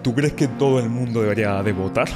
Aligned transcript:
¿Tú 0.00 0.14
crees 0.14 0.32
que 0.32 0.48
todo 0.48 0.78
el 0.80 0.88
mundo 0.88 1.20
debería 1.22 1.62
de 1.62 1.72
votar 1.72 2.08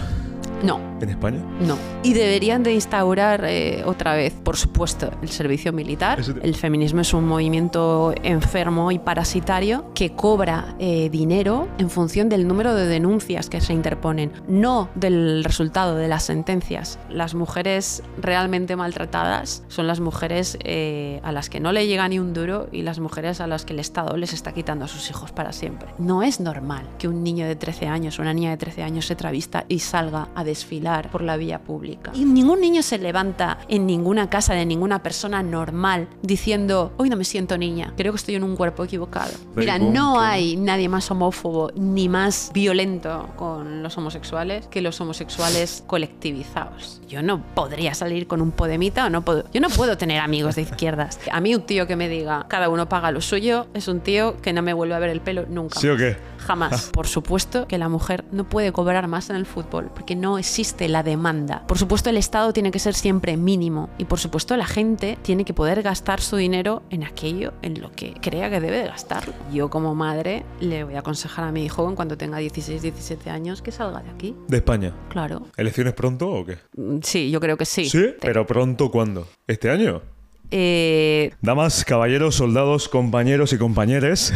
No, 0.63 0.96
en 1.05 1.11
España? 1.11 1.39
no. 1.61 1.77
Y 2.03 2.13
deberían 2.13 2.63
de 2.63 2.73
instaurar 2.73 3.45
eh, 3.45 3.83
otra 3.85 4.15
vez, 4.15 4.33
por 4.33 4.57
supuesto, 4.57 5.11
el 5.23 5.29
servicio 5.29 5.73
militar. 5.73 6.21
El 6.43 6.55
feminismo 6.55 7.01
es 7.01 7.13
un 7.13 7.27
movimiento 7.27 8.15
enfermo 8.23 8.93
y 8.93 8.99
parasitario 8.99 9.93
que 9.95 10.13
cobra 10.13 10.77
eh, 10.79 11.11
dinero 11.11 11.69
en 11.79 11.91
función 11.91 12.29
del 12.29 12.47
número 12.47 12.75
de 12.75 12.87
denuncias 12.87 13.51
que 13.51 13.61
se 13.61 13.73
interponen, 13.73 14.33
no 14.47 14.89
del 14.95 15.43
resultado 15.43 15.97
de 15.97 16.09
las 16.09 16.25
sentencias. 16.25 16.99
Las 17.11 17.35
mujeres 17.35 18.03
realmente 18.19 18.77
maltratadas 18.77 19.65
son 19.69 19.87
las 19.87 20.01
mujeres 20.01 20.59
eh, 20.63 21.21
a 21.25 21.33
las 21.33 21.51
que 21.51 21.59
no 21.59 21.73
le 21.73 21.87
llega 21.87 22.09
ni 22.09 22.19
un 22.19 22.33
duro 22.33 22.69
y 22.71 22.83
las 22.83 23.01
mujeres 23.01 23.41
a 23.41 23.47
las 23.47 23.65
que 23.65 23.73
el 23.73 23.81
Estado 23.81 24.17
les 24.17 24.33
está 24.33 24.53
quitando 24.53 24.85
a 24.85 24.89
sus 24.89 25.11
hijos 25.11 25.33
para 25.33 25.53
siempre. 25.53 25.89
No 25.99 26.23
es 26.23 26.41
normal 26.41 26.87
que 26.99 27.09
un 27.09 27.25
niño 27.25 27.47
de 27.47 27.57
13 27.57 27.89
años 27.89 28.19
o 28.19 28.23
una 28.23 28.33
niña 28.33 28.51
de 28.51 28.57
13 28.59 28.83
años 28.85 29.07
se 29.07 29.17
travista 29.17 29.65
y 29.69 29.81
salga 29.81 30.29
a 30.35 30.45
desfilar 30.45 30.86
por 31.11 31.23
la 31.23 31.37
vía 31.37 31.59
pública. 31.59 32.13
Y 32.15 32.25
ningún 32.25 32.61
niño 32.61 32.83
se 32.83 32.99
levanta 32.99 33.59
en 33.69 33.87
ninguna 33.87 34.31
casa 34.31 34.55
de 34.55 34.65
ninguna 34.65 35.03
persona 35.03 35.43
normal 35.43 36.09
diciendo, 36.23 36.93
hoy 36.97 37.11
no 37.11 37.17
me 37.17 37.25
siento 37.25 37.59
niña, 37.59 37.93
creo 37.97 38.13
que 38.13 38.17
estoy 38.17 38.37
en 38.37 38.45
un 38.45 38.57
cuerpo 38.57 38.85
equivocado. 38.85 39.33
Mira, 39.55 39.79
Very 39.79 39.91
no 39.91 40.21
hay 40.21 40.57
nadie 40.57 40.89
más 40.89 41.11
homófobo 41.11 41.71
ni 41.75 42.09
más 42.09 42.51
violento 42.55 43.29
con 43.37 43.83
los 43.83 43.97
homosexuales 43.99 44.67
que 44.69 44.81
los 44.81 45.01
homosexuales 45.01 45.83
colectivizados. 45.87 47.01
Yo 47.09 47.23
no 47.23 47.43
podría 47.55 47.95
salir 47.95 48.27
con 48.27 48.41
un 48.41 48.53
podemita 48.53 49.07
o 49.07 49.11
no 49.11 49.23
puedo, 49.23 49.45
yo 49.53 49.61
no 49.61 49.69
puedo 49.69 49.97
tener 49.97 50.21
amigos 50.21 50.55
de 50.55 50.63
izquierdas. 50.63 51.19
A 51.31 51.41
mí 51.41 51.55
un 51.55 51.63
tío 51.63 51.87
que 51.87 51.97
me 51.97 52.09
diga, 52.09 52.47
cada 52.49 52.69
uno 52.69 52.89
paga 52.89 53.11
lo 53.11 53.21
suyo, 53.21 53.67
es 53.75 53.89
un 53.89 54.01
tío 54.01 54.41
que 54.41 54.53
no 54.53 54.63
me 54.63 54.73
vuelve 54.73 54.95
a 54.95 54.99
ver 54.99 55.11
el 55.11 55.21
pelo 55.21 55.47
nunca. 55.49 55.81
¿Sí 55.81 55.89
o 55.89 55.95
más. 55.95 56.03
qué? 56.03 56.36
Jamás. 56.47 56.91
Por 56.93 57.07
supuesto 57.07 57.67
que 57.67 57.79
la 57.79 57.89
mujer 57.89 58.25
no 58.33 58.49
puede 58.49 58.73
cobrar 58.73 59.09
más 59.09 59.31
en 59.31 59.37
el 59.37 59.47
fútbol 59.47 59.91
porque 59.95 60.15
no 60.17 60.39
existe 60.39 60.89
la 60.89 61.03
demanda. 61.03 61.65
Por 61.67 61.79
supuesto 61.79 62.11
el 62.11 62.17
Estado 62.17 62.53
tiene 62.53 62.71
que 62.71 62.79
ser 62.79 62.95
siempre 62.95 63.37
mínimo 63.37 63.91
y 63.99 64.05
por 64.05 64.19
supuesto 64.19 64.57
la 64.57 64.67
gente 64.67 65.19
tiene 65.23 65.45
que 65.45 65.55
poder 65.55 65.83
gastar 65.83 66.21
su 66.21 66.37
dinero 66.37 66.83
en 66.91 67.05
aquello 67.05 67.53
en 67.63 67.81
lo 67.81 67.93
que 67.93 68.15
crea 68.21 68.51
que 68.51 68.61
debe 68.61 68.79
de 68.79 68.87
gastarlo. 68.89 69.35
Yo 69.53 69.71
como 69.71 69.95
madre 69.95 70.45
le 70.61 70.85
voy 70.85 70.95
a 70.95 71.01
aconsejar 71.01 71.45
a 71.47 71.53
mi 71.53 71.65
hijo 71.65 71.89
en 71.89 71.97
cuanto 71.97 72.17
tenga 72.17 72.39
16, 72.39 72.83
17 72.83 73.31
años 73.31 73.63
que 73.63 73.73
salga 73.73 74.01
de 74.03 74.11
aquí. 74.11 74.37
¿De 74.49 74.59
España? 74.59 74.93
Claro. 75.09 75.43
¿Elecciones 75.57 75.95
pronto 75.95 76.31
o 76.31 76.45
qué? 76.45 76.59
Mm, 76.77 76.99
Sí, 77.03 77.31
yo 77.31 77.41
creo 77.41 77.57
que 77.57 77.65
sí. 77.65 77.89
¿Sí? 77.89 78.15
¿Pero 78.21 78.47
pronto 78.47 78.91
cuándo? 78.91 79.27
¿Este 79.47 79.71
año? 79.71 80.03
Eh, 80.51 81.33
Damas, 81.43 81.85
caballeros, 81.85 82.37
soldados, 82.37 82.89
compañeros 82.89 83.53
y 83.53 83.59
compañeres, 83.59 84.33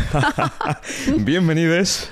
bienvenidos 1.18 2.10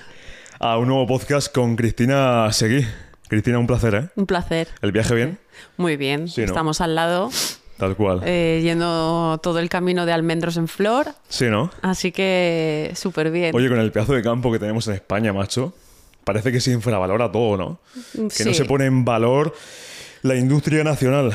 a 0.61 0.79
un 0.79 0.89
nuevo 0.89 1.07
podcast 1.07 1.53
con 1.53 1.75
Cristina 1.77 2.49
Seguí. 2.53 2.87
Cristina, 3.29 3.59
un 3.59 3.67
placer, 3.67 3.95
¿eh? 3.95 4.09
un 4.15 4.27
placer. 4.27 4.69
¿El 4.83 4.93
viaje 4.93 5.15
bien? 5.15 5.39
Muy 5.77 5.97
bien. 5.97 6.29
Sí, 6.29 6.43
¿no? 6.43 6.47
Estamos 6.47 6.81
al 6.81 6.95
lado, 6.95 7.31
Tal 7.77 7.97
cual. 7.97 8.23
eh, 8.25 8.61
yendo 8.63 9.39
todo 9.43 9.59
el 9.59 9.69
camino 9.69 10.07
de 10.07 10.13
almendros 10.13 10.57
en 10.57 10.69
flor. 10.69 11.09
Sí, 11.29 11.47
¿no? 11.47 11.71
Así 11.83 12.13
que 12.13 12.93
súper 12.95 13.31
bien. 13.31 13.55
Oye, 13.55 13.69
con 13.69 13.79
el 13.81 13.91
pedazo 13.93 14.15
de 14.15 14.23
campo 14.23 14.51
que 14.53 14.59
tenemos 14.61 14.87
en 14.89 14.95
España, 14.95 15.33
macho, 15.33 15.75
parece 16.25 16.53
que 16.53 16.61
se 16.61 16.71
infravalora 16.71 17.31
todo, 17.33 17.57
¿no? 17.57 17.81
Que 18.37 18.45
no 18.45 18.55
se 18.55 18.65
pone 18.65 18.87
en 18.87 19.05
valor 19.05 19.55
la 20.23 20.37
industria 20.37 20.85
nacional. 20.85 21.35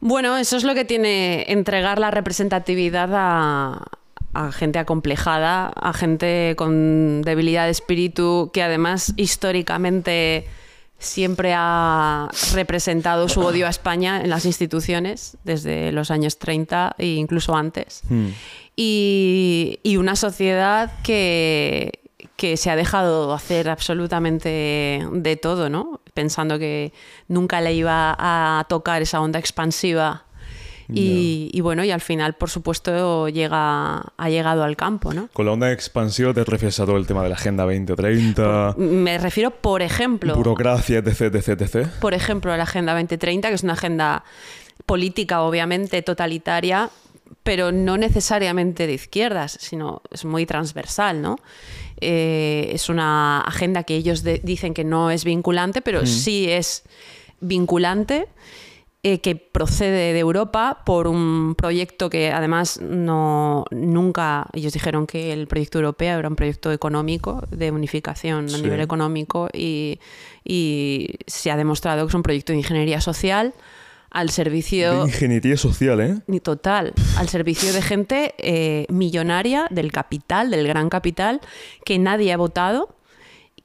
Bueno, 0.00 0.36
eso 0.36 0.56
es 0.56 0.64
lo 0.64 0.74
que 0.74 0.84
tiene 0.84 1.44
entregar 1.48 1.98
la 1.98 2.10
representatividad 2.10 3.10
a, 3.12 3.82
a 4.34 4.52
gente 4.52 4.78
acomplejada, 4.78 5.68
a 5.68 5.92
gente 5.92 6.54
con 6.56 7.22
debilidad 7.22 7.64
de 7.64 7.70
espíritu, 7.70 8.50
que 8.52 8.62
además 8.62 9.14
históricamente 9.16 10.46
siempre 10.98 11.52
ha 11.54 12.28
representado 12.54 13.28
su 13.28 13.40
odio 13.40 13.66
a 13.66 13.70
España 13.70 14.20
en 14.22 14.30
las 14.30 14.44
instituciones 14.44 15.36
desde 15.44 15.92
los 15.92 16.10
años 16.10 16.38
30 16.38 16.96
e 16.98 17.06
incluso 17.06 17.54
antes. 17.54 18.02
Hmm. 18.08 18.28
Y, 18.76 19.80
y 19.82 19.96
una 19.96 20.16
sociedad 20.16 20.92
que, 21.02 22.00
que 22.36 22.56
se 22.56 22.70
ha 22.70 22.76
dejado 22.76 23.32
hacer 23.32 23.68
absolutamente 23.68 25.06
de 25.10 25.36
todo, 25.36 25.70
¿no? 25.70 26.00
Pensando 26.16 26.58
que 26.58 26.94
nunca 27.28 27.60
le 27.60 27.74
iba 27.74 28.16
a 28.18 28.64
tocar 28.70 29.02
esa 29.02 29.20
onda 29.20 29.38
expansiva. 29.38 30.24
Y, 30.88 31.50
y 31.52 31.60
bueno, 31.60 31.84
y 31.84 31.90
al 31.90 32.00
final, 32.00 32.34
por 32.34 32.48
supuesto, 32.48 33.28
llega, 33.28 34.02
ha 34.16 34.30
llegado 34.30 34.62
al 34.62 34.76
campo, 34.76 35.12
¿no? 35.12 35.28
Con 35.32 35.44
la 35.44 35.52
onda 35.52 35.72
expansiva 35.72 36.32
te 36.32 36.44
refieres 36.44 36.78
a 36.80 36.86
todo 36.86 36.96
el 36.96 37.06
tema 37.06 37.22
de 37.24 37.28
la 37.28 37.34
Agenda 37.34 37.64
2030, 37.64 38.76
Me 38.78 39.18
refiero, 39.18 39.50
por 39.50 39.82
ejemplo, 39.82 40.36
burocracia, 40.36 40.98
etc, 40.98 41.34
etc, 41.34 41.60
etc. 41.60 41.88
por 42.00 42.14
ejemplo, 42.14 42.52
a 42.52 42.56
la 42.56 42.62
Agenda 42.62 42.92
2030, 42.92 43.48
que 43.48 43.54
es 43.54 43.64
una 43.64 43.72
agenda 43.72 44.22
política, 44.86 45.42
obviamente, 45.42 46.00
totalitaria, 46.02 46.88
pero 47.42 47.72
no 47.72 47.96
necesariamente 47.96 48.86
de 48.86 48.94
izquierdas, 48.94 49.58
sino 49.60 50.02
es 50.10 50.24
muy 50.24 50.46
transversal, 50.46 51.20
¿no? 51.20 51.36
Eh, 52.00 52.70
es 52.72 52.88
una 52.88 53.40
agenda 53.40 53.84
que 53.84 53.96
ellos 53.96 54.22
dicen 54.42 54.74
que 54.74 54.84
no 54.84 55.10
es 55.10 55.24
vinculante, 55.24 55.82
pero 55.82 56.06
sí 56.06 56.46
es 56.50 56.84
vinculante, 57.40 58.28
eh, 59.02 59.20
que 59.20 59.36
procede 59.36 60.12
de 60.12 60.18
Europa 60.18 60.82
por 60.84 61.06
un 61.06 61.54
proyecto 61.54 62.10
que 62.10 62.32
además 62.32 62.80
no 62.80 63.64
nunca, 63.70 64.48
ellos 64.52 64.72
dijeron 64.72 65.06
que 65.06 65.32
el 65.32 65.46
proyecto 65.46 65.78
europeo 65.78 66.18
era 66.18 66.28
un 66.28 66.36
proyecto 66.36 66.72
económico, 66.72 67.44
de 67.50 67.70
unificación 67.70 68.52
a 68.52 68.58
nivel 68.58 68.80
económico, 68.80 69.48
y, 69.52 70.00
y 70.44 71.16
se 71.26 71.50
ha 71.50 71.56
demostrado 71.56 72.04
que 72.04 72.08
es 72.08 72.14
un 72.14 72.22
proyecto 72.22 72.52
de 72.52 72.58
ingeniería 72.58 73.00
social 73.00 73.54
al 74.10 74.28
De 74.28 74.32
servicio 74.32 75.06
ingeniería 75.06 75.56
social, 75.56 76.00
¿eh? 76.00 76.18
ni 76.26 76.40
total, 76.40 76.92
al 77.16 77.28
servicio 77.28 77.72
de 77.72 77.82
gente 77.82 78.34
eh, 78.38 78.86
millonaria, 78.88 79.66
del 79.70 79.92
capital, 79.92 80.50
del 80.50 80.66
gran 80.66 80.88
capital, 80.88 81.40
que 81.84 81.98
nadie 81.98 82.32
ha 82.32 82.36
votado, 82.36 82.96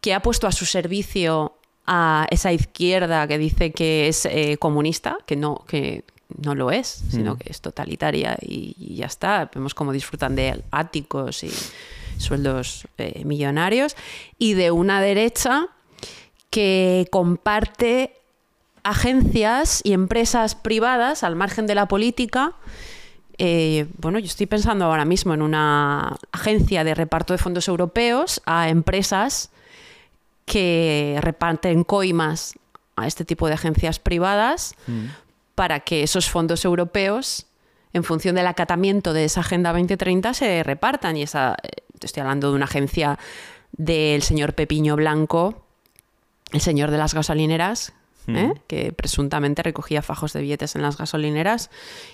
que 0.02 0.14
ha 0.14 0.22
puesto 0.22 0.48
a 0.48 0.52
su 0.52 0.66
servicio 0.66 1.54
a 1.86 2.28
esa 2.32 2.52
izquierda 2.54 3.28
que 3.28 3.38
dice 3.38 3.72
que 3.72 4.08
es 4.08 4.26
eh, 4.26 4.58
comunista, 4.60 5.18
que 5.26 5.36
no, 5.36 5.64
que 5.68 6.04
no 6.42 6.56
lo 6.56 6.72
es, 6.72 7.04
sino 7.10 7.38
que 7.38 7.52
es 7.52 7.62
totalitaria 7.62 8.38
y, 8.42 8.76
y 8.78 8.96
ya 8.96 9.08
está. 9.08 9.50
Vemos 9.54 9.74
cómo 9.74 9.92
disfrutan 9.92 10.36
de 10.36 10.64
áticos 10.72 11.44
y 11.44 11.52
sueldos 12.18 12.88
eh, 12.98 13.24
millonarios, 13.26 13.96
y 14.38 14.54
de 14.54 14.72
una 14.72 15.02
derecha 15.02 15.68
que 16.50 17.08
comparte 17.12 18.21
agencias 18.84 19.82
y 19.84 19.94
empresas 19.94 20.56
privadas 20.56 21.24
al 21.24 21.36
margen 21.36 21.68
de 21.68 21.76
la 21.76 21.88
política. 21.88 22.54
Eh, 23.38 23.88
bueno, 23.98 24.20
yo 24.20 24.26
estoy 24.26 24.46
pensando 24.46 24.86
ahora 24.86 25.06
mismo 25.06 25.34
en 25.34 25.42
una 25.42 26.18
agencia 26.32 26.84
de 26.84 26.94
reparto 26.94 27.34
de 27.34 27.38
fondos 27.38 27.68
europeos 27.68 28.42
a 28.46 28.70
empresas 28.70 29.50
que 30.46 31.18
reparten 31.22 31.84
coimas 31.84 32.56
a 32.96 33.08
este 33.08 33.26
tipo 33.26 33.48
de 33.48 33.54
agencias 33.54 34.00
privadas 34.00 34.76
para 35.56 35.80
que 35.80 36.04
esos 36.04 36.30
fondos 36.30 36.66
europeos, 36.66 37.46
en 37.94 38.04
función 38.04 38.36
del 38.36 38.48
acatamiento 38.48 39.14
de 39.14 39.26
esa 39.26 39.42
Agenda 39.42 39.72
2030, 39.72 40.34
se 40.34 40.64
repartan. 40.64 41.18
Y 41.18 41.24
esa, 41.24 41.56
eh, 41.64 41.84
estoy 42.00 42.22
hablando 42.22 42.50
de 42.50 42.56
una 42.56 42.66
agencia 42.66 43.18
del 43.72 44.22
señor 44.24 44.54
Pepiño 44.54 44.96
Blanco, 44.96 45.64
el 46.52 46.62
señor 46.62 46.92
de 46.92 46.98
las 46.98 47.14
gasolineras, 47.14 47.94
¿eh? 48.28 48.54
que 48.68 48.92
presuntamente 48.94 49.64
recogía 49.64 50.02
fajos 50.02 50.34
de 50.34 50.42
billetes 50.42 50.76
en 50.76 50.82
las 50.82 50.98
gasolineras 50.98 51.70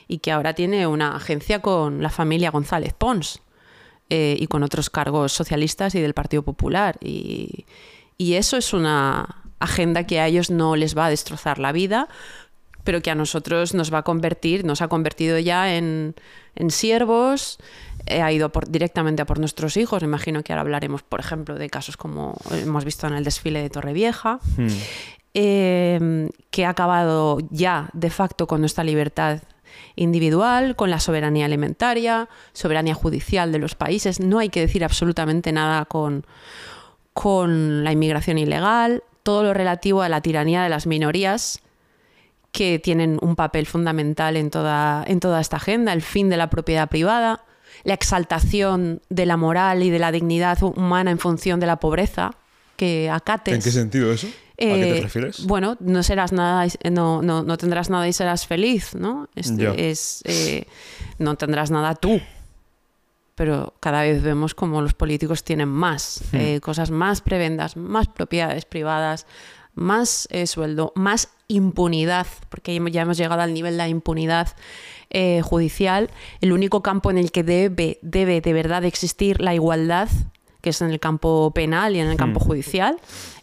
y 0.07 0.19
que 0.19 0.31
ahora 0.31 0.53
tiene 0.53 0.87
una 0.87 1.15
agencia 1.15 1.61
con 1.61 2.01
la 2.01 2.09
familia 2.09 2.51
González 2.51 2.93
Pons 2.93 3.41
eh, 4.09 4.37
y 4.39 4.47
con 4.47 4.63
otros 4.63 4.89
cargos 4.89 5.33
socialistas 5.33 5.95
y 5.95 6.01
del 6.01 6.13
Partido 6.13 6.43
Popular. 6.43 6.97
Y, 7.01 7.65
y 8.17 8.33
eso 8.33 8.57
es 8.57 8.73
una 8.73 9.43
agenda 9.59 10.05
que 10.05 10.19
a 10.19 10.27
ellos 10.27 10.49
no 10.49 10.75
les 10.75 10.97
va 10.97 11.07
a 11.07 11.09
destrozar 11.09 11.59
la 11.59 11.71
vida, 11.71 12.07
pero 12.83 13.01
que 13.01 13.11
a 13.11 13.15
nosotros 13.15 13.73
nos 13.73 13.93
va 13.93 13.97
a 13.99 14.03
convertir, 14.03 14.63
nos 14.63 14.81
ha 14.81 14.87
convertido 14.87 15.37
ya 15.39 15.75
en, 15.75 16.15
en 16.55 16.71
siervos, 16.71 17.57
eh, 18.05 18.21
ha 18.21 18.31
ido 18.31 18.49
por- 18.53 18.69
directamente 18.69 19.21
a 19.21 19.25
por 19.25 19.39
nuestros 19.39 19.75
hijos. 19.75 20.01
Me 20.03 20.07
imagino 20.07 20.41
que 20.41 20.53
ahora 20.53 20.61
hablaremos, 20.61 21.03
por 21.03 21.19
ejemplo, 21.19 21.55
de 21.55 21.69
casos 21.69 21.97
como 21.97 22.37
hemos 22.51 22.85
visto 22.85 23.05
en 23.05 23.13
el 23.15 23.25
desfile 23.25 23.61
de 23.61 23.69
Torrevieja, 23.69 24.39
eh, 25.33 26.29
que 26.51 26.65
ha 26.65 26.69
acabado 26.69 27.37
ya 27.51 27.89
de 27.93 28.09
facto 28.09 28.47
con 28.47 28.59
nuestra 28.61 28.83
libertad 28.83 29.41
individual, 29.95 30.75
con 30.75 30.89
la 30.89 30.99
soberanía 30.99 31.45
alimentaria, 31.45 32.29
soberanía 32.53 32.93
judicial 32.93 33.51
de 33.51 33.59
los 33.59 33.75
países. 33.75 34.19
No 34.19 34.39
hay 34.39 34.49
que 34.49 34.61
decir 34.61 34.83
absolutamente 34.83 35.51
nada 35.51 35.85
con, 35.85 36.25
con 37.13 37.83
la 37.83 37.91
inmigración 37.91 38.37
ilegal, 38.37 39.03
todo 39.23 39.43
lo 39.43 39.53
relativo 39.53 40.01
a 40.01 40.09
la 40.09 40.21
tiranía 40.21 40.63
de 40.63 40.69
las 40.69 40.87
minorías 40.87 41.61
que 42.51 42.79
tienen 42.79 43.19
un 43.21 43.35
papel 43.35 43.65
fundamental 43.65 44.37
en 44.37 44.49
toda, 44.49 45.03
en 45.05 45.19
toda 45.19 45.41
esta 45.41 45.57
agenda, 45.57 45.93
el 45.93 46.01
fin 46.01 46.29
de 46.29 46.37
la 46.37 46.49
propiedad 46.49 46.89
privada, 46.89 47.43
la 47.83 47.93
exaltación 47.93 49.01
de 49.09 49.25
la 49.25 49.37
moral 49.37 49.83
y 49.83 49.89
de 49.89 49.99
la 49.99 50.11
dignidad 50.11 50.63
humana 50.63 51.11
en 51.11 51.19
función 51.19 51.59
de 51.59 51.67
la 51.67 51.75
pobreza, 51.77 52.31
que 52.75 53.09
acates. 53.09 53.53
¿En 53.53 53.61
qué 53.61 53.71
sentido 53.71 54.11
eso? 54.11 54.27
¿A 54.59 54.63
qué 54.63 54.81
te 54.81 54.97
Eh, 54.97 55.01
refieres? 55.01 55.45
Bueno, 55.45 55.77
no 55.79 56.01
serás 56.01 56.31
nada, 56.31 56.65
no, 56.91 57.21
no, 57.21 57.43
no 57.43 57.57
tendrás 57.57 57.89
nada 57.89 58.07
y 58.07 58.13
serás 58.13 58.47
feliz, 58.47 58.95
¿no? 58.95 59.29
Este 59.35 59.89
es, 59.91 60.21
eh, 60.25 60.65
no 61.19 61.35
tendrás 61.35 61.69
nada 61.71 61.93
tú. 61.95 62.19
Pero 63.35 63.75
cada 63.79 64.01
vez 64.01 64.23
vemos 64.23 64.55
como 64.55 64.81
los 64.81 64.95
políticos 64.95 65.43
tienen 65.43 65.69
más, 65.69 66.21
Hmm. 66.31 66.35
eh, 66.37 66.59
cosas 66.59 66.89
más 66.89 67.21
prebendas, 67.21 67.77
más 67.77 68.07
propiedades 68.07 68.65
privadas, 68.65 69.27
más 69.75 70.27
sueldo, 70.47 70.91
más 70.95 71.29
impunidad, 71.47 72.25
porque 72.49 72.81
ya 72.91 73.03
hemos 73.03 73.15
llegado 73.17 73.41
al 73.41 73.53
nivel 73.53 73.73
de 73.73 73.77
la 73.77 73.87
impunidad 73.89 74.55
judicial. 75.43 76.09
El 76.41 76.51
único 76.51 76.81
campo 76.81 77.11
en 77.11 77.19
el 77.19 77.31
que 77.31 77.43
debe, 77.43 77.99
debe 78.01 78.41
de 78.41 78.53
verdad 78.53 78.83
existir 78.85 79.39
la 79.39 79.53
igualdad, 79.53 80.09
que 80.61 80.71
es 80.71 80.81
en 80.81 80.89
el 80.89 80.99
campo 80.99 81.51
penal 81.51 81.95
y 81.95 81.99
en 81.99 82.07
el 82.07 82.17
campo 82.17 82.39
judicial, 82.39 82.97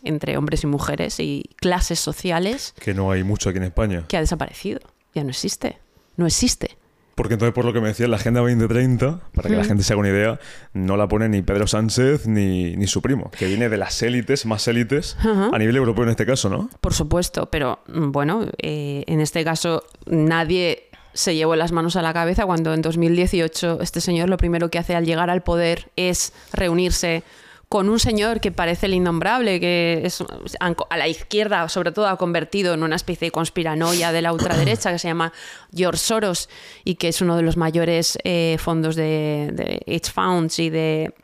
entre 0.05 0.37
hombres 0.37 0.63
y 0.65 0.67
mujeres 0.67 1.19
y 1.21 1.51
clases 1.57 2.01
sociales, 2.01 2.75
Que 2.81 2.95
no 2.95 3.11
hay 3.11 3.25
mucho 3.25 3.49
aquí 3.51 3.59
en 3.59 3.65
España. 3.65 4.05
que 4.09 4.17
ha 4.17 4.21
desaparecido. 4.21 4.81
Ya 5.15 5.23
no 5.25 5.31
existe. 5.31 5.79
No 6.17 6.27
existe. 6.27 6.77
Porque 7.15 7.35
entonces, 7.35 7.55
por 7.55 7.65
lo 7.65 7.73
que 7.73 7.81
me 7.81 7.87
decías, 7.89 8.09
la 8.09 8.17
Agenda 8.17 8.41
2030, 8.41 9.21
para 9.35 9.49
que 9.49 9.55
la 9.55 9.63
gente 9.65 9.85
se 9.85 9.93
haga 9.93 10.01
una 10.01 10.09
idea, 10.09 10.41
no 10.73 10.97
la 10.97 11.07
pone 11.07 11.29
ni 11.29 11.43
Pedro 11.43 11.69
Sánchez 11.69 12.27
ni, 12.27 12.75
ni 12.77 12.89
su 12.89 13.03
primo, 13.03 13.31
que 13.31 13.47
viene 13.47 13.69
de 13.69 13.77
las 13.77 14.03
élites, 14.03 14.47
más 14.47 14.67
élites, 14.67 15.17
a 15.23 15.57
nivel 15.59 15.77
europeo 15.77 16.03
en 16.05 16.11
este 16.11 16.27
caso, 16.27 16.49
¿no? 16.49 16.69
Por 16.81 16.93
supuesto, 16.93 17.47
pero 17.51 17.79
mm, 17.87 18.11
bueno, 18.11 18.49
eh, 18.59 19.05
en 19.07 19.21
este 19.21 19.45
caso 19.45 19.85
nadie 20.07 20.89
se 21.13 21.37
llevó 21.37 21.55
las 21.55 21.71
manos 21.71 21.95
a 21.95 22.03
la 22.03 22.13
cabeza 22.13 22.47
cuando 22.47 22.75
en 22.75 22.83
2018 22.83 23.79
este 23.81 24.01
señor 24.01 24.29
lo 24.29 24.37
primero 24.37 24.69
que 24.69 24.79
hace 24.81 24.97
al 24.97 25.05
llegar 25.07 25.31
al 25.31 25.45
poder 25.45 25.93
es 25.95 26.33
reunirse 26.53 27.23
con 27.69 27.89
un 27.89 27.99
señor 27.99 28.41
que 28.41 28.53
parece 28.53 28.87
el 28.87 28.95
innombrable, 28.95 29.61
que 29.61 30.03
es 30.05 30.23
a 30.61 30.97
la 30.97 31.09
izquierda 31.09 31.69
sobre 31.69 31.93
todo 31.93 32.09
ha 32.09 32.17
convertido 32.17 32.75
en 32.75 32.83
una 32.83 32.97
especie 32.97 33.27
de 33.27 33.33
conspiranoia 33.33 34.13
de 34.13 34.23
la 34.23 34.33
ultraderecha 34.33 34.93
que 34.93 34.99
se 34.99 35.09
llama 35.09 35.33
George 35.73 35.99
Soros 35.99 36.49
y 36.85 36.97
que 36.97 37.09
es 37.09 37.21
uno 37.21 37.37
de 37.37 37.43
los 37.43 37.57
mayores 37.57 38.19
eh, 38.25 38.57
fondos 38.59 38.97
de, 38.97 39.51
de 39.53 39.83
hedge 39.87 40.11
funds 40.11 40.59
y 40.59 40.71
de 40.71 41.15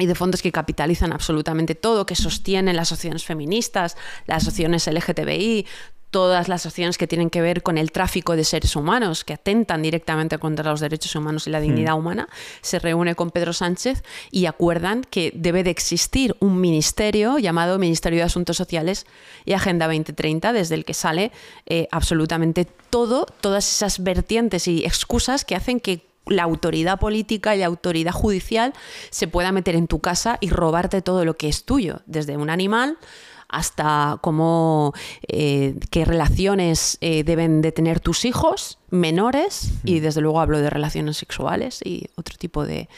y 0.00 0.06
de 0.06 0.14
fondos 0.14 0.42
que 0.42 0.52
capitalizan 0.52 1.12
absolutamente 1.12 1.74
todo, 1.74 2.06
que 2.06 2.14
sostienen 2.14 2.76
las 2.76 2.92
asociaciones 2.92 3.24
feministas, 3.24 3.96
las 4.26 4.44
asociaciones 4.44 4.86
LGTBI, 4.86 5.66
todas 6.10 6.48
las 6.48 6.62
asociaciones 6.62 6.98
que 6.98 7.06
tienen 7.06 7.30
que 7.30 7.42
ver 7.42 7.62
con 7.62 7.78
el 7.78 7.92
tráfico 7.92 8.36
de 8.36 8.44
seres 8.44 8.76
humanos, 8.76 9.24
que 9.24 9.34
atentan 9.34 9.82
directamente 9.82 10.38
contra 10.38 10.70
los 10.70 10.80
derechos 10.80 11.14
humanos 11.14 11.46
y 11.46 11.50
la 11.50 11.60
dignidad 11.60 11.96
humana, 11.96 12.28
se 12.60 12.78
reúne 12.78 13.14
con 13.14 13.30
Pedro 13.30 13.52
Sánchez 13.52 14.02
y 14.30 14.46
acuerdan 14.46 15.02
que 15.02 15.32
debe 15.34 15.64
de 15.64 15.70
existir 15.70 16.36
un 16.40 16.60
ministerio 16.60 17.38
llamado 17.38 17.78
Ministerio 17.78 18.18
de 18.20 18.24
Asuntos 18.24 18.56
Sociales 18.56 19.06
y 19.44 19.52
Agenda 19.52 19.86
2030, 19.86 20.52
desde 20.52 20.74
el 20.74 20.84
que 20.84 20.94
sale 20.94 21.32
eh, 21.66 21.88
absolutamente 21.90 22.64
todo, 22.64 23.26
todas 23.40 23.68
esas 23.68 24.02
vertientes 24.02 24.66
y 24.68 24.84
excusas 24.84 25.44
que 25.44 25.56
hacen 25.56 25.80
que 25.80 26.08
la 26.26 26.42
autoridad 26.42 26.98
política 26.98 27.54
y 27.54 27.60
la 27.60 27.66
autoridad 27.66 28.12
judicial 28.12 28.74
se 29.10 29.28
pueda 29.28 29.52
meter 29.52 29.74
en 29.74 29.86
tu 29.86 30.00
casa 30.00 30.38
y 30.40 30.50
robarte 30.50 31.02
todo 31.02 31.24
lo 31.24 31.36
que 31.36 31.48
es 31.48 31.64
tuyo, 31.64 32.00
desde 32.06 32.36
un 32.36 32.50
animal 32.50 32.98
hasta 33.48 34.18
cómo 34.20 34.92
eh, 35.26 35.74
qué 35.90 36.04
relaciones 36.04 36.98
eh, 37.00 37.24
deben 37.24 37.62
de 37.62 37.72
tener 37.72 38.00
tus 38.00 38.24
hijos 38.24 38.78
menores 38.90 39.72
y 39.84 40.00
desde 40.00 40.20
luego 40.20 40.40
hablo 40.40 40.58
de 40.60 40.70
relaciones 40.70 41.16
sexuales 41.16 41.80
y 41.84 42.06
otro 42.16 42.36
tipo 42.38 42.66
de, 42.66 42.88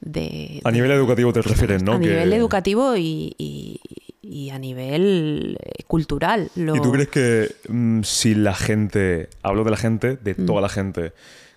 de- 0.00 0.60
A 0.64 0.70
nivel 0.70 0.90
educativo 0.92 1.32
te 1.32 1.42
refieres, 1.42 1.82
¿no? 1.82 1.92
a 1.92 2.00
Que- 2.00 2.06
nivel 2.08 2.32
educativo 2.32 2.96
y, 2.96 3.34
y- 3.38 3.80
y 4.22 4.50
a 4.50 4.58
nivel 4.58 5.58
eh, 5.60 5.82
cultural. 5.86 6.50
Lo- 6.54 6.76
¿Y 6.76 6.80
tú 6.80 6.92
crees 6.92 7.08
que 7.08 7.54
mm, 7.68 8.02
si 8.02 8.34
la 8.34 8.54
gente, 8.54 9.28
hablo 9.42 9.64
de 9.64 9.70
la 9.70 9.76
gente, 9.76 10.16
de 10.16 10.34
Mm. 10.34 10.46
toda 10.46 10.60
la 10.60 10.68
gente, 10.68 11.12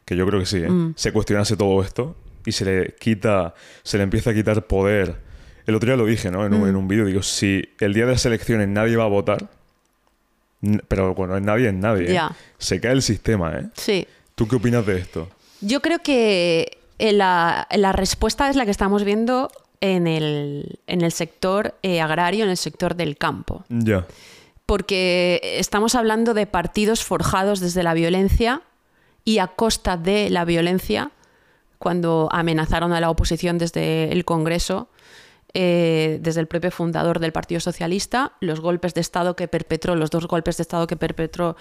que 0.05 0.15
yo 0.17 0.25
creo 0.27 0.39
que 0.41 0.45
sí, 0.45 0.57
¿eh? 0.57 0.69
se 0.95 1.13
cuestionase 1.13 1.55
todo 1.55 1.81
esto 1.81 2.15
y 2.45 2.51
se 2.51 2.65
le 2.65 2.95
quita, 2.99 3.53
se 3.83 3.97
le 3.97 4.03
empieza 4.03 4.31
a 4.31 4.33
quitar 4.33 4.65
poder. 4.67 5.15
El 5.65 5.75
otro 5.75 5.87
día 5.87 5.95
lo 5.97 6.05
dije, 6.05 6.29
¿no? 6.31 6.45
En 6.45 6.51
Mm. 6.53 6.61
un, 6.63 6.75
un 6.75 6.87
vídeo, 6.87 7.05
digo, 7.05 7.21
si 7.23 7.63
el 7.79 7.93
día 7.93 8.05
de 8.05 8.11
las 8.13 8.25
elecciones 8.25 8.67
nadie 8.67 8.95
va 8.97 9.03
a 9.05 9.07
votar, 9.07 9.47
pero 10.87 11.13
bueno, 11.13 11.35
es 11.37 11.43
nadie, 11.43 11.67
es 11.67 11.73
nadie. 11.73 12.15
¿eh? 12.15 12.19
Se 12.57 12.79
cae 12.79 12.93
el 12.93 13.01
sistema, 13.01 13.53
¿eh? 13.57 13.69
Sí. 13.73 14.07
¿Tú 14.35 14.47
qué 14.47 14.55
opinas 14.55 14.85
de 14.85 14.97
esto? 14.97 15.29
Yo 15.61 15.81
creo 15.81 15.99
que 15.99 16.77
eh, 16.99 17.11
la, 17.13 17.67
la 17.71 17.91
respuesta 17.91 18.49
es 18.49 18.55
la 18.55 18.65
que 18.65 18.71
estamos 18.71 19.03
viendo 19.03 19.51
en 19.81 20.07
el, 20.07 20.79
en 20.87 21.01
el 21.01 21.11
sector 21.11 21.75
eh, 21.83 21.99
agrario, 22.01 22.43
en 22.45 22.49
el 22.49 22.57
sector 22.57 22.95
del 22.95 23.17
campo. 23.17 23.65
Ya. 23.69 24.05
Porque 24.65 25.41
estamos 25.59 25.95
hablando 25.95 26.33
de 26.33 26.47
partidos 26.47 27.03
forjados 27.03 27.59
desde 27.59 27.83
la 27.83 27.93
violencia 27.93 28.61
y 29.25 29.39
a 29.39 29.47
costa 29.47 29.97
de 29.97 30.29
la 30.29 30.45
violencia, 30.45 31.11
cuando 31.77 32.29
amenazaron 32.31 32.93
a 32.93 33.01
la 33.01 33.09
oposición 33.09 33.57
desde 33.57 34.11
el 34.13 34.23
Congreso, 34.23 34.87
eh, 35.53 36.17
desde 36.21 36.39
el 36.39 36.47
propio 36.47 36.71
fundador 36.71 37.19
del 37.19 37.31
Partido 37.31 37.61
Socialista, 37.61 38.33
los 38.39 38.59
golpes 38.59 38.93
de 38.93 39.01
Estado 39.01 39.35
que 39.35 39.47
perpetró, 39.47 39.95
los 39.95 40.09
dos 40.09 40.27
golpes 40.27 40.57
de 40.57 40.63
Estado 40.63 40.87
que 40.87 40.97
perpetró 40.97 41.55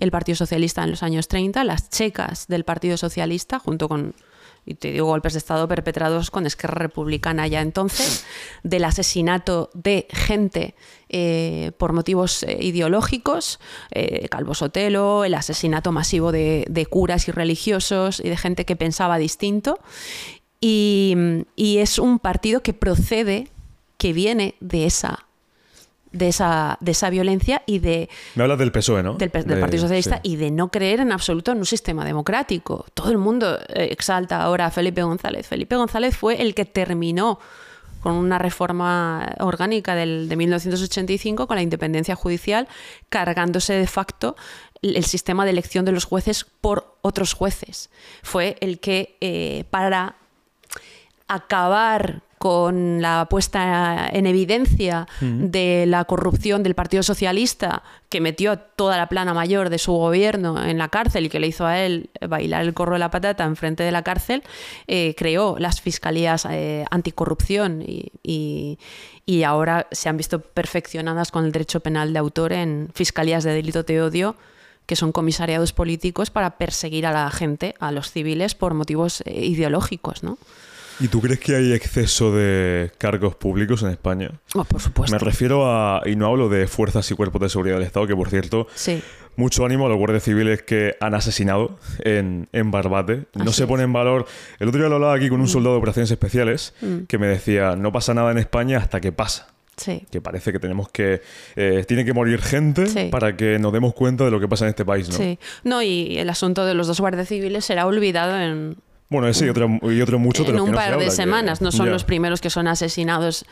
el 0.00 0.10
Partido 0.10 0.34
Socialista 0.34 0.82
en 0.82 0.90
los 0.90 1.02
años 1.02 1.28
30, 1.28 1.62
las 1.62 1.88
checas 1.88 2.48
del 2.48 2.64
Partido 2.64 2.96
Socialista, 2.96 3.60
junto 3.60 3.88
con, 3.88 4.14
y 4.64 4.74
te 4.74 4.90
digo, 4.90 5.06
golpes 5.06 5.34
de 5.34 5.38
Estado 5.38 5.68
perpetrados 5.68 6.32
con 6.32 6.44
Esquerra 6.44 6.80
Republicana 6.80 7.46
ya 7.46 7.60
entonces, 7.60 8.26
del 8.64 8.84
asesinato 8.84 9.70
de 9.74 10.08
gente 10.10 10.74
eh, 11.08 11.70
por 11.78 11.92
motivos 11.92 12.42
eh, 12.42 12.58
ideológicos, 12.60 13.60
eh, 13.92 14.26
Calvo 14.28 14.54
Sotelo, 14.54 15.24
el 15.24 15.34
asesinato 15.34 15.92
masivo 15.92 16.32
de, 16.32 16.66
de 16.68 16.84
curas 16.86 17.28
y 17.28 17.30
religiosos 17.30 18.18
y 18.18 18.28
de 18.28 18.36
gente 18.36 18.64
que 18.64 18.74
pensaba 18.74 19.18
distinto. 19.18 19.78
Y, 20.60 21.14
y 21.54 21.78
es 21.78 21.98
un 21.98 22.18
partido 22.18 22.62
que 22.62 22.72
procede, 22.72 23.48
que 23.98 24.12
viene 24.12 24.54
de 24.60 24.86
esa, 24.86 25.26
de 26.12 26.28
esa, 26.28 26.78
de 26.80 26.92
esa 26.92 27.10
violencia 27.10 27.62
y 27.66 27.78
de, 27.78 28.08
Me 28.34 28.42
hablas 28.44 28.58
del 28.58 28.72
PSOE, 28.72 29.02
¿no? 29.02 29.14
del, 29.14 29.30
del 29.30 29.44
De- 29.46 29.56
Partido 29.56 29.82
Socialista 29.82 30.16
sí. 30.16 30.30
y 30.32 30.36
de 30.36 30.50
no 30.50 30.68
creer 30.70 31.00
en 31.00 31.12
absoluto 31.12 31.52
en 31.52 31.58
un 31.58 31.66
sistema 31.66 32.04
democrático. 32.04 32.86
Todo 32.94 33.10
el 33.10 33.18
mundo 33.18 33.58
eh, 33.68 33.88
exalta 33.90 34.42
ahora 34.42 34.66
a 34.66 34.70
Felipe 34.70 35.02
González. 35.02 35.46
Felipe 35.46 35.76
González 35.76 36.16
fue 36.16 36.40
el 36.40 36.54
que 36.54 36.64
terminó 36.64 37.38
con 38.00 38.14
una 38.14 38.38
reforma 38.38 39.34
orgánica 39.40 39.94
del, 39.94 40.28
de 40.28 40.36
1985 40.36 41.46
con 41.46 41.56
la 41.56 41.62
independencia 41.62 42.14
judicial, 42.14 42.68
cargándose 43.08 43.72
de 43.74 43.86
facto 43.86 44.36
el 44.82 44.96
el 44.96 45.04
sistema 45.04 45.44
de 45.44 45.50
elección 45.50 45.84
de 45.84 45.90
los 45.92 46.04
jueces 46.04 46.46
por 46.60 46.94
otros 47.02 47.32
jueces. 47.32 47.90
Fue 48.22 48.56
el 48.60 48.78
que 48.78 49.16
eh, 49.20 49.64
para 49.70 50.16
acabar 51.28 52.22
con 52.38 53.00
la 53.00 53.26
puesta 53.30 54.08
en 54.12 54.26
evidencia 54.26 55.08
de 55.20 55.84
la 55.88 56.04
corrupción 56.04 56.62
del 56.62 56.74
Partido 56.74 57.02
Socialista, 57.02 57.82
que 58.10 58.20
metió 58.20 58.52
a 58.52 58.56
toda 58.56 58.98
la 58.98 59.08
plana 59.08 59.32
mayor 59.32 59.70
de 59.70 59.78
su 59.78 59.92
gobierno 59.92 60.62
en 60.62 60.76
la 60.76 60.88
cárcel 60.88 61.24
y 61.26 61.28
que 61.30 61.40
le 61.40 61.46
hizo 61.46 61.64
a 61.66 61.78
él 61.80 62.10
bailar 62.28 62.62
el 62.62 62.74
corro 62.74 62.92
de 62.92 62.98
la 62.98 63.10
patata 63.10 63.44
enfrente 63.44 63.82
de 63.84 63.90
la 63.90 64.02
cárcel, 64.02 64.42
eh, 64.86 65.14
creó 65.16 65.56
las 65.58 65.80
fiscalías 65.80 66.46
eh, 66.50 66.84
anticorrupción 66.90 67.82
y, 67.82 68.12
y- 68.22 68.78
y 69.24 69.42
ahora 69.42 69.88
se 69.90 70.08
han 70.08 70.16
visto 70.18 70.40
perfeccionadas 70.40 71.32
con 71.32 71.46
el 71.46 71.52
derecho 71.52 71.80
penal 71.80 72.12
de 72.12 72.18
autor 72.18 72.52
en 72.52 72.90
fiscalías 72.94 73.42
de 73.44 73.54
delito 73.54 73.82
de 73.82 74.00
odio 74.02 74.36
que 74.84 74.94
son 74.94 75.10
comisariados 75.10 75.72
políticos 75.72 76.30
para 76.30 76.58
perseguir 76.58 77.06
a 77.06 77.12
la 77.12 77.28
gente, 77.32 77.74
a 77.80 77.90
los 77.90 78.12
civiles, 78.12 78.54
por 78.54 78.74
motivos 78.74 79.22
eh, 79.22 79.46
ideológicos, 79.46 80.22
¿no? 80.22 80.38
¿Y 81.00 81.08
tú 81.08 81.20
crees 81.20 81.38
que 81.40 81.54
hay 81.56 81.72
exceso 81.72 82.32
de 82.32 82.90
cargos 82.98 83.34
públicos 83.34 83.82
en 83.82 83.90
España? 83.90 84.30
Oh, 84.54 84.64
por 84.64 84.80
supuesto. 84.80 85.12
Me 85.14 85.18
refiero 85.18 85.70
a, 85.70 86.02
y 86.06 86.16
no 86.16 86.26
hablo 86.26 86.48
de 86.48 86.66
fuerzas 86.66 87.10
y 87.10 87.14
cuerpos 87.14 87.42
de 87.42 87.48
seguridad 87.50 87.76
del 87.76 87.84
Estado, 87.84 88.06
que 88.06 88.16
por 88.16 88.30
cierto, 88.30 88.66
Sí. 88.74 89.02
mucho 89.36 89.66
ánimo 89.66 89.86
a 89.86 89.88
los 89.90 89.98
guardias 89.98 90.22
civiles 90.22 90.62
que 90.62 90.96
han 91.00 91.14
asesinado 91.14 91.78
en, 91.98 92.48
en 92.52 92.70
Barbate. 92.70 93.24
No 93.34 93.44
Así 93.50 93.52
se 93.52 93.66
pone 93.66 93.82
en 93.82 93.92
valor. 93.92 94.26
El 94.58 94.68
otro 94.68 94.80
día 94.80 94.88
lo 94.88 94.94
hablaba 94.94 95.14
aquí 95.14 95.28
con 95.28 95.40
un 95.40 95.48
soldado 95.48 95.74
de 95.74 95.78
operaciones 95.80 96.10
especiales 96.10 96.72
que 97.08 97.18
me 97.18 97.26
decía, 97.26 97.76
no 97.76 97.92
pasa 97.92 98.14
nada 98.14 98.30
en 98.32 98.38
España 98.38 98.78
hasta 98.78 99.00
que 99.00 99.12
pasa. 99.12 99.48
Sí. 99.76 100.06
Que 100.10 100.22
parece 100.22 100.52
que 100.52 100.58
tenemos 100.58 100.88
que. 100.88 101.20
eh, 101.54 101.84
tiene 101.86 102.06
que 102.06 102.14
morir 102.14 102.40
gente 102.40 102.86
Sí. 102.86 103.08
para 103.10 103.36
que 103.36 103.58
nos 103.58 103.74
demos 103.74 103.92
cuenta 103.92 104.24
de 104.24 104.30
lo 104.30 104.40
que 104.40 104.48
pasa 104.48 104.64
en 104.64 104.70
este 104.70 104.86
país, 104.86 105.06
¿no? 105.10 105.14
Sí. 105.14 105.38
No, 105.64 105.82
y 105.82 106.16
el 106.16 106.30
asunto 106.30 106.64
de 106.64 106.72
los 106.72 106.86
dos 106.86 106.98
guardias 106.98 107.28
civiles 107.28 107.66
será 107.66 107.84
olvidado 107.86 108.40
en, 108.40 108.78
Bueno, 109.08 109.28
ese 109.28 109.46
y 109.46 109.48
otro, 109.48 109.68
y 109.82 110.00
otro 110.00 110.18
mucho 110.18 110.42
en 110.48 110.60
un 110.60 110.70
no 110.70 110.76
par 110.76 110.88
de 110.88 110.94
habla, 110.94 111.04
que- 111.06 111.10
semanas. 111.10 111.60
No 111.60 111.70
son 111.72 111.90
los 111.90 112.04
primeros 112.04 112.40
que 112.40 112.50
son 112.50 112.66
asesinados 112.66 113.44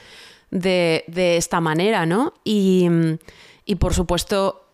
de, 0.51 1.05
de 1.07 1.37
esta 1.37 1.61
manera, 1.61 2.07
¿no? 2.07 2.35
Y, 2.45 2.89
y 3.65 3.77
por 3.77 3.95
supuesto, 3.95 4.65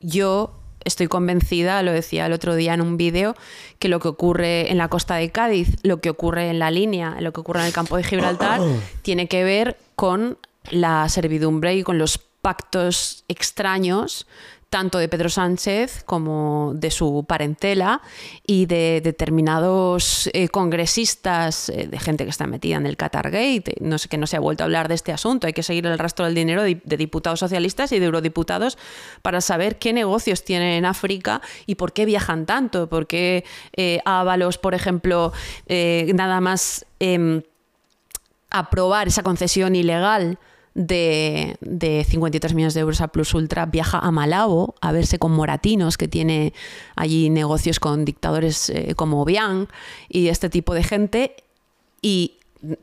yo 0.00 0.52
estoy 0.84 1.06
convencida, 1.08 1.82
lo 1.82 1.92
decía 1.92 2.26
el 2.26 2.32
otro 2.32 2.54
día 2.54 2.74
en 2.74 2.80
un 2.82 2.96
vídeo, 2.96 3.34
que 3.78 3.88
lo 3.88 4.00
que 4.00 4.08
ocurre 4.08 4.70
en 4.70 4.78
la 4.78 4.88
costa 4.88 5.16
de 5.16 5.30
Cádiz, 5.30 5.76
lo 5.82 6.00
que 6.00 6.10
ocurre 6.10 6.50
en 6.50 6.58
la 6.58 6.70
línea, 6.70 7.16
lo 7.20 7.32
que 7.32 7.40
ocurre 7.40 7.60
en 7.60 7.66
el 7.66 7.72
campo 7.72 7.96
de 7.96 8.04
Gibraltar, 8.04 8.60
tiene 9.02 9.26
que 9.28 9.44
ver 9.44 9.78
con 9.96 10.36
la 10.70 11.08
servidumbre 11.08 11.74
y 11.74 11.82
con 11.82 11.98
los 11.98 12.18
pactos 12.18 13.24
extraños 13.28 14.26
tanto 14.74 14.98
de 14.98 15.08
Pedro 15.08 15.28
Sánchez 15.28 16.02
como 16.04 16.72
de 16.74 16.90
su 16.90 17.24
parentela 17.28 18.02
y 18.44 18.66
de 18.66 19.00
determinados 19.04 20.28
eh, 20.32 20.48
congresistas, 20.48 21.68
eh, 21.68 21.86
de 21.86 21.96
gente 22.00 22.24
que 22.24 22.30
está 22.30 22.48
metida 22.48 22.74
en 22.74 22.86
el 22.86 22.96
Qatargate, 22.96 23.76
no 23.78 23.98
sé 23.98 24.08
que 24.08 24.18
no 24.18 24.26
se 24.26 24.36
ha 24.36 24.40
vuelto 24.40 24.64
a 24.64 24.66
hablar 24.66 24.88
de 24.88 24.96
este 24.96 25.12
asunto, 25.12 25.46
hay 25.46 25.52
que 25.52 25.62
seguir 25.62 25.86
el 25.86 25.96
rastro 25.96 26.24
del 26.24 26.34
dinero 26.34 26.64
de, 26.64 26.74
diputados 26.96 27.38
socialistas 27.38 27.92
y 27.92 28.00
de 28.00 28.06
eurodiputados 28.06 28.76
para 29.22 29.40
saber 29.40 29.78
qué 29.78 29.92
negocios 29.92 30.42
tienen 30.42 30.72
en 30.72 30.86
África 30.86 31.40
y 31.66 31.76
por 31.76 31.92
qué 31.92 32.04
viajan 32.04 32.44
tanto, 32.44 32.88
por 32.88 33.06
qué 33.06 33.44
eh, 33.76 34.00
Ábalos, 34.04 34.58
por 34.58 34.74
ejemplo, 34.74 35.32
nada 35.68 36.40
más 36.40 36.84
em, 36.98 37.42
aprobar 38.50 39.06
esa 39.06 39.22
concesión 39.22 39.76
ilegal 39.76 40.36
de, 40.74 41.56
de, 41.60 42.04
53 42.04 42.54
millones 42.54 42.74
de 42.74 42.80
euros 42.80 43.00
a 43.00 43.08
Plus 43.08 43.32
Ultra 43.34 43.66
viaja 43.66 43.98
a 43.98 44.10
Malabo 44.10 44.74
a 44.80 44.92
verse 44.92 45.18
con 45.18 45.32
Moratinos, 45.32 45.96
que 45.96 46.08
tiene 46.08 46.52
allí 46.96 47.30
negocios 47.30 47.80
con 47.80 48.04
dictadores 48.04 48.70
eh, 48.70 48.94
como 48.96 49.22
Obiang 49.22 49.68
y 50.08 50.28
este 50.28 50.50
tipo 50.50 50.74
de 50.74 50.82
gente. 50.82 51.36
Y 52.02 52.38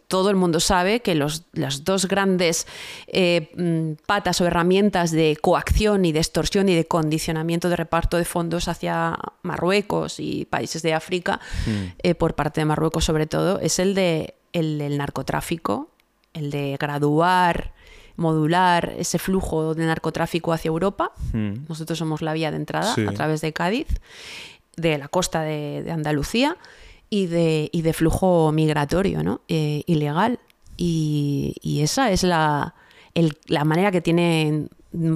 todo 0.07 0.29
el 0.29 0.35
mundo 0.35 0.59
sabe 0.59 1.01
que 1.01 1.15
los, 1.15 1.43
las 1.53 1.83
dos 1.83 2.07
grandes 2.07 2.67
eh, 3.07 3.51
mm, 3.55 4.03
patas 4.05 4.41
o 4.41 4.45
herramientas 4.45 5.11
de 5.11 5.37
coacción 5.41 6.05
y 6.05 6.11
de 6.11 6.19
extorsión 6.19 6.69
y 6.69 6.75
de 6.75 6.85
condicionamiento 6.85 7.69
de 7.69 7.75
reparto 7.75 8.17
de 8.17 8.25
fondos 8.25 8.67
hacia 8.67 9.17
Marruecos 9.41 10.19
y 10.19 10.45
países 10.45 10.81
de 10.81 10.93
África, 10.93 11.39
hmm. 11.65 11.85
eh, 12.03 12.15
por 12.15 12.35
parte 12.35 12.61
de 12.61 12.65
Marruecos 12.65 13.05
sobre 13.05 13.27
todo, 13.27 13.59
es 13.59 13.79
el 13.79 13.95
de 13.95 14.35
el 14.53 14.97
narcotráfico, 14.97 15.89
el 16.33 16.51
de 16.51 16.77
graduar 16.79 17.73
modular 18.21 18.93
ese 18.97 19.19
flujo 19.19 19.75
de 19.75 19.85
narcotráfico 19.85 20.53
hacia 20.53 20.69
Europa. 20.69 21.11
Hmm. 21.33 21.65
Nosotros 21.67 21.99
somos 21.99 22.21
la 22.21 22.33
vía 22.33 22.51
de 22.51 22.57
entrada 22.57 22.93
a 22.93 23.11
través 23.13 23.41
de 23.41 23.51
Cádiz, 23.51 23.87
de 24.77 24.97
la 24.97 25.07
costa 25.07 25.41
de, 25.41 25.89
Andalucía 25.91 26.57
y 27.09 27.25
de, 27.27 27.69
de, 27.73 27.93
flujo 27.93 28.51
migratorio 28.51 29.23
¿no? 29.23 29.41
Eh, 29.47 29.83
ilegal. 29.87 30.39
Y, 30.77 31.79
esa 31.83 32.11
es 32.11 32.23
la, 32.23 32.73
la 33.47 33.65
manera 33.65 33.91
que 33.91 34.01
tienen 34.01 34.69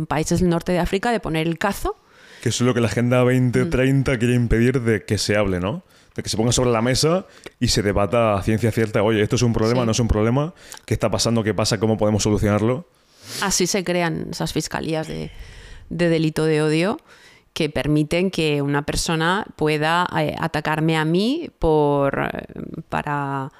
países 0.07 0.39
del 0.39 0.50
norte 0.50 0.71
de 0.71 0.79
África 0.79 1.12
de 1.12 1.19
poner 1.19 1.47
el 1.47 1.57
cazo. 1.57 1.95
Que 2.41 2.50
es 2.50 2.62
lo 2.62 2.74
que 2.74 2.81
la 2.81 2.88
Agenda 2.88 3.17
2030 3.19 4.12
mm. 4.13 4.17
quiere 4.17 4.35
impedir 4.35 4.81
de 4.81 5.05
que 5.05 5.17
se 5.17 5.35
hable, 5.38 5.59
¿no? 5.59 5.83
De 6.15 6.24
que 6.24 6.29
se 6.29 6.38
ponga 6.38 6.51
sobre 6.51 6.72
la 6.72 6.81
mesa 6.81 7.25
y 7.60 7.67
se 7.67 7.81
debata 7.81 8.36
a 8.36 8.41
ciencia 8.41 8.72
cierta, 8.72 9.03
oye, 9.03 9.22
esto 9.22 9.36
es 9.36 9.41
un 9.41 9.53
problema, 9.53 9.86
no 9.86 9.91
es 9.91 10.00
un 10.00 10.07
problema, 10.07 10.53
qué 10.86 10.93
está 10.93 11.12
pasando, 11.12 11.43
qué 11.43 11.53
pasa, 11.53 11.79
cómo 11.79 11.98
podemos 11.98 12.24
solucionarlo. 12.24 12.88
Así 13.41 13.67
se 13.67 13.84
crean 13.84 14.27
esas 14.31 14.53
fiscalías 14.53 15.07
de, 15.07 15.31
delito 15.89 16.45
de 16.45 16.62
odio 16.62 17.00
que 17.53 17.69
permiten 17.69 18.31
que 18.31 18.62
una 18.62 18.84
persona 18.84 19.45
pueda 19.55 20.07
eh, 20.17 20.36
atacarme 20.39 20.98
a 20.98 21.05
mí 21.05 21.50
por, 21.60 22.29
eh, 22.31 22.45
para, 22.89 23.51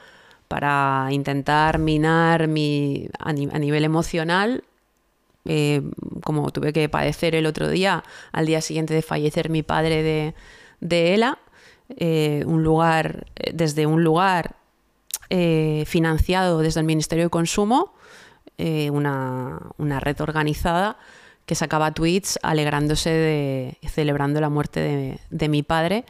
para 0.48 1.08
intentar 1.12 1.78
minar 1.78 2.48
mi, 2.48 3.10
a, 3.20 3.34
nivel 3.34 3.84
emocional 3.84 4.64
eh, 5.46 5.82
como 6.24 6.50
tuve 6.52 6.74
que 6.74 6.90
padecer 6.90 7.36
el 7.36 7.46
otro 7.46 7.70
día, 7.70 8.04
al 8.32 8.48
día 8.48 8.62
siguiente 8.62 8.94
de 8.94 9.02
fallecer 9.02 9.50
mi 9.50 9.62
padre 9.62 10.02
de, 10.02 10.34
de 10.80 11.14
ELA, 11.14 11.38
eh, 11.90 12.44
un 12.48 12.64
lugar, 12.64 13.28
eh, 13.36 13.52
desde 13.54 13.86
un 13.86 14.04
lugar 14.04 14.56
eh, 15.30 15.84
financiado 15.86 16.60
desde 16.60 16.80
el 16.80 16.86
Ministerio 16.86 17.26
de 17.26 17.30
Consumo, 17.30 17.94
una, 18.58 19.60
red 20.00 20.22
organizada 20.22 20.98
que 21.46 21.56
sacaba 21.56 21.92
tweets 21.92 22.40
alegrándose 22.42 23.10
de, 23.10 23.78
celebrando 23.88 24.40
la 24.40 24.50
muerte 24.50 25.20
de, 25.30 25.50
mi 25.50 25.62
padre. 25.62 26.06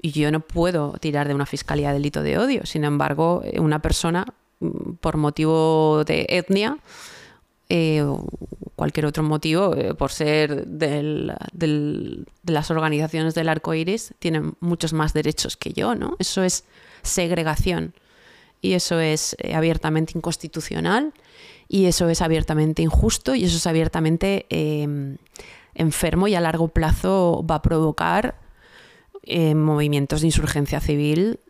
Y 0.00 0.12
yo 0.12 0.30
no 0.30 0.40
puedo 0.40 0.92
tirar 1.00 1.26
de 1.26 1.34
una 1.34 1.46
fiscalía 1.46 1.88
de 1.88 1.94
delito 1.94 2.22
de 2.22 2.38
odio. 2.38 2.66
Sin 2.66 2.84
embargo, 2.84 3.42
una 3.58 3.80
persona, 3.80 4.26
mm, 4.60 4.92
por 5.00 5.16
motivo 5.16 6.04
de 6.04 6.26
etnia, 6.28 6.78
eh, 7.68 8.04
cualquier 8.76 9.06
otro 9.06 9.22
motivo, 9.24 9.74
eh, 9.74 9.94
por 9.94 10.12
ser 10.12 10.66
de 10.66 12.24
las 12.44 12.70
organizaciones 12.70 13.34
del 13.34 13.48
arco 13.48 13.74
iris, 13.74 14.14
tienen 14.20 14.54
muchos 14.60 14.92
más 14.92 15.12
derechos 15.12 15.56
que 15.56 15.72
yo, 15.72 15.94
¿no? 15.94 16.16
Eso 16.20 16.44
es 16.44 16.64
segregación 17.02 17.94
y 18.62 18.74
eso 18.74 19.00
es 19.00 19.34
eh, 19.38 19.54
abiertamente 19.54 20.12
inconstitucional 20.14 21.12
y 21.68 21.86
eso 21.86 22.08
es 22.08 22.22
abiertamente 22.22 22.82
injusto 22.82 23.34
y 23.34 23.44
eso 23.44 23.56
es 23.56 23.66
abiertamente 23.66 24.46
em, 24.48 25.16
enfermo 25.74 26.28
y 26.28 26.36
a 26.36 26.40
largo 26.40 26.68
plazo 26.68 27.44
va 27.48 27.56
a 27.56 27.62
provocar 27.62 28.36
movimientos 29.28 30.20
de 30.20 30.28
insurgencia 30.28 30.78
civil 30.78 31.40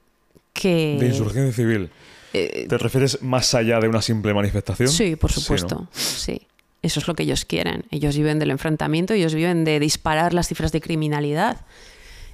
que... 0.55 0.97
De 0.99 1.09
insurgencia 1.09 1.53
civil. 1.53 1.91
Eh, 2.37 2.67
¿Te 2.69 2.77
refieres 2.77 3.23
más 3.23 3.55
allá 3.55 3.81
de 3.81 3.89
una 3.89 4.03
simple 4.03 4.35
manifestación? 4.35 4.89
Sí, 4.89 5.17
por 5.17 5.33
supuesto. 5.33 5.89
sí, 5.93 6.47
Eso 6.83 7.01
es 7.01 7.09
lo 7.09 7.15
que 7.15 7.23
ellos 7.23 7.47
quieren. 7.47 7.85
Ellos 7.91 8.17
viven 8.17 8.39
del 8.39 8.51
enfrentamiento, 8.51 9.15
ellos 9.15 9.35
viven 9.35 9.65
de 9.65 9.81
disparar 9.81 10.35
las 10.35 10.49
cifras 10.49 10.71
de 10.71 10.83
criminalidad. 10.83 11.65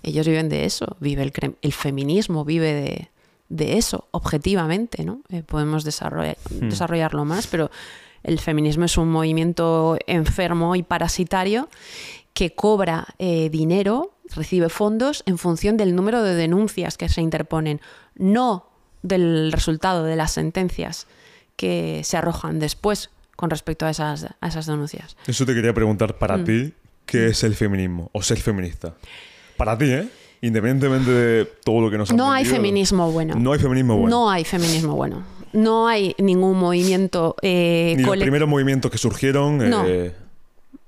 Ellos 0.02 0.26
viven 0.26 0.49
de 0.49 0.64
eso. 0.64 0.97
Vive 0.99 1.23
el, 1.61 1.73
feminismo, 1.73 2.44
vive 2.44 3.11
de, 3.49 3.78
eso, 3.78 4.09
objetivamente. 4.11 5.04
¿no? 5.04 5.21
Eh, 5.30 5.44
podemos 5.44 5.85
hmm. 5.85 6.68
desarrollarlo 6.68 7.25
más, 7.25 7.47
pero 7.47 7.71
el 8.25 8.40
feminismo 8.40 8.85
es 8.85 8.99
un 8.99 9.09
movimiento 9.09 9.97
enfermo 10.06 10.75
y 10.75 10.82
parasitario 10.82 11.68
que 12.35 12.54
cobra 12.54 13.14
eh, 13.18 13.50
dinero, 13.50 14.14
recibe 14.35 14.68
fondos 14.68 15.23
en 15.26 15.38
función 15.38 15.76
del 15.76 15.94
número 15.94 16.23
de 16.23 16.35
denuncias 16.35 16.97
que 16.97 17.09
se 17.09 17.21
interponen, 17.21 17.80
no 18.16 18.72
del 19.02 19.52
resultado 19.52 20.04
de 20.04 20.16
las 20.16 20.32
sentencias 20.32 21.06
que 21.56 22.02
se 22.04 22.16
arrojan 22.16 22.59
después 22.59 23.11
con 23.37 23.50
respecto 23.50 23.87
a 23.87 23.90
esas, 23.90 24.26
a 24.40 24.47
esas 24.47 24.66
denuncias. 24.66 25.16
Eso 25.26 25.44
te 25.47 25.54
quería 25.54 25.75
preguntar 25.75 26.18
para 26.18 26.37
mm. 26.37 26.44
ti, 26.44 26.73
¿qué 27.06 27.28
es 27.28 27.42
el 27.44 27.54
feminismo 27.54 28.11
o 28.12 28.23
ser 28.23 28.38
feminista? 28.38 28.94
Para 29.56 29.76
ti, 29.76 29.87
¿eh? 29.87 30.09
Independientemente 30.42 31.11
de 31.11 31.44
todo 31.64 31.80
lo 31.80 31.90
que 31.90 31.99
nos 31.99 32.11
ha 32.11 32.14
No 32.14 32.32
hay 32.32 32.44
feminismo 32.44 33.11
bueno. 33.12 33.35
No 33.37 33.52
hay 33.52 33.61
feminismo 33.61 33.97
bueno. 33.97 34.11
No 34.11 34.30
hay 34.30 34.44
feminismo 34.44 34.97
bueno. 34.97 35.23
No 35.52 35.87
hay 35.87 36.16
ningún 36.18 36.59
movimiento. 36.59 37.37
Eh, 37.42 37.94
Ni 37.97 38.02
los 38.02 38.16
primeros 38.16 38.49
movimientos 38.49 38.90
que 38.90 38.99
surgieron. 38.99 39.59
No. 39.71 39.85
Eh, 39.87 40.12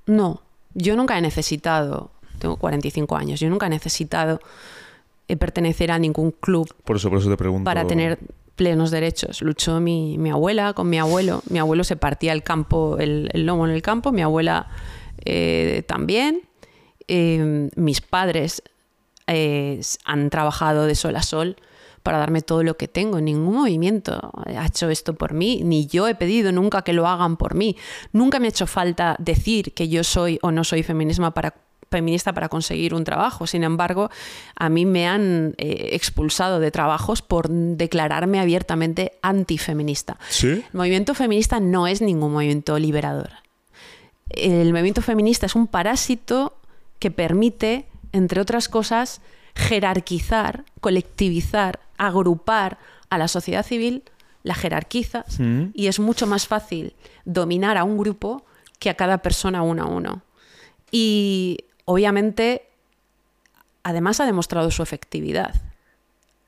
no. 0.07 0.41
Yo 0.73 0.95
nunca 0.97 1.17
he 1.17 1.21
necesitado. 1.21 2.11
Tengo 2.39 2.57
45 2.57 3.15
años. 3.15 3.39
Yo 3.39 3.49
nunca 3.49 3.67
he 3.67 3.69
necesitado 3.69 4.41
pertenecer 5.27 5.91
a 5.91 5.99
ningún 5.99 6.31
club. 6.31 6.73
Por 6.83 6.97
eso, 6.97 7.09
por 7.09 7.19
eso 7.19 7.29
te 7.29 7.37
pregunto. 7.37 7.65
Para 7.65 7.87
tener 7.87 8.19
plenos 8.55 8.91
derechos. 8.91 9.41
Luchó 9.41 9.79
mi, 9.79 10.17
abuela 10.29 10.73
con 10.73 10.89
mi 10.89 10.97
abuelo. 10.97 11.41
Mi 11.49 11.59
abuelo 11.59 11.83
se 11.83 11.95
partía 11.95 12.33
el 12.33 12.43
campo, 12.43 12.97
el, 12.99 13.29
lomo 13.33 13.65
en 13.67 13.73
el 13.73 13.81
campo. 13.81 14.11
Mi 14.11 14.21
abuela 14.21 14.67
eh, 15.23 15.83
también. 15.87 16.41
Eh, 17.07 17.69
mis 17.75 18.01
padres 18.01 18.63
eh, 19.27 19.79
han 20.05 20.29
trabajado 20.29 20.85
de 20.85 20.95
sol 20.95 21.15
a 21.15 21.21
sol 21.21 21.55
para 22.05 22.19
darme 22.19 22.41
todo 22.41 22.63
lo 22.63 22.77
que 22.77 22.87
tengo. 22.87 23.19
Ningún 23.19 23.55
movimiento 23.55 24.31
ha 24.45 24.65
hecho 24.65 24.89
esto 24.89 25.15
por 25.15 25.33
mí, 25.33 25.61
ni 25.63 25.87
yo 25.87 26.07
he 26.07 26.13
pedido 26.13 26.51
nunca 26.51 26.83
que 26.83 26.93
lo 26.93 27.07
hagan 27.07 27.35
por 27.35 27.55
mí. 27.55 27.75
Nunca 28.13 28.39
me 28.39 28.45
ha 28.45 28.49
hecho 28.49 28.67
falta 28.67 29.15
decir 29.17 29.73
que 29.73 29.89
yo 29.89 30.03
soy 30.03 30.37
o 30.43 30.51
no 30.51 30.63
soy 30.63 30.83
feminismo 30.83 31.31
para 31.31 31.55
feminista 31.95 32.33
para 32.33 32.49
conseguir 32.49 32.93
un 32.93 33.05
trabajo. 33.05 33.47
Sin 33.47 33.63
embargo, 33.63 34.09
a 34.55 34.67
mí 34.67 34.85
me 34.85 35.07
han 35.07 35.55
eh, 35.57 35.91
expulsado 35.93 36.59
de 36.59 36.69
trabajos 36.69 37.21
por 37.21 37.49
declararme 37.49 38.41
abiertamente 38.41 39.13
antifeminista. 39.21 40.17
¿Sí? 40.27 40.47
El 40.47 40.63
movimiento 40.73 41.13
feminista 41.13 41.61
no 41.61 41.87
es 41.87 42.01
ningún 42.01 42.33
movimiento 42.33 42.77
liberador. 42.77 43.29
El 44.29 44.71
movimiento 44.73 45.01
feminista 45.01 45.45
es 45.45 45.55
un 45.55 45.67
parásito 45.67 46.57
que 46.99 47.11
permite, 47.11 47.85
entre 48.11 48.41
otras 48.41 48.67
cosas, 48.67 49.21
jerarquizar, 49.55 50.65
colectivizar, 50.81 51.79
agrupar 51.97 52.77
a 53.09 53.17
la 53.17 53.29
sociedad 53.29 53.65
civil, 53.65 54.03
la 54.43 54.53
jerarquizas 54.53 55.39
mm. 55.39 55.67
y 55.73 55.87
es 55.87 55.99
mucho 55.99 56.27
más 56.27 56.45
fácil 56.45 56.93
dominar 57.23 57.77
a 57.77 57.85
un 57.85 57.97
grupo 57.97 58.43
que 58.79 58.89
a 58.89 58.95
cada 58.95 59.19
persona 59.19 59.61
uno 59.61 59.83
a 59.83 59.87
uno. 59.87 60.21
Y 60.91 61.59
obviamente, 61.85 62.63
además 63.83 64.19
ha 64.19 64.25
demostrado 64.25 64.71
su 64.71 64.83
efectividad. 64.83 65.55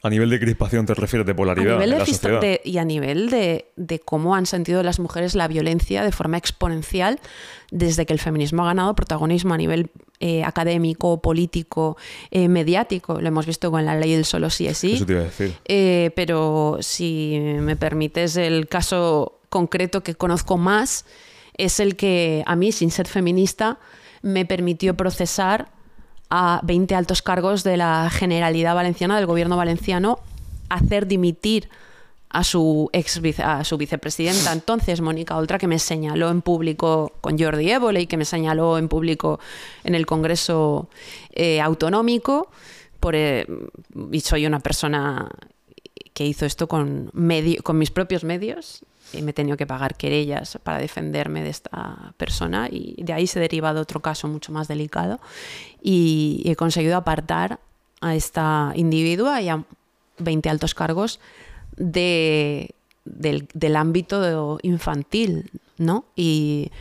A 0.03 0.09
nivel 0.09 0.29
de 0.29 0.39
crispación 0.39 0.85
te 0.85 0.93
refieres 0.93 1.25
de 1.25 1.33
polaridad 1.33 1.83
la 1.83 2.05
sociedad. 2.05 2.41
y 2.63 2.77
a 2.77 2.85
nivel 2.85 3.31
de, 3.31 3.65
cómo 4.05 4.35
han 4.35 4.45
sentido 4.45 4.83
las 4.83 4.99
mujeres 4.99 5.33
la 5.33 5.47
violencia 5.47 6.03
de 6.03 6.11
forma 6.11 6.37
exponencial 6.37 7.19
desde 7.71 8.05
que 8.05 8.13
el 8.13 8.19
feminismo 8.19 8.63
ha 8.63 8.67
ganado 8.67 8.95
protagonismo 8.95 9.55
a 9.55 9.57
nivel 9.57 9.89
eh, 10.19 10.43
académico, 10.43 11.19
político, 11.19 11.97
eh, 12.29 12.47
mediático. 12.47 13.19
Lo 13.19 13.27
hemos 13.27 13.47
visto 13.47 13.71
con 13.71 13.85
la 13.85 13.95
ley 13.95 14.13
del 14.13 14.25
solo 14.25 14.51
sí 14.51 14.67
es 14.67 14.77
sí. 14.77 14.93
Eso 14.93 15.05
te 15.05 15.13
iba 15.13 15.21
a 15.21 15.25
decir. 15.25 15.55
Eh, 15.65 16.11
pero 16.15 16.77
si 16.81 17.39
me 17.59 17.75
permites 17.75 18.37
el 18.37 18.67
caso 18.67 19.39
concreto 19.49 20.03
que 20.03 20.13
conozco 20.13 20.57
más 20.57 21.05
es 21.57 21.79
el 21.79 21.95
que 21.95 22.43
a 22.45 22.55
mí, 22.55 22.71
sin 22.71 22.91
ser 22.91 23.07
feminista, 23.07 23.79
me 24.21 24.45
permitió 24.45 24.95
procesar 24.95 25.69
a 26.29 26.59
20 26.63 26.95
altos 26.95 27.21
cargos 27.21 27.63
de 27.63 27.77
la 27.77 28.09
Generalidad 28.09 28.75
Valenciana, 28.75 29.17
del 29.17 29.25
gobierno 29.25 29.57
valenciano, 29.57 30.19
hacer 30.69 31.07
dimitir 31.07 31.69
a 32.29 32.43
su 32.43 32.89
ex 32.91 33.21
a 33.39 33.63
su 33.63 33.77
vicepresidenta 33.77 34.51
entonces, 34.51 34.99
Mónica 34.99 35.37
Oltra, 35.37 35.57
que 35.57 35.67
me 35.67 35.79
señaló 35.79 36.29
en 36.29 36.41
público 36.41 37.13
con 37.21 37.39
Jordi 37.39 37.71
Évole 37.71 38.01
y 38.01 38.07
que 38.07 38.17
me 38.17 38.25
señaló 38.25 38.77
en 38.77 38.89
público 38.89 39.39
en 39.85 39.95
el 39.95 40.05
Congreso 40.05 40.89
eh, 41.31 41.61
Autonómico. 41.61 42.49
Eh, 43.13 43.47
y 44.11 44.19
soy 44.19 44.45
una 44.45 44.59
persona 44.59 45.29
que 46.13 46.25
hizo 46.25 46.45
esto 46.45 46.67
con, 46.67 47.09
con 47.63 47.77
mis 47.77 47.91
propios 47.91 48.25
medios 48.25 48.83
me 49.13 49.31
he 49.31 49.33
tenido 49.33 49.57
que 49.57 49.65
pagar 49.65 49.95
querellas 49.95 50.59
para 50.63 50.79
defenderme 50.79 51.43
de 51.43 51.49
esta 51.49 52.13
persona 52.17 52.67
y 52.71 53.01
de 53.03 53.13
ahí 53.13 53.27
se 53.27 53.39
deriva 53.39 53.73
de 53.73 53.79
otro 53.79 54.01
caso 54.01 54.27
mucho 54.27 54.51
más 54.51 54.67
delicado 54.67 55.19
y 55.81 56.43
he 56.45 56.55
conseguido 56.55 56.97
apartar 56.97 57.59
a 58.01 58.15
esta 58.15 58.73
individua 58.75 59.41
y 59.41 59.49
a 59.49 59.63
20 60.19 60.49
altos 60.49 60.73
cargos 60.75 61.19
de, 61.75 62.71
del, 63.05 63.75
ámbito 63.75 64.59
infantil, 64.61 65.49
¿no? 65.77 66.05
Y, 66.15 66.71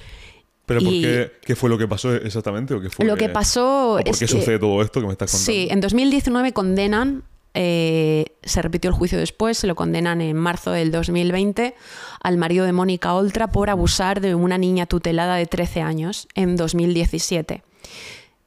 ¿Pero 0.66 0.80
por 0.80 0.90
qué, 0.90 1.56
fue 1.56 1.70
lo 1.70 1.78
que 1.78 1.86
pasó 1.86 2.14
exactamente? 2.14 2.74
¿O 2.74 2.80
qué 2.80 2.90
fue 2.90 3.04
lo 3.04 3.16
que, 3.16 3.28
pasó 3.28 4.00
¿Por 4.04 4.18
qué 4.18 4.26
sucede 4.26 4.58
todo 4.58 4.82
esto 4.82 5.00
que 5.00 5.06
me 5.06 5.12
estás 5.12 5.30
contando? 5.30 5.52
Sí, 5.52 5.68
en 5.70 5.80
2019 5.80 6.52
condenan, 6.52 7.22
eh, 7.58 8.26
se 8.42 8.60
repitió 8.60 8.90
el 8.90 8.96
juicio 8.96 9.18
después, 9.18 9.56
se 9.56 9.66
lo 9.66 9.74
condenan 9.74 10.20
en 10.20 10.36
marzo 10.36 10.72
del 10.72 10.90
2020 10.90 11.74
al 12.22 12.36
marido 12.36 12.66
de 12.66 12.72
Mónica 12.72 13.14
Oltra 13.14 13.46
por 13.46 13.70
abusar 13.70 14.20
de 14.20 14.34
una 14.34 14.58
niña 14.58 14.84
tutelada 14.84 15.36
de 15.36 15.46
13 15.46 15.80
años 15.80 16.28
en 16.34 16.56
2017. 16.56 17.62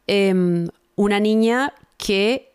Em, 0.06 0.68
una 0.96 1.20
niña 1.20 1.74
que 1.98 2.54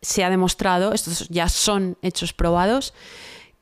se 0.00 0.22
ha 0.22 0.30
demostrado, 0.30 0.92
estos 0.92 1.28
ya 1.30 1.48
son 1.48 1.96
hechos 2.00 2.32
probados, 2.32 2.94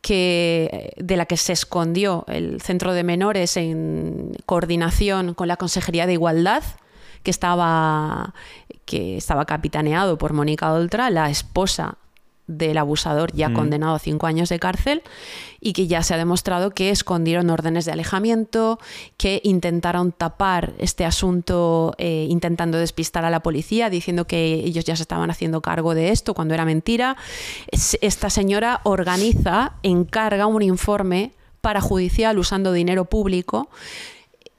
que, 0.02 0.92
de 0.98 1.16
la 1.16 1.24
que 1.24 1.38
se 1.38 1.54
escondió 1.54 2.26
el 2.28 2.60
centro 2.60 2.92
de 2.92 3.02
menores 3.02 3.56
en 3.56 4.36
coordinación 4.44 5.32
con 5.32 5.48
la 5.48 5.56
Consejería 5.56 6.06
de 6.06 6.12
Igualdad, 6.12 6.64
que 7.22 7.30
estaba, 7.30 8.34
que 8.84 9.16
estaba 9.16 9.46
capitaneado 9.46 10.18
por 10.18 10.34
Mónica 10.34 10.70
Oltra, 10.70 11.08
la 11.08 11.30
esposa 11.30 11.96
del 12.50 12.78
abusador 12.78 13.32
ya 13.32 13.48
mm. 13.48 13.54
condenado 13.54 13.94
a 13.94 13.98
cinco 13.98 14.26
años 14.26 14.48
de 14.48 14.58
cárcel 14.58 15.02
y 15.60 15.72
que 15.72 15.86
ya 15.86 16.02
se 16.02 16.14
ha 16.14 16.16
demostrado 16.16 16.70
que 16.70 16.90
escondieron 16.90 17.50
órdenes 17.50 17.84
de 17.84 17.92
alejamiento, 17.92 18.78
que 19.16 19.40
intentaron 19.44 20.12
tapar 20.12 20.72
este 20.78 21.04
asunto 21.04 21.94
eh, 21.98 22.26
intentando 22.28 22.78
despistar 22.78 23.24
a 23.24 23.30
la 23.30 23.40
policía, 23.40 23.90
diciendo 23.90 24.26
que 24.26 24.54
ellos 24.54 24.84
ya 24.84 24.96
se 24.96 25.02
estaban 25.02 25.30
haciendo 25.30 25.60
cargo 25.60 25.94
de 25.94 26.10
esto 26.10 26.34
cuando 26.34 26.54
era 26.54 26.64
mentira. 26.64 27.16
Esta 27.70 28.30
señora 28.30 28.80
organiza, 28.84 29.74
encarga 29.82 30.46
un 30.46 30.62
informe 30.62 31.32
parajudicial 31.60 32.38
usando 32.38 32.72
dinero 32.72 33.04
público 33.04 33.68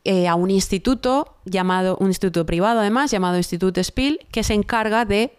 eh, 0.04 0.28
a 0.28 0.36
un 0.36 0.50
instituto 0.50 1.36
llamado, 1.46 1.98
un 2.00 2.08
instituto 2.08 2.46
privado 2.46 2.80
además, 2.80 3.12
llamado 3.12 3.38
Instituto 3.38 3.84
Spiel, 3.84 4.20
que 4.32 4.44
se 4.44 4.54
encarga 4.54 5.06
de 5.06 5.36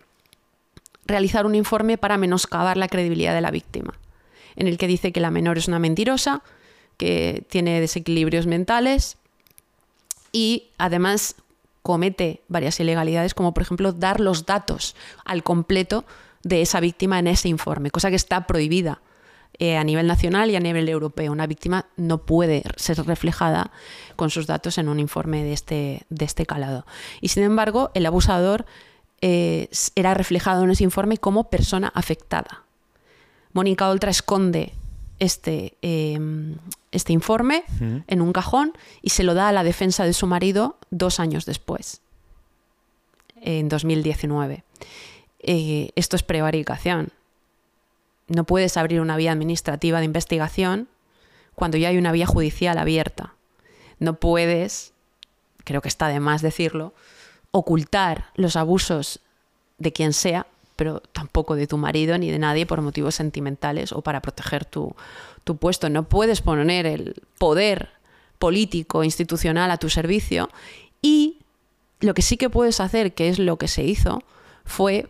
realizar 1.07 1.47
un 1.47 1.55
informe 1.55 1.99
para 1.99 2.17
menoscabar 2.17 2.77
la 2.77 2.89
credibilidad 2.89 3.35
de 3.35 3.41
la 3.41 3.51
víctima, 3.51 3.95
en 4.57 4.69
el 4.69 4.79
que 4.79 4.87
dice 4.87 5.13
que 5.13 5.21
la 5.21 5.31
menor 5.31 5.59
es 5.59 5.69
una 5.69 5.79
mentirosa, 5.79 6.43
que 6.97 7.45
tiene 7.49 7.81
desequilibrios 7.81 8.47
mentales 8.47 9.17
y 10.31 10.69
además 10.79 11.37
comete 11.83 12.43
varias 12.49 12.79
ilegalidades, 12.81 13.35
como 13.35 13.53
por 13.53 13.63
ejemplo 13.63 13.93
dar 13.93 14.21
los 14.21 14.47
datos 14.47 14.95
al 15.25 15.43
completo 15.43 16.05
de 16.43 16.63
esa 16.63 16.81
víctima 16.81 17.19
en 17.19 17.27
ese 17.27 17.49
informe, 17.49 17.91
cosa 17.91 18.11
que 18.11 18.17
está 18.17 18.47
prohibida 18.47 19.01
eh, 19.59 19.77
a 19.77 19.85
nivel 19.85 20.07
nacional 20.07 20.51
y 20.51 20.57
a 20.57 20.61
nivel 20.61 20.89
europeo. 20.89 21.31
Una 21.31 21.47
víctima 21.47 21.87
no 21.97 22.19
puede 22.19 22.63
ser 22.77 23.05
reflejada 23.05 23.71
con 24.17 24.31
sus 24.31 24.47
datos 24.47 24.79
en 24.79 24.89
un 24.89 24.99
informe 24.99 25.45
de 25.45 25.53
este, 25.53 26.03
de 26.09 26.25
este 26.25 26.47
calado. 26.47 26.87
Y 27.21 27.29
sin 27.29 27.43
embargo, 27.43 27.91
el 27.95 28.07
abusador 28.07 28.65
eh, 29.23 29.69
era 29.95 30.15
reflejado 30.15 30.65
en 30.65 30.71
ese 30.71 30.83
informe 30.83 31.17
como 31.17 31.49
persona 31.49 31.93
afectada. 31.95 32.65
Mónica 33.53 33.89
Oltra 33.89 34.11
esconde 34.11 34.73
este, 35.21 35.77
em, 35.81 36.57
este 36.91 37.13
informe 37.13 37.63
en 38.09 38.21
un 38.21 38.33
cajón 38.33 38.73
y 39.01 39.11
se 39.11 39.23
lo 39.23 39.35
da 39.35 39.49
a 39.49 39.53
la 39.53 39.63
defensa 39.63 40.05
de 40.05 40.13
su 40.13 40.27
marido 40.27 40.77
dos 40.91 41.21
años 41.21 41.47
después, 41.47 42.01
en 43.37 43.69
2019. 43.69 44.65
Eh, 45.39 45.91
esto 45.95 46.17
es 46.17 46.25
prevaricación. 46.25 47.11
No 48.27 48.43
puedes 48.43 48.77
abrir 48.77 49.01
una 49.01 49.17
vía 49.17 49.31
administrativa 49.31 50.01
de 50.01 50.07
investigación 50.07 50.89
cuando 51.55 51.77
ya 51.77 51.91
hay 51.91 51.99
una 51.99 52.11
vía 52.11 52.27
judicial 52.27 52.77
abierta. 52.77 53.35
No 54.01 54.15
puedes, 54.15 54.95
creo 55.63 55.81
que 55.81 55.89
está 55.89 56.09
de 56.09 56.19
más 56.19 56.43
decirlo, 56.43 56.93
ocultar 57.53 58.27
los 58.35 58.57
abusos 58.57 59.21
de 59.79 59.93
quien 59.93 60.13
sea, 60.13 60.47
pero 60.75 61.01
tampoco 61.01 61.55
de 61.55 61.67
tu 61.67 61.77
marido 61.77 62.19
ni 62.19 62.31
de 62.31 62.39
nadie 62.39 62.67
por 62.67 62.81
motivos 62.81 63.15
sentimentales 63.15 63.93
o 63.93 64.03
para 64.03 64.21
proteger 64.21 64.65
tu, 64.65 64.95
puesto. 65.61 65.89
No 65.89 66.09
puedes 66.09 66.41
poner 66.41 66.87
el 66.87 67.23
poder 67.39 67.91
político, 68.39 69.05
institucional 69.05 69.71
a 69.71 69.77
tu 69.77 69.89
servicio 69.89 70.49
y 71.01 71.39
lo 72.01 72.15
que 72.15 72.23
sí 72.23 72.37
que 72.37 72.51
puedes 72.51 72.81
hacer, 72.81 73.15
que 73.15 73.29
es 73.29 73.39
lo 73.39 73.59
que 73.59 73.69
se 73.69 73.85
hizo, 73.85 74.23
fue 74.65 75.09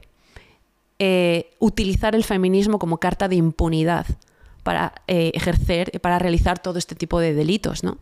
eh, 0.99 1.51
utilizar 1.59 2.15
el 2.15 2.25
feminismo 2.25 2.79
como 2.79 2.99
carta 2.99 3.29
de 3.29 3.37
impunidad 3.37 4.07
para 4.63 4.93
eh, 5.07 5.31
ejercer, 5.35 6.01
para 6.01 6.19
realizar 6.19 6.59
todo 6.59 6.79
este 6.79 6.95
tipo 6.95 7.19
de 7.21 7.35
delitos, 7.35 7.83
¿no? 7.83 7.99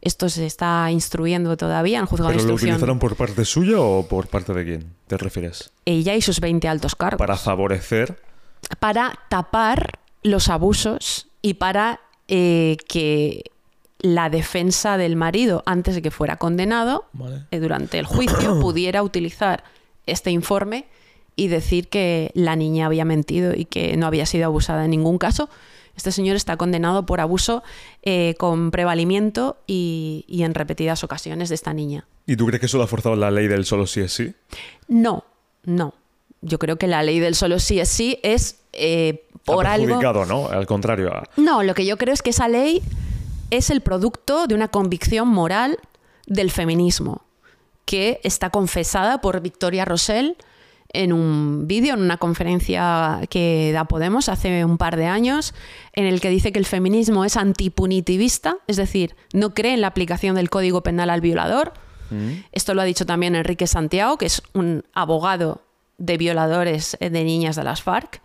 Esto 0.00 0.28
se 0.28 0.46
está 0.46 0.90
instruyendo 0.90 1.56
todavía 1.56 1.98
en 1.98 2.06
juzgado 2.06 2.30
de 2.30 2.36
instrucción. 2.36 2.70
¿Lo 2.70 2.74
utilizaron 2.76 2.98
por 2.98 3.16
parte 3.16 3.44
suya 3.44 3.80
o 3.80 4.06
por 4.06 4.28
parte 4.28 4.54
de 4.54 4.64
quién 4.64 4.94
te 5.06 5.16
refieres? 5.16 5.70
Ella 5.84 6.14
y 6.14 6.22
sus 6.22 6.40
20 6.40 6.68
altos 6.68 6.94
cargos. 6.94 7.18
Para 7.18 7.36
favorecer. 7.36 8.20
Para 8.78 9.18
tapar 9.28 9.98
los 10.22 10.48
abusos 10.48 11.28
y 11.42 11.54
para 11.54 12.00
eh, 12.28 12.76
que 12.88 13.50
la 13.98 14.30
defensa 14.30 14.96
del 14.96 15.16
marido, 15.16 15.62
antes 15.66 15.94
de 15.96 16.02
que 16.02 16.10
fuera 16.10 16.36
condenado, 16.36 17.06
eh, 17.50 17.58
durante 17.58 17.98
el 17.98 18.06
juicio, 18.06 18.60
pudiera 18.60 19.02
utilizar 19.02 19.64
este 20.06 20.30
informe 20.30 20.86
y 21.34 21.48
decir 21.48 21.88
que 21.88 22.30
la 22.34 22.56
niña 22.56 22.86
había 22.86 23.04
mentido 23.04 23.54
y 23.54 23.64
que 23.64 23.96
no 23.96 24.06
había 24.06 24.26
sido 24.26 24.46
abusada 24.46 24.84
en 24.84 24.90
ningún 24.90 25.18
caso, 25.18 25.48
este 25.98 26.12
señor 26.12 26.36
está 26.36 26.56
condenado 26.56 27.04
por 27.04 27.20
abuso 27.20 27.64
eh, 28.02 28.36
con 28.38 28.70
prevalimiento 28.70 29.56
y, 29.66 30.24
en 30.28 30.54
repetidas 30.54 31.02
ocasiones 31.02 31.48
de 31.48 31.56
esta 31.56 31.74
niña. 31.74 32.06
¿Y 32.24 32.36
tú 32.36 32.46
crees 32.46 32.60
que 32.60 32.66
eso 32.66 32.78
lo 32.78 32.84
ha 32.84 32.86
forzado 32.86 33.16
la 33.16 33.32
ley 33.32 33.48
del 33.48 33.64
solo 33.64 33.84
sí 33.86 34.00
es 34.00 34.12
sí? 34.12 34.32
No, 34.86 35.24
no. 35.64 35.94
Yo 36.40 36.60
creo 36.60 36.76
que 36.76 36.86
la 36.86 37.02
ley 37.02 37.18
del 37.18 37.34
solo 37.34 37.58
sí 37.58 37.80
es 37.80 37.88
sí 37.88 38.20
es 38.22 38.60
eh, 38.72 39.24
por 39.44 39.66
algo. 39.66 40.24
¿no? 40.24 40.46
Al 40.46 40.66
contrario. 40.66 41.10
No, 41.36 41.64
lo 41.64 41.74
que 41.74 41.84
yo 41.84 41.98
creo 41.98 42.14
es 42.14 42.22
que 42.22 42.30
esa 42.30 42.46
ley 42.46 42.80
es 43.50 43.70
el 43.70 43.80
producto 43.80 44.46
de 44.46 44.54
una 44.54 44.68
convicción 44.68 45.26
moral 45.26 45.78
del 46.28 46.52
feminismo, 46.52 47.24
que 47.86 48.20
está 48.22 48.50
confesada 48.50 49.20
por 49.20 49.40
Victoria 49.40 49.84
Rosell 49.84 50.36
en 50.90 51.12
un 51.12 51.66
vídeo, 51.66 51.94
en 51.94 52.00
una 52.00 52.16
conferencia 52.16 53.20
que 53.30 53.70
da 53.72 53.84
Podemos 53.84 54.28
hace 54.28 54.64
un 54.64 54.78
par 54.78 54.96
de 54.96 55.06
años, 55.06 55.54
en 55.92 56.06
el 56.06 56.20
que 56.20 56.30
dice 56.30 56.52
que 56.52 56.58
el 56.58 56.66
feminismo 56.66 57.24
es 57.24 57.36
antipunitivista, 57.36 58.56
es 58.66 58.76
decir, 58.76 59.14
no 59.32 59.54
cree 59.54 59.74
en 59.74 59.80
la 59.80 59.88
aplicación 59.88 60.34
del 60.36 60.50
Código 60.50 60.82
Penal 60.82 61.10
al 61.10 61.20
violador. 61.20 61.72
Mm. 62.10 62.44
Esto 62.52 62.74
lo 62.74 62.80
ha 62.80 62.84
dicho 62.84 63.06
también 63.06 63.34
Enrique 63.34 63.66
Santiago, 63.66 64.16
que 64.16 64.26
es 64.26 64.42
un 64.54 64.84
abogado 64.94 65.62
de 65.98 66.16
violadores 66.16 66.96
de 67.00 67.24
niñas 67.24 67.56
de 67.56 67.64
las 67.64 67.82
FARC. 67.82 68.22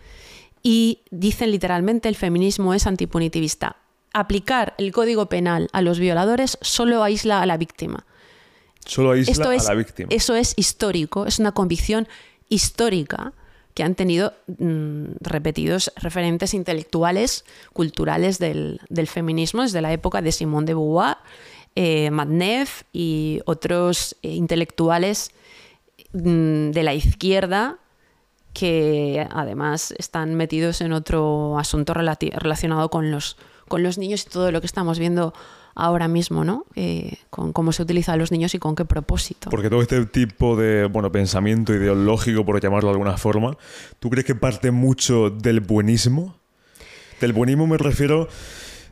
Y 0.61 1.01
dicen 1.11 1.51
literalmente 1.51 2.07
el 2.07 2.15
feminismo 2.15 2.73
es 2.73 2.87
antipunitivista. 2.87 3.75
Aplicar 4.13 4.75
el 4.77 4.93
Código 4.93 5.27
Penal 5.27 5.67
a 5.73 5.81
los 5.81 5.99
violadores 5.99 6.57
solo 6.61 7.03
aísla 7.03 7.41
a 7.41 7.45
la 7.45 7.57
víctima. 7.57 8.05
Solo 8.85 9.11
aísla 9.11 9.45
a 9.45 9.57
la 9.57 9.73
víctima. 9.75 10.07
Eso 10.11 10.35
es 10.35 10.53
histórico, 10.55 11.25
es 11.25 11.39
una 11.39 11.51
convicción 11.51 12.07
histórica 12.53 13.33
que 13.73 13.83
han 13.83 13.95
tenido 13.95 14.33
mm, 14.47 15.15
repetidos 15.21 15.91
referentes 15.95 16.53
intelectuales, 16.53 17.43
culturales 17.73 18.37
del, 18.39 18.79
feminismo 19.07 19.63
desde 19.63 19.81
la 19.81 19.91
época 19.91 20.21
de 20.21 20.31
Simone 20.31 20.67
de 20.67 20.73
Beauvoir, 20.75 21.17
eh, 21.75 22.11
y 22.93 23.41
otros 23.45 24.15
eh, 24.21 24.29
intelectuales 24.29 25.31
mm, 26.13 26.69
de 26.69 26.83
la 26.83 26.93
izquierda 26.93 27.79
que 28.53 29.27
además 29.31 29.95
están 29.97 30.35
metidos 30.35 30.81
en 30.81 30.93
otro 30.93 31.57
asunto 31.57 31.95
relacionado 31.95 32.89
con 32.89 33.09
los, 33.09 33.37
con 33.67 33.81
los 33.81 33.97
niños 33.97 34.23
y 34.27 34.29
todo 34.29 34.51
lo 34.51 34.61
que 34.61 34.67
estamos 34.67 34.99
viendo 34.99 35.33
ahora 35.75 36.07
mismo, 36.07 36.43
¿no? 36.43 36.65
Eh, 36.75 37.17
con 37.29 37.53
cómo 37.53 37.71
se 37.71 37.83
utiliza 37.83 38.13
a 38.13 38.17
los 38.17 38.31
niños 38.31 38.53
y 38.55 38.59
con 38.59 38.75
qué 38.75 38.85
propósito. 38.85 39.49
Porque 39.49 39.69
todo 39.69 39.81
este 39.81 40.05
tipo 40.05 40.55
de 40.55 40.85
bueno, 40.85 41.11
pensamiento 41.11 41.73
ideológico, 41.73 42.45
por 42.45 42.61
llamarlo 42.61 42.89
de 42.89 42.93
alguna 42.93 43.17
forma, 43.17 43.57
¿tú 43.99 44.09
crees 44.09 44.25
que 44.25 44.35
parte 44.35 44.71
mucho 44.71 45.29
del 45.29 45.61
buenismo? 45.61 46.35
Del 47.19 47.33
buenismo 47.33 47.67
me 47.67 47.77
refiero 47.77 48.27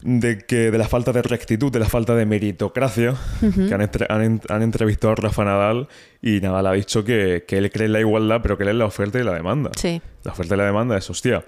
de 0.04 0.40
que 0.40 0.72
de 0.72 0.78
la 0.78 0.88
falta 0.88 1.12
de 1.12 1.22
rectitud, 1.22 1.72
de 1.72 1.80
la 1.80 1.88
falta 1.88 2.16
de 2.16 2.26
meritocracia, 2.26 3.16
que 3.40 3.74
han, 4.10 4.62
entrevistado 4.64 5.14
a 5.14 5.16
Rafa 5.16 5.46
Nadal 5.46 5.88
y 6.22 6.40
Nadal 6.40 6.68
ha 6.68 6.74
dicho 6.74 7.04
que, 7.04 7.46
que, 7.48 7.58
él 7.58 7.72
cree 7.72 7.86
en 7.86 7.94
la 7.94 8.00
igualdad, 8.00 8.40
pero 8.42 8.58
que 8.58 8.64
él 8.64 8.70
es 8.70 8.76
la 8.76 8.86
oferta 8.86 9.20
y 9.20 9.24
la 9.24 9.34
demanda. 9.34 9.70
Sí. 9.76 10.02
La 10.24 10.32
oferta 10.32 10.56
y 10.56 10.58
la 10.58 10.66
demanda 10.66 10.98
es, 10.98 11.08
hostia, 11.10 11.46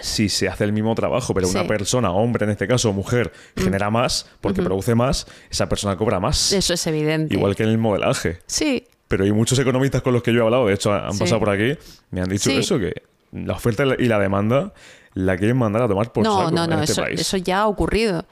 si 0.00 0.28
se 0.28 0.48
hace 0.48 0.64
el 0.64 0.72
mismo 0.72 0.94
trabajo, 0.94 1.34
pero 1.34 1.48
una 1.48 1.66
persona, 1.66 2.10
hombre 2.10 2.44
en 2.44 2.50
este 2.50 2.66
caso, 2.66 2.92
mujer, 2.92 3.32
mm. 3.54 3.60
genera 3.62 3.90
más 3.90 4.26
porque 4.40 4.62
produce 4.62 4.94
más, 4.94 5.26
esa 5.50 5.68
persona 5.68 5.96
cobra 5.96 6.20
más. 6.20 6.52
Eso 6.52 6.74
es 6.74 6.86
evidente. 6.86 7.34
Igual 7.34 7.54
que 7.54 7.62
en 7.62 7.70
el 7.70 7.78
modelaje. 7.78 8.38
Sí. 8.46 8.84
Pero 9.08 9.24
hay 9.24 9.32
muchos 9.32 9.58
economistas 9.58 10.02
con 10.02 10.12
los 10.12 10.22
que 10.22 10.32
yo 10.32 10.40
he 10.40 10.42
hablado, 10.42 10.66
de 10.66 10.74
hecho 10.74 10.92
han 10.92 11.16
pasado 11.16 11.38
por 11.38 11.50
aquí, 11.50 11.78
me 12.10 12.20
han 12.20 12.28
dicho 12.28 12.50
eso, 12.50 12.78
que 12.78 13.02
la 13.32 13.54
oferta 13.54 13.84
y 13.98 14.06
la 14.06 14.18
demanda 14.18 14.72
la 15.14 15.36
quieren 15.36 15.56
mandar 15.56 15.82
a 15.82 15.88
tomar 15.88 16.12
por 16.12 16.24
no, 16.24 16.50
no, 16.50 16.66
no, 16.66 16.80
este 16.80 16.92
eso, 16.92 17.06
eso 17.06 17.36
ya 17.36 17.60
ha 17.60 17.66
ocurrido. 17.66 18.24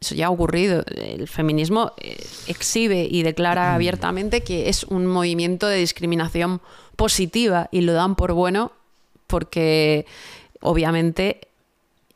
Eso 0.00 0.14
ya 0.14 0.26
ha 0.26 0.30
ocurrido. 0.30 0.84
El 0.94 1.26
feminismo 1.26 1.92
eh, 1.98 2.22
exhibe 2.48 3.08
y 3.10 3.22
declara 3.22 3.74
abiertamente 3.74 4.42
que 4.42 4.68
es 4.68 4.84
un 4.84 5.06
movimiento 5.06 5.66
de 5.68 5.78
discriminación 5.78 6.60
positiva 6.96 7.68
y 7.70 7.80
lo 7.80 7.94
dan 7.94 8.14
por 8.14 8.32
bueno 8.34 8.72
porque 9.26 10.06
obviamente 10.60 11.48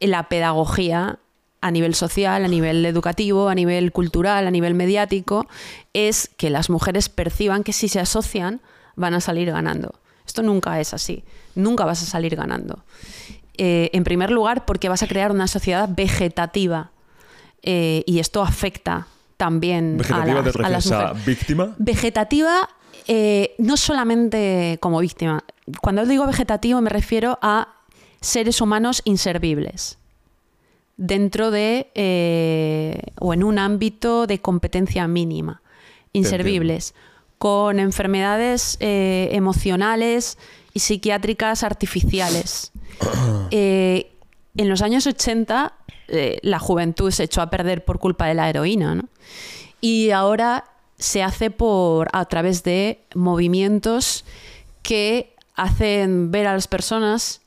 la 0.00 0.28
pedagogía 0.28 1.18
a 1.60 1.70
nivel 1.70 1.94
social, 1.94 2.44
a 2.44 2.48
nivel 2.48 2.86
educativo, 2.86 3.48
a 3.48 3.54
nivel 3.54 3.92
cultural, 3.92 4.46
a 4.46 4.50
nivel 4.50 4.74
mediático, 4.74 5.46
es 5.92 6.30
que 6.36 6.50
las 6.50 6.70
mujeres 6.70 7.08
perciban 7.08 7.64
que 7.64 7.72
si 7.72 7.88
se 7.88 8.00
asocian 8.00 8.60
van 8.96 9.14
a 9.14 9.20
salir 9.20 9.50
ganando. 9.50 9.94
Esto 10.26 10.42
nunca 10.42 10.80
es 10.80 10.94
así, 10.94 11.24
nunca 11.54 11.84
vas 11.84 12.02
a 12.02 12.06
salir 12.06 12.36
ganando. 12.36 12.84
Eh, 13.58 13.90
en 13.92 14.04
primer 14.04 14.30
lugar, 14.30 14.64
porque 14.64 14.88
vas 14.88 15.02
a 15.02 15.06
crear 15.06 15.32
una 15.32 15.48
sociedad 15.48 15.88
vegetativa 15.90 16.92
eh, 17.62 18.04
y 18.06 18.20
esto 18.20 18.42
afecta 18.42 19.06
también 19.36 19.98
¿Vegetativa 19.98 20.40
a, 20.66 20.70
las, 20.70 20.92
a 20.92 21.12
víctima? 21.12 21.74
Vegetativa 21.78 22.68
eh, 23.06 23.54
no 23.58 23.76
solamente 23.76 24.78
como 24.80 25.00
víctima. 25.00 25.44
Cuando 25.80 26.04
digo 26.06 26.26
vegetativo 26.26 26.80
me 26.80 26.90
refiero 26.90 27.38
a 27.42 27.68
seres 28.20 28.60
humanos 28.60 29.02
inservibles 29.04 29.98
dentro 31.00 31.50
de 31.50 31.90
eh, 31.94 33.00
o 33.18 33.32
en 33.32 33.42
un 33.42 33.58
ámbito 33.58 34.26
de 34.26 34.40
competencia 34.40 35.08
mínima, 35.08 35.62
inservibles, 36.12 36.94
con 37.38 37.78
enfermedades 37.78 38.76
eh, 38.80 39.30
emocionales 39.32 40.36
y 40.74 40.80
psiquiátricas 40.80 41.62
artificiales. 41.64 42.72
Eh, 43.52 44.12
en 44.56 44.68
los 44.68 44.82
años 44.82 45.06
80 45.06 45.72
la 46.42 46.58
juventud 46.60 47.10
se 47.10 47.24
echó 47.24 47.40
a 47.40 47.50
perder 47.50 47.84
por 47.84 47.98
culpa 47.98 48.26
de 48.26 48.34
la 48.34 48.48
heroína, 48.48 49.04
y 49.80 50.10
ahora 50.10 50.66
se 50.98 51.22
hace 51.22 51.50
por 51.50 52.08
a 52.12 52.26
través 52.26 52.62
de 52.62 53.00
movimientos 53.14 54.24
que 54.82 55.34
hacen 55.56 56.30
ver 56.30 56.46
a 56.46 56.52
las 56.52 56.68
personas 56.68 57.39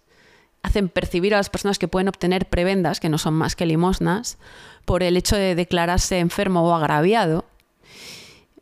hacen 0.63 0.89
percibir 0.89 1.35
a 1.35 1.37
las 1.37 1.49
personas 1.49 1.77
que 1.77 1.87
pueden 1.87 2.07
obtener 2.07 2.47
prebendas, 2.47 2.99
que 2.99 3.09
no 3.09 3.17
son 3.17 3.35
más 3.35 3.55
que 3.55 3.65
limosnas, 3.65 4.37
por 4.85 5.03
el 5.03 5.17
hecho 5.17 5.35
de 5.35 5.55
declararse 5.55 6.19
enfermo 6.19 6.63
o 6.63 6.73
agraviado. 6.73 7.45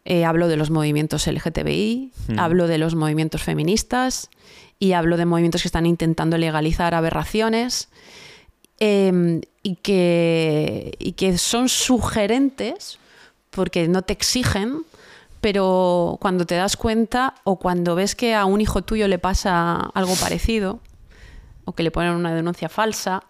Eh, 0.03 0.25
hablo 0.25 0.47
de 0.47 0.57
los 0.57 0.71
movimientos 0.71 1.27
LGTBI, 1.27 2.11
hmm. 2.27 2.39
hablo 2.39 2.67
de 2.67 2.79
los 2.79 2.95
movimientos 2.95 3.43
feministas 3.43 4.29
y 4.79 4.93
hablo 4.93 5.15
de 5.15 5.25
movimientos 5.25 5.61
que 5.61 5.67
están 5.67 5.85
intentando 5.85 6.39
legalizar 6.39 6.95
aberraciones 6.95 7.87
em, 8.79 9.41
y, 9.61 9.75
que, 9.75 10.95
y 10.97 11.11
que 11.11 11.37
son 11.37 11.69
sugerentes 11.69 12.97
porque 13.51 13.87
no 13.87 14.01
te 14.01 14.13
exigen, 14.13 14.79
pero 15.39 16.17
cuando 16.19 16.45
te 16.45 16.55
das 16.55 16.77
cuenta 16.77 17.35
o 17.43 17.57
cuando 17.57 17.93
ves 17.93 18.15
que 18.15 18.33
a 18.33 18.45
un 18.45 18.59
hijo 18.59 18.81
tuyo 18.81 19.07
le 19.07 19.19
pasa 19.19 19.75
algo 19.93 20.15
parecido, 20.15 20.79
o 21.71 21.73
que 21.73 21.83
le 21.83 21.91
ponen 21.91 22.13
una 22.13 22.33
denuncia 22.33 22.67
falsa, 22.67 23.23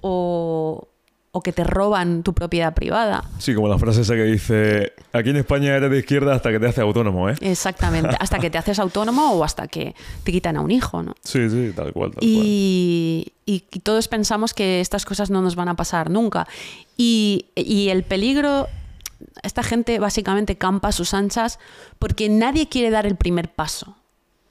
o, 0.00 0.88
que 1.44 1.52
te 1.52 1.62
roban 1.62 2.24
tu 2.24 2.34
propiedad 2.34 2.74
privada. 2.74 3.22
Sí, 3.38 3.54
como 3.54 3.68
la 3.68 3.78
frase 3.78 4.00
esa 4.00 4.16
que 4.16 4.24
dice, 4.24 4.92
aquí 5.12 5.30
en 5.30 5.36
España 5.36 5.76
eres 5.76 5.88
de 5.88 6.00
izquierda 6.00 6.34
hasta 6.34 6.50
que 6.50 6.58
te 6.58 6.66
haces 6.66 6.80
autónomo, 6.80 7.30
¿eh? 7.30 7.36
Exactamente, 7.40 8.16
hasta 8.18 8.40
que 8.40 8.50
te 8.50 8.58
haces 8.58 8.80
autónomo 8.80 9.30
o 9.34 9.44
hasta 9.44 9.68
que 9.68 9.94
te 10.24 10.32
quitan 10.32 10.56
a 10.56 10.62
un 10.62 10.72
hijo, 10.72 11.00
¿no? 11.04 11.14
Sí, 11.22 11.48
sí, 11.48 11.72
tal 11.76 11.92
cual. 11.92 12.10
Tal 12.10 12.24
y, 12.24 13.22
cual. 13.46 13.62
y, 13.72 13.80
todos 13.84 14.08
pensamos 14.08 14.52
que 14.52 14.80
estas 14.80 15.04
cosas 15.04 15.30
no 15.30 15.40
nos 15.40 15.54
van 15.54 15.68
a 15.68 15.76
pasar 15.76 16.10
nunca. 16.10 16.48
Y, 16.96 17.46
y 17.54 17.90
el 17.90 18.02
peligro, 18.02 18.66
esta 19.44 19.62
gente 19.62 20.00
básicamente 20.00 20.58
campa 20.58 20.88
a 20.88 20.92
sus 20.92 21.14
anchas 21.14 21.60
porque 22.00 22.28
nadie 22.28 22.68
quiere 22.68 22.90
dar 22.90 23.06
el 23.06 23.14
primer 23.14 23.48
paso. 23.48 23.94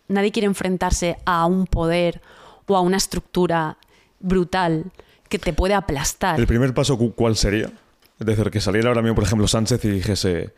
Nadie 0.08 0.32
quiere 0.32 0.46
enfrentarse 0.46 1.18
a 1.26 1.46
un 1.48 1.68
poder 1.68 2.22
o 2.67 2.75
a 2.75 2.82
una 2.82 2.97
estructura 2.97 3.77
brutal 4.19 4.91
que 5.30 5.39
te 5.39 5.53
puede 5.53 5.73
aplastar. 5.73 6.39
¿El 6.39 6.47
primer 6.47 6.73
paso 6.73 6.97
cuál 6.97 7.36
sería? 7.36 7.71
Es 8.19 8.25
decir, 8.25 8.49
que 8.49 8.62
saliera 8.62 8.89
ahora 8.89 9.01
mismo, 9.01 9.15
por 9.15 9.23
ejemplo, 9.23 9.47
Sánchez 9.47 9.84
y 9.86 9.89
dijese 9.89 10.53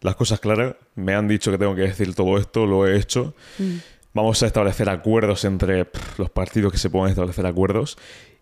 las 0.00 0.16
cosas 0.16 0.40
claras, 0.40 0.76
me 0.94 1.14
han 1.14 1.28
dicho 1.28 1.50
que 1.50 1.58
tengo 1.58 1.74
que 1.74 1.82
decir 1.82 2.14
todo 2.14 2.36
esto, 2.38 2.66
lo 2.66 2.86
he 2.86 2.96
hecho. 2.96 3.34
Mm. 3.58 3.76
Vamos 4.12 4.42
a 4.42 4.46
establecer 4.46 4.88
acuerdos 4.88 5.44
entre 5.44 5.86
los 6.18 6.30
partidos 6.30 6.72
que 6.72 6.78
se 6.78 6.90
puedan 6.90 7.10
establecer 7.10 7.46
acuerdos 7.46 7.98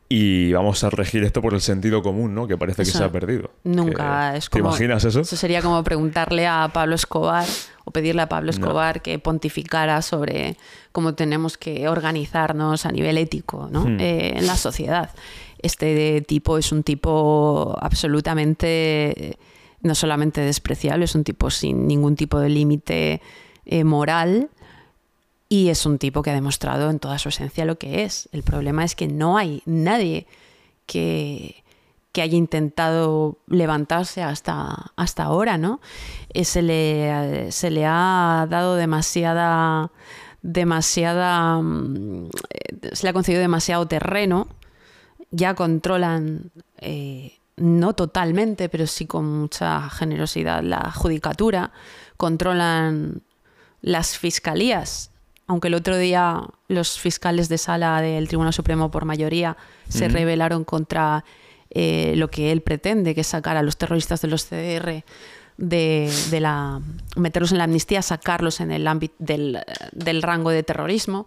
y 0.08 0.52
vamos 0.52 0.84
a 0.84 0.90
regir 0.90 1.24
esto 1.24 1.40
por 1.40 1.54
el 1.54 1.60
sentido 1.60 2.02
común, 2.02 2.34
¿no? 2.34 2.46
Que 2.46 2.58
parece 2.58 2.84
que 2.84 2.90
se 2.90 3.02
ha 3.02 3.10
perdido. 3.10 3.50
Nunca 3.64 4.36
es 4.36 4.50
como... 4.50 4.64
¿Te 4.64 4.68
imaginas 4.68 5.04
eso? 5.04 5.20
Eso 5.20 5.36
sería 5.36 5.62
como 5.62 5.82
preguntarle 5.82 6.46
a 6.46 6.70
Pablo 6.72 6.94
Escobar 6.94 7.46
o 7.84 7.90
pedirle 7.90 8.22
a 8.22 8.28
Pablo 8.28 8.50
Escobar 8.50 9.02
que 9.02 9.18
pontificara 9.18 10.02
sobre 10.02 10.56
cómo 10.92 11.14
tenemos 11.14 11.56
que 11.56 11.88
organizarnos 11.88 12.86
a 12.86 12.92
nivel 12.92 13.18
ético 13.18 13.68
¿no? 13.70 13.84
Hmm. 13.86 14.00
Eh, 14.00 14.34
en 14.36 14.46
la 14.46 14.56
sociedad. 14.56 15.10
Este 15.58 16.20
tipo 16.20 16.58
es 16.58 16.70
un 16.72 16.82
tipo 16.82 17.74
absolutamente, 17.80 19.38
no 19.80 19.94
solamente 19.94 20.42
despreciable, 20.42 21.06
es 21.06 21.14
un 21.14 21.24
tipo 21.24 21.50
sin 21.50 21.86
ningún 21.86 22.16
tipo 22.16 22.38
de 22.38 22.50
límite 22.50 23.22
eh, 23.64 23.84
moral 23.84 24.50
y 25.54 25.68
es 25.68 25.86
un 25.86 25.98
tipo 25.98 26.20
que 26.22 26.30
ha 26.30 26.34
demostrado 26.34 26.90
en 26.90 26.98
toda 26.98 27.16
su 27.20 27.28
esencia 27.28 27.64
lo 27.64 27.78
que 27.78 28.02
es. 28.02 28.28
El 28.32 28.42
problema 28.42 28.82
es 28.82 28.96
que 28.96 29.06
no 29.06 29.38
hay 29.38 29.62
nadie 29.66 30.26
que, 30.84 31.62
haya 32.16 32.36
intentado 32.36 33.38
levantarse 33.46 34.24
hasta, 34.24 34.92
hasta 34.96 35.22
ahora, 35.22 35.56
¿no? 35.56 35.80
Eh, 36.30 36.44
se, 36.44 36.60
le, 36.60 37.52
se 37.52 37.70
le 37.70 37.84
ha 37.86 38.48
dado 38.50 38.74
demasiada 38.74 39.92
demasiada 40.42 41.60
mm, 41.62 42.30
se 42.92 43.02
le 43.04 43.10
ha 43.10 43.12
concedido 43.12 43.40
demasiado 43.40 43.86
terreno 43.86 44.48
ya 45.30 45.54
controlan 45.54 46.50
eh, 46.78 47.38
no 47.56 47.94
totalmente 47.94 48.68
pero 48.68 48.86
sí 48.86 49.06
con 49.06 49.24
mucha 49.24 49.88
generosidad 49.88 50.62
la 50.62 50.92
judicatura 50.92 51.72
controlan 52.18 53.22
las 53.80 54.18
fiscalías 54.18 55.13
aunque 55.46 55.68
el 55.68 55.74
otro 55.74 55.96
día 55.96 56.42
los 56.68 56.98
fiscales 56.98 57.48
de 57.48 57.58
sala 57.58 58.00
del 58.00 58.28
Tribunal 58.28 58.52
Supremo 58.52 58.90
por 58.90 59.04
mayoría 59.04 59.56
se 59.88 60.08
rebelaron 60.08 60.64
contra 60.64 61.24
eh, 61.70 62.14
lo 62.16 62.30
que 62.30 62.52
él 62.52 62.62
pretende, 62.62 63.14
que 63.14 63.22
es 63.22 63.26
sacar 63.26 63.56
a 63.56 63.62
los 63.62 63.76
terroristas 63.76 64.22
de 64.22 64.28
los 64.28 64.46
CDR 64.46 65.04
de, 65.56 66.40
la 66.40 66.80
meterlos 67.16 67.52
en 67.52 67.58
la 67.58 67.64
amnistía, 67.64 68.02
sacarlos 68.02 68.60
en 68.60 68.70
el 68.70 68.86
ámbito 68.86 69.14
del, 69.18 70.22
rango 70.22 70.50
de 70.50 70.62
terrorismo. 70.62 71.26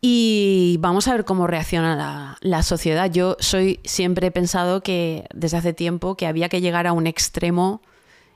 Y 0.00 0.78
vamos 0.80 1.06
a 1.06 1.12
ver 1.12 1.24
cómo 1.24 1.46
reacciona 1.46 1.94
la, 1.94 2.36
la, 2.40 2.62
sociedad. 2.64 3.10
Yo 3.10 3.36
soy 3.38 3.78
siempre 3.84 4.28
he 4.28 4.30
pensado 4.32 4.82
que 4.82 5.26
desde 5.32 5.58
hace 5.58 5.72
tiempo 5.72 6.16
que 6.16 6.26
había 6.26 6.48
que 6.48 6.60
llegar 6.60 6.88
a 6.88 6.92
un 6.92 7.06
extremo 7.06 7.80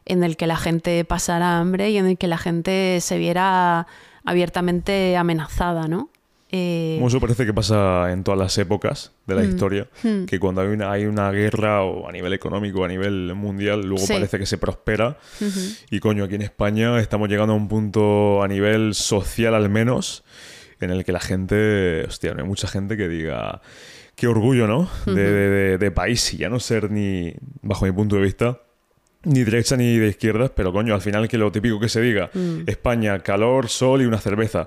en 0.05 0.23
el 0.23 0.37
que 0.37 0.47
la 0.47 0.57
gente 0.57 1.05
pasara 1.05 1.59
hambre 1.59 1.91
y 1.91 1.99
en 1.99 2.07
el 2.07 2.19
que 2.19 2.29
la 2.29 2.39
gente 2.39 3.01
se 3.01 3.19
viera 3.19 3.89
abiertamente 4.27 5.17
amenazada, 5.17 5.89
¿no? 5.89 6.11
Eh... 6.53 7.01
Eso 7.05 7.19
parece 7.21 7.45
que 7.45 7.53
pasa 7.53 8.13
en 8.13 8.23
todas 8.23 8.39
las 8.39 8.57
épocas 8.59 9.13
de 9.27 9.35
la 9.35 9.43
mm, 9.43 9.49
historia, 9.49 9.89
mm. 10.05 10.25
que 10.27 10.39
cuando 10.39 10.61
hay 10.61 10.69
una, 10.69 10.93
hay 10.93 11.05
una 11.07 11.31
guerra 11.33 11.83
o 11.83 12.09
a 12.09 12.13
nivel 12.13 12.33
económico, 12.33 12.85
a 12.85 12.89
nivel 12.89 13.35
mundial, 13.35 13.81
luego 13.83 14.05
parece 14.07 14.39
que 14.39 14.47
se 14.47 14.57
prospera. 14.59 15.19
Y 15.91 15.99
coño, 15.99 16.25
aquí 16.25 16.37
en 16.37 16.43
España 16.43 17.01
estamos 17.01 17.29
llegando 17.29 17.53
a 17.53 17.57
un 17.57 17.67
punto 17.69 18.43
a 18.45 18.49
nivel 18.49 18.95
social 18.95 19.55
al 19.55 19.69
menos, 19.71 20.23
en 20.81 20.91
el 20.91 21.05
que 21.05 21.11
la 21.13 21.21
gente, 21.21 22.05
hostia, 22.07 22.33
no 22.35 22.43
hay 22.43 22.49
mucha 22.49 22.69
gente 22.69 22.97
que 22.97 23.09
diga, 23.09 23.61
qué 24.15 24.29
orgullo, 24.29 24.67
¿no? 24.69 24.89
De, 25.05 25.15
de- 25.15 25.49
de- 25.51 25.79
de 25.79 25.91
país 25.91 26.33
y 26.33 26.37
ya 26.39 26.49
no 26.49 26.61
ser 26.61 26.91
ni, 26.93 27.35
bajo 27.63 27.87
mi 27.87 27.93
punto 27.93 28.17
de 28.17 28.23
vista, 28.23 28.61
ni 29.27 29.45
derecha 29.45 29.77
ni 29.77 29.99
de 29.99 30.09
izquierdas, 30.09 30.51
pero 30.57 30.73
coño, 30.73 30.95
al 30.95 31.03
final 31.03 31.29
que 31.29 31.37
lo 31.37 31.53
típico 31.53 31.79
que 31.79 31.89
se 31.89 32.01
diga, 32.01 32.31
España, 32.67 33.19
calor, 33.21 33.69
sol 33.69 34.01
y 34.03 34.07
una 34.07 34.19
cerveza. 34.19 34.67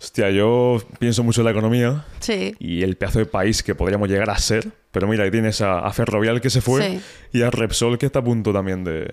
Hostia, 0.00 0.30
yo 0.30 0.78
pienso 0.98 1.22
mucho 1.22 1.42
en 1.42 1.44
la 1.46 1.50
economía 1.50 2.04
Sí. 2.20 2.54
y 2.58 2.82
el 2.82 2.96
pedazo 2.96 3.18
de 3.18 3.26
país 3.26 3.62
que 3.62 3.74
podríamos 3.74 4.08
llegar 4.08 4.30
a 4.30 4.38
ser, 4.38 4.68
pero 4.92 5.06
mira, 5.08 5.24
ahí 5.24 5.30
tienes 5.30 5.60
a, 5.60 5.80
a 5.80 5.92
Ferrovial 5.92 6.40
que 6.40 6.48
se 6.50 6.60
fue 6.60 6.82
Sí. 6.82 7.00
y 7.38 7.42
a 7.42 7.50
Repsol 7.50 7.98
que 7.98 8.06
está 8.06 8.20
a 8.20 8.24
punto 8.24 8.52
también 8.52 8.82
de, 8.84 9.12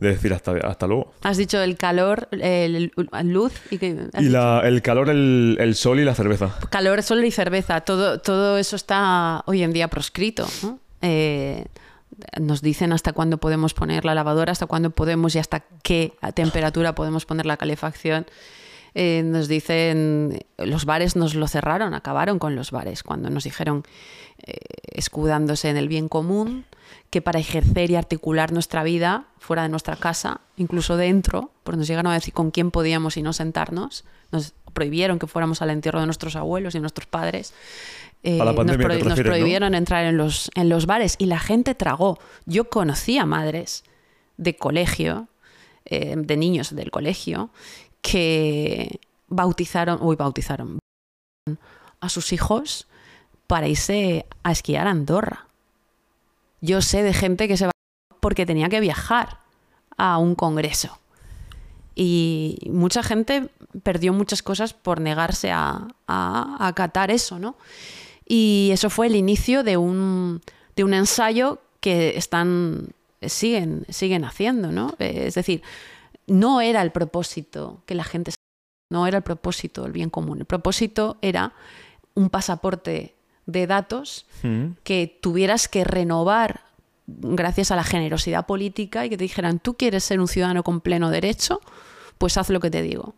de 0.00 0.08
decir 0.08 0.32
hasta, 0.32 0.52
hasta 0.58 0.86
luego. 0.86 1.12
Has 1.22 1.36
dicho 1.36 1.60
el 1.60 1.76
calor, 1.76 2.28
el, 2.30 2.40
el- 2.76 2.92
luz 3.32 3.52
y 3.70 3.78
que... 3.78 4.06
has 4.14 4.22
Y 4.22 4.28
la- 4.30 4.62
el 4.64 4.80
calor, 4.80 5.10
el, 5.10 5.58
el 5.60 5.74
sol 5.74 6.00
y 6.00 6.04
la 6.04 6.14
cerveza. 6.14 6.56
Calor, 6.70 7.02
sol 7.02 7.22
y 7.24 7.30
cerveza. 7.30 7.80
Todo, 7.82 8.18
todo 8.20 8.56
eso 8.58 8.76
está 8.76 9.42
hoy 9.46 9.62
en 9.62 9.72
día 9.72 9.88
proscrito. 9.88 10.46
¿no? 10.62 10.78
Eh, 11.02 11.66
nos 12.40 12.62
dicen 12.62 12.92
hasta 12.92 13.12
cuándo 13.12 13.38
podemos 13.38 13.74
poner 13.74 14.04
la 14.04 14.14
lavadora, 14.14 14.52
hasta 14.52 14.66
cuándo 14.66 14.90
podemos 14.90 15.34
y 15.34 15.38
hasta 15.38 15.60
qué 15.82 16.14
temperatura 16.34 16.94
podemos 16.94 17.26
poner 17.26 17.46
la 17.46 17.56
calefacción. 17.56 18.26
Eh, 18.94 19.22
nos 19.24 19.46
dicen, 19.46 20.44
los 20.58 20.84
bares 20.84 21.14
nos 21.14 21.34
lo 21.34 21.46
cerraron, 21.46 21.94
acabaron 21.94 22.38
con 22.38 22.56
los 22.56 22.70
bares 22.70 23.02
cuando 23.02 23.30
nos 23.30 23.44
dijeron, 23.44 23.84
eh, 24.42 24.56
escudándose 24.92 25.68
en 25.68 25.76
el 25.76 25.88
bien 25.88 26.08
común, 26.08 26.64
que 27.10 27.22
para 27.22 27.38
ejercer 27.38 27.90
y 27.90 27.96
articular 27.96 28.52
nuestra 28.52 28.82
vida 28.82 29.26
fuera 29.38 29.62
de 29.62 29.68
nuestra 29.68 29.96
casa, 29.96 30.40
incluso 30.56 30.96
dentro, 30.96 31.50
pues 31.62 31.76
nos 31.76 31.86
llegaron 31.86 32.10
a 32.10 32.14
decir 32.14 32.34
con 32.34 32.50
quién 32.50 32.70
podíamos 32.70 33.16
y 33.16 33.22
no 33.22 33.32
sentarnos, 33.32 34.04
nos 34.32 34.54
prohibieron 34.72 35.18
que 35.18 35.26
fuéramos 35.26 35.62
al 35.62 35.70
entierro 35.70 36.00
de 36.00 36.06
nuestros 36.06 36.36
abuelos 36.36 36.74
y 36.74 36.80
nuestros 36.80 37.06
padres. 37.06 37.52
Eh, 38.22 38.38
nos, 38.38 38.54
nos 38.54 38.76
refieres, 38.76 39.04
¿no? 39.06 39.14
prohibieron 39.14 39.74
entrar 39.74 40.04
en 40.04 40.16
los, 40.16 40.50
en 40.54 40.68
los 40.68 40.86
bares 40.86 41.16
y 41.18 41.26
la 41.26 41.38
gente 41.38 41.74
tragó. 41.74 42.18
Yo 42.46 42.68
conocía 42.68 43.24
madres 43.26 43.84
de 44.36 44.56
colegio, 44.56 45.28
eh, 45.86 46.14
de 46.16 46.36
niños 46.36 46.74
del 46.74 46.90
colegio, 46.90 47.50
que 48.02 49.00
bautizaron, 49.28 49.98
uy, 50.02 50.16
bautizaron 50.16 50.78
a 52.00 52.08
sus 52.08 52.32
hijos 52.32 52.86
para 53.46 53.68
irse 53.68 54.26
a 54.42 54.52
esquiar 54.52 54.86
a 54.86 54.90
Andorra. 54.90 55.46
Yo 56.60 56.82
sé 56.82 57.02
de 57.02 57.14
gente 57.14 57.48
que 57.48 57.56
se 57.56 57.66
va 57.66 57.72
porque 58.20 58.46
tenía 58.46 58.68
que 58.68 58.80
viajar 58.80 59.38
a 59.96 60.18
un 60.18 60.34
congreso. 60.34 60.99
Y 61.94 62.58
mucha 62.70 63.02
gente 63.02 63.50
perdió 63.82 64.12
muchas 64.12 64.42
cosas 64.42 64.72
por 64.74 65.00
negarse 65.00 65.50
a, 65.50 65.88
a- 66.06 66.56
a 66.58 66.66
acatar 66.68 67.10
eso, 67.10 67.38
¿no? 67.38 67.56
Y 68.26 68.70
eso 68.72 68.90
fue 68.90 69.08
el 69.08 69.16
inicio 69.16 69.62
de 69.64 69.76
un, 69.76 70.40
de 70.76 70.84
un 70.84 70.94
ensayo 70.94 71.58
que 71.80 72.16
están, 72.16 72.88
siguen, 73.22 73.84
siguen 73.88 74.24
haciendo, 74.24 74.70
¿no? 74.72 74.94
Eh, 74.98 75.24
Es 75.26 75.34
decir, 75.34 75.62
no 76.26 76.60
era 76.60 76.80
el 76.82 76.92
propósito 76.92 77.82
que 77.86 77.94
la 77.94 78.04
gente... 78.04 78.32
No 78.92 79.06
era 79.06 79.18
el 79.18 79.22
propósito 79.24 79.86
el 79.86 79.92
bien 79.92 80.10
común. 80.10 80.38
El 80.40 80.46
propósito 80.46 81.16
era 81.22 81.52
un 82.14 82.28
pasaporte 82.30 83.14
de 83.46 83.66
datos 83.66 84.26
Mm. 84.42 84.72
que 84.84 85.18
tuvieras 85.20 85.68
que 85.68 85.84
renovar 85.84 86.62
gracias 87.20 87.70
a 87.70 87.76
la 87.76 87.84
generosidad 87.84 88.46
política 88.46 89.04
y 89.06 89.10
que 89.10 89.16
te 89.16 89.24
dijeran, 89.24 89.58
tú 89.58 89.74
quieres 89.74 90.04
ser 90.04 90.20
un 90.20 90.28
ciudadano 90.28 90.62
con 90.62 90.80
pleno 90.80 91.10
derecho, 91.10 91.60
pues 92.18 92.36
haz 92.36 92.50
lo 92.50 92.60
que 92.60 92.70
te 92.70 92.82
digo. 92.82 93.14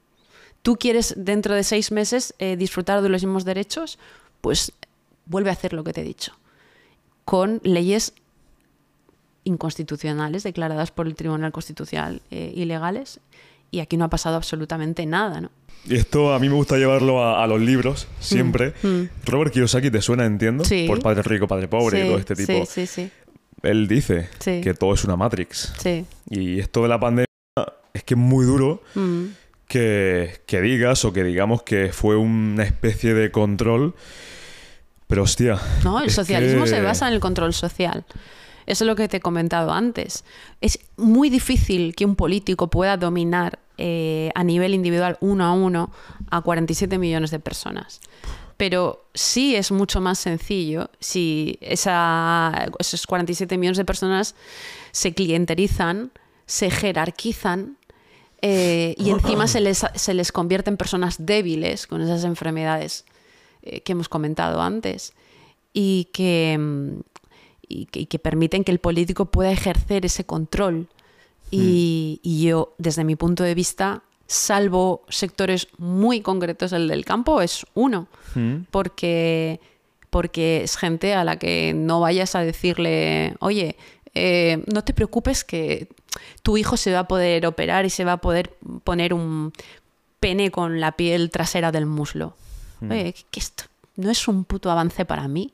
Tú 0.63 0.77
quieres 0.77 1.15
dentro 1.17 1.55
de 1.55 1.65
seis 1.65 1.91
meses 1.93 2.35
eh, 2.39 2.57
disfrutar 2.57 3.03
de 3.03 3.09
los 3.09 3.23
mismos 3.23 3.45
derechos, 3.45 3.99
pues 4.41 4.73
vuelve 5.27 5.51
a 5.51 5.55
hacer 5.55 5.73
lo 5.73 5.83
que 5.85 5.93
te 5.93 6.03
he 6.03 6.05
dicho. 6.05 6.33
Con 7.25 7.61
leyes 7.65 8.15
inconstitucionales 9.45 10.43
declaradas 10.45 10.91
por 10.91 11.07
el 11.07 11.15
Tribunal 11.15 11.53
Constitucional 11.53 12.23
eh, 12.31 12.53
ilegales 12.55 13.21
y 13.71 13.81
aquí 13.81 13.97
no 13.97 14.05
ha 14.05 14.09
pasado 14.11 14.37
absolutamente 14.37 15.05
nada, 15.07 15.41
¿no? 15.41 15.51
Y 15.85 15.97
esto 15.97 16.33
a 16.33 16.39
mí 16.39 16.49
me 16.49 16.55
gusta 16.55 16.77
llevarlo 16.77 17.25
a, 17.25 17.43
a 17.43 17.47
los 17.49 17.61
libros, 17.61 18.07
siempre. 18.21 18.73
Robert 19.25 19.53
Kiyosaki 19.53 19.91
te 19.91 20.01
suena, 20.01 20.27
entiendo, 20.27 20.63
Mm, 20.63 20.67
Sí. 20.67 20.85
por 20.87 21.01
Padre 21.03 21.23
Rico, 21.23 21.49
Padre 21.49 21.67
Pobre 21.67 22.05
y 22.05 22.09
todo 22.09 22.19
este 22.19 22.37
tipo. 22.37 22.65
Sí, 22.67 22.87
sí, 22.87 22.87
sí. 22.87 23.11
Él 23.63 23.87
dice 23.89 24.29
Sí. 24.41 24.61
que 24.61 24.75
todo 24.75 24.95
es 24.95 25.05
una 25.05 25.17
Matrix. 25.17 25.73
sí. 25.79 26.05
Y 26.29 26.59
esto 26.61 26.83
de 26.83 26.89
la 26.89 26.99
pandemia 26.99 27.27
es 27.95 28.03
que 28.05 28.15
es 28.15 28.19
muy 28.21 28.45
duro 28.45 28.83
Mm. 28.95 29.25
que, 29.69 30.41
que 30.47 30.61
digas 30.61 31.05
o 31.05 31.13
que 31.13 31.25
digamos 31.25 31.63
que 31.63 31.93
fue 31.93 32.17
una 32.17 32.65
especie 32.65 33.15
de 33.15 33.31
control. 33.31 33.95
Pero 35.07 35.23
hostia. 35.25 35.59
No, 35.85 36.01
el 36.01 36.11
socialismo 36.11 36.65
que- 36.65 36.71
se 36.71 36.81
basa 36.81 37.07
en 37.09 37.15
el 37.15 37.21
control 37.21 37.53
social. 37.53 38.05
Eso 38.65 38.85
es 38.85 38.87
lo 38.89 38.97
que 38.97 39.09
te 39.09 39.17
he 39.19 39.21
comentado 39.21 39.73
antes. 39.73 40.25
Es 40.61 40.79
muy 40.97 41.29
difícil 41.31 41.95
que 41.95 42.05
un 42.07 42.17
político 42.17 42.69
pueda 42.71 42.97
dominar 42.97 43.59
eh, 43.79 44.31
a 44.35 44.45
nivel 44.45 44.75
individual 44.75 45.17
uno 45.21 45.45
a 45.45 45.53
uno 45.55 45.91
a 46.31 46.41
47 46.43 46.99
millones 46.99 47.31
de 47.31 47.41
personas. 47.41 48.01
Pero 48.57 49.07
sí 49.15 49.57
es 49.57 49.71
mucho 49.71 50.01
más 50.01 50.19
sencillo 50.19 50.91
si 51.01 51.59
esa, 51.61 52.71
esos 52.79 53.07
47 53.07 53.59
millones 53.59 53.79
de 53.79 53.85
personas 53.85 54.35
se 54.93 55.15
clienterizan, 55.15 56.13
se 56.47 56.71
jerarquizan 56.71 57.77
eh, 58.43 58.95
y 58.99 59.11
encima 59.11 59.47
se 59.47 59.61
les, 59.61 59.87
se 59.95 60.15
les 60.15 60.33
convierte 60.33 60.69
en 60.69 60.77
personas 60.77 61.25
débiles 61.25 61.87
con 61.87 62.01
esas 62.03 62.25
enfermedades 62.25 63.05
eh, 63.63 63.81
que 63.83 63.93
hemos 63.93 64.09
comentado 64.09 64.61
antes 64.61 65.13
y 65.73 66.09
que, 66.13 66.59
mm, 66.59 67.01
y 67.69 67.87
que, 67.87 68.01
y 68.01 68.07
que 68.07 68.19
permiten 68.19 68.65
que 68.65 68.73
el 68.73 68.81
político 68.81 69.27
pueda 69.27 69.53
ejercer 69.53 70.05
ese 70.05 70.27
control. 70.27 70.89
Y, 71.55 72.19
y 72.23 72.43
yo, 72.43 72.75
desde 72.79 73.05
mi 73.05 73.15
punto 73.15 73.45
de 73.45 73.55
vista, 73.55 74.03
salvo 74.27 75.05
sectores 75.09 75.69
muy 75.79 76.21
concretos, 76.21 76.73
el 76.73 76.89
del 76.89 77.05
campo 77.05 77.41
es 77.41 77.67
uno, 77.75 78.09
Mm. 78.35 78.65
porque, 78.71 79.61
porque 80.11 80.63
es 80.63 80.77
gente 80.77 81.15
a 81.15 81.25
la 81.25 81.39
que 81.39 81.73
no 81.75 82.01
vayas 82.01 82.35
a 82.35 82.41
decirle, 82.41 83.35
oye, 83.41 83.77
eh, 84.15 84.63
no 84.73 84.83
te 84.85 84.95
preocupes 84.95 85.45
que 85.45 85.89
tu 86.43 86.57
hijo 86.57 86.77
se 86.77 86.93
va 86.93 87.01
a 87.01 87.09
poder 87.09 87.47
operar 87.47 87.85
y 87.87 87.91
se 87.91 88.05
va 88.05 88.13
a 88.13 88.17
poder 88.19 88.57
poner 88.85 89.13
un 89.15 89.53
pene 90.21 90.51
con 90.51 90.81
la 90.81 90.93
piel 90.93 91.31
trasera 91.31 91.73
del 91.73 91.87
muslo. 91.87 92.35
Oye, 92.89 93.15
que 93.31 93.41
esto 93.41 93.65
no 93.97 94.11
es 94.11 94.27
un 94.29 94.45
puto 94.45 94.71
avance 94.71 95.05
para 95.05 95.29
mí. 95.29 95.53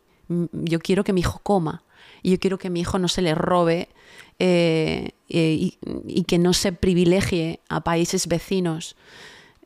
Yo 0.53 0.79
quiero 0.81 1.05
que 1.05 1.13
mi 1.13 1.21
hijo 1.21 1.41
coma 1.43 1.83
y 2.23 2.31
yo 2.33 2.39
quiero 2.39 2.59
que 2.59 2.71
mi 2.71 2.81
hijo 2.81 2.99
no 2.99 3.09
se 3.09 3.23
le 3.23 3.35
robe 3.35 3.89
eh, 4.39 5.11
y, 5.29 5.79
y 6.07 6.25
que 6.25 6.39
no 6.39 6.53
se 6.53 6.73
privilegie 6.73 7.61
a 7.69 7.83
países 7.83 8.27
vecinos 8.29 8.97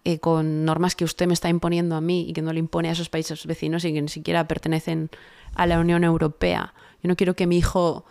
eh, 0.04 0.18
con 0.18 0.64
normas 0.64 0.96
que 0.96 1.04
usted 1.04 1.26
me 1.26 1.35
está 1.35 1.48
imponiendo 1.48 1.94
a 1.94 2.00
mí 2.00 2.26
y 2.28 2.32
que 2.32 2.42
no 2.42 2.52
le 2.52 2.58
impone 2.58 2.88
a 2.88 2.92
esos 2.92 3.08
países 3.08 3.46
vecinos 3.46 3.85
y 3.85 3.92
que 3.92 4.02
ni 4.02 4.08
siquiera 4.08 4.48
pertenecen 4.48 5.11
a 5.54 5.66
la 5.66 5.78
Unión 5.78 6.02
Europea. 6.04 6.74
Yo 7.02 7.08
no 7.08 7.16
quiero 7.16 7.35
que 7.37 7.46
mi 7.46 7.58
hijo 7.58 8.04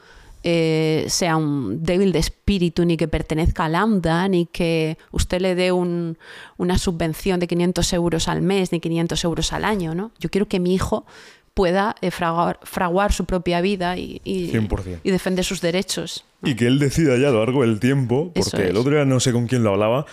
eh, 0.44 1.06
sea 1.08 1.36
un 1.38 1.84
débil 1.84 2.12
de 2.12 2.20
espíritu, 2.20 2.84
ni 2.86 2.98
que 2.98 3.08
pertenezca 3.08 3.66
a 3.66 3.70
Lambda, 3.70 4.28
ni 4.28 4.48
que 4.48 4.98
usted 5.12 5.40
le 5.40 5.54
dé 5.54 5.72
un- 5.72 6.18
una 6.58 6.78
subvención 6.80 7.40
de 7.40 7.46
500 7.48 7.94
euros 7.94 8.28
al 8.28 8.42
mes, 8.42 8.72
ni 8.72 8.80
500 8.80 9.24
euros 9.24 9.54
al 9.54 9.66
año. 9.66 9.94
¿no? 9.94 10.12
Yo 10.20 10.30
quiero 10.32 10.48
que 10.48 10.60
mi 10.60 10.74
hijo 10.74 11.06
pueda 11.54 11.96
eh, 12.02 12.12
fraguar, 12.12 12.60
fraguar 12.64 13.12
su 13.14 13.26
propia 13.26 13.62
vida 13.62 13.98
y, 13.98 14.22
y- 14.24 14.52
100%. 14.52 15.00
y 15.04 15.12
defender 15.12 15.44
sus 15.46 15.62
derechos. 15.62 16.24
Y 16.44 16.56
que 16.56 16.66
él 16.68 16.80
decida 16.80 17.18
ya 17.18 17.28
a 17.28 17.32
lo 17.32 17.40
largo 17.46 17.62
del 17.62 17.80
tiempo, 17.80 18.32
porque 18.34 18.68
el 18.70 18.78
otro 18.78 18.94
día 18.94 19.06
no 19.06 19.20
sé 19.20 19.32
con 19.32 19.48
quién 19.48 19.64
lo 19.64 19.72
hablaba, 19.72 20.06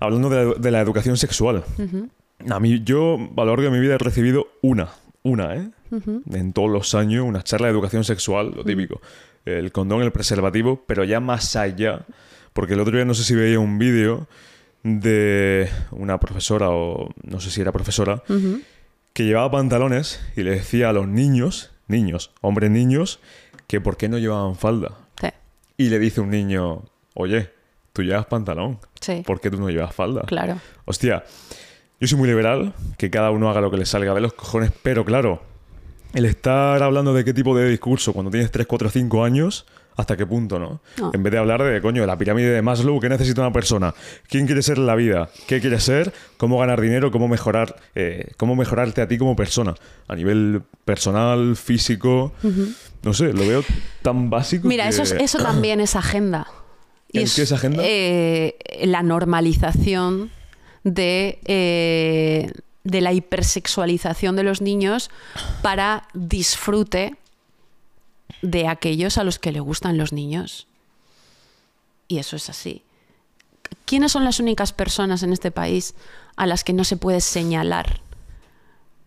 hablando 0.00 0.28
de 0.30 0.44
la, 0.44 0.54
de 0.54 0.70
la 0.70 0.80
educación 0.80 1.16
sexual. 1.16 1.64
A 2.48 2.60
mí, 2.60 2.82
yo 2.84 3.14
a 3.16 3.40
lo 3.40 3.46
largo 3.46 3.62
de 3.62 3.70
mi 3.70 3.78
vida 3.80 3.94
he 3.94 3.98
recibido 3.98 4.48
una, 4.62 4.88
una, 5.22 5.54
¿eh? 5.56 5.70
En 6.32 6.52
todos 6.52 6.70
los 6.70 6.94
años, 6.94 7.24
una 7.26 7.42
charla 7.42 7.66
de 7.68 7.72
educación 7.72 8.04
sexual, 8.04 8.52
lo 8.56 8.64
típico. 8.64 9.00
El 9.44 9.72
condón, 9.72 10.02
el 10.02 10.12
preservativo, 10.12 10.84
pero 10.86 11.04
ya 11.04 11.20
más 11.20 11.56
allá, 11.56 12.04
porque 12.52 12.74
el 12.74 12.80
otro 12.80 12.94
día 12.96 13.04
no 13.04 13.14
sé 13.14 13.24
si 13.24 13.34
veía 13.34 13.58
un 13.60 13.78
vídeo 13.78 14.26
de 14.82 15.68
una 15.90 16.18
profesora, 16.20 16.70
o 16.70 17.10
no 17.24 17.40
sé 17.40 17.50
si 17.50 17.60
era 17.60 17.72
profesora, 17.72 18.22
que 19.18 19.24
llevaba 19.24 19.50
pantalones 19.50 20.20
y 20.36 20.44
le 20.44 20.52
decía 20.52 20.90
a 20.90 20.92
los 20.92 21.08
niños, 21.08 21.72
niños, 21.88 22.30
hombres 22.40 22.70
niños, 22.70 23.18
que 23.66 23.80
por 23.80 23.96
qué 23.96 24.08
no 24.08 24.16
llevaban 24.16 24.54
falda. 24.54 24.92
Sí, 25.20 25.26
Y 25.76 25.88
le 25.88 25.98
dice 25.98 26.20
un 26.20 26.30
niño, 26.30 26.84
oye, 27.14 27.50
tú 27.92 28.04
llevas 28.04 28.26
pantalón, 28.26 28.78
sí, 29.00 29.24
¿por 29.26 29.40
qué 29.40 29.50
tú 29.50 29.58
no 29.58 29.70
llevas 29.70 29.92
falda? 29.92 30.22
claro. 30.22 30.60
Hostia, 30.84 31.24
yo 31.98 32.06
soy 32.06 32.16
muy 32.16 32.28
liberal, 32.28 32.74
que 32.96 33.10
cada 33.10 33.32
uno 33.32 33.50
haga 33.50 33.60
lo 33.60 33.72
que 33.72 33.76
le 33.78 33.86
salga 33.86 34.14
de 34.14 34.20
los 34.20 34.34
cojones, 34.34 34.70
pero 34.84 35.04
claro, 35.04 35.42
el 36.14 36.24
estar 36.24 36.80
hablando 36.80 37.12
de 37.12 37.24
qué 37.24 37.34
tipo 37.34 37.56
de 37.56 37.68
discurso 37.68 38.12
cuando 38.12 38.30
tienes 38.30 38.52
3, 38.52 38.68
4, 38.68 38.88
5 38.88 39.24
años, 39.24 39.66
hasta 39.98 40.16
qué 40.16 40.24
punto, 40.24 40.58
¿no? 40.58 40.80
No. 40.96 41.10
En 41.12 41.22
vez 41.22 41.32
de 41.32 41.38
hablar 41.38 41.62
de, 41.62 41.82
coño, 41.82 42.06
la 42.06 42.16
pirámide 42.16 42.50
de 42.50 42.62
Maslow, 42.62 42.98
¿qué 43.00 43.08
necesita 43.10 43.42
una 43.42 43.52
persona? 43.52 43.92
¿Quién 44.28 44.46
quiere 44.46 44.62
ser 44.62 44.78
en 44.78 44.86
la 44.86 44.94
vida? 44.94 45.28
¿Qué 45.46 45.60
quiere 45.60 45.78
ser? 45.80 46.12
¿Cómo 46.38 46.58
ganar 46.58 46.80
dinero? 46.80 47.10
¿Cómo 47.10 47.28
mejorar? 47.28 47.76
eh, 47.94 48.30
¿Cómo 48.36 48.54
mejorarte 48.56 49.02
a 49.02 49.08
ti 49.08 49.18
como 49.18 49.36
persona? 49.36 49.74
A 50.06 50.14
nivel 50.16 50.62
personal, 50.84 51.56
físico. 51.56 52.32
No 53.02 53.12
sé, 53.12 53.32
lo 53.32 53.46
veo 53.46 53.62
tan 54.02 54.30
básico. 54.30 54.66
Mira, 54.68 54.84
que- 54.84 54.90
eso, 54.90 55.02
es- 55.02 55.12
eso 55.12 55.38
también 55.38 55.80
es 55.80 55.94
agenda. 55.96 56.46
¿El 57.12 57.24
es, 57.24 57.34
qué 57.36 57.42
es 57.42 57.52
agenda? 57.52 57.82
eh, 57.84 58.56
la 58.84 59.02
normalización 59.02 60.30
de, 60.84 61.38
eh, 61.46 62.52
de 62.84 63.00
la 63.00 63.12
hipersexualización 63.12 64.36
de 64.36 64.42
los 64.44 64.60
niños 64.62 65.10
para 65.62 66.04
disfrute 66.14 67.16
de 68.42 68.68
aquellos 68.68 69.18
a 69.18 69.24
los 69.24 69.38
que 69.38 69.52
le 69.52 69.60
gustan 69.60 69.98
los 69.98 70.12
niños. 70.12 70.66
Y 72.06 72.18
eso 72.18 72.36
es 72.36 72.48
así. 72.48 72.82
¿Quiénes 73.84 74.12
son 74.12 74.24
las 74.24 74.40
únicas 74.40 74.72
personas 74.72 75.22
en 75.22 75.32
este 75.32 75.50
país 75.50 75.94
a 76.36 76.46
las 76.46 76.64
que 76.64 76.72
no 76.72 76.84
se 76.84 76.96
puede 76.96 77.20
señalar 77.20 78.00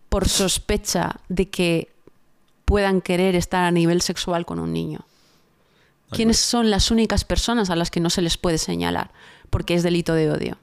por 0.08 0.28
sospecha 0.28 1.20
de 1.28 1.48
que 1.48 1.92
puedan 2.64 3.00
querer 3.00 3.34
estar 3.34 3.64
a 3.64 3.70
nivel 3.70 4.02
sexual 4.02 4.44
con 4.46 4.58
un 4.58 4.72
niño? 4.72 5.04
¿Quiénes 6.10 6.38
son 6.38 6.70
las 6.70 6.90
únicas 6.90 7.24
personas 7.24 7.70
a 7.70 7.76
las 7.76 7.90
que 7.90 8.00
no 8.00 8.10
se 8.10 8.20
les 8.20 8.36
puede 8.36 8.58
señalar? 8.58 9.10
Porque 9.48 9.74
es 9.74 9.82
delito 9.82 10.12
de 10.14 10.30
odio. 10.30 10.58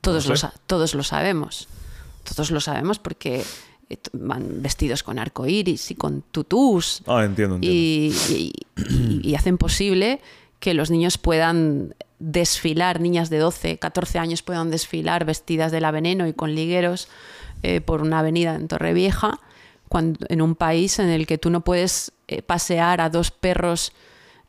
Todos, 0.00 0.28
No 0.28 0.36
sé. 0.36 0.48
todos 0.66 0.94
lo 0.94 1.04
sabemos. 1.04 1.68
Todos 2.24 2.50
lo 2.50 2.60
sabemos 2.60 2.98
porque 2.98 3.44
van 4.12 4.62
vestidos 4.62 5.02
con 5.02 5.18
arcoíris 5.18 5.90
y 5.90 5.94
con 5.94 6.22
tutús 6.22 7.02
Ah, 7.06 7.24
entiendo, 7.24 7.54
entiendo. 7.56 7.76
y, 7.76 8.12
y- 8.30 8.52
y- 9.22 9.28
y 9.30 9.34
hacen 9.34 9.56
posible 9.58 10.20
que 10.60 10.74
los 10.74 10.90
niños 10.90 11.18
puedan 11.18 11.94
desfilar, 12.18 13.00
niñas 13.00 13.30
de 13.30 13.38
12, 13.38 13.78
14 13.78 14.18
años 14.18 14.42
puedan 14.42 14.70
desfilar 14.70 15.24
vestidas 15.24 15.70
de 15.72 15.80
la 15.80 15.90
veneno 15.90 16.26
y 16.26 16.32
con 16.32 16.54
ligueros 16.54 17.08
eh, 17.62 17.80
por 17.80 18.02
una 18.02 18.18
avenida 18.20 18.54
en 18.56 18.68
Torrevieja, 18.68 19.38
cuando, 19.88 20.26
en 20.28 20.42
un 20.42 20.54
país 20.54 20.98
en 20.98 21.08
el 21.08 21.26
que 21.26 21.38
tú 21.38 21.48
no 21.50 21.62
puedes 21.62 22.12
eh, 22.26 22.42
pasear 22.42 23.00
a 23.00 23.08
dos 23.08 23.30
perros 23.30 23.92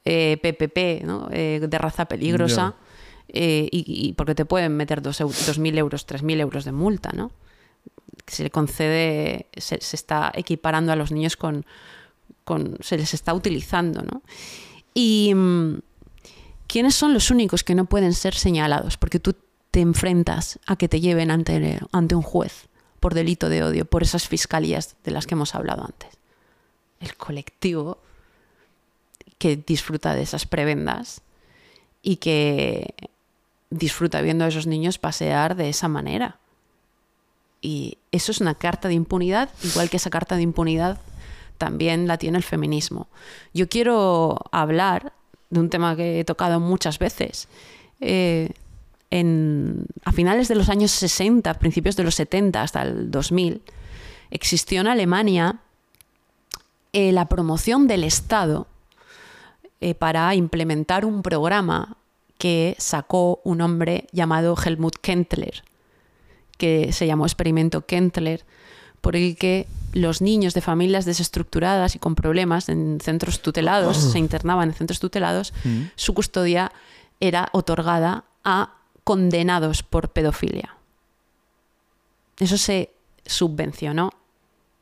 eh, 0.05 0.37
PPP 0.41 1.05
¿no? 1.05 1.29
Eh, 1.31 1.61
de 1.67 1.77
raza 1.77 2.05
peligrosa 2.05 2.75
y, 3.31 3.69
y 3.71 4.13
porque 4.13 4.33
te 4.33 4.43
pueden 4.45 4.75
meter 4.75 5.01
2.000 5.03 5.77
euros, 5.77 6.07
3.000 6.07 6.39
euros 6.39 6.65
de 6.65 6.71
multa, 6.71 7.11
¿no? 7.13 7.31
Se 8.27 8.43
le 8.43 8.49
concede, 8.49 9.47
se, 9.57 9.79
se 9.81 9.95
está 9.95 10.31
equiparando 10.35 10.91
a 10.91 10.95
los 10.95 11.11
niños 11.11 11.35
con, 11.37 11.65
con- 12.43 12.77
se 12.81 12.97
les 12.97 13.13
está 13.13 13.33
utilizando, 13.33 14.01
¿no? 14.01 14.21
Y 14.93 15.33
mm, 15.35 15.79
¿quiénes 16.67 16.95
son 16.95 17.13
los 17.13 17.31
únicos 17.31 17.63
que 17.63 17.75
no 17.75 17.85
pueden 17.85 18.13
ser 18.13 18.33
señalados? 18.35 18.97
Porque 18.97 19.19
tú 19.19 19.35
te 19.71 19.81
enfrentas 19.81 20.59
a 20.65 20.75
que 20.75 20.87
te 20.89 20.99
lleven 20.99 21.31
ante, 21.31 21.79
ante 21.91 22.15
un 22.15 22.23
juez 22.23 22.67
por 22.99 23.13
delito 23.13 23.49
de 23.49 23.63
odio, 23.63 23.85
por 23.85 24.03
esas 24.03 24.27
fiscalías 24.27 24.95
de 25.03 25.11
las 25.11 25.25
que 25.27 25.35
hemos 25.35 25.55
hablado 25.55 25.83
antes. 25.85 26.09
El 26.99 27.15
colectivo 27.15 27.99
que 29.37 29.55
disfruta 29.55 30.15
de 30.15 30.23
esas 30.23 30.45
prebendas 30.45 31.21
y 32.01 32.17
que 32.17 32.93
disfruta 33.69 34.21
viendo 34.21 34.43
a 34.43 34.47
esos 34.49 34.67
niños 34.67 34.97
pasear 34.97 35.55
de 35.55 35.69
esa 35.69 35.87
manera. 35.87 36.39
Y 37.61 37.97
eso 38.11 38.31
es 38.31 38.39
una 38.41 38.55
carta 38.55 38.87
de 38.87 38.93
impunidad, 38.93 39.49
igual 39.63 39.89
que 39.89 39.97
esa 39.97 40.09
carta 40.09 40.35
de 40.35 40.41
impunidad 40.43 40.99
también 41.57 42.07
la 42.07 42.17
tiene 42.17 42.37
el 42.37 42.43
feminismo. 42.43 43.07
Yo 43.53 43.67
quiero 43.67 44.37
hablar 44.51 45.11
de 45.49 45.59
un 45.59 45.69
tema 45.69 45.95
que 45.95 46.19
he 46.21 46.23
tocado 46.25 46.59
muchas 46.59 46.99
veces. 46.99 47.47
Eh, 47.99 48.51
en- 49.11 49.85
a 50.05 50.11
finales 50.11 50.47
de 50.47 50.55
los 50.55 50.69
años 50.69 50.91
60, 50.91 51.53
principios 51.55 51.95
de 51.97 52.03
los 52.03 52.15
70 52.15 52.61
hasta 52.61 52.83
el 52.83 53.11
2000, 53.11 53.61
existió 54.31 54.79
en 54.81 54.87
Alemania 54.87 55.59
eh, 56.93 57.11
la 57.11 57.27
promoción 57.27 57.87
del 57.87 58.03
Estado 58.03 58.67
eh, 59.81 59.95
para 59.95 60.33
implementar 60.35 61.05
un 61.05 61.21
programa 61.23 61.97
que 62.37 62.75
sacó 62.79 63.41
un 63.43 63.61
hombre 63.61 64.07
llamado 64.11 64.55
Helmut 64.63 64.95
Kentler, 65.01 65.63
que 66.59 66.93
se 66.93 67.07
llamó 67.07 67.25
Experimento 67.25 67.85
Kentler, 67.87 68.45
por 69.01 69.15
el 69.15 69.37
que 69.37 69.65
los 69.93 70.21
niños 70.21 70.53
de 70.53 70.61
familias 70.61 71.05
desestructuradas 71.05 71.95
y 71.95 71.99
con 71.99 72.13
problemas 72.13 72.69
en 72.69 72.99
centros 73.01 73.41
tutelados, 73.41 73.97
se 73.97 74.19
internaban 74.19 74.69
en 74.69 74.75
centros 74.75 74.99
tutelados, 74.99 75.53
su 75.95 76.13
custodia 76.13 76.71
era 77.19 77.49
otorgada 77.53 78.25
a 78.43 78.75
condenados 79.03 79.81
por 79.81 80.09
pedofilia. 80.09 80.75
Eso 82.37 82.57
se 82.57 82.91
subvencionó, 83.25 84.11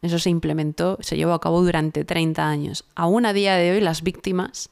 eso 0.01 0.19
se 0.19 0.29
implementó, 0.29 0.97
se 1.01 1.15
llevó 1.15 1.33
a 1.33 1.41
cabo 1.41 1.61
durante 1.61 2.03
30 2.03 2.47
años. 2.47 2.85
Aún 2.95 3.25
a 3.25 3.33
día 3.33 3.55
de 3.55 3.71
hoy 3.71 3.81
las 3.81 4.01
víctimas 4.01 4.69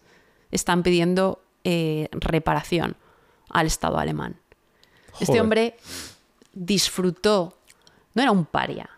están 0.51 0.83
pidiendo 0.83 1.41
eh, 1.63 2.09
reparación 2.11 2.97
al 3.49 3.67
Estado 3.67 3.99
alemán. 3.99 4.37
Este 5.19 5.39
hombre 5.39 5.77
disfrutó, 6.55 7.57
no 8.15 8.23
era 8.23 8.31
un 8.31 8.45
paria, 8.45 8.89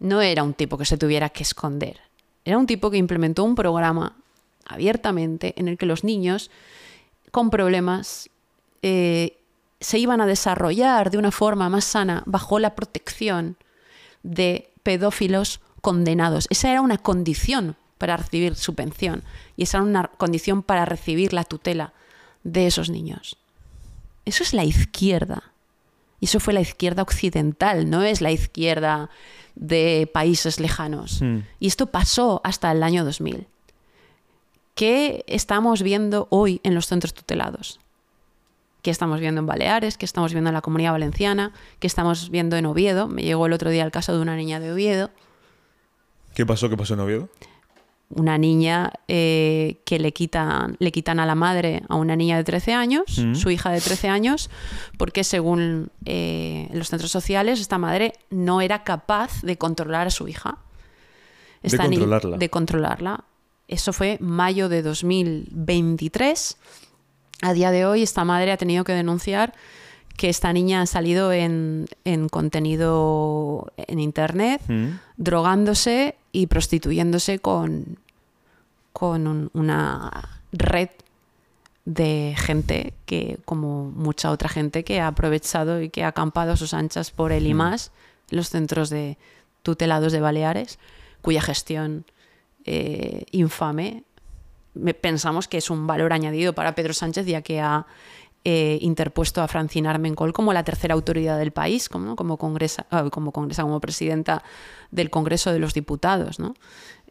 no 0.00 0.20
era 0.20 0.42
un 0.42 0.54
tipo 0.54 0.76
que 0.76 0.84
se 0.84 0.98
tuviera 0.98 1.28
que 1.28 1.44
esconder, 1.44 2.00
era 2.44 2.58
un 2.58 2.66
tipo 2.66 2.90
que 2.90 2.96
implementó 2.96 3.44
un 3.44 3.54
programa 3.54 4.16
abiertamente 4.66 5.54
en 5.56 5.68
el 5.68 5.78
que 5.78 5.86
los 5.86 6.02
niños 6.02 6.50
con 7.30 7.50
problemas 7.50 8.30
eh, 8.82 9.36
se 9.80 9.98
iban 9.98 10.20
a 10.20 10.26
desarrollar 10.26 11.10
de 11.10 11.18
una 11.18 11.30
forma 11.30 11.68
más 11.68 11.84
sana 11.84 12.22
bajo 12.26 12.58
la 12.58 12.74
protección 12.74 13.56
de 14.22 14.72
pedófilos 14.82 15.60
condenados. 15.80 16.46
Esa 16.50 16.70
era 16.70 16.80
una 16.80 16.98
condición 16.98 17.76
para 17.98 18.16
recibir 18.16 18.56
su 18.56 18.74
pensión 18.74 19.22
y 19.56 19.64
esa 19.64 19.78
era 19.78 19.84
una 19.84 20.08
condición 20.08 20.62
para 20.62 20.84
recibir 20.84 21.32
la 21.32 21.44
tutela 21.44 21.92
de 22.44 22.66
esos 22.66 22.90
niños. 22.90 23.36
Eso 24.24 24.42
es 24.42 24.54
la 24.54 24.64
izquierda. 24.64 25.49
Y 26.20 26.26
eso 26.26 26.38
fue 26.38 26.54
la 26.54 26.60
izquierda 26.60 27.02
occidental, 27.02 27.88
no 27.88 28.02
es 28.02 28.20
la 28.20 28.30
izquierda 28.30 29.10
de 29.54 30.08
países 30.12 30.60
lejanos. 30.60 31.22
Hmm. 31.22 31.40
Y 31.58 31.66
esto 31.66 31.86
pasó 31.86 32.40
hasta 32.44 32.70
el 32.70 32.82
año 32.82 33.04
2000. 33.04 33.46
¿Qué 34.74 35.24
estamos 35.26 35.82
viendo 35.82 36.28
hoy 36.30 36.60
en 36.62 36.74
los 36.74 36.86
centros 36.86 37.14
tutelados? 37.14 37.80
¿Qué 38.82 38.90
estamos 38.90 39.20
viendo 39.20 39.40
en 39.40 39.46
Baleares? 39.46 39.98
¿Qué 39.98 40.06
estamos 40.06 40.32
viendo 40.32 40.48
en 40.48 40.54
la 40.54 40.62
Comunidad 40.62 40.92
Valenciana? 40.92 41.52
¿Qué 41.80 41.86
estamos 41.86 42.30
viendo 42.30 42.56
en 42.56 42.66
Oviedo? 42.66 43.08
Me 43.08 43.22
llegó 43.22 43.46
el 43.46 43.52
otro 43.52 43.70
día 43.70 43.84
el 43.84 43.90
caso 43.90 44.14
de 44.14 44.22
una 44.22 44.36
niña 44.36 44.60
de 44.60 44.72
Oviedo 44.72 45.10
¿Qué 46.34 46.46
pasó? 46.46 46.68
¿Qué 46.68 46.76
pasó 46.76 46.94
en 46.94 47.00
Oviedo? 47.00 47.28
Una 48.10 48.38
niña 48.38 48.92
eh, 49.08 49.80
que 49.84 49.98
le 50.00 50.12
quitan, 50.12 50.76
le 50.80 50.90
quitan 50.90 51.20
a 51.20 51.26
la 51.26 51.34
madre 51.36 51.82
a 51.88 51.94
una 51.94 52.16
niña 52.16 52.36
de 52.36 52.44
13 52.44 52.74
años, 52.74 53.04
Mm. 53.18 53.34
su 53.36 53.50
hija 53.50 53.70
de 53.70 53.80
13 53.80 54.08
años, 54.08 54.50
porque 54.98 55.22
según 55.24 55.90
eh, 56.04 56.68
los 56.72 56.88
centros 56.88 57.10
sociales, 57.12 57.60
esta 57.60 57.78
madre 57.78 58.14
no 58.30 58.60
era 58.60 58.82
capaz 58.82 59.42
de 59.42 59.56
controlar 59.56 60.08
a 60.08 60.10
su 60.10 60.26
hija. 60.26 60.58
De 61.62 61.68
Esta 61.68 61.86
ni- 61.86 61.96
controlarla. 61.98 62.36
de 62.36 62.50
controlarla. 62.50 63.24
Eso 63.68 63.92
fue 63.92 64.16
mayo 64.20 64.68
de 64.68 64.82
2023. 64.82 66.56
A 67.42 67.52
día 67.52 67.70
de 67.70 67.86
hoy, 67.86 68.02
esta 68.02 68.24
madre 68.24 68.52
ha 68.52 68.56
tenido 68.56 68.84
que 68.84 68.92
denunciar 68.92 69.54
que 70.16 70.28
esta 70.28 70.52
niña 70.52 70.82
ha 70.82 70.86
salido 70.86 71.32
en, 71.32 71.86
en 72.04 72.28
contenido 72.28 73.72
en 73.76 74.00
internet 74.00 74.60
Mm. 74.68 74.98
drogándose 75.16 76.16
y 76.32 76.46
prostituyéndose 76.46 77.38
con, 77.38 77.98
con 78.92 79.26
un- 79.26 79.50
una 79.54 80.28
red 80.52 80.88
de 81.84 82.34
gente 82.36 82.92
que, 83.06 83.38
como 83.44 83.90
mucha 83.90 84.30
otra 84.30 84.48
gente, 84.48 84.84
que 84.84 85.00
ha 85.00 85.08
aprovechado 85.08 85.80
y 85.82 85.88
que 85.88 86.04
ha 86.04 86.08
acampado 86.08 86.52
a 86.52 86.56
sus 86.56 86.74
anchas 86.74 87.10
por 87.10 87.32
el 87.32 87.46
IMAS, 87.46 87.90
los 88.30 88.48
centros 88.50 88.90
de 88.90 89.16
tutelados 89.62 90.12
de 90.12 90.20
Baleares, 90.20 90.78
cuya 91.22 91.40
gestión 91.42 92.04
eh, 92.64 93.24
infame 93.32 94.04
me- 94.74 94.94
pensamos 94.94 95.48
que 95.48 95.58
es 95.58 95.70
un 95.70 95.86
valor 95.86 96.12
añadido 96.12 96.52
para 96.52 96.74
Pedro 96.74 96.92
Sánchez, 96.94 97.26
ya 97.26 97.42
que 97.42 97.60
ha 97.60 97.86
eh, 98.44 98.78
interpuesto 98.80 99.42
a 99.42 99.48
Francina 99.48 99.90
Armengol 99.90 100.32
como 100.32 100.52
la 100.52 100.62
tercera 100.64 100.94
autoridad 100.94 101.38
del 101.38 101.50
país, 101.50 101.88
como, 101.88 102.06
¿no? 102.06 102.16
como, 102.16 102.36
congresa, 102.38 102.86
ah, 102.90 103.08
como 103.10 103.32
congresa, 103.32 103.62
como 103.62 103.80
presidenta 103.80 104.42
del 104.90 105.10
Congreso 105.10 105.52
de 105.52 105.58
los 105.58 105.74
Diputados. 105.74 106.38
¿no? 106.38 106.54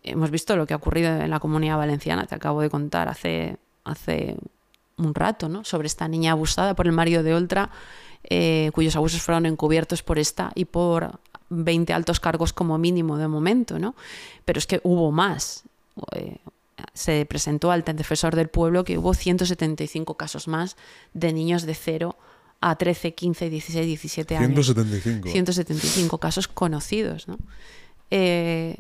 Hemos 0.04 0.32
visto 0.32 0.56
lo 0.56 0.66
que 0.66 0.74
ha 0.74 0.78
ocurrido 0.78 1.10
en 1.10 1.30
la 1.30 1.40
Comunidad 1.40 1.78
Valenciana, 1.78 2.26
te 2.26 2.36
acabo 2.36 2.62
de 2.62 2.70
contar 2.70 3.08
hace, 3.08 3.58
hace 3.84 4.38
un 4.98 5.16
rato, 5.16 5.50
¿no? 5.50 5.64
sobre 5.64 5.88
esta 5.88 6.08
niña 6.08 6.34
abusada 6.34 6.76
por 6.76 6.86
el 6.86 6.92
marido 6.92 7.24
de 7.24 7.34
Oltra, 7.34 7.70
eh, 8.24 8.72
cuyos 8.74 8.96
abusos 8.96 9.22
fueron 9.22 9.46
encubiertos 9.46 10.04
por 10.04 10.20
esta 10.20 10.52
y 10.56 10.66
por 10.66 11.20
20 11.50 11.94
altos 11.94 12.20
cargos 12.20 12.54
como 12.54 12.78
mínimo 12.78 13.18
de 13.18 13.28
momento, 13.28 13.80
¿no? 13.80 13.96
Pero 14.46 14.60
es 14.60 14.68
que 14.68 14.82
hubo 14.84 15.12
más. 15.12 15.64
Eh, 16.14 16.38
se 16.94 17.26
presentó 17.26 17.72
al 17.72 17.84
defensor 17.84 18.36
del 18.36 18.50
pueblo 18.50 18.84
que 18.84 18.98
hubo 18.98 19.14
175 19.14 20.16
casos 20.16 20.48
más 20.48 20.78
de 21.14 21.34
niños 21.34 21.64
de 21.64 21.76
0 21.76 22.16
a 22.62 22.76
13, 22.76 23.14
15, 23.14 23.50
16, 23.50 23.86
17 23.86 24.38
años. 24.38 24.66
175. 24.66 25.30
175 25.30 26.18
casos 26.18 26.48
conocidos. 26.48 27.28
¿no? 27.28 27.38
Eh, 28.12 28.76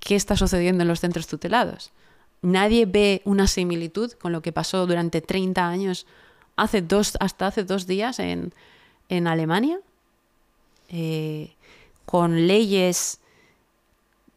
¿Qué 0.00 0.16
está 0.16 0.36
sucediendo 0.36 0.82
en 0.82 0.88
los 0.88 1.00
centros 1.00 1.26
tutelados? 1.26 1.92
Nadie 2.42 2.86
ve 2.86 3.22
una 3.24 3.46
similitud 3.46 4.12
con 4.12 4.32
lo 4.32 4.42
que 4.42 4.52
pasó 4.52 4.86
durante 4.86 5.20
30 5.20 5.68
años, 5.68 6.06
hace 6.56 6.82
dos, 6.82 7.16
hasta 7.20 7.48
hace 7.48 7.64
dos 7.64 7.86
días 7.86 8.18
en, 8.20 8.52
en 9.08 9.26
Alemania, 9.26 9.80
eh, 10.88 11.52
con 12.04 12.46
leyes 12.46 13.20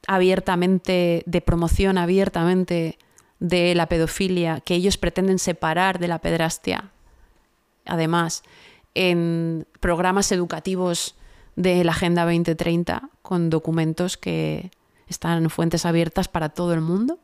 abiertamente, 0.07 1.24
de 1.26 1.41
promoción 1.41 1.97
abiertamente 1.97 2.97
de 3.39 3.76
la 3.76 3.88
pedofilia, 3.88 4.62
que 4.62 4.76
ellos 4.76 4.97
pretenden 4.97 5.39
separar 5.39 5.99
de 5.99 6.07
la 6.07 6.20
pedrastia. 6.20 6.91
Además, 7.91 8.43
en 8.95 9.67
programas 9.81 10.31
educativos 10.31 11.15
de 11.57 11.83
la 11.83 11.91
Agenda 11.91 12.23
2030, 12.23 13.09
con 13.21 13.49
documentos 13.49 14.15
que 14.15 14.71
están 15.09 15.43
en 15.43 15.49
fuentes 15.49 15.85
abiertas 15.85 16.29
para 16.29 16.47
todo 16.47 16.73
el 16.73 16.79
mundo. 16.79 17.19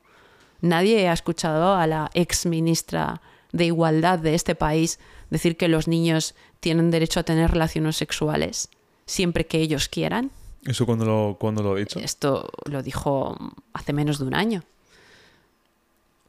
Nadie 0.59 1.07
ha 1.07 1.13
escuchado 1.13 1.75
a 1.75 1.87
la 1.87 2.11
ex 2.13 2.45
ministra 2.45 3.21
de 3.53 3.63
Igualdad 3.63 4.19
de 4.19 4.35
este 4.35 4.55
país 4.55 4.99
decir 5.29 5.55
que 5.55 5.69
los 5.69 5.87
niños 5.87 6.35
tienen 6.59 6.91
derecho 6.91 7.21
a 7.21 7.23
tener 7.23 7.51
relaciones 7.51 7.95
sexuales 7.95 8.69
siempre 9.05 9.47
que 9.47 9.61
ellos 9.61 9.87
quieran. 9.87 10.31
¿Eso 10.65 10.85
cuando 10.85 11.05
lo, 11.05 11.37
cuando 11.39 11.63
lo 11.63 11.71
ha 11.71 11.75
dicho? 11.77 11.97
Esto 11.99 12.49
lo 12.65 12.83
dijo 12.83 13.37
hace 13.71 13.93
menos 13.93 14.19
de 14.19 14.25
un 14.25 14.35
año. 14.35 14.63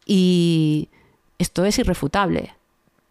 Y 0.07 0.91
esto 1.39 1.65
es 1.65 1.77
irrefutable. 1.81 2.55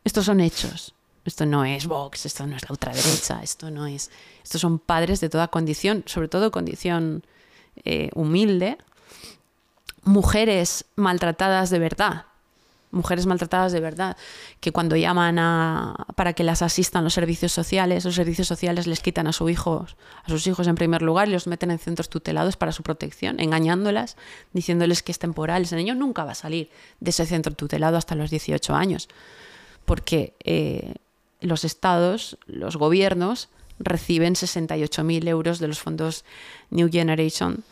Estos 0.06 0.24
son 0.24 0.40
hechos. 0.40 0.94
Esto 1.28 1.46
no 1.46 1.66
es 1.66 1.88
Vox, 1.88 2.26
esto 2.26 2.48
no 2.48 2.56
es 2.56 2.64
la 2.64 2.70
ultraderecha, 2.72 3.42
esto 3.44 3.70
no 3.70 3.86
es. 3.86 4.10
Estos 4.44 4.62
son 4.62 4.80
padres 4.80 5.20
de 5.20 5.28
toda 5.28 5.50
condición, 5.50 6.04
sobre 6.06 6.30
todo 6.30 6.52
condición 6.52 7.26
eh, 7.84 8.10
humilde. 8.16 8.78
Mujeres 10.04 10.86
maltratadas 10.96 11.70
de 11.70 11.80
verdad. 11.80 12.28
Mujeres 12.92 13.26
maltratadas 13.26 13.74
de 13.74 13.82
verdad, 13.82 14.16
que 14.62 14.72
cuando 14.72 14.96
llaman 14.96 15.38
a, 15.38 16.08
para 16.16 16.32
que 16.32 16.46
las 16.46 16.62
asistan 16.62 17.04
los 17.04 17.14
servicios 17.14 17.52
sociales, 17.52 18.06
los 18.06 18.16
servicios 18.16 18.48
sociales 18.48 18.88
les 18.88 19.02
quitan 19.02 19.28
a, 19.28 19.34
su 19.34 19.50
hijos, 19.50 19.98
a 20.24 20.30
sus 20.30 20.48
hijos 20.48 20.66
en 20.68 20.76
primer 20.76 21.02
lugar 21.02 21.28
y 21.28 21.34
los 21.34 21.48
meten 21.48 21.72
en 21.72 21.80
centros 21.80 22.10
tutelados 22.10 22.56
para 22.56 22.72
su 22.72 22.84
protección, 22.84 23.42
engañándolas, 23.42 24.16
diciéndoles 24.54 25.04
que 25.04 25.12
es 25.12 25.20
temporal. 25.20 25.64
Ese 25.64 25.76
niño 25.76 25.94
nunca 25.94 26.24
va 26.24 26.32
a 26.32 26.36
salir 26.36 26.70
de 27.02 27.10
ese 27.10 27.26
centro 27.26 27.54
tutelado 27.54 27.98
hasta 27.98 28.16
los 28.16 28.30
18 28.30 28.74
años, 28.74 29.10
porque 29.84 30.34
eh, 30.46 30.94
los 31.42 31.64
estados, 31.64 32.38
los 32.48 32.78
gobiernos, 32.78 33.50
reciben 33.80 34.34
68.000 34.34 35.28
euros 35.28 35.60
de 35.60 35.68
los 35.68 35.80
fondos 35.80 36.26
New 36.72 36.90
Generation 36.92 37.64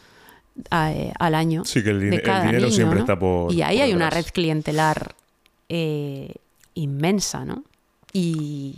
eh, 0.72 1.12
al 1.20 1.36
año. 1.36 1.66
Sí, 1.66 1.84
que 1.84 1.90
el, 1.90 2.02
din- 2.02 2.10
de 2.12 2.16
el 2.18 2.22
cada 2.22 2.42
dinero 2.44 2.66
niño, 2.68 2.76
siempre 2.76 2.96
¿no? 3.00 3.04
está 3.06 3.18
por. 3.18 3.52
Y 3.52 3.62
ahí 3.64 3.78
por 3.78 3.86
hay 3.86 3.94
una 3.94 4.10
red 4.10 4.26
clientelar 4.34 5.16
eh, 5.70 6.34
inmensa, 6.76 7.44
¿no? 7.46 7.64
Y, 8.14 8.78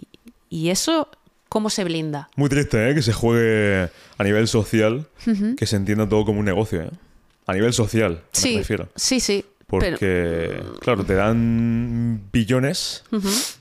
y 0.49 0.69
eso, 0.69 1.09
¿cómo 1.49 1.69
se 1.69 1.83
blinda? 1.83 2.29
Muy 2.35 2.49
triste, 2.49 2.89
¿eh? 2.89 2.95
Que 2.95 3.01
se 3.01 3.13
juegue 3.13 3.89
a 4.17 4.23
nivel 4.23 4.47
social, 4.47 5.05
que 5.57 5.65
se 5.65 5.75
entienda 5.75 6.07
todo 6.07 6.25
como 6.25 6.39
un 6.39 6.45
negocio, 6.45 6.81
¿eh? 6.81 6.91
A 7.45 7.53
nivel 7.53 7.73
social, 7.73 8.13
me 8.13 8.19
Sí, 8.39 8.57
refiero. 8.57 8.89
sí, 8.95 9.19
sí. 9.19 9.45
Porque, 9.69 9.97
pero- 9.99 10.73
claro, 10.79 11.03
te 11.03 11.13
dan 11.13 12.21
billones 12.31 13.03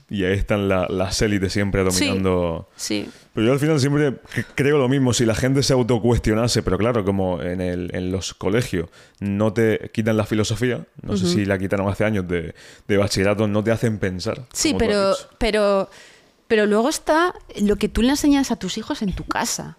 y 0.09 0.23
ahí 0.23 0.33
están 0.37 0.69
la- 0.69 0.87
las 0.89 1.21
élites 1.21 1.51
siempre 1.51 1.83
dominando. 1.83 2.69
sí. 2.75 3.09
Pero 3.33 3.47
yo 3.47 3.53
al 3.53 3.59
final 3.59 3.79
siempre 3.79 4.15
creo 4.55 4.79
lo 4.79 4.87
mismo, 4.89 5.13
si 5.13 5.23
la 5.25 5.35
gente 5.35 5.61
se 5.61 5.73
autocuestionase, 5.73 6.63
pero 6.63 6.77
claro, 6.79 7.05
como 7.05 7.39
en, 7.41 7.61
el, 7.61 7.91
en 7.93 8.11
los 8.11 8.33
colegios 8.33 8.89
no 9.19 9.53
te 9.53 9.91
quitan 9.93 10.17
la 10.17 10.25
filosofía, 10.25 10.85
no 11.03 11.15
sé 11.17 11.27
si 11.27 11.45
la 11.45 11.59
quitaron 11.59 11.87
hace 11.87 12.03
años 12.05 12.27
de, 12.27 12.55
de 12.87 12.97
bachillerato, 12.97 13.47
no 13.47 13.63
te 13.63 13.69
hacen 13.71 13.99
pensar. 13.99 14.47
Sí, 14.53 14.73
pero, 14.79 15.13
pero, 15.37 15.87
pero 16.47 16.65
luego 16.65 16.89
está 16.89 17.35
lo 17.61 17.75
que 17.75 17.89
tú 17.89 18.01
le 18.01 18.09
enseñas 18.09 18.49
a 18.49 18.55
tus 18.55 18.77
hijos 18.79 19.03
en 19.03 19.13
tu 19.13 19.23
casa. 19.25 19.77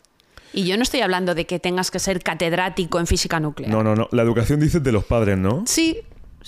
Y 0.52 0.64
yo 0.64 0.76
no 0.76 0.82
estoy 0.84 1.00
hablando 1.00 1.34
de 1.34 1.44
que 1.46 1.58
tengas 1.58 1.90
que 1.90 1.98
ser 1.98 2.22
catedrático 2.22 3.00
en 3.00 3.06
física 3.08 3.40
nuclear. 3.40 3.70
No, 3.72 3.82
no, 3.82 3.94
no. 3.96 4.08
La 4.12 4.22
educación 4.22 4.60
dices 4.60 4.82
de 4.84 4.92
los 4.92 5.04
padres, 5.04 5.36
¿no? 5.36 5.64
Sí, 5.66 5.98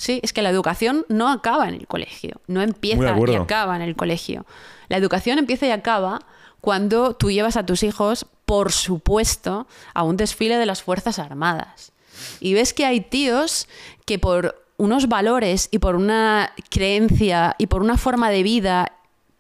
sí, 0.01 0.19
es 0.23 0.33
que 0.33 0.41
la 0.41 0.49
educación 0.49 1.05
no 1.09 1.29
acaba 1.29 1.69
en 1.69 1.75
el 1.75 1.87
colegio, 1.87 2.41
no 2.47 2.63
empieza 2.63 3.15
y 3.29 3.35
acaba 3.35 3.77
en 3.77 3.83
el 3.83 3.95
colegio. 3.97 4.47
La 4.89 4.97
educación 4.97 5.39
empieza 5.39 5.67
y 5.67 5.73
acaba 5.73 6.21
cuando 6.63 7.15
tú 7.15 7.31
llevas 7.31 7.59
a 7.59 7.67
tus 7.67 7.83
hijos, 7.83 8.25
por 8.47 8.73
supuesto, 8.73 9.67
a 9.93 10.03
un 10.03 10.17
desfile 10.17 10.57
de 10.57 10.65
las 10.65 10.83
Fuerzas 10.83 11.19
Armadas. 11.19 11.93
Y 12.41 12.55
ves 12.55 12.73
que 12.73 12.87
hay 12.87 13.03
tíos 13.03 13.69
que 14.07 14.19
por 14.19 14.65
unos 14.79 15.07
valores 15.07 15.69
y 15.71 15.81
por 15.81 15.97
una 15.97 16.55
creencia 16.71 17.55
y 17.59 17.67
por 17.67 17.83
una 17.83 17.99
forma 17.99 18.31
de 18.31 18.43
vida 18.43 18.93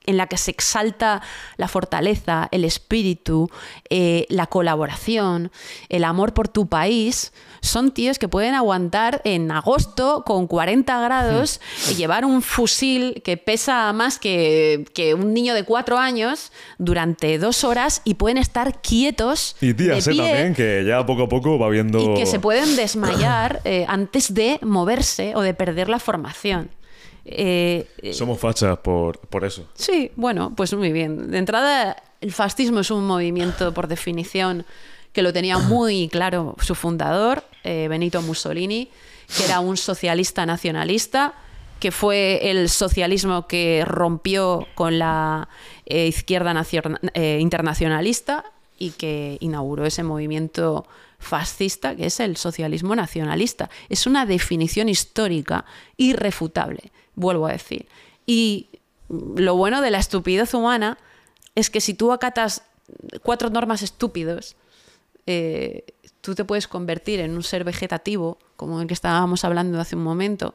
en 0.06 0.16
la 0.16 0.26
que 0.26 0.36
se 0.36 0.50
exalta 0.50 1.22
la 1.56 1.68
fortaleza, 1.68 2.48
el 2.52 2.64
espíritu, 2.64 3.50
eh, 3.90 4.26
la 4.28 4.46
colaboración, 4.46 5.50
el 5.88 6.04
amor 6.04 6.34
por 6.34 6.48
tu 6.48 6.68
país, 6.68 7.32
son 7.60 7.92
tíos 7.92 8.18
que 8.18 8.28
pueden 8.28 8.54
aguantar 8.54 9.20
en 9.24 9.50
agosto 9.50 10.24
con 10.24 10.46
40 10.46 11.00
grados 11.00 11.60
y 11.90 11.94
llevar 11.94 12.24
un 12.24 12.40
fusil 12.40 13.20
que 13.22 13.36
pesa 13.36 13.92
más 13.92 14.18
que, 14.18 14.86
que 14.94 15.14
un 15.14 15.34
niño 15.34 15.54
de 15.54 15.64
cuatro 15.64 15.98
años 15.98 16.52
durante 16.78 17.38
dos 17.38 17.64
horas 17.64 18.00
y 18.04 18.14
pueden 18.14 18.38
estar 18.38 18.80
quietos 18.80 19.56
Y 19.60 19.74
tías, 19.74 20.04
de 20.04 20.12
¿eh? 20.12 20.16
También, 20.16 20.54
que 20.54 20.84
ya 20.86 21.04
poco 21.04 21.24
a 21.24 21.28
poco 21.28 21.58
va 21.58 21.68
viendo... 21.68 22.00
y 22.00 22.14
que 22.14 22.26
se 22.26 22.40
pueden 22.40 22.76
desmayar 22.76 23.60
eh, 23.64 23.84
antes 23.88 24.32
de 24.32 24.58
moverse 24.62 25.34
o 25.36 25.42
de 25.42 25.52
perder 25.52 25.88
la 25.88 25.98
formación. 25.98 26.70
Eh, 27.24 27.86
eh, 28.02 28.12
Somos 28.12 28.38
fachas 28.38 28.78
por, 28.78 29.18
por 29.18 29.44
eso. 29.44 29.68
Sí, 29.74 30.10
bueno, 30.16 30.52
pues 30.56 30.72
muy 30.74 30.92
bien. 30.92 31.30
De 31.30 31.38
entrada, 31.38 31.96
el 32.20 32.32
fascismo 32.32 32.80
es 32.80 32.90
un 32.90 33.06
movimiento, 33.06 33.72
por 33.74 33.88
definición, 33.88 34.64
que 35.12 35.22
lo 35.22 35.32
tenía 35.32 35.58
muy 35.58 36.08
claro 36.08 36.56
su 36.60 36.74
fundador, 36.74 37.42
eh, 37.64 37.86
Benito 37.88 38.22
Mussolini, 38.22 38.88
que 39.36 39.44
era 39.44 39.60
un 39.60 39.76
socialista 39.76 40.46
nacionalista, 40.46 41.34
que 41.78 41.90
fue 41.90 42.50
el 42.50 42.68
socialismo 42.68 43.46
que 43.46 43.84
rompió 43.86 44.66
con 44.74 44.98
la 44.98 45.48
izquierda 45.86 46.52
nacion- 46.52 46.98
internacionalista 47.40 48.44
y 48.78 48.90
que 48.90 49.38
inauguró 49.40 49.84
ese 49.86 50.02
movimiento 50.02 50.86
fascista 51.18 51.96
que 51.96 52.06
es 52.06 52.20
el 52.20 52.36
socialismo 52.36 52.94
nacionalista. 52.94 53.70
Es 53.88 54.06
una 54.06 54.26
definición 54.26 54.88
histórica 54.88 55.64
irrefutable, 55.96 56.92
vuelvo 57.20 57.46
a 57.46 57.52
decir. 57.52 57.86
Y 58.26 58.68
lo 59.08 59.56
bueno 59.56 59.80
de 59.82 59.90
la 59.90 59.98
estupidez 59.98 60.54
humana 60.54 60.98
es 61.54 61.70
que 61.70 61.80
si 61.80 61.94
tú 61.94 62.12
acatas 62.12 62.62
cuatro 63.22 63.50
normas 63.50 63.82
estúpidos, 63.82 64.56
eh, 65.26 65.84
tú 66.20 66.34
te 66.34 66.44
puedes 66.44 66.68
convertir 66.68 67.20
en 67.20 67.32
un 67.32 67.42
ser 67.42 67.64
vegetativo, 67.64 68.38
como 68.56 68.80
el 68.80 68.86
que 68.86 68.94
estábamos 68.94 69.44
hablando 69.44 69.80
hace 69.80 69.96
un 69.96 70.02
momento, 70.02 70.54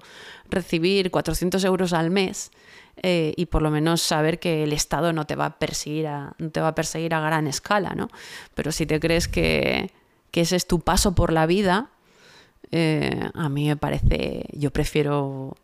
recibir 0.50 1.12
400 1.12 1.64
euros 1.64 1.94
al 1.94 2.12
mes 2.12 2.52
eh, 3.02 3.34
y 3.36 3.48
por 3.48 3.62
lo 3.62 3.72
menos 3.72 4.02
saber 4.02 4.40
que 4.40 4.64
el 4.64 4.74
Estado 4.74 5.12
no 5.12 5.26
te 5.26 5.36
va 5.36 5.46
a 5.46 5.60
perseguir 5.60 6.08
a, 6.08 6.36
no 6.38 6.52
te 6.52 6.62
va 6.62 6.70
a 6.70 6.76
perseguir 6.76 7.14
a 7.14 7.20
gran 7.20 7.48
escala, 7.48 7.96
¿no? 7.96 8.10
Pero 8.54 8.72
si 8.72 8.86
te 8.86 9.00
crees 9.00 9.28
que, 9.28 9.92
que 10.32 10.42
ese 10.42 10.56
es 10.56 10.68
tu 10.68 10.80
paso 10.80 11.16
por 11.16 11.34
la 11.34 11.46
vida, 11.46 11.90
eh, 12.72 13.30
a 13.34 13.50
mí 13.50 13.68
me 13.68 13.78
parece, 13.78 14.46
yo 14.54 14.72
prefiero 14.72 15.56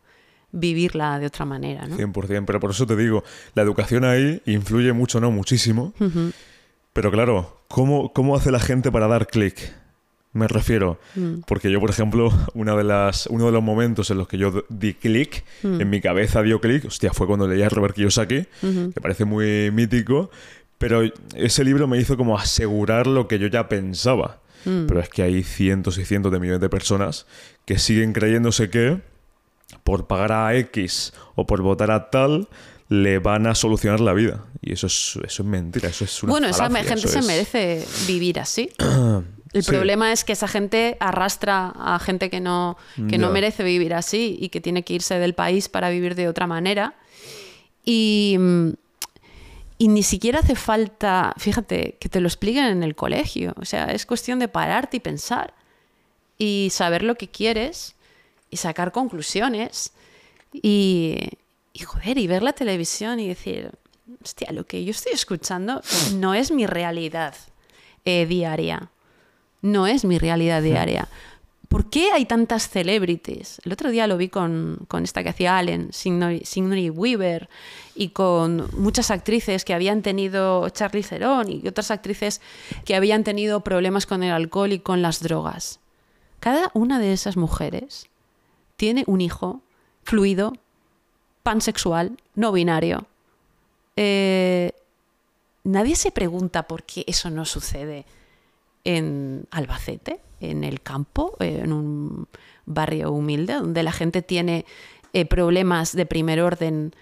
vivirla 0.52 1.18
de 1.18 1.26
otra 1.26 1.44
manera, 1.44 1.86
¿no? 1.86 1.96
100%, 1.96 2.44
pero 2.46 2.60
por 2.60 2.70
eso 2.70 2.86
te 2.86 2.96
digo, 2.96 3.24
la 3.54 3.62
educación 3.62 4.04
ahí 4.04 4.40
influye 4.46 4.92
mucho, 4.92 5.20
no 5.20 5.30
muchísimo. 5.30 5.92
Pero 6.92 7.10
claro, 7.10 7.62
¿cómo, 7.68 8.12
¿cómo 8.12 8.36
hace 8.36 8.50
la 8.50 8.60
gente 8.60 8.92
para 8.92 9.06
dar 9.08 9.26
clic? 9.26 9.72
Me 10.34 10.48
refiero, 10.48 10.98
Mm. 11.14 11.40
porque 11.46 11.70
yo, 11.70 11.78
por 11.80 11.90
ejemplo, 11.90 12.30
una 12.54 12.74
de 12.76 12.84
las, 12.84 13.26
uno 13.26 13.46
de 13.46 13.52
los 13.52 13.62
momentos 13.62 14.10
en 14.10 14.18
los 14.18 14.28
que 14.28 14.38
yo 14.38 14.64
di 14.68 14.94
clic, 14.94 15.44
Mm. 15.62 15.80
en 15.80 15.90
mi 15.90 16.00
cabeza 16.00 16.42
dio 16.42 16.60
clic, 16.60 16.84
hostia, 16.86 17.12
fue 17.12 17.26
cuando 17.26 17.46
leí 17.48 17.62
a 17.62 17.68
Robert 17.68 17.94
Kiyosaki, 17.94 18.44
que 18.60 19.00
parece 19.00 19.24
muy 19.24 19.70
mítico, 19.70 20.30
pero 20.78 21.02
ese 21.34 21.64
libro 21.64 21.86
me 21.86 21.98
hizo 21.98 22.16
como 22.16 22.36
asegurar 22.38 23.06
lo 23.06 23.28
que 23.28 23.38
yo 23.38 23.46
ya 23.46 23.68
pensaba. 23.68 24.40
Mm. 24.64 24.86
Pero 24.86 25.00
es 25.00 25.08
que 25.08 25.22
hay 25.22 25.42
cientos 25.42 25.98
y 25.98 26.04
cientos 26.04 26.30
de 26.32 26.38
millones 26.40 26.60
de 26.60 26.68
personas 26.68 27.26
que 27.64 27.78
siguen 27.78 28.12
creyéndose 28.12 28.70
que 28.70 29.00
por 29.84 30.06
pagar 30.06 30.32
a 30.32 30.54
X 30.56 31.12
o 31.34 31.46
por 31.46 31.62
votar 31.62 31.90
a 31.90 32.10
tal 32.10 32.48
le 32.88 33.18
van 33.18 33.46
a 33.46 33.54
solucionar 33.54 34.00
la 34.00 34.12
vida. 34.12 34.44
Y 34.60 34.72
eso 34.74 34.86
es, 34.86 35.18
eso 35.24 35.42
es 35.42 35.48
mentira, 35.48 35.88
eso 35.88 36.04
es 36.04 36.22
una 36.22 36.30
Bueno, 36.32 36.46
esa 36.48 36.64
falacia, 36.68 36.88
gente 36.90 37.06
eso 37.06 37.08
se 37.08 37.18
es- 37.20 37.26
merece 37.26 37.84
vivir 38.06 38.38
así. 38.38 38.70
El 39.52 39.62
Sí. 39.62 39.70
problema 39.70 40.12
es 40.12 40.24
que 40.24 40.32
esa 40.32 40.48
gente 40.48 40.96
arrastra 40.98 41.72
a 41.76 41.98
gente 41.98 42.30
que 42.30 42.40
no, 42.40 42.78
que 43.10 43.18
no 43.18 43.28
merece 43.30 43.62
vivir 43.64 43.92
así 43.92 44.38
y 44.40 44.48
que 44.48 44.62
tiene 44.62 44.82
que 44.82 44.94
irse 44.94 45.18
del 45.18 45.34
país 45.34 45.68
para 45.68 45.90
vivir 45.90 46.14
de 46.14 46.26
otra 46.26 46.46
manera. 46.46 46.94
Y, 47.84 48.38
y 49.76 49.88
ni 49.88 50.02
siquiera 50.02 50.38
hace 50.38 50.54
falta, 50.54 51.34
fíjate, 51.36 51.96
que 52.00 52.08
te 52.08 52.20
lo 52.20 52.28
expliquen 52.28 52.64
en 52.64 52.82
el 52.82 52.94
colegio. 52.94 53.52
O 53.60 53.66
sea, 53.66 53.86
es 53.92 54.06
cuestión 54.06 54.38
de 54.38 54.48
pararte 54.48 54.96
y 54.96 55.00
pensar 55.00 55.52
y 56.38 56.68
saber 56.72 57.02
lo 57.02 57.16
que 57.16 57.28
quieres 57.28 57.94
y 58.52 58.58
sacar 58.58 58.92
conclusiones 58.92 59.92
y, 60.52 61.16
y 61.72 61.80
joder, 61.80 62.18
y 62.18 62.26
ver 62.28 62.42
la 62.42 62.52
televisión 62.52 63.18
y 63.18 63.26
decir, 63.26 63.72
hostia, 64.22 64.52
lo 64.52 64.64
que 64.66 64.84
yo 64.84 64.90
estoy 64.92 65.12
escuchando 65.12 65.80
no 66.14 66.34
es 66.34 66.52
mi 66.52 66.66
realidad 66.66 67.34
eh, 68.04 68.26
diaria. 68.26 68.90
No 69.62 69.86
es 69.86 70.04
mi 70.04 70.18
realidad 70.18 70.62
diaria. 70.62 71.08
¿Por 71.68 71.88
qué 71.88 72.12
hay 72.12 72.26
tantas 72.26 72.68
celebrities? 72.68 73.58
El 73.64 73.72
otro 73.72 73.90
día 73.90 74.06
lo 74.06 74.18
vi 74.18 74.28
con, 74.28 74.80
con 74.88 75.04
esta 75.04 75.22
que 75.22 75.30
hacía 75.30 75.56
Allen, 75.56 75.90
Sigourney 75.92 76.90
Weaver, 76.90 77.48
y 77.94 78.08
con 78.08 78.68
muchas 78.76 79.10
actrices 79.10 79.64
que 79.64 79.72
habían 79.72 80.02
tenido, 80.02 80.68
Charlize 80.68 81.16
Theron, 81.16 81.50
y 81.50 81.66
otras 81.66 81.90
actrices 81.90 82.42
que 82.84 82.96
habían 82.96 83.24
tenido 83.24 83.60
problemas 83.60 84.04
con 84.04 84.22
el 84.22 84.32
alcohol 84.32 84.72
y 84.72 84.80
con 84.80 85.00
las 85.00 85.20
drogas. 85.20 85.80
Cada 86.40 86.70
una 86.74 86.98
de 86.98 87.14
esas 87.14 87.38
mujeres 87.38 88.10
tiene 88.82 89.04
un 89.06 89.20
hijo 89.20 89.60
fluido, 90.02 90.54
pansexual, 91.44 92.16
no 92.34 92.50
binario. 92.50 93.06
Eh, 93.94 94.72
nadie 95.62 95.94
se 95.94 96.10
pregunta 96.10 96.64
por 96.64 96.82
qué 96.82 97.04
eso 97.06 97.30
no 97.30 97.44
sucede 97.44 98.06
en 98.82 99.46
Albacete, 99.52 100.18
en 100.40 100.64
el 100.64 100.80
campo, 100.80 101.36
en 101.38 101.72
un 101.72 102.26
barrio 102.66 103.12
humilde, 103.12 103.52
donde 103.54 103.84
la 103.84 103.92
gente 103.92 104.20
tiene 104.20 104.66
eh, 105.12 105.26
problemas 105.26 105.94
de 105.94 106.04
primer 106.04 106.40
orden, 106.40 106.92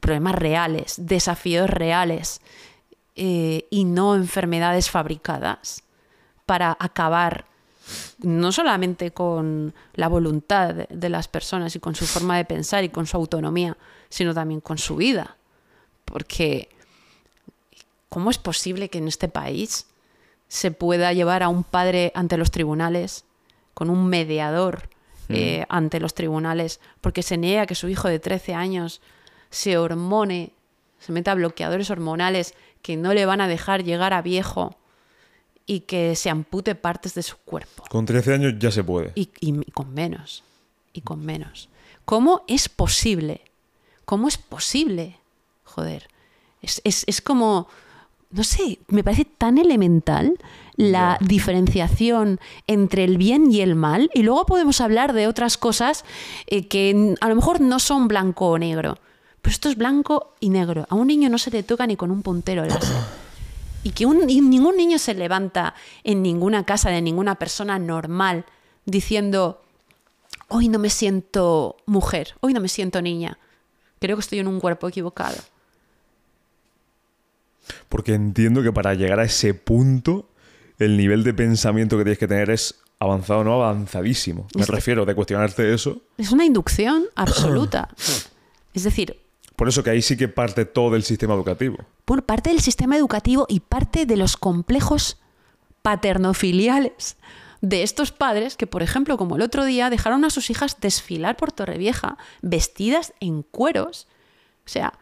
problemas 0.00 0.34
reales, 0.34 0.96
desafíos 0.98 1.70
reales 1.70 2.42
eh, 3.16 3.66
y 3.70 3.84
no 3.84 4.14
enfermedades 4.14 4.90
fabricadas 4.90 5.84
para 6.44 6.76
acabar 6.78 7.46
no 8.24 8.52
solamente 8.52 9.10
con 9.10 9.74
la 9.94 10.08
voluntad 10.08 10.74
de, 10.74 11.08
las 11.08 11.28
personas 11.28 11.76
y 11.76 11.80
con 11.80 11.94
su 11.94 12.06
forma 12.06 12.36
de 12.36 12.44
pensar 12.44 12.84
y 12.84 12.88
con 12.88 13.06
su 13.06 13.16
autonomía, 13.16 13.76
sino 14.08 14.34
también 14.34 14.60
con 14.60 14.78
su 14.78 14.96
vida. 14.96 15.36
Porque, 16.04 16.68
¿cómo 18.08 18.30
es 18.30 18.38
posible 18.38 18.88
que 18.88 18.98
en 18.98 19.08
este 19.08 19.28
país 19.28 19.86
se 20.48 20.70
pueda 20.70 21.12
llevar 21.12 21.42
a 21.42 21.48
un 21.48 21.64
padre 21.64 22.12
ante 22.14 22.36
los 22.36 22.50
tribunales 22.50 23.24
con 23.74 23.90
un 23.90 24.06
mediador 24.08 24.88
eh, 25.30 25.64
ante 25.70 26.00
los 26.00 26.12
tribunales 26.12 26.80
porque 27.00 27.22
se 27.22 27.38
niega 27.38 27.64
que 27.64 27.74
su 27.74 27.88
hijo 27.88 28.08
de 28.08 28.18
13 28.18 28.52
años 28.54 29.00
se 29.48 29.78
hormone, 29.78 30.52
se 30.98 31.12
meta 31.12 31.34
bloqueadores 31.34 31.88
hormonales 31.90 32.54
que 32.82 32.98
no 32.98 33.14
le 33.14 33.24
van 33.24 33.40
a 33.40 33.48
dejar 33.48 33.84
llegar 33.84 34.12
a 34.12 34.20
viejo 34.20 34.76
y 35.66 35.80
que 35.80 36.14
se 36.16 36.30
ampute 36.30 36.74
partes 36.74 37.14
de 37.14 37.22
su 37.22 37.36
cuerpo? 37.38 37.84
Con 37.90 38.04
13 38.06 38.34
años 38.34 38.54
ya 38.58 38.70
se 38.70 38.84
puede. 38.84 39.12
Y, 39.14 39.30
y- 39.40 39.60
y 39.66 39.70
con 39.70 39.92
menos. 39.94 40.42
Y 40.92 41.00
con 41.00 41.24
menos. 41.24 41.68
¿Cómo 42.04 42.42
es 42.48 42.68
posible? 42.68 43.40
¿Cómo 44.04 44.28
es 44.28 44.36
posible? 44.36 45.18
Joder. 45.64 46.08
Es, 46.62 46.80
es- 46.84 47.04
es 47.06 47.20
como. 47.20 47.68
No 48.30 48.42
sé, 48.42 48.80
me 48.88 49.04
parece 49.04 49.24
tan 49.26 49.58
elemental 49.58 50.36
la 50.76 51.18
diferenciación 51.20 52.40
entre 52.66 53.04
el 53.04 53.16
bien 53.16 53.50
y 53.52 53.60
el 53.60 53.76
mal. 53.76 54.10
Y 54.12 54.22
luego 54.24 54.44
podemos 54.44 54.80
hablar 54.80 55.12
de 55.12 55.28
otras 55.28 55.56
cosas 55.56 56.04
eh, 56.48 56.66
que 56.66 57.14
a 57.20 57.28
lo 57.28 57.36
mejor 57.36 57.60
no 57.60 57.78
son 57.78 58.08
blanco 58.08 58.48
o 58.48 58.58
negro. 58.58 58.98
Pero 59.40 59.52
esto 59.52 59.68
es 59.68 59.76
blanco 59.76 60.34
y 60.40 60.48
negro. 60.50 60.84
A 60.88 60.96
un 60.96 61.06
niño 61.06 61.28
no 61.28 61.38
se 61.38 61.50
le 61.52 61.62
toca 61.62 61.86
ni 61.86 61.96
con 61.96 62.10
un 62.10 62.22
puntero 62.22 62.64
láser. 62.64 62.96
Y 63.84 63.90
que 63.92 64.06
un- 64.06 64.28
y 64.28 64.40
ningún 64.40 64.76
niño 64.76 64.98
se 64.98 65.14
levanta 65.14 65.74
en 66.02 66.22
ninguna 66.22 66.64
casa 66.64 66.90
de 66.90 67.00
ninguna 67.02 67.36
persona 67.36 67.78
normal 67.78 68.44
diciendo, 68.86 69.62
hoy 70.48 70.68
no 70.68 70.78
me 70.78 70.90
siento 70.90 71.76
mujer, 71.86 72.34
hoy 72.40 72.52
no 72.54 72.60
me 72.60 72.68
siento 72.68 73.00
niña. 73.02 73.38
Creo 74.00 74.16
que 74.16 74.20
estoy 74.20 74.38
en 74.40 74.48
un 74.48 74.58
cuerpo 74.60 74.88
equivocado. 74.88 75.36
Porque 77.88 78.14
entiendo 78.14 78.62
que 78.62 78.72
para 78.72 78.94
llegar 78.94 79.20
a 79.20 79.24
ese 79.24 79.54
punto, 79.54 80.28
el 80.78 80.96
nivel 80.96 81.24
de 81.24 81.32
pensamiento 81.34 81.96
que 81.96 82.04
tienes 82.04 82.18
que 82.18 82.28
tener 82.28 82.50
es 82.50 82.74
avanzado, 82.98 83.44
no 83.44 83.54
avanzadísimo. 83.54 84.46
Me 84.54 84.66
refiero 84.66 85.04
de 85.06 85.14
cuestionarte 85.14 85.72
eso. 85.72 86.00
Es 86.18 86.30
una 86.32 86.44
inducción 86.44 87.04
absoluta. 87.14 87.88
Es 88.74 88.82
decir, 88.82 89.20
Por 89.56 89.68
eso 89.68 89.82
que 89.82 89.90
ahí 89.90 90.02
sí 90.02 90.16
que 90.16 90.28
parte 90.28 90.64
todo 90.64 90.96
el 90.96 91.04
sistema 91.04 91.34
educativo. 91.34 91.78
por 92.04 92.24
parte 92.24 92.50
del 92.50 92.60
sistema 92.60 92.96
educativo 92.96 93.46
y 93.48 93.60
parte 93.60 94.06
de 94.06 94.16
los 94.16 94.36
complejos 94.36 95.18
paternofiliales 95.82 97.16
de 97.60 97.82
estos 97.82 98.12
padres 98.12 98.56
que, 98.56 98.66
por 98.66 98.82
ejemplo, 98.82 99.16
como 99.16 99.36
el 99.36 99.42
otro 99.42 99.64
día, 99.64 99.88
dejaron 99.88 100.24
a 100.24 100.30
sus 100.30 100.50
hijas 100.50 100.80
desfilar 100.80 101.36
por 101.36 101.50
Torrevieja 101.50 102.18
vestidas 102.42 103.14
en 103.20 103.42
cueros. 103.42 104.06
O 104.66 104.68
sea, 104.68 104.92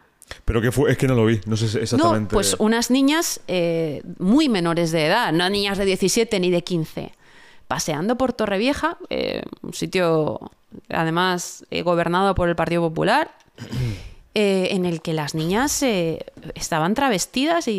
Pero 0.44 0.60
que 0.62 0.70
fue, 0.70 0.92
es 0.92 0.98
que 0.98 1.08
no 1.08 1.14
lo 1.14 1.26
vi, 1.26 1.40
no 1.46 1.56
sé 1.56 1.66
exactamente. 1.82 2.32
No, 2.32 2.36
pues 2.36 2.54
unas 2.58 2.90
niñas 2.90 3.40
eh, 3.48 4.02
muy 4.18 4.48
menores 4.48 4.92
de 4.92 5.06
edad, 5.06 5.32
no 5.32 5.48
niñas 5.50 5.76
de 5.78 5.84
17 5.84 6.38
ni 6.38 6.50
de 6.50 6.62
15, 6.62 7.12
paseando 7.66 8.16
por 8.16 8.32
Torrevieja, 8.32 8.96
eh, 9.10 9.42
un 9.62 9.74
sitio 9.74 10.52
además 10.88 11.64
eh, 11.70 11.82
gobernado 11.82 12.34
por 12.34 12.48
el 12.48 12.54
Partido 12.54 12.82
Popular, 12.82 13.34
eh, 14.34 14.68
en 14.70 14.84
el 14.86 15.02
que 15.02 15.12
las 15.12 15.34
niñas 15.34 15.82
eh, 15.82 16.24
estaban 16.54 16.94
travestidas 16.94 17.68
y, 17.68 17.72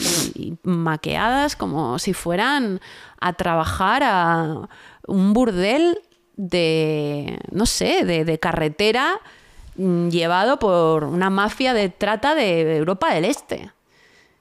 y 0.34 0.56
maqueadas 0.62 1.56
como 1.56 1.98
si 1.98 2.12
fueran 2.14 2.80
a 3.20 3.32
trabajar 3.32 4.02
a 4.04 4.68
un 5.06 5.32
burdel 5.32 5.98
de, 6.36 7.38
no 7.50 7.66
sé, 7.66 8.04
de, 8.04 8.24
de 8.24 8.38
carretera 8.38 9.18
mm, 9.76 10.08
llevado 10.08 10.58
por 10.58 11.04
una 11.04 11.28
mafia 11.30 11.74
de 11.74 11.88
trata 11.88 12.34
de 12.34 12.76
Europa 12.76 13.12
del 13.12 13.24
Este. 13.24 13.70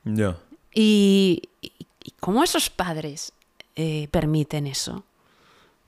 Ya. 0.06 0.38
¿Y, 0.74 1.50
y- 1.62 1.72
y 2.04 2.12
cómo 2.20 2.44
esos 2.44 2.70
padres 2.70 3.34
eh, 3.76 4.08
permiten 4.12 4.68
eso? 4.68 5.04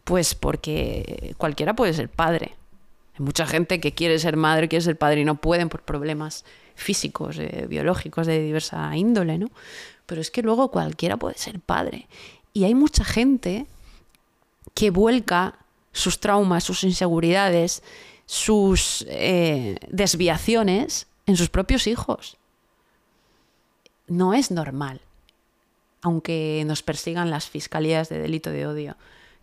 Pues 0.03 0.33
porque 0.35 1.35
cualquiera 1.37 1.75
puede 1.75 1.93
ser 1.93 2.09
padre. 2.09 2.55
Hay 3.13 3.25
mucha 3.25 3.45
gente 3.45 3.79
que 3.79 3.93
quiere 3.93 4.19
ser 4.19 4.37
madre, 4.37 4.67
quiere 4.67 4.83
ser 4.83 4.97
padre 4.97 5.21
y 5.21 5.25
no 5.25 5.35
pueden 5.35 5.69
por 5.69 5.83
problemas 5.83 6.45
físicos, 6.75 7.37
eh, 7.39 7.65
biológicos 7.69 8.27
de 8.27 8.41
diversa 8.41 8.95
índole, 8.95 9.37
¿no? 9.37 9.49
Pero 10.05 10.21
es 10.21 10.31
que 10.31 10.41
luego 10.41 10.71
cualquiera 10.71 11.17
puede 11.17 11.37
ser 11.37 11.59
padre. 11.59 12.07
Y 12.53 12.63
hay 12.63 12.75
mucha 12.75 13.03
gente 13.03 13.67
que 14.73 14.89
vuelca 14.89 15.59
sus 15.91 16.19
traumas, 16.19 16.63
sus 16.63 16.83
inseguridades, 16.83 17.83
sus 18.25 19.05
eh, 19.09 19.77
desviaciones 19.89 21.07
en 21.25 21.37
sus 21.37 21.49
propios 21.49 21.87
hijos. 21.87 22.37
No 24.07 24.33
es 24.33 24.51
normal, 24.51 25.01
aunque 26.01 26.63
nos 26.65 26.81
persigan 26.83 27.29
las 27.29 27.49
fiscalías 27.49 28.09
de 28.09 28.19
delito 28.19 28.49
de 28.49 28.67
odio, 28.67 28.97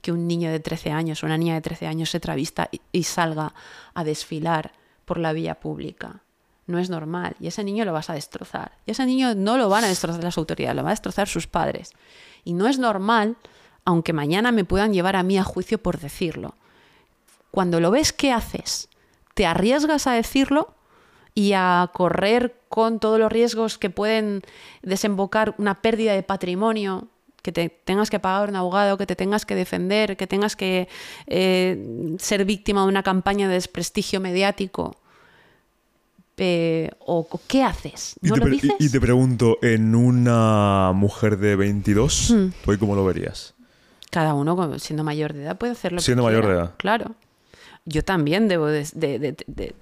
que 0.09 0.13
un 0.13 0.27
niño 0.27 0.51
de 0.51 0.59
13 0.59 0.91
años 0.91 1.23
o 1.23 1.27
una 1.27 1.37
niña 1.37 1.53
de 1.53 1.61
13 1.61 1.87
años 1.87 2.09
se 2.09 2.19
travista 2.19 2.71
y, 2.73 2.81
y 2.93 3.03
salga 3.03 3.53
a 3.93 4.05
desfilar 4.05 4.73
por 5.05 5.19
la 5.19 5.35
vía 5.35 5.61
pública. 5.61 6.23
No 6.67 6.79
es 6.79 6.89
normal. 6.89 7.37
Y 7.41 7.47
ese 7.47 7.63
niño 7.63 7.85
lo 7.85 7.93
vas 7.93 8.09
a 8.09 8.15
destrozar. 8.15 8.73
Y 8.87 8.93
ese 8.93 9.05
niño 9.05 9.35
no 9.35 9.59
lo 9.59 9.69
van 9.69 9.85
a 9.85 9.89
destrozar 9.89 10.25
las 10.25 10.39
autoridades, 10.39 10.77
lo 10.77 10.83
van 10.83 10.89
a 10.89 10.93
destrozar 10.93 11.29
sus 11.29 11.47
padres. 11.47 11.93
Y 12.43 12.55
no 12.55 12.69
es 12.69 12.79
normal, 12.79 13.37
aunque 13.85 14.15
mañana 14.15 14.51
me 14.51 14.65
puedan 14.65 14.95
llevar 14.95 15.15
a 15.15 15.23
mí 15.23 15.37
a 15.37 15.45
juicio 15.45 15.77
por 15.77 16.01
decirlo. 16.01 16.55
Cuando 17.51 17.79
lo 17.79 17.91
ves, 17.91 18.15
¿qué 18.15 18.33
haces? 18.33 18.89
¿Te 19.35 19.45
arriesgas 19.45 20.07
a 20.07 20.13
decirlo 20.13 20.73
y 21.35 21.53
a 21.53 21.91
correr 21.93 22.59
con 22.71 22.99
todos 22.99 23.19
los 23.19 23.31
riesgos 23.31 23.77
que 23.77 23.91
pueden 23.91 24.41
desembocar 24.81 25.55
una 25.59 25.83
pérdida 25.83 26.15
de 26.15 26.23
patrimonio, 26.23 27.09
que 27.43 27.53
te 27.53 27.69
tengas 27.69 28.11
que 28.11 28.19
pagar 28.19 28.49
un 28.51 28.57
abogado, 28.57 28.97
que 28.99 29.07
te 29.07 29.17
tengas 29.17 29.47
que 29.47 29.55
defender, 29.55 30.17
que 30.17 30.27
tengas 30.27 30.57
que 30.57 30.89
eh, 31.27 32.17
ser 32.19 32.45
víctima 32.45 32.83
de 32.83 32.89
una 32.89 33.03
campaña 33.03 33.49
de 33.49 33.55
desprestigio 33.55 34.21
mediático? 34.21 34.97
Eh, 36.41 36.91
o, 37.01 37.27
qué 37.49 37.65
haces? 37.65 38.15
Y 38.23 38.29
¿No 38.29 38.35
te, 38.35 38.41
lo 38.41 38.47
dices? 38.47 38.71
y- 38.79 38.87
y 38.87 38.89
te 38.91 39.01
pregunto, 39.01 39.59
en 39.61 39.95
una 39.97 40.93
mujer 40.95 41.37
de 41.39 41.57
22, 41.57 42.31
Hmm. 42.31 42.49
¿tú 42.65 42.79
cómo 42.79 42.95
lo 42.95 43.05
verías? 43.05 43.55
Cada 44.11 44.35
uno 44.35 44.79
siendo 44.79 45.03
mayor 45.05 45.33
de 45.33 45.43
edad 45.43 45.59
puede 45.59 45.73
hacer 45.73 45.93
lo 45.93 46.01
Siendo 46.01 46.23
que 46.23 46.27
mayor 46.29 46.43
quiera. 46.43 46.57
de 46.57 46.63
edad. 46.65 46.75
Claro. 46.77 47.15
Yo 47.87 48.05
también 48.05 48.47
debo 48.49 48.67
de, 48.67 48.87
de- 48.95 49.19
de- 49.19 49.37
de 49.47 49.75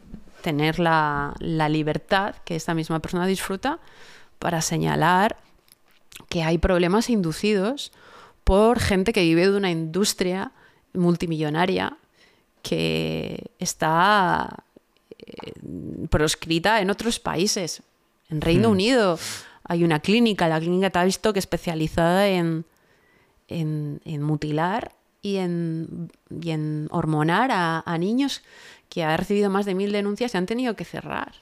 tener 0.43 0.79
la, 0.79 1.35
la 1.41 1.69
libertad 1.69 2.35
que 2.45 2.57
esta 2.57 2.73
misma 2.73 3.01
persona 3.01 3.27
disfruta 3.27 3.79
para 4.39 4.63
señalar 4.63 5.37
que 6.29 6.43
hay 6.43 6.59
problemas 6.59 7.11
inducidos 7.11 7.93
por 8.45 8.81
gente 8.81 9.13
que 9.13 9.23
vive 9.23 9.49
de 9.51 9.57
una 9.57 9.71
industria 9.71 10.53
multimillonaria 10.95 11.97
que 12.63 13.51
está 13.59 14.65
eh, 15.19 15.53
proscrita 16.11 16.81
en 16.81 16.91
otros 16.91 17.19
países. 17.21 17.83
En 18.31 18.41
Reino 18.41 18.69
Hmm. 18.69 18.73
Unido 18.73 19.19
hay 19.65 19.85
una 19.85 20.01
clínica, 20.01 20.49
la 20.49 20.61
clínica 20.61 20.91
Tavistock, 20.91 21.37
especializada 21.37 22.29
en, 22.29 22.65
en, 23.49 24.01
en 24.05 24.23
mutilar 24.23 24.93
y 25.23 25.37
en, 25.37 26.11
y 26.41 26.51
en 26.51 26.89
hormonar 26.91 27.51
a, 27.51 27.83
a 27.85 27.99
niños 27.99 28.43
que 28.89 29.03
ha 29.03 29.17
recibido 29.17 29.51
más 29.51 29.67
de 29.67 29.75
mil 29.75 29.93
denuncias 29.93 30.35
y 30.35 30.39
han 30.39 30.47
tenido 30.47 30.77
que 30.77 30.85
cerrar. 30.85 31.35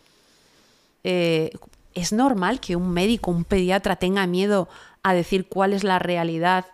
Eh, 1.05 1.51
¿Es 1.95 2.13
normal 2.13 2.61
que 2.61 2.77
un 2.77 2.93
médico, 2.93 3.31
un 3.31 3.45
pediatra 3.45 3.97
tenga 3.97 4.27
miedo 4.27 4.69
a 5.03 5.15
decir 5.15 5.47
cuál 5.49 5.73
es 5.73 5.85
la 5.85 5.99
realidad 5.99 6.67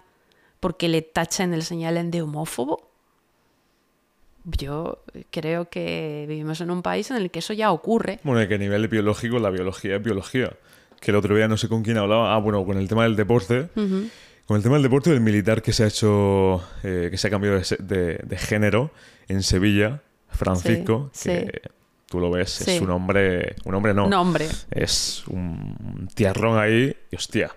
porque 0.60 0.88
le 0.88 1.02
tachen 1.02 1.52
el 1.54 1.62
señal 1.62 2.10
de 2.10 2.22
homófobo? 2.22 2.88
Yo 4.44 5.02
creo 5.30 5.68
que 5.68 6.24
vivimos 6.28 6.60
en 6.62 6.70
un 6.70 6.82
país 6.82 7.10
en 7.10 7.18
el 7.18 7.30
que 7.30 7.40
eso 7.40 7.52
ya 7.52 7.70
ocurre. 7.72 8.20
Bueno, 8.22 8.42
y 8.42 8.48
que 8.48 8.54
a 8.54 8.58
nivel 8.58 8.88
biológico, 8.88 9.38
la 9.38 9.50
biología 9.50 9.96
es 9.96 10.02
biología. 10.02 10.52
Que 10.98 11.10
el 11.10 11.16
otro 11.16 11.36
día 11.36 11.46
no 11.48 11.56
sé 11.58 11.68
con 11.68 11.82
quién 11.82 11.98
hablaba. 11.98 12.34
Ah, 12.34 12.38
bueno, 12.38 12.64
con 12.64 12.78
el 12.78 12.88
tema 12.88 13.02
del 13.04 13.16
deporte. 13.16 13.68
Con 13.74 14.56
el 14.56 14.62
tema 14.62 14.74
del 14.76 14.82
deporte 14.82 15.10
del 15.10 15.20
militar 15.20 15.62
que 15.62 15.72
se 15.72 15.84
ha 15.84 15.86
hecho, 15.86 16.62
eh, 16.82 17.08
que 17.10 17.18
se 17.18 17.26
ha 17.28 17.30
cambiado 17.30 17.56
de, 17.58 17.64
se- 17.64 17.76
de- 17.76 18.14
de 18.24 18.36
género 18.38 18.90
en 19.28 19.42
Sevilla, 19.42 20.02
Francisco, 20.28 21.10
Sí, 21.12 21.28
que 21.28 21.62
tú 22.10 22.18
lo 22.20 22.30
ves, 22.30 22.50
Sí. 22.50 22.72
es 22.72 22.80
un 22.82 22.90
hombre, 22.90 23.54
un 23.64 23.74
hombre 23.74 23.94
no, 23.94 24.08
Nombre. 24.08 24.46
es 24.72 25.22
un 25.28 26.08
tierrón 26.14 26.58
ahí 26.58 26.94
y 27.10 27.16
hostia. 27.16 27.50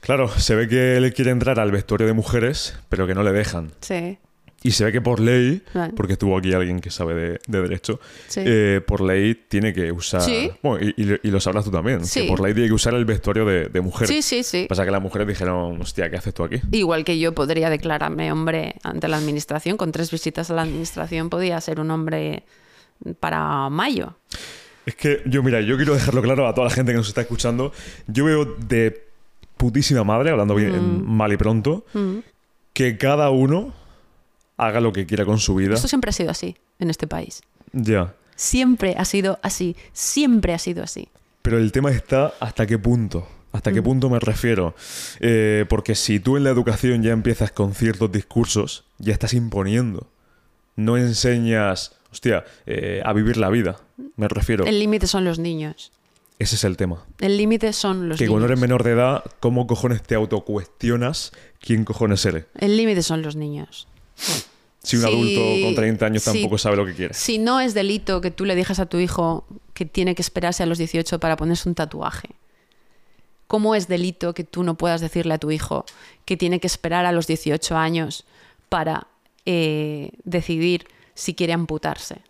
Claro, 0.00 0.28
se 0.28 0.54
ve 0.54 0.66
que 0.66 0.96
él 0.96 1.12
quiere 1.12 1.30
entrar 1.30 1.60
al 1.60 1.70
vestuario 1.70 2.06
de 2.06 2.14
mujeres, 2.14 2.74
pero 2.88 3.06
que 3.06 3.14
no 3.14 3.22
le 3.22 3.32
dejan. 3.32 3.70
Sí. 3.80 4.18
Y 4.62 4.72
se 4.72 4.84
ve 4.84 4.92
que 4.92 5.00
por 5.00 5.20
ley, 5.20 5.62
Vale. 5.72 5.92
porque 5.94 6.14
estuvo 6.14 6.36
aquí 6.36 6.52
alguien 6.52 6.80
que 6.80 6.90
sabe 6.90 7.14
de, 7.14 7.40
de 7.46 7.62
derecho, 7.62 7.98
Sí. 8.28 8.40
eh, 8.44 8.80
por 8.86 9.00
ley 9.00 9.34
tiene 9.48 9.72
que 9.72 9.90
usar. 9.92 10.20
Sí. 10.22 10.50
Bueno, 10.62 10.86
y, 10.96 11.02
y- 11.02 11.28
y 11.28 11.30
lo 11.30 11.40
sabrás 11.40 11.64
tú 11.64 11.70
también, 11.70 12.04
Sí. 12.04 12.22
que 12.22 12.28
por 12.28 12.40
ley 12.40 12.52
tiene 12.54 12.68
que 12.68 12.74
usar 12.74 12.92
el 12.94 13.04
vestuario 13.06 13.44
de, 13.46 13.66
de 13.68 13.80
mujer. 13.80 14.06
Sí, 14.08 14.20
sí, 14.22 14.42
sí. 14.42 14.66
Pasa 14.68 14.84
que 14.84 14.90
las 14.90 15.00
mujeres 15.02 15.26
dijeron, 15.28 15.80
hostia, 15.80 16.10
¿qué 16.10 16.16
haces 16.16 16.34
tú 16.34 16.44
aquí? 16.44 16.60
Igual 16.72 17.04
que 17.04 17.18
yo 17.18 17.34
podría 17.34 17.70
declararme 17.70 18.30
hombre 18.32 18.74
ante 18.82 19.08
la 19.08 19.16
administración, 19.16 19.76
con 19.78 19.92
tres 19.92 20.10
visitas 20.10 20.50
a 20.50 20.54
la 20.54 20.62
administración 20.62 21.30
podía 21.30 21.58
ser 21.62 21.80
un 21.80 21.90
hombre 21.90 22.44
para 23.20 23.68
mayo. 23.70 24.16
Es 24.86 24.94
que 24.94 25.22
yo, 25.26 25.42
mira, 25.42 25.60
yo 25.60 25.76
quiero 25.76 25.94
dejarlo 25.94 26.22
claro 26.22 26.46
a 26.48 26.54
toda 26.54 26.68
la 26.68 26.74
gente 26.74 26.92
que 26.92 26.98
nos 26.98 27.08
está 27.08 27.20
escuchando. 27.20 27.72
Yo 28.06 28.24
veo 28.24 28.44
de 28.44 29.06
putísima 29.56 30.04
madre, 30.04 30.30
hablando 30.30 30.54
bien 30.54 30.72
Mm. 31.04 31.16
mal 31.16 31.32
y 31.32 31.36
pronto, 31.36 31.84
que 32.72 32.96
cada 32.98 33.30
uno 33.30 33.72
haga 34.56 34.80
lo 34.80 34.92
que 34.92 35.06
quiera 35.06 35.24
con 35.24 35.38
su 35.38 35.54
vida. 35.54 35.74
Esto 35.74 35.88
siempre 35.88 36.10
ha 36.10 36.12
sido 36.12 36.30
así 36.30 36.56
en 36.78 36.90
este 36.90 37.06
país. 37.06 37.42
Ya. 37.72 38.14
Siempre 38.36 38.94
ha 38.96 39.04
sido 39.04 39.38
así. 39.42 39.76
Siempre 39.92 40.54
ha 40.54 40.58
sido 40.58 40.82
así. 40.82 41.08
Pero 41.42 41.58
el 41.58 41.72
tema 41.72 41.90
está 41.90 42.32
hasta 42.40 42.66
qué 42.66 42.78
punto. 42.78 43.26
¿Hasta 43.52 43.72
qué 43.72 43.82
punto 43.82 44.08
me 44.08 44.18
refiero? 44.20 44.74
Eh, 45.18 45.64
porque 45.68 45.94
si 45.94 46.20
tú 46.20 46.36
en 46.36 46.44
la 46.44 46.50
educación 46.50 47.02
ya 47.02 47.10
empiezas 47.12 47.50
con 47.50 47.74
ciertos 47.74 48.10
discursos, 48.12 48.84
ya 48.98 49.12
estás 49.12 49.34
imponiendo. 49.34 50.06
No 50.76 50.96
enseñas, 50.96 51.98
hostia, 52.12 52.44
eh, 52.66 53.02
a 53.04 53.12
vivir 53.12 53.36
la 53.36 53.50
vida. 53.50 53.80
Me 54.16 54.28
refiero. 54.28 54.64
El 54.64 54.78
límite 54.78 55.06
son 55.06 55.24
los 55.24 55.38
niños. 55.38 55.92
Ese 56.38 56.54
es 56.54 56.64
el 56.64 56.76
tema. 56.76 57.04
El 57.20 57.36
límite 57.36 57.72
son 57.72 58.08
los 58.08 58.18
que 58.18 58.24
niños. 58.24 58.32
cuando 58.32 58.46
eres 58.46 58.58
menor 58.58 58.82
de 58.82 58.92
edad, 58.92 59.24
¿cómo 59.40 59.66
cojones 59.66 60.02
te 60.02 60.14
autocuestionas 60.14 61.32
quién 61.60 61.84
cojones 61.84 62.24
eres? 62.24 62.46
El 62.58 62.76
límite 62.78 63.02
son 63.02 63.20
los 63.20 63.36
niños. 63.36 63.86
Si 64.82 64.96
un 64.96 65.04
adulto 65.04 65.40
con 65.62 65.74
30 65.74 66.06
años 66.06 66.24
tampoco 66.24 66.56
sabe 66.56 66.76
lo 66.76 66.86
que 66.86 66.94
quiere. 66.94 67.12
Si 67.12 67.36
no 67.36 67.60
es 67.60 67.74
delito 67.74 68.22
que 68.22 68.30
tú 68.30 68.46
le 68.46 68.54
digas 68.54 68.80
a 68.80 68.86
tu 68.86 68.98
hijo 68.98 69.46
que 69.74 69.84
tiene 69.84 70.14
que 70.14 70.22
esperarse 70.22 70.62
a 70.62 70.66
los 70.66 70.78
18 70.78 71.20
para 71.20 71.36
ponerse 71.36 71.68
un 71.68 71.74
tatuaje, 71.74 72.30
¿cómo 73.46 73.74
es 73.74 73.88
delito 73.88 74.32
que 74.32 74.44
tú 74.44 74.62
no 74.62 74.76
puedas 74.76 75.02
decirle 75.02 75.34
a 75.34 75.38
tu 75.38 75.50
hijo 75.50 75.84
que 76.24 76.38
tiene 76.38 76.60
que 76.60 76.66
esperar 76.66 77.04
a 77.04 77.12
los 77.12 77.26
18 77.26 77.76
años 77.76 78.24
para 78.70 79.08
eh, 79.44 80.12
decidir 80.24 80.86
si 81.20 81.34
quiere 81.34 81.52
amputarse? 81.52 82.22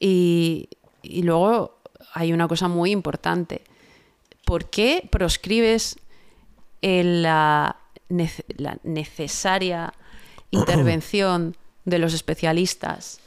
Y, 0.00 0.68
y 1.02 1.22
luego 1.22 1.78
hay 2.14 2.32
una 2.32 2.46
cosa 2.46 2.68
muy 2.68 2.92
importante. 2.92 3.62
¿Por 4.44 4.70
qué 4.70 5.06
proscribes 5.10 5.98
el- 6.82 7.22
la, 7.22 7.76
nece- 8.08 8.44
la 8.56 8.78
necesaria 8.84 9.92
intervención 10.52 11.56
de 11.84 11.98
los 11.98 12.14
especialistas 12.14 13.18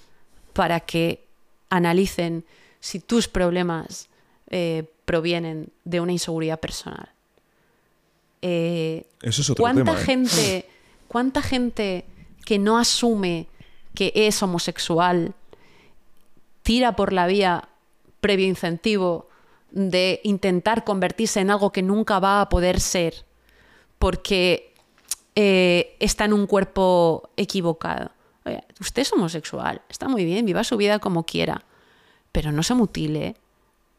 para 0.53 0.79
que 0.79 1.25
analicen 1.69 2.45
si 2.79 2.99
tus 2.99 3.27
problemas 3.27 4.07
eh, 4.49 4.85
provienen 5.05 5.71
de 5.83 5.99
una 5.99 6.13
inseguridad 6.13 6.59
personal? 6.59 7.09
Eh, 8.41 9.05
Eso 9.21 9.41
es 9.41 9.49
otro 9.49 9.61
¿Cuánta 9.63 9.83
tema. 9.83 9.99
¿eh? 9.99 10.03
gente, 10.05 10.65
cuánta 11.07 11.41
gente 11.41 12.05
que 12.45 12.57
no 12.57 12.77
asume 12.79 13.47
que 13.93 14.11
es 14.15 14.41
homosexual 14.41 15.33
tira 16.63 16.95
por 16.95 17.13
la 17.13 17.27
vía 17.27 17.69
previo 18.19 18.47
incentivo 18.47 19.27
de 19.71 20.21
intentar 20.23 20.83
convertirse 20.83 21.39
en 21.39 21.49
algo 21.49 21.71
que 21.71 21.81
nunca 21.81 22.19
va 22.19 22.41
a 22.41 22.49
poder 22.49 22.79
ser 22.79 23.25
porque 23.99 24.73
eh, 25.35 25.95
está 25.99 26.25
en 26.25 26.33
un 26.33 26.47
cuerpo 26.47 27.29
equivocado? 27.37 28.11
Oye, 28.45 28.63
usted 28.79 29.03
es 29.03 29.13
homosexual, 29.13 29.81
está 29.89 30.07
muy 30.07 30.25
bien, 30.25 30.45
viva 30.45 30.63
su 30.63 30.77
vida 30.77 30.99
como 30.99 31.25
quiera, 31.25 31.63
pero 32.31 32.51
no 32.51 32.63
se 32.63 32.73
mutile 32.73 33.35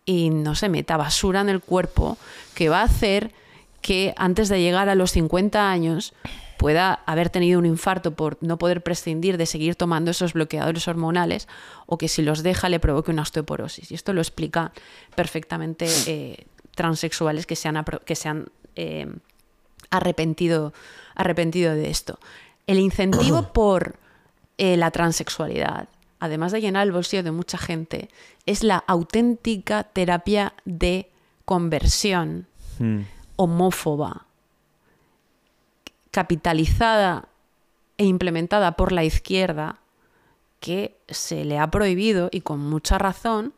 y 0.05 0.31
no 0.31 0.55
se 0.55 0.69
meta 0.69 0.97
basura 0.97 1.41
en 1.41 1.49
el 1.49 1.61
cuerpo 1.61 2.19
que 2.55 2.69
va 2.69 2.81
a 2.81 2.85
hacer 2.85 3.33
que 3.81 4.15
antes 4.17 4.49
de 4.49 4.61
llegar 4.61 4.89
a 4.89 4.95
los 4.95 5.13
50 5.13 5.71
años 5.71 6.15
pueda 6.59 6.95
haber 7.07 7.31
tenido 7.31 7.59
un 7.59 7.67
infarto 7.67 8.15
por 8.15 8.39
no 8.41 8.59
poder 8.59 8.83
prescindir 8.83 9.37
de 9.37 9.47
seguir 9.47 9.75
tomando 9.77 10.11
esos 10.11 10.33
bloqueadores 10.33 10.87
hormonales 10.89 11.49
o 11.87 11.99
que 11.99 12.09
si 12.09 12.23
los 12.23 12.43
deja 12.43 12.69
le 12.69 12.81
provoque 12.81 13.11
una 13.11 13.23
osteoporosis. 13.23 13.91
Y 13.91 13.95
esto 13.95 14.13
lo 14.13 14.21
explica 14.21 14.73
perfectamente 15.15 15.87
eh, 16.07 16.47
transexuales 16.75 17.47
que 17.47 17.57
se 17.57 17.69
han, 17.69 17.85
que 18.05 18.17
se 18.17 18.29
han 18.29 18.49
eh, 18.77 19.07
arrepentido, 19.91 20.73
arrepentido 21.15 21.75
de 21.75 21.91
esto. 21.91 22.19
El 22.67 22.79
incentivo 22.79 23.43
por 23.53 23.97
eh, 24.59 24.77
la 24.77 24.91
transexualidad, 24.91 25.89
además 26.21 26.53
de 26.53 26.61
llenar 26.61 26.87
el 26.87 26.93
bolsillo 26.93 27.23
de 27.23 27.33
mucha 27.33 27.59
gente, 27.59 28.09
es 28.47 28.63
la 28.63 28.79
auténtica 28.87 29.85
terapia 29.85 30.55
de 30.65 31.11
conversión 31.45 32.47
Mm. 32.79 33.03
homófoba, 33.37 34.27
capitalizada 36.13 37.29
e 37.99 38.05
implementada 38.05 38.77
por 38.77 38.93
la 38.93 39.03
izquierda, 39.03 39.81
que 40.61 40.97
se 41.09 41.45
le 41.45 41.59
ha 41.59 41.69
prohibido, 41.73 42.29
y 42.31 42.43
con 42.43 42.61
mucha 42.61 42.99
razón, 42.99 43.55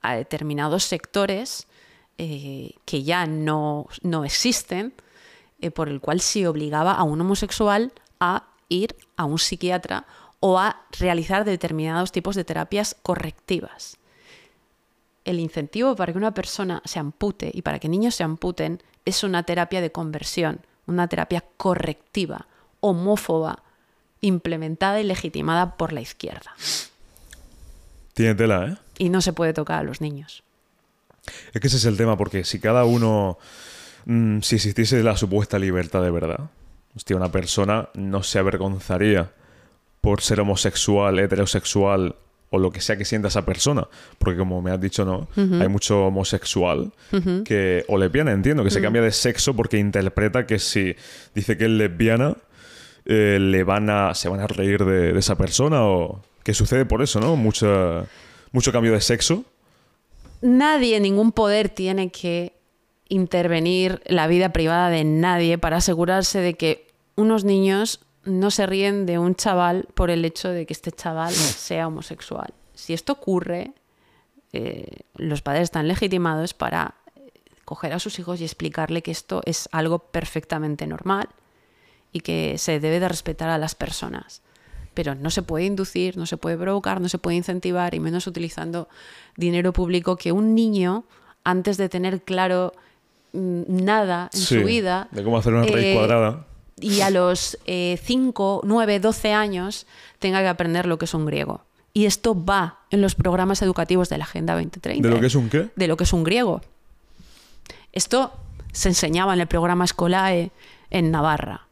a 0.00 0.14
determinados 0.14 0.84
sectores 0.84 1.68
eh, 2.16 2.72
que 2.84 3.04
ya 3.04 3.26
no, 3.26 3.86
no 4.02 4.24
existen, 4.24 4.92
eh, 5.60 5.70
por 5.70 5.88
el 5.88 6.00
cual 6.00 6.20
se 6.20 6.48
obligaba 6.48 6.92
a 6.92 7.04
un 7.04 7.20
homosexual 7.20 7.92
a 8.18 8.48
ir 8.68 8.96
a 9.16 9.24
un 9.24 9.38
psiquiatra 9.38 10.06
o 10.40 10.58
a 10.58 10.84
realizar 10.98 11.44
determinados 11.44 12.12
tipos 12.12 12.34
de 12.34 12.44
terapias 12.44 12.96
correctivas. 13.02 13.98
El 15.24 15.40
incentivo 15.40 15.94
para 15.94 16.12
que 16.12 16.18
una 16.18 16.34
persona 16.34 16.80
se 16.84 16.98
ampute 16.98 17.50
y 17.52 17.62
para 17.62 17.78
que 17.78 17.88
niños 17.88 18.14
se 18.14 18.24
amputen 18.24 18.82
es 19.04 19.24
una 19.24 19.42
terapia 19.42 19.80
de 19.80 19.92
conversión, 19.92 20.60
una 20.88 21.08
terapia 21.08 21.44
correctiva, 21.56 22.46
homófoba, 22.80 23.62
implementada 24.20 25.00
y 25.00 25.04
legitimada 25.04 25.76
por 25.76 25.92
la 25.92 26.00
izquierda. 26.00 26.54
Tiene 28.14 28.34
tela, 28.34 28.66
¿eh? 28.66 28.76
Y 28.98 29.10
no 29.10 29.20
se 29.20 29.32
puede 29.32 29.52
tocar 29.52 29.78
a 29.78 29.82
los 29.84 30.00
niños. 30.00 30.42
Es 31.52 31.60
que 31.60 31.68
ese 31.68 31.76
es 31.76 31.84
el 31.84 31.96
tema, 31.96 32.16
porque 32.16 32.44
si 32.44 32.58
cada 32.58 32.84
uno, 32.84 33.38
mm, 34.06 34.40
si 34.40 34.56
existiese 34.56 35.02
la 35.02 35.16
supuesta 35.16 35.58
libertad 35.58 36.02
de 36.02 36.10
verdad, 36.10 36.50
hostia, 36.96 37.16
una 37.16 37.30
persona 37.30 37.90
no 37.94 38.22
se 38.22 38.38
avergonzaría 38.38 39.30
por 40.00 40.20
ser 40.20 40.40
homosexual, 40.40 41.18
heterosexual 41.18 42.16
o 42.50 42.58
lo 42.58 42.70
que 42.70 42.80
sea 42.80 42.96
que 42.96 43.04
sienta 43.04 43.28
esa 43.28 43.44
persona. 43.44 43.86
Porque 44.18 44.38
como 44.38 44.62
me 44.62 44.70
has 44.70 44.80
dicho, 44.80 45.04
no, 45.04 45.28
hay 45.36 45.68
mucho 45.68 46.06
homosexual 46.06 46.92
que, 47.44 47.84
o 47.88 47.98
lesbiana, 47.98 48.32
entiendo, 48.32 48.64
que 48.64 48.70
se 48.70 48.80
cambia 48.80 49.02
de 49.02 49.12
sexo 49.12 49.54
porque 49.54 49.78
interpreta 49.78 50.46
que 50.46 50.58
si 50.58 50.94
dice 51.34 51.56
que 51.56 51.64
es 51.64 51.70
lesbiana, 51.70 52.36
eh, 53.04 53.38
le 53.40 53.64
van 53.64 53.88
a, 53.90 54.14
se 54.14 54.28
van 54.28 54.40
a 54.40 54.46
reír 54.46 54.84
de, 54.84 55.12
de 55.12 55.18
esa 55.18 55.36
persona 55.36 55.82
o 55.84 56.22
que 56.42 56.54
sucede 56.54 56.84
por 56.84 57.02
eso, 57.02 57.20
¿no? 57.20 57.36
Mucha, 57.36 58.04
mucho 58.52 58.72
cambio 58.72 58.92
de 58.92 59.00
sexo. 59.00 59.44
Nadie, 60.40 61.00
ningún 61.00 61.32
poder 61.32 61.68
tiene 61.68 62.10
que 62.10 62.52
intervenir 63.08 64.02
la 64.06 64.26
vida 64.26 64.52
privada 64.52 64.90
de 64.90 65.04
nadie 65.04 65.58
para 65.58 65.78
asegurarse 65.78 66.40
de 66.40 66.54
que 66.54 66.86
unos 67.16 67.44
niños 67.44 68.00
no 68.28 68.50
se 68.50 68.66
ríen 68.66 69.06
de 69.06 69.18
un 69.18 69.34
chaval 69.34 69.88
por 69.94 70.10
el 70.10 70.24
hecho 70.24 70.48
de 70.48 70.66
que 70.66 70.72
este 70.72 70.92
chaval 70.92 71.32
sea 71.32 71.86
homosexual. 71.86 72.52
Si 72.74 72.92
esto 72.92 73.14
ocurre, 73.14 73.72
eh, 74.52 75.00
los 75.16 75.42
padres 75.42 75.64
están 75.64 75.88
legitimados 75.88 76.54
para 76.54 76.94
coger 77.64 77.92
a 77.92 77.98
sus 77.98 78.18
hijos 78.18 78.40
y 78.40 78.44
explicarle 78.44 79.02
que 79.02 79.10
esto 79.10 79.42
es 79.44 79.68
algo 79.72 79.98
perfectamente 79.98 80.86
normal 80.86 81.28
y 82.12 82.20
que 82.20 82.56
se 82.56 82.80
debe 82.80 82.98
de 82.98 83.08
respetar 83.08 83.50
a 83.50 83.58
las 83.58 83.74
personas. 83.74 84.42
Pero 84.94 85.14
no 85.14 85.30
se 85.30 85.42
puede 85.42 85.66
inducir, 85.66 86.16
no 86.16 86.24
se 86.24 86.38
puede 86.38 86.56
provocar, 86.56 87.00
no 87.00 87.08
se 87.08 87.18
puede 87.18 87.36
incentivar, 87.36 87.94
y 87.94 88.00
menos 88.00 88.26
utilizando 88.26 88.88
dinero 89.36 89.72
público 89.72 90.16
que 90.16 90.32
un 90.32 90.54
niño, 90.54 91.04
antes 91.44 91.76
de 91.76 91.88
tener 91.88 92.22
claro 92.22 92.72
mm, 93.34 93.62
nada 93.68 94.30
en 94.32 94.40
Sí, 94.40 94.60
su 94.60 94.64
vida, 94.64 95.08
De 95.12 95.22
cómo 95.22 95.36
hacer 95.36 95.52
una 95.52 95.64
raíz 95.64 95.84
eh, 95.84 95.94
cuadrada. 95.94 96.46
Y 96.80 97.00
a 97.00 97.10
los 97.10 97.58
5, 97.66 98.60
9, 98.64 99.00
12 99.00 99.32
años 99.32 99.86
tenga 100.18 100.40
que 100.40 100.48
aprender 100.48 100.86
lo 100.86 100.98
que 100.98 101.04
es 101.06 101.14
un 101.14 101.26
griego. 101.26 101.62
Y 101.94 102.04
esto 102.06 102.36
va 102.44 102.80
en 102.90 103.00
los 103.00 103.14
programas 103.14 103.62
educativos 103.62 104.08
de 104.08 104.18
la 104.18 104.24
Agenda 104.24 104.54
2030. 104.54 105.08
¿De 105.08 105.14
lo 105.14 105.20
que 105.20 105.26
es 105.26 105.34
un 105.34 105.48
qué? 105.48 105.68
de 105.74 105.88
lo 105.88 105.96
que 105.96 106.04
es 106.04 106.12
un 106.12 106.22
griego. 106.24 106.60
Esto 107.92 108.32
se 108.72 108.88
enseñaba 108.88 109.34
en 109.34 109.40
el 109.40 109.46
programa 109.46 109.84
Escolae 109.84 110.50
en 110.90 111.10
Navarra. 111.10 111.66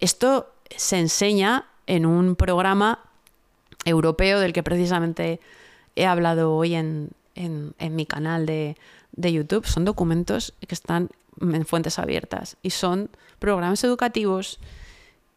Esto 0.00 0.52
se 0.76 0.98
enseña 0.98 1.66
en 1.86 2.06
un 2.06 2.34
programa 2.36 2.98
europeo 3.84 4.40
del 4.40 4.52
que 4.52 4.62
precisamente 4.62 5.40
he 5.96 6.06
hablado 6.06 6.54
hoy 6.54 6.74
en, 6.74 7.10
en- 7.34 7.74
en 7.78 7.94
mi 7.94 8.06
canal 8.06 8.46
de, 8.46 8.76
de 9.12 9.32
YouTube. 9.32 9.66
Son 9.66 9.84
documentos 9.84 10.54
que 10.66 10.74
están 10.74 11.10
en 11.52 11.66
fuentes 11.66 11.98
abiertas 11.98 12.56
y 12.62 12.70
son 12.70 13.10
programas 13.38 13.82
educativos 13.84 14.58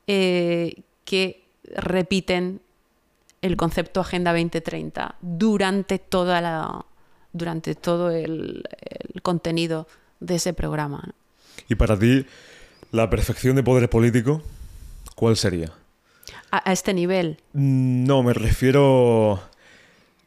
eh, 0.08 0.84
que 1.06 1.44
repiten 1.76 2.62
el 3.42 3.58
concepto 3.58 4.02
Agenda 4.02 4.32
2030 4.32 5.16
durante 5.22 6.00
toda 6.00 6.42
la 6.42 6.86
durante 7.34 7.76
todo 7.76 8.10
el, 8.10 8.64
el 8.82 9.22
contenido 9.22 9.88
de 10.20 10.36
ese 10.36 10.54
programa. 10.54 11.04
¿no? 11.06 11.14
Y 11.70 11.76
para 11.76 11.98
ti, 11.98 12.26
la 12.92 13.10
perfección 13.10 13.56
de 13.56 13.64
poder 13.64 13.90
político, 13.90 14.42
¿cuál 15.16 15.38
sería? 15.38 15.72
A, 16.52 16.70
a 16.70 16.74
este 16.74 16.94
nivel, 16.94 17.38
No, 17.54 18.24
me 18.24 18.34
refiero 18.34 19.42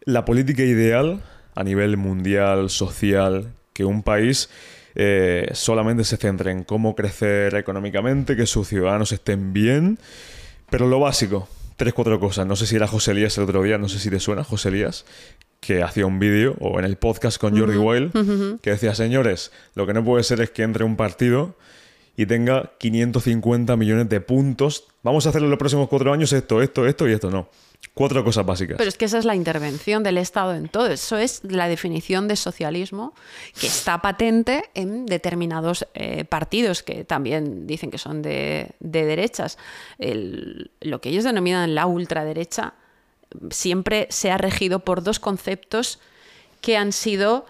la 0.05 0.24
política 0.24 0.62
ideal 0.62 1.22
a 1.55 1.64
nivel 1.64 1.97
mundial, 1.97 2.70
social, 2.70 3.53
que 3.72 3.85
un 3.85 4.03
país 4.03 4.51
eh, 4.95 5.51
solamente 5.53 6.05
se 6.05 6.16
centre 6.16 6.51
en 6.51 6.64
cómo 6.64 6.95
crecer 6.95 7.55
económicamente, 7.55 8.36
que 8.36 8.47
sus 8.47 8.68
ciudadanos 8.68 9.12
estén 9.12 9.53
bien, 9.53 9.99
pero 10.70 10.88
lo 10.88 11.01
básico, 11.01 11.49
tres, 11.76 11.95
cuatro 11.95 12.18
cosas. 12.20 12.47
No 12.47 12.57
sé 12.57 12.66
si 12.66 12.76
era 12.76 12.86
José 12.86 13.12
Elías 13.12 13.36
el 13.38 13.45
otro 13.45 13.62
día, 13.62 13.78
no 13.78 13.88
sé 13.88 13.99
si 13.99 14.11
te 14.11 14.20
suena 14.20 14.45
José 14.45 14.68
Elías, 14.68 15.05
que 15.61 15.82
hacía 15.82 16.07
un 16.07 16.18
vídeo 16.18 16.57
o 16.61 16.78
en 16.78 16.84
el 16.84 16.97
podcast 16.97 17.38
con 17.38 17.59
Jordi 17.59 17.76
Wild, 17.76 18.61
que 18.61 18.70
decía, 18.70 18.95
señores, 18.95 19.53
lo 19.74 19.86
que 19.86 19.93
no 19.93 20.05
puede 20.05 20.24
ser 20.24 20.41
es 20.41 20.51
que 20.51 20.62
entre 20.62 20.84
un 20.84 20.97
partido 20.97 21.57
y 22.21 22.27
tenga 22.27 22.73
550 22.77 23.77
millones 23.77 24.07
de 24.11 24.21
puntos. 24.21 24.85
Vamos 25.03 25.25
a 25.25 25.31
hacer 25.31 25.43
en 25.43 25.49
los 25.49 25.59
próximos 25.59 25.89
cuatro 25.89 26.12
años 26.12 26.31
esto, 26.35 26.61
esto, 26.61 26.87
esto 26.87 27.09
y 27.09 27.12
esto 27.12 27.31
no. 27.31 27.49
Cuatro 27.95 28.23
cosas 28.23 28.45
básicas. 28.45 28.77
pero 28.77 28.91
es 28.91 28.99
que 28.99 29.07
esa 29.07 29.16
es 29.16 29.25
la 29.25 29.35
intervención 29.35 30.03
del 30.03 30.18
Estado 30.18 30.55
en 30.55 30.68
todo. 30.68 30.89
Eso 30.89 31.16
es 31.16 31.41
la 31.45 31.66
definición 31.66 32.29
de 32.29 32.37
socialismo 32.37 33.14
que 33.59 33.68
está 33.68 34.03
patente 34.03 34.64
en 34.75 35.07
determinados 35.07 35.87
eh, 35.95 36.27
partidos 36.27 36.83
que 36.83 37.05
también 37.05 37.66
dicen 37.66 37.91
que 37.91 37.97
son 37.97 38.21
de, 38.21 38.73
de 38.81 39.07
derechas. 39.07 39.57
Lo 39.99 41.01
que 41.01 41.09
ellos 41.09 41.25
denominan 41.25 41.75
la 41.75 41.87
ultraderecha 41.87 42.75
siempre 43.49 44.09
se 44.11 44.31
ha 44.31 44.37
regido 44.37 44.81
por 44.81 45.03
dos 45.03 45.21
conceptos 45.21 46.01
que 46.61 46.77
han 46.77 46.93
sido 46.93 47.47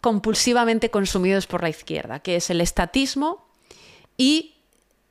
compulsivamente 0.00 0.90
consumidos 0.90 1.46
por 1.46 1.62
la 1.62 1.68
izquierda, 1.68 2.20
que 2.20 2.36
es 2.36 2.48
el 2.48 2.62
estatismo 2.62 3.41
y 4.22 4.54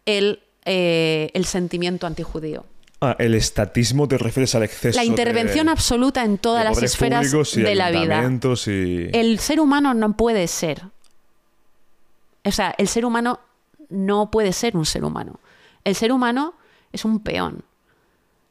el, 0.06 0.40
eh, 0.64 1.32
el 1.34 1.44
sentimiento 1.44 2.08
antijudío. 2.08 2.64
Ah, 3.02 3.18
el 3.20 3.34
estatismo 3.34 4.08
te 4.08 4.18
refieres 4.18 4.56
al 4.56 4.64
exceso. 4.64 4.96
La 4.96 5.04
intervención 5.04 5.66
de, 5.66 5.74
absoluta 5.74 6.24
en 6.24 6.38
todas 6.38 6.64
las 6.64 6.82
esferas 6.82 7.30
de 7.30 7.76
la 7.76 7.92
vida. 7.92 8.24
Y... 8.68 9.10
El 9.12 9.40
ser 9.40 9.60
humano 9.60 9.94
no 9.94 10.16
puede 10.16 10.48
ser. 10.48 10.84
O 12.46 12.52
sea, 12.52 12.74
el 12.78 12.88
ser 12.88 13.06
humano 13.06 13.42
no 13.90 14.32
puede 14.32 14.54
ser 14.54 14.78
un 14.78 14.86
ser 14.86 15.04
humano. 15.04 15.42
El 15.84 15.96
ser 15.96 16.14
humano 16.14 16.54
es 16.94 17.04
un 17.04 17.20
peón. 17.20 17.66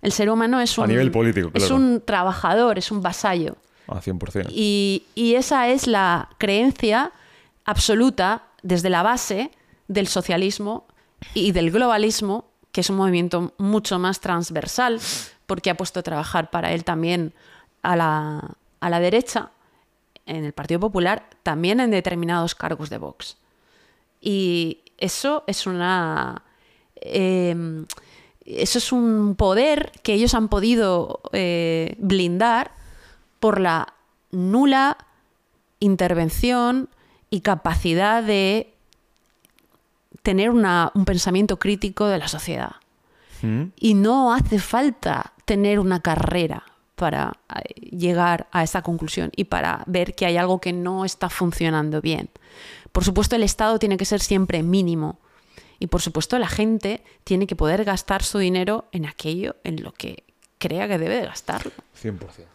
El 0.02 0.12
ser 0.12 0.28
humano 0.28 0.60
es 0.60 0.78
A 0.78 0.82
un. 0.82 0.88
nivel 0.88 1.10
político, 1.10 1.50
Es 1.54 1.64
claro. 1.64 1.76
un 1.76 2.02
trabajador, 2.04 2.76
es 2.76 2.90
un 2.90 3.00
vasallo. 3.00 3.56
Ah, 3.88 4.00
100%. 4.02 4.48
Y, 4.50 5.04
y 5.14 5.36
esa 5.36 5.68
es 5.68 5.86
la 5.86 6.28
creencia 6.36 7.12
absoluta 7.64 8.42
desde 8.62 8.90
la 8.90 9.02
base 9.02 9.50
del 9.90 10.06
socialismo 10.06 10.86
y 11.34 11.50
del 11.50 11.72
globalismo, 11.72 12.44
que 12.70 12.80
es 12.80 12.90
un 12.90 12.96
movimiento 12.96 13.52
mucho 13.58 13.98
más 13.98 14.20
transversal, 14.20 15.00
porque 15.46 15.68
ha 15.68 15.76
puesto 15.76 15.98
a 15.98 16.04
trabajar 16.04 16.50
para 16.50 16.72
él 16.72 16.84
también 16.84 17.34
a 17.82 17.96
la, 17.96 18.56
a 18.78 18.88
la 18.88 19.00
derecha, 19.00 19.50
en 20.26 20.44
el 20.44 20.52
Partido 20.52 20.78
Popular, 20.78 21.28
también 21.42 21.80
en 21.80 21.90
determinados 21.90 22.54
cargos 22.54 22.88
de 22.88 22.98
Vox. 22.98 23.36
Y 24.20 24.78
eso 24.96 25.42
es 25.48 25.66
una. 25.66 26.44
eh, 26.94 27.84
eso 28.44 28.78
es 28.78 28.92
un 28.92 29.34
poder 29.36 29.92
que 30.02 30.14
ellos 30.14 30.34
han 30.34 30.48
podido 30.48 31.20
eh, 31.32 31.96
blindar 31.98 32.72
por 33.40 33.60
la 33.60 33.94
nula 34.30 34.98
intervención 35.80 36.88
y 37.30 37.40
capacidad 37.40 38.22
de 38.22 38.74
tener 40.22 40.50
una- 40.50 40.90
un 40.94 41.04
pensamiento 41.04 41.58
crítico 41.58 42.06
de 42.06 42.18
la 42.18 42.28
sociedad. 42.28 42.72
¿Mm? 43.42 43.64
Y 43.76 43.94
no 43.94 44.34
hace 44.34 44.58
falta 44.58 45.32
tener 45.46 45.78
una 45.78 46.00
carrera 46.00 46.62
para 46.94 47.32
eh, 47.56 47.72
llegar 47.96 48.46
a 48.52 48.62
esa 48.62 48.82
conclusión 48.82 49.30
y 49.34 49.44
para 49.44 49.82
ver 49.86 50.14
que 50.14 50.26
hay 50.26 50.36
algo 50.36 50.60
que 50.60 50.74
no 50.74 51.06
está 51.06 51.30
funcionando 51.30 52.02
bien. 52.02 52.28
Por 52.92 53.04
supuesto, 53.04 53.36
el 53.36 53.42
Estado 53.42 53.78
tiene 53.78 53.96
que 53.96 54.04
ser 54.04 54.20
siempre 54.20 54.62
mínimo. 54.62 55.18
Y 55.78 55.86
por 55.86 56.02
supuesto, 56.02 56.38
la 56.38 56.48
gente 56.48 57.02
tiene 57.24 57.46
que 57.46 57.56
poder 57.56 57.84
gastar 57.84 58.22
su 58.22 58.36
dinero 58.38 58.84
en 58.92 59.06
aquello 59.06 59.56
en 59.64 59.82
lo 59.82 59.92
que 59.92 60.24
crea 60.58 60.86
que 60.88 60.98
debe 60.98 61.16
de 61.16 61.26
gastarlo. 61.26 61.72
100%. 61.94 62.46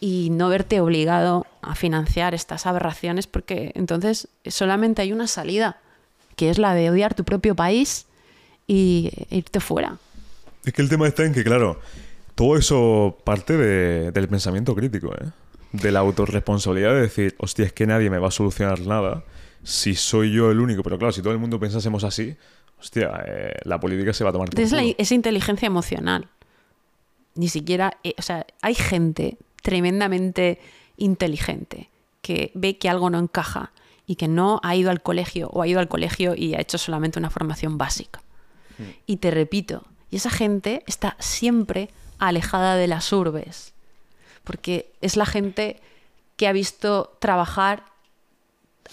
Y 0.00 0.30
no 0.30 0.48
verte 0.48 0.80
obligado 0.80 1.46
a 1.62 1.74
financiar 1.74 2.34
estas 2.34 2.66
aberraciones 2.66 3.26
porque 3.26 3.72
entonces 3.74 4.28
solamente 4.46 5.02
hay 5.02 5.12
una 5.12 5.26
salida, 5.26 5.78
que 6.36 6.50
es 6.50 6.58
la 6.58 6.74
de 6.74 6.90
odiar 6.90 7.14
tu 7.14 7.24
propio 7.24 7.54
país 7.56 8.06
y 8.66 9.10
irte 9.30 9.60
fuera. 9.60 9.98
Es 10.64 10.72
que 10.72 10.82
el 10.82 10.88
tema 10.88 11.08
está 11.08 11.24
en 11.24 11.32
que, 11.32 11.42
claro, 11.44 11.80
todo 12.34 12.56
eso 12.56 13.18
parte 13.24 13.56
de- 13.56 14.12
del 14.12 14.28
pensamiento 14.28 14.74
crítico, 14.74 15.12
¿eh? 15.14 15.30
De 15.72 15.90
la 15.92 15.98
autorresponsabilidad 16.00 16.94
de 16.94 17.00
decir, 17.02 17.34
hostia, 17.38 17.64
es 17.66 17.72
que 17.72 17.86
nadie 17.86 18.08
me 18.10 18.18
va 18.18 18.28
a 18.28 18.30
solucionar 18.30 18.80
nada 18.80 19.24
si 19.62 19.94
soy 19.94 20.32
yo 20.32 20.50
el 20.50 20.60
único. 20.60 20.82
Pero 20.82 20.98
claro, 20.98 21.12
si 21.12 21.20
todo 21.20 21.32
el 21.32 21.38
mundo 21.38 21.58
pensásemos 21.60 22.04
así, 22.04 22.36
hostia, 22.80 23.22
eh, 23.26 23.54
la 23.64 23.78
política 23.80 24.12
se 24.12 24.24
va 24.24 24.30
a 24.30 24.32
tomar 24.32 24.48
por 24.50 24.60
Es, 24.60 24.72
la- 24.72 24.82
culo. 24.82 24.94
es 24.96 25.12
inteligencia 25.12 25.66
emocional. 25.66 26.28
Ni 27.34 27.48
siquiera, 27.48 27.98
eh, 28.04 28.14
o 28.18 28.22
sea, 28.22 28.46
hay 28.62 28.74
gente 28.74 29.36
tremendamente 29.62 30.60
inteligente 30.96 31.90
que 32.22 32.50
ve 32.54 32.78
que 32.78 32.88
algo 32.88 33.10
no 33.10 33.18
encaja 33.18 33.72
y 34.06 34.16
que 34.16 34.28
no 34.28 34.60
ha 34.62 34.74
ido 34.74 34.90
al 34.90 35.02
colegio 35.02 35.48
o 35.52 35.62
ha 35.62 35.66
ido 35.66 35.80
al 35.80 35.88
colegio 35.88 36.34
y 36.34 36.54
ha 36.54 36.60
hecho 36.60 36.78
solamente 36.78 37.18
una 37.18 37.30
formación 37.30 37.78
básica. 37.78 38.22
Y 39.06 39.16
te 39.16 39.30
repito, 39.32 39.84
y 40.10 40.16
esa 40.16 40.30
gente 40.30 40.84
está 40.86 41.16
siempre 41.18 41.90
alejada 42.18 42.76
de 42.76 42.86
las 42.86 43.12
urbes, 43.12 43.74
porque 44.44 44.92
es 45.00 45.16
la 45.16 45.26
gente 45.26 45.80
que 46.36 46.46
ha 46.46 46.52
visto 46.52 47.16
trabajar 47.18 47.84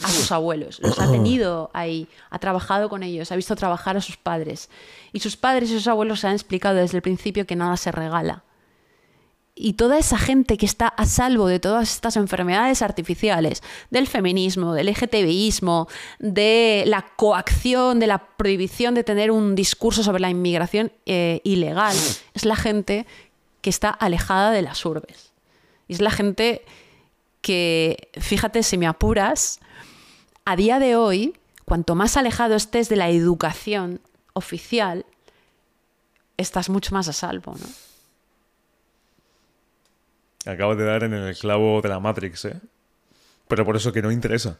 a 0.03 0.09
sus 0.09 0.31
abuelos, 0.31 0.79
los 0.81 0.99
ha 0.99 1.09
tenido 1.09 1.69
ahí, 1.73 2.09
ha 2.29 2.39
trabajado 2.39 2.89
con 2.89 3.03
ellos, 3.03 3.31
ha 3.31 3.35
visto 3.35 3.55
trabajar 3.55 3.95
a 3.95 4.01
sus 4.01 4.17
padres. 4.17 4.69
Y 5.13 5.21
sus 5.21 5.37
padres 5.37 5.69
y 5.69 5.73
sus 5.73 5.87
abuelos 5.87 6.19
se 6.19 6.27
han 6.27 6.33
explicado 6.33 6.75
desde 6.75 6.97
el 6.97 7.01
principio 7.01 7.45
que 7.45 7.55
nada 7.55 7.77
se 7.77 7.91
regala. 7.91 8.43
Y 9.57 9.73
toda 9.73 9.97
esa 9.97 10.17
gente 10.17 10.57
que 10.57 10.65
está 10.65 10.89
a 10.89 11.05
salvo 11.05 11.47
de 11.47 11.61
todas 11.61 11.89
estas 11.89 12.17
enfermedades 12.17 12.81
artificiales, 12.81 13.63
del 13.89 14.05
feminismo, 14.05 14.73
del 14.73 14.87
LGTBismo, 14.87 15.87
de 16.19 16.83
la 16.87 17.05
coacción, 17.15 18.01
de 18.01 18.07
la 18.07 18.17
prohibición 18.35 18.95
de 18.95 19.05
tener 19.05 19.31
un 19.31 19.55
discurso 19.55 20.03
sobre 20.03 20.19
la 20.19 20.29
inmigración 20.29 20.91
eh, 21.05 21.39
ilegal, 21.45 21.95
es 22.33 22.43
la 22.43 22.57
gente 22.57 23.05
que 23.61 23.69
está 23.69 23.89
alejada 23.89 24.51
de 24.51 24.61
las 24.61 24.85
urbes. 24.85 25.31
Es 25.87 26.01
la 26.01 26.11
gente 26.11 26.65
que, 27.39 28.09
fíjate, 28.19 28.61
si 28.61 28.77
me 28.77 28.87
apuras, 28.87 29.61
a 30.43 30.57
día 30.57 30.79
de 30.79 30.97
hoy, 30.97 31.33
cuanto 31.63 31.95
más 31.95 32.17
alejado 32.17 32.55
estés 32.55 32.89
de 32.89 32.97
la 32.97 33.09
educación 33.09 34.01
oficial, 34.33 35.05
estás 36.35 36.69
mucho 36.69 36.93
más 36.93 37.07
a 37.07 37.13
salvo, 37.13 37.55
¿no? 37.57 37.94
Acabas 40.45 40.77
de 40.77 40.83
dar 40.85 41.03
en 41.03 41.13
el 41.13 41.35
clavo 41.37 41.81
de 41.81 41.89
la 41.89 41.99
Matrix, 41.99 42.45
¿eh? 42.45 42.55
Pero 43.47 43.65
por 43.65 43.75
eso 43.75 43.91
que 43.91 44.01
no 44.01 44.11
interesa. 44.11 44.57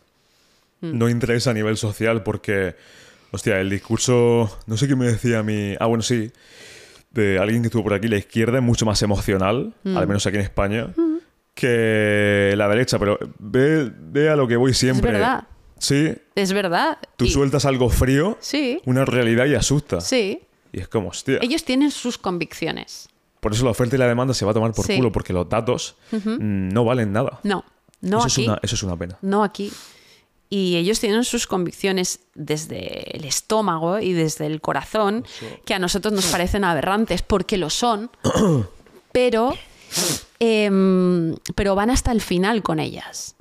Mm. 0.82 0.98
No 0.98 1.10
interesa 1.10 1.52
a 1.52 1.54
nivel 1.54 1.78
social 1.78 2.24
porque, 2.24 2.76
hostia, 3.32 3.60
el 3.60 3.70
discurso, 3.70 4.60
no 4.68 4.78
sé 4.78 4.88
qué 4.88 4.96
me 4.96 5.06
decía 5.08 5.40
a 5.40 5.44
mí, 5.44 5.76
ah, 5.80 5.86
bueno, 5.86 6.02
sí, 6.04 6.32
de 7.12 7.40
alguien 7.40 7.62
que 7.62 7.68
estuvo 7.68 7.84
por 7.84 7.94
aquí, 7.94 8.08
la 8.08 8.18
izquierda 8.18 8.58
es 8.58 8.64
mucho 8.64 8.86
más 8.86 9.02
emocional, 9.02 9.74
Mm. 9.84 9.98
al 9.98 10.08
menos 10.08 10.26
aquí 10.28 10.36
en 10.38 10.44
España, 10.44 10.88
que 11.54 12.54
la 12.58 12.68
derecha, 12.68 13.00
pero 13.00 13.18
ve, 13.40 13.92
ve 13.98 14.30
a 14.30 14.36
lo 14.36 14.48
que 14.48 14.56
voy 14.58 14.74
siempre. 14.74 15.12
verdad. 15.14 15.46
Sí, 15.78 16.14
Es 16.36 16.54
verdad. 16.54 16.98
tú 17.18 17.26
Y- 17.26 17.30
sueltas 17.30 17.66
algo 17.66 17.90
frío, 17.90 18.38
Sí, 18.40 18.82
una 18.86 19.06
realidad 19.06 19.46
y 19.46 19.56
asusta. 19.56 20.02
sí. 20.02 20.42
Y 20.72 20.80
es 20.82 20.90
como, 20.90 21.10
hostia. 21.10 21.40
Ellos 21.42 21.64
tienen 21.64 21.90
sus 21.92 22.18
convicciones. 22.18 23.08
Por 23.46 23.54
eso 23.54 23.64
la 23.64 23.70
oferta 23.70 23.96
y 23.96 24.00
la 24.00 24.08
demanda 24.08 24.34
se 24.34 24.44
va 24.44 24.50
a 24.50 24.54
tomar 24.56 24.74
por 24.74 24.88
Sí. 24.88 24.96
culo, 24.98 25.12
porque 25.12 25.32
los 25.32 25.48
datos 25.48 25.98
mm, 26.12 26.70
no 26.74 26.84
valen 26.84 27.14
nada. 27.14 27.40
No, 27.44 27.64
no 28.02 28.18
eso, 28.18 28.26
aquí. 28.26 28.42
Es 28.42 28.48
una, 28.48 28.60
eso 28.64 28.74
es 28.76 28.82
una 28.82 28.98
pena. 28.98 29.18
no 29.22 29.44
aquí. 29.44 29.72
Y 30.50 30.78
ellos 30.78 31.00
tienen 31.00 31.24
sus 31.24 31.46
convicciones 31.46 32.22
desde 32.34 33.16
el 33.16 33.24
estómago 33.26 34.00
y 34.00 34.14
desde 34.14 34.48
el 34.48 34.62
corazón, 34.62 35.26
que 35.64 35.76
a 35.76 35.80
nosotros 35.80 36.12
nos 36.12 36.26
parecen 36.26 36.64
aberrantes, 36.64 37.22
porque 37.22 37.58
lo 37.58 37.70
son, 37.70 38.10
pero, 39.12 39.54
em, 40.40 41.36
pero 41.54 41.76
van 41.76 41.92
hasta 41.92 42.12
el 42.12 42.22
final 42.22 42.64
con 42.64 42.80
ellas. 42.80 43.36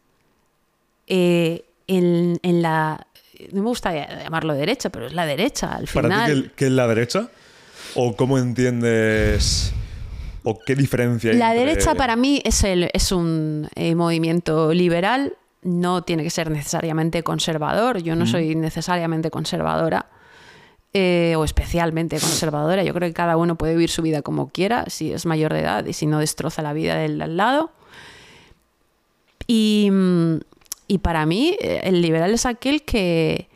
Eh, 1.06 1.64
en, 1.86 2.38
en 2.42 2.60
la... 2.60 3.06
No 3.52 3.62
me 3.62 3.68
gusta 3.68 3.92
llamarlo 4.22 4.52
derecha, 4.54 4.90
pero 4.90 5.06
es 5.06 5.14
la 5.14 5.24
derecha, 5.24 5.72
al 5.74 5.86
¿Para 5.86 6.08
final. 6.08 6.34
ti 6.42 6.48
qué, 6.48 6.54
qué 6.56 6.64
es 6.66 6.72
la 6.72 6.86
derecha? 6.88 7.28
¿O 7.94 8.16
cómo 8.16 8.36
entiendes... 8.38 9.72
¿O 10.44 10.58
qué 10.64 10.74
diferencia 10.76 11.30
hay 11.32 11.38
La 11.38 11.52
entre- 11.54 11.66
derecha 11.70 11.94
para 11.94 12.16
mí 12.16 12.40
es, 12.44 12.62
el, 12.64 12.90
es 12.92 13.10
un 13.12 13.68
eh, 13.74 13.94
movimiento 13.94 14.72
liberal, 14.74 15.34
no 15.62 16.02
tiene 16.02 16.22
que 16.22 16.30
ser 16.30 16.50
necesariamente 16.50 17.22
conservador, 17.22 18.02
yo 18.02 18.14
no 18.14 18.26
soy 18.26 18.54
necesariamente 18.54 19.30
conservadora 19.30 20.06
eh, 20.92 21.34
o 21.38 21.44
especialmente 21.44 22.20
conservadora, 22.20 22.82
yo 22.84 22.92
creo 22.94 23.08
que 23.08 23.14
cada 23.14 23.36
uno 23.38 23.56
puede 23.56 23.72
vivir 23.72 23.88
su 23.90 24.02
vida 24.02 24.20
como 24.22 24.50
quiera, 24.50 24.84
si 24.88 25.12
es 25.12 25.24
mayor 25.26 25.52
de 25.54 25.60
edad 25.60 25.86
y 25.86 25.92
si 25.94 26.06
no 26.06 26.18
destroza 26.20 26.60
la 26.62 26.72
vida 26.74 26.96
del 26.96 27.20
al 27.22 27.36
lado. 27.38 27.72
Y, 29.46 29.88
mm, 29.90 30.36
y 30.88 30.98
para 30.98 31.26
mí 31.26 31.56
eh, 31.60 31.80
el 31.84 32.00
liberal 32.02 32.32
es 32.34 32.46
aquel 32.46 32.82
que, 32.82 33.48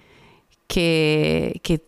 que, 0.66 1.60
que, 1.62 1.82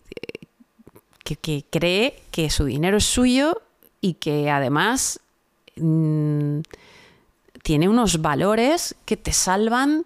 que- 1.25 1.37
que 1.37 1.65
cree 1.71 2.15
que 2.31 2.51
su 2.51 2.65
dinero 2.65 2.97
es 2.99 3.05
suyo 3.05 3.61
y 4.01 4.15
que 4.15 4.51
además 4.51 5.21
mm, 5.77 6.61
tiene 7.63 7.89
unos 7.89 8.23
valores 8.23 8.95
que 9.05 9.17
te 9.17 9.33
salvan 9.33 10.05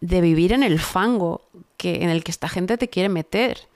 de 0.00 0.20
vivir 0.20 0.52
en 0.52 0.62
el 0.62 0.80
fango 0.80 1.42
que, 1.76 2.02
en 2.02 2.10
el 2.10 2.24
que 2.24 2.30
esta 2.30 2.48
gente 2.48 2.78
te 2.78 2.88
quiere 2.88 3.08
meter. 3.08 3.68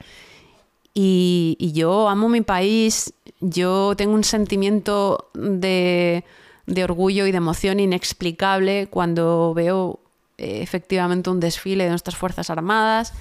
Y, 0.94 1.57
y 1.59 1.72
yo 1.72 2.09
amo 2.09 2.28
mi 2.28 2.40
país, 2.40 3.12
yo 3.40 3.94
tengo 3.96 4.14
un 4.14 4.24
sentimiento 4.24 5.28
de, 5.34 6.24
de 6.66 6.84
orgullo 6.84 7.26
y 7.26 7.32
de 7.32 7.38
emoción 7.38 7.80
inexplicable 7.80 8.86
cuando 8.88 9.52
veo 9.55 9.98
eh, 10.38 10.61
efectivamente 10.62 11.30
un 11.30 11.40
desfile 11.40 11.84
de 11.84 11.90
nuestras 11.90 12.16
Fuerzas 12.16 12.50
Armadas 12.50 13.12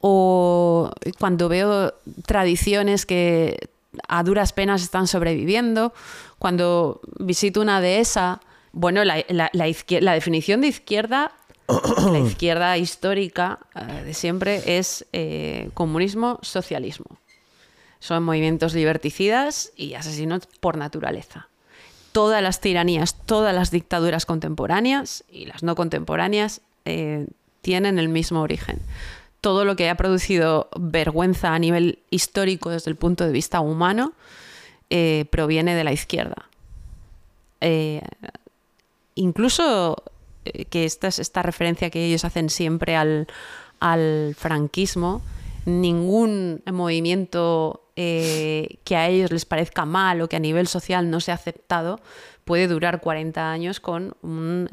o 0.00 0.90
cuando 1.18 1.48
veo 1.48 1.92
tradiciones 2.24 3.04
que 3.04 3.68
a 4.06 4.22
duras 4.22 4.52
penas 4.52 4.82
están 4.82 5.06
sobreviviendo, 5.06 5.92
cuando 6.38 7.00
visito 7.18 7.60
una 7.60 7.80
dehesa, 7.80 8.40
bueno, 8.72 9.04
la, 9.04 9.24
la- 9.28 9.50
la 9.52 9.68
izquier- 9.68 10.00
la 10.02 10.12
definición 10.12 10.60
de 10.60 10.68
izquierda, 10.68 11.32
la 12.12 12.18
izquierda 12.26 12.76
histórica 12.78 13.58
eh, 13.74 14.04
de 14.04 14.14
siempre 14.14 14.78
es 14.78 15.06
eh, 15.12 15.70
comunismo, 15.74 16.38
socialismo. 16.42 17.06
Son 18.00 18.22
movimientos 18.22 18.74
liberticidas 18.74 19.72
y 19.76 19.94
asesinos 19.94 20.46
por 20.60 20.76
naturaleza. 20.76 21.48
Todas 22.12 22.42
las 22.42 22.60
tiranías, 22.60 23.16
todas 23.26 23.54
las 23.54 23.70
dictaduras 23.70 24.24
contemporáneas 24.24 25.24
y 25.30 25.46
las 25.46 25.62
no 25.62 25.74
contemporáneas 25.74 26.60
eh, 26.84 27.26
tienen 27.60 27.98
el 27.98 28.08
mismo 28.08 28.40
origen. 28.40 28.80
Todo 29.40 29.64
lo 29.64 29.76
que 29.76 29.88
ha 29.88 29.94
producido 29.96 30.68
vergüenza 30.78 31.54
a 31.54 31.58
nivel 31.58 32.00
histórico 32.10 32.70
desde 32.70 32.90
el 32.90 32.96
punto 32.96 33.24
de 33.24 33.32
vista 33.32 33.60
humano 33.60 34.12
eh, 34.90 35.26
proviene 35.30 35.74
de 35.74 35.84
la 35.84 35.92
izquierda. 35.92 36.48
Eh, 37.60 38.02
incluso 39.14 40.02
eh, 40.44 40.64
que 40.64 40.84
esta, 40.84 41.08
es- 41.08 41.18
esta 41.18 41.42
referencia 41.42 41.90
que 41.90 42.04
ellos 42.04 42.24
hacen 42.24 42.50
siempre 42.50 42.96
al, 42.96 43.26
al 43.80 44.34
franquismo, 44.36 45.22
ningún 45.66 46.62
movimiento 46.72 47.82
que 47.96 48.94
a 48.96 49.08
ellos 49.08 49.32
les 49.32 49.44
parezca 49.44 49.84
mal 49.84 50.20
o 50.20 50.28
que 50.28 50.36
a 50.36 50.38
nivel 50.38 50.68
social 50.68 51.10
no 51.10 51.18
sea 51.18 51.34
aceptado 51.34 51.98
puede 52.44 52.68
durar 52.68 53.00
40 53.00 53.50
años 53.50 53.80
con 53.80 54.14
un 54.22 54.68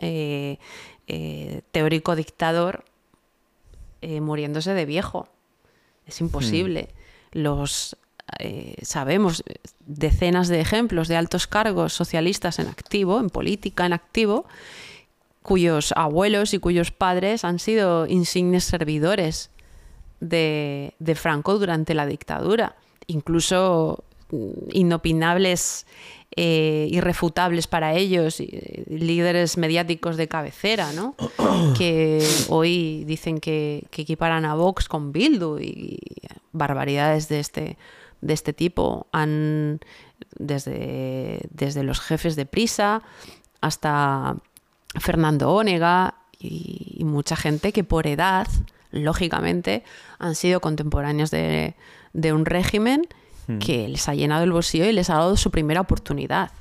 teórico 1.71 2.15
dictador 2.15 2.85
eh, 4.07 4.21
muriéndose 4.21 4.75
de 4.75 4.85
viejo. 4.85 5.27
Es 6.05 6.21
imposible. 6.21 6.89
Los 7.31 7.97
eh, 8.37 8.75
sabemos 8.83 9.43
decenas 9.79 10.47
de 10.47 10.61
ejemplos 10.61 11.07
de 11.07 11.15
altos 11.15 11.47
cargos 11.47 11.93
socialistas 11.93 12.59
en 12.59 12.67
activo, 12.67 13.19
en 13.19 13.31
política 13.31 13.83
en 13.83 13.93
activo, 13.93 14.45
cuyos 15.41 15.91
abuelos 15.95 16.53
y 16.53 16.59
cuyos 16.59 16.91
padres 16.91 17.43
han 17.43 17.57
sido 17.57 18.05
insignes 18.05 18.63
servidores 18.63 19.49
de, 20.19 20.93
de 20.99 21.15
Franco 21.15 21.57
durante 21.57 21.95
la 21.95 22.05
dictadura. 22.05 22.75
Incluso 23.07 24.03
inopinables, 24.71 25.85
eh, 26.35 26.87
irrefutables 26.91 27.67
para 27.67 27.93
ellos, 27.93 28.39
eh, 28.39 28.83
líderes 28.87 29.57
mediáticos 29.57 30.17
de 30.17 30.27
cabecera, 30.27 30.91
¿no? 30.93 31.15
que 31.77 32.25
hoy 32.49 33.03
dicen 33.05 33.39
que, 33.39 33.85
que 33.91 34.01
equiparan 34.01 34.45
a 34.45 34.55
Vox 34.55 34.87
con 34.87 35.11
Bildu 35.11 35.59
y 35.59 35.99
barbaridades 36.51 37.29
de 37.29 37.39
este, 37.39 37.77
de 38.21 38.33
este 38.33 38.53
tipo. 38.53 39.07
Han, 39.11 39.79
desde, 40.37 41.39
desde 41.51 41.83
los 41.83 41.99
jefes 42.01 42.35
de 42.35 42.45
Prisa 42.45 43.01
hasta 43.61 44.35
Fernando 44.99 45.53
Ónega 45.53 46.15
y, 46.37 46.95
y 46.97 47.03
mucha 47.05 47.35
gente 47.35 47.71
que 47.71 47.83
por 47.83 48.07
edad, 48.07 48.47
lógicamente, 48.91 49.83
han 50.19 50.35
sido 50.35 50.59
contemporáneos 50.59 51.31
de, 51.31 51.75
de 52.13 52.33
un 52.33 52.45
régimen 52.45 53.07
que 53.59 53.87
les 53.87 54.07
ha 54.09 54.15
llenado 54.15 54.43
el 54.43 54.51
bolsillo 54.51 54.85
y 54.85 54.91
les 54.93 55.09
ha 55.09 55.15
dado 55.15 55.37
su 55.37 55.51
primera 55.51 55.81
oportunidad. 55.81 56.51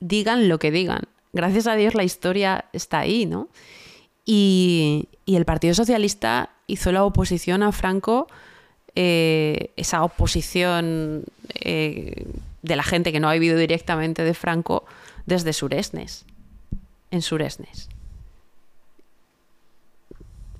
Digan 0.00 0.48
lo 0.48 0.58
que 0.58 0.70
digan. 0.70 1.02
Gracias 1.32 1.66
a 1.66 1.74
Dios 1.74 1.94
la 1.94 2.04
historia 2.04 2.64
está 2.72 3.00
ahí, 3.00 3.26
¿no? 3.26 3.48
Y, 4.24 5.08
y 5.24 5.36
el 5.36 5.44
Partido 5.44 5.74
Socialista 5.74 6.50
hizo 6.66 6.92
la 6.92 7.04
oposición 7.04 7.62
a 7.62 7.72
Franco, 7.72 8.26
eh, 8.94 9.72
esa 9.76 10.02
oposición 10.02 11.24
eh, 11.54 12.26
de 12.62 12.76
la 12.76 12.82
gente 12.82 13.12
que 13.12 13.20
no 13.20 13.28
ha 13.28 13.34
vivido 13.34 13.56
directamente 13.56 14.24
de 14.24 14.34
Franco 14.34 14.84
desde 15.26 15.52
Suresnes, 15.52 16.24
en 17.10 17.22
Suresnes. 17.22 17.88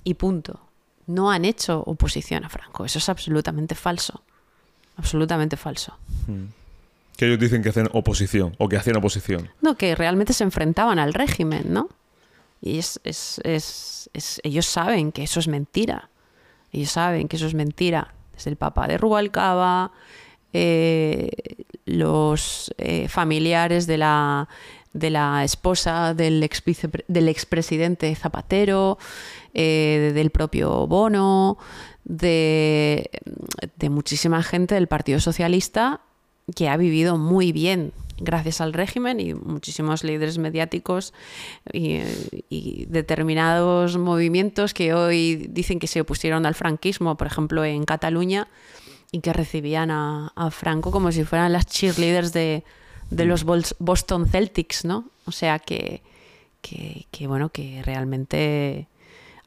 Y 0.05 0.15
punto. 0.15 0.61
No 1.07 1.31
han 1.31 1.45
hecho 1.45 1.83
oposición 1.87 2.45
a 2.45 2.49
Franco. 2.49 2.85
Eso 2.85 2.99
es 2.99 3.09
absolutamente 3.09 3.75
falso. 3.75 4.23
Absolutamente 5.01 5.57
falso. 5.57 5.97
Que 7.17 7.27
ellos 7.27 7.39
dicen 7.41 7.63
que 7.63 7.71
hacen 7.71 7.89
oposición 7.93 8.55
o 8.59 8.69
que 8.69 8.77
hacían 8.77 8.97
oposición. 8.97 9.49
No, 9.63 9.77
que 9.77 9.95
realmente 9.95 10.33
se 10.35 10.45
enfrentaban 10.45 10.99
al 10.99 11.15
régimen, 11.15 11.73
¿no? 11.73 11.89
Y 12.63 12.79
es, 12.79 13.01
es- 13.05 13.41
es- 13.45 14.11
es- 14.13 14.41
ellos 14.45 14.67
saben 14.67 15.11
que 15.13 15.23
eso 15.23 15.41
es 15.41 15.49
mentira. 15.49 16.11
Ellos 16.73 16.91
saben 16.91 17.27
que 17.29 17.37
eso 17.37 17.47
es 17.47 17.55
mentira. 17.55 18.13
Desde 18.35 18.51
el 18.51 18.57
Papa 18.57 18.87
de 18.87 18.99
Rubalcaba, 18.99 19.93
eh, 20.53 21.31
los 21.87 22.73
eh, 22.79 23.09
familiares 23.09 23.87
de 23.87 23.99
la, 23.99 24.49
de 24.93 25.11
la 25.11 25.43
esposa 25.45 26.13
del, 26.15 26.43
ex 26.43 26.63
del 27.09 27.29
expresidente 27.29 28.15
Zapatero, 28.15 28.99
eh, 29.55 30.13
del 30.15 30.31
propio 30.31 30.87
Bono, 30.87 31.59
de, 32.11 33.11
muchísima 33.89 34.43
gente 34.43 34.75
del 34.75 34.89
Partido 34.89 35.21
Socialista 35.21 36.01
que 36.57 36.69
ha 36.69 36.77
vivido 36.77 37.17
muy 37.17 37.53
bien 37.53 37.93
gracias 38.19 38.61
al 38.61 38.73
régimen 38.73 39.21
y 39.21 39.35
muchísimos 39.35 40.03
líderes 40.05 40.37
mediáticos 40.39 41.15
y, 41.73 42.01
determinados 42.87 43.97
movimientos 43.97 44.75
que 44.75 44.93
hoy 44.93 45.37
dicen 45.51 45.79
que 45.79 45.87
se 45.87 46.01
opusieron 46.01 46.45
al 46.45 46.55
franquismo, 46.55 47.17
por 47.17 47.29
ejemplo 47.29 47.65
en 47.65 47.85
Cataluña, 47.85 48.49
y 49.13 49.21
que 49.21 49.33
recibían 49.33 49.91
a, 49.91 50.51
Franco 50.51 50.91
como 50.91 51.13
si 51.13 51.25
fueran 51.25 51.53
las 51.53 51.67
cheerleaders 51.67 52.33
de, 52.33 52.65
de 53.11 53.25
los 53.25 53.45
Boston 53.45 54.27
Celtics, 54.27 54.85
¿no? 54.85 55.09
O 55.25 55.33
sea 55.33 55.59
que, 55.59 56.03
que, 56.61 57.27
bueno, 57.27 57.51
que 57.51 57.83
realmente 57.85 58.89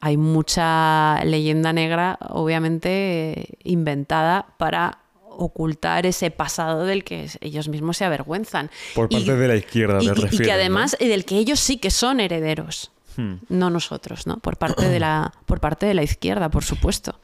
hay 0.04 0.18
mucha 0.18 1.24
leyenda 1.24 1.72
negra, 1.72 2.18
obviamente, 2.28 3.56
inventada 3.64 4.44
para 4.58 4.98
ocultar 5.30 6.04
ese 6.04 6.30
pasado 6.30 6.84
del 6.84 7.04
que 7.04 7.30
ellos 7.40 7.68
mismos 7.68 7.96
se 7.96 8.04
avergüenzan. 8.04 8.70
Por 8.94 9.08
parte 9.08 9.34
de 9.34 9.48
la 9.48 9.56
izquierda, 9.56 10.02
y, 10.02 10.06
te 10.06 10.12
refieres, 10.12 10.40
y 10.40 10.42
que 10.42 10.52
además, 10.52 10.94
¿no? 11.00 11.06
y 11.06 11.08
del 11.08 11.24
que 11.24 11.38
ellos 11.38 11.58
sí 11.58 11.78
que 11.78 11.90
son 11.90 12.20
herederos. 12.20 12.92
Hmm. 13.16 13.36
No 13.48 13.70
nosotros, 13.70 14.26
¿no? 14.26 14.40
Por 14.40 14.58
parte 14.58 14.86
de 14.86 15.00
la, 15.00 15.32
por 15.46 15.60
parte 15.60 15.86
de 15.86 15.94
la 15.94 16.02
izquierda, 16.02 16.50
por 16.50 16.64
supuesto. 16.64 17.18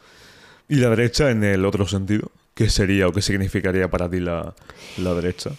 ¿Y 0.66 0.76
la 0.76 0.88
derecha 0.88 1.30
en 1.30 1.44
el 1.44 1.66
otro 1.66 1.86
sentido? 1.86 2.30
¿Qué 2.54 2.70
sería 2.70 3.08
o 3.08 3.12
qué 3.12 3.20
significaría 3.20 3.90
para 3.90 4.08
ti 4.08 4.20
la, 4.20 4.54
la 4.96 5.12
derecha? 5.12 5.50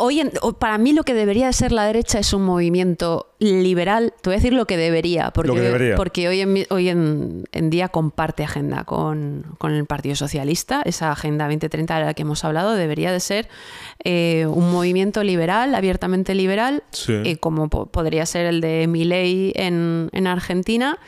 Hoy 0.00 0.20
en, 0.20 0.30
para 0.60 0.78
mí 0.78 0.92
lo 0.92 1.02
que 1.02 1.12
debería 1.12 1.46
de 1.48 1.52
ser 1.52 1.72
la 1.72 1.84
derecha 1.84 2.20
es 2.20 2.32
un 2.32 2.42
movimiento 2.44 3.34
liberal. 3.40 4.14
Te 4.22 4.30
voy 4.30 4.34
a 4.34 4.38
decir 4.38 4.52
lo 4.52 4.64
que 4.64 4.76
debería, 4.76 5.32
porque, 5.32 5.48
Lo 5.48 5.54
que 5.56 5.60
debería. 5.60 5.96
porque 5.96 6.28
hoy, 6.28 6.40
en, 6.40 6.66
hoy 6.70 6.88
en, 6.88 7.44
en 7.50 7.68
día 7.70 7.88
comparte 7.88 8.44
agenda 8.44 8.84
con, 8.84 9.44
con 9.58 9.72
el 9.72 9.86
Partido 9.86 10.14
Socialista. 10.14 10.82
Esa 10.84 11.10
agenda 11.10 11.46
2030 11.46 11.98
de 11.98 12.04
la 12.04 12.14
que 12.14 12.22
hemos 12.22 12.44
hablado 12.44 12.74
debería 12.74 13.10
de 13.10 13.18
ser 13.18 13.48
eh, 14.04 14.46
un 14.48 14.70
movimiento 14.70 15.24
liberal, 15.24 15.74
abiertamente 15.74 16.34
liberal, 16.36 16.84
Sí. 16.90 17.14
eh, 17.24 17.36
como 17.38 17.68
po- 17.68 17.86
podría 17.86 18.24
ser 18.24 18.46
el 18.46 18.60
de 18.60 18.86
Milei 18.86 19.52
en, 19.56 20.10
en 20.12 20.26
Argentina 20.28 20.98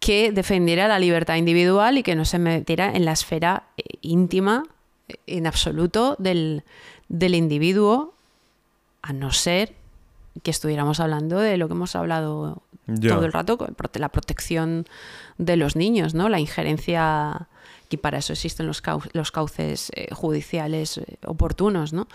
que 0.00 0.32
defendiera 0.32 0.86
la 0.86 0.98
libertad 0.98 1.36
individual 1.36 1.96
y 1.96 2.02
que 2.02 2.14
no 2.14 2.26
se 2.26 2.38
metiera 2.38 2.92
en 2.94 3.06
la 3.06 3.12
esfera 3.12 3.64
eh, 3.78 3.82
íntima 4.02 4.64
en 5.26 5.46
absoluto 5.46 6.14
del, 6.18 6.62
del 7.08 7.34
individuo, 7.34 8.14
a 9.02 9.12
no 9.12 9.32
ser 9.32 9.74
que 10.42 10.50
estuviéramos 10.50 11.00
hablando 11.00 11.38
de 11.38 11.56
lo 11.56 11.66
que 11.68 11.74
hemos 11.74 11.96
hablado 11.96 12.62
todo 12.86 13.24
el 13.26 13.32
rato, 13.32 13.58
la 13.94 14.08
protección 14.08 14.86
de 15.36 15.56
los 15.56 15.76
niños, 15.76 16.14
¿no? 16.14 16.28
La 16.28 16.40
injerencia, 16.40 17.48
y 17.90 17.96
para 17.98 18.18
eso 18.18 18.32
existen 18.32 18.66
los, 18.66 18.82
cau- 18.82 19.08
los 19.12 19.30
cauces 19.30 19.90
eh, 19.94 20.08
judiciales 20.14 20.98
eh, 20.98 21.18
oportunos, 21.26 21.92
¿no? 21.92 22.06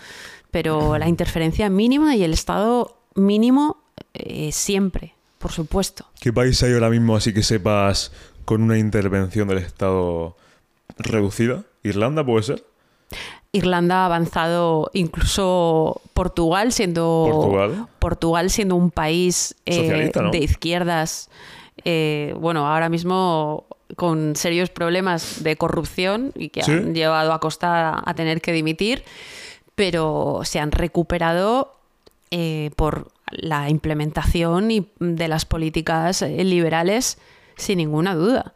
Pero 0.50 0.98
la 0.98 1.08
interferencia 1.08 1.68
mínima 1.70 2.16
y 2.16 2.24
el 2.24 2.32
Estado 2.32 2.96
mínimo 3.14 3.76
eh, 4.14 4.50
siempre, 4.52 5.14
por 5.38 5.52
supuesto. 5.52 6.06
¿Qué 6.20 6.32
país 6.32 6.60
hay 6.62 6.72
ahora 6.72 6.90
mismo 6.90 7.14
así 7.14 7.32
que 7.32 7.42
sepas 7.42 8.10
con 8.44 8.62
una 8.62 8.76
intervención 8.78 9.46
del 9.48 9.58
Estado 9.58 10.36
reducida? 10.98 11.62
¿Irlanda 11.82 12.24
puede 12.24 12.42
ser? 12.42 12.64
Irlanda 13.54 14.02
ha 14.02 14.06
avanzado, 14.06 14.90
incluso 14.94 16.00
Portugal 16.12 16.72
siendo 16.72 17.28
Portugal. 17.30 17.86
Portugal 17.98 18.50
siendo 18.50 18.74
un 18.76 18.90
país 18.90 19.54
eh, 19.64 20.10
de 20.32 20.38
izquierdas, 20.38 21.30
eh, 21.84 22.34
bueno, 22.38 22.66
ahora 22.68 22.88
mismo 22.88 23.64
con 23.96 24.34
serios 24.36 24.70
problemas 24.70 25.42
de 25.44 25.56
corrupción 25.56 26.32
y 26.34 26.48
que 26.48 26.62
¿Sí? 26.64 26.72
han 26.72 26.94
llevado 26.94 27.32
a 27.32 27.38
Costa 27.38 28.02
a 28.04 28.14
tener 28.14 28.40
que 28.40 28.52
dimitir, 28.52 29.04
pero 29.74 30.40
se 30.44 30.58
han 30.58 30.72
recuperado 30.72 31.72
eh, 32.30 32.70
por 32.76 33.08
la 33.30 33.70
implementación 33.70 34.70
y- 34.70 34.88
de 34.98 35.28
las 35.28 35.44
políticas 35.44 36.22
eh, 36.22 36.42
liberales 36.44 37.18
sin 37.56 37.78
ninguna 37.78 38.14
duda. 38.14 38.52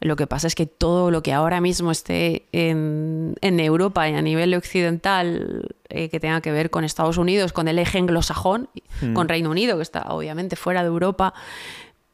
Lo 0.00 0.14
que 0.16 0.26
pasa 0.26 0.46
es 0.46 0.54
que 0.54 0.66
todo 0.66 1.10
lo 1.10 1.22
que 1.22 1.32
ahora 1.32 1.60
mismo 1.60 1.90
esté 1.90 2.46
en, 2.52 3.34
en 3.40 3.58
Europa 3.60 4.08
y 4.08 4.14
a 4.14 4.22
nivel 4.22 4.54
occidental 4.54 5.74
eh, 5.88 6.08
que 6.08 6.20
tenga 6.20 6.40
que 6.40 6.52
ver 6.52 6.70
con 6.70 6.84
Estados 6.84 7.18
Unidos, 7.18 7.52
con 7.52 7.66
el 7.68 7.78
eje 7.78 7.98
anglosajón, 7.98 8.68
con 9.14 9.28
Reino 9.28 9.50
Unido, 9.50 9.76
que 9.76 9.82
está 9.82 10.02
obviamente 10.08 10.54
fuera 10.56 10.82
de 10.82 10.88
Europa, 10.88 11.34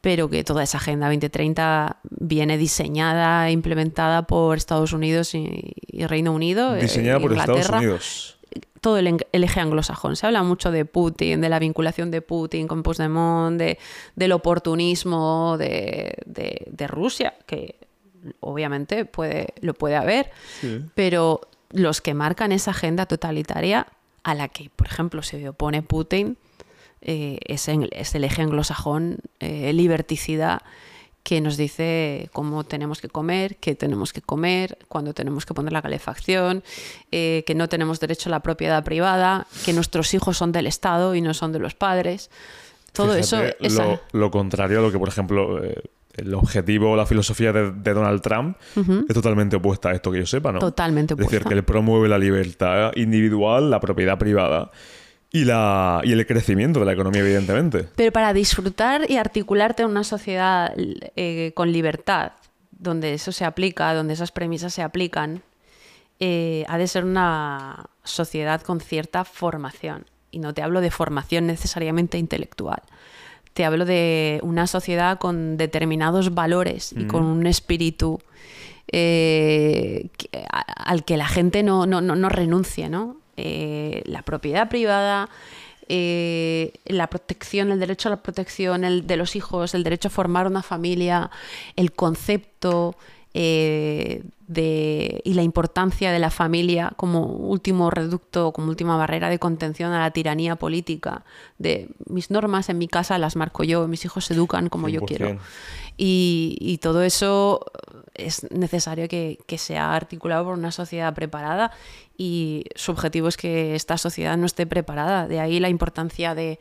pero 0.01 0.29
que 0.29 0.43
toda 0.43 0.63
esa 0.63 0.77
Agenda 0.77 1.07
2030 1.07 1.97
viene 2.11 2.57
diseñada 2.57 3.47
e 3.49 3.51
implementada 3.51 4.23
por 4.27 4.57
Estados 4.57 4.93
Unidos 4.93 5.33
y, 5.33 5.73
y 5.87 6.05
Reino 6.05 6.31
Unido. 6.31 6.75
eh, 6.75 6.81
Diseñada 6.81 7.19
por 7.19 7.33
Estados 7.33 7.69
Unidos. 7.69 8.34
Todo 8.81 8.97
el, 8.97 9.17
eje 9.31 9.59
anglosajón. 9.59 10.15
Se 10.15 10.25
habla 10.27 10.43
mucho 10.43 10.71
de 10.71 10.85
Putin, 10.85 11.41
de 11.41 11.49
la 11.49 11.59
vinculación 11.59 12.11
de 12.11 12.21
Putin 12.21 12.67
con 12.67 12.83
Puigdemont, 12.83 13.57
de, 13.57 13.77
del 14.15 14.31
oportunismo 14.31 15.55
de, 15.57 16.15
de- 16.25 16.67
de 16.69 16.87
Rusia, 16.87 17.33
que 17.47 17.75
obviamente 18.39 19.05
puede, 19.05 19.53
lo 19.61 19.73
puede 19.73 19.95
haber, 19.95 20.31
Sí. 20.61 20.81
pero 20.95 21.41
los 21.71 22.01
que 22.01 22.13
marcan 22.13 22.51
esa 22.51 22.71
agenda 22.71 23.05
totalitaria 23.05 23.87
a 24.23 24.33
la 24.35 24.47
que, 24.47 24.69
por 24.75 24.87
ejemplo, 24.87 25.21
se 25.21 25.47
opone 25.49 25.81
Putin 25.83 26.37
eh, 27.01 27.37
es, 27.45 27.67
en- 27.67 27.89
es 27.91 28.15
el 28.15 28.23
eje 28.23 28.41
anglosajón 28.41 29.17
eh, 29.39 29.73
liberticida 29.73 30.63
que 31.25 31.41
nos 31.41 31.57
dice 31.57 32.29
cómo 32.33 32.63
tenemos 32.65 33.01
que 33.01 33.09
comer, 33.09 33.55
qué 33.55 33.73
tenemos 33.73 34.13
que 34.13 34.21
comer, 34.21 34.77
cuándo 34.87 35.15
tenemos 35.15 35.43
que 35.43 35.55
poner 35.55 35.73
la 35.73 35.81
calefacción, 35.81 36.63
eh, 37.11 37.43
que 37.47 37.55
no 37.55 37.67
tenemos 37.67 37.99
derecho 37.99 38.29
a 38.29 38.31
la 38.31 38.41
propiedad 38.41 38.83
privada, 38.83 39.47
que 39.65 39.73
nuestros 39.73 40.13
hijos 40.13 40.37
son 40.37 40.51
del 40.51 40.67
Estado 40.67 41.15
y 41.15 41.21
no 41.21 41.33
son 41.33 41.51
de 41.51 41.57
los 41.57 41.73
padres. 41.73 42.29
Todo 42.93 43.15
eso 43.15 43.37
Fíjate, 43.39 43.57
es 43.65 43.73
lo, 43.73 43.99
lo 44.11 44.29
contrario 44.29 44.77
a 44.77 44.81
lo 44.83 44.91
que, 44.91 44.99
por 44.99 45.09
ejemplo, 45.09 45.63
eh, 45.63 45.81
el 46.13 46.31
objetivo 46.35 46.91
o 46.91 46.95
la 46.95 47.07
filosofía 47.07 47.51
de, 47.51 47.71
de 47.71 47.93
Donald 47.95 48.21
Trump 48.21 48.55
es 48.75 49.13
totalmente 49.15 49.55
opuesta 49.55 49.89
a 49.89 49.93
esto 49.93 50.11
que 50.11 50.19
yo 50.19 50.27
sepa, 50.27 50.51
¿no? 50.51 50.59
totalmente 50.59 51.15
Es 51.15 51.17
decir, 51.17 51.39
opuesta. 51.39 51.49
que 51.49 51.55
él 51.55 51.65
promueve 51.65 52.07
la 52.07 52.19
libertad 52.19 52.91
individual, 52.95 53.71
la 53.71 53.79
propiedad 53.79 54.19
privada 54.19 54.69
y, 55.41 55.45
la, 55.45 56.01
y 56.03 56.11
el 56.11 56.25
crecimiento 56.25 56.79
de 56.79 56.85
la 56.85 56.93
economía, 56.93 57.21
evidentemente. 57.21 57.87
Pero 57.95 58.11
para 58.11 58.33
disfrutar 58.33 59.09
y 59.09 59.17
articularte 59.17 59.83
en 59.83 59.89
una 59.89 60.03
sociedad 60.03 60.73
eh, 60.77 61.51
con 61.55 61.71
libertad, 61.71 62.31
donde 62.71 63.13
eso 63.13 63.31
se 63.31 63.45
aplica, 63.45 63.93
donde 63.93 64.13
esas 64.13 64.31
premisas 64.31 64.73
se 64.73 64.81
aplican, 64.81 65.41
eh, 66.19 66.63
ha 66.67 66.77
de 66.77 66.87
ser 66.87 67.03
una 67.03 67.85
sociedad 68.03 68.61
con 68.61 68.79
cierta 68.79 69.25
formación. 69.25 70.05
Y 70.31 70.39
no 70.39 70.53
te 70.53 70.61
hablo 70.61 70.81
de 70.81 70.91
formación 70.91 71.47
necesariamente 71.47 72.17
intelectual. 72.17 72.81
Te 73.53 73.63
hablo 73.63 73.85
de 73.85 74.39
una 74.43 74.67
sociedad 74.67 75.17
con 75.17 75.55
determinados 75.57 76.33
valores 76.33 76.91
y 76.93 77.05
con 77.05 77.23
un 77.23 77.45
espíritu 77.47 78.19
eh, 78.91 80.09
que- 80.17 80.45
a- 80.51 80.59
al 80.89 81.03
que 81.05 81.17
la 81.17 81.27
gente 81.27 81.63
no, 81.63 81.85
no, 81.85 82.01
no, 82.01 82.15
no 82.15 82.29
renuncie, 82.29 82.89
¿no? 82.89 83.17
Eh, 83.37 84.01
la 84.05 84.21
propiedad 84.21 84.69
privada, 84.69 85.29
eh, 85.87 86.73
la 86.85 87.07
protección, 87.07 87.71
el 87.71 87.79
derecho 87.79 88.09
a 88.09 88.11
la 88.11 88.23
protección 88.23 88.83
el 88.83 89.05
de 89.05 89.17
los 89.17 89.35
hijos, 89.35 89.73
el 89.73 89.83
derecho 89.83 90.07
a 90.07 90.11
formar 90.11 90.47
una 90.47 90.63
familia, 90.63 91.29
el 91.75 91.91
concepto 91.91 92.95
eh, 93.37 94.23
de, 94.47 95.21
y 95.25 95.33
la 95.33 95.43
importancia 95.43 96.13
de 96.13 96.19
la 96.19 96.29
familia 96.29 96.93
como 96.95 97.25
último 97.25 97.89
reducto, 97.89 98.53
como 98.53 98.69
última 98.69 98.95
barrera 98.95 99.27
de 99.27 99.39
contención 99.39 99.91
a 99.91 99.99
la 99.99 100.11
tiranía 100.11 100.55
política, 100.55 101.25
de 101.57 101.89
mis 102.05 102.31
normas 102.31 102.69
en 102.69 102.77
mi 102.77 102.87
casa 102.87 103.17
las 103.17 103.35
marco 103.35 103.65
yo, 103.65 103.89
mis 103.89 104.05
hijos 104.05 104.23
se 104.23 104.35
educan 104.35 104.69
como 104.69 104.87
yo 104.87 105.01
100%. 105.01 105.05
quiero. 105.05 105.39
Y, 105.97 106.55
y 106.61 106.77
todo 106.77 107.03
eso 107.03 107.65
es 108.13 108.49
necesario 108.51 109.09
que, 109.09 109.39
que 109.47 109.57
sea 109.57 109.93
articulado 109.93 110.45
por 110.45 110.53
una 110.53 110.71
sociedad 110.71 111.13
preparada 111.13 111.71
y 112.17 112.63
su 112.75 112.93
objetivo 112.93 113.27
es 113.27 113.35
que 113.35 113.75
esta 113.75 113.97
sociedad 113.97 114.37
no 114.37 114.45
esté 114.45 114.65
preparada. 114.65 115.27
De 115.27 115.41
ahí 115.41 115.59
la 115.59 115.67
importancia 115.67 116.35
de, 116.35 116.59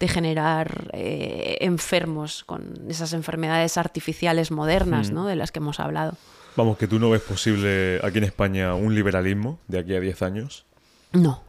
de 0.00 0.08
generar 0.08 0.90
eh, 0.92 1.58
enfermos 1.60 2.44
con 2.44 2.74
esas 2.88 3.12
enfermedades 3.12 3.76
artificiales 3.78 4.50
modernas 4.50 5.10
¿no? 5.10 5.26
de 5.26 5.36
las 5.36 5.52
que 5.52 5.60
hemos 5.60 5.80
hablado. 5.80 6.14
Vamos, 6.56 6.76
que 6.78 6.86
tú 6.86 6.98
no 6.98 7.10
ves 7.10 7.22
posible 7.22 8.00
aquí 8.02 8.18
en 8.18 8.24
España 8.24 8.74
un 8.74 8.94
liberalismo 8.94 9.58
de 9.68 9.78
aquí 9.80 9.94
a 9.94 10.00
10 10.00 10.22
años. 10.22 10.64
No, 11.12 11.42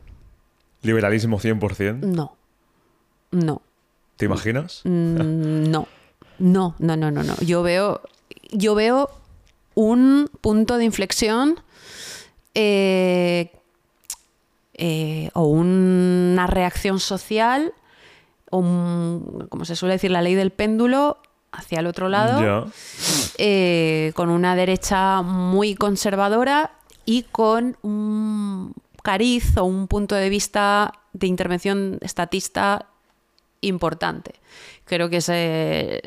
Liberalismo 0.81 1.39
100%. 1.39 1.99
no, 2.01 2.35
no. 3.31 3.61
¿Te 4.17 4.25
imaginas? 4.25 4.81
Mm, 4.85 5.69
No, 5.69 5.87
no, 6.39 6.75
no, 6.79 6.95
no, 6.95 7.11
no, 7.11 7.23
no. 7.23 7.35
Yo 7.41 7.63
veo, 7.63 8.01
yo 8.51 8.75
veo 8.75 9.09
un 9.73 10.29
punto 10.41 10.77
de 10.77 10.85
inflexión 10.85 11.59
eh, 12.53 13.51
eh, 14.75 15.29
o 15.33 15.47
una 15.47 16.47
reacción 16.47 16.99
social, 16.99 17.73
o 18.55 19.47
como 19.49 19.65
se 19.65 19.75
suele 19.75 19.95
decir, 19.95 20.11
la 20.11 20.21
ley 20.21 20.35
del 20.35 20.51
péndulo 20.51 21.17
hacia 21.51 21.79
el 21.79 21.87
otro 21.87 22.09
lado, 22.09 22.69
eh, 23.37 24.11
con 24.15 24.29
una 24.29 24.55
derecha 24.55 25.21
muy 25.21 25.75
conservadora 25.75 26.71
y 27.05 27.23
con 27.23 27.77
un 27.81 28.73
cariz 29.03 29.57
o 29.57 29.63
un 29.65 29.87
punto 29.87 30.15
de 30.15 30.29
vista 30.29 30.93
de 31.13 31.27
intervención 31.27 31.97
estatista 32.01 32.87
importante. 33.61 34.35
Creo 34.85 35.09
que 35.09 35.17
ese, 35.17 36.01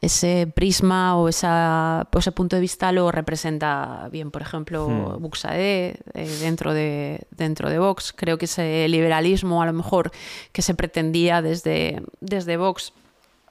ese 0.00 0.46
prisma 0.54 1.16
o 1.16 1.28
esa, 1.28 2.06
ese 2.16 2.32
punto 2.32 2.56
de 2.56 2.60
vista 2.60 2.92
lo 2.92 3.10
representa 3.10 4.08
bien, 4.12 4.30
por 4.30 4.42
ejemplo, 4.42 4.88
Hmm. 4.88 5.22
Buxade 5.22 5.96
eh, 6.14 6.36
dentro, 6.40 6.72
de, 6.74 7.26
dentro 7.30 7.70
de 7.70 7.78
Vox. 7.78 8.12
Creo 8.12 8.38
que 8.38 8.44
ese 8.44 8.86
liberalismo, 8.88 9.62
a 9.62 9.66
lo 9.66 9.72
mejor, 9.72 10.10
que 10.52 10.62
se 10.62 10.74
pretendía 10.74 11.42
desde, 11.42 12.02
desde 12.20 12.56
Vox 12.56 12.92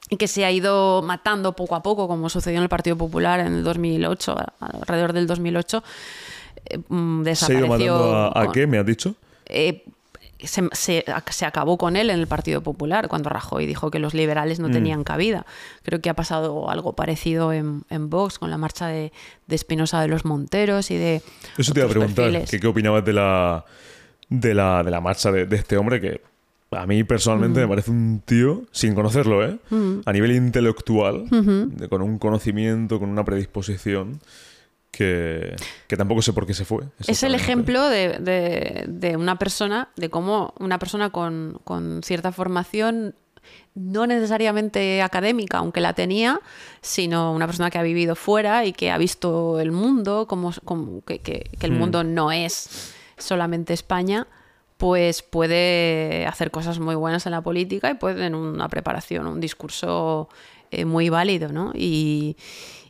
y 0.10 0.18
que 0.18 0.28
se 0.28 0.46
ha 0.46 0.52
ido 0.52 1.02
matando 1.02 1.54
poco 1.54 1.76
a 1.76 1.82
poco, 1.82 2.08
como 2.08 2.30
sucedió 2.30 2.58
en 2.58 2.64
el 2.64 2.70
Partido 2.70 2.96
Popular 2.96 3.40
en 3.40 3.48
el 3.48 3.64
2008, 3.64 4.36
alrededor 4.60 5.14
del 5.14 5.26
2008, 5.26 5.84
eh, 6.68 6.78
mm, 6.88 7.24
¿Se 7.24 7.30
ha 7.30 7.30
desapareció. 7.32 7.86
ido 7.86 7.98
matando 7.98 8.38
a, 8.38 8.52
qué, 8.52 8.68
me 8.68 8.78
has 8.78 8.86
dicho? 8.86 9.16
eh, 9.48 9.84
se, 10.48 10.68
se- 10.74 11.06
se 11.30 11.46
acabó 11.46 11.78
con 11.78 11.96
él 11.96 12.10
en 12.10 12.20
el 12.20 12.28
Partido 12.28 12.62
Popular 12.62 13.08
cuando 13.08 13.30
Rajoy 13.30 13.66
dijo 13.66 13.92
que 13.92 14.00
los 14.00 14.14
liberales 14.14 14.60
Mm. 14.60 14.64
no 14.64 14.70
tenían 14.72 15.04
cabida. 15.04 15.46
Creo 15.84 16.02
que 16.02 16.10
ha 16.10 16.14
pasado 16.16 16.70
algo 16.70 16.94
parecido 16.94 17.54
en, 17.54 17.84
en 17.90 18.10
Vox 18.10 18.40
con 18.40 18.50
la 18.52 18.58
marcha 18.58 18.88
de, 18.88 19.12
Espinosa 19.50 20.02
de 20.02 20.08
los 20.08 20.26
Monteros 20.26 20.92
y 20.92 20.98
de. 20.98 21.22
Eso 21.58 21.74
te 21.74 21.80
iba 21.80 21.88
a 21.88 21.92
preguntar, 21.92 22.46
que 22.46 22.60
qué 22.60 22.68
opinabas 22.68 23.06
de 23.06 23.14
la, 23.14 23.66
de 24.30 24.54
la, 24.54 24.84
de 24.84 24.92
la 24.92 25.02
marcha 25.02 25.32
de, 25.32 25.46
de 25.46 25.56
este 25.56 25.78
hombre 25.78 26.02
que 26.02 26.22
a 26.72 26.86
mí 26.88 27.04
personalmente 27.06 27.60
me 27.62 27.68
parece 27.68 27.92
un 27.92 28.22
tío, 28.26 28.64
sin 28.72 28.96
conocerlo, 28.96 29.46
¿eh? 29.48 29.58
a 30.06 30.12
nivel 30.12 30.32
intelectual, 30.36 31.26
de- 31.30 31.88
con 31.88 32.02
un 32.02 32.18
conocimiento, 32.20 33.00
con 33.00 33.10
una 33.10 33.24
predisposición, 33.24 34.20
que, 34.96 35.56
que 35.88 35.98
tampoco 35.98 36.22
sé 36.22 36.32
por 36.34 36.46
qué 36.48 36.54
se 36.54 36.64
fue. 36.66 36.84
Es 37.08 37.24
el 37.24 37.36
ejemplo 37.36 37.90
de, 37.90 38.18
de- 38.20 38.86
de 38.88 39.18
una 39.18 39.38
persona, 39.38 39.90
de 39.96 40.10
cómo 40.10 40.54
una 40.60 40.80
persona 40.80 41.10
con, 41.10 41.60
con 41.64 42.02
cierta 42.04 42.32
formación, 42.32 43.16
no 43.76 44.08
necesariamente 44.08 45.02
académica, 45.02 45.58
aunque 45.58 45.82
la 45.82 45.94
tenía, 45.94 46.40
sino 46.82 47.34
una 47.34 47.46
persona 47.46 47.70
que 47.70 47.78
ha 47.78 47.84
vivido 47.84 48.16
fuera 48.16 48.66
y 48.66 48.72
que 48.74 48.90
ha 48.90 48.98
visto 48.98 49.60
el 49.60 49.72
mundo, 49.72 50.28
como, 50.28 50.52
como 50.64 51.02
que, 51.04 51.20
que- 51.20 51.50
que 51.60 51.66
el 51.66 51.74
Mm. 51.74 51.78
mundo 51.78 52.04
no 52.04 52.32
es 52.32 52.94
solamente 53.18 53.74
España, 53.74 54.28
pues 54.78 55.22
puede 55.22 56.26
hacer 56.26 56.52
cosas 56.52 56.80
muy 56.80 56.96
buenas 56.96 57.26
en 57.26 57.32
la 57.34 57.42
política 57.42 57.90
y 57.90 57.94
puede 57.96 58.16
tener 58.16 58.36
una 58.36 58.68
preparación, 58.70 59.28
un 59.28 59.40
discurso 59.40 60.28
eh, 60.72 60.84
muy 60.86 61.10
válido, 61.10 61.50
¿no? 61.50 61.72
Y, 61.76 62.36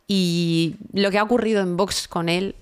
y 0.08 0.76
lo 0.94 1.10
que 1.12 1.18
ha 1.18 1.24
ocurrido 1.24 1.62
en 1.62 1.78
Vox 1.78 2.08
con 2.08 2.30
él 2.30 2.56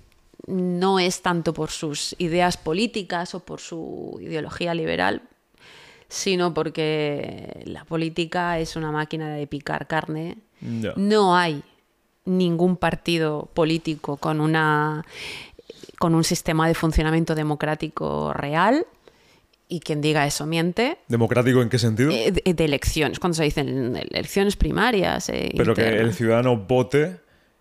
no 0.47 0.99
es 0.99 1.21
tanto 1.21 1.53
por 1.53 1.71
sus 1.71 2.15
ideas 2.19 2.57
políticas 2.57 3.33
o 3.35 3.39
por 3.39 3.59
su 3.61 4.19
ideología 4.21 4.73
liberal, 4.73 5.21
sino 6.09 6.53
porque 6.53 7.63
la 7.65 7.85
política 7.85 8.59
es 8.59 8.75
una 8.75 8.91
máquina 8.91 9.29
de 9.35 9.47
picar 9.47 9.87
carne. 9.87 10.37
Ya. 10.61 10.93
No 10.95 11.35
hay 11.35 11.63
ningún 12.25 12.77
partido 12.77 13.49
político 13.53 14.17
con 14.17 14.39
una 14.41 15.05
con 15.99 16.15
un 16.15 16.23
sistema 16.23 16.67
de 16.67 16.73
funcionamiento 16.73 17.35
democrático 17.35 18.33
real 18.33 18.85
y 19.69 19.79
quien 19.79 20.01
diga 20.01 20.25
eso 20.27 20.45
miente. 20.45 20.97
¿Democrático 21.07 21.61
en 21.61 21.69
qué 21.69 21.79
sentido? 21.79 22.11
Eh, 22.11 22.31
De, 22.31 22.53
de 22.53 22.65
elecciones, 22.65 23.19
cuando 23.19 23.35
se 23.35 23.43
dicen 23.45 23.95
elecciones 24.11 24.55
primarias. 24.57 25.29
eh, 25.29 25.53
Pero 25.55 25.73
que 25.73 25.87
el 25.87 26.13
ciudadano 26.13 26.57
vote 26.57 27.19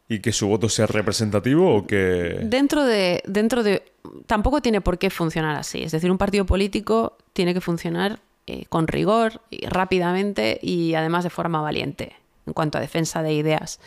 y 0.09 0.21
que 0.21 0.33
su 0.33 0.49
voto 0.49 0.69
sea 0.69 0.87
representativo 0.87 1.75
o 1.75 1.87
que... 1.87 2.41
Dentro 2.43 2.85
de, 2.85 3.23
dentro 3.27 3.63
de. 3.63 3.83
Tampoco 4.27 4.61
tiene 4.61 4.81
por 4.81 4.99
qué 4.99 5.11
funcionar 5.11 5.57
así. 5.57 5.83
Es 5.83 5.93
decir, 5.93 6.11
un 6.11 6.19
partido 6.19 6.45
político 6.45 7.17
tiene 7.33 7.55
que 7.55 7.61
funcionar 7.61 8.21
eh, 8.47 8.67
con 8.69 8.89
rigor, 8.89 9.41
rápidamente 9.69 10.59
y 10.61 10.95
además 10.95 11.25
de 11.25 11.31
forma 11.31 11.61
valiente 11.61 12.17
en 12.47 12.53
cuanto 12.53 12.79
a 12.79 12.81
defensa 12.81 13.23
de 13.23 13.35
ideas. 13.35 13.81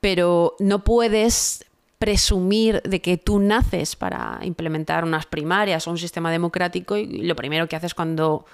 Pero 0.00 0.56
no 0.58 0.84
puedes 0.84 1.64
presumir 1.98 2.82
de 2.82 3.00
que 3.00 3.16
tú 3.16 3.38
naces 3.38 3.96
para 3.96 4.40
implementar 4.42 5.04
unas 5.04 5.26
primarias 5.26 5.86
o 5.86 5.90
un 5.90 5.98
sistema 5.98 6.30
democrático 6.30 6.96
y 6.96 7.22
lo 7.22 7.36
primero 7.36 7.68
que 7.68 7.76
haces 7.76 7.94
cuando 7.94 8.44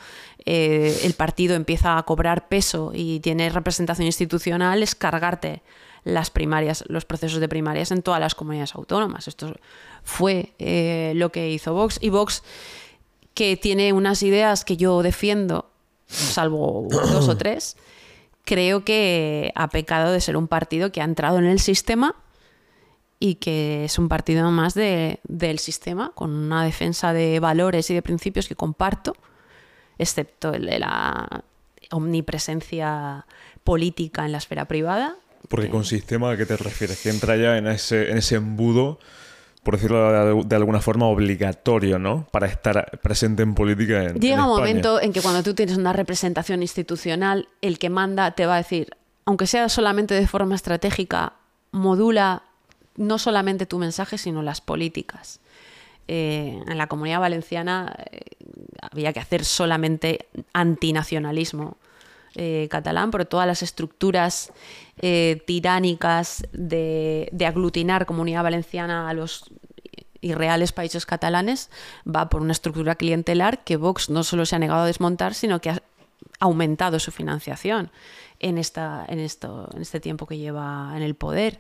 eh, 0.45 1.01
el 1.05 1.15
partido 1.15 1.57
empieza 1.57 1.97
a 1.97 2.03
cobrar 2.05 2.49
peso 2.49 2.93
y 2.95 3.21
tiene 3.21 3.51
representación 3.51 4.07
institucional 4.07 4.83
es 4.83 4.95
cargarte 4.95 5.63
las 6.05 6.31
primarias, 6.31 6.85
los 6.89 7.05
procesos 7.05 7.41
de 7.41 7.49
primarias 7.49 7.91
en 7.91 8.03
todas 8.03 8.21
las 8.21 8.35
comunidades 8.35 8.75
autónomas. 8.75 9.29
Esto 9.29 9.55
fue 10.03 10.55
eh, 10.59 11.13
lo 11.17 11.31
que 11.31 11.51
hizo 11.51 11.75
Vox 11.75 11.99
y 12.01 12.09
Vox 12.09 12.43
que 13.35 13.57
tiene 13.57 13.93
unas 13.93 14.23
ideas 14.23 14.65
que 14.65 14.77
yo 14.77 15.03
defiendo, 15.03 15.71
salvo 16.07 16.87
dos 16.91 17.29
o 17.29 17.37
tres, 17.37 17.77
creo 18.45 18.85
que 18.85 19.53
ha 19.55 19.69
pecado 19.69 20.13
de 20.13 20.21
ser 20.21 20.37
un 20.37 20.49
partido 20.49 20.91
que 20.91 21.01
ha 21.01 21.05
entrado 21.05 21.39
en 21.39 21.45
el 21.47 21.61
sistema 21.61 22.17
y 23.19 23.35
que 23.37 23.85
es 23.85 23.99
un 23.99 24.09
partido 24.09 24.51
más 24.51 24.73
de- 24.75 25.21
del 25.25 25.59
sistema, 25.59 26.13
con 26.15 26.31
una 26.31 26.65
defensa 26.65 27.13
de 27.13 27.39
valores 27.39 27.91
y 27.91 27.95
de 27.95 28.01
principios 28.03 28.49
que 28.49 28.57
comparto, 28.57 29.15
excepto 29.99 30.55
el 30.55 30.65
de 30.67 30.79
la 30.79 31.45
omnipresencia 31.91 33.27
política 33.65 34.25
en 34.25 34.33
la 34.33 34.39
esfera 34.39 34.65
privada. 34.67 35.17
Porque 35.49 35.69
con 35.69 35.85
sistema, 35.85 36.31
¿a 36.31 36.37
qué 36.37 36.47
te 36.47 36.57
refieres? 36.57 37.01
Que 37.01 37.11
entra 37.11 37.37
ya 37.37 37.57
en 37.57 37.67
ese, 37.67 38.11
en 38.11 38.19
ese 38.19 38.37
embudo, 38.37 38.99
por 39.63 39.75
decirlo 39.75 40.45
de, 40.45 40.57
alguna 40.57 40.81
forma, 40.81 41.07
obligatorio, 41.07 41.99
¿no? 41.99 42.27
Para 42.31 42.47
estar 42.47 42.99
presente 43.03 43.43
en 43.43 43.55
política 43.55 44.05
en 44.05 44.21
Llega 44.21 44.35
en 44.35 44.41
un 44.41 44.47
España. 44.47 44.47
momento 44.47 45.01
en 45.01 45.13
que 45.13 45.21
cuando 45.21 45.43
tú 45.43 45.55
tienes 45.55 45.77
una 45.77 45.93
representación 45.93 46.63
institucional, 46.63 47.49
el 47.63 47.79
que 47.79 47.91
manda 47.91 48.31
te 48.33 48.47
va 48.47 48.55
a 48.55 48.59
decir, 48.59 48.91
aunque 49.25 49.47
sea 49.47 49.69
solamente 49.69 50.15
de 50.15 50.27
forma 50.27 50.55
estratégica, 50.55 51.35
modula 51.73 52.43
no 52.97 53.19
solamente 53.19 53.67
tu 53.67 53.79
mensaje, 53.79 54.19
sino 54.19 54.43
las 54.43 54.61
políticas. 54.61 55.41
Eh, 56.09 56.61
en 56.67 56.77
la 56.77 56.87
comunidad 56.87 57.21
valenciana 57.21 57.95
eh, 58.11 58.21
había 58.83 59.13
que 59.13 59.21
hacer 59.21 59.45
solamente 59.45 60.27
antinacionalismo 60.53 61.77
eh, 62.43 62.69
catalán, 62.71 63.11
pero 63.11 63.27
todas 63.27 63.47
las 63.47 63.63
estructuras 63.63 64.51
eh, 65.03 65.43
tiránicas 65.47 66.43
de, 66.53 67.29
de 67.33 67.45
aglutinar 67.45 68.07
comunidad 68.07 68.43
valenciana 68.43 69.11
a 69.11 69.13
los 69.13 69.51
irreales 70.23 70.73
países 70.73 71.05
catalanes 71.05 71.69
va 72.07 72.31
por 72.31 72.41
una 72.41 72.53
estructura 72.53 72.95
clientelar 72.95 73.63
que 73.63 73.77
Vox 73.77 74.09
no 74.09 74.23
solo 74.25 74.47
se 74.47 74.57
ha 74.57 74.59
negado 74.59 74.83
a 74.85 74.87
desmontar, 74.87 75.35
sino 75.35 75.61
que 75.61 75.69
ha 75.69 75.83
aumentado 76.39 76.99
su 76.99 77.11
financiación 77.11 77.91
en, 78.39 78.57
esta, 78.57 79.05
en, 79.09 79.19
esto, 79.19 79.69
en 79.75 79.83
este 79.83 80.01
tiempo 80.01 80.25
que 80.25 80.39
lleva 80.39 80.95
en 80.97 81.03
el 81.03 81.15
poder. 81.15 81.59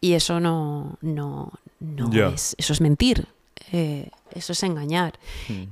Y 0.00 0.12
eso 0.12 0.38
no, 0.38 0.96
no, 1.00 1.50
no 1.80 2.28
es, 2.28 2.54
eso 2.56 2.72
es 2.72 2.80
mentir. 2.80 3.26
eh, 3.72 4.10
eso 4.34 4.52
es 4.52 4.62
engañar. 4.62 5.18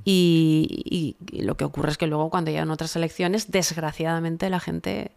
Y, 0.05 1.15
y- 1.31 1.37
y 1.37 1.41
lo 1.43 1.55
que 1.55 1.65
ocurre 1.65 1.91
es 1.91 1.97
que 1.97 2.07
luego 2.07 2.29
cuando 2.29 2.51
llegan 2.51 2.71
otras 2.71 2.95
elecciones, 2.95 3.51
desgraciadamente 3.51 4.49
la 4.49 4.59
gente 4.59 5.11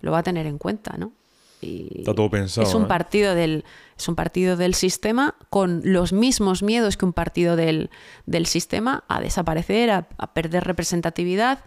lo 0.00 0.12
va 0.12 0.18
a 0.18 0.22
tener 0.22 0.46
en 0.46 0.58
cuenta, 0.58 0.96
¿no? 0.98 1.12
Y 1.60 2.00
Está 2.00 2.12
todo 2.14 2.28
pensado, 2.28 2.66
Es 2.66 2.74
un 2.74 2.84
¿eh? 2.84 2.88
partido 2.88 3.34
del 3.36 3.64
es 3.96 4.08
un 4.08 4.16
partido 4.16 4.56
del 4.56 4.74
sistema 4.74 5.36
con 5.48 5.80
los 5.84 6.12
mismos 6.12 6.64
miedos 6.64 6.96
que 6.96 7.04
un 7.04 7.12
partido 7.12 7.54
del, 7.54 7.88
del 8.26 8.46
sistema 8.46 9.04
a 9.06 9.20
desaparecer, 9.20 9.90
a, 9.92 10.08
a 10.18 10.32
perder 10.34 10.64
representatividad. 10.64 11.60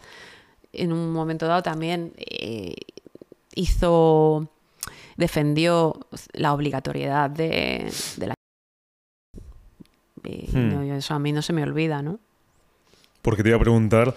En 0.74 0.92
un 0.92 1.14
momento 1.14 1.48
dado 1.48 1.64
también 1.64 2.12
eh, 2.18 2.76
hizo 3.56 4.50
defendió 5.16 5.98
la 6.34 6.54
obligatoriedad 6.54 7.30
de, 7.30 7.90
de 8.18 8.28
la 8.28 8.35
y 10.26 10.50
Hmm. 10.52 10.88
no, 10.88 10.96
eso 10.96 11.14
a 11.14 11.20
mí 11.20 11.32
no 11.32 11.42
se 11.42 11.54
me 11.54 11.64
olvida, 11.64 12.02
¿no? 12.02 12.20
Porque 13.22 13.42
te 13.44 13.50
iba 13.50 13.58
a 13.58 13.62
preguntar, 13.62 14.16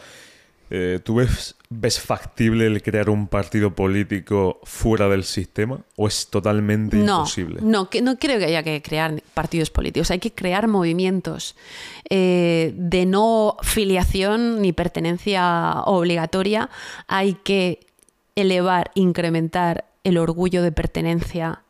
eh, 0.71 1.01
¿tú 1.03 1.15
ves, 1.17 1.55
ves 1.71 1.99
factible 1.99 2.67
el 2.67 2.83
crear 2.83 3.09
un 3.09 3.27
partido 3.27 3.75
político 3.75 4.61
fuera 4.65 5.09
del 5.09 5.25
sistema 5.25 5.81
o 5.97 6.07
es 6.09 6.29
totalmente 6.29 6.97
No, 6.99 7.21
imposible? 7.21 7.61
no, 7.63 7.89
que 7.89 8.03
no 8.03 8.19
creo 8.19 8.39
que 8.39 8.45
haya 8.45 8.63
que 8.63 8.83
crear 8.83 9.23
partidos 9.33 9.71
políticos. 9.71 10.11
Hay 10.11 10.19
que 10.19 10.33
crear 10.35 10.69
movimientos 10.69 11.57
eh, 12.11 12.75
de 12.77 13.07
no 13.07 13.57
filiación 13.63 14.61
ni 14.61 14.73
pertenencia 14.75 15.81
obligatoria. 15.87 16.69
Hay 17.07 17.35
que 17.43 17.81
elevar, 18.37 18.91
incrementar 18.95 19.87
el 20.05 20.19
orgullo 20.19 20.63
de 20.63 20.71
pertenencia 20.71 21.63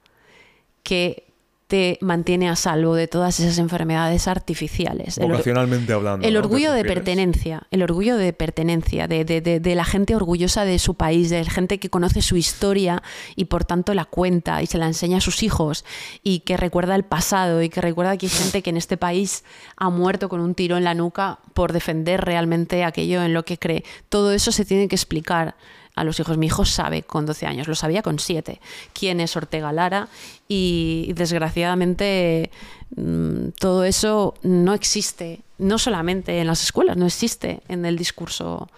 que 0.82 1.27
te 1.68 1.98
mantiene 2.00 2.48
a 2.48 2.56
salvo 2.56 2.94
de 2.94 3.08
todas 3.08 3.38
esas 3.40 3.58
enfermedades 3.58 4.26
artificiales. 4.26 5.18
El 5.18 5.28
Vocacionalmente 5.30 5.92
hablando. 5.92 6.26
el 6.26 6.32
¿no? 6.32 6.40
¿Te 6.40 6.46
orgullo 6.46 6.72
de 6.72 6.82
pertenencia, 6.84 7.66
el 7.70 7.82
orgullo 7.82 8.16
de 8.16 8.32
pertenencia, 8.32 9.06
de, 9.06 9.24
de- 9.26 9.42
de- 9.42 9.60
de 9.60 9.74
la 9.74 9.84
gente 9.84 10.16
orgullosa 10.16 10.64
de 10.64 10.78
su 10.78 10.94
país, 10.94 11.28
de 11.28 11.44
la 11.44 11.50
gente 11.50 11.78
que 11.78 11.90
conoce 11.90 12.22
su 12.22 12.36
historia 12.36 13.02
y 13.36 13.44
por 13.44 13.64
tanto 13.66 13.92
la 13.92 14.06
cuenta 14.06 14.62
y 14.62 14.66
se 14.66 14.78
la 14.78 14.86
enseña 14.86 15.18
a 15.18 15.20
sus 15.20 15.42
hijos 15.42 15.84
y 16.22 16.40
que 16.40 16.56
recuerda 16.56 16.94
el 16.96 17.04
pasado 17.04 17.62
y 17.62 17.68
que 17.68 17.82
recuerda 17.82 18.16
que 18.16 18.26
hay 18.26 18.30
gente 18.30 18.62
que 18.62 18.70
en 18.70 18.78
este 18.78 18.96
país 18.96 19.44
ha 19.76 19.90
muerto 19.90 20.30
con 20.30 20.40
un 20.40 20.54
tiro 20.54 20.78
en 20.78 20.84
la 20.84 20.94
nuca 20.94 21.38
por 21.52 21.74
defender 21.74 22.22
realmente 22.22 22.82
aquello 22.82 23.22
en 23.22 23.34
lo 23.34 23.44
que 23.44 23.58
cree. 23.58 23.84
Todo 24.08 24.32
eso 24.32 24.52
se 24.52 24.64
tiene 24.64 24.88
que 24.88 24.96
explicar 24.96 25.54
a 26.00 26.04
los 26.04 26.18
hijos. 26.20 26.36
Mi 26.38 26.46
hijo 26.46 26.64
sabe 26.64 27.02
con 27.02 27.26
12 27.26 27.46
años, 27.46 27.68
lo 27.68 27.74
sabía 27.74 28.02
con 28.02 28.18
7, 28.18 28.60
quién 28.92 29.20
es 29.20 29.36
Ortega 29.36 29.72
Lara 29.72 30.08
y 30.48 31.12
desgraciadamente 31.14 32.50
mm, 32.96 33.48
todo 33.58 33.84
eso 33.84 34.34
no 34.42 34.74
existe, 34.74 35.40
no 35.58 35.78
solamente 35.78 36.40
en 36.40 36.46
las 36.46 36.62
escuelas, 36.62 36.96
no 36.96 37.06
existe 37.06 37.60
en 37.68 37.84
el 37.84 37.96
discurso, 37.96 38.68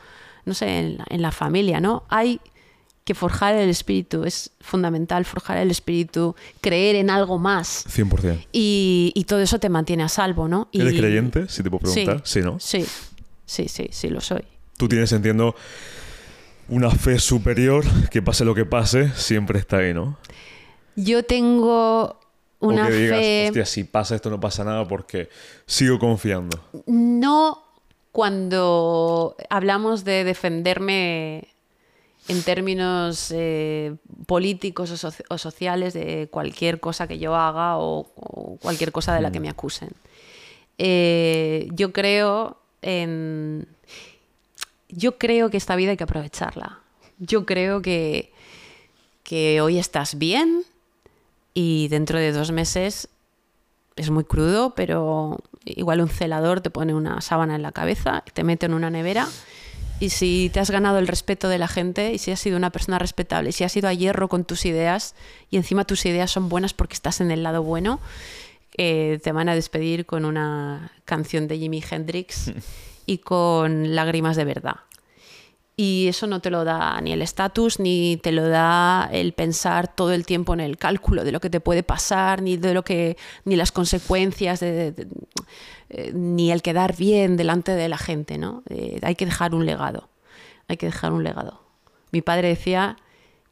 no 0.45 0.55
sé, 0.55 0.79
en 0.79 0.99
la, 0.99 1.07
en 1.11 1.23
la 1.23 1.33
familia, 1.33 1.81
¿no? 1.81 2.05
Hay 2.09 2.41
que 3.05 3.15
forjar 3.15 3.55
el 3.57 3.69
espíritu, 3.71 4.25
es 4.25 4.51
fundamental 4.61 5.25
forjar 5.25 5.57
el 5.59 5.71
espíritu, 5.71 6.37
creer 6.61 6.97
en 6.97 7.11
algo 7.11 7.39
más 7.39 7.85
100%. 7.89 8.47
y, 8.53 9.13
y 9.15 9.25
todo 9.25 9.41
eso 9.41 9.59
te 9.59 9.69
mantiene 9.69 10.03
a 10.05 10.09
salvo, 10.09 10.49
¿no? 10.49 10.69
Y- 10.71 10.81
¿Eres 10.81 10.95
creyente? 10.95 11.49
Si 11.49 11.63
te 11.63 11.71
puedo 11.71 11.81
preguntar. 11.91 12.23
Sí, 12.25 12.41
¿no? 12.41 12.61
Sí, 12.61 12.85
sí, 13.47 13.69
sí, 13.69 13.89
sí, 13.91 14.09
lo 14.09 14.21
soy. 14.21 14.43
Tú 14.77 14.89
tienes, 14.89 15.13
entiendo, 15.13 15.55
una 16.71 16.91
fe 16.91 17.19
superior 17.19 17.85
que 18.11 18.23
pase 18.23 18.45
lo 18.45 18.55
que 18.55 18.65
pase, 18.65 19.11
siempre 19.11 19.59
está 19.59 19.79
ahí, 19.79 19.93
¿no? 19.93 20.17
Yo 20.97 21.23
tengo 21.25 22.19
una 22.61 22.85
o 22.85 22.89
que 22.89 22.95
digas, 22.95 23.19
fe... 23.19 23.47
hostia, 23.49 23.67
si 23.67 23.85
pasa 23.85 24.15
esto 24.15 24.31
no 24.31 24.41
pasa 24.41 24.65
nada 24.65 24.87
porque 24.87 25.29
sigo 25.67 25.99
confiando. 25.99 26.59
No 26.87 27.63
cuando 28.13 29.37
hablamos 29.51 30.05
de 30.05 30.25
defenderme 30.25 31.49
en 32.29 32.43
términos 32.43 33.33
eh, 33.35 33.95
políticos 34.27 34.91
o, 34.91 34.95
soci- 35.09 35.25
o 35.29 35.39
sociales 35.39 35.95
de 35.95 36.29
cualquier 36.31 36.81
cosa 36.81 37.07
que 37.09 37.19
yo 37.19 37.35
haga 37.35 37.79
o, 37.79 38.07
o 38.15 38.57
cualquier 38.61 38.93
cosa 38.93 39.15
de 39.15 39.21
la 39.21 39.33
que 39.33 39.41
me 39.41 39.49
acusen. 39.49 39.91
Eh, 40.79 41.69
yo 41.73 41.93
creo 41.93 42.59
en... 42.83 43.67
Yo 44.93 45.19
creo 45.19 45.51
que 45.51 45.57
esta 45.57 45.77
vida 45.77 45.91
hay 45.91 45.97
que 45.97 46.05
aprovecharla. 46.05 46.81
Yo 47.19 47.47
creo 47.47 47.83
que, 47.83 48.33
que 49.23 49.61
hoy 49.61 49.79
estás 49.79 50.19
bien 50.19 50.63
y 51.55 51.89
dentro 51.89 52.19
de 52.19 52.33
dos 52.33 52.53
meses 52.53 53.09
es 53.97 54.11
muy 54.11 54.25
crudo, 54.25 54.75
pero 54.75 55.39
igual 55.65 56.01
un 56.01 56.09
celador 56.09 56.61
te 56.61 56.71
pone 56.71 56.95
una 56.95 57.21
sábana 57.21 57.57
en 57.57 57.63
la 57.63 57.73
cabeza, 57.73 58.25
te 58.33 58.45
mete 58.45 58.67
en 58.67 58.75
una 58.75 58.91
nevera 58.91 59.29
y 60.01 60.09
si 60.09 60.51
te 60.53 60.61
has 60.61 60.71
ganado 60.71 60.99
el 60.99 61.07
respeto 61.07 61.49
de 61.49 61.59
la 61.59 61.69
gente 61.69 62.13
y 62.15 62.19
si 62.19 62.31
has 62.31 62.41
sido 62.41 62.57
una 62.57 62.71
persona 62.71 62.99
respetable 62.99 63.51
y 63.51 63.53
si 63.53 63.65
has 63.65 63.77
ido 63.77 63.89
a 63.89 63.93
hierro 63.93 64.29
con 64.29 64.45
tus 64.45 64.65
ideas 64.65 65.15
y 65.51 65.59
encima 65.59 65.85
tus 65.85 66.07
ideas 66.07 66.31
son 66.31 66.49
buenas 66.49 66.73
porque 66.73 66.95
estás 66.95 67.21
en 67.21 67.31
el 67.31 67.43
lado 67.43 67.63
bueno, 67.63 68.01
eh, 68.79 69.21
te 69.23 69.33
van 69.33 69.51
a 69.51 69.55
despedir 69.55 70.07
con 70.07 70.25
una 70.25 70.91
canción 71.05 71.47
de 71.49 71.59
Jimi 71.59 71.85
Hendrix 71.89 72.53
y 73.11 73.19
con 73.19 73.95
lágrimas 73.97 74.37
de 74.37 74.45
verdad. 74.45 74.77
Y 75.77 76.09
eso 76.09 76.27
no 76.27 76.41
te 76.41 76.51
lo 76.51 76.63
da 76.65 77.01
ni 77.01 77.13
el 77.13 77.23
estatus, 77.23 77.81
ni 77.81 78.19
te 78.19 78.33
lo 78.33 78.47
da 78.49 79.09
el 79.11 79.33
pensar 79.33 79.89
todo 79.89 80.13
el 80.13 80.27
tiempo 80.27 80.53
en 80.53 80.61
el 80.61 80.77
cálculo 80.77 81.25
de 81.25 81.33
lo 81.33 81.41
que 81.41 81.49
te 81.49 81.59
puede 81.61 81.83
pasar, 81.83 82.43
ni 82.43 82.57
de 82.59 82.75
lo 82.75 82.85
que, 82.85 83.17
ni 83.47 83.57
las 83.57 83.73
consecuencias, 83.73 84.61
de- 84.61 84.73
de- 84.73 84.93
de- 84.93 85.07
eh, 85.89 86.13
ni 86.15 86.53
el 86.53 86.61
quedar 86.61 86.95
bien 86.97 87.37
delante 87.37 87.73
de 87.73 87.89
la 87.89 87.97
gente, 87.99 88.37
¿no? 88.39 88.63
Eh, 88.69 89.01
hay 89.03 89.15
que 89.17 89.25
dejar 89.25 89.55
un 89.55 89.65
legado. 89.65 90.09
Hay 90.69 90.77
que 90.77 90.87
dejar 90.87 91.13
un 91.13 91.25
legado. 91.25 91.63
Mi 92.13 92.21
padre 92.21 92.49
decía 92.49 92.97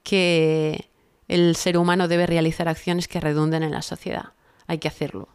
que 0.02 0.88
el 1.28 1.56
ser 1.56 1.78
humano 1.78 2.08
debe 2.08 2.26
realizar 2.26 2.68
acciones 2.68 3.08
que 3.08 3.20
redunden 3.20 3.62
en 3.62 3.72
la 3.72 3.82
sociedad. 3.82 4.32
Hay 4.66 4.78
que 4.78 4.88
hacerlo. 4.88 5.28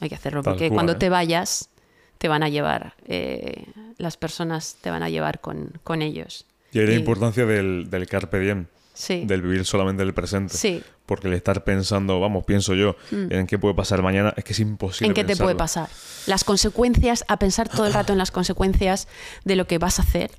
Hay 0.00 0.08
que 0.10 0.14
hacerlo. 0.14 0.42
Tal 0.42 0.52
Porque 0.52 0.68
cual, 0.68 0.76
cuando 0.76 0.92
¿eh? 0.92 0.96
te 0.96 1.08
vayas, 1.08 1.70
te 2.18 2.28
van 2.28 2.42
a 2.42 2.48
llevar. 2.48 2.94
eh, 3.06 3.66
las 3.98 4.16
personas 4.16 4.76
te 4.80 4.90
van 4.90 5.02
a 5.02 5.08
llevar 5.08 5.40
con, 5.40 5.72
con 5.82 6.02
ellos. 6.02 6.44
Y 6.72 6.80
hay 6.80 6.86
la 6.86 6.92
Y- 6.92 6.96
importancia 6.96 7.46
del, 7.46 7.88
del 7.90 8.06
carpe 8.06 8.38
diem, 8.40 8.66
Sí. 8.92 9.24
del 9.26 9.42
vivir 9.42 9.64
solamente 9.64 10.02
el 10.02 10.12
presente. 10.14 10.54
Sí. 10.56 10.82
Mm. 10.84 10.90
Porque 11.06 11.28
el 11.28 11.34
estar 11.34 11.62
pensando, 11.64 12.18
vamos, 12.18 12.44
pienso 12.44 12.74
yo, 12.74 12.96
en 13.12 13.46
qué 13.46 13.58
puede 13.58 13.74
pasar 13.74 14.02
mañana, 14.02 14.34
es 14.36 14.42
que 14.44 14.52
es 14.52 14.58
imposible. 14.60 15.08
¿En 15.08 15.14
qué 15.14 15.22
te 15.24 15.36
puede 15.36 15.54
pasar? 15.54 15.88
Las 16.26 16.42
consecuencias, 16.44 17.24
a 17.28 17.38
pensar 17.38 17.68
todo 17.68 17.86
el 17.86 17.92
rato 17.92 18.12
en 18.12 18.18
las 18.18 18.30
consecuencias 18.32 19.06
de 19.44 19.54
lo 19.56 19.66
que 19.66 19.78
vas 19.78 19.98
a 19.98 20.02
hacer. 20.02 20.30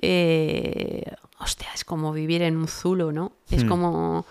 eh, 0.00 1.02
hostia, 1.40 1.66
es 1.74 1.84
como 1.84 2.12
vivir 2.12 2.42
en 2.42 2.56
un 2.56 2.68
zulo, 2.68 3.10
¿no? 3.12 3.32
Es 3.50 3.64
Hmm. 3.64 3.68
como 3.68 4.26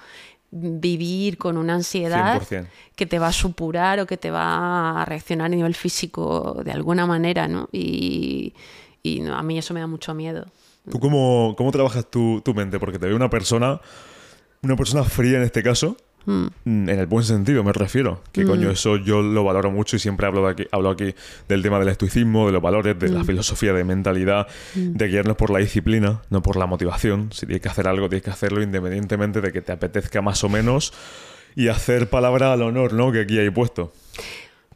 vivir 0.52 1.38
con 1.38 1.58
una 1.58 1.76
ansiedad 1.76 2.42
100%. 2.42 2.68
que 2.96 3.06
te 3.06 3.20
va 3.20 3.28
a 3.28 3.32
supurar 3.34 4.00
o 4.00 4.06
que 4.06 4.18
te 4.18 4.32
va 4.32 5.02
a 5.02 5.06
reaccionar 5.06 5.46
a 5.48 5.50
nivel 5.50 5.76
físico 5.76 6.62
de 6.64 6.72
alguna 6.72 7.06
manera, 7.06 7.48
¿no? 7.48 7.70
Y, 7.72 8.54
a 9.32 9.42
mí 9.42 9.58
eso 9.58 9.74
me 9.74 9.80
da 9.80 9.88
mucho 9.88 10.14
miedo. 10.14 10.46
¿Tú 10.90 11.00
cómo, 11.00 11.56
cómo 11.58 11.72
trabajas 11.72 12.10
tu, 12.10 12.42
tu 12.42 12.54
mente? 12.54 12.78
Porque 12.78 13.00
te 13.00 13.08
veo 13.08 13.16
una 13.16 13.30
persona, 13.30 13.80
una 14.62 14.76
persona 14.76 15.04
fría 15.06 15.38
en 15.38 15.44
este 15.44 15.64
caso, 15.64 15.96
Mm. 16.28 16.46
Mm, 16.66 16.90
En 16.90 17.00
el 17.00 17.06
buen 17.08 17.24
sentido, 17.24 17.64
me 17.64 17.74
refiero. 17.74 18.22
Que 18.32 18.44
coño, 18.44 18.70
eso 18.70 18.98
yo 18.98 19.22
lo 19.22 19.44
valoro 19.44 19.72
mucho 19.72 19.96
y 19.96 20.00
siempre 20.00 20.28
hablo, 20.28 20.46
de 20.46 20.52
aquí, 20.52 20.68
hablo 20.72 20.90
aquí 20.92 21.16
del 21.48 21.64
tema 21.64 21.80
del 21.80 21.88
estoicismo, 21.88 22.46
de 22.48 22.52
los 22.52 22.62
valores, 22.62 23.00
de 23.00 23.10
la 23.10 23.24
filosofía 23.24 23.72
de 23.74 23.84
mentalidad, 23.84 24.46
de 24.76 25.08
guiarnos 25.08 25.38
por 25.38 25.50
la 25.50 25.60
disciplina, 25.60 26.22
no 26.30 26.42
por 26.42 26.58
la 26.58 26.66
motivación. 26.66 27.30
Si 27.32 27.46
tienes 27.46 27.62
que 27.62 27.70
hacer 27.70 27.88
algo, 27.88 28.10
tienes 28.10 28.24
que 28.24 28.30
hacerlo 28.32 28.62
independientemente 28.62 29.40
de 29.42 29.52
que 29.54 29.62
te 29.62 29.72
apetezca 29.72 30.22
más 30.22 30.44
o 30.44 30.50
menos 30.50 30.94
y 31.56 31.70
hacer 31.70 32.10
palabra 32.10 32.52
al 32.54 32.62
honor, 32.62 32.94
¿no? 32.94 33.12
Que 33.12 33.22
aquí 33.22 33.40
hay 33.40 33.50
puesto. 33.50 33.94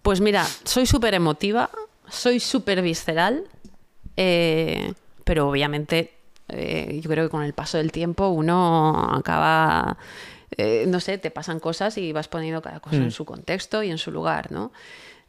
Pues 0.01 0.21
mira, 0.21 0.45
soy 0.63 0.85
súper 0.85 1.13
emotiva, 1.13 1.69
soy 2.09 2.39
súper 2.39 2.81
visceral, 2.81 3.43
eh, 4.17 4.93
pero 5.25 5.49
obviamente 5.49 6.13
eh, 6.47 6.99
yo 7.03 7.09
creo 7.09 7.25
que 7.25 7.29
con 7.29 7.43
el 7.43 7.53
paso 7.53 7.77
del 7.77 7.91
tiempo 7.91 8.29
uno 8.29 9.09
acaba, 9.13 9.97
eh, 10.57 10.85
no 10.87 10.99
sé, 10.99 11.17
te 11.17 11.31
pasan 11.31 11.59
cosas 11.59 11.97
y 11.97 12.11
vas 12.11 12.27
poniendo 12.27 12.61
cada 12.61 12.79
cosa 12.79 12.97
en 12.97 13.11
su 13.11 13.25
contexto 13.25 13.83
y 13.83 13.89
en 13.91 13.97
su 13.97 14.11
lugar, 14.11 14.51
¿no? 14.51 14.71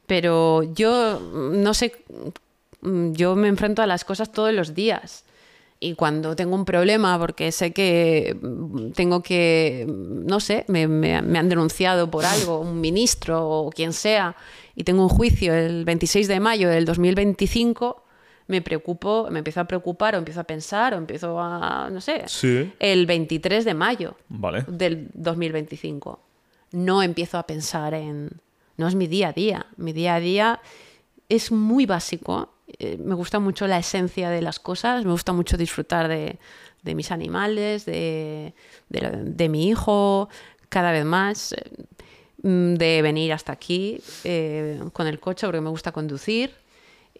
Pero 0.06 0.62
yo, 0.74 1.20
mm, 1.20 1.62
no 1.62 1.74
sé, 1.74 1.94
mm, 2.82 3.12
yo 3.12 3.36
me 3.36 3.48
enfrento 3.48 3.82
a 3.82 3.86
las 3.86 4.04
cosas 4.04 4.32
todos 4.32 4.52
los 4.52 4.74
días. 4.74 5.24
Y 5.80 5.94
cuando 5.94 6.36
tengo 6.36 6.54
un 6.54 6.64
problema, 6.64 7.18
porque 7.18 7.50
sé 7.50 7.72
que 7.72 8.36
mm, 8.40 8.90
tengo 8.92 9.22
que, 9.22 9.84
mm, 9.88 10.26
no 10.26 10.38
sé, 10.40 10.64
me, 10.68 10.86
me- 10.86 11.22
me 11.22 11.38
han 11.38 11.48
denunciado 11.48 12.10
por 12.10 12.24
algo, 12.24 12.60
un 12.60 12.80
ministro 12.80 13.48
o 13.48 13.70
quien 13.70 13.92
sea, 13.92 14.36
y 14.76 14.84
tengo 14.84 15.02
un 15.02 15.08
juicio 15.08 15.54
el 15.54 15.84
26 15.84 16.28
de 16.28 16.40
mayo 16.40 16.68
del 16.68 16.84
2025, 16.84 18.01
me 18.52 18.60
preocupo, 18.62 19.28
me 19.30 19.38
empiezo 19.40 19.60
a 19.60 19.64
preocupar 19.64 20.14
o 20.14 20.18
empiezo 20.18 20.40
a 20.40 20.44
pensar 20.44 20.94
o 20.94 20.98
empiezo 20.98 21.40
a, 21.40 21.88
no 21.90 22.00
sé, 22.00 22.22
Sí. 22.26 22.70
el 22.78 23.06
23 23.06 23.64
de 23.64 23.74
mayo 23.74 24.14
Vale. 24.28 24.64
del 24.68 25.08
2025. 25.14 26.20
No 26.72 27.02
empiezo 27.02 27.38
a 27.38 27.46
pensar 27.46 27.94
en... 27.94 28.30
No 28.76 28.86
es 28.88 28.94
mi 28.94 29.06
día 29.06 29.28
a 29.28 29.32
día. 29.32 29.66
Mi 29.76 29.92
día 29.92 30.14
a 30.16 30.20
día 30.20 30.60
es 31.28 31.50
muy 31.52 31.84
básico. 31.86 32.48
Eh, 32.78 32.96
me 32.98 33.14
gusta 33.14 33.38
mucho 33.38 33.66
la 33.66 33.78
esencia 33.78 34.30
de 34.30 34.40
las 34.42 34.58
cosas. 34.58 35.04
Me 35.04 35.10
gusta 35.12 35.32
mucho 35.32 35.56
disfrutar 35.56 36.08
de, 36.08 36.38
de 36.82 36.94
mis 36.94 37.10
animales, 37.10 37.84
de, 37.84 38.54
de, 38.88 39.48
mi 39.48 39.68
hijo, 39.68 40.28
cada 40.68 40.90
vez 40.92 41.04
más. 41.04 41.52
eh, 41.52 41.62
mm, 42.42 42.74
De 42.74 43.02
venir 43.02 43.32
hasta 43.32 43.52
aquí 43.52 44.00
eh, 44.24 44.80
con 44.92 45.06
el 45.06 45.18
coche 45.20 45.46
porque 45.46 45.60
me 45.60 45.70
gusta 45.70 45.92
conducir 45.92 46.50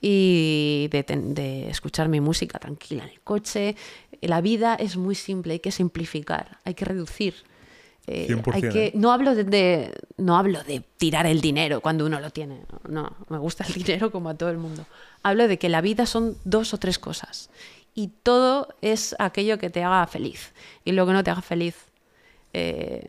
y 0.03 0.89
de, 0.91 1.05
ten- 1.05 1.33
de 1.33 1.71
escuchar 1.71 2.09
mi 2.09 2.21
música 2.21 2.59
tranquila 2.59 3.05
en 3.05 3.11
el 3.11 3.21
coche. 3.21 3.77
La 4.21 4.41
vida 4.41 4.75
es 4.75 4.97
muy 4.97 5.15
simple, 5.15 5.55
hay 5.55 5.61
que 5.61 5.71
simplificar, 5.71 6.59
hay 6.65 6.75
que 6.75 6.85
reducir. 6.85 7.35
Eh, 8.09 8.27
100%, 8.29 8.53
hay 8.53 8.63
que, 8.63 8.87
¿eh? 8.87 8.93
no, 8.97 9.13
hablo 9.13 9.35
de, 9.37 9.45
de- 9.45 9.95
no 10.17 10.37
hablo 10.37 10.63
de 10.65 10.83
tirar 10.99 11.25
el 11.27 11.41
dinero 11.41 11.81
cuando 11.81 12.05
uno 12.05 12.19
lo 12.21 12.31
tiene. 12.31 12.63
No, 12.89 13.17
me 13.29 13.39
gusta 13.39 13.65
el 13.65 13.73
dinero 13.83 14.11
como 14.11 14.29
a 14.29 14.35
todo 14.35 14.51
el 14.51 14.59
mundo. 14.59 14.85
Hablo 15.23 15.47
de 15.47 15.57
que 15.59 15.69
la 15.69 15.81
vida 15.81 16.05
son 16.05 16.37
dos 16.45 16.75
o 16.75 16.79
tres 16.79 16.99
cosas. 16.99 17.49
Y 17.95 18.09
todo 18.25 18.75
es 18.81 19.15
aquello 19.21 19.59
que 19.59 19.71
te 19.71 19.85
haga 19.85 20.05
feliz. 20.09 20.53
Y 20.85 20.93
lo 20.93 21.07
que 21.07 21.13
no 21.13 21.23
te 21.23 21.31
haga 21.31 21.43
feliz, 21.43 21.77
eh, 22.55 23.09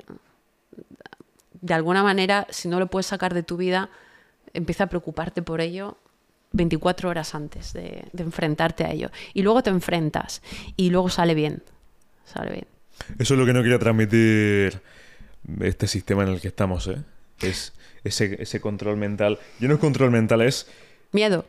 de 1.61 1.73
alguna 1.73 2.03
manera, 2.03 2.45
si 2.49 2.67
no 2.67 2.79
lo 2.79 2.87
puedes 2.87 3.07
sacar 3.07 3.33
de 3.33 3.41
tu 3.43 3.57
vida, 3.57 3.89
empieza 4.53 4.83
a 4.83 4.87
preocuparte 4.87 5.41
por 5.41 5.61
ello 5.61 5.97
24 6.53 7.09
horas 7.09 7.35
antes 7.35 7.73
de, 7.73 8.05
de 8.13 8.23
enfrentarte 8.23 8.85
a 8.85 8.91
ello. 8.91 9.09
Y 9.33 9.41
luego 9.43 9.61
te 9.61 9.69
enfrentas 9.69 10.41
y 10.77 10.89
luego 10.89 11.09
sale 11.09 11.35
bien. 11.35 11.61
Sale 12.25 12.51
bien. 12.51 12.67
Eso 13.19 13.33
es 13.33 13.39
lo 13.39 13.45
que 13.45 13.53
no 13.53 13.61
quería 13.61 13.79
transmitir 13.79 14.79
este 15.59 15.87
sistema 15.87 16.23
en 16.23 16.29
el 16.29 16.39
que 16.41 16.47
estamos, 16.47 16.87
¿eh? 16.87 16.97
Es 17.41 17.73
ese, 18.03 18.41
ese 18.41 18.61
control 18.61 18.97
mental. 18.97 19.39
Y 19.59 19.67
no 19.67 19.73
es 19.73 19.79
control 19.79 20.11
mental, 20.11 20.41
es 20.41 20.67
Miedo. 21.11 21.45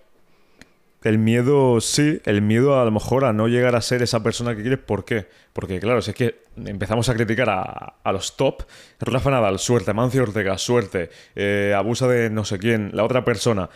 el 1.04 1.18
miedo, 1.18 1.80
sí, 1.80 2.20
el 2.24 2.40
miedo 2.42 2.80
a 2.80 2.84
lo 2.84 2.90
mejor 2.90 3.24
a 3.26 3.32
no 3.32 3.46
llegar 3.46 3.76
a 3.76 3.80
ser 3.82 4.02
esa 4.02 4.22
persona 4.22 4.56
que 4.56 4.62
quieres. 4.62 4.78
¿Por 4.80 5.04
qué? 5.04 5.26
Porque, 5.52 5.78
claro, 5.78 6.00
si 6.02 6.10
es 6.10 6.16
que 6.16 6.42
empezamos 6.56 7.08
a 7.08 7.14
criticar 7.14 7.50
a, 7.50 7.94
a 8.02 8.12
los 8.12 8.36
top, 8.36 8.62
Rafa 9.00 9.30
Nadal, 9.30 9.58
suerte, 9.58 9.92
Mancio 9.92 10.22
Ortega, 10.22 10.56
suerte, 10.58 11.10
eh, 11.36 11.74
abusa 11.76 12.08
de 12.08 12.30
no 12.30 12.44
sé 12.44 12.58
quién, 12.58 12.90
la 12.94 13.04
otra 13.04 13.24
persona. 13.24 13.68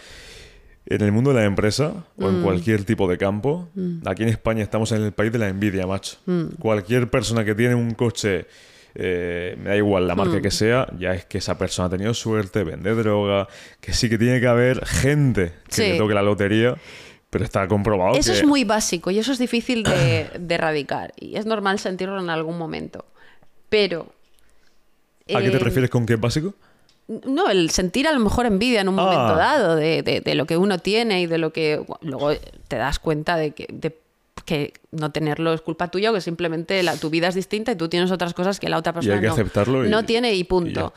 En 0.91 1.03
el 1.03 1.13
mundo 1.13 1.35
de 1.35 1.41
la 1.41 1.45
empresa 1.45 2.07
o 2.17 2.29
en 2.31 2.43
cualquier 2.43 2.85
tipo 2.85 3.09
de 3.09 3.19
campo, 3.19 3.69
aquí 4.07 4.23
en 4.23 4.31
España 4.31 4.63
estamos 4.63 4.91
en 4.93 5.03
el 5.03 5.13
país 5.13 5.31
de 5.31 5.39
la 5.39 5.49
envidia, 5.49 5.87
macho. 5.87 6.17
Cualquier 6.59 7.11
persona 7.11 7.45
que 7.45 7.55
tiene 7.55 7.75
un 7.75 7.93
coche, 7.93 8.47
eh, 8.95 9.55
me 9.63 9.69
da 9.71 9.77
igual 9.77 10.09
la 10.09 10.15
marca 10.15 10.41
que 10.41 10.51
sea, 10.51 10.87
ya 10.99 11.13
es 11.13 11.27
que 11.27 11.39
esa 11.39 11.59
persona 11.59 11.89
ha 11.89 11.91
tenido 11.91 12.15
suerte, 12.15 12.65
vende 12.65 12.95
droga, 12.95 13.49
que 13.83 13.93
sí 13.93 14.09
que 14.09 14.17
tiene 14.17 14.41
que 14.41 14.47
haber 14.47 14.85
gente 14.87 15.53
que 15.69 15.75
Sí. 15.75 15.83
le 15.83 15.99
toque 15.99 16.15
la 16.15 16.23
lotería, 16.23 16.75
pero 17.29 17.45
está 17.45 17.69
comprobado 17.69 18.15
Eso 18.17 18.33
que... 18.33 18.39
es 18.39 18.47
muy 18.47 18.65
básico 18.65 19.11
y 19.11 19.19
eso 19.19 19.33
es 19.33 19.39
difícil 19.39 19.83
de, 19.83 20.31
de 20.41 20.55
erradicar. 20.55 21.13
Y 21.21 21.37
es 21.37 21.45
normal 21.45 21.79
sentirlo 21.79 22.19
en 22.19 22.31
algún 22.31 22.57
momento. 22.57 23.05
Pero. 23.69 24.11
¿A 25.35 25.43
qué 25.43 25.51
te 25.51 25.57
eh, 25.59 25.61
refieres 25.61 25.91
con 25.91 26.07
que 26.07 26.15
es 26.15 26.21
básico? 26.21 26.55
No, 27.09 27.49
el 27.49 27.71
sentir 27.71 28.07
a 28.07 28.13
lo 28.13 28.21
mejor 28.21 28.45
envidia 28.47 28.83
en 28.83 28.89
un 28.89 28.99
Ah. 28.99 29.03
momento 29.05 29.37
dado 29.37 29.77
de, 29.77 30.03
de- 30.03 30.21
de 30.21 30.35
lo 30.35 30.45
que 30.47 30.57
uno 30.57 30.79
tiene 30.79 31.23
y 31.23 31.27
de 31.27 31.39
lo 31.39 31.53
que 31.53 31.83
luego 32.03 32.33
te 32.69 32.77
das 32.77 32.99
cuenta 32.99 33.37
de 33.37 33.53
que, 33.53 33.67
de 33.73 33.97
que 34.45 34.75
no 34.93 35.11
tenerlo 35.11 35.53
es 35.53 35.61
culpa 35.63 35.89
tuya 35.89 36.11
o 36.11 36.15
que 36.15 36.21
simplemente 36.21 36.83
la, 36.83 36.97
tu 36.97 37.11
vida 37.11 37.29
es 37.29 37.35
distinta 37.35 37.73
y 37.73 37.77
tú 37.77 37.89
tienes 37.89 38.11
otras 38.11 38.33
cosas 38.35 38.61
que 38.61 38.69
la 38.69 38.79
otra 38.79 38.93
persona 38.93 39.15
hay 39.17 39.21
que 39.23 39.27
no, 39.27 39.33
aceptarlo 39.33 39.87
y- 39.87 39.89
no 39.91 40.05
tiene 40.05 40.33
y 40.35 40.41
y 40.41 40.45
punto. 40.45 40.93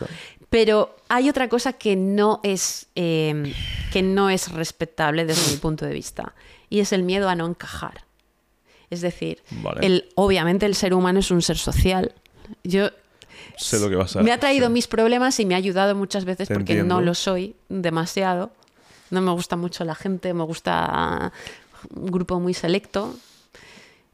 Pero 0.50 0.96
hay 1.08 1.30
otra 1.30 1.48
cosa 1.48 1.74
que 1.74 1.96
no 1.96 2.42
es 2.44 2.88
eh, 2.96 3.54
que 3.94 4.02
no 4.02 4.30
es 4.30 4.52
respetable 4.52 5.26
desde 5.26 5.50
mi 5.52 5.58
punto 5.58 5.86
de 5.86 5.94
vista 5.94 6.34
y 6.70 6.80
es 6.82 6.92
el 6.92 7.04
miedo 7.04 7.30
a 7.30 7.36
no 7.36 7.46
encajar. 7.48 8.04
Es 8.90 9.00
decir, 9.00 9.42
Vale. 9.52 9.86
el, 9.86 10.10
obviamente 10.16 10.66
el 10.66 10.76
ser 10.76 10.94
humano 10.94 11.20
es 11.20 11.32
un 11.32 11.42
ser 11.42 11.58
social. 11.58 12.14
Yo 12.66 12.90
Sé 13.58 13.80
lo 13.80 13.90
que 13.90 13.96
vas 13.96 14.16
a 14.16 14.24
me 14.24 14.32
ha 14.32 14.40
traído 14.40 14.68
sí. 14.68 14.74
mis 14.74 14.88
problemas 14.88 15.40
y 15.40 15.46
me 15.46 15.54
ha 15.56 15.58
ayudado 15.58 15.96
muchas 15.96 16.26
veces 16.26 16.48
Te 16.48 16.54
porque 16.54 16.74
entiendo. 16.74 16.96
no 16.96 17.02
lo 17.02 17.14
soy 17.14 17.56
demasiado. 17.70 18.52
No 19.10 19.22
me 19.22 19.32
gusta 19.32 19.56
mucho 19.58 19.84
la 19.84 19.94
gente, 19.96 20.34
me 20.34 20.44
gusta 20.44 21.32
un 21.96 22.08
grupo 22.12 22.40
muy 22.40 22.54
selecto. 22.54 23.14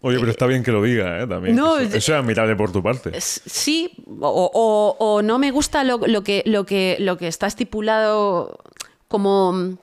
Oye, 0.01 0.19
pero 0.19 0.29
está 0.31 0.45
bien 0.45 0.63
que 0.63 0.71
lo 0.71 0.81
diga, 0.83 1.21
¿eh? 1.21 1.27
También. 1.27 1.55
No, 1.55 1.77
eso, 1.77 1.89
es- 1.89 1.95
eso 1.95 2.13
es 2.13 2.19
admirable 2.19 2.55
por 2.55 2.71
tu 2.71 2.81
parte. 2.83 3.11
Sí, 3.19 3.91
o, 4.21 4.51
o- 4.53 4.95
o 4.99 5.21
no 5.21 5.39
me 5.39 5.51
gusta 5.51 5.83
lo, 5.83 5.97
lo 5.97 6.23
que, 6.23 6.43
lo, 6.45 6.65
que, 6.65 6.97
lo 6.99 7.17
que 7.17 7.27
está 7.27 7.47
estipulado 7.47 8.59
como, 9.07 9.77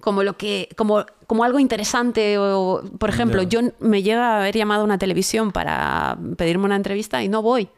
como, 0.00 0.22
lo 0.22 0.36
que, 0.36 0.68
como, 0.76 1.04
como 1.26 1.44
algo 1.44 1.58
interesante. 1.58 2.38
O, 2.38 2.82
por 2.98 3.10
ejemplo, 3.10 3.42
yo 3.42 3.60
me 3.80 4.02
llega 4.02 4.34
a 4.36 4.40
haber 4.40 4.56
llamado 4.56 4.82
a 4.82 4.84
una 4.84 4.98
televisión 4.98 5.50
para 5.52 6.16
pedirme 6.36 6.64
una 6.66 6.76
entrevista 6.76 7.22
y 7.22 7.28
no 7.28 7.42
voy. 7.42 7.68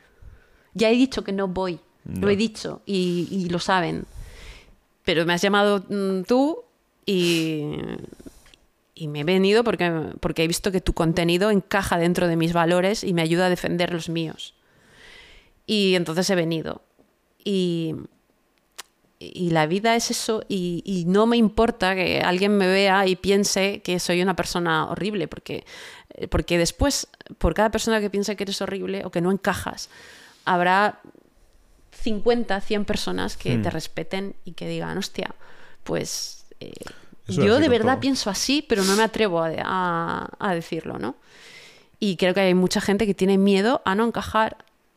Ya 0.74 0.90
he 0.90 0.92
dicho 0.92 1.24
que 1.24 1.32
no 1.32 1.48
voy. 1.48 1.80
Lo 2.04 2.28
he 2.28 2.36
dicho 2.36 2.82
y, 2.84 3.28
y 3.30 3.48
lo 3.48 3.58
saben. 3.58 4.06
Pero 5.04 5.24
me 5.24 5.34
has 5.34 5.42
llamado 5.42 5.84
mm, 5.88 6.22
tú 6.22 6.64
y, 7.06 7.76
y 8.94 9.08
me 9.08 9.20
he 9.20 9.24
venido 9.24 9.64
porque, 9.64 9.90
porque 10.20 10.44
he 10.44 10.48
visto 10.48 10.72
que 10.72 10.80
tu 10.80 10.92
contenido 10.92 11.50
encaja 11.50 11.98
dentro 11.98 12.28
de 12.28 12.36
mis 12.36 12.52
valores 12.52 13.04
y 13.04 13.12
me 13.12 13.22
ayuda 13.22 13.46
a 13.46 13.50
defender 13.50 13.92
los 13.92 14.08
míos. 14.08 14.54
Y 15.66 15.94
entonces 15.94 16.28
he 16.30 16.34
venido. 16.34 16.82
Y, 17.44 17.94
y 19.18 19.50
la 19.50 19.66
vida 19.66 19.94
es 19.96 20.10
eso 20.10 20.44
y, 20.48 20.82
y 20.84 21.04
no 21.04 21.26
me 21.26 21.36
importa 21.36 21.94
que 21.94 22.20
alguien 22.20 22.56
me 22.56 22.66
vea 22.66 23.06
y 23.06 23.16
piense 23.16 23.80
que 23.82 23.98
soy 24.00 24.22
una 24.22 24.36
persona 24.36 24.88
horrible, 24.88 25.28
porque, 25.28 25.64
porque 26.30 26.58
después, 26.58 27.08
por 27.38 27.54
cada 27.54 27.70
persona 27.70 28.00
que 28.00 28.10
piense 28.10 28.36
que 28.36 28.44
eres 28.44 28.60
horrible 28.60 29.04
o 29.04 29.10
que 29.10 29.20
no 29.20 29.30
encajas, 29.30 29.88
habrá 30.44 31.00
50, 31.92 32.60
100 32.60 32.84
personas 32.84 33.36
que 33.36 33.56
Hmm. 33.58 33.62
te 33.62 33.70
respeten 33.70 34.34
y 34.44 34.52
que 34.52 34.68
digan, 34.68 34.98
hostia, 34.98 35.34
pues 35.84 36.46
eh, 36.60 36.72
yo 37.28 37.58
de 37.60 37.68
verdad 37.68 37.92
todo. 37.94 38.00
pienso 38.00 38.30
así, 38.30 38.64
pero 38.68 38.82
no 38.84 38.96
me 38.96 39.02
atrevo 39.02 39.40
a, 39.42 39.50
a- 39.62 40.28
a 40.38 40.54
decirlo, 40.54 40.98
¿no? 40.98 41.14
Y 42.00 42.16
creo 42.16 42.34
que 42.34 42.40
hay 42.40 42.54
mucha 42.54 42.80
gente 42.80 43.06
que 43.06 43.14
tiene 43.14 43.38
miedo 43.38 43.80
a 43.84 43.94
no 43.94 44.04
encajar 44.06 44.56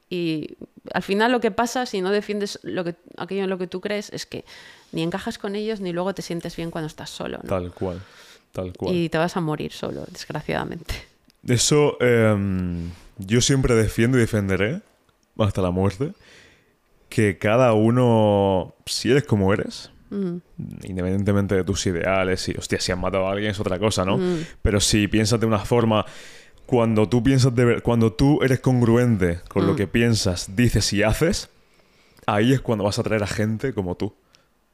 y 0.09 0.57
al 0.93 1.03
final 1.03 1.31
lo 1.31 1.39
que 1.39 1.51
pasa 1.51 1.85
si 1.85 2.01
no 2.01 2.11
defiendes 2.11 2.59
lo 2.63 2.83
que, 2.83 2.95
aquello 3.17 3.43
en 3.43 3.49
lo 3.49 3.57
que 3.57 3.67
tú 3.67 3.81
crees 3.81 4.09
es 4.11 4.25
que 4.25 4.43
ni 4.91 5.03
encajas 5.03 5.37
con 5.37 5.55
ellos 5.55 5.81
ni 5.81 5.91
luego 5.91 6.13
te 6.15 6.21
sientes 6.21 6.55
bien 6.55 6.71
cuando 6.71 6.87
estás 6.87 7.09
solo, 7.09 7.37
¿no? 7.43 7.49
Tal 7.49 7.71
cual. 7.73 8.01
Tal 8.51 8.73
cual. 8.73 8.95
Y 8.95 9.09
te 9.09 9.17
vas 9.17 9.35
a 9.37 9.41
morir 9.41 9.71
solo, 9.73 10.05
desgraciadamente. 10.11 10.95
Eso 11.47 11.97
em, 12.01 12.89
yo 13.17 13.41
siempre 13.41 13.75
defiendo 13.75 14.17
y 14.17 14.21
defenderé 14.21 14.81
hasta 15.39 15.61
la 15.61 15.71
muerte 15.71 16.11
que 17.09 17.37
cada 17.37 17.73
uno, 17.73 18.75
si 18.85 19.11
eres 19.11 19.23
como 19.23 19.53
eres, 19.53 19.91
Mm. 20.11 20.37
independientemente 20.83 21.55
de 21.55 21.63
tus 21.63 21.85
ideales 21.87 22.47
y, 22.47 22.51
hostia, 22.57 22.79
si 22.79 22.91
has 22.91 22.97
matado 22.97 23.27
a 23.27 23.31
alguien 23.31 23.51
es 23.51 23.59
otra 23.59 23.79
cosa, 23.79 24.05
¿no? 24.05 24.17
Mm. 24.17 24.45
Pero 24.61 24.79
si 24.79 25.07
piensas 25.07 25.39
de 25.39 25.45
una 25.47 25.59
forma, 25.59 26.05
cuando 26.65 27.09
tú 27.09 27.23
piensas 27.23 27.53
de 27.55 27.65
ver- 27.65 27.81
cuando 27.81 28.13
tú 28.13 28.41
eres 28.43 28.59
congruente 28.59 29.39
con 29.49 29.63
Mm. 29.63 29.67
lo 29.67 29.75
que 29.75 29.87
piensas, 29.87 30.55
dices 30.55 30.93
y 30.93 31.03
haces, 31.03 31.49
ahí 32.27 32.53
es 32.53 32.61
cuando 32.61 32.83
vas 32.85 32.97
a 32.99 33.03
traer 33.03 33.23
a 33.23 33.27
gente 33.27 33.73
como 33.73 33.95
tú. 33.95 34.13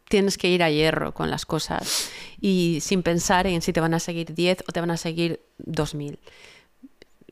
Tienes 0.09 0.37
que 0.37 0.49
ir 0.49 0.61
a 0.63 0.69
hierro 0.69 1.13
con 1.13 1.29
las 1.31 1.45
cosas 1.45 2.09
y 2.41 2.79
sin 2.81 3.01
pensar 3.01 3.47
en 3.47 3.61
si 3.61 3.71
te 3.71 3.79
van 3.79 3.93
a 3.93 3.99
seguir 3.99 4.33
10 4.35 4.63
o 4.67 4.71
te 4.73 4.81
van 4.81 4.91
a 4.91 4.97
seguir 4.97 5.39
2000. 5.59 6.19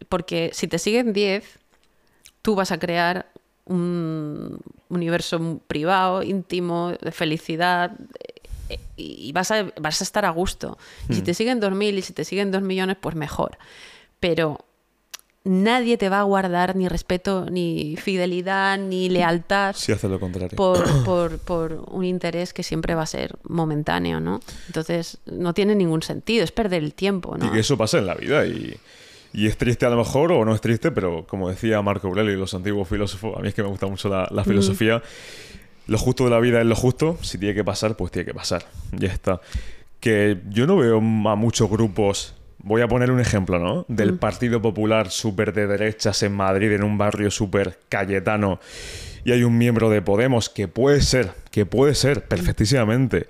Porque 0.08 0.52
si 0.54 0.68
te 0.68 0.80
siguen 0.80 1.12
10, 1.14 1.44
tú 2.42 2.56
vas 2.56 2.72
a 2.72 2.80
crear 2.80 3.28
un 3.66 4.60
universo 4.90 5.62
privado, 5.68 6.24
íntimo, 6.24 6.94
de 7.02 7.12
felicidad 7.12 7.92
eh, 8.70 8.80
y 8.98 9.32
vas 9.32 9.52
a, 9.52 9.72
vas 9.80 10.02
a 10.02 10.04
estar 10.04 10.26
a 10.26 10.32
gusto. 10.32 10.78
Si 11.10 11.22
te 11.22 11.34
siguen 11.34 11.62
2.000 11.62 11.98
y 11.98 12.02
si 12.02 12.14
te 12.14 12.26
siguen 12.26 12.52
2 12.52 12.62
millones, 12.62 12.98
pues 13.00 13.16
mejor. 13.16 13.58
Pero 14.20 14.66
nadie 15.44 15.98
te 15.98 16.10
va 16.10 16.20
a 16.20 16.24
guardar 16.24 16.76
ni 16.76 16.88
respeto, 16.88 17.46
ni 17.50 17.96
fidelidad, 17.98 18.78
ni 18.78 19.10
lealtad 19.10 19.76
Si 19.76 19.92
haces 19.92 20.10
lo 20.10 20.20
contrario. 20.20 20.56
por, 20.56 21.04
por, 21.06 21.38
por 21.40 21.86
un 21.92 22.06
interés 22.06 22.54
que 22.54 22.64
siempre 22.64 22.96
va 22.96 23.04
a 23.04 23.08
ser 23.08 23.38
momentáneo, 23.44 24.20
¿no? 24.20 24.40
Entonces, 24.68 25.20
no 25.26 25.54
tiene 25.54 25.76
ningún 25.76 26.04
sentido, 26.04 26.44
es 26.44 26.52
perder 26.52 26.84
el 26.84 26.94
tiempo, 26.94 27.38
¿no? 27.38 27.48
Y 27.48 27.52
que 27.52 27.60
eso 27.60 27.78
pasa 27.78 28.00
en 28.00 28.06
la 28.06 28.16
vida 28.16 28.46
y, 28.46 28.78
y 29.34 29.48
es 29.48 29.58
triste 29.58 29.86
a 29.86 29.90
lo 29.90 29.98
mejor 29.98 30.32
o 30.32 30.44
no 30.46 30.54
es 30.56 30.62
triste, 30.62 30.92
pero 30.92 31.26
como 31.28 31.50
decía 31.50 31.82
Marco 31.82 32.08
Aurelio 32.08 32.34
y 32.34 32.38
los 32.38 32.54
antiguos 32.54 32.88
filósofos, 32.88 33.38
a 33.38 33.42
mí 33.42 33.50
es 33.50 33.54
que 33.54 33.64
me 33.64 33.70
gusta 33.70 33.88
mucho 33.88 34.10
la, 34.10 34.28
la 34.32 34.44
filosofía, 34.44 35.02
lo 35.88 35.98
justo 35.98 36.26
de 36.26 36.30
la 36.30 36.40
vida 36.40 36.60
es 36.62 36.68
lo 36.68 36.76
justo, 36.76 37.18
si 37.22 37.38
tiene 37.38 37.56
que 37.56 37.64
pasar, 37.64 37.96
pues 37.96 38.12
tiene 38.12 38.26
que 38.26 38.34
pasar, 38.34 38.64
ya 38.92 39.08
está. 39.08 39.42
Que 40.00 40.38
yo 40.50 40.66
no 40.66 40.78
veo 40.78 40.98
a 40.98 41.36
muchos 41.36 41.70
grupos, 41.70 42.36
voy 42.60 42.82
a 42.82 42.88
poner 42.88 43.12
un 43.12 43.20
ejemplo, 43.20 43.60
¿no? 43.60 43.86
Del 43.88 44.16
Partido 44.16 44.62
Popular 44.62 45.10
súper 45.10 45.54
de 45.54 45.68
derechas 45.68 46.24
en 46.24 46.34
Madrid, 46.34 46.72
en 46.72 46.84
un 46.84 46.98
barrio 46.98 47.32
súper 47.32 47.80
cayetano, 47.90 48.60
y 49.26 49.32
hay 49.32 49.44
un 49.44 49.58
miembro 49.58 49.90
de 49.90 50.02
Podemos 50.02 50.50
que 50.50 50.68
puede 50.68 51.02
ser, 51.02 51.32
que 51.52 51.66
puede 51.66 51.96
ser 51.96 52.24
perfectísimamente, 52.26 53.28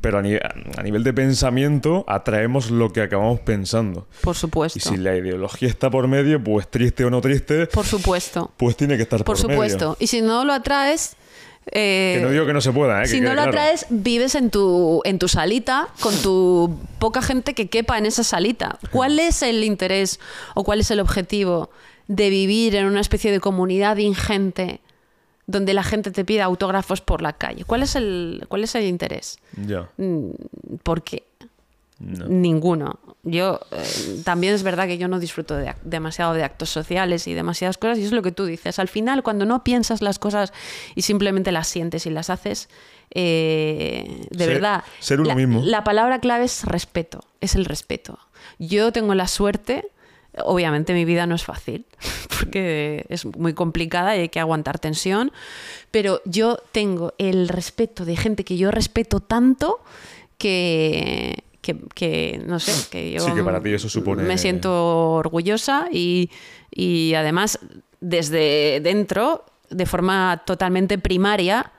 pero 0.00 0.18
a, 0.18 0.22
ni- 0.22 0.34
a 0.34 0.82
nivel 0.82 1.04
de 1.04 1.12
pensamiento 1.12 2.04
atraemos 2.08 2.70
lo 2.70 2.92
que 2.92 3.02
acabamos 3.02 3.40
pensando. 3.40 4.06
Por 4.22 4.34
supuesto. 4.34 4.78
Y 4.78 4.82
si 4.82 4.96
la 4.96 5.16
ideología 5.16 5.68
está 5.68 5.90
por 5.90 6.08
medio, 6.08 6.42
pues 6.42 6.68
triste 6.68 7.04
o 7.04 7.10
no 7.10 7.20
triste, 7.20 7.66
Por 7.68 7.86
supuesto. 7.86 8.50
pues 8.56 8.76
tiene 8.76 8.96
que 8.96 9.02
estar 9.04 9.18
Por, 9.20 9.26
por, 9.26 9.38
supuesto. 9.38 9.90
medio. 9.90 9.96
Y 10.00 10.06
si 10.08 10.20
no 10.22 10.44
lo 10.44 10.52
atraes... 10.52 11.16
eh, 11.66 12.16
Que 12.18 12.24
no 12.24 12.30
digo 12.30 12.44
que 12.46 12.52
no 12.52 12.60
se 12.60 12.72
pueda, 12.72 13.02
¿eh? 13.02 13.06
Si 13.06 13.20
no 13.20 13.28
lo 13.30 13.34
claro. 13.36 13.50
atraes, 13.50 13.86
vives 13.88 14.34
en 14.34 14.50
tu, 14.50 15.00
en 15.04 15.18
tu 15.18 15.28
salita 15.28 15.88
con 16.00 16.14
tu 16.22 16.78
poca 16.98 17.22
gente 17.22 17.54
que 17.54 17.68
quepa 17.68 17.96
en 17.96 18.06
esa 18.06 18.24
salita. 18.24 18.78
¿Cuál 18.90 19.18
es 19.18 19.42
el 19.42 19.62
interés 19.64 20.18
o 20.54 20.64
cuál 20.64 20.80
es 20.80 20.90
el 20.90 21.00
objetivo 21.00 21.70
de 22.08 22.28
vivir 22.30 22.74
en 22.76 22.84
una 22.86 23.00
especie 23.00 23.30
de 23.32 23.40
comunidad 23.40 23.96
ingente 23.96 24.80
donde 25.46 25.74
la 25.74 25.82
gente 25.82 26.10
te 26.10 26.24
pida 26.24 26.44
autógrafos 26.44 27.00
por 27.00 27.20
la 27.22 27.32
calle? 27.34 27.64
¿Cuál 27.64 27.82
es 27.82 27.96
el, 27.96 28.44
cuál 28.48 28.64
es 28.64 28.74
el 28.74 28.84
interés? 28.84 29.38
Ya. 29.66 29.88
Mm, 29.98 30.30
¿Por 30.82 31.02
qué? 31.02 31.24
No. 32.00 32.26
Ninguno. 32.26 32.98
Yo 33.22 33.60
eh, 33.70 34.20
también 34.24 34.52
es 34.54 34.62
verdad 34.62 34.86
que 34.86 34.98
yo 34.98 35.08
no 35.08 35.18
disfruto 35.20 35.56
de 35.56 35.74
demasiado 35.84 36.34
de 36.34 36.42
actos 36.44 36.68
sociales 36.68 37.26
y 37.28 37.34
demasiadas 37.34 37.78
cosas, 37.78 37.98
y 37.98 38.04
es 38.04 38.12
lo 38.12 38.20
que 38.20 38.32
tú 38.32 38.44
dices. 38.46 38.78
Al 38.78 38.88
final, 38.88 39.22
cuando 39.22 39.46
no 39.46 39.64
piensas 39.64 40.02
las 40.02 40.18
cosas 40.18 40.52
y 40.94 41.02
simplemente 41.02 41.52
las 41.52 41.68
sientes 41.68 42.04
y 42.04 42.10
las 42.10 42.28
haces, 42.30 42.68
eh, 43.28 44.26
de 44.30 44.38
Ser- 44.44 44.54
verdad. 44.54 44.84
ser 44.98 45.20
uno 45.20 45.28
la, 45.30 45.34
mismo. 45.36 45.62
La 45.64 45.84
palabra 45.84 46.18
clave 46.20 46.44
es 46.44 46.64
respeto, 46.64 47.20
es 47.40 47.54
el 47.54 47.64
respeto. 47.64 48.18
Yo 48.58 48.92
tengo 48.92 49.14
la 49.14 49.28
suerte 49.28 49.86
Obviamente 50.42 50.94
mi 50.94 51.04
vida 51.04 51.26
no 51.26 51.34
es 51.34 51.44
fácil, 51.44 51.84
porque 52.38 53.06
es 53.08 53.24
muy 53.24 53.54
complicada 53.54 54.16
y 54.16 54.20
hay 54.20 54.28
que 54.28 54.40
aguantar 54.40 54.78
tensión, 54.78 55.30
pero 55.90 56.20
yo 56.24 56.58
tengo 56.72 57.14
el 57.18 57.48
respeto 57.48 58.04
de 58.04 58.16
gente 58.16 58.44
que 58.44 58.56
yo 58.56 58.70
respeto 58.70 59.20
tanto 59.20 59.78
que, 60.38 61.44
que, 61.60 61.78
que, 61.94 62.42
no 62.46 62.58
sé, 62.60 62.72
que 62.90 63.12
yo 63.12 63.20
Sí, 63.24 63.32
que 63.32 63.42
para 63.44 63.62
ti 63.62 63.72
eso 63.72 63.88
supone- 63.88 64.22
me 64.22 64.36
siento 64.38 65.12
orgullosa 65.12 65.86
y, 65.92 66.30
y 66.70 67.14
además 67.14 67.58
desde 68.00 68.80
dentro, 68.80 69.44
de 69.70 69.86
forma 69.86 70.42
totalmente 70.44 70.98
primaria, 70.98 71.70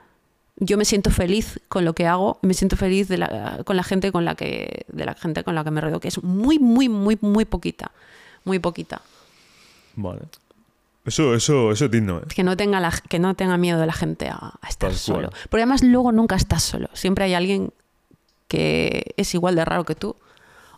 yo 0.56 0.78
me 0.78 0.84
siento 0.86 1.10
feliz 1.10 1.60
con 1.68 1.84
lo 1.84 1.94
que 1.94 2.06
hago, 2.06 2.38
me 2.42 2.54
siento 2.54 2.76
feliz 2.76 3.08
de 3.08 3.18
la- 3.18 3.60
con 3.64 3.76
la 3.76 3.82
gente 3.84 4.10
con 4.10 4.24
la 4.24 4.34
que 4.34 4.86
de 4.88 5.04
la 5.04 5.14
gente 5.14 5.44
con 5.44 5.54
la 5.54 5.62
que 5.64 5.70
me 5.70 5.80
rodeo, 5.80 6.00
que 6.00 6.08
es 6.08 6.22
muy 6.24 6.58
muy 6.58 6.88
muy 6.88 7.18
muy 7.20 7.44
poquita, 7.44 7.92
muy 8.46 8.58
poquita. 8.58 9.02
Vale. 9.96 10.20
Eso, 11.04 11.34
eso, 11.34 11.70
eso 11.70 11.84
es 11.84 11.90
digno, 11.90 12.18
¿eh? 12.18 12.22
Que 12.34 12.42
no 12.42 12.56
tenga 12.56 12.80
la, 12.80 12.90
que 13.08 13.18
no 13.18 13.34
tenga 13.34 13.56
miedo 13.58 13.78
de 13.78 13.86
la 13.86 13.92
gente 13.92 14.28
a, 14.28 14.54
a 14.60 14.68
estar 14.68 14.90
Tal 14.90 14.98
solo. 14.98 15.28
cual. 15.30 15.40
Porque 15.50 15.62
además 15.62 15.82
luego 15.84 16.10
nunca 16.12 16.34
estás 16.36 16.62
solo, 16.62 16.88
siempre 16.94 17.24
hay 17.26 17.34
alguien 17.34 17.72
que 18.48 19.14
es 19.16 19.34
igual 19.34 19.54
de 19.56 19.64
raro 19.64 19.84
que 19.84 19.94
tú 19.94 20.16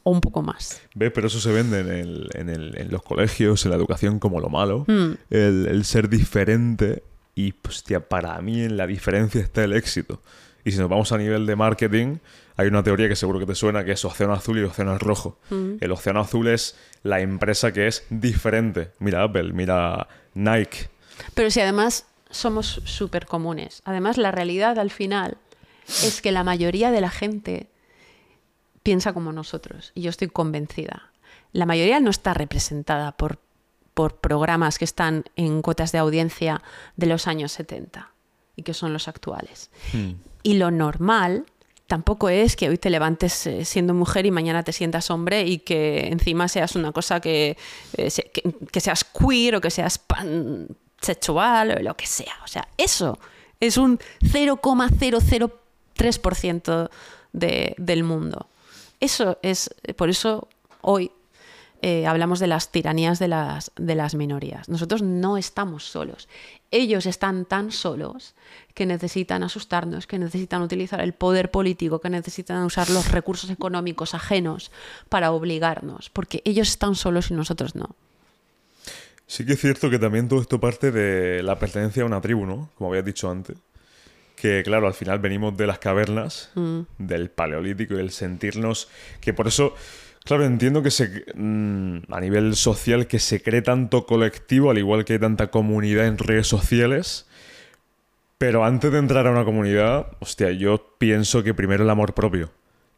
o 0.03 0.11
un 0.11 0.21
poco 0.21 0.43
más. 0.43 0.81
¿Ves? 0.95 1.13
Pero 1.15 1.27
eso 1.27 1.41
se 1.41 1.53
vende 1.53 1.81
en, 1.81 1.89
el- 1.91 2.29
en 2.35 2.49
el- 2.49 2.79
en 2.79 2.91
los 2.91 3.03
colegios, 3.03 3.65
en 3.65 3.71
la 3.71 3.77
educación, 3.77 4.19
como 4.19 4.41
lo 4.41 4.49
malo. 4.49 4.85
Mm. 4.87 5.13
El, 5.31 5.67
el 5.67 5.85
ser 5.85 6.09
diferente. 6.09 7.03
Y, 7.35 7.55
hostia, 7.69 8.01
para 8.01 8.41
mí 8.41 8.63
en 8.63 8.77
la 8.77 8.87
diferencia 8.87 9.41
está 9.41 9.63
el 9.65 9.73
éxito. 9.73 10.23
Y 10.65 10.73
si 10.73 10.79
nos 10.79 10.89
vamos 10.89 11.13
a 11.13 11.19
nivel 11.19 11.47
de 11.47 11.57
marketing, 11.57 12.17
hay 12.59 12.67
una 12.67 12.83
teoría 12.83 13.09
que 13.09 13.15
seguro 13.15 13.39
que 13.39 13.47
te 13.47 13.55
suena, 13.55 13.85
que 13.85 13.93
es 13.93 14.05
océano 14.05 14.33
azul 14.33 14.59
y 14.59 14.65
océano 14.65 14.99
rojo. 14.99 15.39
El 15.49 15.93
océano 15.93 16.21
azul 16.21 16.49
es 16.49 16.77
la 17.05 17.21
empresa 17.21 17.73
que 17.73 17.87
es 17.87 18.05
diferente. 18.11 18.91
Mira 18.99 19.23
Apple, 19.23 19.53
mira 19.53 20.09
Nike. 20.35 20.91
Pero 21.35 21.53
si 21.53 21.61
además 21.61 22.07
somos 22.31 22.83
súper 22.85 23.27
comunes. 23.27 23.81
Además, 23.85 24.19
la 24.19 24.33
realidad 24.33 24.77
al 24.81 24.91
final 24.91 25.39
es 25.87 26.21
que 26.21 26.33
la 26.33 26.43
mayoría 26.43 26.91
de 26.91 27.01
la 27.01 27.11
gente 27.11 27.69
piensa 28.83 29.13
como 29.13 29.33
nosotros. 29.33 29.93
Y 29.95 30.03
yo 30.03 30.11
estoy 30.11 30.27
convencida. 30.27 31.13
La 31.53 31.65
mayoría 31.65 32.01
no 32.01 32.11
está 32.11 32.35
representada 32.35 33.13
por, 33.13 33.39
por 33.95 34.17
programas 34.17 34.79
que 34.79 34.85
están 34.85 35.23
en 35.37 35.63
cuotas 35.63 35.93
de 35.93 35.99
audiencia 35.99 36.61
de 36.97 37.07
los 37.07 37.29
años 37.29 37.53
70 37.53 38.11
y 38.57 38.65
que 38.65 38.75
son 38.75 38.93
los 38.93 39.07
actuales. 39.07 39.71
Y 40.43 40.55
lo 40.55 40.73
normal 40.73 41.47
tampoco 41.89 42.29
es 42.29 42.55
que 42.55 42.69
hoy 42.69 42.79
te 42.79 42.91
levantes 42.91 43.47
eh, 43.47 43.65
siendo 43.65 43.95
mujer 43.95 44.27
y 44.27 44.31
mañana 44.31 44.63
te 44.63 44.73
sientas 44.73 45.11
hombre 45.11 45.45
y 45.45 45.59
que 45.59 46.07
encima 46.09 46.47
seas 46.47 46.77
una 46.77 46.93
cosa 46.93 47.21
que, 47.21 47.57
eh, 47.97 48.13
que, 48.33 48.55
que 48.71 48.81
seas 48.81 49.05
queer 49.05 49.57
o 49.57 49.61
que 49.61 49.71
seas 49.71 49.99
pansexual 49.99 51.79
o 51.79 51.83
lo 51.83 51.97
que 51.97 52.07
sea. 52.07 52.39
O 52.45 52.47
sea, 52.47 52.69
eso 52.77 53.19
es 53.59 53.77
un 53.79 53.99
0,003% 54.21 56.91
de, 57.33 57.75
del 57.79 58.05
mundo. 58.05 58.47
Eso 59.01 59.39
es, 59.43 59.75
por 59.97 60.11
eso 60.11 60.47
hoy 60.83 61.11
eh, 61.81 62.07
hablamos 62.07 62.41
de 62.41 62.49
las 62.49 62.73
tiranías 62.73 63.19
de 63.19 63.29
las, 63.29 63.71
de 63.77 63.95
las 63.95 64.15
minorías. 64.15 64.69
Nosotros 64.69 65.03
no 65.03 65.37
estamos 65.37 65.85
solos. 65.85 66.29
Ellos 66.71 67.07
están 67.07 67.45
tan 67.45 67.71
solos 67.71 68.35
que 68.75 68.87
necesitan 68.87 69.43
asustarnos, 69.43 70.07
que 70.07 70.19
necesitan 70.19 70.63
utilizar 70.63 71.01
el 71.01 71.13
poder 71.13 71.51
político, 71.51 72.01
que 72.01 72.11
necesitan 72.11 72.65
usar 72.65 72.91
los 72.91 73.11
recursos 73.11 73.51
económicos 73.51 74.15
ajenos 74.15 74.71
para 75.09 75.33
obligarnos, 75.33 76.11
porque 76.11 76.43
ellos 76.45 76.69
están 76.69 76.95
solos 76.95 77.31
y 77.31 77.35
nosotros 77.35 77.75
no. 77.75 77.95
Sí 79.27 79.45
que 79.45 79.53
es 79.53 79.61
cierto 79.61 79.91
que 79.91 79.99
también 79.99 80.27
todo 80.27 80.41
esto 80.41 80.59
parte 80.59 80.91
de 80.91 81.43
la 81.43 81.59
pertenencia 81.59 82.03
a 82.03 82.07
una 82.07 82.21
tribu, 82.21 82.47
¿no? 82.47 82.71
Como 82.77 82.91
habías 82.91 83.05
dicho 83.05 83.31
antes. 83.31 83.59
Que 84.37 84.63
claro, 84.65 84.87
al 84.87 84.95
final 84.95 85.19
venimos 85.19 85.57
de 85.57 85.67
las 85.67 85.79
cavernas, 85.79 86.51
del 86.97 87.29
paleolítico 87.29 87.95
y 87.95 87.99
el 87.99 88.11
sentirnos... 88.11 88.89
Que 89.21 89.35
por 89.35 89.49
eso, 89.49 89.75
claro, 90.29 90.45
entiendo 90.45 90.83
que 90.83 90.91
se, 90.91 91.25
mm, 91.35 92.13
a 92.13 92.21
nivel 92.21 92.55
social 92.55 93.07
que 93.07 93.19
se 93.19 93.43
cree 93.43 93.63
tanto 93.63 94.05
colectivo, 94.05 94.71
al 94.71 94.77
igual 94.77 95.07
que 95.07 95.15
hay 95.15 95.19
tanta 95.19 95.47
comunidad 95.47 96.07
en 96.07 96.19
redes 96.19 96.47
sociales. 96.47 97.27
Pero 98.37 98.63
antes 98.63 98.93
de 98.93 98.99
entrar 98.99 99.27
a 99.27 99.31
una 99.31 99.47
comunidad, 99.47 100.09
hostia, 100.19 100.51
yo 100.51 100.95
pienso 100.99 101.43
que 101.43 101.55
primero 101.55 101.83
el 101.83 101.89
amor 101.89 102.13
propio. 102.13 102.53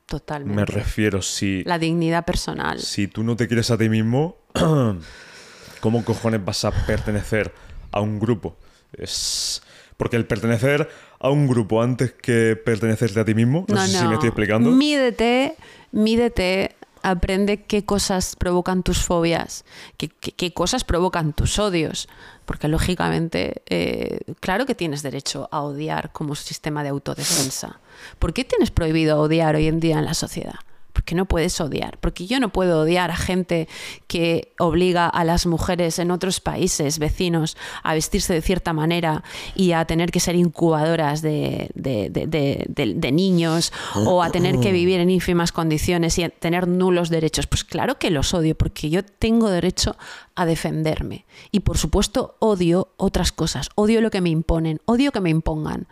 Totalmente. 0.07 0.57
Me 0.57 0.67
refiero, 0.67 1.23
si... 1.23 1.63
La 1.63 1.79
dignidad 1.79 2.25
personal. 2.25 2.81
Si 2.81 3.07
tú 3.07 3.23
no 3.23 3.37
te 3.37 3.47
quieres 3.47 3.71
a 3.71 3.79
ti 3.79 3.89
mismo, 3.89 4.37
¿cómo 5.81 6.05
cojones 6.05 6.45
vas 6.45 6.65
a 6.65 6.73
pertenecer 6.85 7.53
a 7.93 8.01
un 8.01 8.19
grupo? 8.19 8.57
Es. 8.93 9.63
Porque 9.97 10.17
el 10.17 10.27
pertenecer 10.27 10.91
a 11.21 11.31
un 11.31 11.47
grupo 11.47 11.81
antes 11.81 12.11
que 12.11 12.57
pertenecerte 12.57 13.21
a 13.21 13.25
ti 13.25 13.35
mismo, 13.35 13.67
no, 13.69 13.87
sé 13.87 13.99
si 13.99 14.05
me 14.09 14.15
estoy 14.15 14.31
explicando. 14.31 14.73
Mídete, 14.73 15.55
mídete, 15.93 16.75
aprende 17.03 17.65
qué 17.65 17.85
cosas 17.85 18.37
provocan 18.37 18.83
tus 18.83 19.03
fobias, 19.03 19.65
qué, 19.97 20.53
cosas 20.53 20.85
provocan 20.85 21.33
tus 21.33 21.59
odios. 21.59 22.09
Porque 22.45 22.69
lógicamente, 22.69 23.63
eh, 23.67 24.21
claro 24.41 24.67
que 24.67 24.75
tienes 24.75 25.03
derecho 25.03 25.49
a 25.53 25.63
odiar 25.63 26.13
como 26.13 26.35
sistema 26.35 26.83
de 26.83 26.89
autodefensa. 26.89 27.79
¿Por 28.19 28.33
qué 28.33 28.45
tienes 28.45 28.71
prohibido 28.71 29.21
odiar 29.21 29.55
hoy 29.55 29.69
en 29.69 29.79
día 29.79 29.99
en 29.99 30.05
la 30.05 30.15
sociedad? 30.15 30.59
Porque 30.93 31.15
no 31.15 31.27
puedes 31.27 31.61
odiar. 31.61 31.99
Porque 31.99 32.27
yo 32.27 32.41
no 32.41 32.51
puedo 32.51 32.81
odiar 32.81 33.11
a 33.11 33.17
gente 33.17 33.69
que 34.07 34.53
obliga 34.59 35.07
a 35.09 35.25
las 35.25 35.47
mujeres 35.47 35.99
en 35.99 36.11
otros 36.11 36.41
países 36.41 36.99
vecinos 36.99 37.57
a 37.83 37.95
vestirse 37.95 38.35
de 38.35 38.43
cierta 38.43 38.73
manera 38.73 39.23
y 39.55 39.73
a 39.73 39.85
tener 39.85 40.11
que 40.11 40.21
ser 40.21 40.35
incubadoras 40.35 41.23
de, 41.23 41.71
de- 41.75 43.11
niños 43.13 43.73
o 43.97 44.23
a 44.23 44.31
tener 44.31 44.61
que 44.61 44.73
vivir 44.73 45.01
en 45.01 45.11
ínfimas 45.11 45.53
condiciones 45.53 46.19
y 46.19 46.25
a 46.25 46.29
tener 46.31 46.69
nulos 46.69 47.09
derechos. 47.11 47.47
Pues 47.47 47.65
claro 47.65 47.99
que 47.99 48.11
los 48.11 48.35
odio 48.35 48.55
porque 48.57 48.91
yo 48.91 49.05
tengo 49.05 49.51
derecho 49.51 49.97
a 50.35 50.47
defenderme. 50.47 51.25
Y 51.51 51.61
por 51.61 51.77
supuesto 51.79 52.37
odio 52.39 52.89
otras 52.97 53.33
cosas. 53.33 53.69
Odio 53.75 54.01
lo 54.01 54.11
que 54.11 54.21
me 54.21 54.31
imponen. 54.31 54.81
Odio 54.85 55.13
que 55.13 55.21
me 55.21 55.31
impongan. 55.31 55.87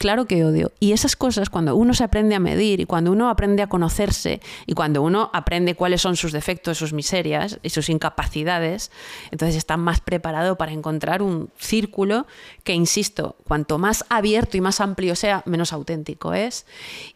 Claro 0.00 0.24
que 0.24 0.46
odio. 0.46 0.72
Y 0.80 0.92
esas 0.92 1.14
cosas, 1.14 1.50
cuando 1.50 1.76
uno 1.76 1.92
se 1.92 2.02
aprende 2.04 2.34
a 2.34 2.40
medir 2.40 2.80
y 2.80 2.86
cuando 2.86 3.12
uno 3.12 3.28
aprende 3.28 3.62
a 3.62 3.66
conocerse 3.66 4.40
y 4.64 4.72
cuando 4.72 5.02
uno 5.02 5.28
aprende 5.34 5.74
cuáles 5.74 6.00
son 6.00 6.16
sus 6.16 6.32
defectos, 6.32 6.78
sus 6.78 6.94
miserias 6.94 7.58
y 7.62 7.68
sus 7.68 7.90
incapacidades, 7.90 8.90
entonces 9.30 9.56
está 9.56 9.76
más 9.76 10.00
preparado 10.00 10.56
para 10.56 10.72
encontrar 10.72 11.20
un 11.20 11.50
círculo 11.58 12.26
que, 12.64 12.72
insisto, 12.72 13.36
cuanto 13.46 13.76
más 13.76 14.06
abierto 14.08 14.56
y 14.56 14.62
más 14.62 14.80
amplio 14.80 15.14
sea, 15.14 15.42
menos 15.44 15.70
auténtico 15.74 16.32
es. 16.32 16.64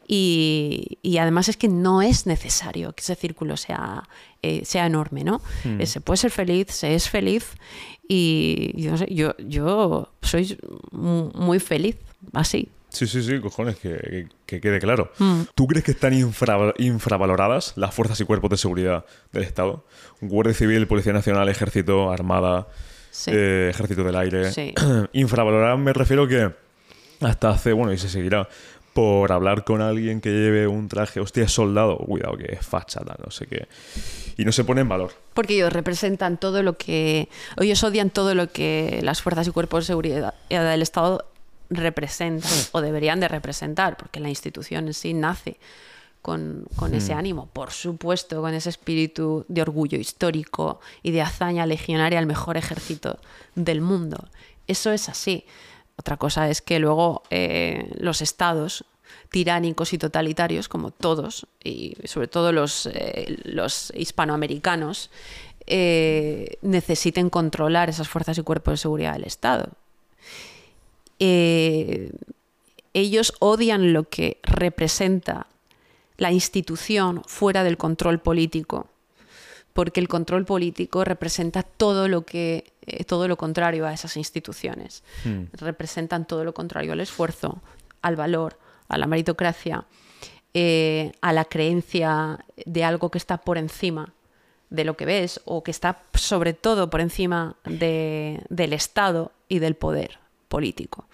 Y, 0.07 0.99
y 1.01 1.17
además 1.17 1.49
es 1.49 1.57
que 1.57 1.69
no 1.69 2.03
es 2.03 2.27
necesario 2.27 2.93
que 2.93 3.01
ese 3.01 3.15
círculo 3.15 3.57
sea, 3.57 4.03
eh, 4.43 4.63
sea 4.67 4.85
enorme, 4.85 5.25
¿no? 5.25 5.41
Eh, 5.65 5.87
Se 5.87 6.03
puede 6.03 6.19
ser 6.19 6.31
feliz, 6.31 6.67
se 6.71 6.95
es 6.95 7.09
feliz 7.09 7.47
y 8.07 8.75
yo, 8.77 8.97
yo, 9.07 9.35
yo 9.39 10.11
soy 10.21 10.59
mu- 10.91 11.31
muy 11.35 11.59
feliz 11.61 11.97
así. 12.33 12.69
Sí, 12.89 13.07
sí, 13.09 13.23
sí, 13.25 13.41
cojones, 13.41 13.77
que, 13.77 13.91
que- 13.99 14.29
que 14.47 14.61
quede 14.61 14.79
claro. 14.79 15.11
Mm. 15.19 15.43
¿Tú 15.57 15.67
crees 15.67 15.85
que 15.85 15.91
están 15.91 16.13
infra- 16.15 16.73
infravaloradas 16.79 17.73
las 17.77 17.93
fuerzas 17.95 18.21
y 18.21 18.25
cuerpos 18.25 18.51
de 18.51 18.57
seguridad 18.57 19.05
del 19.33 19.43
Estado? 19.43 19.85
Guardia 20.21 20.55
Civil, 20.55 20.87
Policía 20.87 21.13
Nacional, 21.13 21.49
Ejército, 21.49 22.11
Armada, 22.13 22.69
Sí. 23.11 23.31
eh, 23.35 23.69
Ejército 23.71 24.05
del 24.05 24.17
Aire. 24.17 24.53
Sí. 24.53 24.75
infravaloradas 25.13 25.79
me 25.79 25.93
refiero 25.93 26.29
que 26.29 26.51
hasta 27.21 27.51
hace, 27.51 27.73
bueno, 27.73 27.93
y 27.93 27.99
se 27.99 28.09
seguirá, 28.09 28.49
por 28.93 29.33
hablar 29.33 29.65
con 29.65 29.81
alguien 29.83 30.21
que 30.21 30.31
lleve 30.31 30.69
un 30.69 30.87
traje, 30.89 31.19
hostia, 31.19 31.49
soldado, 31.49 31.97
cuidado, 31.99 32.37
que 32.37 32.53
es 32.55 32.65
facha, 32.65 33.01
tal, 33.01 33.17
no 33.25 33.31
sé 33.33 33.47
qué. 33.49 33.67
Y 34.37 34.45
no 34.45 34.53
se 34.53 34.63
pone 34.63 34.83
en 34.83 34.89
valor. 34.89 35.11
Porque 35.33 35.55
ellos 35.55 35.73
representan 35.73 36.39
todo 36.39 36.63
lo 36.63 36.77
que. 36.79 37.29
Ellos 37.61 37.83
odian 37.83 38.11
todo 38.11 38.37
lo 38.37 38.53
que 38.53 39.01
las 39.03 39.21
fuerzas 39.21 39.49
y 39.49 39.51
cuerpos 39.51 39.83
de 39.83 39.87
seguridad 39.89 40.35
del 40.49 40.83
Estado 40.83 41.25
representan 41.71 42.51
o 42.73 42.81
deberían 42.81 43.21
de 43.21 43.29
representar, 43.29 43.97
porque 43.97 44.21
la 44.21 44.29
institución 44.29 44.87
en 44.87 44.95
sí 44.95 45.15
nace 45.15 45.59
con, 46.23 46.67
con 46.77 46.95
ese 46.95 47.13
ánimo, 47.13 47.49
por 47.53 47.71
supuesto, 47.71 48.41
con 48.41 48.55
ese 48.55 48.71
espíritu 48.71 49.45
de 49.49 49.61
orgullo 49.61 49.99
histórico 49.99 50.81
y 51.03 51.11
de 51.11 51.21
hazaña 51.21 51.67
legionaria 51.67 52.19
al 52.19 52.27
mejor 52.27 52.57
ejército 52.57 53.19
del 53.55 53.83
mundo. 53.83 54.29
Eso 54.67 54.91
es 54.91 55.09
así. 55.09 55.45
Otra 55.97 56.17
cosa 56.17 56.49
es 56.49 56.63
que 56.63 56.79
luego 56.79 57.23
eh, 57.31 57.91
los 57.99 58.23
estados 58.23 58.85
tiránicos 59.31 59.93
y 59.93 59.99
totalitarios, 59.99 60.69
como 60.69 60.91
todos, 60.91 61.47
y 61.63 61.97
sobre 62.05 62.29
todo 62.29 62.53
los, 62.53 62.87
eh, 62.87 63.37
los 63.45 63.93
hispanoamericanos, 63.95 65.11
eh, 65.67 66.59
necesiten 66.63 67.31
controlar 67.31 67.89
esas 67.89 68.09
fuerzas 68.09 68.39
y 68.39 68.43
cuerpos 68.43 68.73
de 68.73 68.77
seguridad 68.79 69.15
del 69.15 69.25
Estado. 69.25 69.71
Eh, 71.19 72.11
ellos 72.93 73.35
odian 73.41 73.93
lo 73.93 74.09
que 74.09 74.39
representa 74.43 75.47
la 76.17 76.31
institución 76.31 77.23
fuera 77.27 77.65
del 77.65 77.77
control 77.77 78.21
político, 78.21 78.89
porque 79.73 79.99
el 79.99 80.07
control 80.07 80.45
político 80.45 81.05
representa 81.05 81.65
todo 81.65 82.07
lo 82.07 82.25
que 82.25 82.73
eh, 82.87 83.03
todo 83.05 83.27
lo 83.27 83.37
contrario 83.37 83.87
a 83.87 83.93
esas 83.93 84.17
instituciones. 84.17 85.03
Hmm. 85.25 85.45
Representan 85.55 86.27
todo 86.27 86.45
lo 86.45 86.55
contrario 86.55 86.93
al 86.93 87.01
esfuerzo, 87.01 87.63
al 88.03 88.15
valor, 88.15 88.59
a 88.89 88.99
la 88.99 89.07
meritocracia, 89.07 89.87
eh, 90.53 91.13
a 91.21 91.33
la 91.33 91.47
creencia 91.47 92.45
de 92.65 92.85
algo 92.85 93.11
que 93.11 93.19
está 93.19 93.39
por 93.39 93.59
encima 93.59 94.13
de 94.71 94.85
lo 94.85 94.97
que 94.97 95.05
ves 95.05 95.41
o 95.45 95.65
que 95.65 95.71
está 95.73 96.03
sobre 96.15 96.53
todo 96.53 96.91
por 96.91 97.01
encima 97.01 97.57
de- 97.65 98.41
del 98.51 98.73
Estado 98.73 99.33
y 99.49 99.59
del 99.59 99.75
poder 99.75 100.19
político. 100.49 101.07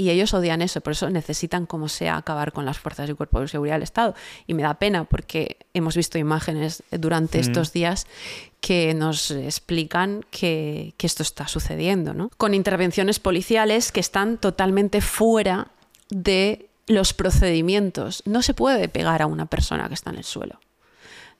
Y 0.00 0.08
ellos 0.08 0.32
odian 0.32 0.62
eso, 0.62 0.80
por 0.80 0.92
eso 0.92 1.10
necesitan, 1.10 1.66
como 1.66 1.86
sea, 1.88 2.16
acabar 2.16 2.52
con 2.52 2.64
las 2.64 2.78
fuerzas 2.78 3.10
y 3.10 3.12
cuerpos 3.12 3.42
de 3.42 3.48
seguridad 3.48 3.74
del 3.74 3.82
Estado. 3.82 4.14
Y 4.46 4.54
me 4.54 4.62
da 4.62 4.74
pena 4.78 5.04
porque 5.04 5.58
hemos 5.74 5.94
visto 5.94 6.16
imágenes 6.16 6.82
durante 6.90 7.38
estos 7.38 7.74
días 7.74 8.06
que 8.62 8.94
nos 8.94 9.30
explican 9.30 10.24
que, 10.30 10.94
que 10.96 11.06
esto 11.06 11.22
está 11.22 11.48
sucediendo, 11.48 12.14
¿no? 12.14 12.30
Con 12.38 12.54
intervenciones 12.54 13.18
policiales 13.18 13.92
que 13.92 14.00
están 14.00 14.38
totalmente 14.38 15.02
fuera 15.02 15.68
de 16.08 16.70
los 16.86 17.12
procedimientos. 17.12 18.22
No 18.24 18.40
se 18.40 18.54
puede 18.54 18.88
pegar 18.88 19.20
a 19.20 19.26
una 19.26 19.44
persona 19.46 19.86
que 19.88 19.94
está 19.94 20.08
en 20.08 20.16
el 20.16 20.24
suelo. 20.24 20.60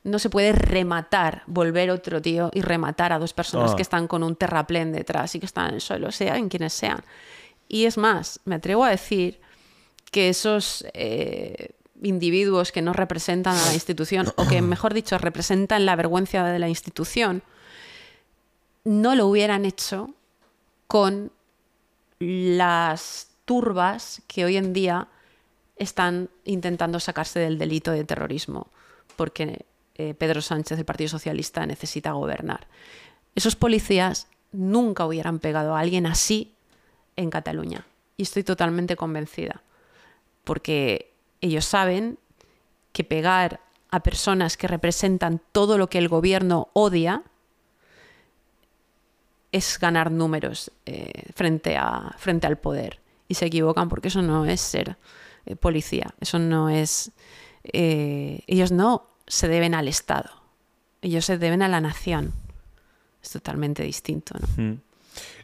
No 0.02 0.18
se 0.18 0.30
puede 0.30 0.52
rematar, 0.52 1.42
volver 1.46 1.90
otro 1.90 2.22
tío 2.22 2.50
y 2.54 2.62
rematar 2.62 3.12
a 3.12 3.18
dos 3.18 3.32
personas 3.34 3.72
Ah. 3.72 3.76
que 3.76 3.82
están 3.82 4.08
con 4.08 4.22
un 4.22 4.34
terraplén 4.34 4.92
detrás 4.92 5.34
y 5.34 5.40
que 5.40 5.46
están 5.46 5.68
en 5.68 5.74
el 5.74 5.80
suelo, 5.80 6.10
sean 6.10 6.48
quienes 6.48 6.72
sean. 6.72 7.02
Y 7.68 7.84
es 7.84 7.98
más, 7.98 8.40
me 8.44 8.54
atrevo 8.56 8.84
a 8.84 8.90
decir 8.90 9.40
que 10.10 10.28
esos 10.30 10.84
eh, 10.94 11.72
individuos 12.02 12.72
que 12.72 12.82
no 12.82 12.92
representan 12.94 13.56
a 13.56 13.66
la 13.66 13.74
institución, 13.74 14.32
o 14.36 14.48
que 14.48 14.62
mejor 14.62 14.94
dicho, 14.94 15.18
representan 15.18 15.84
la 15.84 15.96
vergüenza 15.96 16.44
de 16.44 16.58
la 16.58 16.68
institución, 16.68 17.42
no 18.84 19.14
lo 19.14 19.26
hubieran 19.26 19.66
hecho 19.66 20.14
con 20.86 21.30
las 22.18 23.28
turbas 23.44 24.22
que 24.26 24.44
hoy 24.44 24.56
en 24.56 24.72
día 24.72 25.08
están 25.76 26.28
intentando 26.44 27.00
sacarse 27.00 27.38
del 27.40 27.58
delito 27.58 27.92
de 27.92 28.04
terrorismo, 28.04 28.68
porque 29.16 29.64
eh, 29.96 30.14
Pedro 30.14 30.40
Sánchez, 30.40 30.78
del 30.78 30.86
Partido 30.86 31.08
Socialista, 31.08 31.66
necesita 31.66 32.12
gobernar. 32.12 32.68
Esos 33.34 33.56
policías 33.56 34.28
nunca 34.52 35.04
hubieran 35.04 35.38
pegado 35.38 35.74
a 35.74 35.80
alguien 35.80 36.06
así 36.06 36.54
en 37.16 37.30
Cataluña. 37.30 37.86
Y 38.16 38.22
estoy 38.22 38.44
totalmente 38.44 38.96
convencida, 38.96 39.62
porque 40.44 41.12
ellos 41.40 41.64
saben 41.64 42.18
que 42.92 43.04
pegar 43.04 43.60
a 43.90 44.02
personas 44.02 44.56
que 44.56 44.68
representan 44.68 45.40
todo 45.52 45.76
lo 45.76 45.88
que 45.90 45.98
el 45.98 46.08
gobierno 46.08 46.68
odia 46.72 47.22
es 49.52 49.78
ganar 49.78 50.10
números 50.10 50.70
eh, 50.86 51.30
frente, 51.34 51.76
a, 51.76 52.14
frente 52.16 52.46
al 52.46 52.56
poder. 52.56 53.00
Y 53.28 53.34
se 53.34 53.46
equivocan 53.46 53.88
porque 53.88 54.08
eso 54.08 54.22
no 54.22 54.46
es 54.46 54.60
ser 54.60 54.96
eh, 55.44 55.56
policía, 55.56 56.14
eso 56.20 56.38
no 56.38 56.70
es... 56.70 57.12
ellos 57.62 58.72
no 58.72 59.09
se 59.30 59.48
deben 59.48 59.74
al 59.74 59.88
Estado, 59.88 60.30
ellos 61.02 61.24
se 61.24 61.38
deben 61.38 61.62
a 61.62 61.68
la 61.68 61.80
nación. 61.80 62.32
Es 63.22 63.30
totalmente 63.30 63.82
distinto, 63.82 64.34
¿no? 64.38 64.62
Mm. 64.64 64.80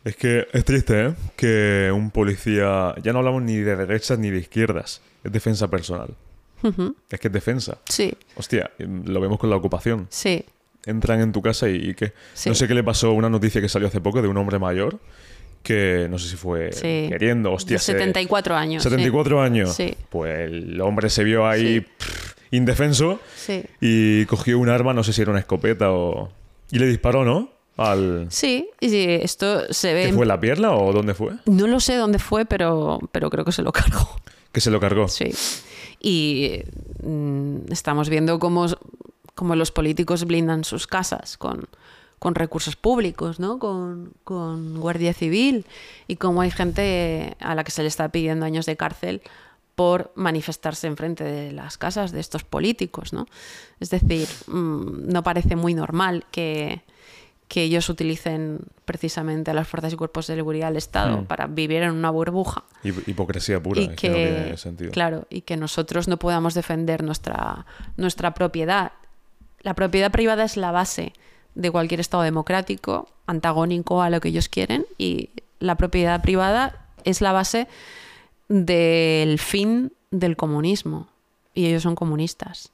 Es 0.04 0.16
que 0.16 0.46
es 0.52 0.64
triste, 0.64 1.06
¿eh? 1.06 1.14
Que 1.36 1.90
un 1.92 2.10
policía. 2.10 2.94
Ya 3.02 3.12
no 3.12 3.18
hablamos 3.18 3.42
ni 3.42 3.56
de 3.56 3.76
derechas 3.76 4.18
ni 4.18 4.30
de 4.30 4.38
izquierdas. 4.38 5.02
Es 5.24 5.32
defensa 5.32 5.68
personal. 5.68 6.14
Es 7.10 7.20
que 7.20 7.28
es 7.28 7.32
defensa. 7.32 7.78
Sí, 7.88 8.12
Hostia, 8.36 8.70
lo 8.78 9.20
vemos 9.20 9.38
con 9.38 9.50
la 9.50 9.56
ocupación. 9.56 10.06
sí, 10.10 10.44
Entran 10.86 11.20
en 11.20 11.32
tu 11.32 11.42
casa 11.42 11.68
y, 11.68 11.90
y 11.90 11.94
¿qué? 11.94 12.12
Sí. 12.32 12.48
No 12.48 12.54
sé 12.54 12.66
qué 12.68 12.74
le 12.74 12.84
pasó 12.84 13.12
una 13.12 13.28
noticia 13.28 13.60
que 13.60 13.68
salió 13.68 13.88
hace 13.88 14.00
poco 14.00 14.22
de 14.22 14.28
un 14.28 14.36
hombre 14.36 14.58
mayor 14.60 14.98
que 15.64 16.06
no 16.08 16.16
sé 16.18 16.28
si 16.28 16.36
fue 16.36 16.72
Sí. 16.72 17.06
queriendo, 17.08 17.52
hostia. 17.52 17.74
De 17.74 17.78
se- 17.80 17.92
74 17.92 18.54
años. 18.56 18.82
sí. 18.84 18.88
74 18.88 19.42
años. 19.42 19.74
Sí. 19.74 19.96
Pues 20.08 20.38
el 20.48 20.80
hombre 20.80 21.10
se 21.10 21.24
vio 21.24 21.44
ahí 21.46 21.80
Sí. 21.80 21.86
pff, 21.98 22.34
indefenso 22.50 23.20
Sí. 23.36 23.64
y 23.80 24.24
cogió 24.26 24.58
un 24.58 24.68
arma, 24.68 24.92
no 24.94 25.02
sé 25.04 25.12
si 25.12 25.22
era 25.22 25.30
una 25.30 25.40
escopeta 25.40 25.90
o. 25.92 26.30
Y 26.70 26.78
le 26.78 26.86
disparó, 26.86 27.24
¿no? 27.24 27.50
Al. 27.76 28.26
Sí, 28.30 28.70
y 28.80 28.88
sí, 28.88 29.04
esto 29.08 29.72
se 29.72 29.92
ve... 29.92 30.06
¿Qué 30.06 30.12
fue 30.14 30.24
la 30.26 30.40
pierna 30.40 30.72
o 30.72 30.92
dónde 30.92 31.14
fue? 31.14 31.34
No 31.44 31.66
lo 31.66 31.78
sé 31.80 31.96
dónde 31.96 32.18
fue, 32.18 32.46
pero, 32.46 32.98
pero 33.12 33.28
creo 33.30 33.44
que 33.44 33.52
se 33.52 33.62
lo 33.62 33.70
cargó. 33.72 34.18
Que 34.52 34.60
se 34.60 34.70
lo 34.70 34.80
cargó. 34.80 35.08
Sí. 35.08 35.32
Y 36.00 36.62
mm, 37.02 37.70
estamos 37.70 38.08
viendo 38.08 38.38
cómo, 38.38 38.66
cómo 39.34 39.54
los 39.56 39.70
políticos 39.70 40.24
blindan 40.24 40.64
sus 40.64 40.86
casas 40.86 41.36
con, 41.36 41.68
con 42.18 42.34
recursos 42.34 42.76
públicos, 42.76 43.38
¿no? 43.38 43.58
Con, 43.58 44.14
con 44.24 44.80
Guardia 44.80 45.12
Civil 45.12 45.66
y 46.08 46.16
cómo 46.16 46.40
hay 46.40 46.50
gente 46.50 47.36
a 47.40 47.54
la 47.54 47.62
que 47.64 47.70
se 47.70 47.82
le 47.82 47.88
está 47.88 48.08
pidiendo 48.08 48.46
años 48.46 48.64
de 48.66 48.76
cárcel 48.76 49.20
por 49.76 50.10
manifestarse 50.16 50.88
enfrente 50.88 51.22
de 51.22 51.52
las 51.52 51.78
casas 51.78 52.10
de 52.10 52.18
estos 52.20 52.42
políticos, 52.44 53.12
¿no? 53.12 53.26
Es 53.78 53.90
decir, 53.90 54.26
mm, 54.48 55.12
no 55.12 55.22
parece 55.22 55.54
muy 55.54 55.74
normal 55.74 56.24
que, 56.32 56.82
que 57.46 57.62
ellos 57.62 57.88
utilicen 57.88 58.58
precisamente 58.86 59.52
a 59.52 59.54
las 59.54 59.68
fuerzas 59.68 59.92
y 59.92 59.96
cuerpos 59.96 60.26
de 60.26 60.34
seguridad 60.34 60.68
del 60.68 60.78
Estado 60.78 61.18
Hmm. 61.18 61.26
para 61.26 61.46
vivir 61.46 61.82
en 61.82 61.92
una 61.92 62.10
burbuja 62.10 62.64
Hip- 62.82 63.06
Hipocresía 63.06 63.62
pura. 63.62 63.80
y 63.82 63.88
que 63.90 64.08
no 64.08 64.14
que, 64.16 64.24
tiene 64.42 64.56
sentido. 64.56 64.90
claro, 64.90 65.26
y 65.30 65.42
que 65.42 65.56
nosotros 65.56 66.08
no 66.08 66.16
podamos 66.16 66.54
defender 66.54 67.04
nuestra, 67.04 67.66
nuestra 67.96 68.32
propiedad. 68.34 68.92
La 69.60 69.74
propiedad 69.74 70.10
privada 70.10 70.42
es 70.44 70.56
la 70.56 70.72
base 70.72 71.12
de 71.54 71.70
cualquier 71.70 72.00
Estado 72.00 72.22
democrático, 72.22 73.08
antagónico 73.26 74.00
a 74.02 74.08
lo 74.10 74.20
que 74.20 74.28
ellos 74.28 74.48
quieren, 74.48 74.86
y 74.98 75.30
la 75.60 75.74
propiedad 75.76 76.20
privada 76.22 76.86
es 77.04 77.20
la 77.20 77.32
base 77.32 77.68
del 78.48 79.38
fin 79.38 79.92
del 80.10 80.36
comunismo. 80.36 81.08
Y 81.54 81.66
ellos 81.66 81.82
son 81.82 81.94
comunistas. 81.94 82.70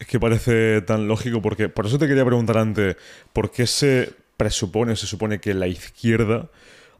Es 0.00 0.06
que 0.06 0.18
parece 0.18 0.80
tan 0.82 1.06
lógico 1.08 1.40
porque. 1.40 1.68
Por 1.68 1.86
eso 1.86 1.98
te 1.98 2.08
quería 2.08 2.24
preguntar 2.24 2.58
antes, 2.58 2.96
¿por 3.32 3.50
qué 3.50 3.66
se 3.66 4.12
presupone, 4.36 4.96
se 4.96 5.06
supone 5.06 5.40
que 5.40 5.52
en 5.52 5.60
la 5.60 5.68
izquierda 5.68 6.48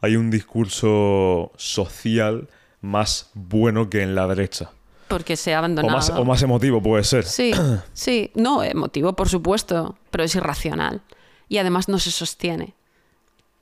hay 0.01 0.15
un 0.15 0.31
discurso 0.31 1.51
social 1.57 2.47
más 2.81 3.31
bueno 3.33 3.89
que 3.89 4.01
en 4.01 4.15
la 4.15 4.27
derecha? 4.27 4.71
Porque 5.09 5.35
se 5.35 5.53
ha 5.53 5.57
O 5.57 5.59
abandonado. 5.59 5.95
más, 5.97 6.09
o 6.09 6.25
más 6.25 6.41
emotivo 6.41 6.81
puede 6.81 7.03
ser. 7.03 7.25
Sí, 7.25 7.51
sí, 7.93 8.31
no, 8.35 8.63
emotivo, 8.63 9.13
por 9.13 9.27
supuesto, 9.29 9.97
pero 10.09 10.23
es 10.23 10.33
irracional. 10.35 11.01
Y 11.49 11.57
además 11.57 11.89
no 11.89 11.99
se 11.99 12.11
sostiene. 12.11 12.73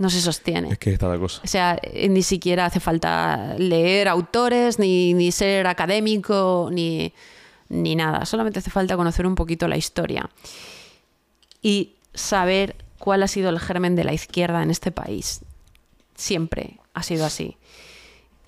No 0.02 0.10
se 0.10 0.20
sostiene. 0.20 0.70
Es 0.72 0.80
que 0.80 0.94
está 0.94 1.08
la 1.08 1.20
cosa. 1.20 1.42
O 1.44 1.48
sea, 1.48 1.80
eh, 1.84 2.10
ni 2.10 2.24
siquiera 2.24 2.66
hace 2.66 2.80
falta 2.80 3.54
leer 3.60 4.08
autores, 4.08 4.80
ni, 4.80 5.14
ni 5.14 5.32
ser 5.32 5.68
académico, 5.68 6.70
ni, 6.72 7.14
ni 7.70 7.96
nada. 7.96 8.26
Solamente 8.26 8.58
hace 8.58 8.72
falta 8.72 8.98
conocer 8.98 9.28
un 9.28 9.36
poquito 9.36 9.68
la 9.68 9.78
historia 9.78 10.28
y 11.62 11.94
saber 12.16 12.76
cuál 12.98 13.22
ha 13.22 13.28
sido 13.28 13.52
el 13.52 13.60
germen 13.60 13.96
de 13.96 14.04
la 14.04 14.14
izquierda 14.14 14.64
en 14.64 14.72
este 14.72 14.92
país. 14.92 15.42
Siempre 16.16 16.80
ha 16.96 17.04
sido 17.04 17.24
así. 17.24 17.58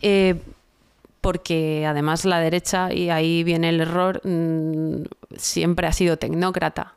Eh, 0.02 0.42
porque 1.22 1.86
además 1.86 2.26
la 2.26 2.40
derecha, 2.40 2.92
y 2.92 3.12
ahí 3.12 3.44
viene 3.44 3.70
el 3.70 3.80
error, 3.80 4.22
mm, 4.24 5.04
siempre 5.38 5.86
ha 5.86 5.94
sido 5.94 6.18
tecnócrata. 6.18 6.96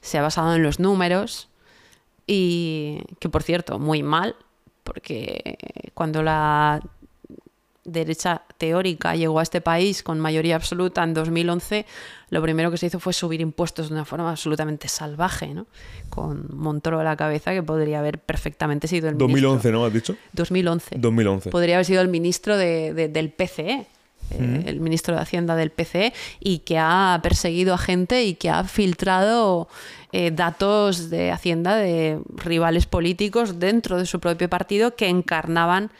Se 0.00 0.18
ha 0.18 0.22
basado 0.22 0.54
en 0.54 0.62
los 0.62 0.78
números 0.78 1.47
y 2.28 3.00
que 3.18 3.28
por 3.28 3.42
cierto, 3.42 3.78
muy 3.80 4.04
mal, 4.04 4.36
porque 4.84 5.56
cuando 5.94 6.22
la 6.22 6.80
derecha 7.84 8.42
teórica 8.58 9.16
llegó 9.16 9.38
a 9.40 9.42
este 9.42 9.62
país 9.62 10.02
con 10.02 10.20
mayoría 10.20 10.56
absoluta 10.56 11.02
en 11.02 11.14
2011, 11.14 11.86
lo 12.28 12.42
primero 12.42 12.70
que 12.70 12.76
se 12.76 12.86
hizo 12.86 13.00
fue 13.00 13.14
subir 13.14 13.40
impuestos 13.40 13.88
de 13.88 13.94
una 13.94 14.04
forma 14.04 14.30
absolutamente 14.30 14.88
salvaje, 14.88 15.54
¿no? 15.54 15.66
Con 16.10 16.48
Montoro 16.54 17.00
a 17.00 17.04
la 17.04 17.16
cabeza, 17.16 17.52
que 17.54 17.62
podría 17.62 18.00
haber 18.00 18.18
perfectamente 18.18 18.88
sido 18.88 19.08
el 19.08 19.14
ministro. 19.16 19.52
2011, 19.52 19.72
¿no? 19.72 19.84
¿Has 19.86 19.92
dicho? 19.94 20.16
2011. 20.34 20.96
2011. 20.98 21.48
Podría 21.50 21.76
haber 21.76 21.86
sido 21.86 22.02
el 22.02 22.08
ministro 22.08 22.58
de- 22.58 22.92
de- 22.92 23.08
del 23.08 23.30
PCE, 23.30 23.86
eh, 24.30 24.64
el 24.66 24.80
ministro 24.80 25.14
de 25.14 25.20
Hacienda 25.22 25.56
del 25.56 25.70
PCE, 25.70 26.12
y 26.40 26.60
que 26.60 26.78
ha 26.78 27.18
perseguido 27.22 27.74
a 27.74 27.78
gente 27.78 28.24
y 28.24 28.34
que 28.34 28.50
ha 28.50 28.64
filtrado 28.64 29.68
eh, 30.12 30.30
datos 30.30 31.10
de 31.10 31.30
Hacienda 31.30 31.76
de 31.76 32.20
rivales 32.34 32.86
políticos 32.86 33.58
dentro 33.58 33.96
de 33.98 34.06
su 34.06 34.20
propio 34.20 34.48
partido 34.48 34.96
que 34.96 35.08
encarnaban 35.08 35.90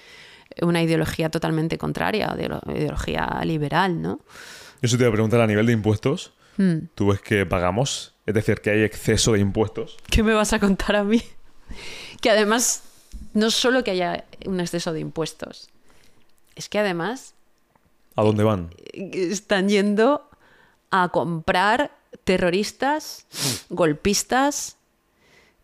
una 0.63 0.83
ideología 0.83 1.29
totalmente 1.31 1.79
contraria, 1.79 2.29
ideolo- 2.37 2.63
ideología 2.75 3.41
liberal, 3.45 4.03
¿no? 4.03 4.21
Eso 4.83 4.97
te 4.97 5.03
iba 5.05 5.09
a 5.11 5.13
preguntar 5.13 5.41
a 5.41 5.47
nivel 5.47 5.67
de 5.67 5.73
impuestos. 5.73 6.33
Hmm. 6.57 6.87
¿Tú 6.95 7.09
ves 7.09 7.21
que 7.21 7.47
pagamos? 7.47 8.15
Es 8.27 8.35
decir, 8.35 8.61
que 8.61 8.71
hay 8.71 8.83
exceso 8.83 9.33
de 9.33 9.39
impuestos. 9.41 9.97
¿Qué 10.11 10.23
me 10.23 10.35
vas 10.35 10.53
a 10.53 10.59
contar 10.59 10.97
a 10.97 11.05
mí? 11.05 11.23
Que 12.21 12.31
además, 12.31 12.83
no 13.35 13.51
solo 13.51 13.85
que 13.85 13.93
haya 13.93 14.25
un 14.47 14.59
exceso 14.59 14.93
de 14.93 15.01
impuestos, 15.01 15.69
es 16.57 16.69
que 16.69 16.79
además 16.79 17.35
¿A 18.19 18.23
dónde 18.23 18.43
van? 18.43 18.71
están 18.93 19.69
yendo 19.69 20.29
a 20.91 21.09
comprar 21.11 21.93
terroristas, 22.25 23.27
golpistas, 23.71 24.77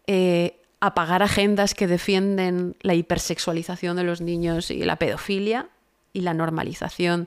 eh, 0.06 0.60
apagar 0.78 1.24
agendas 1.24 1.74
que 1.74 1.89
defienden 1.89 2.76
la 2.81 2.94
hipersexualización 2.94 3.97
de 3.97 4.05
los 4.05 4.20
niños 4.20 4.70
y 4.70 4.85
la 4.85 5.01
pedofilia 5.01 5.68
y 6.12 6.20
la 6.20 6.32
normalización 6.32 7.26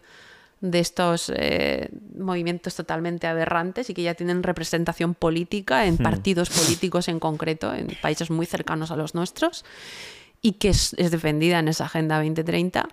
de 0.62 0.80
estos 0.80 1.30
eh, 1.36 1.90
movimientos 2.18 2.76
totalmente 2.76 3.28
aberrantes 3.28 3.90
y 3.90 3.94
que 3.94 4.04
ya 4.04 4.14
tienen 4.14 4.44
representación 4.44 5.14
política 5.14 5.88
en 5.88 5.98
partidos 5.98 6.49
políticos 6.49 7.10
en 7.10 7.20
concreto, 7.20 7.74
en 7.74 7.98
países 8.02 8.32
muy 8.32 8.45
cercanos 8.45 8.91
a 8.91 8.95
los 8.95 9.14
nuestros, 9.14 9.66
y 10.41 10.54
que 10.54 10.70
es, 10.70 10.94
es 10.98 11.12
defendida 11.12 11.60
en 11.60 11.68
esa 11.68 11.84
Agenda 11.84 12.16
2030. 12.16 12.88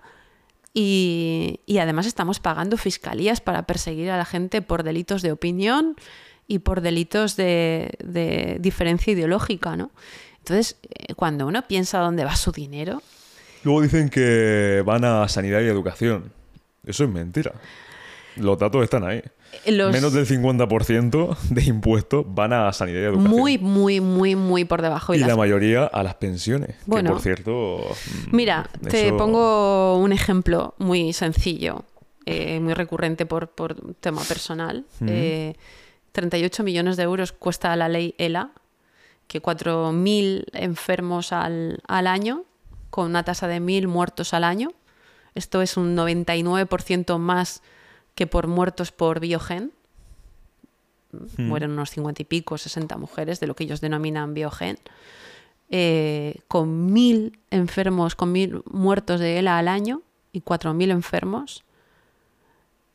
Y, 0.77 1.61
además 1.79 2.05
estamos 2.05 2.39
pagando 2.39 2.75
fiscalías 2.75 3.39
para 3.39 3.63
perseguir 3.63 4.11
a 4.11 4.17
la 4.17 4.25
gente 4.25 4.61
por 4.61 4.83
delitos 4.83 5.21
de 5.21 5.31
opinión 5.31 5.95
y 6.47 6.59
por 6.59 6.81
delitos 6.81 7.37
de, 7.37 7.97
de 8.03 8.57
diferencia 8.59 9.13
ideológica, 9.13 9.77
¿no? 9.77 9.89
Entonces, 10.39 10.77
eh, 10.83 11.15
cuando 11.15 11.47
uno 11.47 11.65
piensa 11.65 11.99
dónde 11.99 12.25
va 12.25 12.35
su 12.35 12.51
dinero, 12.51 13.01
Luego 13.65 13.81
dicen 13.81 14.09
que 14.09 14.83
van 14.85 15.03
a 15.03 15.27
sanidad 15.27 15.59
y 15.61 15.65
educación. 15.65 16.31
Eso 16.85 17.03
es 17.03 17.09
mentira. 17.09 17.51
Los 18.35 18.59
datos 18.59 18.83
están 18.83 19.03
ahí. 19.03 19.23
Los 19.67 19.91
Menos 19.91 20.13
del 20.13 20.27
50% 20.27 21.37
de 21.49 21.63
impuestos 21.63 22.25
van 22.27 22.53
a 22.53 22.71
sanidad 22.73 22.99
y 22.99 23.03
educación. 23.03 23.31
muy, 23.31 23.57
muy, 23.57 24.01
muy, 24.01 24.35
muy 24.35 24.65
por 24.65 24.81
debajo. 24.81 25.13
y 25.13 25.19
las 25.19 25.27
la 25.27 25.35
mayoría 25.35 25.85
a 25.85 26.03
las 26.03 26.15
pensiones. 26.15 26.75
Bueno. 26.85 27.09
que 27.09 27.13
por 27.13 27.21
cierto. 27.21 27.77
mm, 28.31 28.35
Mira, 28.35 28.69
te 28.89 29.11
pongo 29.13 29.97
un 29.97 30.11
ejemplo 30.11 30.75
muy 30.77 31.13
sencillo, 31.13 31.85
eh, 32.25 32.59
muy 32.59 32.73
recurrente 32.73 33.25
por, 33.25 33.49
por 33.49 33.93
tema 33.95 34.21
personal. 34.23 34.85
Eh, 35.07 35.55
38 36.11 36.63
millones 36.63 36.97
de 36.97 37.03
euros 37.03 37.31
cuesta 37.31 37.75
la 37.75 37.89
ley 37.89 38.15
ELA, 38.17 38.51
que 39.27 39.41
4.000 39.41 40.45
enfermos 40.53 41.31
al, 41.31 41.81
al 41.87 42.07
año, 42.07 42.43
con 42.89 43.07
una 43.07 43.23
tasa 43.23 43.47
de 43.47 43.59
1.000 43.59 43.87
muertos 43.87 44.33
al 44.33 44.43
año. 44.43 44.71
Esto 45.35 45.61
es 45.61 45.75
un 45.75 45.97
99% 45.97 47.17
más 47.17 47.61
que 48.15 48.27
por 48.27 48.47
muertos 48.47 48.91
por 48.91 49.19
biogen. 49.19 49.71
Mueren 51.37 51.71
unos 51.71 51.91
50 51.91 52.23
y 52.23 52.25
pico, 52.25 52.57
60 52.57 52.97
mujeres, 52.97 53.39
de 53.39 53.47
lo 53.47 53.55
que 53.55 53.63
ellos 53.63 53.79
denominan 53.79 54.33
biogen 54.33 54.77
eh, 55.69 56.41
con 56.47 56.93
mil 56.93 57.39
enfermos, 57.49 58.15
con 58.15 58.31
mil 58.31 58.61
muertos 58.65 59.19
de 59.19 59.39
ELA 59.39 59.57
al 59.57 59.67
año 59.67 60.03
y 60.31 60.41
cuatro 60.41 60.73
mil 60.73 60.91
enfermos, 60.91 61.63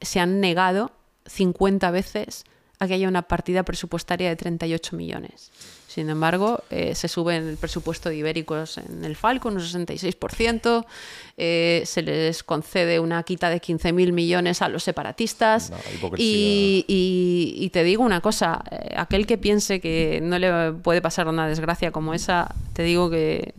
se 0.00 0.20
han 0.20 0.40
negado 0.40 0.92
50 1.26 1.90
veces 1.90 2.44
a 2.78 2.86
que 2.86 2.94
haya 2.94 3.08
una 3.08 3.22
partida 3.22 3.64
presupuestaria 3.64 4.28
de 4.28 4.36
38 4.36 4.96
millones. 4.96 5.50
Sin 5.90 6.08
embargo, 6.08 6.62
eh, 6.70 6.94
se 6.94 7.08
sube 7.08 7.36
el 7.36 7.56
presupuesto 7.56 8.10
de 8.10 8.16
ibéricos 8.16 8.78
en 8.78 9.04
el 9.04 9.16
Falcon 9.16 9.54
un 9.56 9.60
66%, 9.60 10.86
eh, 11.36 11.82
se 11.84 12.02
les 12.02 12.44
concede 12.44 13.00
una 13.00 13.20
quita 13.24 13.50
de 13.50 13.60
15.000 13.60 14.12
millones 14.12 14.62
a 14.62 14.68
los 14.68 14.84
separatistas 14.84 15.70
No, 15.70 15.76
y, 16.22 16.84
y- 16.86 17.54
y 17.64 17.70
te 17.70 17.82
digo 17.82 18.04
una 18.04 18.20
cosa, 18.20 18.62
eh, 18.70 18.94
aquel 18.96 19.26
que 19.26 19.36
piense 19.36 19.80
que 19.80 20.20
no 20.22 20.38
le 20.38 20.72
puede 20.74 21.02
pasar 21.02 21.26
una 21.26 21.48
desgracia 21.48 21.90
como 21.90 22.14
esa, 22.14 22.54
te 22.72 22.84
digo 22.84 23.10
que, 23.10 23.52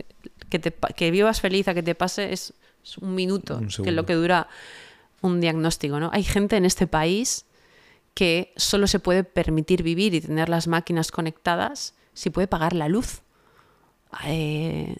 que, 0.48 0.58
te 0.58 0.70
pa- 0.70 0.88
que 0.88 1.10
vivas 1.10 1.40
feliz 1.42 1.68
a 1.68 1.74
que 1.74 1.82
te 1.82 1.94
pase 1.94 2.32
es, 2.32 2.54
un 3.02 3.14
minuto, 3.14 3.58
Un 3.58 3.68
que 3.84 3.90
es 3.90 3.94
lo 3.94 4.06
que 4.06 4.14
dura 4.14 4.48
un 5.20 5.40
diagnóstico. 5.42 6.00
¿no? 6.00 6.08
Hay 6.14 6.24
gente 6.24 6.56
en 6.56 6.64
este 6.64 6.86
país 6.86 7.44
que 8.14 8.52
solo 8.56 8.86
se 8.86 8.98
puede 9.00 9.22
permitir 9.22 9.82
vivir 9.82 10.14
y 10.14 10.20
tener 10.22 10.48
las 10.48 10.66
máquinas 10.66 11.10
conectadas 11.10 11.94
si 12.12 12.30
puede 12.30 12.46
pagar 12.46 12.72
la 12.72 12.88
luz. 12.88 13.22
Eh, 14.24 14.96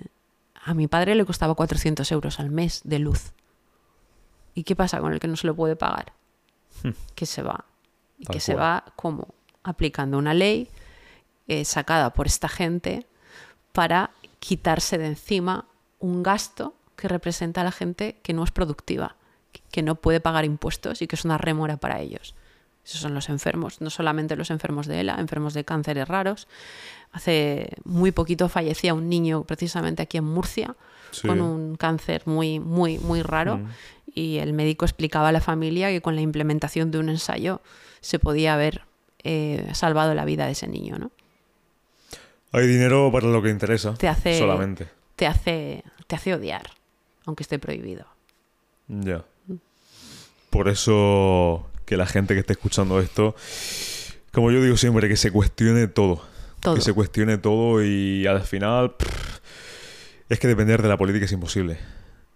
a 0.64 0.74
mi 0.74 0.86
padre 0.86 1.14
le 1.14 1.24
costaba 1.24 1.54
400 1.54 2.10
euros 2.12 2.40
al 2.40 2.50
mes 2.50 2.82
de 2.84 2.98
luz. 2.98 3.32
¿Y 4.54 4.64
qué 4.64 4.76
pasa 4.76 5.00
con 5.00 5.12
el 5.12 5.20
que 5.20 5.28
no 5.28 5.36
se 5.36 5.46
lo 5.46 5.54
puede 5.54 5.76
pagar? 5.76 6.12
Que 7.14 7.26
se 7.26 7.42
va. 7.42 7.64
Y 8.18 8.26
Hmm. 8.26 8.32
Que 8.32 8.40
se 8.40 8.54
va 8.54 8.84
como 8.96 9.34
aplicando 9.62 10.18
una 10.18 10.34
ley 10.34 10.68
eh, 11.48 11.64
sacada 11.64 12.12
por 12.12 12.26
esta 12.26 12.48
gente 12.48 13.06
para 13.72 14.10
quitarse 14.38 14.98
de 14.98 15.06
encima 15.06 15.66
un 15.98 16.22
gasto 16.22 16.74
que 16.96 17.08
representa 17.08 17.60
a 17.60 17.64
la 17.64 17.72
gente 17.72 18.18
que 18.22 18.32
no 18.32 18.44
es 18.44 18.50
productiva, 18.50 19.16
que 19.70 19.82
no 19.82 19.96
puede 19.96 20.20
pagar 20.20 20.44
impuestos 20.44 21.02
y 21.02 21.06
que 21.06 21.16
es 21.16 21.24
una 21.24 21.38
remora 21.38 21.76
para 21.76 22.00
ellos. 22.00 22.34
Esos 22.84 23.00
son 23.00 23.14
los 23.14 23.28
enfermos, 23.28 23.80
no 23.80 23.90
solamente 23.90 24.34
los 24.36 24.50
enfermos 24.50 24.86
de 24.86 25.00
ELA, 25.00 25.16
enfermos 25.20 25.54
de 25.54 25.64
cánceres 25.64 26.08
raros. 26.08 26.48
Hace 27.12 27.70
muy 27.84 28.10
poquito 28.10 28.48
fallecía 28.48 28.92
un 28.94 29.08
niño 29.08 29.44
precisamente 29.44 30.02
aquí 30.02 30.18
en 30.18 30.24
Murcia 30.24 30.74
Sí. 31.12 31.28
con 31.28 31.40
un 31.42 31.76
cáncer 31.76 32.22
muy, 32.24 32.58
muy, 32.58 32.98
muy 32.98 33.20
raro 33.22 33.58
Mm. 33.58 33.66
y 34.14 34.38
el 34.38 34.52
médico 34.54 34.86
explicaba 34.86 35.28
a 35.28 35.32
la 35.32 35.40
familia 35.42 35.90
que 35.90 36.00
con 36.00 36.14
la 36.16 36.22
implementación 36.22 36.90
de 36.90 36.98
un 36.98 37.10
ensayo 37.10 37.60
se 38.00 38.18
podía 38.18 38.54
haber 38.54 38.82
eh, 39.24 39.68
salvado 39.74 40.14
la 40.14 40.24
vida 40.24 40.46
de 40.46 40.52
ese 40.52 40.66
niño, 40.66 40.98
¿no? 40.98 41.10
Hay 42.50 42.66
dinero 42.66 43.10
para 43.12 43.28
lo 43.28 43.40
que 43.42 43.50
interesa. 43.50 43.94
Te 43.94 44.08
hace, 44.08 44.36
Solamente. 44.38 44.88
te 45.16 45.26
hace, 45.26 45.84
te 46.08 46.16
hace 46.16 46.34
odiar, 46.34 46.70
aunque 47.26 47.42
esté 47.44 47.58
prohibido. 47.58 48.06
Ya. 48.88 49.24
Por 50.50 50.68
eso 50.68 51.66
que 51.84 51.96
la 51.96 52.06
gente 52.06 52.34
que 52.34 52.40
esté 52.40 52.52
escuchando 52.54 53.00
esto, 53.00 53.34
como 54.32 54.50
yo 54.50 54.62
digo 54.62 54.76
siempre, 54.76 55.08
que 55.08 55.16
se 55.16 55.30
cuestione 55.30 55.88
todo. 55.88 56.22
Todo. 56.60 56.76
Que 56.76 56.80
se 56.80 56.92
cuestione 56.92 57.38
todo 57.38 57.84
y 57.84 58.26
al 58.26 58.40
final 58.42 58.94
pff, 58.94 59.40
es 60.28 60.38
que 60.38 60.46
depender 60.48 60.80
de 60.80 60.88
la 60.88 60.96
política 60.96 61.24
es 61.24 61.32
imposible. 61.32 61.78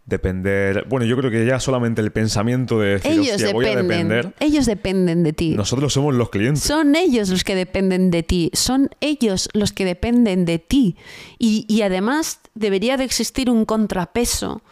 Depender... 0.05 0.85
Bueno, 0.89 1.05
yo 1.05 1.16
creo 1.16 1.32
que 1.32 1.44
ya 1.44 1.59
solamente 1.59 2.01
el 2.01 2.12
pensamiento 2.12 2.78
de 2.78 2.90
decir, 2.90 3.10
Ellos 3.10 3.36
"Hostia, 3.36 3.52
voy 3.52 3.64
a 3.66 3.68
dependen, 3.70 4.09
depender, 4.09 4.35
ellos 4.39 4.66
dependen 4.66 5.23
de 5.24 5.32
ti. 5.32 5.51
nosotros 5.56 5.93
somos 5.93 6.14
los 6.14 6.31
clientes. 6.31 6.62
Son 6.62 6.94
ellos 6.94 7.28
los 7.28 7.43
que 7.43 7.56
dependen 7.56 8.12
de 8.12 8.23
ti, 8.23 8.51
son 8.52 8.90
ellos 9.01 9.48
los 9.52 9.73
que 9.73 9.85
dependen 9.85 10.44
de 10.44 10.60
ti. 10.60 10.97
Y, 11.40 11.64
y 11.68 11.82
además 11.82 12.39
debería 12.55 12.97
de 12.97 13.02
existir 13.05 13.51
un 13.51 13.64
contrapeso 13.64 14.62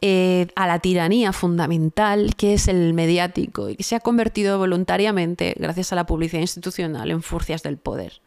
eh, 0.00 0.48
a 0.56 0.66
la 0.66 0.78
tiranía 0.80 1.32
fundamental 1.32 2.34
que 2.36 2.54
es 2.54 2.68
el 2.68 2.94
mediático 2.94 3.68
y 3.68 3.76
que 3.76 3.82
se 3.82 3.94
ha 3.96 4.00
convertido 4.00 4.58
voluntariamente, 4.58 5.54
gracias 5.58 5.92
a 5.92 5.96
la 5.96 6.06
publicidad 6.06 6.40
institucional, 6.40 7.10
en 7.10 7.22
furcias 7.22 7.62
del 7.62 7.76
poder 7.78 8.20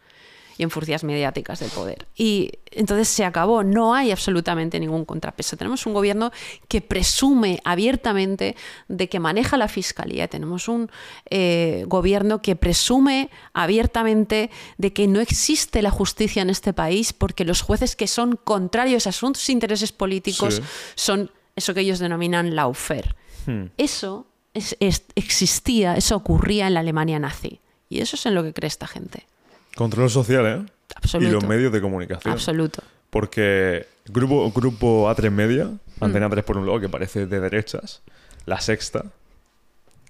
y 0.57 0.63
en 0.63 0.71
furcias 0.71 1.03
mediáticas 1.03 1.59
del 1.59 1.69
poder. 1.69 2.07
Y 2.15 2.51
entonces 2.71 3.07
se 3.07 3.23
acabó, 3.23 3.63
no 3.63 3.93
hay 3.93 4.09
absolutamente 4.11 4.79
ningún 4.79 5.05
contrapeso. 5.05 5.55
Tenemos 5.55 5.85
un 5.85 5.93
gobierno 5.93 6.31
que 6.67 6.81
presume 6.81 7.59
abiertamente 7.63 8.55
de 8.87 9.07
que 9.07 9.19
maneja 9.19 9.55
la 9.57 9.67
fiscalía, 9.67 10.27
tenemos 10.27 10.67
un 10.67 10.89
eh, 11.29 11.83
gobierno 11.87 12.41
que 12.41 12.55
presume 12.55 13.29
abiertamente 13.53 14.49
de 14.77 14.93
que 14.93 15.07
no 15.07 15.19
existe 15.19 15.83
la 15.83 15.91
justicia 15.91 16.41
en 16.41 16.49
este 16.49 16.73
país 16.73 17.13
porque 17.13 17.45
los 17.45 17.61
jueces 17.61 17.95
que 17.95 18.07
son 18.07 18.39
contrarios 18.43 19.05
a 19.05 19.11
sus 19.11 19.49
intereses 19.49 19.91
políticos 19.91 20.55
Sí. 20.55 20.61
son 20.95 21.31
eso 21.57 21.73
que 21.73 21.81
ellos 21.81 21.99
denominan 21.99 22.55
laufer. 22.55 23.15
Hmm. 23.45 23.65
Eso 23.77 24.25
es- 24.53 24.77
es- 24.79 25.03
existía, 25.15 25.95
eso 25.97 26.15
ocurría 26.15 26.67
en 26.67 26.73
la 26.75 26.79
Alemania 26.79 27.19
nazi. 27.19 27.59
Y 27.89 27.99
eso 27.99 28.15
es 28.15 28.25
en 28.25 28.35
lo 28.35 28.43
que 28.43 28.53
cree 28.53 28.67
esta 28.67 28.87
gente. 28.87 29.25
Control 29.75 30.09
social, 30.09 30.45
¿eh? 30.45 30.65
Absoluto. 30.95 31.29
Y 31.29 31.31
los 31.33 31.45
medios 31.45 31.71
de 31.73 31.81
comunicación. 31.81 32.33
Absoluto. 32.33 32.81
Porque 33.09 33.85
grupo, 34.05 34.49
grupo 34.51 35.09
A3 35.09 35.29
Media. 35.31 35.69
Antena 35.99 36.29
3 36.29 36.43
por 36.43 36.57
un 36.57 36.65
lado, 36.67 36.79
que 36.79 36.89
parece 36.89 37.25
de 37.25 37.39
derechas, 37.39 38.01
La 38.45 38.61
Sexta, 38.61 39.05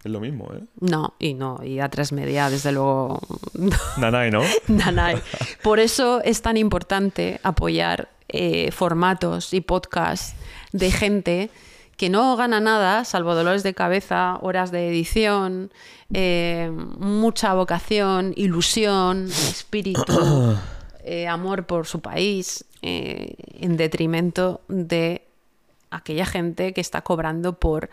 es 0.04 0.12
lo 0.12 0.20
mismo, 0.20 0.52
¿eh? 0.54 0.60
No, 0.82 1.14
y 1.18 1.34
no, 1.34 1.62
y 1.64 1.80
a 1.80 1.88
tres 1.90 2.12
media, 2.12 2.50
desde 2.50 2.72
luego, 2.74 3.20
Nanay, 3.98 4.30
¿no? 4.32 4.42
nanay. 4.68 5.18
Por 5.64 5.80
eso 5.80 6.22
es 6.24 6.42
tan 6.42 6.58
importante 6.58 7.40
apoyar 7.44 8.10
eh, 8.30 8.72
formatos 8.72 9.54
y 9.54 9.62
podcasts 9.62 10.36
de 10.72 10.92
gente 10.92 11.50
que 11.98 12.10
no 12.10 12.36
gana 12.38 12.60
nada, 12.60 13.04
salvo 13.06 13.34
dolores 13.34 13.64
de 13.64 13.74
cabeza, 13.74 14.38
horas 14.42 14.72
de 14.72 14.88
edición, 14.88 15.72
eh, 16.14 16.72
mucha 16.72 17.56
vocación, 17.56 18.34
ilusión, 18.36 19.26
espíritu, 19.26 20.56
eh, 21.04 21.28
amor 21.28 21.66
por 21.66 21.88
su 21.88 22.00
país, 22.00 22.66
eh, 22.84 23.36
en 23.60 23.78
detrimento 23.78 24.62
de 24.68 25.28
aquella 25.90 26.28
gente 26.28 26.72
que 26.74 26.82
está 26.82 27.02
cobrando 27.02 27.54
por 27.54 27.90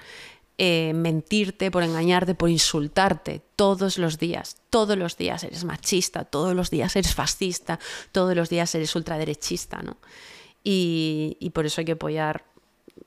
mentirte, 0.57 1.73
por 1.73 1.83
engañarte, 1.83 2.37
por 2.37 2.49
insultarte 2.49 3.43
todos 3.57 3.99
los 3.99 4.21
días. 4.21 4.59
Todos 4.71 4.97
los 4.97 5.17
días 5.17 5.43
eres 5.43 5.65
machista, 5.65 6.25
todos 6.25 6.55
los 6.55 6.71
días 6.71 6.95
eres 6.95 7.13
fascista, 7.13 7.81
todos 8.13 8.37
los 8.37 8.51
días 8.51 8.73
eres 8.77 8.95
ultraderechista, 8.95 9.83
¿no? 9.83 9.97
Y, 10.63 11.37
y 11.41 11.51
por 11.51 11.67
eso 11.67 11.81
hay 11.81 11.87
que 11.87 11.93
apoyar 11.93 12.45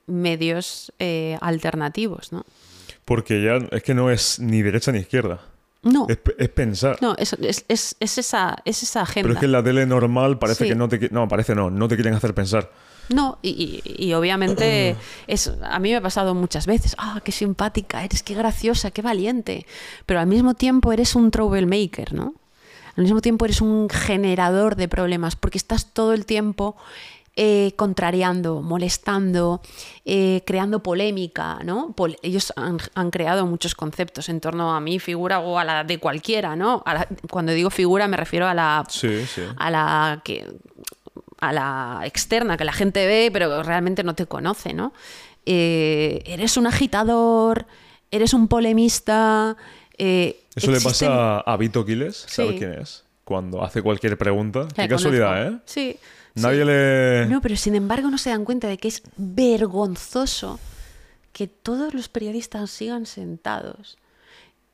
medios 0.08 0.92
eh, 0.98 1.38
alternativos, 1.40 2.32
¿no? 2.32 2.44
Porque 3.04 3.42
ya 3.42 3.56
es 3.76 3.82
que 3.82 3.94
no 3.94 4.10
es 4.10 4.38
ni 4.40 4.62
derecha 4.62 4.92
ni 4.92 4.98
izquierda. 4.98 5.40
No. 5.82 6.06
Es, 6.08 6.16
pe- 6.16 6.34
es 6.38 6.48
pensar. 6.48 6.98
No, 7.00 7.14
es, 7.16 7.32
es- 7.34 7.64
es- 7.68 7.96
es 8.00 8.18
esa, 8.18 8.56
es 8.64 8.82
esa 8.82 9.02
agenda. 9.02 9.22
Pero 9.28 9.34
es 9.34 9.40
que 9.40 9.46
en 9.46 9.52
la 9.52 9.62
tele 9.62 9.86
normal 9.86 10.38
parece 10.38 10.64
Sí. 10.64 10.70
que 10.70 10.74
no 10.74 10.88
te... 10.88 11.08
No, 11.10 11.28
parece 11.28 11.54
no. 11.54 11.70
No 11.70 11.86
te 11.88 11.94
quieren 11.94 12.14
hacer 12.14 12.34
pensar. 12.34 12.70
No, 13.08 13.38
y, 13.40 13.80
y- 13.84 14.06
y 14.08 14.12
obviamente 14.12 14.94
es, 15.26 15.50
a 15.62 15.78
mí 15.78 15.90
me 15.90 15.96
ha 15.96 16.00
pasado 16.02 16.34
muchas 16.34 16.66
veces, 16.66 16.94
ah, 16.98 17.20
qué 17.24 17.32
simpática 17.32 18.04
eres, 18.04 18.22
qué 18.22 18.34
graciosa, 18.34 18.90
qué 18.90 19.00
valiente, 19.00 19.66
pero 20.04 20.20
al 20.20 20.26
mismo 20.26 20.52
tiempo 20.54 20.92
eres 20.92 21.14
un 21.14 21.30
troublemaker, 21.30 22.12
¿no? 22.12 22.34
Al 22.96 23.04
mismo 23.04 23.22
tiempo 23.22 23.46
eres 23.46 23.62
un 23.62 23.88
generador 23.88 24.76
de 24.76 24.88
problemas, 24.88 25.36
porque 25.36 25.56
estás 25.56 25.94
todo 25.94 26.12
el 26.12 26.26
tiempo 26.26 26.76
eh, 27.40 27.72
contrariando, 27.76 28.62
molestando, 28.62 29.60
eh, 30.04 30.42
creando 30.44 30.82
polémica, 30.82 31.60
¿no? 31.64 31.92
Pol- 31.96 32.16
ellos 32.22 32.52
han, 32.56 32.78
han 32.96 33.10
creado 33.12 33.46
muchos 33.46 33.76
conceptos 33.76 34.28
en 34.28 34.40
torno 34.40 34.74
a 34.74 34.80
mi 34.80 34.98
figura 34.98 35.38
o 35.38 35.56
a 35.56 35.62
la 35.62 35.84
de 35.84 35.98
cualquiera, 35.98 36.56
¿no? 36.56 36.82
A 36.84 36.94
la- 36.94 37.08
cuando 37.30 37.52
digo 37.52 37.70
figura 37.70 38.08
me 38.08 38.16
refiero 38.16 38.48
a 38.48 38.54
la 38.54 38.84
Sí, 38.88 39.24
sí. 39.26 39.42
a 39.56 39.70
la 39.70 40.20
que 40.24 40.46
a 41.40 41.52
la 41.52 42.00
externa 42.04 42.56
que 42.56 42.64
la 42.64 42.72
gente 42.72 43.06
ve 43.06 43.30
pero 43.32 43.62
realmente 43.62 44.02
no 44.02 44.14
te 44.16 44.26
conoce 44.26 44.74
no 44.74 44.92
Eh, 45.46 46.20
eres 46.26 46.56
un 46.56 46.66
agitador 46.66 47.66
eres 48.10 48.34
un 48.34 48.48
polemista 48.48 49.56
eh, 49.96 50.40
Eso 50.56 50.70
le 50.72 50.80
pasa 50.80 51.38
a 51.40 51.56
Vito 51.56 51.84
Quiles, 51.84 52.24
¿sabes 52.28 52.52
Sí. 52.52 52.58
quién 52.58 52.72
es? 52.74 53.04
Cuando 53.24 53.62
hace 53.62 53.80
cualquier 53.82 54.16
pregunta. 54.18 54.66
La 54.76 54.84
Qué 54.84 54.88
casualidad. 54.88 55.46
¿eh? 55.46 55.58
sí 55.66 55.96
Nadie 56.40 56.60
sí. 56.60 56.66
le... 56.66 57.26
no 57.26 57.40
pero 57.40 57.56
sin 57.56 57.74
embargo 57.74 58.10
no 58.10 58.18
se 58.18 58.30
dan 58.30 58.44
cuenta 58.44 58.68
de 58.68 58.78
que 58.78 58.88
es 58.88 59.02
vergonzoso 59.16 60.58
que 61.32 61.46
todos 61.46 61.94
los 61.94 62.08
periodistas 62.08 62.70
sigan 62.70 63.06
sentados 63.06 63.98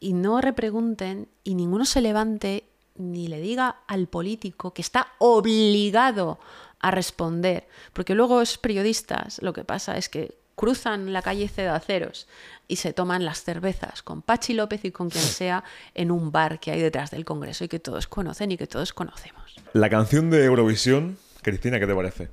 y 0.01 0.13
no 0.13 0.41
repregunten 0.41 1.29
y 1.45 1.55
ninguno 1.55 1.85
se 1.85 2.01
levante 2.01 2.65
ni 2.97 3.27
le 3.27 3.41
diga 3.41 3.77
al 3.87 4.07
político 4.07 4.73
que 4.73 4.83
está 4.83 5.09
obligado 5.19 6.39
a 6.81 6.91
responder. 6.91 7.67
Porque 7.93 8.15
luego 8.15 8.41
los 8.41 8.59
periodistas 8.59 9.41
lo 9.43 9.53
que 9.53 9.65
pasa 9.65 9.97
es 9.97 10.09
que 10.09 10.37
cruzan 10.55 11.13
la 11.13 11.23
calle 11.23 11.49
Cedaceros 11.49 12.29
y 12.69 12.77
se 12.77 12.93
toman 12.93 13.25
las 13.25 13.43
cervezas 13.43 14.03
con 14.03 14.23
Pachi 14.23 14.55
López 14.55 14.85
y 14.85 14.93
con 14.93 15.11
quien 15.11 15.25
sea 15.25 15.65
en 15.95 16.11
un 16.11 16.31
bar 16.31 16.61
que 16.61 16.71
hay 16.71 16.81
detrás 16.81 17.11
del 17.11 17.25
Congreso 17.25 17.65
y 17.65 17.69
que 17.69 17.81
todos 17.81 18.07
conocen 18.07 18.53
y 18.53 18.57
que 18.57 18.67
todos 18.67 18.93
conocemos. 18.93 19.57
La 19.73 19.91
canción 19.91 20.31
de 20.31 20.45
Eurovisión, 20.45 21.19
Cristina, 21.45 21.79
¿qué 21.79 21.87
te 21.87 21.95
parece? 21.95 22.29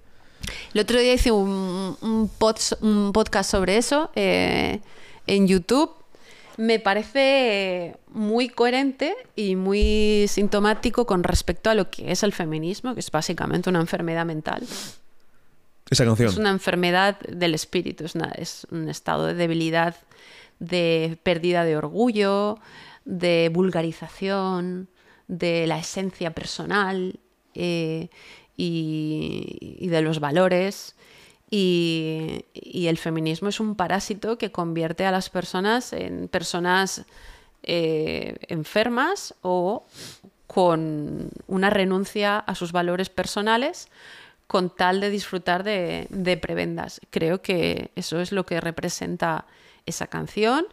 El 0.74 0.82
otro 0.82 1.00
día 1.00 1.14
hice 1.14 1.32
un, 1.32 1.96
un 2.02 2.30
pod- 2.40 2.78
un 2.82 3.14
podcast 3.14 3.52
sobre 3.52 3.78
eso 3.78 4.10
eh, 4.16 4.80
en 5.28 5.48
YouTube. 5.48 5.92
Me 6.58 6.80
parece 6.80 7.96
muy 8.10 8.50
coherente 8.50 9.16
y 9.36 9.56
muy 9.56 10.26
sintomático 10.28 11.06
con 11.06 11.24
respecto 11.24 11.70
a 11.70 11.76
lo 11.76 11.90
que 11.90 12.12
es 12.12 12.24
el 12.24 12.34
feminismo, 12.34 12.94
que 12.94 13.00
es 13.02 13.12
básicamente 13.12 13.70
una 13.70 13.80
enfermedad 13.80 14.26
mental. 14.26 14.64
Esa 15.90 16.06
canción. 16.06 16.30
Es 16.30 16.38
una 16.38 16.50
enfermedad 16.52 17.20
del 17.22 17.54
espíritu, 17.54 18.06
es, 18.06 18.16
una- 18.16 18.32
es 18.32 18.66
un 18.72 18.90
estado 18.90 19.28
de 19.28 19.34
debilidad, 19.36 19.96
de 20.60 21.18
pérdida 21.24 21.64
de 21.66 21.78
orgullo, 21.78 22.58
de 23.06 23.50
vulgarización, 23.54 24.88
de 25.28 25.66
la 25.68 25.80
esencia 25.80 26.32
personal 26.32 27.20
eh, 27.56 28.10
y, 28.62 29.88
de 29.88 30.02
los 30.02 30.20
valores. 30.20 30.96
Y, 31.50 32.46
el 32.54 32.98
feminismo 32.98 33.50
es 33.50 33.60
un 33.60 33.76
parásito 33.76 34.38
que 34.38 34.52
convierte 34.52 35.06
a 35.06 35.12
las 35.12 35.30
personas 35.30 35.94
en 35.94 36.28
personas 36.28 37.06
eh, 37.64 38.36
enfermas 38.48 39.34
o 39.42 39.86
con 40.48 41.30
una 41.48 41.70
renuncia 41.70 42.38
a 42.38 42.56
sus 42.56 42.72
valores 42.72 43.10
personales 43.10 43.88
con 44.48 44.70
tal 44.70 45.00
de 45.00 45.10
disfrutar 45.10 45.64
de 45.64 46.40
prebendas. 46.42 47.00
Creo 47.10 47.42
que 47.42 47.92
eso 47.96 48.20
es 48.20 48.34
lo 48.34 48.46
que 48.46 48.60
representa 48.60 49.46
esa 49.86 50.08
canción. 50.08 50.66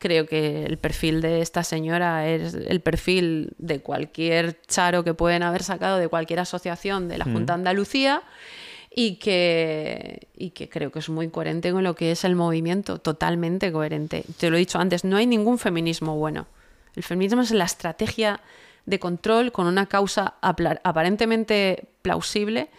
Creo 0.00 0.26
que 0.26 0.64
el 0.64 0.78
perfil 0.78 1.20
de 1.20 1.42
esta 1.42 1.62
señora 1.62 2.26
es 2.26 2.54
el 2.54 2.80
perfil 2.80 3.52
de 3.58 3.80
cualquier 3.80 4.58
charo 4.62 5.04
que 5.04 5.12
pueden 5.12 5.42
haber 5.42 5.62
sacado 5.62 5.98
de 5.98 6.08
cualquier 6.08 6.40
asociación 6.40 7.06
de 7.06 7.18
la 7.18 7.26
Junta 7.26 7.52
de 7.52 7.58
Andalucía 7.58 8.22
y 8.90 9.16
que, 9.16 10.28
y 10.34 10.50
que 10.52 10.70
creo 10.70 10.90
que 10.90 11.00
es 11.00 11.10
muy 11.10 11.28
coherente 11.28 11.70
con 11.70 11.84
lo 11.84 11.94
que 11.94 12.12
es 12.12 12.24
el 12.24 12.34
movimiento, 12.34 12.98
totalmente 12.98 13.70
coherente. 13.70 14.24
Te 14.38 14.48
lo 14.48 14.56
he 14.56 14.60
dicho 14.60 14.78
antes, 14.78 15.04
no 15.04 15.18
hay 15.18 15.26
ningún 15.26 15.58
feminismo 15.58 16.16
bueno. 16.16 16.46
El 16.96 17.02
feminismo 17.02 17.42
es 17.42 17.50
la 17.50 17.66
estrategia 17.66 18.40
de 18.86 18.98
control 18.98 19.52
con 19.52 19.66
una 19.66 19.84
causa 19.84 20.36
aparentemente 20.40 21.88
plausible, 22.00 22.70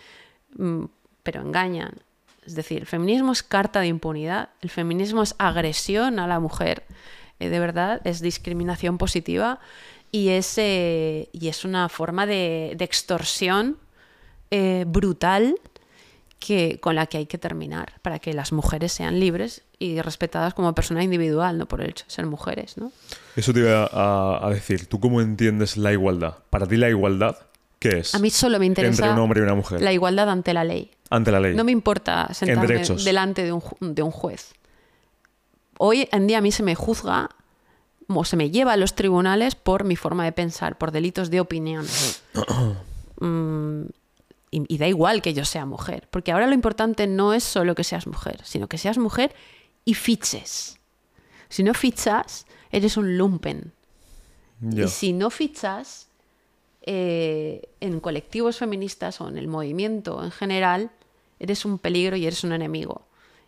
mm, 0.57 0.85
pero 1.21 1.41
engañan. 1.41 2.01
Es 2.45 2.55
decir, 2.55 2.79
el 2.79 2.87
feminismo 2.87 3.31
es 3.31 3.43
carta 3.43 3.81
de 3.81 3.87
impunidad, 3.87 4.49
el 4.61 4.69
feminismo 4.69 5.21
es 5.21 5.35
agresión 5.37 6.19
a 6.19 6.27
la 6.27 6.39
mujer, 6.39 6.83
eh, 7.39 7.49
de 7.49 7.59
verdad, 7.59 8.01
es 8.03 8.21
discriminación 8.21 8.97
positiva 8.97 9.59
y 10.11 10.29
es, 10.29 10.57
eh, 10.57 11.29
y 11.31 11.47
es 11.47 11.65
una 11.65 11.87
forma 11.87 12.25
de, 12.25 12.75
extorsión 12.79 13.77
eh, 14.49 14.85
brutal 14.87 15.55
que, 16.39 16.79
con 16.81 16.95
la 16.95 17.05
que 17.05 17.19
hay 17.19 17.25
que 17.27 17.37
terminar 17.37 17.93
para 18.01 18.17
que 18.17 18.33
las 18.33 18.51
mujeres 18.51 18.91
sean 18.91 19.19
libres 19.19 19.63
y 19.77 20.01
respetadas 20.01 20.55
como 20.55 20.73
persona 20.73 21.03
individual, 21.03 21.59
no 21.59 21.67
por 21.67 21.81
el 21.81 21.91
hecho 21.91 22.05
de 22.05 22.11
ser 22.11 22.25
mujeres. 22.25 22.77
¿no? 22.77 22.91
Eso 23.35 23.53
te 23.53 23.59
iba 23.59 23.89
a 23.91 24.49
decir. 24.49 24.87
¿Tú 24.87 24.99
cómo 24.99 25.21
entiendes 25.21 25.77
la 25.77 25.91
igualdad? 25.91 26.37
Para 26.49 26.67
ti 26.67 26.77
la 26.77 26.89
igualdad, 26.89 27.37
¿qué 27.81 27.97
es? 27.99 28.15
A 28.15 28.19
mí 28.19 28.29
solo 28.29 28.57
me 28.59 28.65
interesa 28.65 29.03
Entre 29.03 29.11
un 29.13 29.19
hombre 29.19 29.41
y 29.41 29.43
una 29.43 29.55
mujer. 29.55 29.81
la 29.81 29.91
igualdad 29.91 30.29
ante 30.29 30.53
la 30.53 30.63
ley. 30.63 30.91
Ante 31.09 31.31
la 31.33 31.41
ley. 31.41 31.53
No 31.55 31.65
me 31.65 31.73
importa 31.73 32.33
sentarme 32.33 32.81
delante 33.03 33.43
de 33.43 33.51
un, 33.51 33.59
ju- 33.61 33.75
de 33.81 34.01
un 34.03 34.11
juez. 34.11 34.53
Hoy 35.77 36.07
en 36.13 36.27
día 36.27 36.37
a 36.37 36.41
mí 36.41 36.51
se 36.53 36.63
me 36.63 36.75
juzga 36.75 37.29
o 38.07 38.23
se 38.23 38.37
me 38.37 38.51
lleva 38.51 38.73
a 38.73 38.77
los 38.77 38.93
tribunales 38.93 39.55
por 39.55 39.83
mi 39.83 39.95
forma 39.95 40.23
de 40.25 40.31
pensar, 40.31 40.77
por 40.77 40.91
delitos 40.91 41.29
de 41.29 41.41
opinión. 41.41 41.85
Mm, 43.19 43.83
y, 44.49 44.73
y 44.73 44.77
da 44.79 44.87
igual 44.87 45.21
que 45.21 45.33
yo 45.35 45.45
sea 45.45 45.65
mujer, 45.67 46.07
porque 46.09 46.31
ahora 46.31 46.47
lo 46.47 46.53
importante 46.55 47.05
no 47.05 47.33
es 47.35 47.43
solo 47.43 47.75
que 47.75 47.83
seas 47.83 48.07
mujer, 48.07 48.39
sino 48.43 48.67
que 48.67 48.79
seas 48.79 48.97
mujer 48.97 49.33
y 49.85 49.93
fiches. 49.93 50.79
Si 51.47 51.61
no 51.61 51.73
fichas, 51.75 52.47
eres 52.71 52.97
un 52.97 53.17
lumpen. 53.17 53.73
Y 54.75 54.87
si 54.87 55.13
no 55.13 55.29
fichas 55.29 56.07
eh, 56.81 57.69
en 57.79 57.99
colectivos 57.99 58.57
feministas 58.57 59.21
o 59.21 59.27
en 59.27 59.37
el 59.37 59.47
movimiento 59.47 60.23
en 60.23 60.31
general, 60.31 60.91
eres 61.39 61.65
un 61.65 61.77
peligro 61.77 62.15
y 62.15 62.25
eres 62.25 62.43
un 62.43 62.53
enemigo. 62.53 63.03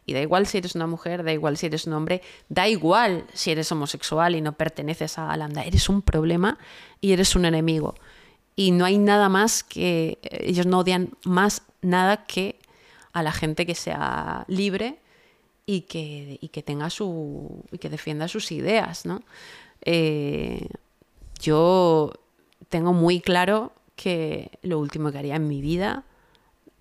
Y 0.05 0.13
da 0.13 0.21
igual 0.21 0.47
si 0.47 0.57
eres 0.57 0.75
una 0.75 0.87
mujer, 0.87 1.23
da 1.23 1.31
igual 1.31 1.57
si 1.57 1.67
eres 1.67 1.87
un 1.87 1.93
hombre, 1.93 2.21
da 2.49 2.67
igual 2.67 3.25
si 3.33 3.51
eres 3.51 3.71
homosexual 3.71 4.35
y 4.35 4.41
no 4.41 4.53
perteneces 4.53 5.17
a 5.17 5.31
Alanda, 5.31 5.63
eres 5.63 5.87
un 5.89 6.01
problema 6.01 6.57
y 6.99 7.13
eres 7.13 7.35
un 7.35 7.45
enemigo. 7.45 7.95
Y 8.55 8.71
no 8.71 8.85
hay 8.85 8.97
nada 8.97 9.29
más 9.29 9.63
que, 9.63 10.19
ellos 10.21 10.65
no 10.65 10.79
odian 10.79 11.11
más 11.23 11.63
nada 11.81 12.25
que 12.25 12.59
a 13.13 13.23
la 13.23 13.31
gente 13.31 13.65
que 13.65 13.75
sea 13.75 14.45
libre 14.47 14.99
y 15.65 15.81
que, 15.81 16.37
y 16.41 16.49
que 16.49 16.61
tenga 16.61 16.89
su, 16.89 17.63
y 17.71 17.77
que 17.77 17.89
defienda 17.89 18.27
sus 18.27 18.51
ideas, 18.51 19.05
¿no? 19.05 19.23
Eh, 19.81 20.67
yo 21.39 22.13
tengo 22.73 22.91
muy 22.91 23.21
claro 23.21 23.71
que 23.95 24.49
lo 24.63 24.79
último 24.79 25.11
que 25.11 25.19
haría 25.19 25.35
en 25.35 25.47
mi 25.47 25.61
vida, 25.61 26.03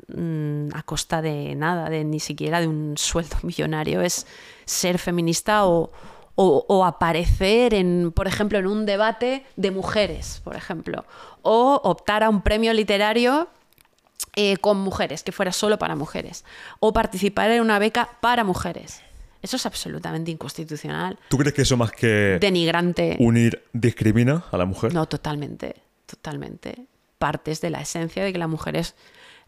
mm, 0.08 0.68
a 0.74 0.82
costa 0.84 1.20
de 1.20 1.54
nada, 1.54 1.90
de 1.90 2.02
ni 2.04 2.18
siquiera 2.18 2.60
de 2.62 2.66
un 2.66 2.94
sueldo 2.96 3.36
millonario, 3.42 4.00
es 4.00 4.26
ser 4.64 4.98
feminista 4.98 5.66
o, 5.66 5.90
o- 6.34 6.84
aparecer 6.86 7.74
en, 7.74 8.10
por 8.10 8.26
ejemplo, 8.26 8.58
en 8.58 8.66
un 8.66 8.86
debate 8.86 9.44
de 9.56 9.70
mujeres, 9.70 10.40
por 10.44 10.56
ejemplo, 10.56 11.04
o 11.42 11.78
optar 11.84 12.22
a 12.24 12.30
un 12.30 12.40
premio 12.40 12.72
literario 12.72 13.48
eh, 14.34 14.56
con 14.56 14.78
mujeres, 14.78 15.22
que 15.22 15.30
fuera 15.32 15.52
solo 15.52 15.78
para 15.78 15.94
mujeres, 15.94 16.44
o 16.80 16.94
participar 16.94 17.50
en 17.50 17.60
una 17.60 17.78
beca 17.78 18.08
para 18.22 18.44
mujeres. 18.44 19.02
Eso 19.42 19.56
es 19.56 19.66
absolutamente 19.66 20.30
inconstitucional, 20.30 21.18
¿Tú 21.28 21.36
crees 21.36 21.52
que 21.52 21.62
eso 21.62 21.76
más 21.76 21.90
que 21.90 22.38
denigrante. 22.40 23.16
unir 23.18 23.64
discrimina 23.72 24.44
a 24.52 24.56
la 24.56 24.64
mujer? 24.64 24.94
No, 24.94 25.06
totalmente, 25.06 25.74
totalmente. 26.06 26.86
Partes 27.18 27.60
de 27.60 27.70
la 27.70 27.80
esencia 27.80 28.24
de 28.24 28.32
que 28.32 28.38
la 28.38 28.46
mujer 28.46 28.76
es 28.76 28.94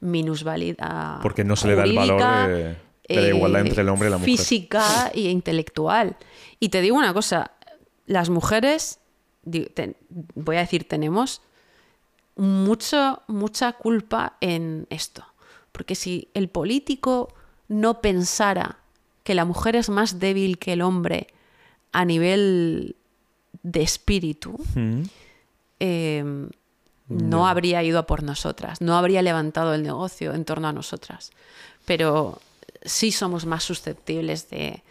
minusválida. 0.00 1.20
Porque 1.22 1.44
no 1.44 1.54
se 1.54 1.68
le 1.68 1.76
da 1.76 1.84
el 1.84 1.94
valor 1.94 2.20
de, 2.48 2.76
de 3.08 3.20
la 3.22 3.28
igualdad 3.28 3.66
entre 3.66 3.82
el 3.82 3.88
hombre 3.88 4.08
y 4.08 4.10
la 4.10 4.18
mujer. 4.18 4.36
Física 4.36 5.12
e 5.14 5.30
intelectual. 5.30 6.16
Y 6.58 6.70
te 6.70 6.80
digo 6.80 6.96
una 6.96 7.14
cosa, 7.14 7.52
las 8.06 8.30
mujeres, 8.30 8.98
voy 9.44 10.56
a 10.56 10.60
decir, 10.60 10.88
tenemos 10.88 11.40
mucho, 12.36 13.22
mucha 13.28 13.72
culpa 13.74 14.36
en 14.40 14.88
esto. 14.90 15.24
Porque 15.70 15.94
si 15.94 16.30
el 16.34 16.48
político 16.48 17.32
no 17.68 18.00
pensara 18.00 18.78
que 19.24 19.34
la 19.34 19.44
mujer 19.44 19.74
es 19.76 19.88
más 19.88 20.20
débil 20.20 20.58
que 20.58 20.74
el 20.74 20.82
hombre 20.82 21.26
a 21.92 22.04
nivel 22.04 22.94
de 23.62 23.82
espíritu, 23.82 24.58
Mm. 24.74 25.02
eh, 25.80 26.48
no 27.08 27.46
habría 27.48 27.82
ido 27.82 27.98
a 27.98 28.06
por 28.06 28.22
nosotras, 28.22 28.80
no 28.80 28.96
habría 28.96 29.20
levantado 29.22 29.74
el 29.74 29.82
negocio 29.82 30.32
en 30.34 30.44
torno 30.44 30.68
a 30.68 30.72
nosotras. 30.72 31.32
Pero 31.84 32.40
sí 32.82 33.12
somos 33.12 33.44
más 33.44 33.62
susceptibles 33.64 34.48
de, 34.50 34.82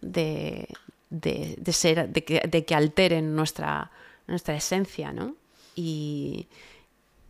de, 0.00 0.68
de- 1.10 1.56
de 1.58 1.72
ser, 1.72 2.08
de 2.08 2.24
que, 2.24 2.40
de 2.48 2.64
que 2.64 2.74
alteren 2.74 3.34
nuestra, 3.36 3.90
nuestra 4.26 4.56
esencia, 4.56 5.12
¿no? 5.12 5.34
Y, 5.76 6.48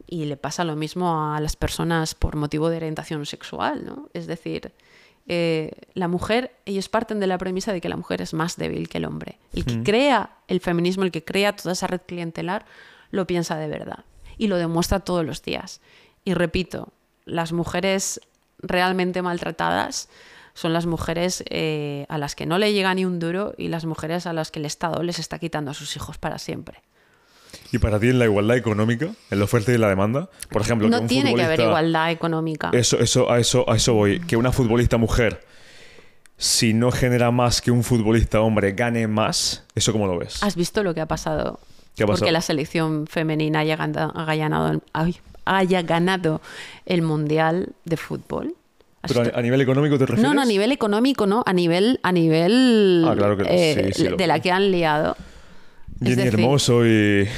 y 0.07 0.25
le 0.27 0.37
pasa 0.37 0.63
lo 0.65 0.77
mismo 0.77 1.35
a 1.35 1.41
las 1.41 1.57
personas 1.57 2.15
por 2.15 2.37
motivo 2.37 2.71
de 2.71 2.77
orientación 2.77 3.27
sexual, 3.27 3.85
¿no? 3.85 4.09
Es 4.15 4.27
decir, 4.29 4.73
eh, 5.29 5.73
la 5.95 6.09
mujer, 6.09 6.57
ellos 6.65 6.89
parten 6.89 7.21
de 7.21 7.27
la 7.27 7.39
premisa 7.39 7.73
de 7.73 7.81
que 7.81 7.89
la 7.89 7.97
mujer 7.97 8.23
es 8.23 8.33
más 8.33 8.57
débil 8.57 8.89
que 8.89 8.99
el 8.99 9.05
hombre. 9.05 9.39
El 9.53 9.65
que 9.65 9.83
crea 9.83 10.31
el 10.49 10.61
feminismo, 10.61 11.05
el 11.05 11.13
que 11.13 11.25
crea 11.25 11.55
toda 11.55 11.73
esa 11.73 11.87
red 11.87 12.01
clientelar, 12.07 12.65
lo 13.11 13.27
piensa 13.27 13.57
de 13.57 13.69
verdad 13.69 14.05
y 14.39 14.47
lo 14.47 14.57
demuestra 14.57 15.01
todos 15.01 15.25
los 15.25 15.43
días. 15.43 15.81
Y 16.25 16.35
repito, 16.35 16.93
las 17.27 17.53
mujeres 17.53 18.21
realmente 18.61 19.21
maltratadas 19.21 20.09
son 20.55 20.73
las 20.73 20.87
mujeres 20.87 21.45
eh, 21.51 22.07
a 22.09 22.19
las 22.19 22.35
que 22.35 22.47
no 22.47 22.59
le 22.59 22.73
llega 22.73 22.95
ni 22.95 23.05
un 23.05 23.19
duro 23.19 23.55
y 23.59 23.69
las 23.69 23.85
mujeres 23.85 24.27
a 24.27 24.33
las 24.33 24.51
que 24.51 24.59
el 24.59 24.65
Estado 24.65 25.03
les 25.03 25.19
está 25.19 25.39
quitando 25.39 25.71
a 25.71 25.75
sus 25.75 25.95
hijos 25.95 26.19
para 26.19 26.39
siempre. 26.39 26.83
Y 27.73 27.78
para 27.78 28.01
ti 28.01 28.09
en 28.09 28.19
la 28.19 28.24
igualdad 28.24 28.57
económica, 28.57 29.09
en 29.31 29.39
la 29.39 29.45
oferta 29.45 29.73
y 29.73 29.78
la 29.78 29.89
demanda, 29.89 30.28
por 30.51 30.62
ejemplo, 30.62 30.89
No 30.89 30.99
que 30.99 31.03
un 31.03 31.09
tiene 31.09 31.35
que 31.35 31.43
haber 31.43 31.61
igualdad 31.61 32.11
económica. 32.11 32.70
Eso, 32.73 32.99
eso, 32.99 33.31
a 33.31 33.39
eso, 33.39 33.69
a 33.70 33.77
eso 33.77 33.93
voy. 33.95 34.20
Que 34.20 34.36
una 34.36 34.53
futbolista 34.53 34.97
mujer, 34.97 35.40
si 36.36 36.73
no 36.73 36.90
genera 36.90 37.31
más 37.31 37.61
que 37.61 37.70
un 37.70 37.82
futbolista 37.85 38.40
hombre, 38.40 38.73
gane 38.73 39.07
más, 39.07 39.65
¿eso 39.74 39.93
cómo 39.93 40.07
lo 40.07 40.19
ves? 40.19 40.43
¿Has 40.43 40.57
visto 40.57 40.82
lo 40.82 40.95
que 40.95 41.01
ha 41.01 41.07
pasado? 41.07 41.61
¿Qué 41.95 42.05
ha 42.05 42.07
pasado? 42.07 42.20
Porque 42.20 42.32
la 42.32 42.40
selección 42.40 43.07
femenina 43.07 43.59
haya 43.61 43.77
ganado, 43.77 44.12
haya 45.45 45.82
ganado, 45.82 46.40
el- 46.86 47.03
Mundial 47.03 47.74
de 47.85 47.97
Fútbol. 47.97 48.55
¿Has 49.03 49.12
Pero 49.12 49.31
a, 49.35 49.39
a 49.39 49.43
nivel 49.43 49.61
económico 49.61 49.99
te 49.99 50.07
refieres? 50.07 50.23
No, 50.23 50.35
no, 50.35 50.43
a 50.43 50.45
nivel 50.45 50.73
económico, 50.73 51.27
no, 51.27 51.43
a 51.45 51.53
nivel, 51.53 52.01
a 52.03 52.12
nivel 52.12 53.05
Ah, 53.07 53.15
claro 53.16 53.36
que 53.36 53.45
eh, 53.49 53.90
sí, 53.93 54.05
sí, 54.05 54.09
de 54.16 54.27
la 54.27 54.40
que 54.40 54.51
han 54.51 54.70
liado. 54.70 55.16
Jenny 56.01 56.16
decir, 56.16 56.41
Hermoso 56.41 56.87
y... 56.87 57.29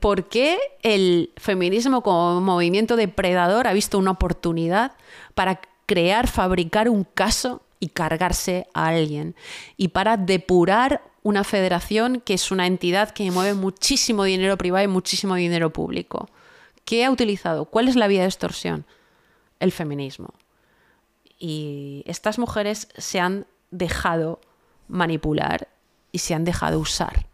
¿Por 0.00 0.28
qué 0.28 0.58
el 0.82 1.30
feminismo 1.36 2.02
como 2.02 2.40
movimiento 2.40 2.96
depredador 2.96 3.68
ha 3.68 3.72
visto 3.72 3.98
una 3.98 4.10
oportunidad 4.10 4.92
para 5.34 5.60
crear, 5.86 6.26
fabricar 6.26 6.88
un 6.88 7.04
caso 7.04 7.62
y 7.78 7.88
cargarse 7.88 8.66
a 8.74 8.88
alguien? 8.88 9.36
Y 9.76 9.88
para 9.88 10.16
depurar 10.16 11.02
una 11.22 11.44
federación 11.44 12.20
que 12.20 12.34
es 12.34 12.50
una 12.50 12.66
entidad 12.66 13.10
que 13.10 13.30
mueve 13.30 13.54
muchísimo 13.54 14.24
dinero 14.24 14.56
privado 14.56 14.84
y 14.84 14.88
muchísimo 14.88 15.34
dinero 15.36 15.72
público. 15.72 16.28
¿Qué 16.84 17.04
ha 17.04 17.10
utilizado? 17.10 17.64
¿Cuál 17.64 17.88
es 17.88 17.96
la 17.96 18.06
vía 18.06 18.20
de 18.20 18.28
extorsión? 18.28 18.84
El 19.58 19.72
feminismo. 19.72 20.34
Y 21.38 22.04
estas 22.06 22.38
mujeres 22.38 22.88
se 22.96 23.20
han 23.20 23.46
dejado 23.70 24.40
manipular 24.88 25.68
y 26.12 26.18
se 26.18 26.34
han 26.34 26.44
dejado 26.44 26.78
usar. 26.78 27.26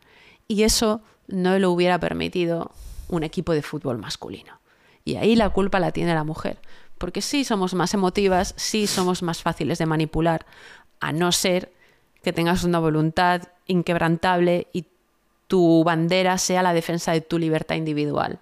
Y 0.53 0.65
eso 0.65 1.01
no 1.29 1.59
lo 1.59 1.71
hubiera 1.71 1.99
permitido 1.99 2.73
un 3.09 3.23
equipo 3.23 3.55
de 3.55 3.63
fútbol 3.63 3.97
masculino. 3.97 4.61
Y 5.03 5.17
ahí 5.17 5.35
la 5.35 5.49
culpa 5.49 5.81
la 5.81 5.93
tiene 5.93 6.13
la 6.13 6.25
mujer. 6.25 6.59
Porque 6.99 7.23
sí 7.23 7.43
somos 7.45 7.73
más 7.73 7.95
emotivas, 7.95 8.53
sí 8.59 8.87
somos 8.87 9.23
más 9.23 9.41
fáciles 9.41 9.79
de 9.79 9.87
manipular, 9.87 10.45
a 11.01 11.11
no 11.11 11.33
ser 11.33 11.73
que 12.23 12.35
tengas 12.35 12.65
una 12.65 12.81
voluntad 12.81 13.49
inquebrantable 13.67 14.67
y 14.75 14.85
tu 15.47 15.85
bandera 15.85 16.37
sea 16.37 16.63
la 16.63 16.75
defensa 16.75 17.13
de 17.13 17.23
tu 17.23 17.39
libertad 17.39 17.77
individual. 17.77 18.39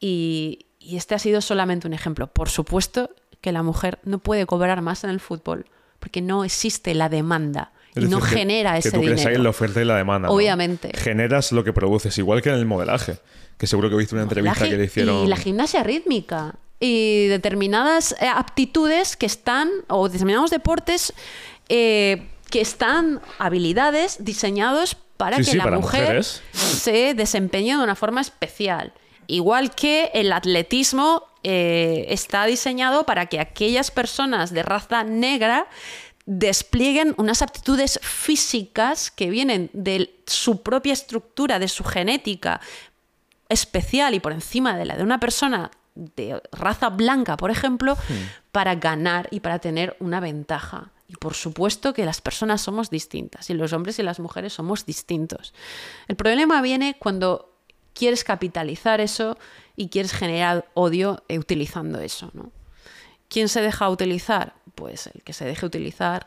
Y, 0.00 0.66
y 0.80 0.96
este 0.96 1.14
ha 1.14 1.20
sido 1.20 1.40
solamente 1.40 1.86
un 1.86 1.94
ejemplo. 1.94 2.26
Por 2.26 2.48
supuesto 2.48 3.10
que 3.40 3.52
la 3.52 3.62
mujer 3.62 4.00
no 4.02 4.18
puede 4.18 4.46
cobrar 4.46 4.82
más 4.82 5.04
en 5.04 5.10
el 5.10 5.20
fútbol 5.20 5.66
porque 6.00 6.22
no 6.22 6.42
existe 6.42 6.92
la 6.96 7.08
demanda 7.08 7.70
Es 7.98 8.04
y 8.04 8.08
no 8.08 8.18
decir, 8.18 8.32
que- 8.34 8.38
genera 8.40 8.72
que 8.74 8.78
ese 8.80 8.90
tú 8.92 9.00
crees 9.00 9.12
ahí 9.20 9.26
en 9.26 9.28
dinero. 9.30 9.42
la 9.44 9.50
oferta 9.50 9.80
y 9.80 9.84
la 9.84 9.96
demanda. 9.96 10.28
¿no? 10.28 10.34
Obviamente. 10.34 10.90
Generas 10.96 11.52
lo 11.52 11.64
que 11.64 11.72
produces, 11.72 12.16
igual 12.18 12.42
que 12.42 12.48
en 12.50 12.56
el 12.56 12.66
modelaje. 12.66 13.18
Que 13.56 13.66
seguro 13.66 13.88
que 13.88 13.96
he 13.96 13.98
visto 13.98 14.14
una 14.14 14.22
entrevista 14.22 14.68
que 14.68 14.76
le 14.76 14.84
hicieron... 14.84 15.24
Y 15.24 15.28
la 15.28 15.36
gimnasia 15.36 15.82
rítmica. 15.82 16.54
Y 16.80 17.26
determinadas 17.26 18.12
eh, 18.20 18.28
aptitudes 18.28 19.16
que 19.16 19.26
están, 19.26 19.68
o 19.88 20.08
determinados 20.08 20.50
deportes 20.50 21.12
eh, 21.68 22.28
que 22.50 22.60
están, 22.60 23.20
habilidades 23.38 24.24
diseñados 24.24 24.96
para 25.16 25.38
Sí, 25.38 25.44
que 25.44 25.50
sí, 25.50 25.56
la 25.56 25.64
para 25.64 25.78
mujer 25.78 26.02
mujeres. 26.02 26.42
se 26.52 27.14
desempeñe 27.14 27.76
de 27.76 27.82
una 27.82 27.96
forma 27.96 28.20
especial. 28.20 28.92
Igual 29.26 29.74
que 29.74 30.10
el 30.14 30.32
atletismo 30.32 31.24
eh, 31.42 32.06
está 32.10 32.46
diseñado 32.46 33.04
para 33.04 33.26
que 33.26 33.40
aquellas 33.40 33.90
personas 33.90 34.52
de 34.52 34.62
raza 34.62 35.02
negra 35.02 35.66
desplieguen 36.30 37.14
unas 37.16 37.40
aptitudes 37.40 37.98
físicas 38.02 39.10
que 39.10 39.30
vienen 39.30 39.70
de 39.72 40.14
su 40.26 40.62
propia 40.62 40.92
estructura, 40.92 41.58
de 41.58 41.68
su 41.68 41.84
genética 41.84 42.60
especial 43.48 44.12
y 44.12 44.20
por 44.20 44.32
encima 44.32 44.76
de 44.76 44.84
la 44.84 44.98
de 44.98 45.02
una 45.02 45.18
persona 45.18 45.70
de 45.94 46.38
raza 46.52 46.90
blanca, 46.90 47.38
por 47.38 47.50
ejemplo, 47.50 47.96
para 48.52 48.74
ganar 48.74 49.28
y 49.30 49.40
para 49.40 49.58
tener 49.58 49.96
una 50.00 50.20
ventaja. 50.20 50.90
Y 51.08 51.16
por 51.16 51.32
supuesto 51.32 51.94
que 51.94 52.04
las 52.04 52.20
personas 52.20 52.60
somos 52.60 52.90
distintas 52.90 53.48
y 53.48 53.54
los 53.54 53.72
hombres 53.72 53.98
y 53.98 54.02
las 54.02 54.20
mujeres 54.20 54.52
somos 54.52 54.84
distintos. 54.84 55.54
El 56.08 56.16
problema 56.16 56.60
viene 56.60 56.96
cuando 56.98 57.54
quieres 57.94 58.22
capitalizar 58.22 59.00
eso 59.00 59.38
y 59.76 59.88
quieres 59.88 60.12
generar 60.12 60.68
odio 60.74 61.24
eh, 61.28 61.38
utilizando 61.38 62.00
eso, 62.00 62.30
¿no? 62.34 62.52
¿Quién 63.28 63.48
se 63.48 63.62
deja 63.62 63.88
utilizar? 63.88 64.57
Pues 64.78 65.08
el 65.08 65.22
que 65.22 65.32
se 65.32 65.44
deje 65.44 65.66
utilizar 65.66 66.26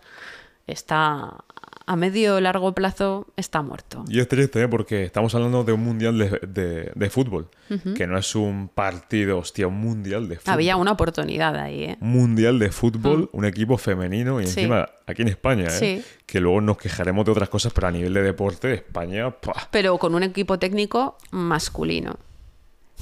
está 0.67 1.43
a 1.87 1.95
medio 1.95 2.35
o 2.35 2.39
largo 2.41 2.73
plazo 2.73 3.27
está 3.35 3.61
muerto. 3.61 4.05
Y 4.07 4.19
es 4.19 4.27
triste, 4.27 4.61
¿eh? 4.61 4.67
porque 4.67 5.03
estamos 5.03 5.33
hablando 5.35 5.63
de 5.63 5.73
un 5.73 5.83
mundial 5.83 6.17
de, 6.17 6.29
de- 6.47 6.91
de 6.93 7.09
fútbol, 7.09 7.49
que 7.95 8.07
no 8.07 8.17
es 8.17 8.35
un 8.35 8.67
partido, 8.69 9.39
hostia, 9.39 9.67
un 9.67 9.79
mundial 9.79 10.27
de 10.29 10.35
fútbol. 10.37 10.53
Había 10.53 10.75
una 10.77 10.91
oportunidad 10.91 11.55
ahí, 11.55 11.83
¿eh? 11.85 11.97
Un 12.01 12.11
mundial 12.11 12.59
de 12.59 12.71
fútbol, 12.71 13.29
un 13.33 13.45
equipo 13.45 13.77
femenino 13.77 14.39
y 14.41 14.47
Sí. 14.47 14.59
encima 14.61 14.87
aquí 15.07 15.21
en 15.23 15.29
España, 15.29 15.65
¿eh? 15.67 15.69
Sí. 15.69 16.03
que 16.25 16.39
luego 16.39 16.61
nos 16.61 16.77
quejaremos 16.77 17.25
de 17.25 17.31
otras 17.31 17.49
cosas, 17.49 17.73
pero 17.73 17.87
a 17.87 17.91
nivel 17.91 18.13
de 18.13 18.21
deporte, 18.21 18.73
España, 18.73 19.31
¡pua! 19.31 19.55
pero 19.71 19.97
con 19.97 20.13
un 20.15 20.23
equipo 20.23 20.59
técnico 20.59 21.17
masculino. 21.31 22.17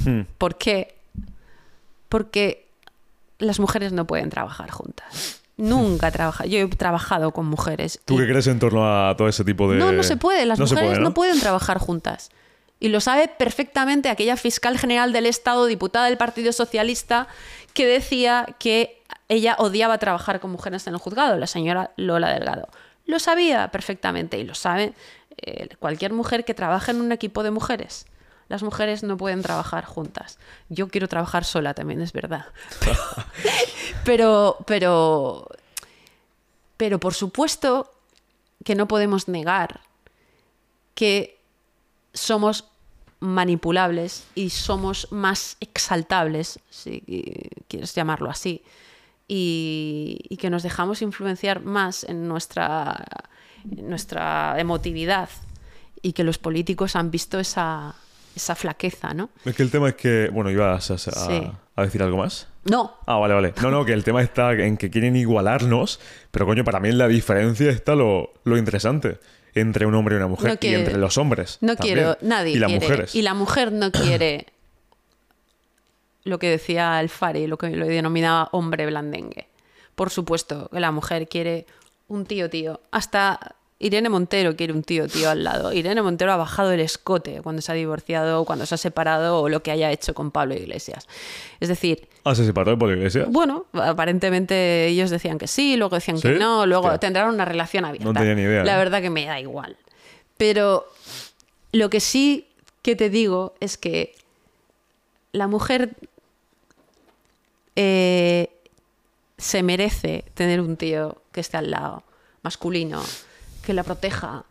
Hmm. 0.05 0.21
¿Por 0.37 0.57
qué? 0.57 0.95
Porque 2.07 2.67
las 3.37 3.59
mujeres 3.59 3.91
no 3.93 4.05
pueden 4.07 4.29
trabajar 4.29 4.71
juntas. 4.71 5.38
Nunca 5.59 6.09
trabaja. 6.11 6.45
Yo 6.45 6.57
he 6.59 6.67
trabajado 6.67 7.31
con 7.31 7.45
mujeres. 7.45 7.99
¿Tú 8.05 8.15
y- 8.15 8.17
qué 8.19 8.27
crees 8.29 8.47
en 8.47 8.59
torno 8.59 9.09
a 9.09 9.15
todo 9.17 9.27
ese 9.27 9.43
tipo 9.43 9.69
de...? 9.69 9.77
No, 9.77 9.91
no 9.91 10.03
se 10.03 10.15
puede. 10.17 10.45
Las 10.45 10.57
No 10.57 10.65
mujeres 10.65 10.83
puede, 10.89 10.99
no 10.99 11.09
¿no? 11.09 11.13
pueden 11.13 11.39
trabajar 11.39 11.77
juntas. 11.79 12.29
Y 12.79 12.87
lo 12.87 13.01
sabe 13.01 13.27
perfectamente 13.27 14.07
aquella 14.09 14.37
fiscal 14.37 14.77
general 14.77 15.11
del 15.11 15.25
Estado, 15.25 15.65
diputada 15.65 16.05
del 16.05 16.17
Partido 16.17 16.53
Socialista, 16.53 17.27
que 17.73 17.85
decía 17.85 18.55
que 18.57 19.01
ella 19.27 19.55
odiaba 19.59 19.97
trabajar 19.97 20.39
con 20.39 20.49
mujeres 20.51 20.87
en 20.87 20.93
el 20.93 20.99
juzgado, 20.99 21.35
la 21.37 21.47
señora 21.47 21.91
Lola 21.97 22.29
Delgado. 22.33 22.69
Lo 23.05 23.19
sabía 23.19 23.69
perfectamente 23.69 24.37
y 24.39 24.45
lo 24.45 24.55
sabe 24.55 24.93
eh, 25.41 25.67
cualquier 25.79 26.13
mujer 26.13 26.45
que 26.45 26.53
trabaja 26.53 26.91
en 26.91 27.01
un 27.01 27.11
equipo 27.11 27.43
de 27.43 27.51
mujeres. 27.51 28.05
Las 28.49 28.63
mujeres 28.63 29.03
no 29.03 29.15
pueden 29.15 29.43
trabajar 29.43 29.85
juntas. 29.85 30.39
Yo 30.69 30.89
quiero 30.89 31.07
trabajar 31.07 31.45
sola 31.45 31.75
también, 31.75 32.01
es 32.01 32.11
verdad. 32.11 32.47
Pero, 34.05 34.57
pero, 34.65 35.49
pero 36.77 36.99
por 36.99 37.13
supuesto 37.13 37.91
que 38.63 38.73
no 38.73 38.87
podemos 38.87 39.27
negar 39.27 39.81
que 40.95 41.37
somos 42.13 42.65
manipulables 43.19 44.25
y 44.35 44.49
somos 44.51 45.11
más 45.11 45.57
exaltables, 45.59 46.59
si 46.69 47.01
quieres 47.67 47.93
llamarlo 47.93 48.29
así, 48.29 48.63
y, 49.27 50.19
y 50.29 50.37
que 50.37 50.49
nos 50.49 50.63
dejamos 50.63 51.01
influenciar 51.01 51.61
más 51.61 52.03
en 52.05 52.27
nuestra, 52.27 53.05
en 53.69 53.89
nuestra 53.89 54.55
emotividad 54.59 55.29
y 56.01 56.13
que 56.13 56.23
los 56.23 56.37
políticos 56.37 56.95
han 56.95 57.11
visto 57.11 57.39
esa, 57.39 57.95
esa 58.35 58.55
flaqueza, 58.55 59.13
¿no? 59.13 59.29
Es 59.45 59.55
que 59.55 59.63
el 59.63 59.71
tema 59.71 59.89
es 59.89 59.95
que... 59.95 60.29
Bueno, 60.31 60.49
ibas 60.49 60.89
a, 60.91 60.93
a- 60.95 60.97
Sí. 60.97 61.51
a 61.75 61.81
decir 61.83 62.01
algo 62.03 62.17
más. 62.17 62.47
No, 62.65 62.93
Ah, 63.05 63.17
vale, 63.17 63.33
vale. 63.33 63.53
No, 63.61 63.71
no, 63.71 63.85
que 63.85 63.93
el 63.93 64.03
tema 64.03 64.21
está 64.21 64.51
en 64.53 64.77
que 64.77 64.89
quieren 64.89 65.15
igualarnos, 65.15 65.99
pero 66.31 66.45
coño, 66.45 66.63
para 66.63 66.79
mí 66.79 66.89
en 66.89 66.97
la 66.97 67.07
diferencia 67.07 67.69
está 67.71 67.95
lo, 67.95 68.33
lo 68.43 68.57
interesante 68.57 69.17
entre 69.55 69.85
un 69.85 69.95
hombre 69.95 70.15
y 70.15 70.17
una 70.17 70.27
mujer 70.27 70.51
No 70.51 70.57
y 70.61 70.73
entre 70.75 70.97
los 70.97 71.17
hombres. 71.17 71.57
No 71.61 71.75
también. 71.75 71.95
quiero, 71.95 72.17
nadie 72.21 72.53
Y 72.53 72.59
las 72.59 72.69
quiere. 72.69 72.85
mujeres. 72.85 73.15
Y 73.15 73.21
la 73.23 73.33
mujer 73.33 73.71
no 73.71 73.91
quiere 73.91 74.45
lo 76.23 76.37
que 76.39 76.49
decía 76.49 76.97
Alfari, 76.97 77.47
lo 77.47 77.57
que 77.57 77.69
lo 77.69 77.87
denominaba 77.87 78.49
hombre 78.51 78.85
blandengue. 78.85 79.47
Por 79.95 80.09
supuesto 80.11 80.69
que 80.71 80.79
la 80.79 80.91
mujer 80.91 81.27
quiere 81.27 81.65
un 82.07 82.25
tío 82.25 82.49
tío. 82.49 82.81
Hasta 82.91 83.55
Irene 83.81 84.09
Montero 84.09 84.57
quiere 84.57 84.73
un 84.73 84.83
tío, 84.83 85.07
tío 85.07 85.29
al 85.29 85.43
lado. 85.45 85.71
Irene 85.71 86.01
Montero 86.01 86.33
ha 86.33 86.37
bajado 86.37 86.71
el 86.73 86.81
escote 86.81 87.41
cuando 87.41 87.61
se 87.61 87.71
ha 87.71 87.75
divorciado, 87.75 88.43
cuando 88.43 88.65
se 88.65 88.75
ha 88.75 88.77
separado 88.77 89.39
o 89.39 89.47
lo 89.47 89.63
que 89.63 89.71
haya 89.71 89.89
hecho 89.91 90.13
con 90.13 90.31
Pablo 90.31 90.53
Iglesias. 90.53 91.07
Es 91.61 91.69
decir, 91.69 92.07
Ah, 92.25 92.35
se 92.35 92.45
separó 92.45 92.71
de 92.71 92.77
Pablo 92.77 92.95
Iglesias. 92.97 93.27
bueno, 93.29 93.65
aparentemente 93.71 94.87
ellos 94.87 95.09
decían 95.09 95.37
que 95.37 95.47
sí, 95.47 95.77
luego 95.77 95.95
decían 95.95 96.19
que 96.19 96.31
no, 96.33 96.65
luego 96.65 96.87
Hostia. 96.87 96.99
tendrán 96.99 97.29
una 97.33 97.45
relación 97.45 97.85
abierta. 97.85 98.05
No 98.05 98.13
tenía 98.13 98.35
ni 98.35 98.41
idea, 98.41 98.65
La 98.65 98.75
¿eh? 98.75 98.77
verdad 98.77 99.01
que 99.01 99.09
me 99.09 99.25
da 99.25 99.39
igual. 99.39 99.77
Pero 100.35 100.85
lo 101.71 101.89
que 101.89 102.01
sí 102.01 102.47
que 102.81 102.97
te 102.97 103.09
digo 103.09 103.53
es 103.61 103.77
que 103.77 104.13
la 105.31 105.47
mujer 105.47 105.95
eh, 107.77 108.49
se 109.37 109.63
merece 109.63 110.25
tener 110.33 110.59
un 110.59 110.75
tío 110.75 111.21
que 111.31 111.39
esté 111.39 111.55
al 111.57 111.71
lado, 111.71 112.03
masculino, 112.41 113.01
que 113.69 113.75
la 113.75 113.83
proteja, 113.83 114.45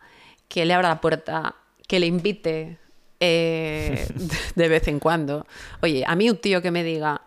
que 0.47 0.63
le 0.65 0.73
abra 0.73 0.87
la 0.87 1.01
puerta, 1.01 1.53
que 1.89 1.99
le 1.99 2.05
invite 2.05 2.77
eh, 3.19 4.07
de 4.55 4.67
vez 4.69 4.87
en 4.87 4.99
cuando. 4.99 5.45
Oye, 5.81 6.05
a 6.07 6.15
mí 6.15 6.29
un 6.29 6.37
tío 6.37 6.61
que 6.61 6.71
me 6.71 6.85
diga 6.85 7.19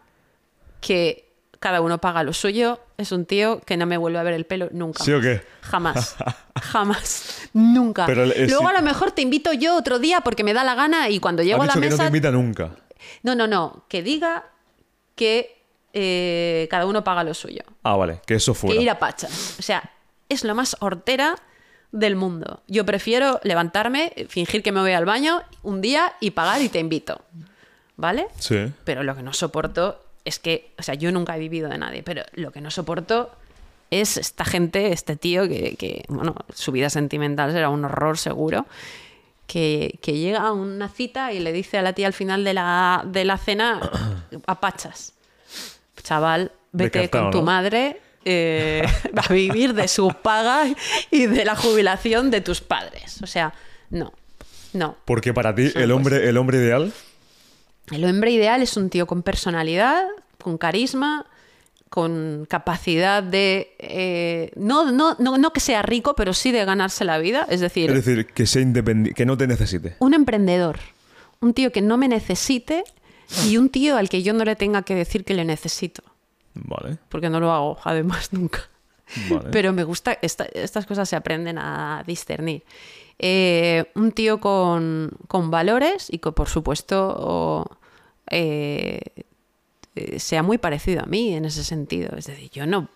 que 0.80 1.28
cada 1.60 1.82
uno 1.82 1.98
paga 2.00 2.22
lo 2.22 2.32
suyo 2.32 2.80
es 2.96 3.12
un 3.12 3.26
tío 3.26 3.60
que 3.60 3.76
no 3.76 3.84
me 3.84 3.98
vuelve 3.98 4.18
a 4.18 4.22
ver 4.22 4.32
el 4.32 4.46
pelo 4.46 4.70
nunca. 4.72 5.04
¿Sí 5.04 5.12
o 5.12 5.20
qué? 5.20 5.42
Jamás. 5.60 6.16
Jamás. 6.62 7.50
Nunca. 7.52 8.06
Pero 8.06 8.22
el- 8.24 8.32
es- 8.32 8.50
Luego 8.50 8.68
a 8.68 8.72
lo 8.72 8.80
mejor 8.80 9.12
te 9.12 9.20
invito 9.20 9.52
yo 9.52 9.76
otro 9.76 9.98
día 9.98 10.22
porque 10.22 10.42
me 10.44 10.54
da 10.54 10.64
la 10.64 10.74
gana 10.74 11.10
y 11.10 11.20
cuando 11.20 11.42
llego 11.42 11.62
a 11.62 11.66
la 11.66 11.74
que 11.74 11.80
no 11.80 11.84
mesa 11.86 11.98
te 12.04 12.06
invita 12.06 12.30
nunca. 12.30 12.70
no, 13.22 13.34
no, 13.34 13.46
no. 13.46 13.84
Que 13.90 14.02
diga 14.02 14.46
que 15.14 15.62
eh, 15.92 16.66
cada 16.70 16.86
uno 16.86 17.04
paga 17.04 17.22
lo 17.22 17.34
suyo. 17.34 17.64
Ah, 17.82 17.96
vale, 17.96 18.22
que 18.26 18.36
eso 18.36 18.54
fuera. 18.54 18.76
Que 18.78 18.82
ir 18.82 18.88
a 18.88 18.98
pachas. 18.98 19.56
O 19.58 19.62
sea, 19.62 19.90
es 20.30 20.42
lo 20.42 20.54
más 20.54 20.74
hortera 20.80 21.36
del 21.92 22.16
mundo. 22.16 22.62
Yo 22.66 22.84
prefiero 22.84 23.38
levantarme, 23.44 24.12
fingir 24.28 24.62
que 24.62 24.72
me 24.72 24.80
voy 24.80 24.92
al 24.92 25.04
baño 25.04 25.42
un 25.62 25.80
día 25.80 26.14
y 26.20 26.30
pagar 26.30 26.60
y 26.62 26.68
te 26.68 26.80
invito. 26.80 27.20
¿Vale? 27.96 28.26
Sí. 28.38 28.72
Pero 28.84 29.02
lo 29.02 29.14
que 29.14 29.22
no 29.22 29.32
soporto 29.34 30.02
es 30.24 30.38
que, 30.38 30.72
o 30.78 30.82
sea, 30.82 30.94
yo 30.94 31.12
nunca 31.12 31.36
he 31.36 31.38
vivido 31.38 31.68
de 31.68 31.78
nadie, 31.78 32.02
pero 32.02 32.22
lo 32.32 32.50
que 32.50 32.60
no 32.60 32.70
soporto 32.70 33.30
es 33.90 34.16
esta 34.16 34.44
gente, 34.44 34.92
este 34.92 35.16
tío 35.16 35.46
que, 35.46 35.76
que, 35.76 36.04
bueno, 36.08 36.34
su 36.54 36.72
vida 36.72 36.88
sentimental 36.88 37.52
será 37.52 37.68
un 37.68 37.84
horror 37.84 38.16
seguro, 38.16 38.66
que, 39.46 39.98
que 40.00 40.16
llega 40.16 40.40
a 40.40 40.52
una 40.52 40.88
cita 40.88 41.32
y 41.32 41.40
le 41.40 41.52
dice 41.52 41.76
a 41.76 41.82
la 41.82 41.92
tía 41.92 42.06
al 42.06 42.14
final 42.14 42.42
de 42.42 42.54
la, 42.54 43.04
de 43.04 43.24
la 43.26 43.36
cena, 43.36 43.80
apachas, 44.46 45.12
chaval, 46.02 46.52
vete 46.72 47.10
con 47.10 47.30
tu 47.30 47.38
¿no? 47.38 47.44
madre 47.44 48.00
eh, 48.24 48.82
a 49.16 49.32
vivir 49.32 49.74
de 49.74 49.88
su 49.88 50.08
paga 50.22 50.64
y 51.10 51.26
de 51.26 51.44
la 51.44 51.56
jubilación 51.56 52.30
de 52.30 52.40
tus 52.40 52.60
padres. 52.60 53.20
O 53.22 53.26
sea, 53.26 53.52
no, 53.90 54.12
no. 54.72 54.96
Porque 55.04 55.32
para 55.34 55.54
ti, 55.54 55.70
el 55.74 55.90
hombre, 55.92 56.28
el 56.28 56.36
hombre 56.36 56.58
ideal, 56.58 56.92
El 57.90 58.04
hombre 58.04 58.30
ideal 58.30 58.62
es 58.62 58.76
un 58.76 58.88
tío 58.90 59.06
con 59.06 59.22
personalidad, 59.22 60.04
con 60.42 60.56
carisma, 60.58 61.26
con 61.88 62.46
capacidad 62.48 63.22
de... 63.22 63.74
eh, 63.78 64.50
no, 64.56 64.90
no, 64.92 65.14
no, 65.18 65.36
no 65.36 65.52
que 65.52 65.60
sea 65.60 65.82
rico, 65.82 66.14
pero 66.14 66.32
sí 66.32 66.50
de 66.50 66.64
ganarse 66.64 67.04
la 67.04 67.18
vida. 67.18 67.46
Es 67.50 67.60
decir, 67.60 67.90
es 67.90 68.04
decir, 68.04 68.26
que 68.26 68.46
sea 68.46 68.62
independiente, 68.62 69.14
que 69.14 69.26
no 69.26 69.36
te 69.36 69.46
necesite. 69.46 69.96
un 69.98 70.14
emprendedor. 70.14 70.78
Un 71.40 71.52
tío 71.54 71.70
que 71.72 71.82
no 71.82 71.96
me 71.98 72.08
necesite 72.08 72.84
y 73.46 73.56
un 73.56 73.68
tío 73.68 73.96
al 73.96 74.08
que 74.08 74.22
yo 74.22 74.32
no 74.32 74.44
le 74.44 74.56
tenga 74.56 74.82
que 74.82 74.94
decir 74.94 75.24
que 75.24 75.34
le 75.34 75.44
necesito. 75.44 76.02
Vale, 76.54 76.98
Porque 77.08 77.30
no 77.30 77.40
lo 77.40 77.50
hago, 77.52 77.78
además, 77.84 78.32
nunca. 78.32 78.60
vale. 79.30 79.48
Pero 79.50 79.72
me 79.72 79.84
gusta, 79.84 80.18
esta- 80.22 80.44
estas 80.52 80.86
cosas 80.86 81.08
se 81.08 81.16
aprenden 81.16 81.58
a 81.58 82.02
discernir. 82.06 82.62
Eh, 83.18 83.84
un 83.94 84.12
tío 84.12 84.40
con, 84.40 85.10
con 85.28 85.50
valores 85.50 86.08
y 86.10 86.18
que, 86.18 86.32
por 86.32 86.48
supuesto, 86.48 87.68
eh, 88.30 89.00
eh, 89.94 90.18
sea 90.18 90.42
muy 90.42 90.58
parecido 90.58 91.02
a 91.02 91.06
mí 91.06 91.34
en 91.34 91.44
ese 91.44 91.62
sentido. 91.64 92.16
Es 92.16 92.26
decir, 92.26 92.50
yo 92.50 92.66
no 92.66 92.88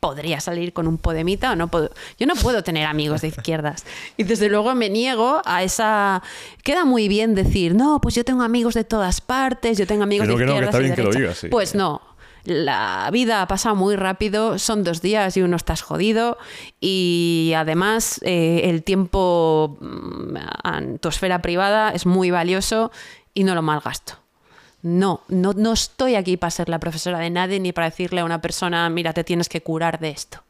podría 0.00 0.40
salir 0.40 0.72
con 0.72 0.88
un 0.88 0.96
podemita 0.96 1.52
o 1.52 1.56
no 1.56 1.68
puedo, 1.68 1.90
yo 2.18 2.26
no 2.26 2.34
puedo 2.34 2.62
tener 2.64 2.86
amigos 2.86 3.20
de 3.20 3.28
izquierdas. 3.36 3.84
Y 4.16 4.24
desde 4.24 4.48
luego 4.48 4.74
me 4.74 4.88
niego 4.90 5.42
a 5.44 5.62
esa... 5.62 6.22
Queda 6.64 6.84
muy 6.84 7.06
bien 7.08 7.34
decir, 7.34 7.74
no, 7.74 8.00
pues 8.00 8.14
yo 8.14 8.24
tengo 8.24 8.42
amigos 8.42 8.74
de 8.74 8.84
todas 8.84 9.20
partes, 9.20 9.78
yo 9.78 9.86
tengo 9.86 10.02
amigos 10.02 10.26
de 10.26 10.34
que 10.34 10.40
no, 10.40 10.46
que 10.46 10.58
izquierdas 10.58 10.68
está 10.74 10.78
bien 10.80 10.94
que 10.94 11.02
lo 11.02 11.10
derechas". 11.10 11.20
digas, 11.22 11.38
sí. 11.38 11.48
Pues 11.48 11.74
no. 11.74 12.00
La 12.44 13.08
vida 13.12 13.46
pasa 13.46 13.74
muy 13.74 13.96
rápido, 13.96 14.58
son 14.58 14.84
dos 14.84 15.02
días 15.02 15.36
y 15.36 15.42
uno 15.42 15.56
estás 15.56 15.82
jodido 15.82 16.38
y 16.80 17.52
además 17.56 18.20
eh, 18.22 18.62
el 18.64 18.82
tiempo 18.82 19.76
mm, 19.80 20.36
en 20.76 20.98
tu 20.98 21.08
esfera 21.08 21.42
privada 21.42 21.90
es 21.90 22.06
muy 22.06 22.30
valioso 22.30 22.90
y 23.34 23.44
no 23.44 23.54
lo 23.54 23.62
malgasto. 23.62 24.14
No, 24.82 25.20
no, 25.28 25.52
no 25.52 25.72
estoy 25.72 26.14
aquí 26.14 26.36
para 26.38 26.50
ser 26.50 26.70
la 26.70 26.78
profesora 26.78 27.18
de 27.18 27.28
nadie 27.28 27.60
ni 27.60 27.72
para 27.72 27.90
decirle 27.90 28.20
a 28.20 28.24
una 28.24 28.40
persona, 28.40 28.88
mira, 28.88 29.12
te 29.12 29.24
tienes 29.24 29.48
que 29.48 29.60
curar 29.62 30.00
de 30.00 30.10
esto. 30.10 30.42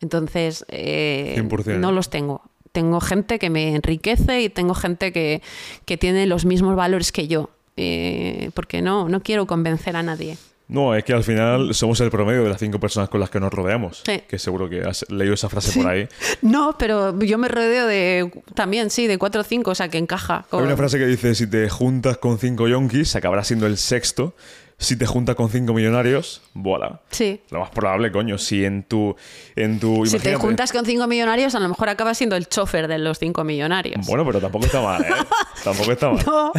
Entonces, 0.00 0.64
eh, 0.68 1.34
100%. 1.36 1.78
no 1.78 1.90
los 1.90 2.10
tengo. 2.10 2.42
Tengo 2.72 3.00
gente 3.00 3.40
que 3.40 3.50
me 3.50 3.74
enriquece 3.74 4.42
y 4.42 4.48
tengo 4.48 4.74
gente 4.74 5.12
que, 5.12 5.42
que 5.84 5.96
tiene 5.96 6.26
los 6.26 6.44
mismos 6.44 6.76
valores 6.76 7.10
que 7.10 7.26
yo. 7.26 7.50
Eh, 7.76 8.50
porque 8.54 8.82
no, 8.82 9.08
no 9.08 9.20
quiero 9.22 9.46
convencer 9.46 9.96
a 9.96 10.02
nadie. 10.02 10.36
No, 10.70 10.94
es 10.94 11.02
que 11.04 11.12
al 11.12 11.24
final 11.24 11.74
somos 11.74 12.00
el 12.00 12.10
promedio 12.10 12.44
de 12.44 12.48
las 12.48 12.60
cinco 12.60 12.78
personas 12.78 13.08
con 13.08 13.18
las 13.20 13.28
que 13.28 13.40
nos 13.40 13.52
rodeamos. 13.52 14.02
Sí. 14.06 14.22
Que 14.28 14.38
seguro 14.38 14.68
que 14.70 14.82
has 14.82 15.04
leído 15.10 15.34
esa 15.34 15.48
frase 15.48 15.78
por 15.78 15.90
ahí. 15.90 16.08
No, 16.42 16.76
pero 16.78 17.18
yo 17.20 17.38
me 17.38 17.48
rodeo 17.48 17.86
de 17.86 18.30
también, 18.54 18.88
sí, 18.90 19.06
de 19.06 19.18
cuatro 19.18 19.40
o 19.40 19.44
cinco, 19.44 19.72
o 19.72 19.74
sea 19.74 19.88
que 19.88 19.98
encaja. 19.98 20.46
con- 20.48 20.60
Hay 20.60 20.66
una 20.66 20.76
frase 20.76 20.98
que 20.98 21.06
dice, 21.06 21.34
si 21.34 21.46
te 21.48 21.68
juntas 21.68 22.18
con 22.18 22.38
cinco 22.38 22.68
yonkis, 22.68 23.16
acabarás 23.16 23.46
siendo 23.48 23.66
el 23.66 23.76
sexto. 23.76 24.34
Si 24.82 24.96
te 24.96 25.04
juntas 25.04 25.36
con 25.36 25.50
cinco 25.50 25.74
millonarios, 25.74 26.40
voilà. 26.54 27.02
Sí. 27.10 27.42
Lo 27.50 27.60
más 27.60 27.68
probable, 27.68 28.10
coño, 28.10 28.38
si 28.38 28.64
en 28.64 28.82
tu... 28.82 29.14
En 29.54 29.78
tu 29.78 30.06
Si 30.06 30.18
te 30.18 30.34
juntas 30.36 30.72
con 30.72 30.86
cinco 30.86 31.06
millonarios, 31.06 31.54
a 31.54 31.60
lo 31.60 31.68
mejor 31.68 31.90
acabas 31.90 32.16
siendo 32.16 32.34
el 32.34 32.48
chofer 32.48 32.88
de 32.88 32.96
los 32.98 33.18
cinco 33.18 33.44
millonarios. 33.44 34.06
Bueno, 34.06 34.24
pero 34.24 34.40
tampoco 34.40 34.64
está 34.64 34.80
mal, 34.80 35.02
¿eh? 35.02 35.08
tampoco 35.64 35.92
está 35.92 36.10
mal. 36.10 36.24
No, 36.24 36.52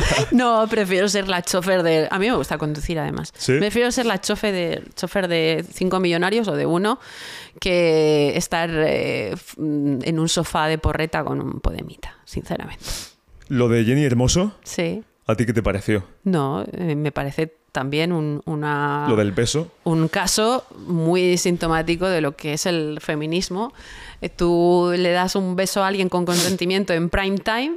no, 0.61 0.67
prefiero 0.67 1.09
ser 1.09 1.27
la 1.27 1.41
chofer 1.41 1.81
de. 1.81 2.07
A 2.11 2.19
mí 2.19 2.29
me 2.29 2.35
gusta 2.35 2.59
conducir 2.59 2.99
además. 2.99 3.33
¿Sí? 3.35 3.57
Prefiero 3.57 3.91
ser 3.91 4.05
la 4.05 4.21
chofer 4.21 4.53
de, 4.53 4.83
chofer 4.95 5.27
de 5.27 5.65
cinco 5.73 5.99
millonarios 5.99 6.47
o 6.47 6.55
de 6.55 6.67
uno 6.67 6.99
que 7.59 8.33
estar 8.35 8.69
eh, 8.69 9.31
f- 9.33 9.57
en 9.59 10.19
un 10.19 10.29
sofá 10.29 10.67
de 10.67 10.77
porreta 10.77 11.23
con 11.23 11.41
un 11.41 11.59
podemita, 11.59 12.17
sinceramente. 12.25 12.85
Lo 13.47 13.67
de 13.67 13.83
Jenny 13.83 14.03
Hermoso, 14.05 14.53
Sí. 14.63 15.03
¿a 15.25 15.35
ti 15.35 15.45
qué 15.47 15.53
te 15.53 15.63
pareció? 15.63 16.05
No, 16.23 16.63
eh, 16.71 16.95
me 16.95 17.11
parece 17.11 17.51
también 17.71 18.11
un, 18.11 18.41
una, 18.45 19.05
Lo 19.07 19.15
del 19.15 19.31
beso. 19.31 19.69
un 19.85 20.07
caso 20.09 20.65
muy 20.87 21.37
sintomático 21.37 22.05
de 22.07 22.19
lo 22.21 22.35
que 22.35 22.53
es 22.53 22.65
el 22.65 22.99
feminismo. 23.01 23.73
Eh, 24.21 24.29
Tú 24.29 24.91
le 24.95 25.11
das 25.11 25.35
un 25.35 25.55
beso 25.55 25.83
a 25.83 25.87
alguien 25.87 26.09
con 26.09 26.25
consentimiento 26.25 26.93
en 26.93 27.09
prime 27.09 27.37
time. 27.39 27.71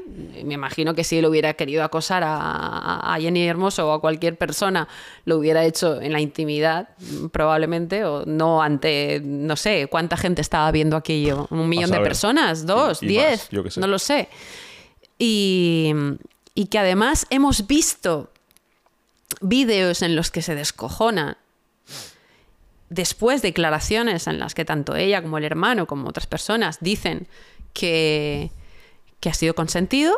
Me 0.45 0.55
imagino 0.55 0.95
que 0.95 1.05
si 1.05 1.19
él 1.19 1.27
hubiera 1.27 1.55
querido 1.55 1.85
acosar 1.85 2.23
a, 2.25 3.15
a 3.15 3.21
Jenny 3.21 3.47
Hermoso 3.47 3.89
o 3.89 3.93
a 3.93 4.01
cualquier 4.01 4.37
persona, 4.37 4.89
lo 5.25 5.39
hubiera 5.39 5.65
hecho 5.65 6.01
en 6.01 6.13
la 6.13 6.21
intimidad, 6.21 6.89
probablemente, 7.33 8.05
o 8.05 8.25
no 8.27 8.63
ante, 8.63 9.23
no 9.25 9.57
sé, 9.57 9.87
cuánta 9.91 10.17
gente 10.17 10.43
estaba 10.43 10.71
viendo 10.73 10.97
aquello. 10.97 11.47
Un 11.51 11.69
millón 11.69 11.91
de 11.93 12.01
personas, 12.01 12.67
dos, 12.67 13.03
Y- 13.03 13.07
y 13.07 13.09
diez, 13.09 13.41
más, 13.43 13.49
yo 13.51 13.63
qué 13.65 13.71
sé. 13.71 13.81
no 13.81 13.87
lo 13.87 13.99
sé. 13.99 14.29
Y, 15.19 15.93
y 16.55 16.67
que 16.67 16.79
además 16.79 17.27
hemos 17.31 17.67
visto 17.67 18.31
vídeos 19.41 20.03
en 20.03 20.17
los 20.17 20.31
que 20.31 20.43
se 20.43 20.55
descojonan 20.55 21.37
después 22.89 23.43
declaraciones 23.43 24.27
en 24.27 24.39
las 24.39 24.55
que 24.55 24.65
tanto 24.65 24.95
ella 24.97 25.23
como 25.23 25.39
el 25.39 25.45
hermano 25.45 25.87
como 25.87 26.09
otras 26.09 26.27
personas 26.27 26.79
dicen 26.81 27.27
que, 27.73 28.51
que 29.21 29.29
ha 29.29 29.35
sido 29.35 29.55
consentido 29.55 30.17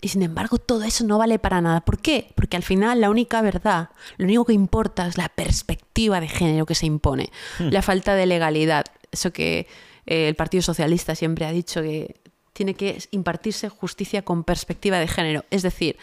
y 0.00 0.08
sin 0.08 0.22
embargo 0.22 0.58
todo 0.58 0.82
eso 0.82 1.04
no 1.04 1.16
vale 1.16 1.38
para 1.38 1.60
nada. 1.60 1.80
¿Por 1.80 1.98
qué? 1.98 2.32
Porque 2.34 2.56
al 2.56 2.64
final 2.64 3.00
la 3.00 3.08
única 3.08 3.40
verdad, 3.40 3.90
lo 4.18 4.24
único 4.24 4.44
que 4.44 4.52
importa 4.52 5.06
es 5.06 5.16
la 5.16 5.28
perspectiva 5.28 6.20
de 6.20 6.28
género 6.28 6.66
que 6.66 6.74
se 6.74 6.86
impone, 6.86 7.30
la 7.60 7.82
falta 7.82 8.14
de 8.16 8.26
legalidad. 8.26 8.84
Eso 9.12 9.32
que 9.32 9.68
eh, 10.06 10.28
el 10.28 10.34
Partido 10.34 10.62
Socialista 10.62 11.14
siempre 11.14 11.46
ha 11.46 11.52
dicho 11.52 11.82
que 11.82 12.16
tiene 12.52 12.74
que 12.74 12.98
impartirse 13.12 13.68
justicia 13.68 14.22
con 14.22 14.42
perspectiva 14.42 14.98
de 14.98 15.06
género. 15.06 15.44
Es 15.50 15.62
decir, 15.62 15.96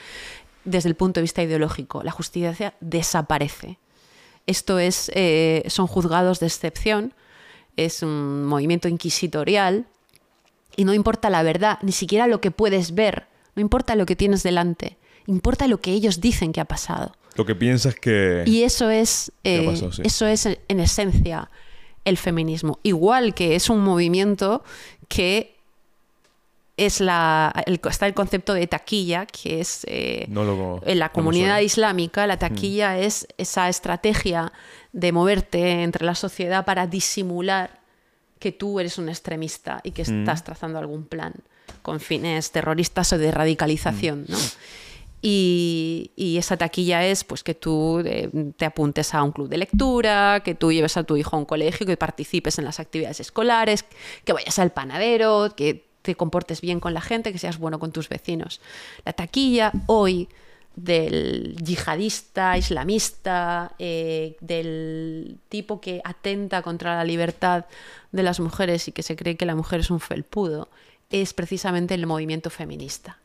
desde 0.65 0.89
el 0.89 0.95
punto 0.95 1.19
de 1.19 1.23
vista 1.23 1.41
ideológico, 1.41 2.03
la 2.03 2.11
justicia 2.11 2.73
desaparece. 2.79 3.77
Esto 4.47 4.79
es, 4.79 5.11
eh, 5.13 5.63
son 5.67 5.87
juzgados 5.87 6.39
de 6.39 6.47
excepción, 6.47 7.13
es 7.77 8.01
un 8.01 8.45
movimiento 8.45 8.87
inquisitorial 8.87 9.85
y 10.75 10.85
no 10.85 10.93
importa 10.93 11.29
la 11.29 11.43
verdad, 11.43 11.79
ni 11.81 11.91
siquiera 11.91 12.27
lo 12.27 12.41
que 12.41 12.51
puedes 12.51 12.95
ver, 12.95 13.27
no 13.55 13.61
importa 13.61 13.95
lo 13.95 14.05
que 14.05 14.15
tienes 14.15 14.43
delante, 14.43 14.97
importa 15.27 15.67
lo 15.67 15.79
que 15.79 15.91
ellos 15.91 16.19
dicen 16.19 16.51
que 16.51 16.61
ha 16.61 16.65
pasado. 16.65 17.13
Lo 17.35 17.45
que 17.45 17.55
piensas 17.55 17.95
que... 17.95 18.43
Y 18.45 18.63
eso 18.63 18.89
es, 18.89 19.31
¿Qué 19.43 19.63
eh, 19.63 19.65
pasó? 19.65 19.91
Sí. 19.91 20.01
eso 20.03 20.25
es 20.25 20.45
en, 20.45 20.57
en 20.67 20.79
esencia 20.79 21.49
el 22.05 22.17
feminismo. 22.17 22.79
Igual 22.83 23.33
que 23.33 23.55
es 23.55 23.69
un 23.69 23.81
movimiento 23.81 24.63
que 25.07 25.58
es 26.85 26.99
la, 27.01 27.53
el- 27.65 27.79
está 27.89 28.07
el 28.07 28.13
concepto 28.13 28.53
de 28.53 28.67
taquilla, 28.67 29.25
que 29.25 29.59
es 29.61 29.85
eh, 29.87 30.25
No 30.29 30.43
lo- 30.43 30.81
en 30.85 30.99
la 30.99 31.09
comunidad 31.09 31.59
islámica, 31.59 32.25
la 32.27 32.37
taquilla 32.37 32.97
es 32.99 33.27
esa 33.37 33.69
estrategia 33.69 34.51
de 34.93 35.11
moverte 35.11 35.83
entre 35.83 36.05
la 36.05 36.15
sociedad 36.15 36.65
para 36.65 36.87
disimular 36.87 37.79
que 38.39 38.51
tú 38.51 38.79
eres 38.79 38.97
un 38.97 39.09
extremista 39.09 39.81
y 39.83 39.91
que 39.91 40.01
estás 40.03 40.43
trazando 40.43 40.79
algún 40.79 41.03
plan 41.05 41.33
con 41.81 41.99
fines 41.99 42.51
terroristas 42.51 43.11
o 43.13 43.17
de 43.17 43.31
radicalización, 43.31 44.25
¿no? 44.27 44.37
Y, 45.21 46.11
y 46.15 46.37
esa 46.37 46.55
taquilla 46.55 47.05
es 47.05 47.25
pues 47.25 47.43
que 47.43 47.53
tú 47.53 47.99
eh, 48.05 48.29
te 48.55 48.63
apuntes 48.65 49.13
a 49.13 49.21
un 49.21 49.33
club 49.33 49.49
de 49.49 49.57
lectura, 49.57 50.41
que 50.45 50.55
tú 50.55 50.71
lleves 50.71 50.95
a 50.95 51.03
tu 51.03 51.17
hijo 51.17 51.35
a 51.35 51.39
un 51.39 51.45
colegio, 51.45 51.85
que 51.85 51.97
participes 51.97 52.57
en 52.57 52.63
las 52.63 52.79
actividades 52.79 53.19
escolares, 53.19 53.83
que 54.23 54.31
vayas 54.31 54.57
al 54.59 54.71
panadero, 54.71 55.53
que 55.57 55.88
te 56.09 56.15
comportes 56.15 56.61
bien 56.61 56.79
con 56.79 56.93
la 56.93 57.01
gente, 57.01 57.31
que 57.31 57.39
seas 57.39 57.57
bueno 57.59 57.79
con 57.79 57.91
tus 57.91 58.09
vecinos. 58.09 58.61
La 59.05 59.13
taquilla 59.13 59.71
hoy 59.85 60.27
del 60.75 61.55
yihadista, 61.63 62.57
islamista, 62.57 63.73
eh, 63.77 64.37
del 64.39 65.37
tipo 65.49 65.81
que 65.81 66.01
atenta 66.03 66.61
contra 66.61 66.95
la 66.95 67.03
libertad 67.03 67.65
de 68.11 68.23
las 68.23 68.39
mujeres 68.39 68.87
y 68.87 68.91
que 68.91 69.03
se 69.03 69.15
cree 69.15 69.37
que 69.37 69.45
la 69.45 69.55
mujer 69.55 69.81
es 69.81 69.91
un 69.91 69.99
felpudo, 69.99 70.69
es 71.09 71.33
precisamente 71.33 71.93
el 71.93 72.05
movimiento 72.05 72.49
feminista 72.49 73.19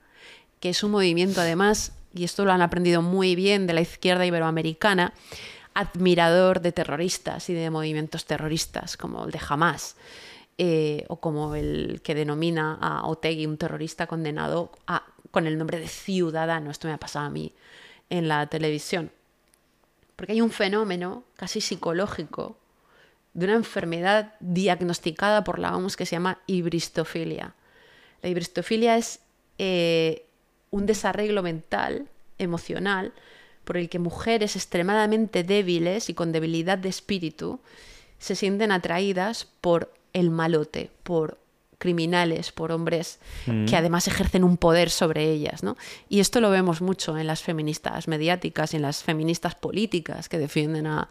que 0.64 0.70
es 0.70 0.82
un 0.82 0.92
movimiento 0.92 1.42
además, 1.42 1.92
y 2.14 2.24
esto 2.24 2.46
lo 2.46 2.50
han 2.50 2.62
aprendido 2.62 3.02
muy 3.02 3.34
bien 3.34 3.66
de 3.66 3.74
la 3.74 3.82
izquierda 3.82 4.24
iberoamericana, 4.24 5.12
admirador 5.74 6.62
de 6.62 6.72
terroristas 6.72 7.50
y 7.50 7.52
de 7.52 7.68
movimientos 7.68 8.24
terroristas, 8.24 8.96
como 8.96 9.26
el 9.26 9.30
de 9.30 9.40
Hamas, 9.46 9.96
eh, 10.58 11.04
o 11.08 11.16
como 11.20 11.54
el 11.54 12.00
que 12.02 12.14
denomina 12.14 12.78
a 12.80 13.06
Otegui 13.06 13.46
un 13.46 13.56
terrorista 13.58 14.06
condenado 14.06 14.70
a- 14.86 15.04
con 15.30 15.46
el 15.46 15.58
nombre 15.58 15.80
de 15.80 15.88
ciudadano. 15.88 16.70
Esto 16.70 16.86
me 16.88 16.94
ha 16.94 16.98
pasado 16.98 17.26
a 17.26 17.30
mí 17.30 17.52
en 18.10 18.28
la 18.28 18.46
televisión. 18.46 19.10
Porque 20.16 20.32
hay 20.32 20.40
un 20.40 20.50
fenómeno 20.50 21.24
casi 21.36 21.60
psicológico 21.60 22.56
de 23.32 23.46
una 23.46 23.54
enfermedad 23.54 24.34
diagnosticada 24.38 25.42
por 25.42 25.58
la 25.58 25.76
OMS 25.76 25.96
que 25.96 26.06
se 26.06 26.14
llama 26.14 26.38
hibristofilia. 26.46 27.54
La 28.22 28.28
hibristofilia 28.28 28.96
es 28.96 29.20
eh, 29.58 30.26
un 30.70 30.86
desarreglo 30.86 31.42
mental, 31.42 32.08
emocional, 32.38 33.12
por 33.64 33.76
el 33.76 33.88
que 33.88 33.98
mujeres 33.98 34.54
extremadamente 34.56 35.42
débiles 35.42 36.08
y 36.10 36.14
con 36.14 36.30
debilidad 36.30 36.78
de 36.78 36.90
espíritu 36.90 37.60
se 38.18 38.36
sienten 38.36 38.70
atraídas 38.70 39.46
por 39.60 39.92
el 40.14 40.30
malote, 40.30 40.90
por 41.02 41.38
criminales, 41.84 42.50
por 42.50 42.72
hombres 42.72 43.18
que 43.44 43.76
además 43.76 44.08
ejercen 44.08 44.42
un 44.42 44.56
poder 44.56 44.88
sobre 44.88 45.30
ellas. 45.30 45.62
¿no? 45.62 45.76
Y 46.08 46.20
esto 46.20 46.40
lo 46.40 46.48
vemos 46.48 46.80
mucho 46.80 47.18
en 47.18 47.26
las 47.26 47.42
feministas 47.42 48.08
mediáticas 48.08 48.72
y 48.72 48.76
en 48.76 48.82
las 48.82 49.02
feministas 49.02 49.54
políticas 49.54 50.30
que 50.30 50.38
defienden 50.38 50.86
a, 50.86 51.10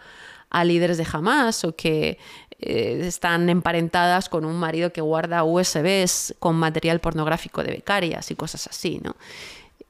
a 0.49 0.63
líderes 0.63 0.97
de 0.97 1.05
Hamas 1.11 1.63
o 1.63 1.75
que 1.75 2.17
eh, 2.59 3.01
están 3.03 3.49
emparentadas 3.49 4.29
con 4.29 4.45
un 4.45 4.55
marido 4.55 4.91
que 4.91 5.01
guarda 5.01 5.43
USBs 5.43 6.35
con 6.39 6.55
material 6.55 6.99
pornográfico 6.99 7.61
de 7.63 7.71
becarias 7.71 8.31
y 8.31 8.35
cosas 8.35 8.65
así. 8.65 8.99
¿no? 9.03 9.15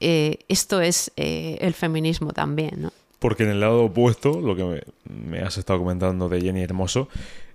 Eh, 0.00 0.40
esto 0.48 0.82
es 0.82 1.12
eh, 1.16 1.56
el 1.60 1.72
feminismo 1.72 2.32
también. 2.32 2.82
¿no? 2.82 2.92
Porque 3.20 3.44
en 3.44 3.50
el 3.50 3.60
lado 3.60 3.84
opuesto, 3.84 4.40
lo 4.40 4.54
que 4.54 4.64
me, 4.64 4.82
me 5.04 5.38
has 5.40 5.56
estado 5.56 5.78
comentando 5.78 6.28
de 6.28 6.42
Jenny 6.42 6.62
Hermoso, 6.62 7.08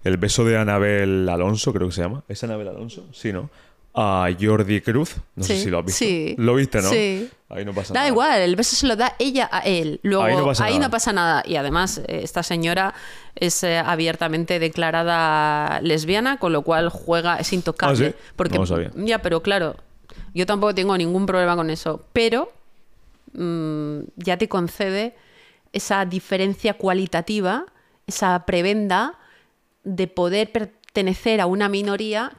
el 0.04 0.18
beso 0.18 0.46
de 0.46 0.58
Anabel 0.58 1.28
Alonso, 1.30 1.74
creo 1.74 1.88
que 1.88 1.94
se 1.94 2.02
llama. 2.02 2.24
¿Es 2.28 2.44
Anabel 2.44 2.68
Alonso? 2.70 3.06
Sí, 3.12 3.34
¿no? 3.34 3.50
A 3.94 4.30
Jordi 4.40 4.82
Cruz. 4.82 5.16
No 5.36 5.44
sé 5.44 5.60
si 5.62 5.70
lo 5.70 5.80
has 5.80 5.86
visto. 5.86 6.00
sí. 6.06 6.36
Lo 6.38 6.56
viste, 6.56 6.82
¿no? 6.82 6.90
Sí. 6.90 7.30
Ahí 7.50 7.66
no 7.66 7.74
pasa 7.74 7.94
Da 7.94 8.02
nada. 8.02 8.08
igual, 8.10 8.40
el 8.42 8.56
beso 8.56 8.76
se 8.76 8.86
lo 8.86 8.96
da 8.96 9.16
ella 9.18 9.50
a 9.52 9.60
él. 9.62 10.00
Luego, 10.04 10.24
Ahí 10.24 10.56
ahí 10.62 10.76
no 10.76 10.86
no 10.86 10.92
pasa 10.92 11.12
nada. 11.12 11.44
Y 11.46 11.56
además, 11.56 11.98
eh, 12.08 12.22
esta 12.24 12.44
señora 12.44 12.94
es 13.36 13.64
eh, 13.64 13.80
abiertamente 13.80 14.60
declarada 14.60 15.82
lesbiana, 15.82 16.38
con 16.38 16.54
lo 16.54 16.62
cual 16.62 16.90
juega, 16.90 17.38
es 17.38 17.52
intocable. 17.52 18.08
¿Ah, 18.08 18.10
sí? 18.12 18.16
Porque, 18.36 18.56
No 18.56 18.62
lo 18.62 18.68
sabía. 18.68 18.92
Ya, 18.96 19.22
pero 19.24 19.42
claro, 19.42 19.76
yo 20.36 20.46
tampoco 20.46 20.76
tengo 20.76 20.96
ningún 20.96 21.26
problema 21.26 21.56
con 21.56 21.72
eso. 21.72 22.06
Pero 22.14 22.52
mm, 23.34 24.00
ya 24.18 24.38
te 24.38 24.48
concede 24.48 25.16
esa 25.74 26.06
diferencia 26.06 26.76
cualitativa, 26.76 27.66
esa 28.08 28.46
prebenda 28.46 29.19
de 29.84 30.08
poder 30.08 30.52
pertenecer 30.52 31.42
a 31.42 31.46
una 31.46 31.70
minoría 31.70 32.34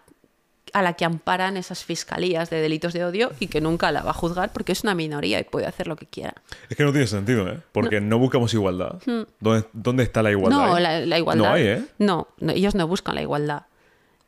a 0.73 0.83
la 0.83 0.95
que 0.95 1.05
amparan 1.05 1.57
esas 1.57 1.85
fiscalías 1.85 2.51
de 2.51 2.61
delitos 2.61 2.93
de 2.93 3.05
odio 3.05 3.33
y 3.41 3.49
que 3.49 3.61
nunca 3.61 3.91
la 3.93 4.03
va 4.03 4.11
a 4.11 4.15
juzgar 4.15 4.53
porque 4.53 4.73
es 4.73 4.83
una 4.83 4.95
minoría 4.95 5.41
y 5.41 5.45
puede 5.45 5.67
hacer 5.67 5.87
lo 5.87 5.97
que 5.97 6.07
quiera. 6.07 6.35
Es 6.69 6.77
que 6.77 6.85
no 6.85 6.93
tiene 6.93 7.07
sentido, 7.07 7.49
¿eh? 7.49 7.61
Porque 7.73 8.01
no, 8.01 8.19
buscamos 8.19 8.55
igualdad. 8.55 9.01
¿Dónde, 9.41 9.67
dónde 9.73 10.03
está 10.05 10.23
la 10.23 10.31
igualdad? 10.31 10.59
Hmm. 10.59 10.67
No, 10.67 10.75
ahí? 10.75 10.83
la, 10.83 11.07
la 11.07 11.19
igualdad. 11.19 11.45
No 11.45 11.53
hay, 11.53 11.62
¿eh? 11.62 11.85
No, 11.99 12.29
no, 12.39 12.53
ellos 12.53 12.75
no 12.75 12.87
buscan 12.87 13.15
la 13.15 13.23
igualdad. 13.23 13.62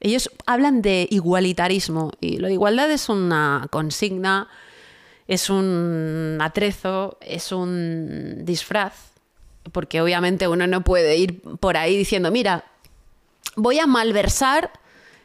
Ellos 0.00 0.30
hablan 0.46 0.82
de 0.82 1.06
igualitarismo 1.10 2.10
y 2.20 2.38
la 2.38 2.50
igualdad 2.50 2.90
es 2.90 3.08
una 3.08 3.68
consigna, 3.70 4.48
es 5.28 5.48
un 5.48 6.38
atrezo, 6.40 7.18
es 7.20 7.52
un 7.52 8.44
disfraz, 8.44 9.12
porque 9.70 10.00
obviamente 10.00 10.48
uno 10.48 10.66
no 10.66 10.82
puede 10.82 11.16
ir 11.16 11.40
por 11.60 11.76
ahí 11.76 11.96
diciendo, 11.96 12.32
mira, 12.32 12.64
voy 13.56 13.78
a 13.78 13.86
malversar, 13.86 14.70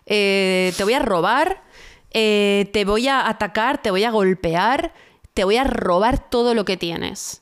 eh, 0.06 0.74
te 0.78 0.84
voy 0.84 0.94
a 0.94 1.00
robar, 1.00 1.64
eh, 2.12 2.70
te 2.74 2.86
voy 2.86 3.08
a 3.08 3.28
atacar, 3.28 3.82
te 3.82 3.92
voy 3.92 4.04
a 4.04 4.12
golpear, 4.12 4.94
te 5.34 5.44
voy 5.44 5.58
a 5.58 5.64
robar 5.64 6.30
todo 6.30 6.54
lo 6.54 6.66
que 6.66 6.78
tienes. 6.78 7.42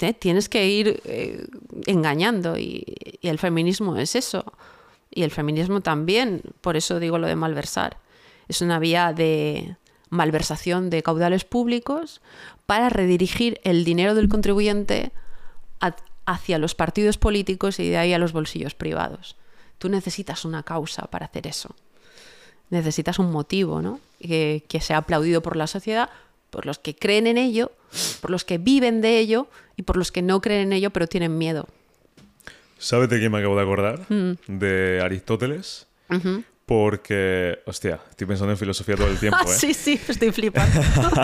¿Eh? 0.00 0.12
Tienes 0.12 0.48
que 0.48 0.66
ir 0.66 1.02
engañando 1.86 2.58
y, 2.58 2.84
el 3.22 3.38
feminismo 3.38 3.96
es 3.96 4.14
eso. 4.14 4.44
Y 5.10 5.22
el 5.22 5.30
feminismo 5.30 5.80
también, 5.80 6.42
por 6.60 6.76
eso 6.76 7.00
digo 7.00 7.18
lo 7.18 7.26
de 7.26 7.36
malversar. 7.36 7.98
Es 8.48 8.60
una 8.60 8.78
vía 8.78 9.12
de 9.12 9.76
malversación 10.10 10.90
de 10.90 11.02
caudales 11.02 11.44
públicos 11.44 12.20
para 12.66 12.88
redirigir 12.88 13.60
el 13.64 13.84
dinero 13.84 14.14
del 14.14 14.28
contribuyente 14.28 15.12
hacia 16.26 16.58
los 16.58 16.74
partidos 16.74 17.18
políticos 17.18 17.80
y 17.80 17.88
de 17.88 17.98
ahí 17.98 18.12
a 18.12 18.18
los 18.18 18.32
bolsillos 18.32 18.74
privados. 18.74 19.36
Tú 19.78 19.88
necesitas 19.88 20.44
una 20.44 20.62
causa 20.62 21.06
para 21.06 21.26
hacer 21.26 21.46
eso. 21.46 21.74
Necesitas 22.70 23.18
un 23.18 23.30
motivo, 23.32 23.80
¿no? 23.80 24.00
Que, 24.20 24.64
que 24.68 24.80
sea 24.80 24.98
aplaudido 24.98 25.40
por 25.42 25.56
la 25.56 25.66
sociedad, 25.66 26.10
por 26.50 26.66
los 26.66 26.78
que 26.78 26.94
creen 26.94 27.26
en 27.26 27.38
ello, 27.38 27.72
por 28.20 28.30
los 28.30 28.44
que 28.44 28.58
viven 28.58 29.00
de 29.00 29.18
ello 29.18 29.46
y 29.76 29.82
por 29.82 29.96
los 29.96 30.10
que 30.12 30.22
no 30.22 30.40
creen 30.40 30.62
en 30.68 30.72
ello 30.74 30.90
pero 30.90 31.06
tienen 31.06 31.38
miedo. 31.38 31.66
¿Sabes 32.78 33.08
de 33.08 33.18
quién 33.18 33.32
me 33.32 33.38
acabo 33.38 33.56
de 33.56 33.62
acordar? 33.62 34.00
Mm. 34.08 34.32
De 34.46 35.00
Aristóteles. 35.02 35.86
Porque, 36.66 37.60
hostia, 37.64 37.98
estoy 38.10 38.26
pensando 38.26 38.52
en 38.52 38.58
filosofía 38.58 38.94
todo 38.94 39.08
el 39.08 39.18
tiempo, 39.20 39.38
Ah, 39.40 39.44
¿eh? 39.46 39.52
sí, 39.58 39.72
sí, 39.72 39.98
estoy 40.06 40.30
flipando. 40.32 40.80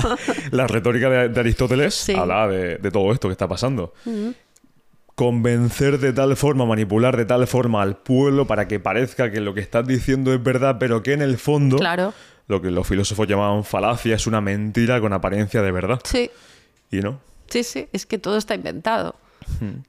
La 0.52 0.66
retórica 0.66 1.10
de, 1.10 1.28
de 1.28 1.40
Aristóteles 1.40 1.94
Sí. 1.94 2.14
hablaba 2.14 2.48
de, 2.48 2.78
de 2.78 2.90
todo 2.90 3.12
esto 3.12 3.28
que 3.28 3.32
está 3.32 3.46
pasando. 3.46 3.92
Convencer 5.14 5.98
de 6.00 6.12
tal 6.12 6.36
forma, 6.36 6.66
manipular 6.66 7.16
de 7.16 7.24
tal 7.24 7.46
forma 7.46 7.82
al 7.82 7.96
pueblo 7.96 8.46
para 8.46 8.66
que 8.66 8.80
parezca 8.80 9.30
que 9.30 9.40
lo 9.40 9.54
que 9.54 9.60
estás 9.60 9.86
diciendo 9.86 10.32
es 10.34 10.42
verdad, 10.42 10.76
pero 10.80 11.02
que 11.02 11.12
en 11.12 11.22
el 11.22 11.38
fondo 11.38 11.76
Claro. 11.76 12.12
lo 12.48 12.60
que 12.60 12.70
los 12.72 12.86
filósofos 12.86 13.28
llamaban 13.28 13.62
falacia 13.64 14.16
es 14.16 14.26
una 14.26 14.40
mentira 14.40 15.00
con 15.00 15.12
apariencia 15.12 15.62
de 15.62 15.70
verdad. 15.70 16.00
Sí, 16.04 16.30
Y 16.90 16.98
no. 17.00 17.20
sí, 17.48 17.62
sí, 17.62 17.86
es 17.92 18.06
que 18.06 18.18
todo 18.18 18.36
está 18.36 18.54
inventado. 18.54 19.14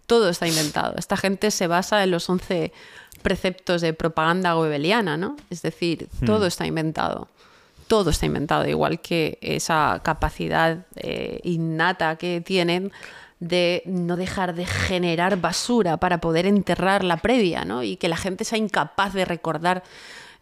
Todo 0.06 0.30
está 0.30 0.48
inventado. 0.48 0.96
Esta 0.98 1.16
gente 1.16 1.50
se 1.50 1.68
basa 1.68 2.04
en 2.04 2.12
los 2.12 2.30
11 2.30 2.74
preceptos 3.22 3.82
de 3.82 3.94
propaganda 3.94 4.54
goebbeliana, 4.54 5.16
¿no? 5.18 5.38
Es 5.50 5.62
decir, 5.62 6.10
todo 6.26 6.46
está 6.46 6.68
inventado. 6.68 7.30
Todo 7.88 8.10
está 8.10 8.26
inventado, 8.26 8.68
igual 8.68 9.00
que 9.00 9.38
esa 9.42 10.02
capacidad 10.04 10.86
eh, 10.98 11.40
innata 11.44 12.18
que 12.18 12.42
tienen 12.42 12.92
de 13.40 13.84
no 13.86 14.16
dejar 14.16 14.56
de 14.56 14.66
generar 14.66 15.40
basura 15.41 15.98
para 15.98 16.20
poder 16.22 16.45
enterrar 16.45 17.03
la 17.03 17.18
previa, 17.18 17.66
¿no? 17.66 17.84
Y 17.84 17.98
que 17.98 18.07
la 18.07 18.18
gente 18.18 18.44
sea 18.45 18.57
incapaz 18.57 19.14
de 19.14 19.26
recordar 19.26 19.84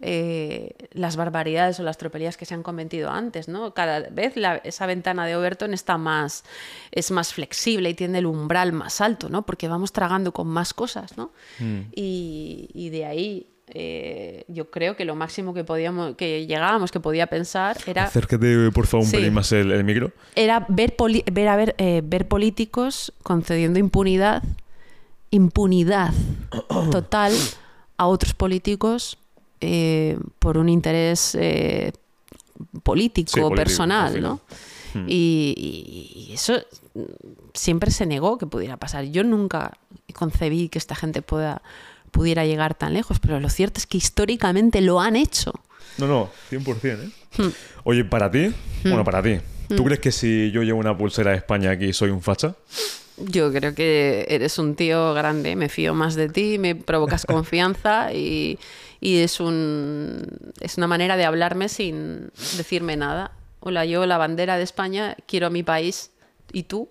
eh, 0.06 0.76
las 0.92 1.16
barbaridades 1.16 1.80
o 1.80 1.84
las 1.84 1.98
tropelías 1.98 2.36
que 2.36 2.46
se 2.46 2.54
han 2.54 2.62
cometido 2.62 3.10
antes, 3.10 3.48
¿no? 3.48 3.74
Cada 3.74 4.02
vez 4.10 4.36
la- 4.36 4.58
esa 4.58 4.86
ventana 4.86 5.26
de 5.26 5.36
Overton 5.38 5.74
está 5.74 5.98
más, 5.98 6.44
es 6.92 7.10
más 7.12 7.34
flexible 7.34 7.90
y 7.90 7.94
tiene 7.94 8.18
el 8.20 8.26
umbral 8.26 8.74
más 8.74 9.00
alto, 9.00 9.30
¿no? 9.30 9.44
Porque 9.46 9.68
vamos 9.70 9.94
tragando 9.94 10.34
con 10.34 10.48
más 10.48 10.74
cosas, 10.74 11.16
¿no? 11.18 11.32
Y, 11.96 12.70
y 12.74 12.90
de 12.90 13.06
ahí 13.06 13.48
eh, 13.68 14.44
yo 14.48 14.70
creo 14.70 14.96
que 14.96 15.06
lo 15.06 15.16
máximo 15.16 15.54
que 15.54 15.64
podíamos, 15.64 16.16
que 16.16 16.46
llegábamos, 16.46 16.92
que 16.92 17.00
podía 17.00 17.28
pensar 17.28 17.78
era 17.86 18.04
Acércate, 18.06 18.72
por 18.72 18.88
favor, 18.88 19.06
un 19.06 19.10
Sí. 19.12 19.18
pelín 19.18 19.34
más 19.34 19.52
el, 19.52 19.72
el 19.72 19.84
micro. 19.84 20.12
era 20.36 20.66
ver, 20.70 20.96
poli- 20.96 21.24
ver, 21.32 21.48
a 21.48 21.56
ver, 21.56 21.76
eh, 21.78 22.02
ver 22.04 22.28
políticos 22.28 23.14
concediendo 23.24 23.80
impunidad, 23.80 24.44
impunidad 25.32 26.12
total 26.92 27.34
a 27.98 28.08
otros 28.08 28.34
políticos 28.34 29.18
eh, 29.62 30.18
por 30.40 30.58
un 30.58 30.68
interés 30.70 31.38
político, 32.84 33.32
Sí, 33.32 33.40
político, 33.40 33.56
personal. 33.56 34.22
¿no? 34.22 34.40
Y, 35.08 35.54
y- 35.58 36.30
y 36.30 36.34
eso 36.34 36.54
siempre 37.54 37.90
se 37.92 38.06
negó 38.06 38.38
que 38.38 38.46
pudiera 38.46 38.78
pasar. 38.78 39.06
Yo 39.06 39.24
nunca 39.24 39.72
concebí 40.14 40.70
que 40.70 40.78
esta 40.78 40.94
gente 40.96 41.22
pueda, 41.24 41.62
pudiera 42.14 42.46
llegar 42.46 42.76
tan 42.76 42.94
lejos, 42.94 43.20
pero 43.20 43.42
lo 43.42 43.50
cierto 43.50 43.80
es 43.80 43.88
que 43.88 43.98
históricamente 43.98 44.80
lo 44.80 45.02
han 45.02 45.18
hecho. 45.18 45.52
No, 45.98 46.08
no, 46.08 46.30
100%, 46.50 47.04
¿eh? 47.04 47.10
Hmm. 47.38 47.50
Oye, 47.84 48.06
para 48.06 48.32
ti, 48.32 48.54
bueno, 48.84 49.04
para 49.04 49.22
ti, 49.22 49.40
¿tú 49.76 49.84
crees 49.84 50.00
que 50.00 50.12
si 50.12 50.52
yo 50.52 50.62
llevo 50.62 50.80
una 50.80 50.98
pulsera 50.98 51.32
de 51.32 51.38
España 51.38 51.72
aquí 51.72 51.92
soy 51.92 52.12
un 52.12 52.22
facha? 52.22 52.56
Yo 53.18 53.52
creo 53.52 53.76
que 53.76 54.26
eres 54.30 54.58
un 54.58 54.76
tío 54.76 55.14
grande, 55.14 55.56
me 55.56 55.70
fío 55.70 55.94
más 55.94 56.16
de 56.16 56.30
ti, 56.30 56.58
me 56.58 56.76
provocas 56.76 57.26
confianza 57.28 58.14
y, 58.14 58.60
y 59.02 59.18
es, 59.18 59.40
un, 59.40 60.26
es 60.62 60.78
una 60.78 60.88
manera 60.88 61.18
de 61.18 61.26
hablarme 61.26 61.70
sin 61.70 62.32
decirme 62.58 62.96
nada. 62.96 63.32
Hola, 63.60 63.86
yo 63.86 64.06
la 64.06 64.18
bandera 64.18 64.58
de 64.58 64.64
España, 64.64 65.16
quiero 65.28 65.48
a 65.48 65.50
mi 65.50 65.64
país 65.64 66.12
y 66.52 66.64
tú, 66.64 66.90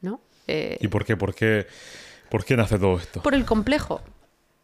¿no? 0.00 0.20
Eh, 0.46 0.78
¿Y 0.80 0.88
por 0.88 1.04
qué? 1.04 1.16
¿Por 1.16 1.34
qué, 1.34 1.66
por 2.30 2.44
qué 2.44 2.56
nace 2.56 2.78
todo 2.78 2.98
esto? 2.98 3.22
por 3.22 3.34
el 3.34 3.44
complejo, 3.44 4.00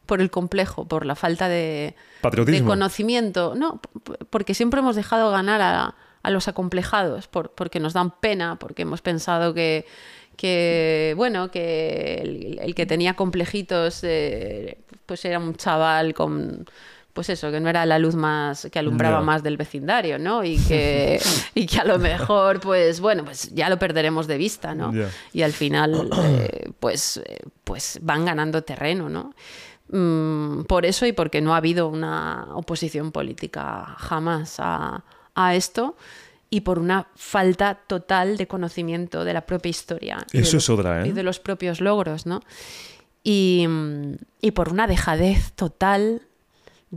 por 0.07 0.21
el 0.21 0.31
complejo, 0.31 0.87
por 0.87 1.07
la 1.07 1.15
falta 1.15 1.49
de, 1.49 1.55
de 1.55 1.95
Patriotismo. 2.21 2.69
conocimiento. 2.69 3.55
No, 3.57 3.81
porque 4.31 4.55
siempre 4.55 4.81
hemos 4.81 4.97
dejado 4.97 5.31
ganar 5.31 5.61
a, 5.63 5.95
a 6.23 6.31
los 6.31 6.47
acomplejados, 6.49 7.27
por- 7.29 7.51
porque 7.53 7.81
nos 7.81 7.93
dan 7.95 8.11
pena, 8.21 8.57
porque 8.59 8.83
hemos 8.83 9.01
pensado 9.01 9.55
que, 9.55 9.87
que 10.37 11.15
bueno, 11.17 11.51
que 11.51 12.17
el, 12.23 12.59
el 12.61 12.75
que 12.75 12.87
tenía 12.87 13.15
complejitos, 13.15 14.01
eh, 14.03 14.79
pues 15.07 15.25
era 15.25 15.39
un 15.39 15.55
chaval 15.55 16.13
con 16.15 16.67
pues 17.15 17.31
eso, 17.31 17.51
que 17.51 17.61
no 17.61 17.71
era 17.71 17.87
la 17.87 17.99
luz 17.99 18.15
más 18.17 18.69
que 18.71 18.79
alumbraba 18.79 19.19
más 19.25 19.43
del 19.43 19.57
vecindario, 19.57 20.19
¿no? 20.19 20.45
Y 20.45 20.59
que, 20.59 21.19
y 21.55 21.65
que 21.67 21.79
a 21.81 21.85
lo 21.85 21.99
mejor, 21.99 22.61
pues 22.61 23.01
bueno, 23.01 23.25
pues 23.25 23.55
ya 23.55 23.71
lo 23.71 23.79
perderemos 23.79 24.27
de 24.27 24.37
vista, 24.37 24.75
¿no? 24.75 24.93
Y 25.33 25.41
al 25.43 25.53
final, 25.53 26.11
eh, 26.23 26.71
pues, 26.81 27.17
eh, 27.25 27.39
pues 27.65 27.99
van 28.03 28.25
ganando 28.27 28.63
terreno, 28.63 29.09
¿no? 29.09 29.33
Mm, 29.89 30.65
por 30.65 30.85
eso 30.87 31.07
y 31.07 31.13
porque 31.13 31.41
no 31.41 31.55
ha 31.55 31.59
habido 31.59 31.89
una 31.89 32.49
oposición 32.55 33.13
política 33.13 33.95
jamás 33.99 34.57
a, 34.59 35.05
a 35.35 35.55
esto 35.55 35.97
y 36.51 36.63
por 36.63 36.79
una 36.79 37.07
falta 37.15 37.79
total 37.87 38.37
de 38.37 38.47
conocimiento 38.47 39.25
de 39.25 39.35
la 39.35 39.43
propia 39.47 39.71
historia. 39.71 40.19
Eso 40.33 40.39
los- 40.39 40.55
es 40.55 40.71
otra, 40.71 41.05
¿eh? 41.05 41.09
Y 41.09 41.13
de 41.13 41.23
los 41.23 41.39
propios 41.39 41.81
logros, 41.81 42.27
¿no? 42.27 42.41
Y, 43.23 43.67
y 44.41 44.51
por 44.51 44.69
una 44.71 44.87
dejadez 44.87 45.53
total 45.53 46.23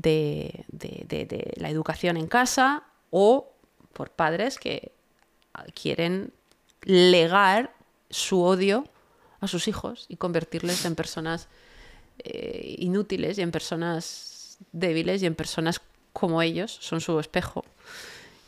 de, 0.02 1.54
la 1.58 1.70
educación 1.70 2.18
en 2.18 2.28
casa 2.28 2.84
o 3.10 3.52
por 3.94 4.12
padres 4.12 4.58
que 4.58 4.92
quieren 5.74 6.34
legar 6.84 7.74
su 8.10 8.42
odio 8.42 8.86
a 9.40 9.48
sus 9.48 9.68
hijos 9.68 10.06
y 10.10 10.18
convertirles 10.18 10.86
en 10.86 10.96
personas 10.96 11.48
eh, 12.20 12.76
inútiles 12.80 13.38
y 13.38 13.42
en 13.42 13.52
personas 13.52 14.58
débiles 14.72 15.22
y 15.22 15.26
en 15.26 15.36
personas 15.36 15.82
como 16.14 16.42
ellos, 16.42 16.78
son 16.82 17.00
su 17.00 17.20
espejo, 17.20 17.64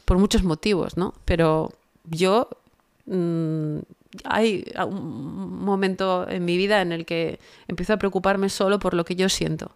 por 0.05 0.17
muchos 0.17 0.43
motivos, 0.43 0.97
¿no? 0.97 1.13
Pero 1.26 1.71
yo 2.05 2.49
mm, 3.05 3.77
hay 4.23 4.65
un 4.88 5.63
momento 5.63 6.27
en 6.27 6.45
mi 6.45 6.57
vida 6.57 6.81
en 6.81 6.91
el 6.91 7.05
que 7.05 7.39
empiezo 7.67 7.93
a 7.93 7.97
preocuparme 7.97 8.49
solo 8.49 8.80
por 8.80 8.95
lo 8.95 9.05
que 9.05 9.15
yo 9.15 9.30
siento. 9.30 9.76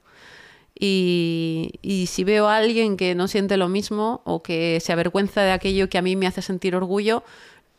Y, 0.79 1.79
y 1.81 2.07
si 2.07 2.23
veo 2.23 2.47
a 2.47 2.57
alguien 2.57 2.97
que 2.97 3.15
no 3.15 3.27
siente 3.27 3.57
lo 3.57 3.69
mismo 3.69 4.21
o 4.25 4.41
que 4.41 4.79
se 4.81 4.91
avergüenza 4.91 5.41
de 5.41 5.51
aquello 5.51 5.89
que 5.89 5.97
a 5.97 6.01
mí 6.01 6.15
me 6.15 6.27
hace 6.27 6.41
sentir 6.41 6.75
orgullo, 6.75 7.23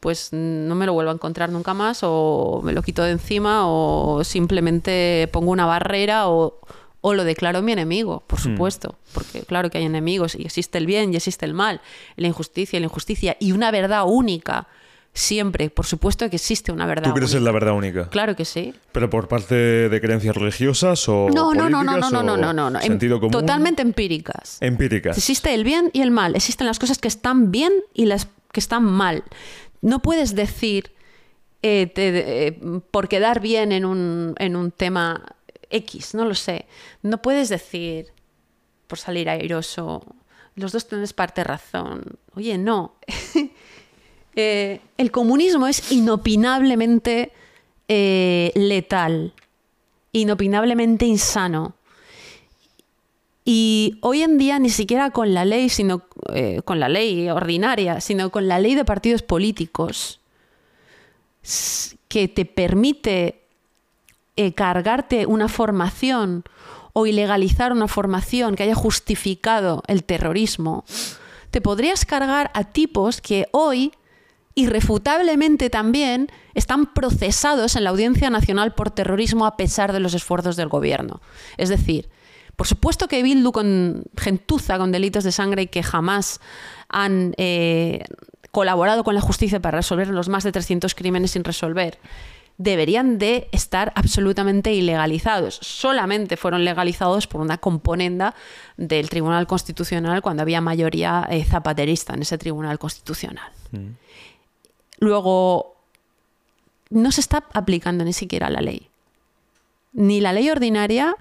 pues 0.04 0.34
no 0.34 0.74
me 0.74 0.84
lo 0.84 0.92
vuelvo 0.92 1.10
a 1.10 1.14
encontrar 1.14 1.50
nunca 1.50 1.72
más 1.72 2.00
o 2.02 2.60
me 2.62 2.74
lo 2.74 2.82
quito 2.82 3.02
de 3.02 3.12
encima 3.12 3.62
o 3.64 4.22
simplemente 4.22 5.30
pongo 5.32 5.50
una 5.50 5.64
barrera 5.64 6.28
o, 6.28 6.60
o 7.00 7.14
lo 7.14 7.24
declaro 7.24 7.62
mi 7.62 7.72
enemigo, 7.72 8.22
por 8.26 8.38
supuesto, 8.38 8.96
porque 9.14 9.42
claro 9.42 9.70
que 9.70 9.78
hay 9.78 9.84
enemigos 9.84 10.34
y 10.34 10.42
existe 10.44 10.76
el 10.76 10.84
bien 10.84 11.14
y 11.14 11.16
existe 11.16 11.46
el 11.46 11.54
mal, 11.54 11.80
la 12.16 12.28
injusticia 12.28 12.76
y 12.76 12.80
la 12.80 12.84
injusticia 12.84 13.36
y 13.40 13.52
una 13.52 13.70
verdad 13.70 14.04
única, 14.06 14.68
siempre, 15.14 15.70
por 15.70 15.86
supuesto 15.86 16.28
que 16.28 16.36
existe 16.36 16.72
una 16.72 16.86
verdad 16.86 17.04
¿Tú 17.04 17.14
crees 17.14 17.30
única. 17.30 17.38
en 17.38 17.44
la 17.44 17.52
verdad 17.52 17.74
única? 17.74 18.08
Claro 18.10 18.34
que 18.36 18.44
sí. 18.44 18.74
¿Pero 18.92 19.08
por 19.08 19.28
parte 19.28 19.54
de 19.54 20.00
creencias 20.00 20.36
religiosas 20.36 21.08
o 21.08 21.28
No, 21.32 21.54
no, 21.54 21.70
no, 21.70 21.84
no, 21.84 21.96
no, 21.96 22.10
no, 22.10 22.18
o 22.18 22.22
no, 22.36 22.52
no, 22.52 22.70
no. 22.70 22.78
Em- 22.80 22.86
sentido 22.88 23.20
común? 23.20 23.30
Totalmente 23.30 23.80
empíricas. 23.82 24.58
Empíricas. 24.60 25.16
Existe 25.16 25.54
el 25.54 25.62
bien 25.64 25.90
y 25.92 26.00
el 26.02 26.10
mal. 26.10 26.34
Existen 26.34 26.66
las 26.66 26.78
cosas 26.80 26.98
que 26.98 27.08
están 27.08 27.50
bien 27.52 27.72
y 27.94 28.06
las 28.06 28.26
que 28.52 28.60
están 28.60 28.84
mal. 28.84 29.22
No 29.80 30.00
puedes 30.02 30.34
decir 30.34 30.92
eh, 31.62 31.86
te- 31.86 32.46
eh, 32.48 32.52
por 32.90 33.08
quedar 33.08 33.40
bien 33.40 33.70
en 33.72 33.84
un, 33.84 34.34
en 34.38 34.56
un 34.56 34.70
tema 34.72 35.36
X, 35.70 36.14
no 36.14 36.24
lo 36.24 36.34
sé. 36.34 36.66
No 37.02 37.22
puedes 37.22 37.48
decir 37.48 38.08
por 38.88 38.98
salir 38.98 39.28
airoso, 39.30 40.04
los 40.56 40.72
dos 40.72 40.86
tienes 40.88 41.12
parte 41.12 41.42
razón. 41.44 42.18
Oye, 42.34 42.58
no. 42.58 42.96
Eh, 44.36 44.80
el 44.98 45.10
comunismo 45.10 45.66
es 45.66 45.92
inopinablemente 45.92 47.32
eh, 47.88 48.52
letal, 48.54 49.32
inopinablemente 50.12 51.06
insano. 51.06 51.74
Y 53.44 53.98
hoy 54.00 54.22
en 54.22 54.38
día 54.38 54.58
ni 54.58 54.70
siquiera 54.70 55.10
con 55.10 55.34
la 55.34 55.44
ley, 55.44 55.68
sino 55.68 56.02
eh, 56.32 56.62
con 56.64 56.80
la 56.80 56.88
ley 56.88 57.28
ordinaria, 57.28 58.00
sino 58.00 58.30
con 58.30 58.48
la 58.48 58.58
ley 58.58 58.74
de 58.74 58.84
partidos 58.84 59.22
políticos 59.22 60.20
que 62.08 62.28
te 62.28 62.46
permite 62.46 63.40
cargarte 64.54 65.26
una 65.26 65.48
formación 65.48 66.42
o 66.94 67.06
ilegalizar 67.06 67.72
una 67.72 67.88
formación 67.88 68.54
que 68.54 68.62
haya 68.62 68.74
justificado 68.74 69.82
el 69.88 70.04
terrorismo, 70.04 70.84
te 71.50 71.60
podrías 71.60 72.04
cargar 72.04 72.50
a 72.54 72.64
tipos 72.64 73.20
que 73.20 73.48
hoy, 73.50 73.92
irrefutablemente 74.54 75.70
también, 75.70 76.30
están 76.54 76.92
procesados 76.94 77.76
en 77.76 77.84
la 77.84 77.90
Audiencia 77.90 78.30
Nacional 78.30 78.74
por 78.74 78.90
terrorismo 78.90 79.46
a 79.46 79.56
pesar 79.56 79.92
de 79.92 80.00
los 80.00 80.14
esfuerzos 80.14 80.56
del 80.56 80.68
gobierno. 80.68 81.20
Es 81.56 81.68
decir, 81.68 82.08
por 82.56 82.66
supuesto 82.66 83.08
que 83.08 83.22
Bildu 83.22 83.52
con 83.52 84.04
gentuza, 84.16 84.78
con 84.78 84.92
delitos 84.92 85.24
de 85.24 85.32
sangre 85.32 85.62
y 85.62 85.66
que 85.66 85.82
jamás 85.82 86.40
han 86.88 87.34
eh, 87.36 88.04
colaborado 88.52 89.02
con 89.02 89.14
la 89.14 89.20
justicia 89.20 89.60
para 89.60 89.78
resolver 89.78 90.08
los 90.08 90.28
más 90.28 90.44
de 90.44 90.52
300 90.52 90.94
crímenes 90.94 91.32
sin 91.32 91.42
resolver, 91.42 91.98
deberían 92.56 93.18
de 93.18 93.48
estar 93.50 93.92
absolutamente 93.96 94.72
ilegalizados. 94.72 95.58
Solamente 95.60 96.36
fueron 96.36 96.64
legalizados 96.64 97.26
por 97.26 97.40
una 97.40 97.58
componenda 97.58 98.36
del 98.76 99.10
Tribunal 99.10 99.48
Constitucional 99.48 100.22
cuando 100.22 100.42
había 100.42 100.60
mayoría 100.60 101.26
eh, 101.28 101.44
zapaterista 101.44 102.14
en 102.14 102.22
ese 102.22 102.38
Tribunal 102.38 102.78
Constitucional. 102.78 103.50
Luego, 105.04 105.76
no 106.90 107.12
se 107.12 107.20
está 107.20 107.44
aplicando 107.52 108.04
ni 108.04 108.12
siquiera 108.12 108.50
la 108.50 108.60
ley. 108.60 108.88
Ni 109.92 110.20
la 110.20 110.32
ley 110.32 110.50
ordinaria, 110.50 111.16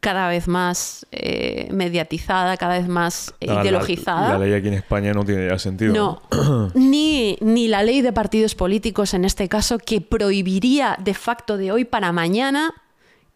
cada 0.00 0.28
vez 0.28 0.46
más 0.48 1.06
eh, 1.10 1.68
mediatizada, 1.72 2.56
cada 2.56 2.78
vez 2.78 2.88
más 2.88 3.34
eh, 3.40 3.46
Ah, 3.50 3.60
ideologizada. 3.60 4.38
La, 4.38 4.38
ley 4.38 4.54
aquí 4.54 4.68
en 4.68 4.74
España 4.74 5.12
no 5.12 5.24
tiene 5.24 5.48
ya 5.48 5.58
sentido. 5.58 5.92
No, 5.92 6.70
ni, 6.74 7.36
ni 7.40 7.68
la 7.68 7.82
ley 7.82 8.02
de 8.02 8.12
partidos 8.12 8.54
políticos 8.54 9.14
en 9.14 9.24
este 9.24 9.48
caso 9.48 9.78
que 9.78 10.00
prohibiría 10.00 10.96
de 11.00 11.14
facto 11.14 11.56
de 11.56 11.72
hoy 11.72 11.84
para 11.84 12.12
mañana 12.12 12.72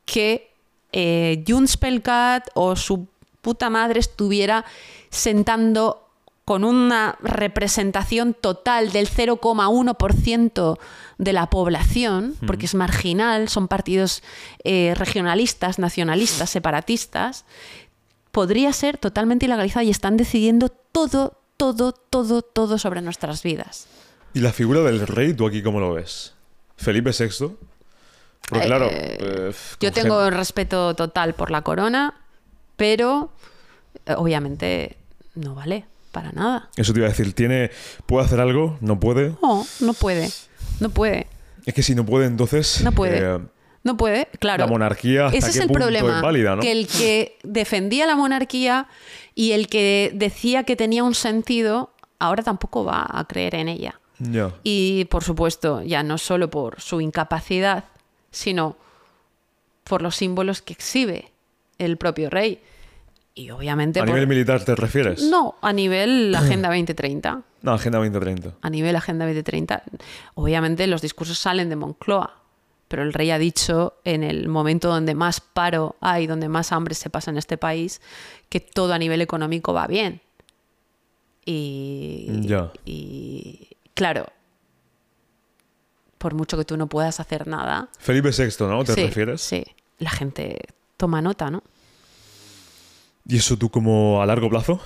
que 0.05 0.51
eh, 0.93 1.45
Junts 1.47 1.79
o 2.55 2.77
su 2.77 3.07
puta 3.41 3.71
madre 3.71 4.01
estuviera 4.01 4.65
sentando 5.09 6.10
con 6.45 6.65
una 6.65 7.17
representación 7.21 8.35
total 8.35 8.91
del 8.93 9.09
0,1% 9.09 10.79
de 11.19 11.33
la 11.33 11.49
población, 11.51 12.35
porque 12.47 12.67
es 12.67 12.75
marginal, 12.75 13.49
son 13.49 13.69
partidos 13.69 14.23
eh, 14.65 14.95
regionalistas, 14.97 15.79
nacionalistas, 15.79 16.51
separatistas, 16.51 17.45
podría 18.33 18.73
ser 18.73 18.99
totalmente 18.99 19.47
ilegalizada 19.47 19.85
y 19.85 19.91
están 19.91 20.17
decidiendo 20.17 20.69
todo, 20.71 21.39
todo, 21.57 21.93
todo, 21.93 22.43
todo 22.43 22.79
sobre 22.79 23.03
nuestras 23.03 23.43
vidas. 23.43 23.87
¿Y 24.35 24.41
la 24.41 24.53
figura 24.53 24.81
del 24.83 25.07
rey, 25.07 25.35
tú 25.35 25.47
aquí 25.47 25.63
cómo 25.63 25.81
lo 25.81 25.93
ves? 25.95 26.35
¿Felipe 26.77 27.11
VI? 27.11 27.57
Porque 28.49 28.67
claro... 28.67 28.89
eh, 28.91 29.53
Yo 29.81 29.93
con 29.93 30.03
tengo 30.03 30.25
gen- 30.25 30.35
respeto 30.35 30.95
total 30.95 31.35
por 31.35 31.51
la 31.51 31.63
corona, 31.63 32.15
pero 32.77 33.31
eh, 34.07 34.15
obviamente 34.17 34.97
no 35.35 35.55
vale 35.55 35.87
para 36.11 36.33
nada. 36.33 36.69
Eso 36.77 36.93
te 36.93 36.99
iba 37.01 37.07
a 37.07 37.11
decir, 37.11 37.33
¿tiene, 37.35 37.71
¿puede 38.07 38.25
hacer 38.27 38.41
algo? 38.41 38.77
¿No 38.81 38.99
puede? 39.01 39.35
No, 39.43 39.67
no 39.81 39.93
puede. 39.95 40.31
No 40.81 40.91
puede. 40.91 41.27
Es 41.67 41.75
que 41.75 41.83
si 41.83 41.95
no 41.95 42.05
puede, 42.07 42.27
entonces... 42.27 42.81
No 42.83 42.93
puede. 42.93 43.19
eh, 43.37 43.39
No 43.85 43.97
puede, 43.97 44.29
claro. 44.39 44.65
La 44.65 44.71
monarquía, 44.71 45.27
¿hasta 45.27 45.39
Ese 45.39 45.51
es 45.51 45.57
el 45.57 45.69
punto 45.69 45.81
problema. 45.81 46.17
es 46.17 46.23
válida, 46.23 46.57
no? 46.57 46.63
Que 46.63 46.73
el 46.73 46.87
que 46.87 47.39
defendía 47.43 48.07
la 48.07 48.17
monarquía 48.17 48.89
y 49.35 49.53
el 49.53 49.69
que 49.69 50.11
decía 50.15 50.65
que 50.65 50.77
tenía 50.77 51.05
un 51.05 51.15
sentido, 51.15 51.93
ahora 52.19 52.43
tampoco 52.43 52.85
va 52.85 53.07
a 53.09 53.25
creer 53.27 53.55
en 53.55 53.69
ella. 53.69 54.01
Ya. 54.19 54.53
Y 54.65 55.05
por 55.07 55.25
supuesto, 55.25 55.83
ya 55.83 56.03
no 56.03 56.19
solo 56.19 56.51
por 56.51 56.81
su 56.81 57.01
incapacidad, 57.01 57.85
sino 58.31 58.77
por 59.85 60.03
los 60.03 60.17
símbolos 60.17 60.61
que 60.63 60.73
exhibe 60.75 61.31
el 61.79 61.97
propio 61.97 62.29
rey. 62.31 62.61
Y 63.35 63.51
obviamente... 63.51 64.01
¿A 64.01 64.05
por- 64.05 64.15
nivel 64.15 64.27
militar 64.29 64.65
te 64.65 64.75
refieres? 64.75 65.23
No, 65.23 65.55
a 65.63 65.73
nivel 65.73 66.35
Agenda 66.37 66.69
2030. 66.69 67.43
No, 67.63 67.73
Agenda 67.73 67.99
2030. 67.99 68.55
A 68.61 68.71
nivel 68.71 68.97
Agenda 68.97 69.25
2030. 69.27 69.83
Obviamente 70.35 70.87
los 70.87 71.03
discursos 71.03 71.39
salen 71.39 71.69
de 71.69 71.77
Moncloa, 71.77 72.37
pero 72.89 73.03
el 73.03 73.13
rey 73.13 73.31
ha 73.31 73.39
dicho 73.39 73.95
en 74.05 74.25
el 74.25 74.49
momento 74.49 74.89
donde 74.89 75.15
más 75.15 75.41
paro 75.41 75.97
hay, 76.01 76.27
donde 76.27 76.49
más 76.49 76.73
hambre 76.73 76.95
se 76.95 77.09
pasa 77.11 77.31
en 77.31 77.39
este 77.39 77.57
país, 77.57 78.01
que 78.49 78.61
todo 78.61 78.93
a 78.95 78.99
nivel 78.99 79.21
económico 79.21 79.73
va 79.73 79.87
bien. 79.87 80.21
Y, 81.45 82.27
Ya. 82.43 82.71
y 82.85 83.69
claro, 83.95 84.27
por 86.19 86.35
mucho 86.35 86.57
que 86.59 86.65
tú 86.65 86.77
no 86.77 86.87
puedas 86.87 87.21
hacer 87.21 87.47
nada, 87.47 87.89
Felipe 87.99 88.31
VI, 88.31 88.67
¿no? 88.67 88.85
¿Te 88.85 88.95
sí, 88.95 89.05
refieres? 89.07 89.41
Sí, 89.41 89.65
la 89.99 90.11
gente 90.11 90.59
toma 90.97 91.23
nota, 91.23 91.51
¿no? 91.51 91.63
¿Y 93.31 93.37
eso 93.37 93.57
tú 93.57 93.71
como 93.71 94.21
a 94.23 94.27
largo 94.27 94.51
plazo? 94.51 94.81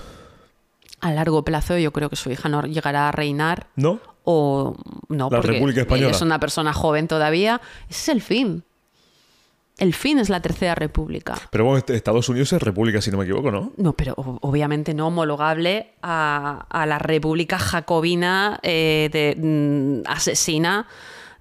A 1.01 1.11
largo 1.11 1.43
plazo 1.43 1.77
yo 1.77 1.91
creo 1.91 2.09
que 2.09 2.15
su 2.15 2.31
hija 2.31 2.47
no 2.49 2.61
llegará 2.63 3.09
a 3.09 3.11
reinar 3.11 3.67
¿No? 3.75 3.99
o 4.23 4.75
no, 5.09 5.29
La 5.29 5.37
porque 5.37 5.53
República 5.53 5.81
Española. 5.81 6.11
es 6.11 6.21
una 6.21 6.39
persona 6.39 6.73
joven 6.73 7.07
todavía. 7.07 7.59
Ese 7.89 7.99
es 8.01 8.09
el 8.09 8.21
fin. 8.21 8.63
El 9.77 9.93
fin 9.93 10.19
es 10.19 10.29
la 10.29 10.39
Tercera 10.41 10.73
República. 10.73 11.35
Pero 11.51 11.65
bueno, 11.65 11.79
est- 11.79 11.89
Estados 11.89 12.29
Unidos 12.29 12.53
es 12.53 12.61
república, 12.61 13.01
si 13.01 13.11
no 13.11 13.17
me 13.17 13.25
equivoco, 13.25 13.51
¿no? 13.51 13.73
No, 13.75 13.91
pero 13.93 14.13
obviamente 14.15 14.93
no 14.93 15.07
homologable 15.07 15.91
a, 16.01 16.65
a 16.69 16.85
la 16.85 16.97
República 16.97 17.59
Jacobina 17.59 18.59
eh, 18.63 19.09
de, 19.11 19.35
mm, 19.35 20.09
asesina 20.09 20.87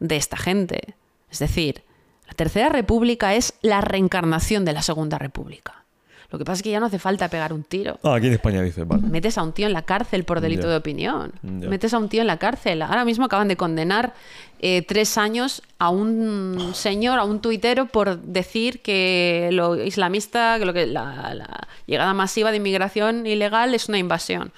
de 0.00 0.16
esta 0.16 0.36
gente. 0.36 0.96
Es 1.30 1.38
decir, 1.38 1.84
la 2.26 2.32
Tercera 2.34 2.70
República 2.70 3.34
es 3.34 3.54
la 3.62 3.80
reencarnación 3.82 4.64
de 4.64 4.72
la 4.72 4.82
Segunda 4.82 5.16
República. 5.18 5.83
Lo 6.30 6.38
que 6.38 6.44
pasa 6.44 6.56
es 6.56 6.62
que 6.62 6.70
ya 6.70 6.80
no 6.80 6.86
hace 6.86 6.98
falta 6.98 7.28
pegar 7.28 7.52
un 7.52 7.62
tiro. 7.62 7.98
Ah, 8.02 8.14
aquí 8.14 8.26
en 8.26 8.32
España 8.32 8.62
dices, 8.62 8.86
vale. 8.86 9.02
Metes 9.02 9.38
a 9.38 9.42
un 9.42 9.52
tío 9.52 9.66
en 9.66 9.72
la 9.72 9.82
cárcel 9.82 10.24
por 10.24 10.40
delito 10.40 10.68
de 10.68 10.76
opinión. 10.76 11.32
Metes 11.42 11.94
a 11.94 11.98
un 11.98 12.08
tío 12.08 12.22
en 12.22 12.26
la 12.26 12.38
cárcel. 12.38 12.82
Ahora 12.82 13.04
mismo 13.04 13.26
acaban 13.26 13.48
de 13.48 13.56
condenar 13.56 14.14
eh, 14.60 14.82
tres 14.82 15.18
años 15.18 15.62
a 15.78 15.90
un 15.90 16.72
señor, 16.74 17.18
a 17.18 17.24
un 17.24 17.40
tuitero, 17.40 17.86
por 17.86 18.18
decir 18.18 18.82
que 18.82 19.50
lo 19.52 19.76
islamista, 19.76 20.58
que 20.58 20.64
lo 20.64 20.72
que 20.72 20.86
la, 20.86 21.34
la 21.34 21.68
llegada 21.86 22.14
masiva 22.14 22.50
de 22.50 22.56
inmigración 22.56 23.26
ilegal 23.26 23.74
es 23.74 23.88
una 23.88 23.98
invasión. 23.98 24.52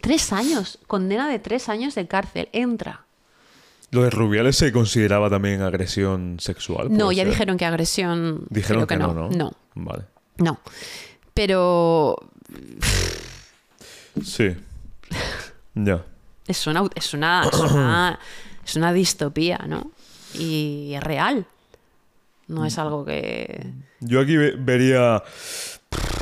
Tres 0.00 0.32
años, 0.32 0.78
condena 0.88 1.28
de 1.28 1.38
tres 1.38 1.68
años 1.68 1.94
de 1.94 2.08
cárcel. 2.08 2.48
Entra. 2.52 3.01
Lo 3.92 4.02
de 4.02 4.10
Rubiales 4.10 4.56
se 4.56 4.72
consideraba 4.72 5.30
también 5.30 5.62
agresión 5.62 6.38
sexual. 6.40 6.88
No, 6.90 7.12
ya 7.12 7.22
ser? 7.22 7.30
dijeron 7.32 7.56
que 7.56 7.64
agresión. 7.66 8.46
Dijeron 8.50 8.86
que, 8.86 8.94
que, 8.94 8.98
no, 8.98 9.12
¿no? 9.14 9.28
No, 9.30 9.52
Vale. 9.74 10.04
no. 10.38 10.58
Pero 11.34 12.16
Sí. 14.24 14.56
Ya. 15.74 16.04
Es 16.46 16.66
una, 16.66 16.82
es 16.94 17.14
una, 17.14 17.44
es 17.50 17.58
una, 17.60 18.18
es 18.64 18.76
una 18.76 18.92
distopía, 18.92 19.58
¿no? 19.66 19.90
Y 20.34 20.92
es 20.94 21.02
real. 21.02 21.46
No 22.48 22.66
es 22.66 22.78
algo 22.78 23.04
que... 23.04 23.64
Yo 24.00 24.20
aquí 24.20 24.36
ve- 24.36 24.54
vería 24.58 25.22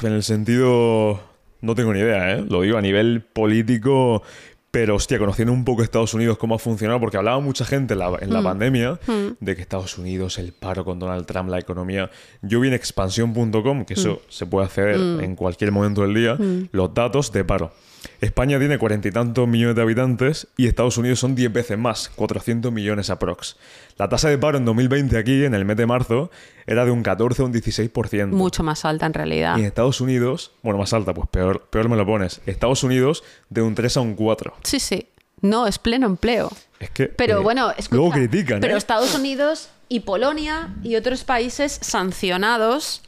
en 0.02 0.12
el 0.12 0.22
sentido 0.22 1.20
no 1.62 1.74
tengo 1.74 1.92
ni 1.92 2.00
idea, 2.00 2.32
¿eh? 2.32 2.44
Lo 2.48 2.62
digo 2.62 2.78
a 2.78 2.82
nivel 2.82 3.22
político, 3.22 4.22
pero 4.70 4.94
hostia, 4.94 5.18
conociendo 5.18 5.52
un 5.52 5.64
poco 5.64 5.82
Estados 5.82 6.14
Unidos 6.14 6.38
cómo 6.38 6.54
ha 6.54 6.58
funcionado, 6.58 7.00
porque 7.00 7.16
hablaba 7.16 7.40
mucha 7.40 7.64
gente 7.64 7.94
en 7.94 7.98
la, 7.98 8.16
en 8.20 8.32
la 8.32 8.42
pandemia 8.42 9.00
de 9.40 9.56
que 9.56 9.62
Estados 9.62 9.98
Unidos, 9.98 10.38
el 10.38 10.52
paro 10.52 10.84
con 10.84 10.98
Donald 10.98 11.26
Trump, 11.26 11.48
la 11.48 11.58
economía. 11.58 12.10
Yo 12.42 12.60
vi 12.60 12.68
en 12.68 12.74
expansión.com, 12.74 13.84
que 13.84 13.94
eso 13.94 14.22
se 14.28 14.46
puede 14.46 14.66
acceder 14.66 14.96
en 15.22 15.34
cualquier 15.34 15.72
momento 15.72 16.02
del 16.02 16.14
día, 16.14 16.38
los 16.72 16.94
datos 16.94 17.32
de 17.32 17.44
paro. 17.44 17.72
España 18.20 18.58
tiene 18.58 18.76
cuarenta 18.76 19.08
y 19.08 19.12
tantos 19.12 19.48
millones 19.48 19.76
de 19.76 19.82
habitantes 19.82 20.48
y 20.56 20.66
Estados 20.66 20.98
Unidos 20.98 21.20
son 21.20 21.34
10 21.34 21.52
veces 21.52 21.78
más, 21.78 22.10
400 22.10 22.70
millones 22.70 23.08
aprox. 23.08 23.56
La 23.96 24.08
tasa 24.08 24.28
de 24.28 24.36
paro 24.36 24.58
en 24.58 24.66
2020 24.66 25.16
aquí, 25.16 25.44
en 25.44 25.54
el 25.54 25.64
mes 25.64 25.78
de 25.78 25.86
marzo, 25.86 26.30
era 26.66 26.84
de 26.84 26.90
un 26.90 27.02
14 27.02 27.42
o 27.42 27.46
un 27.46 27.54
16%. 27.54 28.26
Mucho 28.28 28.62
más 28.62 28.84
alta 28.84 29.06
en 29.06 29.14
realidad. 29.14 29.56
Y 29.56 29.60
en 29.60 29.66
Estados 29.66 30.02
Unidos, 30.02 30.52
bueno, 30.62 30.78
más 30.78 30.92
alta, 30.92 31.14
pues 31.14 31.28
peor, 31.28 31.68
peor 31.70 31.88
me 31.88 31.96
lo 31.96 32.04
pones. 32.04 32.42
Estados 32.44 32.82
Unidos 32.82 33.24
de 33.48 33.62
un 33.62 33.74
3 33.74 33.96
a 33.96 34.00
un 34.00 34.14
4. 34.14 34.54
Sí, 34.64 34.80
sí. 34.80 35.08
No, 35.40 35.66
es 35.66 35.78
pleno 35.78 36.06
empleo. 36.06 36.50
Es 36.78 36.90
que. 36.90 37.06
Pero 37.06 37.38
eh, 37.38 37.42
bueno, 37.42 37.70
escucha, 37.70 37.96
Luego 37.96 38.10
critican, 38.10 38.60
Pero 38.60 38.74
¿eh? 38.74 38.78
Estados 38.78 39.14
Unidos 39.14 39.70
y 39.88 40.00
Polonia 40.00 40.74
y 40.82 40.96
otros 40.96 41.24
países 41.24 41.78
sancionados 41.80 43.02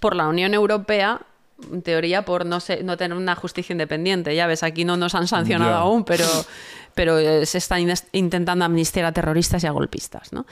por 0.00 0.14
la 0.14 0.28
Unión 0.28 0.54
Europea, 0.54 1.22
en 1.72 1.82
teoría 1.82 2.24
por 2.24 2.46
no, 2.46 2.60
sé, 2.60 2.82
no 2.82 2.96
tener 2.96 3.16
una 3.16 3.34
justicia 3.34 3.72
independiente. 3.72 4.34
Ya 4.34 4.46
ves, 4.46 4.62
aquí 4.62 4.84
no 4.84 4.96
nos 4.96 5.14
han 5.14 5.26
sancionado 5.28 5.70
Ya. 5.72 5.76
aún, 5.78 6.04
pero, 6.04 6.24
pero 6.94 7.18
eh, 7.18 7.46
se 7.46 7.58
está 7.58 7.80
in- 7.80 7.92
intentando 8.12 8.64
amnistiar 8.64 9.04
a 9.06 9.12
terroristas 9.12 9.64
y 9.64 9.66
a 9.66 9.70
golpistas. 9.72 10.32
¿no? 10.32 10.46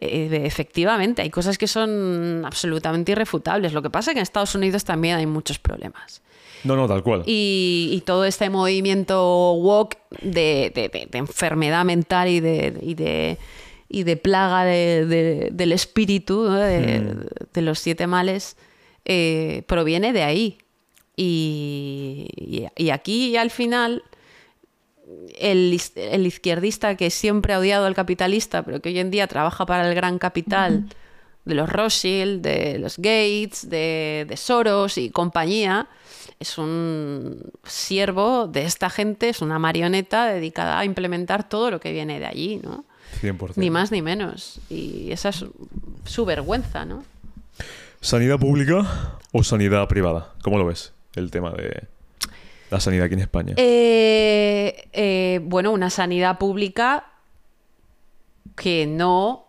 Eh, 0.00 0.42
efectivamente, 0.44 1.22
hay 1.22 1.30
cosas 1.30 1.56
que 1.58 1.66
son 1.66 2.42
absolutamente 2.44 3.12
irrefutables. 3.12 3.72
Lo 3.72 3.82
que 3.82 3.90
pasa 3.90 4.10
es 4.10 4.14
que 4.14 4.18
en 4.20 4.22
Estados 4.24 4.54
Unidos 4.54 4.84
también 4.84 5.16
hay 5.16 5.26
muchos 5.26 5.58
problemas. 5.58 6.22
No, 6.64 6.76
no, 6.76 6.86
tal 6.86 7.02
cual. 7.02 7.22
Y, 7.26 7.90
y 7.92 8.00
todo 8.02 8.24
este 8.26 8.50
movimiento 8.50 9.52
woke 9.54 9.96
de, 10.20 10.70
de- 10.74 10.88
de- 10.90 11.08
de 11.10 11.18
enfermedad 11.18 11.84
mental 11.84 12.28
y 12.28 12.40
de, 12.40 12.76
y 12.82 12.94
de, 12.94 13.38
y 13.88 14.04
plaga 14.16 14.64
de- 14.64 15.06
de- 15.06 15.48
del 15.52 15.72
espíritu, 15.72 16.44
¿no? 16.50 16.56
de, 16.56 17.14
de 17.52 17.62
los 17.62 17.78
siete 17.78 18.06
males, 18.06 18.56
eh, 19.04 19.62
proviene 19.66 20.12
de 20.12 20.22
ahí. 20.22 20.58
Y, 21.16 22.28
y- 22.36 22.66
y 22.76 22.90
aquí 22.90 23.36
al 23.36 23.50
final 23.50 24.02
el, 25.38 25.80
el 25.96 26.26
izquierdista 26.26 26.96
que 26.96 27.10
siempre 27.10 27.52
ha 27.54 27.58
odiado 27.58 27.86
al 27.86 27.94
capitalista, 27.94 28.62
pero 28.62 28.80
que 28.80 28.90
hoy 28.90 28.98
en 28.98 29.10
día 29.10 29.26
trabaja 29.26 29.66
para 29.66 29.88
el 29.88 29.94
gran 29.94 30.18
capital 30.18 30.86
de 31.44 31.54
los 31.54 31.68
Rothschild, 31.68 32.42
de 32.42 32.78
los 32.78 32.96
Gates, 32.98 33.68
de, 33.68 34.26
de 34.28 34.36
Soros 34.36 34.98
y 34.98 35.10
compañía, 35.10 35.88
es 36.38 36.58
un 36.58 37.42
siervo 37.64 38.46
de 38.46 38.64
esta 38.64 38.88
gente, 38.90 39.28
es 39.30 39.42
una 39.42 39.58
marioneta 39.58 40.26
dedicada 40.26 40.78
a 40.78 40.84
implementar 40.84 41.48
todo 41.48 41.70
lo 41.70 41.80
que 41.80 41.92
viene 41.92 42.18
de 42.20 42.26
allí, 42.26 42.60
¿no? 42.62 42.84
100%. 43.22 43.54
Ni 43.56 43.70
más 43.70 43.90
ni 43.90 44.02
menos. 44.02 44.60
Y 44.70 45.10
esa 45.10 45.30
es 45.30 45.44
su 46.04 46.24
vergüenza, 46.24 46.84
¿no? 46.84 47.02
¿Sanidad 48.00 48.38
pública 48.38 49.18
o 49.32 49.42
sanidad 49.44 49.86
privada? 49.86 50.32
¿Cómo 50.42 50.58
lo 50.58 50.66
ves? 50.66 50.92
El 51.14 51.30
tema 51.30 51.50
de 51.50 51.84
la 52.70 52.80
sanidad 52.80 53.06
aquí 53.06 53.14
en 53.14 53.20
España. 53.20 53.54
Eh, 53.56 54.88
eh, 54.92 55.40
bueno, 55.42 55.70
una 55.72 55.90
sanidad 55.90 56.38
pública 56.38 57.12
que 58.56 58.86
no 58.86 59.48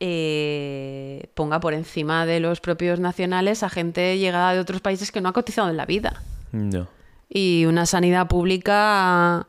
eh, 0.00 1.30
ponga 1.34 1.60
por 1.60 1.72
encima 1.72 2.26
de 2.26 2.40
los 2.40 2.60
propios 2.60 3.00
nacionales 3.00 3.62
a 3.62 3.70
gente 3.70 4.18
llegada 4.18 4.52
de 4.52 4.60
otros 4.60 4.82
países 4.82 5.10
que 5.10 5.22
no 5.22 5.30
ha 5.30 5.32
cotizado 5.32 5.70
en 5.70 5.78
la 5.78 5.86
vida. 5.86 6.22
No. 6.52 6.88
Y 7.30 7.64
una 7.66 7.86
sanidad 7.86 8.28
pública 8.28 9.46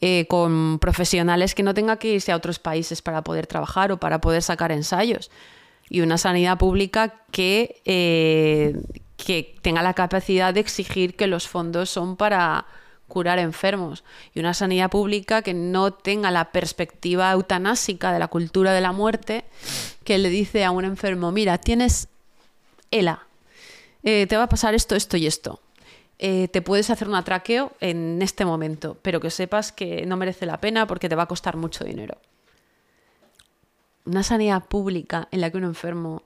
eh, 0.00 0.26
con 0.28 0.78
profesionales 0.78 1.54
que 1.54 1.62
no 1.62 1.74
tenga 1.74 1.96
que 1.96 2.14
irse 2.14 2.30
a 2.30 2.36
otros 2.36 2.58
países 2.58 3.02
para 3.02 3.22
poder 3.22 3.46
trabajar 3.46 3.90
o 3.90 3.98
para 3.98 4.20
poder 4.20 4.42
sacar 4.42 4.70
ensayos. 4.70 5.30
Y 5.90 6.00
una 6.00 6.18
sanidad 6.18 6.58
pública 6.58 7.22
que, 7.30 7.80
eh, 7.84 8.80
que 9.16 9.56
tenga 9.62 9.82
la 9.82 9.94
capacidad 9.94 10.52
de 10.52 10.60
exigir 10.60 11.16
que 11.16 11.26
los 11.26 11.48
fondos 11.48 11.90
son 11.90 12.16
para 12.16 12.66
curar 13.08 13.38
enfermos. 13.38 14.04
Y 14.34 14.40
una 14.40 14.54
sanidad 14.54 14.90
pública 14.90 15.42
que 15.42 15.54
no 15.54 15.92
tenga 15.92 16.30
la 16.30 16.52
perspectiva 16.52 17.32
eutanásica 17.32 18.12
de 18.12 18.18
la 18.18 18.28
cultura 18.28 18.72
de 18.72 18.80
la 18.80 18.92
muerte, 18.92 19.44
que 20.04 20.18
le 20.18 20.28
dice 20.28 20.64
a 20.64 20.70
un 20.70 20.84
enfermo, 20.84 21.32
mira, 21.32 21.58
tienes 21.58 22.08
ELA, 22.90 23.26
eh, 24.04 24.26
te 24.26 24.36
va 24.36 24.44
a 24.44 24.48
pasar 24.48 24.74
esto, 24.74 24.94
esto 24.94 25.16
y 25.16 25.26
esto. 25.26 25.60
Eh, 26.20 26.48
te 26.48 26.62
puedes 26.62 26.90
hacer 26.90 27.08
un 27.08 27.14
atraqueo 27.14 27.72
en 27.80 28.20
este 28.22 28.44
momento, 28.44 28.98
pero 29.02 29.20
que 29.20 29.30
sepas 29.30 29.72
que 29.72 30.04
no 30.04 30.16
merece 30.16 30.46
la 30.46 30.60
pena 30.60 30.86
porque 30.86 31.08
te 31.08 31.14
va 31.14 31.24
a 31.24 31.26
costar 31.26 31.56
mucho 31.56 31.84
dinero. 31.84 32.18
Una 34.08 34.22
sanidad 34.22 34.64
pública 34.64 35.28
en 35.30 35.42
la 35.42 35.50
que 35.50 35.58
un 35.58 35.64
enfermo 35.64 36.22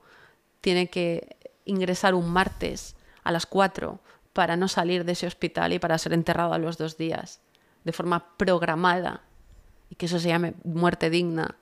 tiene 0.61 0.89
que 0.89 1.35
ingresar 1.65 2.15
un 2.15 2.31
martes 2.31 2.95
a 3.25 3.31
las 3.33 3.45
4 3.45 3.99
para 4.31 4.55
no 4.55 4.69
salir 4.69 5.03
de 5.03 5.11
ese 5.11 5.27
hospital 5.27 5.73
y 5.73 5.79
para 5.79 5.97
ser 5.97 6.13
enterrado 6.13 6.53
a 6.53 6.59
los 6.59 6.77
dos 6.77 6.97
días, 6.97 7.41
de 7.83 7.91
forma 7.91 8.37
programada, 8.37 9.23
y 9.89 9.95
que 9.95 10.05
eso 10.05 10.17
se 10.17 10.29
llame 10.29 10.53
muerte 10.63 11.09
digna, 11.09 11.57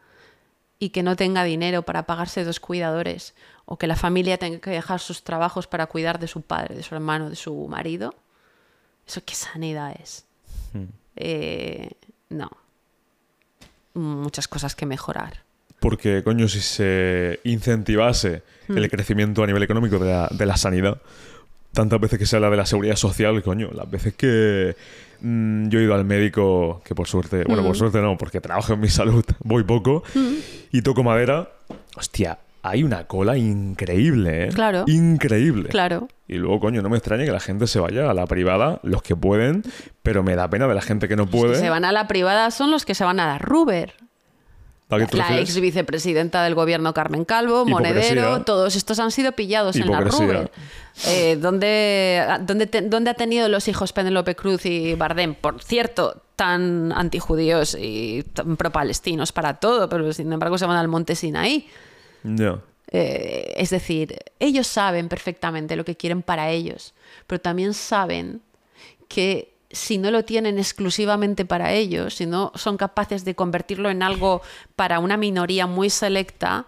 y 0.77 0.89
que 0.89 1.01
no 1.01 1.15
tenga 1.15 1.43
dinero 1.43 1.81
para 1.81 2.05
pagarse 2.05 2.43
dos 2.43 2.59
cuidadores 2.59 3.33
o 3.65 3.79
que 3.79 3.87
la 3.87 3.95
familia 3.95 4.37
tenga 4.37 4.59
que 4.59 4.69
dejar 4.69 4.99
sus 4.99 5.23
trabajos 5.23 5.65
para 5.65 5.87
cuidar 5.87 6.19
de 6.19 6.27
su 6.27 6.43
padre, 6.43 6.75
de 6.75 6.83
su 6.83 6.93
hermano, 6.93 7.31
de 7.31 7.35
su 7.35 7.67
marido, 7.67 8.13
¿eso 9.07 9.21
qué 9.25 9.33
sanidad 9.33 9.95
es? 9.99 10.25
Eh, 11.15 11.89
no. 12.29 12.51
Muchas 13.95 14.47
cosas 14.47 14.75
que 14.75 14.85
mejorar. 14.85 15.49
Porque, 15.81 16.21
coño, 16.23 16.47
si 16.47 16.59
se 16.61 17.39
incentivase 17.43 18.43
el 18.69 18.87
crecimiento 18.89 19.43
a 19.43 19.47
nivel 19.47 19.63
económico 19.63 19.97
de 19.97 20.11
la, 20.11 20.27
de 20.29 20.45
la 20.45 20.55
sanidad, 20.55 21.01
tantas 21.73 21.99
veces 21.99 22.19
que 22.19 22.27
se 22.27 22.35
habla 22.35 22.51
de 22.51 22.57
la 22.57 22.67
seguridad 22.67 22.95
social, 22.95 23.41
coño, 23.41 23.71
las 23.73 23.89
veces 23.89 24.13
que 24.13 24.75
mm, 25.21 25.69
yo 25.69 25.79
he 25.79 25.83
ido 25.83 25.95
al 25.95 26.05
médico, 26.05 26.83
que 26.85 26.93
por 26.93 27.07
suerte, 27.07 27.45
bueno, 27.47 27.63
por 27.63 27.75
suerte 27.75 27.99
no, 27.99 28.15
porque 28.15 28.39
trabajo 28.39 28.73
en 28.73 28.79
mi 28.79 28.89
salud, 28.99 29.25
voy 29.43 29.63
poco, 29.63 30.03
y 30.71 30.83
toco 30.83 31.01
madera, 31.03 31.49
hostia, 31.95 32.37
hay 32.61 32.83
una 32.83 33.07
cola 33.07 33.35
increíble, 33.37 34.45
¿eh? 34.45 34.49
Claro. 34.53 34.85
Increíble. 34.87 35.69
Claro. 35.69 36.07
Y 36.27 36.35
luego, 36.35 36.59
coño, 36.59 36.83
no 36.83 36.89
me 36.89 36.97
extraña 36.97 37.25
que 37.25 37.31
la 37.31 37.39
gente 37.39 37.65
se 37.65 37.79
vaya 37.79 38.07
a 38.07 38.13
la 38.13 38.27
privada, 38.27 38.79
los 38.83 39.01
que 39.01 39.15
pueden, 39.15 39.63
pero 40.03 40.21
me 40.21 40.35
da 40.35 40.47
pena 40.47 40.67
de 40.67 40.75
la 40.75 40.81
gente 40.83 41.07
que 41.07 41.15
no 41.15 41.23
Los 41.23 41.31
puede. 41.31 41.53
que 41.53 41.59
se 41.59 41.71
van 41.71 41.85
a 41.85 41.91
la 41.91 42.07
privada 42.07 42.51
son 42.51 42.69
los 42.69 42.85
que 42.85 42.93
se 42.93 43.03
van 43.03 43.19
a 43.19 43.25
la 43.25 43.37
Ruber. 43.39 43.95
¿A 44.91 44.97
qué 44.99 45.05
te 45.07 45.17
La 45.17 45.39
ex 45.39 45.59
vicepresidenta 45.59 46.43
del 46.43 46.53
gobierno 46.53 46.93
Carmen 46.93 47.25
Calvo, 47.25 47.65
Monedero, 47.65 47.99
Hipocresía. 48.21 48.45
todos 48.45 48.75
estos 48.75 48.99
han 48.99 49.11
sido 49.11 49.31
pillados 49.31 49.75
en 49.77 49.89
la. 49.89 50.01
Ruber. 50.01 50.51
Eh, 51.07 51.37
¿dónde, 51.39 52.23
dónde, 52.41 52.67
te- 52.67 52.81
dónde 52.81 53.09
ha 53.09 53.13
tenido 53.13 53.47
los 53.47 53.67
hijos 53.69 53.93
Penélope 53.93 54.35
Cruz 54.35 54.65
y 54.65 54.93
Bardem? 54.95 55.33
Por 55.33 55.63
cierto, 55.63 56.21
tan 56.35 56.91
antijudíos 56.91 57.77
y 57.79 58.23
tan 58.33 58.57
pro-palestinos 58.57 59.31
para 59.31 59.55
todo, 59.59 59.87
pero 59.87 60.11
sin 60.11 60.31
embargo 60.33 60.57
se 60.57 60.65
van 60.65 60.77
al 60.77 60.87
monte 60.89 61.15
Sinaí. 61.15 61.67
Ya. 62.23 62.59
Eh, 62.93 63.53
es 63.55 63.69
decir, 63.69 64.17
ellos 64.39 64.67
saben 64.67 65.07
perfectamente 65.07 65.77
lo 65.77 65.85
que 65.85 65.95
quieren 65.95 66.21
para 66.21 66.49
ellos, 66.49 66.93
pero 67.25 67.39
también 67.39 67.73
saben 67.73 68.41
que 69.07 69.50
si 69.73 69.97
no 69.97 70.11
lo 70.11 70.25
tienen 70.25 70.57
exclusivamente 70.57 71.45
para 71.45 71.73
ellos, 71.73 72.15
si 72.15 72.25
no 72.25 72.51
son 72.55 72.77
capaces 72.77 73.25
de 73.25 73.35
convertirlo 73.35 73.89
en 73.89 74.03
algo 74.03 74.41
para 74.75 74.99
una 74.99 75.17
minoría 75.17 75.67
muy 75.67 75.89
selecta, 75.89 76.67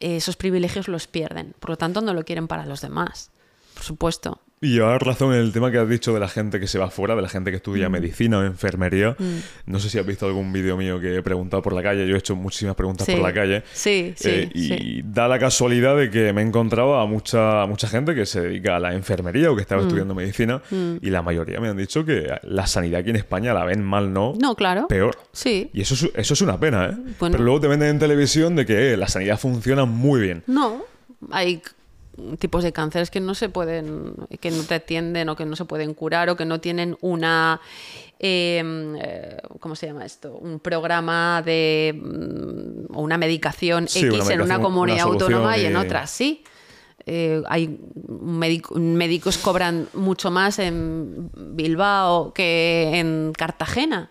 eh, 0.00 0.16
esos 0.16 0.36
privilegios 0.36 0.88
los 0.88 1.06
pierden. 1.06 1.54
Por 1.58 1.70
lo 1.70 1.76
tanto, 1.76 2.00
no 2.00 2.14
lo 2.14 2.24
quieren 2.24 2.48
para 2.48 2.66
los 2.66 2.80
demás, 2.80 3.30
por 3.74 3.82
supuesto. 3.82 4.40
Y 4.64 4.74
llevas 4.74 5.02
razón 5.02 5.34
en 5.34 5.40
el 5.40 5.52
tema 5.52 5.72
que 5.72 5.78
has 5.78 5.88
dicho 5.88 6.14
de 6.14 6.20
la 6.20 6.28
gente 6.28 6.60
que 6.60 6.68
se 6.68 6.78
va 6.78 6.88
fuera, 6.88 7.16
de 7.16 7.22
la 7.22 7.28
gente 7.28 7.50
que 7.50 7.56
estudia 7.56 7.88
Mm. 7.88 7.92
medicina 7.92 8.38
o 8.38 8.44
enfermería. 8.44 9.16
No 9.66 9.80
sé 9.80 9.90
si 9.90 9.98
has 9.98 10.06
visto 10.06 10.24
algún 10.24 10.52
vídeo 10.52 10.76
mío 10.76 11.00
que 11.00 11.16
he 11.16 11.22
preguntado 11.22 11.60
por 11.62 11.72
la 11.72 11.82
calle. 11.82 12.06
Yo 12.06 12.14
he 12.14 12.18
hecho 12.20 12.36
muchísimas 12.36 12.76
preguntas 12.76 13.04
Sí. 13.06 13.12
por 13.12 13.22
la 13.22 13.32
calle. 13.34 13.64
Sí, 13.72 14.14
sí, 14.16 14.28
Eh, 14.30 14.50
y 14.54 14.68
sí. 14.68 15.02
da 15.04 15.26
la 15.26 15.40
casualidad 15.40 15.96
de 15.96 16.10
que 16.10 16.32
me 16.32 16.42
he 16.42 16.44
encontrado 16.46 16.94
a 17.00 17.06
mucha, 17.06 17.62
a 17.62 17.66
mucha 17.66 17.88
gente 17.88 18.14
que 18.14 18.24
se 18.24 18.40
dedica 18.40 18.76
a 18.76 18.78
la 18.78 18.94
enfermería 18.94 19.50
o 19.50 19.56
que 19.56 19.62
Mm. 19.62 19.62
estaba 19.62 19.82
estudiando 19.82 20.14
medicina. 20.14 20.62
Y 20.70 21.10
la 21.10 21.22
mayoría 21.22 21.58
me 21.58 21.68
han 21.68 21.76
dicho 21.76 22.04
que 22.04 22.32
la 22.44 22.68
sanidad 22.68 23.00
aquí 23.00 23.10
en 23.10 23.16
España 23.16 23.52
la 23.54 23.64
ven 23.64 23.82
mal, 23.82 24.12
¿no? 24.12 24.34
No, 24.40 24.54
claro. 24.54 24.86
Peor. 24.86 25.18
Sí. 25.32 25.70
Y 25.72 25.80
eso 25.80 25.94
es, 25.94 26.08
eso 26.14 26.34
es 26.34 26.40
una 26.40 26.60
pena, 26.60 26.86
¿eh? 26.86 26.96
Bueno. 27.18 27.32
Pero 27.32 27.42
luego 27.42 27.60
te 27.60 27.66
venden 27.66 27.88
en 27.88 27.98
televisión 27.98 28.54
de 28.54 28.64
que 28.64 28.92
eh, 28.92 28.96
la 28.96 29.08
sanidad 29.08 29.40
funciona 29.40 29.86
muy 29.86 30.20
bien. 30.20 30.44
No, 30.46 30.84
hay 31.32 31.60
tipos 32.38 32.62
de 32.62 32.72
cánceres 32.72 33.10
que 33.10 33.20
no 33.20 33.34
se 33.34 33.48
pueden, 33.48 34.14
que 34.40 34.50
no 34.50 34.62
te 34.64 34.74
atienden 34.74 35.28
o 35.28 35.36
que 35.36 35.44
no 35.46 35.56
se 35.56 35.64
pueden 35.64 35.94
curar 35.94 36.28
o 36.30 36.36
que 36.36 36.44
no 36.44 36.60
tienen 36.60 36.96
una, 37.00 37.60
eh, 38.18 38.62
eh, 39.02 39.36
¿cómo 39.60 39.74
se 39.76 39.86
llama 39.86 40.04
esto? 40.04 40.32
Un 40.36 40.60
programa 40.60 41.42
de 41.44 41.94
mm, 41.98 42.94
o 42.96 43.00
una 43.02 43.16
medicación 43.18 43.88
Sí, 43.88 44.00
X 44.06 44.20
una 44.24 44.34
en 44.34 44.40
una 44.42 44.60
comunidad 44.60 45.06
una 45.06 45.12
autónoma 45.14 45.58
y 45.58 45.64
en 45.66 45.76
otra 45.76 46.06
sí. 46.06 46.44
Eh, 47.04 47.42
hay 47.48 47.80
médico- 48.20 48.74
médicos 48.78 49.36
cobran 49.38 49.88
mucho 49.94 50.30
más 50.30 50.60
en 50.60 51.30
Bilbao 51.34 52.32
que 52.32 52.90
en 52.94 53.32
Cartagena. 53.36 54.08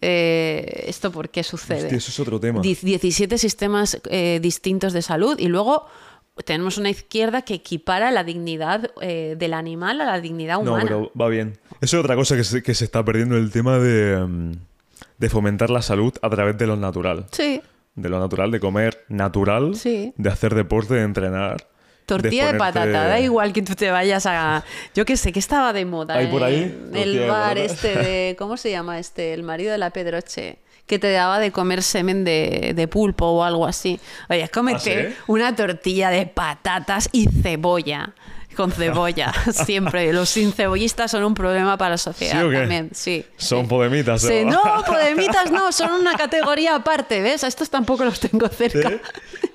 Eh, 0.00 0.84
¿Esto 0.86 1.10
por 1.12 1.28
qué 1.28 1.42
sucede? 1.42 1.82
Hostia, 1.84 1.98
eso 1.98 2.10
es 2.10 2.20
otro 2.20 2.38
tema. 2.40 2.60
Diez- 2.60 2.82
17 2.82 3.36
sistemas 3.38 4.00
eh, 4.10 4.38
distintos 4.42 4.92
de 4.92 5.02
salud 5.02 5.38
y 5.38 5.46
luego 5.48 5.86
tenemos 6.44 6.78
una 6.78 6.90
izquierda 6.90 7.42
que 7.42 7.54
equipara 7.54 8.10
la 8.10 8.24
dignidad 8.24 8.90
eh, 9.00 9.34
del 9.38 9.54
animal 9.54 10.00
a 10.00 10.04
la 10.04 10.20
dignidad 10.20 10.54
No, 10.62 10.72
humana. 10.72 10.84
pero 10.84 11.12
va 11.20 11.28
bien. 11.28 11.58
Eso 11.80 11.98
es 11.98 12.04
otra 12.04 12.16
cosa 12.16 12.36
que 12.36 12.44
se, 12.44 12.62
que 12.62 12.74
se 12.74 12.84
está 12.84 13.04
perdiendo, 13.04 13.36
el 13.36 13.50
tema 13.50 13.78
de, 13.78 14.16
mm, 14.26 14.52
de 15.18 15.28
fomentar 15.28 15.70
la 15.70 15.82
salud 15.82 16.12
a 16.22 16.30
través 16.30 16.56
de 16.58 16.66
lo 16.66 16.76
natural. 16.76 17.26
Sí, 17.32 17.60
De 17.94 18.08
lo 18.08 18.20
natural, 18.20 18.50
de 18.52 18.60
comer 18.60 19.04
natural, 19.08 19.74
Sí. 19.74 20.12
de 20.16 20.28
hacer 20.30 20.54
deporte, 20.54 20.94
de 20.94 21.02
entrenar. 21.02 21.66
tortilla 22.06 22.46
de, 22.52 22.58
ponerte- 22.58 22.58
patata, 22.58 23.06
da 23.08 23.20
igual 23.20 23.52
que 23.52 23.60
tú 23.60 23.74
te 23.74 23.90
vayas 23.90 24.24
a... 24.24 24.64
Yo 24.94 25.04
qué 25.04 25.16
sé, 25.18 25.30
que 25.30 25.38
estaba 25.40 25.72
de 25.74 25.84
moda. 25.84 26.14
¿Hay 26.14 26.28
por 26.28 26.42
ahí? 26.42 26.88
El 26.94 27.12
de 27.14 27.26
bar 27.28 27.58
este 27.58 27.88
de... 27.94 28.36
¿Cómo 28.38 28.56
se 28.56 28.70
llama 28.70 28.98
este? 28.98 29.34
El 29.34 29.42
marido 29.42 29.72
de 29.72 29.78
la 29.78 29.90
Pedroche. 29.90 30.58
Que 30.88 30.98
te 30.98 31.12
daba 31.12 31.38
de 31.38 31.52
comer 31.52 31.82
semen 31.84 32.24
de, 32.24 32.72
de 32.74 32.88
pulpo 32.88 33.26
o 33.26 33.44
algo 33.44 33.66
así. 33.66 34.00
Oye, 34.28 34.48
cómete 34.48 35.06
¿Ah, 35.06 35.10
sí? 35.10 35.16
una 35.28 35.54
tortilla 35.54 36.10
de 36.10 36.26
patatas 36.26 37.08
y 37.12 37.28
cebolla. 37.28 38.14
Con 38.58 38.72
cebolla, 38.72 39.32
siempre. 39.52 40.12
Los 40.12 40.30
sin 40.30 40.52
cebollistas 40.52 41.12
son 41.12 41.22
un 41.22 41.32
problema 41.34 41.78
para 41.78 41.90
la 41.90 41.96
sociedad 41.98 42.40
¿Sí 42.40 42.44
o 42.46 42.50
qué? 42.50 42.56
también. 42.58 42.90
Sí. 42.92 43.24
Son 43.36 43.62
sí. 43.62 43.68
podemitas, 43.68 44.20
Sí, 44.20 44.44
¿no? 44.44 44.60
podemitas 44.86 45.52
no, 45.52 45.70
son 45.70 45.92
una 45.92 46.14
categoría 46.16 46.74
aparte, 46.74 47.22
¿ves? 47.22 47.44
A 47.44 47.46
estos 47.46 47.70
tampoco 47.70 48.04
los 48.04 48.18
tengo 48.18 48.48
cerca. 48.48 48.88
¿Eh? 48.88 49.00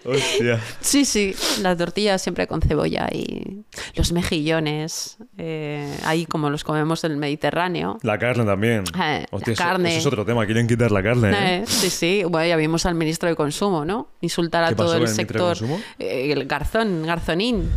Hostia. 0.05 0.59
Sí, 0.79 1.03
sí, 1.03 1.35
la 1.61 1.75
tortilla 1.75 2.17
siempre 2.17 2.47
con 2.47 2.61
cebolla 2.61 3.09
y 3.11 3.65
los 3.95 4.13
mejillones, 4.13 5.17
eh, 5.37 5.93
ahí 6.05 6.25
como 6.25 6.49
los 6.49 6.63
comemos 6.63 7.03
en 7.03 7.11
el 7.11 7.17
Mediterráneo. 7.17 7.99
La 8.03 8.17
carne 8.17 8.45
también. 8.45 8.83
Eh, 9.01 9.25
Hostia, 9.31 9.51
la 9.51 9.53
eso- 9.53 9.63
carne. 9.63 9.89
Eso, 9.89 9.99
es 9.99 10.05
otro 10.05 10.23
tema. 10.25 10.45
Quieren 10.45 10.65
quitar 10.67 10.91
la 10.91 11.03
carne. 11.03 11.31
¿eh? 11.31 11.57
Eh, 11.57 11.63
sí, 11.67 11.89
sí, 11.89 12.23
bueno, 12.23 12.47
ya 12.47 12.55
vimos 12.55 12.85
al 12.85 12.95
ministro 12.95 13.27
de 13.27 13.35
Consumo, 13.35 13.83
¿no? 13.83 14.07
Insultar 14.21 14.63
a 14.63 14.69
¿Qué 14.69 14.75
todo 14.75 14.95
el 14.95 15.03
el 15.03 15.07
sector. 15.09 15.57
El 15.99 16.45
garzón, 16.45 17.03
garzonín. 17.05 17.69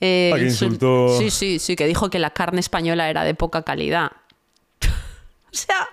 Eh, 0.00 0.30
Ah, 0.34 0.38
que 0.38 0.44
insul- 0.46 0.68
insultó- 0.72 1.18
Sí, 1.18 1.30
sí, 1.30 1.58
sí, 1.58 1.76
que 1.76 1.86
dijo 1.86 2.08
que 2.10 2.18
la 2.18 2.30
carne 2.30 2.60
española 2.60 3.10
era 3.10 3.22
de 3.24 3.34
poca 3.34 3.62
calidad. 3.62 4.10
o 5.52 5.52
sea, 5.52 5.88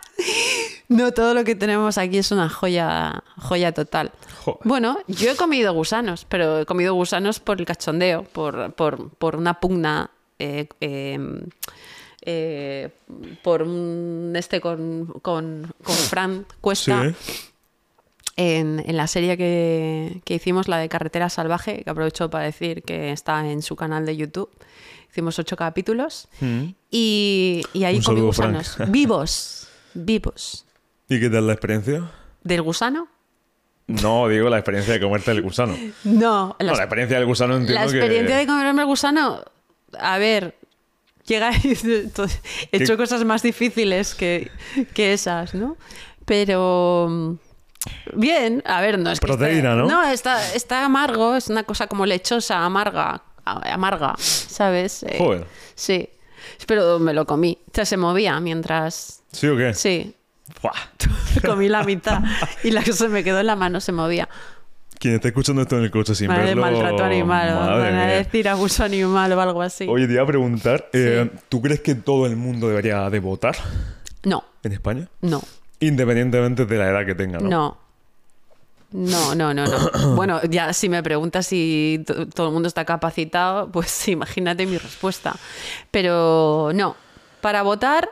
no 0.88 1.12
todo 1.12 1.34
lo 1.34 1.44
que 1.44 1.56
tenemos 1.56 1.98
aquí 1.98 2.18
es 2.18 2.32
una 2.32 2.50
joya, 2.50 3.24
joya 3.38 3.74
total. 3.74 4.12
Joder. 4.46 4.60
Bueno, 4.64 5.00
yo 5.08 5.32
he 5.32 5.36
comido 5.36 5.74
gusanos, 5.74 6.26
pero 6.30 6.62
he 6.62 6.66
comido 6.66 6.94
gusanos 6.94 7.40
por 7.40 7.60
el 7.60 7.66
cachondeo, 7.66 8.24
por, 8.24 8.74
por, 8.74 9.10
por 9.10 9.36
una 9.36 9.60
pugna, 9.60 10.10
eh, 10.40 10.68
eh, 10.80 11.20
eh, 12.22 12.90
por 13.44 13.62
un 13.64 14.34
este 14.36 14.62
con, 14.62 15.08
con, 15.22 15.74
con 15.84 15.96
Fran 15.96 16.46
Cuesta 16.62 17.10
Sí. 17.10 17.16
En, 18.38 18.84
en 18.88 18.96
la 18.98 19.08
serie 19.08 19.36
que, 19.38 20.22
que 20.24 20.36
hicimos, 20.36 20.68
la 20.68 20.78
de 20.78 20.88
Carretera 20.90 21.28
Salvaje, 21.30 21.84
que 21.84 21.90
aprovecho 21.90 22.30
para 22.30 22.46
decir 22.46 22.84
que 22.84 23.12
está 23.12 23.50
en 23.50 23.62
su 23.62 23.76
canal 23.76 24.06
de 24.06 24.16
YouTube. 24.16 24.50
Hicimos 25.10 25.38
ocho 25.40 25.56
capítulos 25.58 26.28
Mm. 26.40 26.66
y, 26.92 27.64
y 27.74 27.84
ahí 27.84 27.98
Un 27.98 28.04
comí 28.04 28.18
saludo, 28.18 28.34
Frank. 28.34 28.56
gusanos 28.58 28.92
vivos, 28.92 29.68
vivos. 29.94 30.66
¿Y 31.10 31.20
qué 31.20 31.30
tal 31.30 31.48
la 31.48 31.54
experiencia? 31.54 32.12
¿Del 32.44 32.62
gusano? 32.62 33.08
No, 33.88 34.28
digo 34.28 34.50
la 34.50 34.58
experiencia 34.58 34.94
de 34.94 35.00
comerte 35.00 35.32
el 35.32 35.42
gusano. 35.42 35.76
No, 36.04 36.56
No, 36.60 36.66
la 36.66 36.74
experiencia 36.74 37.18
del 37.18 37.26
gusano 37.26 37.56
entiendo 37.56 37.74
La 37.80 37.84
experiencia 37.86 38.36
que... 38.36 38.42
de 38.42 38.46
comerme 38.48 38.82
el 38.82 38.88
gusano, 38.88 39.44
a 39.98 40.18
ver, 40.20 40.56
llega 41.26 41.50
he 41.64 42.10
hecho 42.74 42.94
¿Qué? 42.94 42.98
cosas 42.98 43.24
más 43.26 43.42
difíciles 43.42 44.14
que, 44.14 44.52
que 44.94 45.14
esas, 45.14 45.56
¿no? 45.56 45.78
Pero 46.26 47.38
bien, 48.14 48.62
a 48.66 48.82
ver, 48.82 48.98
no 49.00 49.12
es 49.12 49.20
que 49.20 49.28
Proteína, 49.28 49.72
esté- 49.74 49.78
¿no? 49.78 49.88
No, 49.88 50.04
está, 50.10 50.54
está 50.54 50.86
amargo, 50.86 51.36
es 51.36 51.48
una 51.50 51.64
cosa 51.64 51.88
como 51.88 52.06
lechosa, 52.06 52.64
amarga, 52.66 53.22
amarga, 53.46 54.16
¿sabes? 54.18 55.04
Eh, 55.04 55.16
Joder. 55.18 55.46
Sí, 55.76 56.10
pero 56.66 57.00
me 57.00 57.14
lo 57.14 57.26
comí, 57.26 57.58
o 57.68 57.72
sea, 57.74 57.86
se 57.86 57.98
movía 57.98 58.40
mientras... 58.40 59.22
¿Sí 59.32 59.48
o 59.48 59.56
qué? 59.58 59.74
Sí, 59.74 60.14
comí 61.46 61.68
la 61.70 61.84
mitad 61.84 62.22
y 62.64 62.72
la 62.72 62.82
que 62.84 62.94
se 62.94 63.08
me 63.10 63.24
quedó 63.24 63.40
en 63.40 63.48
la 63.48 63.56
mano 63.56 63.80
se 63.82 63.92
movía. 63.92 64.28
Quien 65.00 65.14
está 65.16 65.28
escuchando 65.28 65.62
esto 65.62 65.78
en 65.78 65.84
el 65.84 65.92
coche 65.92 66.16
sin 66.16 66.28
Madre 66.28 66.46
verlo... 66.46 66.62
maltrato 66.64 67.04
animal, 67.04 67.54
madre 67.54 67.80
van 67.92 67.96
a 67.96 68.08
decir 68.08 68.50
abuso 68.50 68.84
animal 68.84 69.32
o 69.34 69.42
algo 69.42 69.62
así. 69.62 69.86
Oye, 69.88 70.08
te 70.08 70.14
iba 70.14 70.24
a 70.24 70.26
preguntar, 70.26 70.90
eh, 70.94 71.30
¿tú 71.50 71.62
crees 71.62 71.82
que 71.82 71.94
todo 71.94 72.26
el 72.26 72.36
mundo 72.36 72.68
debería 72.70 73.08
de 73.12 73.20
votar 73.20 73.56
No, 74.24 74.44
en 74.64 74.72
España? 74.72 75.08
no, 75.22 75.44
Independientemente 75.80 76.66
de 76.66 76.78
la 76.78 76.90
edad 76.90 77.06
que 77.06 77.16
tenga, 77.16 77.40
¿no? 77.40 77.49
no. 77.49 77.78
No, 78.90 79.36
no, 79.36 79.54
no, 79.54 79.66
no. 79.66 79.91
Bueno, 80.16 80.40
ya 80.49 80.72
si 80.72 80.88
me 80.88 81.04
preguntas 81.04 81.45
si 81.45 82.04
to- 82.08 82.26
todo 82.28 82.48
el 82.48 82.54
mundo 82.54 82.68
está 82.70 82.86
capacitado, 82.86 83.70
pues 83.72 84.08
imagínate 84.08 84.66
mi 84.66 84.78
respuesta. 84.78 85.36
Pero 85.91 86.72
no, 86.74 86.95
para 87.41 87.64
votar 87.64 88.10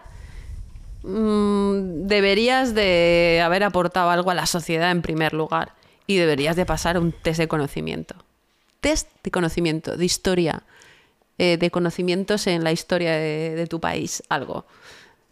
mm, 1.03 2.07
deberías 2.07 2.73
de 2.73 3.41
haber 3.43 3.63
aportado 3.63 4.09
algo 4.09 4.31
a 4.31 4.33
la 4.35 4.45
sociedad 4.45 4.91
en 4.91 5.01
primer 5.01 5.33
lugar. 5.33 5.73
y 6.07 6.17
deberías 6.17 6.55
de 6.55 6.67
pasar 6.67 6.99
un 6.99 7.11
test 7.13 7.39
de 7.39 7.47
conocimiento. 7.47 8.13
Test 8.79 9.07
de 9.23 9.31
conocimiento, 9.31 9.97
de 9.97 10.05
historia, 10.05 10.61
eh, 11.39 11.57
de 11.57 11.71
conocimientos 11.71 12.45
en 12.45 12.63
la 12.63 12.71
historia 12.71 13.13
de, 13.13 13.55
de 13.55 13.65
tu 13.65 13.79
país, 13.79 14.21
algo. 14.29 14.65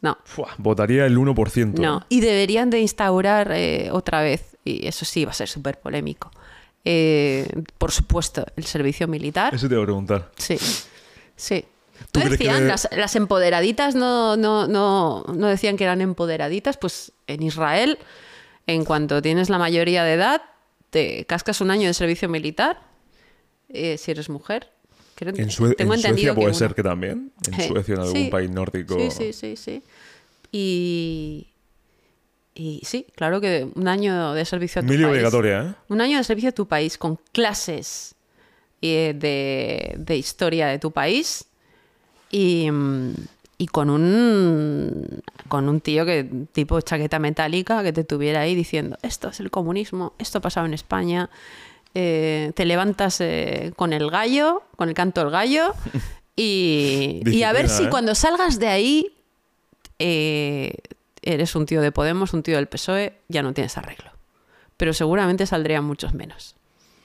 No, 0.04 0.18
Fua, 0.26 0.50
votaría 0.60 1.06
el 1.08 1.18
1%. 1.18 1.80
no. 1.80 2.06
Y 2.10 2.20
deberían 2.20 2.70
de 2.70 2.80
instaurar 2.82 3.52
eh, 3.54 3.90
otra 3.92 4.22
vez, 4.22 4.58
y 4.66 4.86
eso 4.86 5.06
sí 5.06 5.24
va 5.26 5.32
a 5.32 5.34
ser 5.34 5.48
súper 5.48 5.80
polémico, 5.80 6.30
eh, 6.86 7.48
por 7.78 7.92
supuesto, 7.92 8.46
el 8.58 8.66
servicio 8.66 9.08
militar. 9.08 9.56
Eso 9.56 9.68
te 9.70 9.76
iba 9.76 9.82
a 9.84 9.86
preguntar. 9.86 10.30
Sí, 10.36 10.58
sí. 11.38 11.66
¿Tú 12.12 12.20
¿Tú 12.20 12.26
crees 12.26 12.38
que 12.38 12.44
decían, 12.44 12.64
de- 12.64 12.68
las, 12.68 12.90
las 12.92 13.16
empoderaditas 13.16 13.96
no, 13.96 14.36
no, 14.36 14.68
no, 14.68 15.24
no 15.34 15.48
decían 15.48 15.78
que 15.78 15.86
eran 15.86 16.02
empoderaditas? 16.02 16.76
Pues 16.76 17.14
en 17.28 17.42
Israel, 17.42 17.98
en 18.68 18.84
cuanto 18.84 19.22
tienes 19.22 19.50
la 19.50 19.58
mayoría 19.58 20.04
de 20.04 20.14
edad, 20.16 20.42
te 20.90 21.24
cascas 21.26 21.62
un 21.62 21.72
año 21.72 21.88
de 21.88 21.94
servicio 21.94 22.28
militar, 22.28 22.82
eh, 23.70 23.98
si 23.98 24.12
eres 24.12 24.28
mujer. 24.30 24.70
Creo- 25.16 25.34
En, 25.36 25.50
Sue- 25.52 25.76
tengo 25.76 25.94
en 25.94 26.00
Suecia 26.00 26.34
puede 26.36 26.48
que 26.50 26.54
ser 26.56 26.74
que 26.76 26.84
también. 26.84 27.32
En 27.48 27.54
Sí, 27.56 27.68
Suecia, 27.68 27.94
en 27.96 28.00
algún 28.02 28.14
sí. 28.24 28.30
país 28.32 28.50
nórdico. 28.50 28.98
Sí, 28.98 29.12
sí, 29.12 29.34
sí, 29.34 29.56
sí. 29.56 29.84
Y, 30.52 31.48
y 32.56 32.82
sí, 32.84 33.08
claro 33.16 33.42
que 33.42 33.68
un 33.76 33.88
año 33.88 34.34
de 34.34 34.46
servicio 34.46 34.80
a 34.82 34.84
tu 34.84 34.90
Mil 34.92 35.02
país. 35.02 35.12
obligatoria, 35.14 35.62
¿eh? 35.64 35.74
Un 35.90 36.02
año 36.02 36.18
de 36.18 36.24
servicio 36.24 36.50
a 36.50 36.54
tu 36.54 36.68
país 36.68 36.98
con 36.98 37.20
clases 37.32 38.16
eh, 38.82 39.14
de, 39.18 39.96
de 39.98 40.18
historia 40.18 40.68
de 40.68 40.78
tu 40.80 40.92
país 40.92 41.46
y, 42.30 42.68
y 43.58 43.68
con 43.68 43.90
un 43.90 45.22
con 45.48 45.70
un 45.70 45.82
tío 45.82 46.06
que 46.06 46.28
tipo 46.52 46.80
chaqueta 46.82 47.20
metálica 47.20 47.84
que 47.84 47.94
te 47.94 48.04
tuviera 48.04 48.42
ahí 48.42 48.56
diciendo 48.56 48.98
esto 49.04 49.30
es 49.30 49.40
el 49.40 49.52
comunismo, 49.52 50.14
esto 50.18 50.40
ha 50.40 50.42
pasado 50.42 50.66
en 50.66 50.74
España, 50.74 51.30
eh, 51.96 52.52
te 52.56 52.66
levantas 52.66 53.22
eh, 53.22 53.74
con 53.76 53.94
el 53.94 54.10
gallo, 54.10 54.64
con 54.76 54.90
el 54.90 54.96
canto 54.96 55.22
del 55.22 55.30
gallo 55.32 55.74
y, 56.36 57.22
y 57.26 57.44
a 57.44 57.52
ver 57.54 57.70
si 57.70 57.84
¿eh? 57.84 57.90
cuando 57.90 58.16
salgas 58.16 58.60
de 58.60 58.68
ahí 58.68 59.16
eh, 60.00 60.74
eres 61.22 61.56
un 61.56 61.66
tío 61.66 61.82
de 61.82 61.92
Podemos, 61.92 62.34
un 62.34 62.44
tío 62.44 62.56
del 62.58 62.68
PSOE, 62.68 63.14
ya 63.30 63.42
no 63.44 63.54
tienes 63.54 63.78
arreglo. 63.78 64.12
Pero 64.78 64.94
seguramente 64.94 65.46
saldrían 65.46 65.86
muchos 65.86 66.14
menos. 66.14 66.56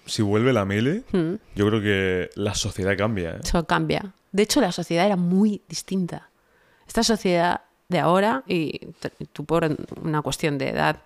Si 0.06 0.22
vuelve 0.22 0.52
la 0.52 0.64
mili, 0.64 1.04
Mm. 1.12 1.34
yo 1.54 1.66
creo 1.68 1.80
que 1.82 2.30
la 2.34 2.54
sociedad 2.54 2.96
cambia. 2.96 3.38
Eso 3.42 3.64
cambia. 3.66 4.14
De 4.32 4.42
hecho, 4.42 4.60
la 4.60 4.72
sociedad 4.72 5.04
era 5.06 5.16
muy 5.16 5.60
distinta. 5.68 6.30
Esta 6.86 7.02
sociedad 7.02 7.60
de 7.88 7.98
ahora, 7.98 8.42
y 8.46 8.80
tú 9.32 9.44
por 9.44 9.68
una 10.02 10.22
cuestión 10.22 10.58
de 10.58 10.70
edad 10.70 10.96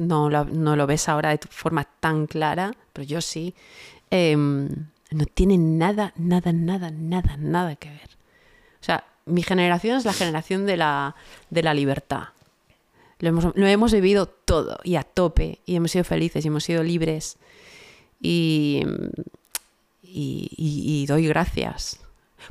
no 0.00 0.30
lo, 0.30 0.44
no 0.46 0.76
lo 0.76 0.86
ves 0.86 1.08
ahora 1.08 1.30
de 1.30 1.38
forma 1.48 1.84
tan 2.00 2.26
clara, 2.26 2.72
pero 2.92 3.06
yo 3.06 3.20
sí, 3.20 3.54
em, 4.10 4.68
no 5.10 5.26
tiene 5.26 5.58
nada, 5.58 6.12
nada, 6.16 6.52
nada, 6.52 6.90
nada, 6.90 7.36
nada 7.36 7.76
que 7.76 7.90
ver. 7.90 8.16
O 8.80 8.84
sea, 8.84 9.04
mi 9.26 9.42
generación 9.42 9.98
es 9.98 10.04
la 10.04 10.14
generación 10.14 10.64
de 10.66 10.76
la, 10.76 11.14
de 11.50 11.62
la 11.62 11.74
libertad. 11.74 12.28
Lo 13.18 13.28
hemos, 13.28 13.54
hemos 13.54 13.92
vivido 13.92 14.26
todo 14.26 14.78
y 14.82 14.96
a 14.96 15.02
tope, 15.02 15.58
y 15.66 15.76
hemos 15.76 15.90
sido 15.90 16.04
felices 16.04 16.44
y 16.44 16.48
hemos 16.48 16.64
sido 16.64 16.82
libres. 16.82 17.36
Y, 18.22 18.82
y, 20.02 21.04
doy 21.06 21.26
gracias. 21.26 22.00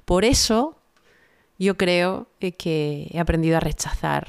Por 0.05 0.23
eso 0.23 0.77
yo 1.57 1.77
creo 1.77 2.27
que 2.39 3.09
he 3.11 3.19
aprendido 3.19 3.57
a 3.57 3.59
rechazar 3.59 4.27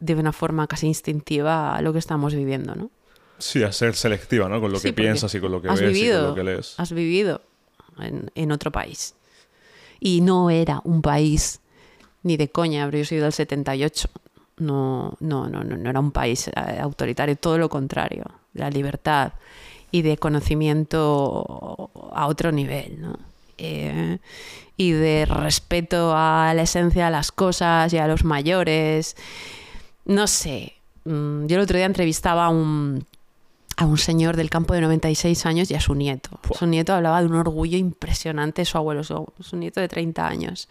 de 0.00 0.14
una 0.14 0.32
forma 0.32 0.66
casi 0.66 0.86
instintiva 0.86 1.80
lo 1.82 1.92
que 1.92 1.98
estamos 1.98 2.34
viviendo, 2.34 2.74
¿no? 2.74 2.90
Sí, 3.38 3.62
a 3.62 3.72
ser 3.72 3.94
selectiva, 3.94 4.48
¿no? 4.48 4.60
Con 4.60 4.72
lo 4.72 4.78
Sí, 4.78 4.88
que 4.88 4.92
piensas 4.94 5.34
y 5.34 5.40
con 5.40 5.52
lo 5.52 5.60
que 5.60 5.68
ves 5.68 5.80
y 5.80 5.84
vivido, 5.84 6.20
con 6.20 6.28
lo 6.30 6.34
que 6.34 6.44
lees. 6.44 6.74
Has 6.78 6.92
vivido 6.92 7.42
en, 7.98 8.30
en 8.34 8.52
otro 8.52 8.72
país. 8.72 9.14
Y 10.00 10.20
no 10.20 10.50
era 10.50 10.80
un 10.84 11.02
país 11.02 11.60
ni 12.22 12.36
de 12.36 12.48
coña, 12.50 12.88
yo 12.90 13.04
soy 13.04 13.18
del 13.18 13.32
78. 13.32 14.08
No, 14.58 15.14
no, 15.20 15.48
no, 15.48 15.62
no, 15.64 15.76
no 15.76 15.90
era 15.90 16.00
un 16.00 16.12
país 16.12 16.48
eh, 16.48 16.78
autoritario, 16.80 17.36
todo 17.36 17.58
lo 17.58 17.68
contrario. 17.68 18.24
La 18.54 18.70
libertad 18.70 19.34
y 19.90 20.02
de 20.02 20.16
conocimiento 20.16 21.90
a 22.12 22.26
otro 22.26 22.52
nivel, 22.52 23.00
¿no? 23.00 23.18
Eh, 23.58 24.18
y 24.76 24.92
de 24.92 25.24
respeto 25.26 26.12
a 26.14 26.52
la 26.54 26.62
esencia 26.62 27.06
de 27.06 27.10
las 27.10 27.32
cosas 27.32 27.92
y 27.92 27.98
a 27.98 28.06
los 28.06 28.24
mayores. 28.24 29.16
No 30.06 30.26
sé. 30.26 30.72
mm, 31.04 31.46
Yo 31.46 31.56
el 31.56 31.62
otro 31.62 31.76
día 31.76 31.86
entrevistaba 31.86 32.46
a 32.46 32.48
un, 32.48 33.04
a 33.76 33.84
un 33.84 33.98
señor 33.98 34.36
del 34.36 34.50
campo 34.50 34.72
de 34.74 34.80
96 34.80 35.44
años 35.46 35.70
y 35.70 35.74
a 35.74 35.80
su 35.80 35.94
nieto. 35.94 36.40
Su 36.58 36.66
nieto 36.66 36.94
hablaba 36.94 37.20
de 37.20 37.26
un 37.26 37.34
orgullo 37.34 37.76
impresionante 37.76 38.62
de 38.62 38.66
su 38.66 38.78
abuelo, 38.78 39.04
su, 39.04 39.26
su 39.40 39.56
nieto 39.56 39.80
de 39.80 39.88
30 39.88 40.26
años. 40.26 40.68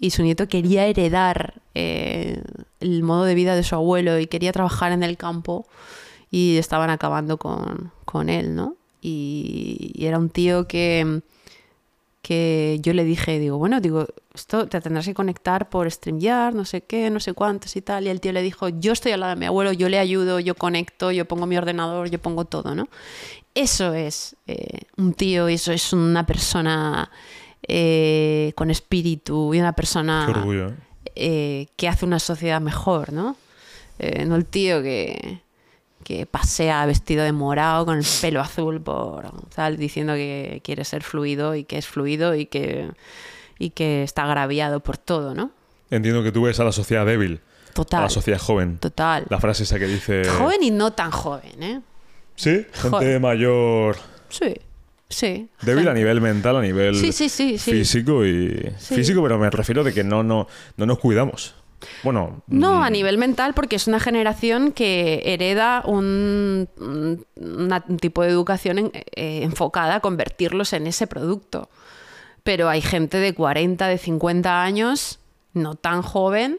Y 0.00 0.10
su 0.10 0.22
nieto 0.22 0.46
quería 0.46 0.86
heredar 0.86 1.54
eh, 1.74 2.40
el 2.78 3.02
modo 3.02 3.24
de 3.24 3.34
vida 3.34 3.56
de 3.56 3.64
su 3.64 3.74
abuelo 3.74 4.18
y 4.20 4.28
quería 4.28 4.52
trabajar 4.52 4.92
en 4.92 5.02
el 5.02 5.16
campo 5.16 5.66
y 6.30 6.56
estaban 6.58 6.90
acabando 6.90 7.36
con, 7.38 7.90
con 8.04 8.28
él, 8.28 8.54
¿no? 8.54 8.76
Y, 9.00 9.92
y 9.94 10.06
era 10.06 10.18
un 10.18 10.28
tío 10.30 10.68
que, 10.68 11.20
que 12.28 12.78
yo 12.82 12.92
le 12.92 13.04
dije, 13.04 13.38
digo, 13.38 13.56
bueno, 13.56 13.80
digo, 13.80 14.06
esto 14.34 14.68
te 14.68 14.82
tendrás 14.82 15.06
que 15.06 15.14
conectar 15.14 15.70
por 15.70 15.90
StreamYard, 15.90 16.54
no 16.54 16.66
sé 16.66 16.82
qué, 16.82 17.08
no 17.08 17.20
sé 17.20 17.32
cuántos 17.32 17.74
y 17.74 17.80
tal. 17.80 18.04
Y 18.04 18.10
el 18.10 18.20
tío 18.20 18.32
le 18.32 18.42
dijo, 18.42 18.68
yo 18.68 18.92
estoy 18.92 19.12
al 19.12 19.20
lado 19.20 19.34
de 19.34 19.40
mi 19.40 19.46
abuelo, 19.46 19.72
yo 19.72 19.88
le 19.88 19.98
ayudo, 19.98 20.38
yo 20.38 20.54
conecto, 20.54 21.10
yo 21.10 21.24
pongo 21.24 21.46
mi 21.46 21.56
ordenador, 21.56 22.10
yo 22.10 22.18
pongo 22.18 22.44
todo, 22.44 22.74
¿no? 22.74 22.90
Eso 23.54 23.94
es 23.94 24.36
eh, 24.46 24.82
un 24.98 25.14
tío, 25.14 25.48
eso 25.48 25.72
es 25.72 25.94
una 25.94 26.26
persona 26.26 27.10
eh, 27.66 28.52
con 28.56 28.70
espíritu 28.70 29.54
y 29.54 29.60
una 29.60 29.72
persona 29.72 30.26
orgullo, 30.28 30.74
¿eh? 31.14 31.68
que 31.76 31.88
hace 31.88 32.04
una 32.04 32.18
sociedad 32.18 32.60
mejor, 32.60 33.10
¿no? 33.10 33.38
No 34.26 34.36
el 34.36 34.44
tío 34.44 34.82
que, 34.82 35.40
que 36.08 36.24
pasea 36.24 36.86
vestido 36.86 37.22
de 37.22 37.32
morado 37.32 37.84
con 37.84 37.98
el 37.98 38.06
pelo 38.22 38.40
azul 38.40 38.80
por 38.80 39.30
tal, 39.54 39.76
diciendo 39.76 40.14
que 40.14 40.62
quiere 40.64 40.86
ser 40.86 41.02
fluido 41.02 41.54
y 41.54 41.64
que 41.64 41.76
es 41.76 41.86
fluido 41.86 42.34
y 42.34 42.46
que, 42.46 42.90
y 43.58 43.70
que 43.70 44.04
está 44.04 44.24
agraviado 44.24 44.80
por 44.80 44.96
todo, 44.96 45.34
¿no? 45.34 45.50
Entiendo 45.90 46.22
que 46.22 46.32
tú 46.32 46.44
ves 46.44 46.58
a 46.60 46.64
la 46.64 46.72
sociedad 46.72 47.04
débil, 47.04 47.42
a 47.42 47.72
Total. 47.74 48.02
la 48.04 48.08
sociedad 48.08 48.38
joven. 48.38 48.78
Total. 48.78 49.26
La 49.28 49.38
frase 49.38 49.64
esa 49.64 49.78
que 49.78 49.86
dice... 49.86 50.24
Joven 50.24 50.62
y 50.62 50.70
no 50.70 50.94
tan 50.94 51.10
joven, 51.10 51.62
¿eh? 51.62 51.82
Sí, 52.36 52.64
gente 52.72 53.18
mayor... 53.18 53.98
Sí, 54.30 54.54
sí. 55.10 55.50
Débil 55.60 55.88
a 55.88 55.92
nivel 55.92 56.22
mental, 56.22 56.56
a 56.56 56.62
nivel 56.62 56.94
Sí, 56.94 57.12
sí, 57.12 57.28
sí, 57.28 57.58
físico 57.58 58.24
y... 58.24 58.72
Físico, 58.78 59.22
pero 59.22 59.38
me 59.38 59.50
refiero 59.50 59.84
de 59.84 59.92
que 59.92 60.04
no, 60.04 60.22
no, 60.22 60.48
no 60.78 60.86
nos 60.86 60.98
cuidamos. 61.00 61.54
Bueno... 62.02 62.42
No, 62.48 62.78
mm, 62.78 62.82
a 62.82 62.90
nivel 62.90 63.18
mental, 63.18 63.54
porque 63.54 63.76
es 63.76 63.86
una 63.86 64.00
generación 64.00 64.72
que 64.72 65.22
hereda 65.24 65.82
un, 65.86 66.68
un- 66.78 67.26
una- 67.36 67.84
un 67.88 67.96
tipo 67.98 68.22
de 68.22 68.28
educación 68.30 68.78
en- 68.78 68.90
eh, 68.94 69.40
enfocada 69.42 69.96
a 69.96 70.00
convertirlos 70.00 70.72
en 70.72 70.86
ese 70.86 71.06
producto. 71.06 71.68
Pero 72.42 72.68
hay 72.68 72.80
gente 72.80 73.18
de 73.18 73.34
40, 73.34 73.86
de 73.88 73.98
50 73.98 74.62
años, 74.62 75.18
no 75.54 75.74
tan 75.74 76.02
joven, 76.02 76.58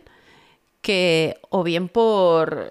que 0.81 1.35
o 1.49 1.63
bien 1.63 1.89
por, 1.89 2.67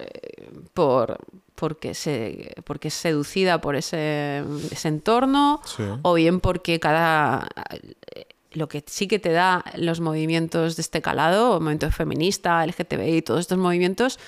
por 0.73 1.19
porque 1.55 1.93
se 1.93 2.55
porque 2.63 2.87
es 2.87 2.93
seducida 2.93 3.59
por 3.61 3.75
ese, 3.75 4.43
ese 4.71 4.87
entorno 4.87 5.59
Sí. 5.65 5.83
o 6.01 6.13
bien 6.13 6.39
porque 6.39 6.79
cada 6.79 7.47
lo 8.51 8.67
que 8.67 8.83
sí 8.87 9.07
que 9.07 9.19
te 9.19 9.31
da 9.31 9.63
los 9.75 9.99
movimientos 9.99 10.75
de 10.75 10.81
este 10.81 11.01
calado, 11.01 11.55
el 11.57 11.61
movimiento 11.61 11.91
feminista, 11.91 12.65
LGTBI, 12.65 13.21
todos 13.21 13.41
estos 13.41 13.57
movimientos, 13.57 14.19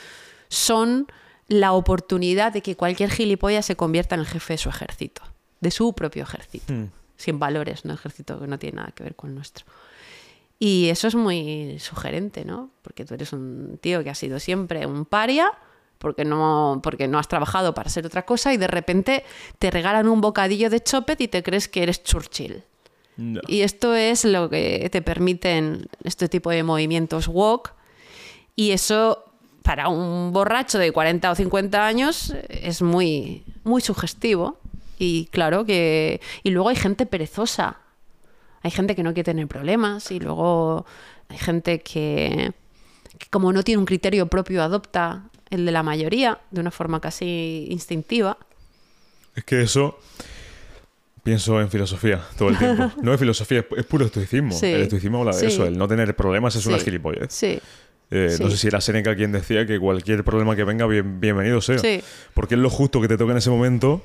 son 0.50 1.08
la 1.48 1.74
oportunidad 1.74 2.54
de 2.54 2.62
que 2.62 2.76
cualquier 2.76 3.10
gilipollas 3.10 3.66
se 3.66 3.76
convierta 3.76 4.16
en 4.16 4.22
el 4.22 4.28
jefe 4.28 4.54
de 4.54 4.58
su 4.58 4.70
ejército, 4.70 5.22
de 5.60 5.72
su 5.72 5.94
propio 5.94 6.24
ejército, 6.24 6.72
Mm. 6.72 6.90
sin 7.18 7.40
valores, 7.40 7.84
un 7.84 7.92
ejército 7.92 8.40
que 8.40 8.48
no 8.48 8.58
tiene 8.60 8.78
nada 8.78 8.92
que 8.92 9.04
ver 9.04 9.16
con 9.16 9.30
el 9.32 9.36
nuestro. 9.36 9.66
Y 10.60 10.90
eso 10.90 11.08
es 11.08 11.16
muy 11.16 11.78
sugerente, 11.80 12.46
¿no? 12.46 12.70
Porque 12.84 13.04
tú 13.04 13.16
eres 13.16 13.34
un 13.34 13.80
tío 13.82 14.04
que 14.04 14.12
ha 14.12 14.16
sido 14.16 14.40
siempre 14.40 14.86
un 14.86 15.06
paria, 15.06 15.52
porque 15.98 16.24
no, 16.26 16.80
porque 16.84 17.08
no 17.08 17.18
has 17.20 17.28
trabajado 17.28 17.74
para 17.74 17.90
ser 17.90 18.06
otra 18.06 18.26
cosa, 18.26 18.54
y 18.54 18.58
de 18.58 18.68
repente 18.68 19.24
te 19.60 19.72
regalan 19.72 20.08
un 20.08 20.22
bocadillo 20.22 20.70
de 20.70 20.82
chopet 20.82 21.20
y 21.22 21.28
te 21.28 21.42
crees 21.44 21.68
que 21.68 21.84
eres 21.84 22.04
Churchill. 22.04 22.64
No. 23.22 23.40
Y 23.48 23.62
esto 23.62 23.94
es 23.94 24.26
lo 24.26 24.50
que 24.50 24.90
te 24.92 25.04
permiten 25.04 25.88
este 26.04 26.28
tipo 26.28 26.50
de 26.50 26.64
movimientos 26.64 27.28
woke. 27.28 27.72
Y 28.56 28.72
eso, 28.72 29.24
para 29.62 29.90
un 29.90 30.34
borracho 30.34 30.80
de 30.80 30.92
40 30.92 31.30
o 31.30 31.36
50 31.36 31.86
años, 31.86 32.34
es 32.50 32.82
muy, 32.82 33.44
muy 33.64 33.82
sugestivo. 33.82 34.58
Y 34.98 35.26
claro 35.28 35.66
que. 35.66 36.20
Y 36.42 36.50
luego 36.50 36.70
hay 36.70 36.76
gente 36.76 37.06
perezosa. 37.06 37.78
Hay 38.64 38.72
gente 38.72 38.96
que 38.96 39.04
no 39.04 39.14
quiere 39.14 39.32
tener 39.32 39.48
problemas. 39.48 40.10
Y 40.10 40.20
luego 40.20 40.88
hay 41.30 41.38
gente 41.38 41.82
que, 41.82 42.54
que 43.20 43.28
como 43.30 43.54
no 43.54 43.62
tiene 43.62 43.78
un 43.78 43.86
criterio 43.86 44.26
propio, 44.28 44.64
adopta 44.64 45.30
el 45.52 45.66
de 45.66 45.72
la 45.72 45.84
mayoría 45.84 46.40
de 46.50 46.60
una 46.60 46.72
forma 46.72 47.00
casi 47.00 47.68
instintiva. 47.70 48.38
Es 49.36 49.44
que 49.44 49.62
eso 49.62 50.00
pienso 51.24 51.60
en 51.62 51.70
filosofía 51.70 52.22
todo 52.38 52.50
el 52.50 52.58
tiempo. 52.58 52.92
No 53.02 53.14
es 53.14 53.20
filosofía, 53.20 53.66
es, 53.78 53.86
puro 53.86 54.06
estoicismo. 54.06 54.52
Sí. 54.54 54.68
El 54.68 54.82
estoicismo 54.82 55.20
habla 55.20 55.32
de 55.34 55.40
Sí. 55.40 55.46
eso. 55.48 55.66
El 55.66 55.78
no 55.78 55.88
tener 55.88 56.16
problemas 56.16 56.56
es 56.56 56.66
una 56.66 56.80
gilipollez. 56.80 57.32
Sí, 57.32 57.60
Eh, 58.14 58.36
No 58.42 58.50
sé 58.50 58.58
si 58.58 58.68
era 58.68 58.82
Seneca 58.82 59.16
quien 59.16 59.32
decía 59.32 59.66
que 59.66 59.80
cualquier 59.80 60.24
problema 60.26 60.56
que 60.56 60.64
venga, 60.66 60.86
bien- 60.86 61.20
bienvenido 61.22 61.62
sea. 61.62 61.78
Porque 62.34 62.56
es 62.56 62.60
lo 62.62 62.70
justo 62.70 63.00
que 63.02 63.08
te 63.08 63.18
toca 63.18 63.32
en 63.32 63.38
ese 63.38 63.50
momento 63.50 64.02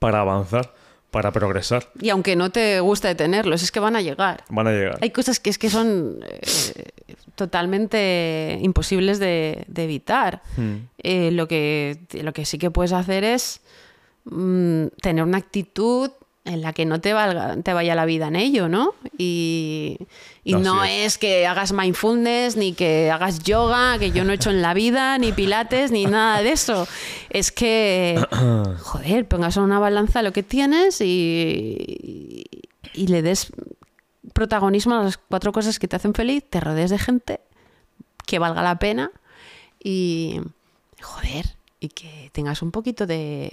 para 0.00 0.20
avanzar, 0.20 0.74
para 1.12 1.30
progresar. 1.30 1.88
Y 2.00 2.08
aunque 2.10 2.34
no 2.36 2.50
te 2.50 2.80
guste 2.80 3.14
tenerlos, 3.14 3.62
es 3.62 3.70
que 3.70 3.78
van 3.80 3.94
a 3.94 4.00
llegar. 4.02 4.42
Van 4.48 4.66
a 4.66 4.70
llegar. 4.72 4.98
Hay 5.00 5.10
cosas 5.10 5.38
que 5.38 5.50
es 5.50 5.58
que 5.58 5.70
son 5.70 6.24
eh, 6.28 6.86
totalmente 7.36 8.58
imposibles 8.62 9.18
de, 9.18 9.64
de 9.68 9.84
evitar. 9.84 10.42
Hmm. 10.56 10.76
Eh, 10.98 11.30
lo, 11.32 11.46
que, 11.48 11.98
lo 12.22 12.32
que 12.32 12.44
sí 12.44 12.58
que 12.58 12.70
puedes 12.70 12.92
hacer 12.92 13.24
es 13.24 13.60
mm, 14.24 14.86
tener 15.02 15.24
una 15.24 15.38
actitud 15.38 16.10
en 16.50 16.62
la 16.62 16.72
que 16.72 16.84
no 16.84 17.00
te, 17.00 17.12
valga, 17.12 17.56
te 17.62 17.72
vaya 17.72 17.94
la 17.94 18.04
vida 18.04 18.28
en 18.28 18.36
ello, 18.36 18.68
¿no? 18.68 18.94
Y, 19.16 19.98
y 20.44 20.54
no 20.54 20.84
es. 20.84 21.14
es. 21.14 21.18
que 21.18 21.46
hagas 21.46 21.72
mindfulness, 21.72 22.56
ni 22.56 22.72
que 22.72 23.10
hagas 23.10 23.40
yoga, 23.40 23.98
que 23.98 24.10
yo 24.10 24.24
no 24.24 24.32
he 24.32 24.34
hecho 24.34 24.50
en 24.50 24.60
la 24.60 24.74
vida, 24.74 25.16
ni 25.18 25.32
pilates, 25.32 25.92
ni 25.92 26.06
nada 26.06 26.42
de 26.42 26.52
eso. 26.52 26.88
Es 27.30 27.52
que, 27.52 28.20
joder, 28.80 29.28
pongas 29.28 29.56
en 29.56 29.62
una 29.62 29.78
balanza 29.78 30.22
lo 30.22 30.32
que 30.32 30.42
tienes 30.42 31.00
y, 31.00 32.46
y 32.94 33.06
le 33.06 33.22
des 33.22 33.52
protagonismo 34.32 34.96
a 34.96 35.04
las 35.04 35.18
cuatro 35.18 35.52
cosas 35.52 35.78
que 35.78 35.88
te 35.88 35.96
hacen 35.96 36.14
feliz, 36.14 36.44
te 36.48 36.60
rodees 36.60 36.90
de 36.90 36.98
gente 36.98 37.40
que 38.26 38.38
valga 38.38 38.62
la 38.62 38.78
pena 38.78 39.10
y, 39.82 40.40
joder, 41.00 41.59
y 41.80 41.88
que 41.88 42.28
tengas 42.32 42.60
un 42.62 42.70
poquito 42.70 43.06
de, 43.06 43.50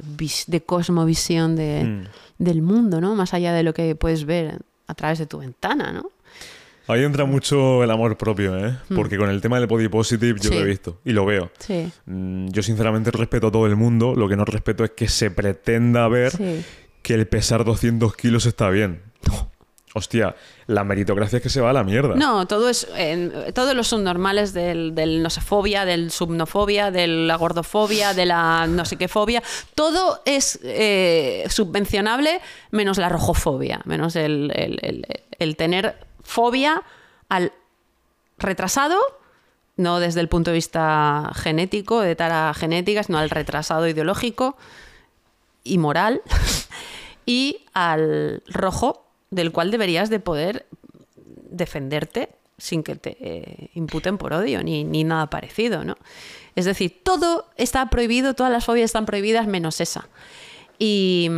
de 0.48 0.62
cosmovisión 0.64 1.56
de, 1.56 1.84
Mm. 1.84 2.04
del 2.44 2.62
mundo, 2.62 2.99
¿no? 3.02 3.16
Más 3.16 3.34
allá 3.34 3.54
de 3.54 3.64
lo 3.64 3.74
que 3.74 3.95
puedes 3.95 4.26
ver 4.26 4.60
a 4.88 4.94
través 4.94 5.18
de 5.20 5.26
tu 5.28 5.40
ventana, 5.40 5.91
¿no? 5.94 6.12
Ahí 6.90 7.04
entra 7.04 7.26
mucho 7.26 7.84
el 7.84 7.91
amor 7.91 8.18
propio, 8.18 8.58
¿eh? 8.66 8.78
Porque 8.95 9.18
con 9.18 9.30
el 9.30 9.41
tema 9.41 9.58
del 9.60 9.68
body 9.68 9.90
positive 9.90 10.40
yo 10.41 10.49
lo 10.52 10.60
he 10.62 10.64
visto 10.66 11.02
y 11.04 11.12
lo 11.12 11.26
veo. 11.26 11.52
Sí, 11.60 11.91
Mm, 12.06 12.48
Yo 12.49 12.64
sinceramente 12.64 13.12
respeto 13.12 13.48
a 13.48 13.52
todo 13.52 13.66
el 13.66 13.76
mundo. 13.76 14.14
Lo 14.16 14.30
que 14.30 14.38
no 14.38 14.45
respeto 14.45 14.86
es 14.86 14.91
que 14.91 15.10
se 15.10 15.30
pretenda 15.30 16.08
ver 16.08 16.32
sí. 16.32 16.64
que 17.02 17.14
el 17.16 17.28
pesar 17.28 17.66
200 17.66 18.16
kilos 18.16 18.45
está 18.45 18.70
bien. 18.70 19.02
Hostia, 19.98 20.36
la 20.68 20.84
meritocracia 20.84 21.38
es 21.38 21.44
que 21.44 21.49
se 21.49 21.60
va 21.61 21.72
a 21.72 21.74
la 21.74 21.84
mierda. 21.84 22.15
No, 22.15 22.48
todo 22.48 22.69
es, 22.69 22.88
todos 23.53 23.76
los 23.76 23.88
subnormales 23.88 24.53
del, 24.53 24.95
del 24.95 25.22
nosefobia, 25.24 25.86
del 25.86 26.11
subnofobia, 26.11 26.91
de 26.91 27.07
la 27.07 27.36
gordofobia, 27.36 28.14
de 28.14 28.26
la 28.26 28.65
no 28.68 28.86
sé 28.86 28.95
qué 28.98 29.07
fobia, 29.07 29.44
todo 29.76 30.22
es 30.26 30.60
eh, 30.64 31.45
subvencionable 31.49 32.40
menos 32.72 32.98
la 32.98 33.10
rojofobia, 33.10 33.82
menos 33.86 34.15
el- 34.15 34.52
el 35.40 35.56
tener 35.56 35.98
fobia 36.24 36.82
al 37.30 37.52
retrasado, 38.38 38.98
no 39.78 39.99
desde 39.99 40.22
el 40.22 40.30
punto 40.30 40.52
de 40.52 40.56
vista 40.56 41.32
genético, 41.36 42.02
de 42.02 42.15
tara 42.15 42.53
genética, 42.53 43.03
sino 43.03 43.18
al 43.18 43.30
retrasado 43.30 43.88
ideológico 43.88 44.57
y 45.64 45.78
moral, 45.78 46.22
y 47.26 47.65
al 47.74 48.41
rojo, 48.48 49.07
del 49.30 49.52
cual 49.52 49.72
deberías 49.72 50.10
de 50.10 50.20
poder 50.20 50.68
defenderte 51.49 52.30
sin 52.58 52.84
que 52.84 52.95
te 52.95 53.18
eh, 53.20 53.70
imputen 53.76 54.18
por 54.18 54.34
odio 54.34 54.64
ni, 54.64 54.84
ni 54.84 55.04
nada 55.04 55.30
parecido, 55.30 55.84
¿no? 55.84 55.95
Es 56.56 56.66
decir, 56.66 57.02
todo 57.04 57.45
está 57.56 57.88
prohibido, 57.90 58.34
todas 58.34 58.52
las 58.52 58.66
fobias 58.66 58.86
están 58.86 59.06
prohibidas 59.06 59.45
menos 59.45 59.80
esa. 59.80 60.10
Y, 60.80 61.30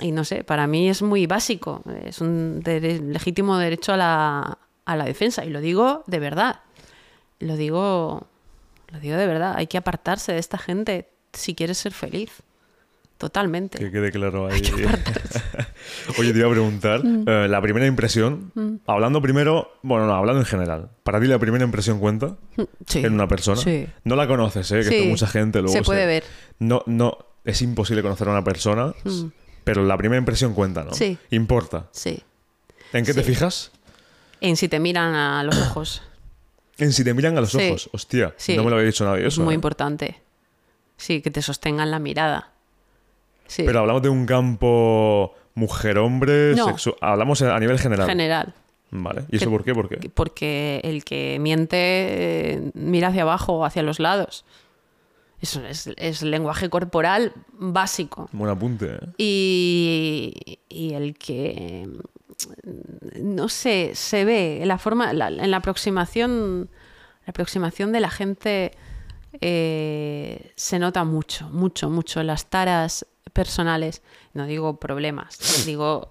y 0.00 0.12
no 0.12 0.24
sé, 0.24 0.44
para 0.44 0.66
mí 0.66 0.90
es 0.90 1.00
muy 1.00 1.26
básico, 1.26 1.82
es 2.04 2.20
un 2.20 2.62
legítimo 2.64 3.56
derecho 3.56 3.94
a 3.94 3.96
la, 3.96 4.58
a 4.84 4.96
la 4.96 5.04
defensa 5.04 5.44
y 5.44 5.50
lo 5.50 5.60
digo 5.60 6.04
de 6.06 6.18
verdad, 6.18 6.60
lo 7.38 7.56
digo, 7.56 8.26
lo 8.88 9.00
digo 9.00 9.16
de 9.16 9.26
verdad, 9.26 9.54
hay 9.56 9.66
que 9.66 9.78
apartarse 9.78 10.32
de 10.32 10.38
esta 10.38 10.58
gente 10.58 11.08
si 11.32 11.54
quieres 11.54 11.78
ser 11.78 11.92
feliz, 11.92 12.42
totalmente. 13.18 13.78
Que 13.78 13.90
quede 13.90 14.10
claro 14.12 14.46
ahí. 14.48 14.60
Oye, 16.18 16.32
te 16.32 16.38
iba 16.38 16.48
a 16.48 16.50
preguntar, 16.50 17.04
Mm. 17.04 17.24
eh, 17.28 17.48
la 17.48 17.60
primera 17.62 17.86
impresión, 17.86 18.52
hablando 18.86 19.20
primero, 19.22 19.72
bueno, 19.82 20.06
no, 20.06 20.14
hablando 20.14 20.40
en 20.40 20.46
general, 20.46 20.90
¿para 21.02 21.20
ti 21.20 21.26
la 21.26 21.38
primera 21.38 21.64
impresión 21.64 21.98
cuenta 21.98 22.36
Sí. 22.86 23.00
en 23.00 23.14
una 23.14 23.28
persona? 23.28 23.60
Sí. 23.60 23.86
No 24.04 24.16
la 24.16 24.26
conoces, 24.26 24.70
¿eh? 24.72 24.80
Que 24.80 25.02
Sí. 25.02 25.06
mucha 25.08 25.26
gente 25.26 25.60
luego 25.60 25.72
Se 25.72 25.82
puede 25.82 26.06
ver. 26.06 26.24
No, 26.58 26.82
no, 26.86 27.18
es 27.44 27.62
imposible 27.62 28.02
conocer 28.02 28.28
a 28.28 28.32
una 28.32 28.44
persona, 28.44 28.92
pero 29.64 29.84
la 29.84 29.96
primera 29.96 30.18
impresión 30.18 30.54
cuenta, 30.54 30.84
¿no? 30.84 30.90
Mm. 30.90 30.94
Sí. 30.94 31.18
Importa. 31.30 31.88
Sí. 31.92 32.22
¿En 32.92 33.04
qué 33.04 33.14
te 33.14 33.22
fijas? 33.22 33.72
En 34.40 34.56
si 34.56 34.68
te 34.68 34.78
miran 34.78 35.14
a 35.14 35.42
los 35.42 35.56
ojos. 35.70 36.02
En 36.78 36.92
si 36.92 37.04
te 37.04 37.14
miran 37.14 37.36
a 37.38 37.40
los 37.40 37.54
ojos. 37.54 37.88
Hostia, 37.92 38.34
no 38.56 38.64
me 38.64 38.70
lo 38.70 38.76
había 38.76 38.86
dicho 38.86 39.04
nadie 39.04 39.26
eso. 39.26 39.42
Muy 39.42 39.52
¿eh? 39.52 39.56
importante. 39.56 40.20
Sí, 40.98 41.20
que 41.22 41.30
te 41.30 41.40
sostengan 41.42 41.90
la 41.90 41.98
mirada. 41.98 42.52
Sí. 43.46 43.62
Pero 43.64 43.80
hablamos 43.80 44.02
de 44.02 44.08
un 44.08 44.26
campo 44.26 45.34
mujer-hombre, 45.54 46.54
No. 46.56 46.68
sexu- 46.68 46.96
Hablamos 47.00 47.42
a 47.42 47.58
nivel 47.58 47.78
general. 47.78 48.06
general. 48.08 48.54
Vale. 48.90 49.24
¿Y 49.30 49.36
eso 49.36 49.50
por 49.50 49.64
qué? 49.64 49.74
¿Por 49.74 49.88
qué? 49.88 50.08
Porque 50.10 50.80
el 50.84 51.04
que 51.04 51.38
miente 51.40 51.76
eh, 51.78 52.70
mira 52.74 53.08
hacia 53.08 53.22
abajo 53.22 53.54
o 53.54 53.64
hacia 53.64 53.82
los 53.82 53.98
lados. 53.98 54.44
Eso 55.40 55.62
es, 55.66 55.90
es 55.96 56.22
lenguaje 56.22 56.70
corporal 56.70 57.32
básico. 57.52 58.28
Buen 58.32 58.50
apunte, 58.50 58.86
¿eh? 58.94 58.98
Y, 59.18 60.58
y 60.68 60.94
el 60.94 61.14
que 61.18 61.88
no 63.20 63.48
sé, 63.48 63.90
se 63.94 64.24
ve 64.24 64.62
en 64.62 64.68
la 64.68 64.78
forma, 64.78 65.12
la- 65.12 65.28
en 65.28 65.50
la 65.50 65.58
aproximación, 65.58 66.68
la 67.26 67.30
aproximación 67.30 67.92
de 67.92 68.00
la 68.00 68.10
gente 68.10 68.72
eh, 69.40 70.52
se 70.56 70.78
nota 70.78 71.04
mucho, 71.04 71.48
mucho, 71.50 71.90
mucho 71.90 72.22
las 72.22 72.46
taras 72.46 73.06
personales. 73.32 74.02
No 74.34 74.46
digo 74.46 74.76
problemas, 74.78 75.38
digo 75.66 76.10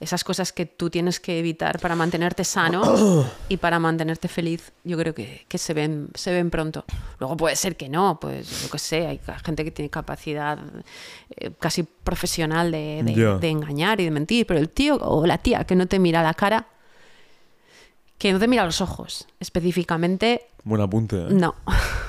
esas 0.00 0.22
cosas 0.22 0.52
que 0.52 0.64
tú 0.64 0.90
tienes 0.90 1.18
que 1.18 1.40
evitar 1.40 1.80
para 1.80 1.96
mantenerte 1.96 2.44
sano 2.44 3.26
y 3.48 3.56
para 3.56 3.80
mantenerte 3.80 4.28
feliz, 4.28 4.70
yo 4.84 4.96
creo 4.96 5.12
que, 5.12 5.44
que 5.48 5.58
se, 5.58 5.74
ven, 5.74 6.10
se 6.14 6.30
ven 6.32 6.50
pronto. 6.50 6.84
Luego 7.18 7.36
puede 7.36 7.56
ser 7.56 7.76
que 7.76 7.88
no, 7.88 8.20
pues 8.20 8.62
yo 8.62 8.70
qué 8.70 8.78
sé, 8.78 9.06
hay 9.08 9.20
gente 9.44 9.64
que 9.64 9.72
tiene 9.72 9.90
capacidad 9.90 10.56
eh, 11.36 11.50
casi 11.58 11.82
profesional 11.82 12.70
de, 12.70 13.02
de- 13.40 13.48
engañar 13.48 14.00
y 14.00 14.04
de 14.04 14.12
mentir, 14.12 14.46
pero 14.46 14.60
el 14.60 14.68
tío 14.68 14.94
o 15.00 15.26
la 15.26 15.38
tía 15.38 15.64
que 15.64 15.74
no 15.74 15.86
te 15.88 15.98
mira 15.98 16.22
la 16.22 16.34
cara, 16.34 16.68
que 18.18 18.32
no 18.32 18.38
te 18.38 18.46
mira 18.46 18.62
a 18.62 18.66
los 18.66 18.80
ojos, 18.80 19.26
específicamente, 19.40 20.42
Buen 20.62 20.80
apunte, 20.80 21.16
¿eh? 21.16 21.26
no. 21.30 21.56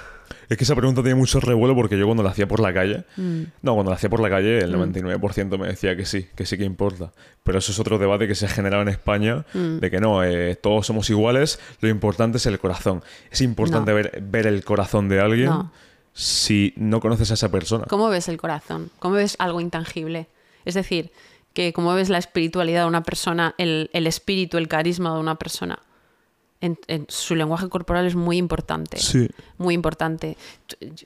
Es 0.49 0.57
que 0.57 0.63
esa 0.63 0.75
pregunta 0.75 1.01
tiene 1.03 1.15
mucho 1.15 1.39
revuelo 1.39 1.75
porque 1.75 1.97
yo 1.97 2.05
cuando 2.05 2.23
la 2.23 2.31
hacía 2.31 2.47
por 2.47 2.59
la 2.59 2.73
calle, 2.73 3.03
Mm. 3.17 3.41
no, 3.61 3.73
cuando 3.75 3.91
la 3.91 3.95
hacía 3.97 4.09
por 4.09 4.19
la 4.19 4.29
calle 4.29 4.57
el 4.59 4.71
99% 4.73 5.57
me 5.59 5.67
decía 5.67 5.95
que 5.95 6.05
sí, 6.05 6.27
que 6.35 6.45
sí 6.47 6.57
que 6.57 6.63
importa. 6.65 7.11
Pero 7.43 7.59
eso 7.59 7.71
es 7.71 7.79
otro 7.79 7.99
debate 7.99 8.27
que 8.27 8.33
se 8.33 8.47
ha 8.47 8.49
generado 8.49 8.81
en 8.81 8.87
España 8.89 9.45
Mm. 9.53 9.77
de 9.77 9.91
que 9.91 9.99
no, 9.99 10.23
eh, 10.23 10.55
todos 10.55 10.87
somos 10.87 11.09
iguales, 11.11 11.59
lo 11.81 11.89
importante 11.89 12.37
es 12.37 12.45
el 12.47 12.57
corazón. 12.59 13.03
Es 13.29 13.41
importante 13.41 13.91
No. 13.91 13.95
ver, 13.95 14.23
ver 14.23 14.47
el 14.47 14.63
corazón 14.65 15.07
de 15.07 15.19
alguien 15.21 15.45
No. 15.49 15.71
si 16.13 16.73
no 16.77 16.99
conoces 16.99 17.29
a 17.29 17.35
esa 17.35 17.49
persona. 17.51 17.85
¿Cómo 17.87 18.09
ves 18.09 18.27
el 18.27 18.37
corazón? 18.37 18.89
¿Cómo 18.99 19.15
ves 19.15 19.35
algo 19.39 19.61
intangible? 19.61 20.27
Es 20.65 20.73
decir, 20.73 21.11
que 21.53 21.73
cómo 21.73 21.93
ves 21.93 22.09
la 22.09 22.17
espiritualidad 22.17 22.81
de 22.83 22.87
una 22.87 23.03
persona, 23.03 23.53
el, 23.59 23.89
el 23.93 24.07
espíritu, 24.07 24.57
el 24.57 24.67
carisma 24.67 25.13
de 25.13 25.19
una 25.19 25.35
persona. 25.35 25.79
En, 26.61 26.77
en 26.88 27.05
su 27.07 27.35
lenguaje 27.35 27.69
corporal 27.69 28.05
es 28.05 28.15
muy 28.15 28.38
importante. 28.38 28.97
Sí. 28.97 29.29
Muy 29.57 29.73
importante. 29.73 30.38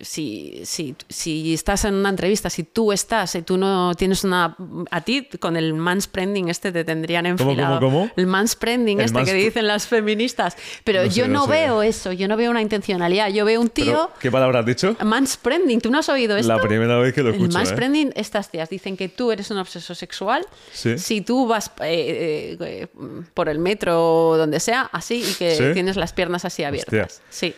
Si, 0.02 0.62
si, 0.66 0.96
si 1.10 1.54
estás 1.54 1.86
en 1.86 1.94
una 1.96 2.10
entrevista, 2.10 2.50
si 2.50 2.64
tú 2.64 2.92
estás 2.92 3.36
y 3.36 3.42
tú 3.42 3.58
no 3.58 3.94
tienes 3.96 4.24
una... 4.24 4.56
A 4.92 5.02
ti 5.02 5.28
con 5.40 5.56
el 5.58 5.74
manspreading 5.74 6.50
este 6.50 6.72
te 6.72 6.84
tendrían 6.84 7.26
¿Cómo, 7.38 7.52
enfilado. 7.52 7.80
cómo, 7.80 8.00
cómo? 8.02 8.12
El 8.16 8.28
manspreading 8.28 9.00
El 9.00 9.06
este 9.06 9.24
que 9.24 9.34
dicen 9.34 9.68
las 9.68 9.88
feministas. 9.88 10.56
Pero 10.84 11.04
No 11.06 11.12
sé, 11.12 11.18
yo 11.20 11.28
no 11.28 11.34
no, 11.34 11.46
sé. 11.46 11.52
veo 11.52 11.84
eso. 11.84 12.12
Yo 12.12 12.28
no 12.28 12.38
veo 12.38 12.52
una 12.52 12.62
intencionalidad. 12.62 13.30
Yo 13.30 13.46
veo 13.46 13.60
un 13.62 13.70
tío... 13.70 13.86
Pero, 13.86 14.12
¿Qué 14.20 14.32
palabra 14.32 14.60
has 14.60 14.66
dicho? 14.66 14.96
Manspreading. 15.04 15.82
¿Tú 15.82 15.90
no 15.92 16.00
has 16.00 16.10
oído 16.10 16.36
esto? 16.38 16.54
La 16.56 16.62
primera 16.62 16.98
vez 17.00 17.14
que 17.14 17.22
lo 17.24 17.30
El 17.30 17.36
escucho. 17.36 17.52
¿eh? 17.58 17.62
manspreading, 17.62 18.14
estas 18.16 18.50
tías 18.50 18.70
dicen 18.70 18.98
que 18.98 19.10
tú 19.10 19.32
eres 19.32 19.50
un 19.52 19.58
obseso 19.58 19.96
sexual. 19.96 20.46
Sí. 20.72 20.98
Si 20.98 21.22
tú 21.22 21.48
vas 21.48 21.72
eh, 21.82 22.58
eh, 22.60 22.88
por 23.34 23.50
el 23.50 23.60
metro 23.60 24.30
o 24.30 24.38
donde 24.38 24.60
sea, 24.60 24.90
así, 24.92 25.24
y 25.28 25.34
que 25.36 25.56
¿Sí? 25.56 25.64
tienes 25.74 25.96
las 25.96 26.14
piernas 26.14 26.46
así 26.46 26.64
abiertas. 26.64 26.94
Hostia. 27.22 27.24
Sí. 27.30 27.54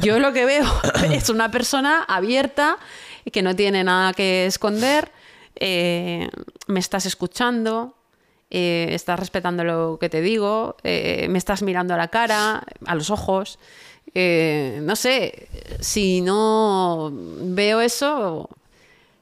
Yo 0.00 0.18
lo 0.18 0.32
que 0.32 0.44
veo 0.44 0.64
es 1.12 1.28
una 1.28 1.50
persona 1.50 2.04
abierta, 2.04 2.78
que 3.32 3.42
no 3.42 3.54
tiene 3.54 3.84
nada 3.84 4.12
que 4.12 4.46
esconder, 4.46 5.10
eh, 5.56 6.28
me 6.66 6.80
estás 6.80 7.04
escuchando, 7.06 7.94
eh, 8.50 8.88
estás 8.92 9.18
respetando 9.18 9.64
lo 9.64 9.98
que 10.00 10.08
te 10.08 10.20
digo, 10.20 10.76
eh, 10.84 11.26
me 11.28 11.38
estás 11.38 11.62
mirando 11.62 11.94
a 11.94 11.96
la 11.96 12.08
cara, 12.08 12.62
a 12.86 12.94
los 12.94 13.10
ojos. 13.10 13.58
no 14.14 14.96
sé, 14.96 15.48
si 15.80 16.20
no 16.22 17.10
veo 17.12 17.80
eso, 17.80 18.48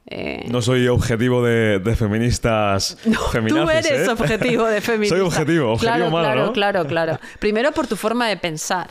Eh, 0.09 0.45
No 0.49 0.61
soy 0.61 0.87
objetivo 0.87 1.43
de, 1.43 1.79
de 1.79 1.95
feministas 1.97 2.97
no, 3.05 3.19
tú 3.29 3.69
eres 3.69 4.07
¿eh? 4.07 4.09
objetivo 4.09 4.65
de 4.65 4.79
feminista. 4.89 5.17
Soy 5.17 5.25
objetivo, 5.25 5.73
objetivo 5.73 5.97
claro, 5.97 6.11
malo, 6.11 6.23
claro, 6.23 6.45
¿no? 6.45 6.53
claro, 6.53 6.87
claro. 6.87 7.19
Primero 7.39 7.73
por 7.73 7.87
tu 7.87 7.97
forma 7.97 8.29
de 8.29 8.37
pensar. 8.37 8.89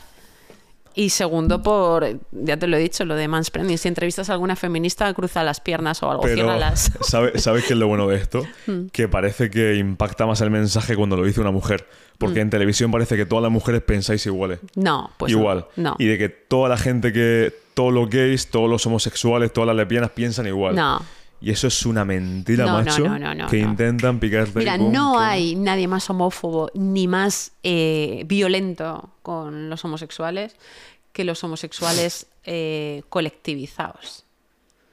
Y 0.99 1.11
segundo 1.11 1.61
por, 1.61 2.07
ya 2.31 2.57
te 2.57 2.65
lo 2.65 2.75
he 2.75 2.79
dicho, 2.79 3.05
lo 3.05 3.13
de 3.13 3.27
mansplaining. 3.27 3.77
Si 3.77 3.87
entrevistas 3.87 4.31
a 4.31 4.33
alguna 4.33 4.55
feminista, 4.55 5.13
cruza 5.13 5.43
las 5.43 5.61
piernas 5.61 6.01
o 6.01 6.09
algo, 6.09 6.23
Pero, 6.23 6.33
ciérralas. 6.37 6.91
¿sabe- 7.01 7.37
¿sabes 7.37 7.65
qué 7.65 7.73
es 7.73 7.79
lo 7.79 7.87
bueno 7.87 8.07
de 8.07 8.15
esto? 8.17 8.41
Hmm. 8.65 8.87
Que 8.91 9.07
parece 9.07 9.51
que 9.51 9.75
impacta 9.75 10.25
más 10.25 10.41
el 10.41 10.49
mensaje 10.49 10.95
cuando 10.95 11.15
lo 11.15 11.23
dice 11.23 11.39
una 11.39 11.51
mujer. 11.51 11.85
Hmm. 11.87 12.17
Porque 12.17 12.39
en 12.39 12.49
televisión 12.49 12.89
parece 12.91 13.15
que 13.15 13.27
todas 13.27 13.43
las 13.43 13.51
mujeres 13.51 13.83
pensáis 13.83 14.25
iguales. 14.25 14.57
No, 14.73 15.11
pues 15.17 15.31
no, 15.31 15.37
igual. 15.37 15.67
No. 15.75 15.95
Y 15.99 16.07
de 16.07 16.17
que 16.17 16.29
toda 16.29 16.67
la 16.67 16.77
gente 16.77 17.13
que. 17.13 17.53
Todos 17.75 17.93
los 17.93 18.09
gays, 18.09 18.47
todos 18.49 18.67
los 18.67 18.83
homosexuales, 18.87 19.53
todas 19.53 19.67
las 19.67 19.75
lesbianas 19.75 20.09
piensan 20.09 20.47
igual. 20.47 20.73
No. 20.75 20.99
Y 21.39 21.51
eso 21.51 21.67
es 21.67 21.85
una 21.85 22.03
mentira, 22.03 22.65
No, 22.65 22.73
macho. 22.83 23.07
no, 23.07 23.35
no, 23.35 23.47
que 23.47 23.59
intentan 23.59 24.19
picarte. 24.19 24.57
Mira, 24.57 24.77
con 24.77 24.91
no 24.91 25.19
hay 25.19 25.55
nadie 25.55 25.87
más 25.87 26.09
homófobo 26.09 26.71
ni 26.73 27.07
más 27.07 27.51
eh, 27.63 28.23
violento 28.25 29.11
con 29.21 29.69
los 29.69 29.85
homosexuales 29.85 30.55
que 31.13 31.23
los 31.23 31.43
homosexuales 31.43 32.25
eh, 32.43 33.03
colectivizados. 33.09 34.23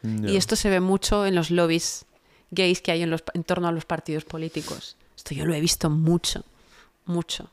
Y 0.03 0.37
esto 0.37 0.55
se 0.55 0.69
ve 0.69 0.81
mucho 0.81 1.25
en 1.25 1.35
los 1.35 1.51
lobbies 1.51 2.05
gays 2.51 2.83
que 2.83 2.93
hay 2.93 3.01
en, 3.03 3.09
los, 3.11 3.25
en 3.33 3.43
torno 3.43 3.69
a 3.69 3.73
los 3.73 3.87
partidos 3.87 4.27
políticos. 4.27 4.99
Esto 5.17 5.35
yo 5.35 5.47
lo 5.47 5.55
he 5.55 5.61
visto 5.63 5.89
mucho, 5.89 6.45
mucho. 7.07 7.51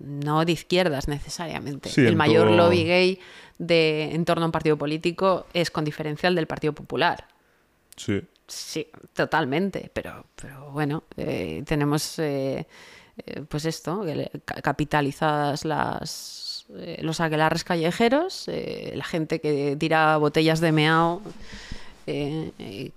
No 0.00 0.44
de 0.44 0.50
izquierdas 0.50 1.06
necesariamente. 1.06 1.88
Sí, 1.90 2.00
el 2.00 2.16
mayor 2.16 2.48
todo- 2.48 2.56
lobby 2.56 2.82
gay 2.84 3.20
de, 3.58 4.10
en 4.14 4.24
torno 4.24 4.42
a 4.42 4.46
un 4.46 4.52
partido 4.52 4.76
político 4.76 5.46
es 5.54 5.70
con 5.70 5.84
diferencial 5.84 6.34
del 6.34 6.48
Partido 6.48 6.72
Popular. 6.72 7.28
Sí. 7.96 8.22
Sí, 8.48 8.86
totalmente, 9.12 9.90
pero, 9.92 10.24
pero 10.40 10.70
bueno, 10.70 11.02
eh, 11.16 11.64
tenemos 11.66 12.16
eh, 12.20 12.64
eh, 13.26 13.42
pues 13.48 13.64
esto, 13.64 14.04
capitalizadas 14.62 15.64
las, 15.64 16.66
eh, 16.76 16.98
los 17.02 17.18
aquelarres 17.20 17.64
callejeros, 17.64 18.44
eh, 18.46 18.92
la 18.94 19.02
gente 19.04 19.40
que 19.40 19.76
tira 19.76 20.16
botellas 20.18 20.60
de 20.60 20.70
meao 20.72 21.22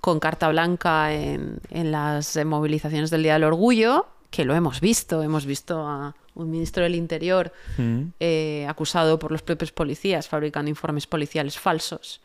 con 0.01 0.19
carta 0.19 0.49
blanca 0.49 1.11
en, 1.13 1.59
en 1.71 1.91
las 1.91 2.37
movilizaciones 2.45 3.09
del 3.09 3.23
Día 3.23 3.33
del 3.33 3.45
Orgullo, 3.45 4.05
que 4.29 4.45
lo 4.45 4.53
hemos 4.53 4.81
visto, 4.81 5.23
hemos 5.23 5.47
visto 5.47 5.79
a 5.87 6.13
un 6.35 6.51
ministro 6.51 6.83
del 6.83 6.93
Interior 6.95 7.51
Mm. 7.77 8.01
eh, 8.19 8.65
acusado 8.69 9.17
por 9.17 9.31
los 9.31 9.41
propios 9.41 9.71
policías 9.71 10.27
fabricando 10.27 10.69
informes 10.69 11.07
policiales 11.07 11.57
falsos. 11.57 12.21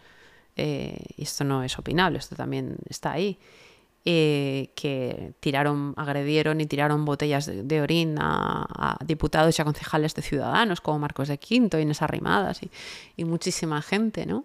Eh, 0.56 0.98
y 1.16 1.22
esto 1.22 1.44
no 1.44 1.62
es 1.62 1.78
opinable, 1.78 2.18
esto 2.18 2.36
también 2.36 2.76
está 2.88 3.12
ahí. 3.12 3.38
eh, 4.06 4.70
que 4.74 5.32
tiraron, 5.40 5.94
agredieron 5.96 6.60
y 6.60 6.66
tiraron 6.66 7.04
botellas 7.06 7.46
de, 7.46 7.62
de 7.62 7.80
orín 7.80 8.16
a, 8.20 8.98
diputados 9.06 9.58
y 9.58 9.62
a 9.62 9.64
concejales 9.64 10.14
de 10.14 10.20
Ciudadanos, 10.22 10.80
como 10.82 10.98
Marcos 10.98 11.28
de 11.28 11.38
Quinto, 11.38 11.78
Inés 11.78 12.02
Arrimadas 12.02 12.62
y, 12.62 12.70
y 13.16 13.24
muchísima 13.24 13.80
gente, 13.82 14.26
¿no? 14.26 14.44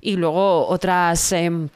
Y 0.00 0.16
luego 0.16 0.68
otras... 0.68 1.32
em, 1.32 1.68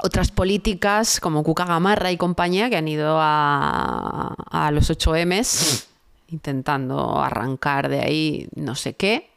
otras 0.00 0.30
políticas 0.30 1.18
como 1.18 1.42
Cuca 1.42 1.64
Gamarra 1.64 2.12
y 2.12 2.16
compañía 2.16 2.70
que 2.70 2.76
han 2.76 2.86
ido 2.86 3.18
a, 3.20 4.32
a 4.48 4.70
los 4.70 4.90
8Ms 4.90 5.86
intentando 6.28 7.20
arrancar 7.20 7.88
de 7.88 8.00
ahí 8.00 8.48
no 8.54 8.76
sé 8.76 8.94
qué 8.94 9.28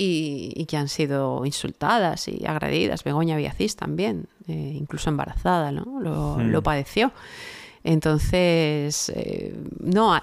y, 0.00 0.52
y 0.56 0.64
que 0.66 0.76
han 0.78 0.88
sido 0.88 1.44
insultadas 1.44 2.26
y 2.28 2.46
agredidas. 2.46 3.04
Begoña 3.04 3.36
Villacís 3.36 3.76
también, 3.76 4.26
eh, 4.48 4.72
incluso 4.74 5.10
embarazada, 5.10 5.72
¿no? 5.72 6.00
Lo, 6.00 6.36
Hmm. 6.36 6.50
lo 6.50 6.62
padeció. 6.62 7.12
Entonces, 7.82 9.10
eh, 9.14 9.54
no, 9.80 10.16
eh, 10.16 10.22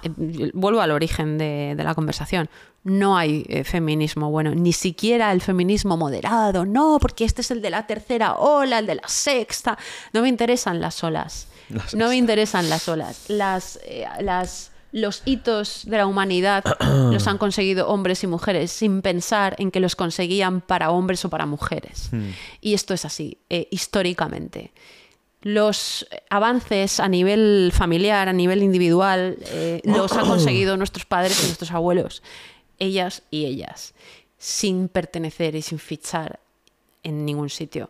vuelvo 0.54 0.82
al 0.82 0.92
origen 0.92 1.38
de, 1.38 1.74
de 1.76 1.84
la 1.84 1.94
conversación. 1.96 2.50
No 2.84 3.18
hay 3.18 3.46
eh, 3.50 3.64
feminismo 3.64 4.32
bueno, 4.32 4.54
ni 4.56 4.74
siquiera 4.74 5.32
el 5.32 5.42
feminismo 5.42 5.98
moderado, 5.98 6.66
no, 6.66 6.98
porque 7.02 7.26
este 7.26 7.42
es 7.42 7.52
el 7.52 7.62
de 7.62 7.70
la 7.70 7.86
tercera 7.86 8.36
ola, 8.36 8.80
el 8.80 8.86
de 8.88 8.96
la 8.96 9.08
sexta. 9.08 9.78
No 10.14 10.22
me 10.22 10.30
interesan 10.30 10.80
las 10.80 11.04
olas. 11.04 11.48
La 11.70 11.84
No 11.94 12.08
me 12.10 12.16
interesan 12.16 12.70
las 12.70 12.88
olas. 12.88 13.26
Las, 13.28 13.80
eh, 13.86 14.06
las, 14.22 14.72
los 14.92 15.22
hitos 15.26 15.84
de 15.86 15.98
la 15.98 16.08
humanidad 16.08 16.64
los 17.12 17.28
han 17.28 17.38
conseguido 17.38 17.88
hombres 17.88 18.24
y 18.24 18.28
mujeres 18.28 18.72
sin 18.72 19.02
pensar 19.02 19.56
en 19.60 19.72
que 19.72 19.80
los 19.80 19.96
conseguían 19.96 20.62
para 20.62 20.92
hombres 20.92 21.24
o 21.26 21.30
para 21.30 21.46
mujeres. 21.46 22.10
Y 22.62 22.74
esto 22.74 22.94
es 22.94 23.06
así, 23.06 23.40
eh, 23.50 23.68
históricamente. 23.72 24.72
Los 25.42 26.08
avances 26.30 27.00
a 27.00 27.08
nivel 27.08 27.72
familiar, 27.74 28.28
a 28.28 28.34
nivel 28.34 28.64
individual, 28.64 29.38
eh, 29.48 29.82
los 29.84 30.12
han 30.14 30.26
conseguido 30.28 30.78
nuestros 30.78 31.06
padres 31.06 31.42
y 31.44 31.46
nuestros 31.46 31.72
abuelos, 31.72 32.24
ellas 32.80 33.24
y 33.30 33.46
ellas, 33.46 33.94
sin 34.38 34.88
pertenecer 34.88 35.56
y 35.56 35.62
sin 35.62 35.80
fichar 35.80 36.40
en 37.04 37.26
ningún 37.26 37.50
sitio. 37.50 37.90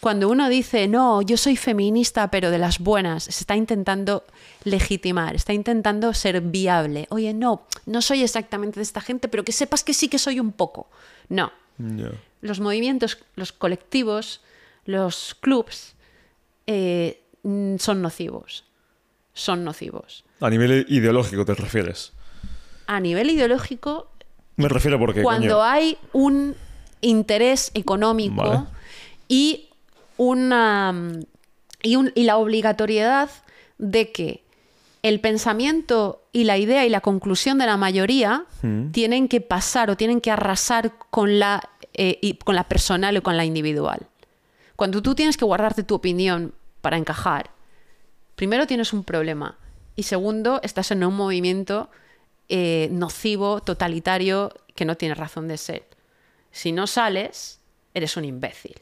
Cuando 0.00 0.30
uno 0.30 0.48
dice, 0.48 0.88
no, 0.88 1.20
yo 1.20 1.36
soy 1.36 1.56
feminista, 1.56 2.30
pero 2.30 2.50
de 2.50 2.58
las 2.58 2.78
buenas, 2.78 3.24
se 3.24 3.30
está 3.30 3.54
intentando 3.54 4.24
legitimar, 4.64 5.34
está 5.34 5.52
intentando 5.52 6.14
ser 6.14 6.40
viable. 6.40 7.06
Oye, 7.10 7.34
no, 7.34 7.66
no 7.84 8.00
soy 8.00 8.22
exactamente 8.22 8.80
de 8.80 8.82
esta 8.82 9.02
gente, 9.02 9.28
pero 9.28 9.44
que 9.44 9.52
sepas 9.52 9.84
que 9.84 9.92
sí 9.92 10.08
que 10.08 10.18
soy 10.18 10.40
un 10.40 10.52
poco. 10.52 10.88
No. 11.28 11.52
Los 12.40 12.60
movimientos, 12.60 13.18
los 13.36 13.52
colectivos, 13.52 14.40
los 14.86 15.34
clubs 15.38 15.94
eh, 16.66 17.22
son 17.42 18.02
nocivos. 18.02 18.64
Son 19.34 19.64
nocivos. 19.64 20.24
A 20.40 20.50
nivel 20.50 20.86
ideológico 20.88 21.44
te 21.44 21.54
refieres. 21.54 22.12
A 22.86 23.00
nivel 23.00 23.30
ideológico, 23.30 24.10
Me 24.56 24.68
refiero 24.68 24.98
porque. 24.98 25.22
cuando 25.22 25.56
coño, 25.56 25.62
hay 25.62 25.96
un 26.12 26.56
interés 27.00 27.70
económico 27.74 28.42
Vale. 28.42 28.66
y 29.28 29.69
una 30.24 30.94
y, 31.82 31.96
un- 31.96 32.12
y 32.14 32.24
la 32.24 32.36
obligatoriedad 32.36 33.30
de 33.78 34.12
que 34.12 34.44
el 35.02 35.18
pensamiento 35.20 36.22
y 36.30 36.44
la 36.44 36.58
idea 36.58 36.84
y 36.84 36.90
la 36.90 37.00
conclusión 37.00 37.56
de 37.56 37.64
la 37.64 37.78
mayoría 37.78 38.44
Mm. 38.60 38.90
tienen 38.92 39.28
que 39.28 39.40
pasar 39.40 39.88
o 39.90 39.96
tienen 39.96 40.20
que 40.20 40.30
arrasar 40.30 40.92
con 41.08 41.38
la, 41.38 41.70
eh, 41.94 42.18
y- 42.20 42.34
con 42.34 42.54
la 42.54 42.64
personal 42.64 43.16
o 43.16 43.22
con 43.22 43.38
la 43.38 43.46
individual. 43.46 44.00
Cuando 44.76 45.00
tú 45.00 45.14
tienes 45.14 45.38
que 45.38 45.46
guardarte 45.46 45.84
tu 45.84 45.94
opinión 45.94 46.52
para 46.82 46.98
encajar, 46.98 47.48
primero 48.36 48.66
tienes 48.66 48.92
un 48.92 49.02
problema 49.04 49.56
y 49.96 50.02
segundo 50.02 50.60
estás 50.62 50.90
en 50.90 51.02
un 51.02 51.16
movimiento 51.16 51.88
eh, 52.52 52.88
nocivo, 52.92 53.60
totalitario, 53.60 54.52
que 54.74 54.84
no 54.84 54.96
tiene 54.96 55.14
razón 55.14 55.48
de 55.48 55.56
ser. 55.56 55.84
Si 56.50 56.72
no 56.72 56.86
sales, 56.88 57.60
eres 57.94 58.16
un 58.18 58.24
imbécil. 58.26 58.74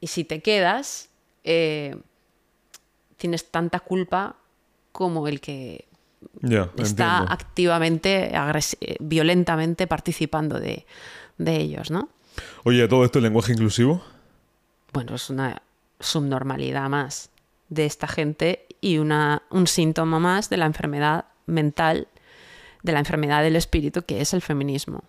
Y 0.00 0.06
si 0.08 0.24
te 0.24 0.40
quedas, 0.40 1.08
eh, 1.44 1.96
tienes 3.16 3.50
tanta 3.50 3.80
culpa 3.80 4.36
como 4.92 5.28
el 5.28 5.40
que 5.40 5.86
está 6.42 7.18
entiendo. 7.18 7.26
activamente, 7.32 8.30
eh, 8.80 8.96
violentamente 9.00 9.86
participando 9.86 10.58
de, 10.58 10.86
de 11.36 11.56
ellos, 11.56 11.90
¿no? 11.90 12.08
Oye, 12.64 12.86
todo 12.88 13.04
esto 13.04 13.18
el 13.18 13.24
lenguaje 13.24 13.52
inclusivo. 13.52 14.02
Bueno, 14.92 15.14
es 15.14 15.30
una 15.30 15.62
subnormalidad 16.00 16.88
más 16.88 17.30
de 17.68 17.86
esta 17.86 18.06
gente 18.06 18.66
y 18.80 18.98
una, 18.98 19.42
un 19.50 19.66
síntoma 19.66 20.18
más 20.18 20.48
de 20.48 20.56
la 20.56 20.66
enfermedad 20.66 21.26
mental, 21.46 22.08
de 22.82 22.92
la 22.92 23.00
enfermedad 23.00 23.42
del 23.42 23.56
espíritu 23.56 24.02
que 24.02 24.20
es 24.20 24.32
el 24.32 24.42
feminismo. 24.42 25.02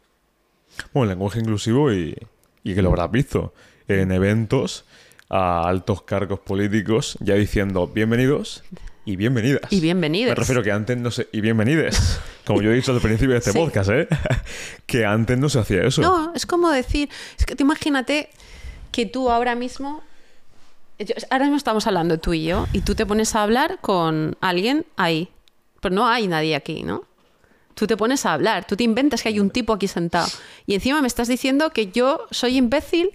Bueno, 0.93 1.11
el 1.11 1.17
lenguaje 1.17 1.39
inclusivo 1.39 1.93
y, 1.93 2.15
y 2.63 2.75
que 2.75 2.81
lo 2.81 2.89
habrás 2.89 3.11
visto 3.11 3.53
en 3.89 4.11
eventos 4.11 4.85
a 5.29 5.67
altos 5.67 6.03
cargos 6.03 6.39
políticos 6.39 7.17
ya 7.19 7.33
diciendo 7.35 7.87
bienvenidos 7.87 8.63
y 9.05 9.15
bienvenidas. 9.15 9.61
Y 9.71 9.79
bienvenidas. 9.81 10.29
Me 10.31 10.35
refiero 10.35 10.61
que 10.61 10.71
antes 10.71 10.95
no 10.97 11.09
se... 11.09 11.27
Y 11.31 11.41
bienvenides. 11.41 12.19
Como 12.45 12.61
yo 12.61 12.71
he 12.71 12.75
dicho 12.75 12.91
al 12.91 13.01
principio 13.01 13.31
de 13.33 13.39
este 13.39 13.51
Sí. 13.51 13.57
podcast, 13.57 13.89
¿eh? 13.89 14.07
que 14.85 15.05
antes 15.05 15.37
no 15.39 15.49
se 15.49 15.59
hacía 15.59 15.83
eso. 15.83 16.01
No, 16.01 16.31
es 16.35 16.45
como 16.45 16.69
decir, 16.69 17.09
es 17.37 17.45
que 17.45 17.55
te 17.55 17.63
imagínate 17.63 18.29
que 18.91 19.05
tú 19.07 19.29
ahora 19.31 19.55
mismo, 19.55 20.03
ahora 21.31 21.45
mismo 21.45 21.57
estamos 21.57 21.85
hablando 21.87 22.19
tú 22.19 22.33
y 22.33 22.43
yo, 22.45 22.67
y 22.73 22.81
tú 22.81 22.93
te 22.95 23.05
pones 23.05 23.35
a 23.35 23.43
hablar 23.43 23.79
con 23.81 24.35
alguien 24.41 24.85
ahí, 24.97 25.29
pero 25.81 25.93
no 25.95 26.07
hay 26.07 26.27
nadie 26.27 26.55
aquí, 26.55 26.83
¿no? 26.83 27.03
Tú 27.75 27.87
te 27.87 27.95
pones 27.97 28.25
a 28.25 28.33
hablar, 28.33 28.65
tú 28.67 28.75
te 28.75 28.83
inventas 28.83 29.21
que 29.23 29.29
hay 29.29 29.39
un 29.39 29.51
tipo 29.51 29.73
aquí 29.73 29.87
sentado, 29.87 30.27
y 30.65 30.73
encima 30.75 31.01
me 31.01 31.07
estás 31.07 31.27
diciendo 31.27 31.69
que 31.69 31.91
yo 31.91 32.27
soy 32.31 32.57
imbécil 32.57 33.11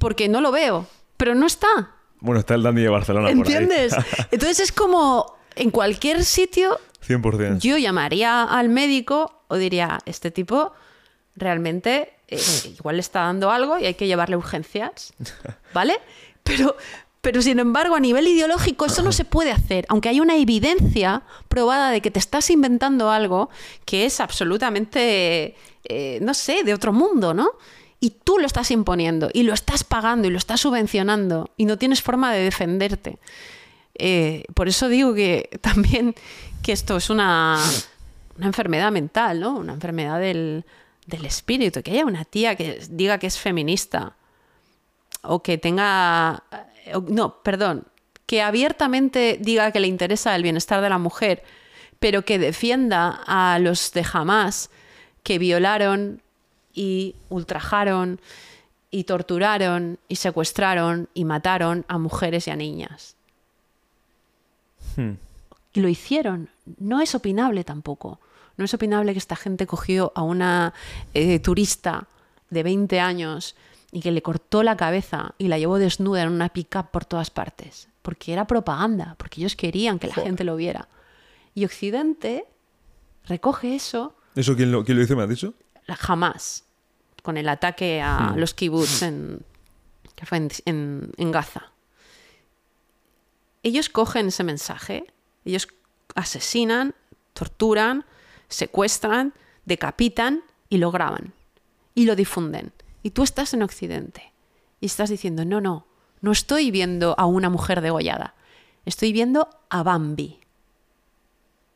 porque 0.00 0.28
no 0.28 0.40
lo 0.40 0.50
veo, 0.50 0.86
pero 1.18 1.34
no 1.36 1.46
está, 1.46 1.92
Bueno, 2.20 2.40
está 2.40 2.54
el 2.54 2.62
Dandy 2.62 2.82
de 2.82 2.88
Barcelona 2.88 3.28
por 3.28 3.34
ahí. 3.34 3.40
¿entiendes? 3.40 3.94
Entonces 4.32 4.58
es 4.60 4.72
como 4.72 5.36
en 5.54 5.70
cualquier 5.70 6.24
sitio 6.24 6.80
100%. 7.06 7.58
yo 7.58 7.76
llamaría 7.76 8.42
al 8.42 8.70
médico 8.70 9.44
o 9.48 9.56
diría, 9.56 9.98
este 10.06 10.30
tipo 10.30 10.72
realmente 11.36 12.14
eh, 12.28 12.40
igual 12.78 12.96
le 12.96 13.00
está 13.00 13.20
dando 13.20 13.50
algo 13.50 13.78
y 13.78 13.84
hay 13.84 13.94
que 13.94 14.06
llevarle 14.06 14.36
urgencias, 14.36 15.12
¿vale? 15.74 15.98
Pero, 16.44 16.76
pero 17.20 17.42
sin 17.42 17.58
embargo, 17.58 17.94
a 17.94 18.00
nivel 18.00 18.26
ideológico 18.26 18.86
eso 18.86 19.02
no 19.02 19.12
se 19.12 19.26
puede 19.26 19.52
hacer, 19.52 19.84
aunque 19.90 20.08
hay 20.08 20.20
una 20.20 20.36
evidencia 20.36 21.22
probada 21.48 21.90
de 21.90 22.00
que 22.00 22.10
te 22.10 22.18
estás 22.18 22.48
inventando 22.48 23.10
algo 23.10 23.50
que 23.84 24.06
es 24.06 24.18
absolutamente, 24.20 25.56
eh, 25.84 26.18
no 26.22 26.32
sé, 26.32 26.64
de 26.64 26.72
otro 26.72 26.94
mundo, 26.94 27.34
¿no? 27.34 27.50
Y 28.00 28.10
tú 28.24 28.38
lo 28.38 28.46
estás 28.46 28.70
imponiendo 28.70 29.28
y 29.32 29.42
lo 29.42 29.52
estás 29.52 29.84
pagando 29.84 30.26
y 30.26 30.30
lo 30.30 30.38
estás 30.38 30.60
subvencionando 30.60 31.50
y 31.56 31.66
no 31.66 31.76
tienes 31.76 32.00
forma 32.00 32.32
de 32.32 32.40
defenderte. 32.44 33.18
Eh, 33.94 34.44
por 34.54 34.68
eso 34.68 34.88
digo 34.88 35.14
que 35.14 35.50
también 35.60 36.14
que 36.62 36.72
esto 36.72 36.96
es 36.96 37.10
una, 37.10 37.58
una 38.38 38.46
enfermedad 38.46 38.90
mental, 38.90 39.40
¿no? 39.40 39.58
Una 39.58 39.74
enfermedad 39.74 40.18
del, 40.18 40.64
del 41.06 41.26
espíritu. 41.26 41.82
Que 41.82 41.90
haya 41.92 42.06
una 42.06 42.24
tía 42.24 42.56
que 42.56 42.80
diga 42.88 43.18
que 43.18 43.26
es 43.26 43.38
feminista 43.38 44.16
o 45.22 45.42
que 45.42 45.58
tenga... 45.58 46.42
eh, 46.86 46.94
No, 47.08 47.42
perdón, 47.42 47.84
que 48.24 48.40
abiertamente 48.40 49.36
diga 49.40 49.72
que 49.72 49.80
le 49.80 49.88
interesa 49.88 50.34
el 50.36 50.42
bienestar 50.42 50.80
de 50.80 50.88
la 50.88 50.98
mujer, 50.98 51.42
pero 51.98 52.24
que 52.24 52.38
defienda 52.38 53.20
a 53.26 53.58
los 53.58 53.92
de 53.92 54.06
Hamas 54.10 54.70
que 55.22 55.38
violaron 55.38 56.22
y 56.74 57.14
ultrajaron 57.28 58.20
y 58.90 59.04
torturaron 59.04 59.98
y 60.08 60.16
secuestraron 60.16 61.08
y 61.14 61.24
mataron 61.24 61.84
a 61.88 61.98
mujeres 61.98 62.46
y 62.48 62.50
a 62.50 62.56
niñas. 62.56 63.14
Hmm. 64.96 65.12
Y 65.72 65.80
lo 65.80 65.88
hicieron. 65.88 66.48
No 66.78 67.00
es 67.00 67.14
opinable 67.14 67.64
tampoco. 67.64 68.18
No 68.56 68.64
es 68.64 68.74
opinable 68.74 69.12
que 69.12 69.18
esta 69.18 69.36
gente 69.36 69.66
cogió 69.66 70.12
a 70.14 70.22
una 70.22 70.74
eh, 71.14 71.38
turista 71.38 72.08
de 72.50 72.62
20 72.62 72.98
años 73.00 73.54
y 73.92 74.00
que 74.00 74.10
le 74.10 74.22
cortó 74.22 74.62
la 74.62 74.76
cabeza 74.76 75.34
y 75.38 75.48
la 75.48 75.58
llevó 75.58 75.78
desnuda 75.78 76.22
en 76.22 76.30
una 76.30 76.48
pick-up 76.48 76.90
por 76.90 77.04
todas 77.04 77.30
partes. 77.30 77.88
Porque 78.02 78.32
era 78.32 78.46
propaganda, 78.46 79.14
porque 79.18 79.40
ellos 79.40 79.56
querían 79.56 79.98
que 79.98 80.08
la 80.08 80.14
Joder. 80.14 80.28
gente 80.28 80.44
lo 80.44 80.56
viera. 80.56 80.88
Y 81.54 81.64
Occidente 81.64 82.44
recoge 83.26 83.74
eso 83.74 84.14
¿Eso 84.34 84.56
quién 84.56 84.70
lo, 84.70 84.84
quién 84.84 84.96
lo 84.96 85.02
dice, 85.02 85.16
me 85.16 85.22
has 85.22 85.28
dicho? 85.28 85.54
Jamás 85.96 86.64
con 87.22 87.36
el 87.36 87.48
ataque 87.48 88.00
a 88.02 88.34
los 88.36 88.54
kibbutz 88.54 89.02
en, 89.02 89.44
que 90.16 90.26
fue 90.26 90.38
en, 90.38 90.48
en- 90.64 91.12
en 91.16 91.30
Gaza. 91.32 91.70
Ellos 93.62 93.88
cogen 93.88 94.28
ese 94.28 94.42
mensaje, 94.44 95.04
ellos 95.44 95.68
asesinan, 96.14 96.94
torturan, 97.34 98.04
secuestran, 98.48 99.34
decapitan 99.66 100.42
y 100.68 100.78
lo 100.78 100.90
graban 100.90 101.34
y 101.94 102.06
lo 102.06 102.16
difunden. 102.16 102.72
Y 103.02 103.10
tú 103.10 103.22
estás 103.22 103.52
en 103.54 103.62
Occidente 103.62 104.32
y 104.80 104.86
estás 104.86 105.10
diciendo, 105.10 105.44
no, 105.44 105.60
no, 105.60 105.86
no 106.22 106.32
estoy 106.32 106.70
viendo 106.70 107.14
a 107.18 107.26
una 107.26 107.50
mujer 107.50 107.80
degollada, 107.82 108.34
estoy 108.86 109.12
viendo 109.12 109.48
a 109.68 109.82
Bambi. 109.82 110.40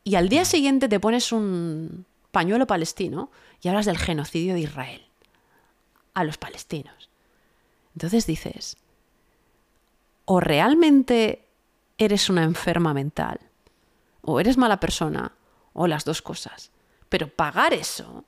Y 0.05 0.17
al 0.17 0.29
día 0.29 0.45
siguiente 0.45 0.89
te 0.89 1.01
pones 1.01 1.33
un 1.33 2.07
pañuelo 2.31 2.67
palestino 2.67 3.31
y 3.65 3.69
hablas 3.69 3.87
del 3.87 3.99
genocidio 3.99 4.53
de 4.55 4.61
Israel 4.61 5.07
a 6.13 6.23
los 6.23 6.37
palestinos. 6.37 7.09
Entonces 7.95 8.27
dices, 8.27 8.77
o 10.27 10.39
realmente 10.39 11.47
eres 11.97 12.29
una 12.29 12.45
enferma 12.45 12.93
mental, 12.93 13.41
o 14.21 14.39
eres 14.39 14.59
mala 14.59 14.81
persona, 14.81 15.33
o 15.73 15.87
las 15.87 16.05
dos 16.05 16.21
cosas. 16.21 16.71
Pero 17.09 17.29
pagar 17.29 17.73
eso, 17.73 18.25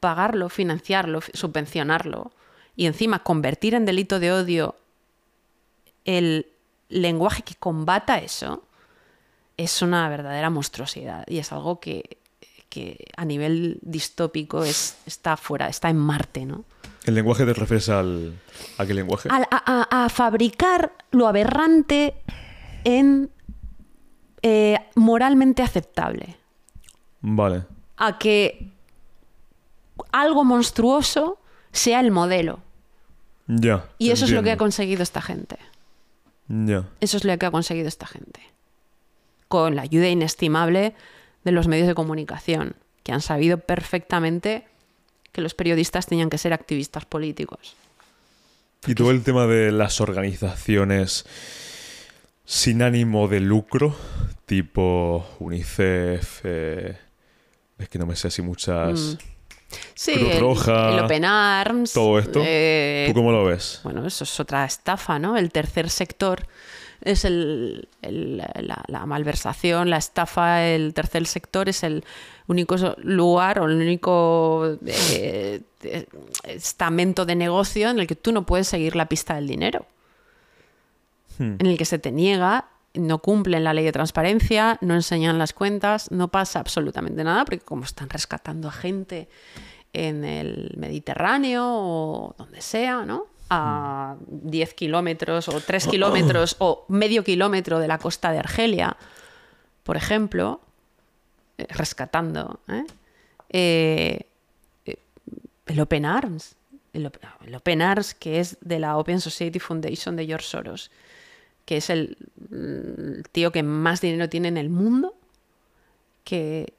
pagarlo, 0.00 0.48
financiarlo, 0.48 1.20
fi- 1.20 1.32
subvencionarlo, 1.34 2.32
y 2.74 2.86
encima 2.86 3.20
convertir 3.22 3.74
en 3.74 3.84
delito 3.84 4.18
de 4.18 4.32
odio 4.32 4.76
el 6.04 6.52
lenguaje 6.88 7.42
que 7.42 7.54
combata 7.54 8.18
eso, 8.18 8.66
es 9.56 9.80
una 9.80 10.08
verdadera 10.08 10.50
monstruosidad 10.50 11.24
y 11.28 11.38
es 11.38 11.52
algo 11.52 11.80
que, 11.80 12.18
que 12.76 13.06
a 13.16 13.24
nivel 13.24 13.78
distópico 13.80 14.62
es, 14.62 14.98
está 15.06 15.38
fuera, 15.38 15.66
está 15.70 15.88
en 15.88 15.96
Marte, 15.96 16.44
¿no? 16.44 16.66
¿El 17.06 17.14
lenguaje 17.14 17.46
te 17.46 17.54
refieres 17.54 17.88
al. 17.88 18.34
¿A 18.76 18.84
qué 18.84 18.92
lenguaje? 18.92 19.30
Al- 19.30 19.48
a, 19.50 20.08
fabricar 20.10 20.92
lo 21.10 21.26
aberrante 21.26 22.12
en 22.84 23.30
eh, 24.42 24.76
moralmente 24.94 25.62
aceptable. 25.62 26.36
Vale. 27.22 27.64
A 27.96 28.18
que 28.18 28.68
algo 30.12 30.44
monstruoso 30.44 31.38
sea 31.72 32.00
el 32.00 32.10
modelo. 32.10 32.60
Ya. 33.46 33.88
Y 33.96 34.10
eso 34.10 34.26
es 34.26 34.32
lo 34.32 34.42
que 34.42 34.50
ha 34.50 34.58
conseguido 34.58 35.02
esta 35.02 35.22
gente. 35.22 35.56
Ya. 36.48 36.90
Eso 37.00 37.16
es 37.16 37.24
lo 37.24 37.38
que 37.38 37.46
ha 37.46 37.50
conseguido 37.50 37.88
esta 37.88 38.06
gente. 38.06 38.42
Con 39.48 39.76
la 39.76 39.82
ayuda 39.82 40.08
inestimable 40.08 40.94
de 41.46 41.52
los 41.52 41.68
medios 41.68 41.86
de 41.86 41.94
comunicación, 41.94 42.74
que 43.04 43.12
han 43.12 43.22
sabido 43.22 43.58
perfectamente 43.58 44.66
que 45.32 45.40
los 45.40 45.54
periodistas 45.54 46.06
tenían 46.06 46.28
que 46.28 46.38
ser 46.38 46.52
activistas 46.52 47.04
políticos. 47.06 47.76
Y 48.86 48.94
todo 48.94 49.10
el 49.12 49.22
tema 49.22 49.46
de 49.46 49.72
las 49.72 50.00
organizaciones 50.00 51.24
sin 52.44 52.82
ánimo 52.82 53.28
de 53.28 53.40
lucro, 53.40 53.96
tipo 54.44 55.26
UNICEF, 55.38 56.40
eh, 56.44 56.98
es 57.78 57.88
que 57.88 57.98
no 57.98 58.06
me 58.06 58.16
sé 58.16 58.30
si 58.30 58.42
muchas... 58.42 59.16
Sí, 59.94 60.12
Cruz 60.14 60.30
el- 60.32 60.40
Roja, 60.40 60.92
el, 60.94 61.04
Open 61.04 61.24
Arms. 61.24 61.92
todo 61.92 62.18
esto. 62.18 62.40
eh, 62.44 63.06
¿Tú 63.08 63.14
cómo 63.14 63.32
lo 63.32 63.44
ves? 63.44 63.80
Bueno, 63.82 64.06
eso 64.06 64.24
es 64.24 64.40
otra 64.40 64.64
estafa, 64.64 65.18
¿no? 65.18 65.36
El 65.36 65.50
tercer 65.50 65.90
sector 65.90 66.46
es 67.06 67.24
el, 67.24 67.88
el- 68.02 68.36
la, 68.38 68.82
la 68.86 69.06
malversación, 69.06 69.88
la 69.90 69.96
estafa. 69.96 70.64
El 70.66 70.92
tercer 70.92 71.26
sector 71.26 71.68
es 71.68 71.82
el 71.82 72.04
único 72.48 72.76
lugar 72.98 73.58
o 73.60 73.64
el 73.66 73.76
único 73.76 74.76
eh, 74.86 75.62
estamento 76.44 77.24
de 77.24 77.34
negocio 77.36 77.90
en 77.90 77.98
el 77.98 78.06
que 78.06 78.16
tú 78.16 78.32
no 78.32 78.44
puedes 78.44 78.68
seguir 78.68 78.96
la 78.96 79.08
pista 79.08 79.34
del 79.36 79.46
dinero. 79.46 79.86
Hmm. 81.38 81.56
En 81.58 81.66
el 81.66 81.78
que 81.78 81.84
se 81.84 81.98
te 81.98 82.12
niega, 82.12 82.66
no 82.94 83.18
cumplen 83.18 83.62
la 83.64 83.74
ley 83.74 83.84
de 83.84 83.92
transparencia, 83.92 84.78
no 84.80 84.94
enseñan 84.94 85.38
las 85.38 85.52
cuentas, 85.52 86.10
no 86.10 86.28
pasa 86.28 86.60
absolutamente 86.60 87.22
nada, 87.24 87.44
porque 87.44 87.60
como 87.60 87.84
están 87.84 88.08
rescatando 88.08 88.68
a 88.68 88.72
gente 88.72 89.28
en 89.92 90.24
el 90.24 90.74
Mediterráneo 90.76 91.64
o 91.66 92.34
donde 92.38 92.60
sea, 92.60 93.04
¿no? 93.04 93.26
A 93.48 94.16
10 94.26 94.74
kilómetros 94.74 95.48
o 95.48 95.60
3 95.60 95.86
kilómetros 95.86 96.56
o 96.58 96.84
medio 96.88 97.22
kilómetro 97.22 97.78
de 97.78 97.86
la 97.86 97.98
costa 97.98 98.32
de 98.32 98.38
Argelia, 98.38 98.96
por 99.84 99.96
ejemplo, 99.96 100.60
eh, 101.58 101.66
rescatando 101.70 102.60
¿eh? 102.68 102.84
Eh, 103.50 104.26
eh, 104.84 104.98
el 105.66 105.80
Open 105.80 106.04
Arms. 106.04 106.56
El, 106.92 107.10
el 107.44 107.54
Open 107.54 107.82
Arms, 107.82 108.14
que 108.14 108.40
es 108.40 108.58
de 108.60 108.78
la 108.78 108.96
Open 108.96 109.20
Society 109.20 109.58
Foundation 109.58 110.16
de 110.16 110.26
George 110.26 110.46
Soros, 110.46 110.90
que 111.64 111.76
es 111.76 111.90
el, 111.90 112.16
el 112.50 113.24
tío 113.32 113.52
que 113.52 113.62
más 113.62 114.00
dinero 114.00 114.28
tiene 114.28 114.48
en 114.48 114.56
el 114.56 114.70
mundo, 114.70 115.14
que 116.24 116.72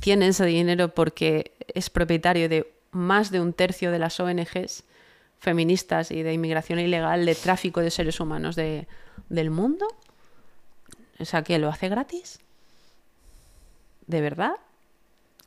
tiene 0.00 0.28
ese 0.28 0.44
dinero 0.46 0.88
porque 0.88 1.52
es 1.74 1.90
propietario 1.90 2.48
de 2.48 2.72
más 2.90 3.30
de 3.30 3.40
un 3.40 3.52
tercio 3.52 3.90
de 3.90 3.98
las 3.98 4.20
ONGs 4.20 4.84
feministas 5.42 6.10
y 6.12 6.22
de 6.22 6.32
inmigración 6.32 6.78
ilegal, 6.78 7.26
de 7.26 7.34
tráfico 7.34 7.80
de 7.80 7.90
seres 7.90 8.20
humanos 8.20 8.54
de- 8.56 8.86
del 9.28 9.50
mundo. 9.50 9.86
O 11.18 11.24
sea, 11.24 11.42
que 11.42 11.58
lo 11.58 11.68
hace 11.68 11.88
gratis. 11.88 12.38
¿De 14.06 14.20
verdad? 14.20 14.52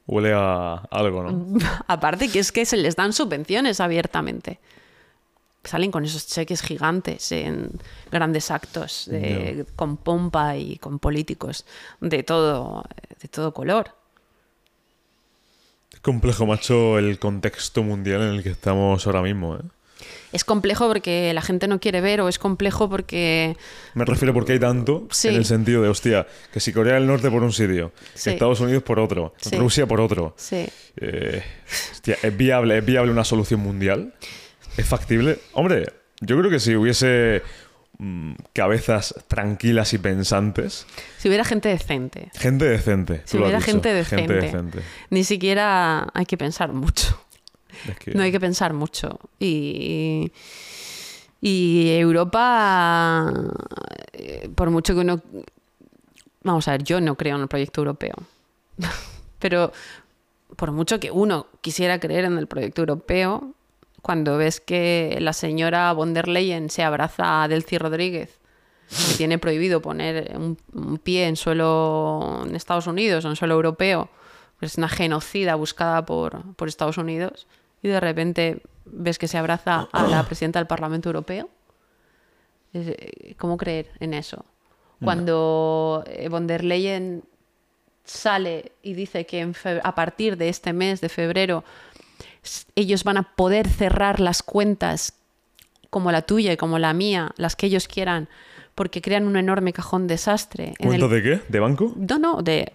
Huele 0.06 0.34
a 0.34 0.76
algo, 0.92 1.24
¿no? 1.24 1.58
Aparte 1.88 2.30
que 2.30 2.40
es 2.40 2.52
que 2.52 2.66
se 2.66 2.78
les 2.78 2.96
dan 2.98 3.14
subvenciones 3.14 3.80
abiertamente. 3.80 4.60
Salen 5.64 5.92
con 5.92 6.04
esos 6.06 6.28
cheques 6.28 6.62
gigantes 6.62 7.32
en 7.32 7.72
grandes 8.12 8.52
actos 8.52 9.06
de- 9.10 9.66
con 9.78 9.96
pompa 9.98 10.58
y 10.58 10.78
con 10.78 11.00
políticos 11.00 11.66
de 12.02 12.22
todo, 12.22 12.84
de 13.22 13.28
todo 13.30 13.54
color. 13.54 13.96
Complejo, 16.02 16.46
macho, 16.46 17.00
el 17.00 17.18
contexto 17.18 17.82
mundial 17.82 18.22
en 18.22 18.36
el 18.36 18.44
que 18.44 18.50
estamos 18.50 19.08
ahora 19.08 19.22
mismo, 19.24 19.56
¿eh? 19.56 19.62
Es 20.32 20.44
complejo 20.44 20.88
porque 20.88 21.34
la 21.34 21.42
gente 21.42 21.68
no 21.68 21.80
quiere 21.80 22.02
ver 22.02 22.22
o 22.22 22.28
es 22.28 22.40
complejo 22.40 22.90
porque 22.90 23.56
Me 23.94 24.04
refiero 24.06 24.34
porque 24.34 24.54
hay 24.54 24.60
tanto 24.60 25.08
Sí. 25.12 25.30
en 25.30 25.36
el 25.36 25.46
sentido 25.46 25.82
de, 25.82 25.90
hostia, 25.90 26.28
que 26.52 26.60
si 26.60 26.74
Corea 26.74 26.96
del 26.96 27.08
Norte 27.08 27.30
por 27.32 27.44
un 27.44 27.54
sitio, 27.54 27.92
Sí. 28.14 28.32
Estados 28.32 28.60
Unidos 28.60 28.84
por 28.84 29.00
otro, 29.00 29.34
Sí. 29.40 29.56
Rusia 29.58 29.86
por 29.88 30.02
otro. 30.02 30.36
eh, 30.98 31.44
hostia, 31.92 32.18
¿es 32.22 32.36
viable, 32.38 32.78
¿es 32.78 32.86
viable 32.86 33.12
una 33.12 33.24
solución 33.24 33.60
mundial? 33.62 34.14
¿Es 34.78 34.86
factible? 34.86 35.40
Hombre, 35.54 35.94
yo 36.22 36.38
creo 36.38 36.50
que 36.50 36.60
si 36.60 36.76
hubiese 36.76 37.42
mm, 37.98 38.34
cabezas 38.52 39.16
tranquilas 39.30 39.94
y 39.94 39.98
pensantes, 40.00 40.86
si 41.18 41.30
hubiera 41.30 41.46
gente 41.46 41.70
decente, 41.70 42.30
gente 42.38 42.66
decente. 42.66 43.22
si 43.24 43.38
hubiera 43.38 43.58
dicho, 43.60 43.72
gente 43.72 43.94
decente, 43.94 44.34
Gente 44.34 44.46
decente. 44.46 44.80
ni 45.10 45.24
siquiera 45.24 46.10
hay 46.14 46.26
que 46.26 46.36
pensar 46.38 46.74
mucho. 46.74 47.18
No 48.14 48.24
hay 48.24 48.32
que 48.32 48.40
pensar 48.40 48.74
mucho. 48.74 49.20
Y, 49.40 50.32
y 51.42 51.90
Europa, 51.92 53.32
eh, 54.14 54.50
por 54.54 54.70
mucho 54.70 54.94
que 54.94 55.02
uno... 55.02 55.22
Vamos 56.44 56.68
a 56.68 56.72
ver, 56.72 56.84
yo 56.84 57.02
no 57.02 57.16
creo 57.16 57.36
en 57.36 57.42
el 57.42 57.48
proyecto 57.48 57.82
europeo. 57.82 58.16
Pero 59.40 59.72
por 60.56 60.72
mucho 60.72 61.00
que 61.00 61.12
uno 61.12 61.48
quisiera 61.62 62.00
creer 62.00 62.26
en 62.26 62.38
el 62.38 62.48
proyecto 62.48 62.82
europeo, 62.82 63.54
cuando 64.02 64.38
ves 64.38 64.60
que 64.60 65.18
la 65.20 65.34
señora 65.34 65.92
von 65.94 66.14
der 66.14 66.28
Leyen 66.28 66.70
se 66.70 66.84
abraza 66.84 67.44
a 67.44 67.48
Delcy 67.48 67.78
Rodríguez, 67.78 68.38
que 68.88 69.18
tiene 69.18 69.40
prohibido 69.40 69.82
poner 69.82 70.38
un, 70.38 71.00
pie 71.00 71.28
en 71.28 71.36
suelo 71.36 72.44
en 72.46 72.56
Estados 72.56 72.88
Unidos 72.88 73.26
o 73.26 73.30
en 73.30 73.36
suelo 73.36 73.56
europeo, 73.56 74.10
que 74.60 74.68
es 74.68 74.78
una 74.78 74.90
genocida 74.90 75.56
buscada 75.56 76.06
por, 76.06 76.54
por 76.56 76.68
Estados 76.68 77.00
Unidos, 77.00 77.48
y 77.86 77.92
de 77.92 78.00
repente 78.00 78.62
ves 78.86 79.18
que 79.20 79.28
se 79.28 79.38
abraza 79.38 79.88
a 79.92 80.08
la 80.08 80.24
presidenta 80.28 80.60
del 80.60 80.68
Parlamento 80.68 81.10
Europeo. 81.10 81.50
Eh, 82.74 83.36
¿Cómo 83.38 83.58
creer 83.58 83.92
en 84.00 84.14
eso? 84.14 84.46
Cuando 85.04 86.04
eh, 86.08 86.30
von 86.30 86.48
der 86.48 86.64
Leyen 86.64 87.24
sale 88.06 88.72
y 88.82 88.94
dice 88.94 89.26
que 89.26 89.52
a 89.84 89.96
partir 89.96 90.38
de 90.38 90.50
este 90.50 90.74
mes 90.74 91.02
de 91.02 91.10
febrero 91.10 91.64
ellos 92.76 93.04
van 93.04 93.18
a 93.18 93.36
poder 93.36 93.68
cerrar 93.68 94.20
las 94.20 94.42
cuentas 94.42 95.14
como 95.90 96.12
la 96.12 96.22
tuya 96.24 96.54
y 96.54 96.58
como 96.58 96.80
la 96.80 96.94
mía, 96.94 97.34
las 97.38 97.56
que 97.56 97.68
ellos 97.68 97.88
quieran, 97.88 98.30
porque 98.74 99.02
crean 99.02 99.28
un 99.28 99.36
enorme 99.38 99.74
cajón 99.74 100.08
desastre. 100.08 100.74
en 100.80 100.94
el- 100.94 101.00
¿Cuenta 101.00 101.08
de 101.08 101.24
qué? 101.24 101.42
¿De 101.50 101.60
banco? 101.60 101.94
no, 101.96 102.18
no, 102.20 102.42
de, 102.42 102.72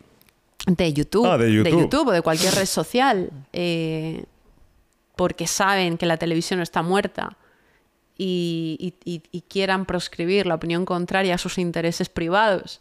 de 0.67 0.93
YouTube. 0.93 1.27
Ah, 1.27 1.37
de 1.39 1.53
YouTube. 1.53 2.09
o 2.09 2.13
de 2.13 2.23
cualquier 2.23 2.55
red 2.55 2.67
social. 2.67 3.31
eh, 3.53 4.25
porque 5.21 5.47
saben 5.47 5.99
que 5.99 6.07
la 6.07 6.17
televisión 6.17 6.63
está 6.63 6.81
muerta 6.83 7.37
y, 8.17 8.95
y- 9.05 9.13
y- 9.17 9.23
y 9.31 9.43
quieran 9.43 9.85
proscribir 9.85 10.47
la 10.47 10.55
opinión 10.55 10.87
contraria 10.87 11.35
a 11.35 11.39
sus 11.39 11.59
intereses 11.59 12.09
privados 12.09 12.81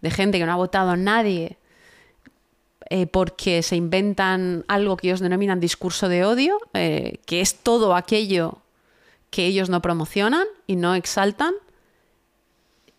de 0.00 0.10
gente 0.12 0.38
que 0.38 0.46
no 0.46 0.52
ha 0.52 0.56
votado 0.56 0.90
a 0.90 0.96
nadie 0.96 1.58
eh, 2.90 3.08
porque 3.08 3.64
se 3.64 3.74
inventan 3.74 4.64
algo 4.68 4.96
que 4.96 5.08
ellos 5.08 5.18
denominan 5.18 5.58
discurso 5.58 6.08
de 6.08 6.24
odio, 6.24 6.60
eh, 6.74 7.18
que 7.26 7.40
es 7.40 7.56
todo 7.56 7.96
aquello 7.96 8.58
que 9.30 9.46
ellos 9.46 9.68
no 9.68 9.82
promocionan 9.82 10.46
y 10.68 10.76
no 10.76 10.94
exaltan. 10.94 11.54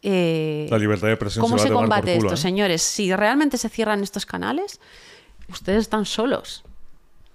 eh, 0.03 0.67
La 0.69 0.77
libertad 0.79 1.07
de 1.07 1.13
expresión 1.13 1.43
¿Cómo 1.43 1.57
se 1.57 1.63
se 1.63 1.69
va 1.69 1.75
a 1.79 1.83
tomar 1.85 1.89
combate 2.01 2.11
por 2.11 2.23
culo, 2.23 2.33
esto, 2.33 2.41
señores? 2.41 2.81
Si 2.81 3.15
realmente 3.15 3.57
se 3.57 3.69
cierran 3.69 4.03
estos 4.03 4.25
canales, 4.25 4.81
ustedes 5.47 5.79
están 5.83 6.03
solos. 6.05 6.65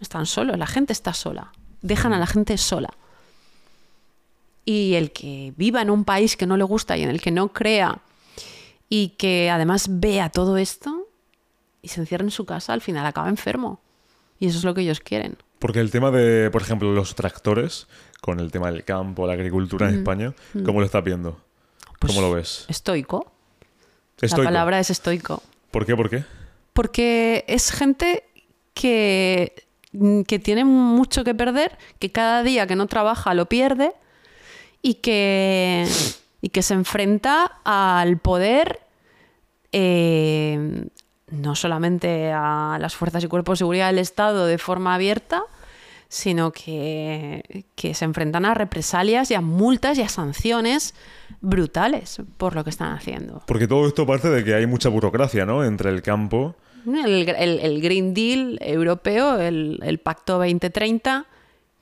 Están 0.01 0.27
solos, 0.27 0.59
la 0.59 0.67
gente 0.67 0.93
está 0.93 1.13
sola. 1.13 1.53
Dejan 1.83 2.13
a 2.13 2.19
la 2.19 2.27
gente 2.27 2.57
sola. 2.59 2.91
Y 4.65 4.95
el 4.95 5.13
que 5.13 5.53
viva 5.57 5.83
en 5.83 5.91
un 5.91 6.05
país 6.05 6.37
que 6.37 6.47
no 6.47 6.57
le 6.57 6.65
gusta 6.65 6.97
y 6.97 7.03
en 7.03 7.11
el 7.11 7.21
que 7.21 7.31
no 7.31 7.53
crea 7.53 8.01
y 8.89 9.11
que 9.11 9.51
además 9.51 9.87
vea 9.89 10.31
todo 10.31 10.57
esto 10.57 11.07
y 11.83 11.89
se 11.89 12.01
encierra 12.01 12.25
en 12.25 12.31
su 12.31 12.45
casa, 12.45 12.73
al 12.73 12.81
final 12.81 13.07
acaba 13.07 13.29
enfermo. 13.29 13.81
Y 14.39 14.47
eso 14.47 14.59
es 14.59 14.65
lo 14.65 14.75
que 14.75 14.83
ellos 14.83 15.01
quieren. 15.01 15.37
Porque 15.59 15.81
el 15.81 15.91
tema 15.91 16.11
de, 16.11 16.51
por 16.51 16.63
ejemplo, 16.63 16.93
los 16.93 17.15
tractores, 17.15 17.87
con 18.21 18.41
el 18.41 18.51
tema 18.51 18.71
del 18.71 18.85
campo, 18.85 19.27
la 19.27 19.35
agricultura 19.35 19.89
en 19.89 19.97
España, 19.97 20.35
¿cómo 20.65 20.81
lo 20.81 20.87
estás 20.87 21.05
viendo? 21.05 21.41
Pues, 21.99 22.13
¿Cómo 22.13 22.27
lo 22.27 22.33
ves? 22.33 22.65
Estoico. 22.69 23.31
Estoico. 24.21 24.43
La 24.43 24.49
palabra 24.49 24.81
es 24.81 24.91
estoico. 24.91 25.43
¿Por 25.71 25.85
qué? 25.85 25.97
¿Por 25.97 26.09
qué? 26.09 26.25
porque 26.73 27.45
es 27.47 27.73
gente 27.73 28.25
que, 28.75 29.67
que 30.27 30.39
tiene 30.39 30.65
mucho 30.65 31.25
que 31.25 31.35
perder, 31.35 31.77
que 31.99 32.11
cada 32.11 32.43
día 32.43 32.67
que 32.67 32.77
no 32.77 32.87
trabaja 32.87 33.35
lo 33.35 33.47
pierde 33.47 33.93
y 34.83 34.95
que, 34.95 35.87
y 36.41 36.49
que 36.51 36.63
se 36.63 36.75
enfrenta 36.75 37.59
al 37.65 38.19
poder 38.19 38.81
eh, 39.73 40.87
no 41.31 41.55
solamente 41.55 42.33
a 42.33 42.79
las 42.81 42.95
fuerzas 42.95 43.25
y 43.25 43.29
cuerpos 43.29 43.59
de 43.59 43.61
seguridad 43.61 43.89
del 43.89 43.99
Estado 43.99 44.47
de 44.47 44.59
forma 44.59 44.95
abierta, 44.95 45.43
sino 46.09 46.51
que, 46.51 47.65
que 47.77 47.95
se 47.95 48.05
enfrentan 48.05 48.45
a 48.45 48.55
represalias 48.55 49.31
y 49.31 49.35
a 49.35 49.41
multas 49.41 49.97
y 49.99 50.03
a 50.03 50.09
sanciones 50.09 50.95
brutales 51.41 52.21
por 52.37 52.57
lo 52.57 52.65
que 52.65 52.71
están 52.71 52.93
haciendo. 52.93 53.43
Porque 53.47 53.69
todo 53.69 53.87
esto 53.87 54.07
parte 54.07 54.29
de 54.29 54.43
que 54.43 54.55
hay 54.55 54.67
mucha 54.67 54.89
burocracia, 54.89 55.47
¿no? 55.47 55.65
Entre 55.65 55.91
el 55.91 56.03
campo. 56.03 56.57
El, 56.87 57.29
el- 57.29 57.59
el 57.61 57.81
Green 57.81 58.15
Deal 58.15 58.59
europeo, 58.61 59.39
el, 59.39 59.79
el 59.83 59.99
Pacto 59.99 60.35
2030, 60.39 61.27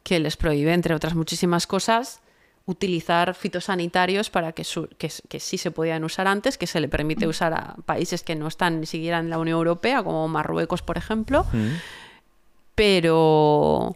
que 0.02 0.18
les 0.20 0.36
prohíbe, 0.36 0.72
entre 0.72 0.94
otras 0.94 1.14
muchísimas 1.14 1.66
cosas, 1.66 2.20
utilizar 2.66 3.34
fitosanitarios 3.34 4.28
para 4.30 4.52
que, 4.52 4.62
su- 4.64 4.88
que, 4.98 5.06
s- 5.08 5.22
que 5.28 5.40
sí 5.40 5.56
se 5.58 5.70
podían 5.70 6.04
usar 6.04 6.26
antes, 6.26 6.58
que 6.58 6.66
se 6.66 6.80
le 6.80 6.88
permite 6.88 7.26
usar 7.26 7.52
a 7.54 7.76
países 7.86 8.22
que 8.22 8.34
no 8.36 8.46
están 8.46 8.80
ni 8.80 8.86
siquiera 8.86 9.18
en 9.18 9.30
la 9.30 9.38
Unión 9.38 9.56
Europea, 9.58 10.02
como 10.02 10.28
Marruecos, 10.28 10.82
por 10.82 10.98
ejemplo, 10.98 11.46
pero... 12.74 13.94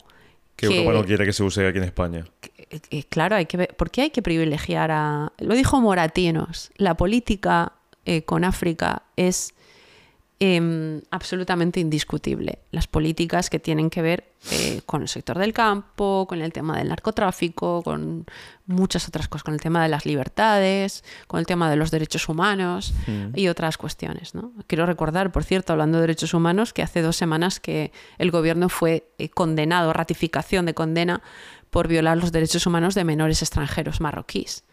Que, 0.56 0.66
Europa 0.66 0.92
no 1.00 1.04
quiere 1.04 1.24
que 1.24 1.32
se 1.32 1.42
use 1.42 1.66
aquí 1.66 1.78
en 1.78 1.84
España. 1.84 2.24
Eh, 2.70 2.80
eh, 2.90 3.04
claro, 3.08 3.36
hay 3.36 3.46
que 3.46 3.56
ver, 3.56 3.74
¿por 3.76 3.90
qué 3.90 4.02
hay 4.02 4.10
que 4.10 4.22
privilegiar 4.22 4.90
a... 4.90 5.32
Lo 5.38 5.54
dijo 5.54 5.80
Moratinos, 5.80 6.70
la 6.76 6.94
política 6.94 7.72
eh, 8.04 8.22
con 8.22 8.44
África 8.44 9.02
es 9.16 9.54
em, 10.38 11.00
absolutamente 11.10 11.80
indiscutible. 11.80 12.58
Las 12.70 12.86
políticas 12.86 13.50
que 13.50 13.58
tienen 13.58 13.90
que 13.90 14.02
ver 14.02 14.32
eh, 14.50 14.80
con 14.86 15.02
el 15.02 15.08
sector 15.08 15.38
del 15.38 15.52
campo, 15.52 16.26
con 16.28 16.42
el 16.42 16.52
tema 16.52 16.76
del 16.76 16.88
narcotráfico, 16.88 17.82
con 17.82 18.26
muchas 18.66 19.06
otras 19.06 19.28
cosas, 19.28 19.44
con 19.44 19.54
el 19.54 19.60
tema 19.60 19.82
de 19.82 19.88
las 19.88 20.04
libertades, 20.04 21.04
con 21.28 21.38
el 21.38 21.46
tema 21.46 21.70
de 21.70 21.76
los 21.76 21.90
derechos 21.90 22.28
humanos 22.28 22.92
y 23.34 23.48
otras 23.48 23.78
cuestiones. 23.78 24.34
¿no? 24.34 24.52
Quiero 24.66 24.86
recordar, 24.86 25.30
por 25.30 25.44
cierto, 25.44 25.72
hablando 25.72 25.98
de 25.98 26.02
derechos 26.02 26.34
humanos, 26.34 26.72
que 26.72 26.82
hace 26.82 27.02
dos 27.02 27.16
semanas 27.16 27.60
que 27.60 27.92
el 28.18 28.30
gobierno 28.30 28.68
fue 28.68 29.12
eh, 29.18 29.28
condenado, 29.28 29.92
ratificación 29.92 30.66
de 30.66 30.74
condena 30.74 31.22
por 31.70 31.88
violar 31.88 32.18
los 32.18 32.32
derechos 32.32 32.66
humanos 32.66 32.94
de 32.94 33.04
menores 33.04 33.42
extranjeros 33.42 34.00
marroquíes. 34.00 34.64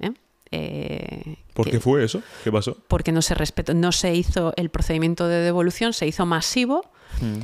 ¿eh? 0.00 0.12
Eh, 0.50 1.36
¿Por 1.54 1.66
que- 1.66 1.72
qué 1.72 1.80
fue 1.80 2.04
eso? 2.04 2.22
¿Qué 2.44 2.50
pasó? 2.52 2.76
porque 2.88 3.12
no 3.12 3.20
se 3.22 3.34
respetó, 3.34 3.74
no 3.74 3.92
se 3.92 4.14
hizo 4.14 4.52
el 4.56 4.70
procedimiento 4.70 5.28
de 5.28 5.36
devolución, 5.40 5.92
se 5.92 6.06
hizo 6.06 6.24
masivo 6.26 6.90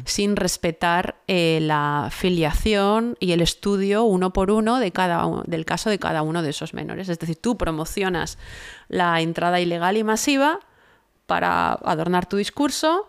sin 0.04 0.36
respetar 0.36 1.16
eh, 1.26 1.58
la 1.60 2.08
filiación 2.12 3.16
y 3.18 3.32
el 3.32 3.40
estudio 3.40 4.04
uno 4.04 4.32
por 4.32 4.50
uno 4.50 4.78
de 4.78 4.92
cada 4.92 5.26
del 5.46 5.64
caso 5.64 5.90
de 5.90 5.98
cada 5.98 6.22
uno 6.22 6.42
de 6.42 6.50
esos 6.50 6.74
menores. 6.74 7.08
Es 7.08 7.18
decir, 7.18 7.36
tú 7.36 7.56
promocionas 7.56 8.38
la 8.88 9.20
entrada 9.20 9.58
ilegal 9.60 9.96
y 9.96 10.04
masiva 10.04 10.60
para 11.26 11.72
adornar 11.72 12.26
tu 12.28 12.36
discurso 12.36 13.06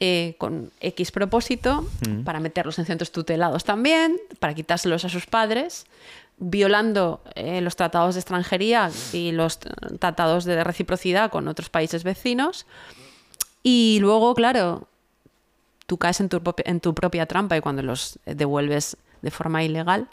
eh, 0.00 0.34
con 0.38 0.72
X 0.80 1.12
propósito, 1.12 1.86
para 2.24 2.40
meterlos 2.40 2.78
en 2.78 2.86
centros 2.86 3.12
tutelados 3.12 3.64
también, 3.64 4.16
para 4.38 4.54
quitárselos 4.54 5.04
a 5.04 5.10
sus 5.10 5.26
padres, 5.26 5.84
violando 6.40 7.20
eh, 7.34 7.60
los 7.60 7.76
tratados 7.76 8.14
de 8.14 8.20
extranjería 8.20 8.90
y 9.12 9.30
los 9.30 9.58
tratados 9.58 10.44
de 10.44 10.64
reciprocidad 10.64 11.30
con 11.30 11.46
otros 11.46 11.68
países 11.68 12.02
vecinos. 12.02 12.66
Y 13.62 13.98
luego, 14.00 14.34
claro, 14.34 14.88
tú 15.86 15.98
caes 15.98 16.20
en 16.20 16.28
tu, 16.28 16.42
en 16.64 16.80
tu 16.80 16.94
propia 16.94 17.26
trampa 17.26 17.56
y 17.56 17.60
cuando 17.60 17.82
los 17.82 18.18
devuelves 18.24 18.96
de 19.22 19.30
forma 19.30 19.62
ilegal, 19.62 20.08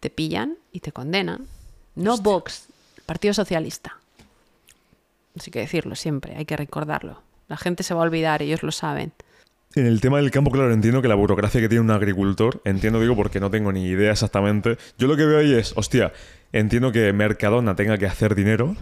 te 0.00 0.08
pillan 0.08 0.56
y 0.72 0.80
te 0.80 0.92
condenan. 0.92 1.46
No 1.96 2.16
Vox, 2.16 2.68
Partido 3.04 3.34
Socialista. 3.34 3.98
Así 5.36 5.50
que 5.50 5.58
decirlo 5.58 5.96
siempre, 5.96 6.36
hay 6.36 6.44
que 6.44 6.56
recordarlo. 6.56 7.20
La 7.48 7.56
gente 7.56 7.82
se 7.82 7.92
va 7.92 8.00
a 8.00 8.04
olvidar, 8.04 8.40
ellos 8.42 8.62
lo 8.62 8.72
saben. 8.72 9.12
En 9.76 9.84
el 9.84 10.00
tema 10.00 10.16
del 10.16 10.30
campo, 10.30 10.50
claro, 10.50 10.72
entiendo 10.72 11.02
que 11.02 11.08
la 11.08 11.14
burocracia 11.14 11.60
que 11.60 11.68
tiene 11.68 11.82
un 11.82 11.90
agricultor, 11.90 12.62
entiendo, 12.64 12.98
digo, 12.98 13.14
porque 13.14 13.40
no 13.40 13.50
tengo 13.50 13.72
ni 13.72 13.84
idea 13.84 14.10
exactamente. 14.10 14.78
Yo 14.96 15.06
lo 15.06 15.18
que 15.18 15.26
veo 15.26 15.38
ahí 15.38 15.52
es, 15.52 15.74
hostia, 15.76 16.14
entiendo 16.50 16.92
que 16.92 17.12
Mercadona 17.12 17.76
tenga 17.76 17.98
que 17.98 18.06
hacer 18.06 18.34
dinero. 18.34 18.74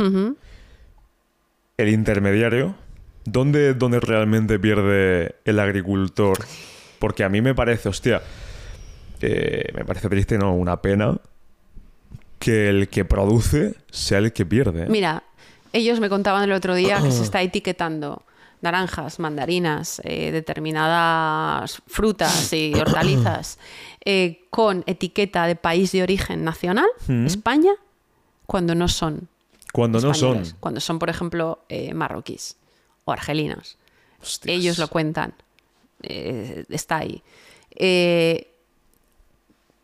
El 1.77 1.89
intermediario, 1.89 2.77
¿dónde, 3.25 3.75
¿dónde 3.75 3.99
realmente 3.99 4.61
pierde 4.61 5.35
el 5.45 5.59
agricultor? 5.59 6.39
Porque 7.01 7.25
a 7.25 7.29
mí 7.29 7.43
me 7.43 7.57
parece, 7.57 7.89
hostia, 7.89 8.23
eh, 9.21 9.73
me 9.75 9.85
parece 9.85 10.09
triste, 10.09 10.39
¿no? 10.39 10.55
Una 10.55 10.81
pena 10.81 11.19
que 12.39 12.69
el 12.69 12.87
que 12.89 13.05
produce 13.05 13.75
sea 13.91 14.19
el 14.19 14.33
que 14.33 14.47
pierde. 14.47 14.85
¿eh? 14.85 14.89
Mira, 14.89 15.25
ellos 15.73 15.99
me 15.99 16.09
contaban 16.09 16.45
el 16.45 16.53
otro 16.53 16.77
día 16.77 17.03
que 17.03 17.11
se 17.11 17.25
está 17.25 17.43
etiquetando 17.43 18.23
naranjas, 18.61 19.19
mandarinas, 19.19 20.01
eh, 20.05 20.31
determinadas 20.33 21.83
frutas 21.87 22.53
y 22.53 22.75
hortalizas 22.81 23.59
eh, 24.05 24.45
con 24.51 24.85
etiqueta 24.87 25.47
de 25.47 25.57
país 25.57 25.93
de 25.93 26.03
origen 26.03 26.45
nacional, 26.45 26.87
Mm. 27.07 27.27
España, 27.27 27.73
cuando 28.47 28.75
no 28.75 28.89
son 28.89 29.29
Cuando 29.73 30.01
no 30.01 30.15
son. 30.15 30.45
Cuando 30.61 30.81
son, 30.81 30.99
por 30.99 31.11
ejemplo, 31.11 31.65
eh, 31.69 31.93
marroquíes 31.95 32.57
o 33.05 33.13
argelinos. 33.13 33.77
Hostias. 34.23 34.57
Ellos 34.57 34.79
lo 34.79 34.89
cuentan. 34.89 35.35
Eh, 36.03 36.65
está 36.69 36.99
ahí. 36.99 37.23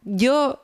Yo, 0.02 0.60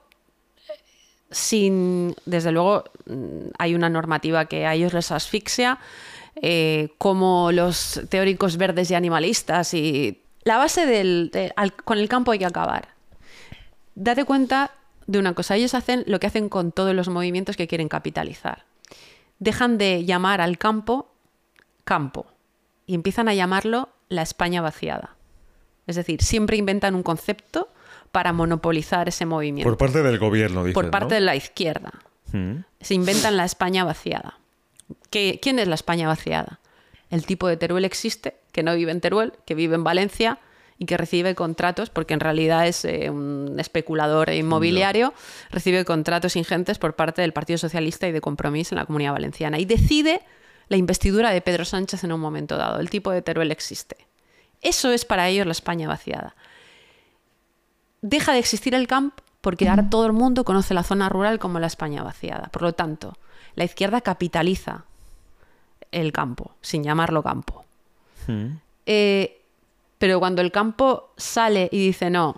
sin, 1.30 2.14
desde 2.24 2.52
luego, 2.52 2.84
mm, 3.06 3.48
hay 3.58 3.74
una 3.74 3.88
normativa 3.90 4.46
que 4.46 4.66
a 4.66 4.74
ellos 4.74 4.92
les 4.92 5.10
asfixia, 5.10 5.78
eh, 6.42 6.90
como 6.98 7.50
los 7.52 8.00
teóricos 8.08 8.56
verdes 8.56 8.90
y 8.90 8.94
animalistas, 8.94 9.74
y 9.74 10.22
la 10.44 10.56
base 10.58 10.86
del, 10.86 11.30
de- 11.32 11.52
al- 11.56 11.72
con 11.74 11.98
el 11.98 12.08
campo 12.08 12.32
hay 12.32 12.38
que 12.38 12.46
acabar. 12.46 12.88
Date 13.94 14.24
cuenta 14.24 14.72
de 15.06 15.18
una 15.18 15.34
cosa, 15.34 15.56
ellos 15.56 15.74
hacen 15.74 16.04
lo 16.06 16.18
que 16.20 16.26
hacen 16.26 16.48
con 16.48 16.72
todos 16.72 16.94
los 16.94 17.08
movimientos 17.08 17.56
que 17.56 17.66
quieren 17.66 17.88
capitalizar. 17.88 18.64
Dejan 19.38 19.78
de 19.78 20.04
llamar 20.04 20.40
al 20.40 20.58
campo 20.58 21.12
campo 21.84 22.26
y 22.86 22.94
empiezan 22.94 23.28
a 23.28 23.34
llamarlo 23.34 23.88
la 24.08 24.22
España 24.22 24.60
vaciada. 24.60 25.16
Es 25.86 25.96
decir, 25.96 26.22
siempre 26.22 26.56
inventan 26.56 26.94
un 26.94 27.02
concepto 27.02 27.68
para 28.10 28.32
monopolizar 28.32 29.08
ese 29.08 29.26
movimiento. 29.26 29.68
Por 29.70 29.78
parte 29.78 30.02
del 30.02 30.18
gobierno, 30.18 30.64
dices, 30.64 30.74
Por 30.74 30.90
parte 30.90 31.14
¿no? 31.14 31.14
de 31.14 31.20
la 31.20 31.36
izquierda. 31.36 31.92
Mm. 32.32 32.56
Se 32.80 32.94
inventan 32.94 33.36
la 33.36 33.44
España 33.44 33.84
vaciada. 33.84 34.38
¿Qué- 35.10 35.38
¿Quién 35.42 35.58
es 35.58 35.68
la 35.68 35.74
España 35.74 36.08
vaciada? 36.08 36.60
El 37.10 37.24
tipo 37.24 37.46
de 37.48 37.56
Teruel 37.56 37.84
existe, 37.84 38.36
que 38.52 38.62
no 38.62 38.74
vive 38.74 38.90
en 38.92 39.00
Teruel, 39.00 39.32
que 39.44 39.54
vive 39.54 39.74
en 39.76 39.84
Valencia 39.84 40.38
y 40.78 40.84
que 40.86 40.96
recibe 40.96 41.34
contratos, 41.34 41.88
porque 41.90 42.14
en 42.14 42.20
realidad 42.20 42.66
es 42.66 42.84
eh, 42.84 43.08
un 43.10 43.56
especulador 43.58 44.30
inmobiliario, 44.30 45.14
recibe 45.50 45.84
contratos 45.84 46.36
ingentes 46.36 46.78
por 46.78 46.94
parte 46.96 47.22
del 47.22 47.32
Partido 47.32 47.58
Socialista 47.58 48.06
y 48.08 48.12
de 48.12 48.20
Compromís 48.20 48.72
en 48.72 48.76
la 48.76 48.84
Comunidad 48.86 49.12
Valenciana. 49.12 49.58
Y 49.58 49.64
decide 49.64 50.20
la 50.68 50.76
investidura 50.76 51.30
de 51.30 51.40
Pedro 51.40 51.64
Sánchez 51.64 52.04
en 52.04 52.12
un 52.12 52.20
momento 52.20 52.56
dado. 52.56 52.80
El 52.80 52.90
tipo 52.90 53.10
de 53.10 53.22
Teruel 53.22 53.52
existe. 53.52 53.96
Eso 54.60 54.90
es 54.90 55.04
para 55.04 55.28
ellos 55.28 55.46
la 55.46 55.52
España 55.52 55.88
vaciada 55.88 56.34
deja 58.02 58.32
de 58.32 58.38
existir 58.38 58.74
el 58.74 58.86
camp 58.86 59.14
porque 59.40 59.68
ahora 59.68 59.88
todo 59.90 60.06
el 60.06 60.12
mundo 60.12 60.44
conoce 60.44 60.74
la 60.74 60.82
zona 60.82 61.08
rural 61.08 61.38
como 61.38 61.58
la 61.60 61.66
España 61.66 62.02
vaciada. 62.02 62.48
Por 62.52 62.62
lo 62.62 62.72
tanto, 62.72 63.16
la 63.56 63.64
izquierda 63.64 64.00
capitaliza 64.00 64.84
el 65.90 66.12
campo, 66.12 66.52
sin 66.60 66.84
llamarlo 66.84 67.22
campo. 67.22 67.64
Mm. 68.28 68.46
Eh, 68.86 69.40
pero 69.98 70.18
cuando 70.20 70.42
el 70.42 70.52
campo 70.52 71.10
sale 71.16 71.68
y 71.72 71.78
dice, 71.86 72.10
no, 72.10 72.36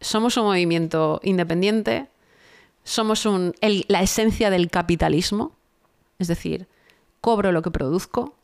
somos 0.00 0.36
un 0.36 0.44
movimiento 0.44 1.20
independiente, 1.22 2.06
somos 2.84 3.26
un- 3.26 3.54
el- 3.60 3.84
la 3.88 4.02
esencia 4.02 4.50
del 4.50 4.70
capitalismo, 4.70 5.52
es 6.18 6.28
decir, 6.28 6.66
cobro 7.20 7.52
lo 7.52 7.62
que 7.62 7.70
produzco, 7.70 8.34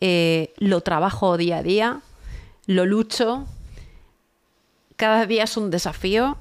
eh, 0.00 0.52
lo 0.58 0.80
trabajo 0.82 1.36
día 1.36 1.58
a 1.58 1.62
día, 1.62 2.00
lo 2.66 2.86
lucho, 2.86 3.46
cada 4.96 5.26
día 5.26 5.44
es 5.44 5.56
un 5.56 5.70
desafío. 5.70 6.36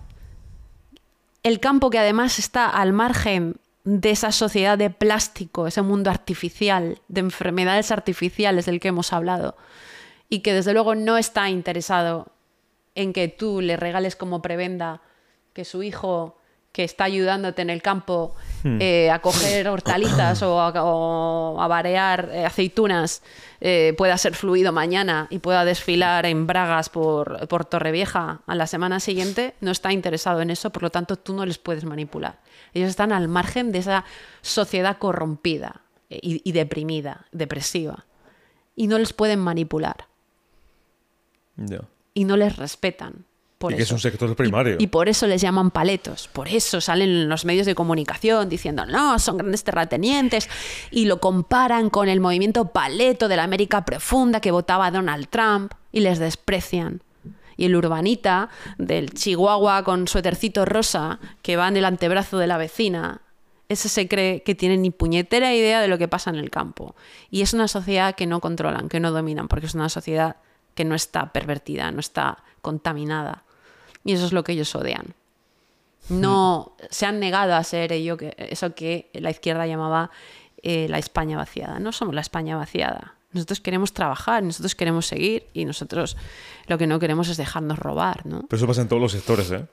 El 1.43 1.59
campo 1.59 1.90
que 1.90 1.98
además 1.99 2.38
está 2.38 2.69
al 2.69 2.93
margen 2.93 3.56
de 3.84 4.11
esa 4.11 4.32
sociedad 4.32 4.77
de 4.77 4.90
plástico, 4.90 5.68
ese 5.68 5.82
mundo 5.82 6.10
artificial, 6.10 7.01
de 7.08 7.22
enfermedades 7.22 7.92
artificiales 7.92 8.66
del 8.66 8.80
que 8.80 8.90
hemos 8.90 9.14
hablado, 9.14 9.56
y 10.30 10.40
que 10.40 10.53
desde 10.53 10.74
luego 10.74 10.95
no 10.95 11.18
está 11.18 11.50
interesado 11.50 12.32
en 12.95 13.14
que 13.14 13.27
tú 13.27 13.61
le 13.61 13.77
regales 13.77 14.16
como 14.16 14.42
prebenda 14.42 15.01
que 15.53 15.66
su 15.66 15.84
hijo 15.84 16.38
que 16.72 16.83
está 16.83 17.03
ayudándote 17.03 17.61
en 17.61 17.69
el 17.69 17.82
campo 17.82 18.33
eh, 18.64 19.09
a 19.11 19.19
coger 19.19 19.67
hortalizas 19.67 20.41
o 20.41 20.61
a, 20.61 20.72
o 20.83 21.61
a 21.61 21.67
varear 21.67 22.30
eh, 22.32 22.45
aceitunas 22.45 23.24
eh, 23.59 23.93
pueda 23.98 24.17
ser 24.17 24.35
fluido 24.35 24.72
mañana 24.72 25.27
y 25.30 25.40
pueda 25.40 25.66
desfilar 25.66 26.25
en 26.25 26.48
bragas 26.48 26.90
por, 26.90 27.48
por 27.48 27.66
Torrevieja 27.66 28.41
a 28.48 28.56
la 28.56 28.67
semana 28.67 29.00
siguiente, 29.00 29.53
no 29.59 29.72
está 29.72 29.91
interesado 29.91 30.41
en 30.41 30.50
eso, 30.50 30.69
por 30.69 30.83
lo 30.83 30.90
tanto 30.90 31.17
tú 31.17 31.33
no 31.33 31.45
les 31.45 31.58
puedes 31.58 31.83
manipular. 31.83 32.40
Ellos 32.74 32.90
están 32.90 33.11
al 33.11 33.27
margen 33.27 33.72
de 33.72 33.80
esa 33.80 34.06
sociedad 34.41 34.98
corrompida 34.98 35.82
y, 36.09 36.41
y 36.43 36.51
deprimida, 36.53 37.25
depresiva, 37.32 38.06
y 38.75 38.88
no 38.88 38.98
les 38.98 39.11
pueden 39.11 39.40
manipular 39.40 40.08
y 42.14 42.25
no 42.25 42.38
les 42.38 42.56
respetan. 42.56 43.25
Por 43.61 43.73
Y 43.73 43.75
que 43.77 43.83
es 43.83 43.91
un 43.91 43.99
sector 43.99 44.35
primario. 44.35 44.77
Y, 44.80 44.83
y 44.85 44.88
por 44.88 45.07
eso 45.07 45.27
les 45.27 45.40
llaman 45.40 45.69
paletos. 45.69 46.27
Por 46.27 46.48
eso 46.48 46.81
salen 46.81 47.09
en 47.09 47.30
los 47.30 47.45
medios 47.45 47.67
de 47.67 47.75
comunicación 47.75 48.49
diciendo, 48.49 48.88
no, 48.88 49.19
son 49.19 49.38
grandes 49.38 49.64
terratenientes. 49.64 50.49
Y 50.90 51.06
lo 51.06 51.22
comparan 51.22 51.91
con 51.91 52.09
el 52.09 52.19
movimiento 52.19 52.69
paleto 52.69 53.27
de 53.27 53.35
la 53.35 53.43
América 53.43 53.85
profunda 53.85 54.41
que 54.41 54.49
votaba 54.49 54.90
Donald 54.90 55.27
Trump 55.30 55.73
y 55.91 55.99
les 55.99 56.17
desprecian. 56.17 57.03
Y 57.56 57.65
el 57.65 57.75
urbanita 57.75 58.49
del 58.80 59.14
Chihuahua 59.14 59.83
con 59.83 60.07
suétercito 60.07 60.65
rosa 60.65 61.19
que 61.43 61.56
va 61.56 61.67
en 61.67 61.77
el 61.77 61.85
antebrazo 61.85 62.40
de 62.40 62.48
la 62.48 62.57
vecina, 62.57 63.22
ese 63.69 63.88
se 63.88 64.07
cree 64.07 64.41
que 64.41 64.56
tiene 64.56 64.75
ni 64.77 64.90
puñetera 64.90 65.53
idea 65.53 65.80
de 65.80 65.88
lo 65.88 65.99
que 65.99 66.07
pasa 66.07 66.31
en 66.31 66.38
el 66.38 66.49
campo. 66.49 66.95
Y 67.30 67.41
es 67.41 67.53
una 67.53 67.67
sociedad 67.67 68.15
que 68.15 68.25
no 68.25 68.41
controlan, 68.41 68.90
que 68.90 68.99
no 68.99 69.11
dominan, 69.11 69.48
porque 69.48 69.67
es 69.67 69.75
una 69.75 69.90
sociedad 69.90 70.38
que 70.73 70.85
no 70.85 70.95
está 70.95 71.31
pervertida, 71.31 71.91
no 71.91 71.99
está 71.99 72.43
contaminada. 72.61 73.43
Y 74.03 74.13
eso 74.13 74.25
es 74.25 74.33
lo 74.33 74.43
que 74.43 74.53
ellos 74.53 74.73
odian. 74.75 75.15
No 76.09 76.75
se 76.89 77.05
han 77.05 77.19
negado 77.19 77.55
a 77.55 77.63
ser 77.63 77.93
ello 77.93 78.17
que, 78.17 78.35
eso 78.38 78.73
que 78.73 79.09
la 79.13 79.30
izquierda 79.30 79.67
llamaba 79.67 80.11
eh, 80.63 80.88
la 80.89 80.97
España 80.97 81.38
vaciada. 81.38 81.80
No 81.80 81.91
somos 81.91 82.15
la 82.15 82.21
España 82.21 82.57
vaciada. 82.57 83.15
Nosotros 83.33 83.61
queremos 83.61 83.93
trabajar, 83.93 84.43
nosotros 84.43 84.75
queremos 84.75 85.05
seguir 85.05 85.47
y 85.53 85.63
nosotros 85.65 86.17
lo 86.67 86.77
que 86.77 86.88
no 86.88 86.99
queremos 86.99 87.30
es 87.30 87.38
dejarnos 87.38 87.80
robar, 87.80 88.25
¿no? 88.25 88.45
Pero 88.49 88.57
eso 88.57 88.67
pasa 88.67 88.81
en 88.81 88.89
todos 88.89 89.01
los 89.01 89.13
sectores, 89.13 89.49
¿eh? 89.51 89.65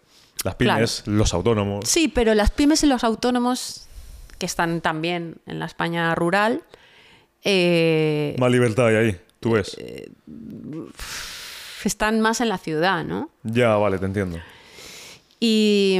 Las 0.44 0.54
pymes, 0.54 1.02
los 1.06 1.34
autónomos. 1.34 1.88
Sí, 1.88 2.06
pero 2.06 2.34
las 2.34 2.52
pymes 2.52 2.84
y 2.84 2.86
los 2.86 3.02
autónomos, 3.02 3.88
que 4.38 4.46
están 4.46 4.80
también 4.80 5.38
en 5.46 5.58
la 5.58 5.66
España 5.66 6.14
rural, 6.14 6.62
eh, 7.44 8.36
Más 8.38 8.50
libertad 8.50 8.88
hay 8.88 8.96
ahí, 8.96 9.20
tú 9.40 9.52
ves. 9.52 9.76
Están 11.86 12.18
más 12.20 12.40
en 12.40 12.48
la 12.48 12.58
ciudad, 12.58 13.04
¿no? 13.04 13.30
Ya, 13.44 13.76
vale, 13.76 13.98
te 13.98 14.06
entiendo. 14.06 14.38
Y, 15.38 15.98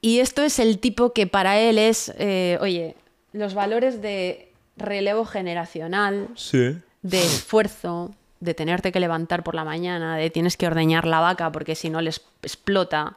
y 0.00 0.18
esto 0.18 0.42
es 0.42 0.58
el 0.58 0.78
tipo 0.80 1.12
que 1.12 1.26
para 1.28 1.60
él 1.60 1.78
es, 1.78 2.12
eh, 2.18 2.58
oye, 2.60 2.96
los 3.32 3.54
valores 3.54 4.02
de 4.02 4.50
relevo 4.76 5.24
generacional, 5.24 6.28
Sí. 6.34 6.76
de 7.02 7.20
esfuerzo, 7.20 8.14
de 8.40 8.54
tenerte 8.54 8.90
que 8.92 8.98
levantar 9.00 9.44
por 9.44 9.54
la 9.54 9.64
mañana, 9.64 10.16
de 10.16 10.30
tienes 10.30 10.56
que 10.56 10.66
ordeñar 10.66 11.06
la 11.06 11.20
vaca 11.20 11.52
porque 11.52 11.74
si 11.76 11.88
no 11.88 12.00
les 12.00 12.20
explota, 12.42 13.16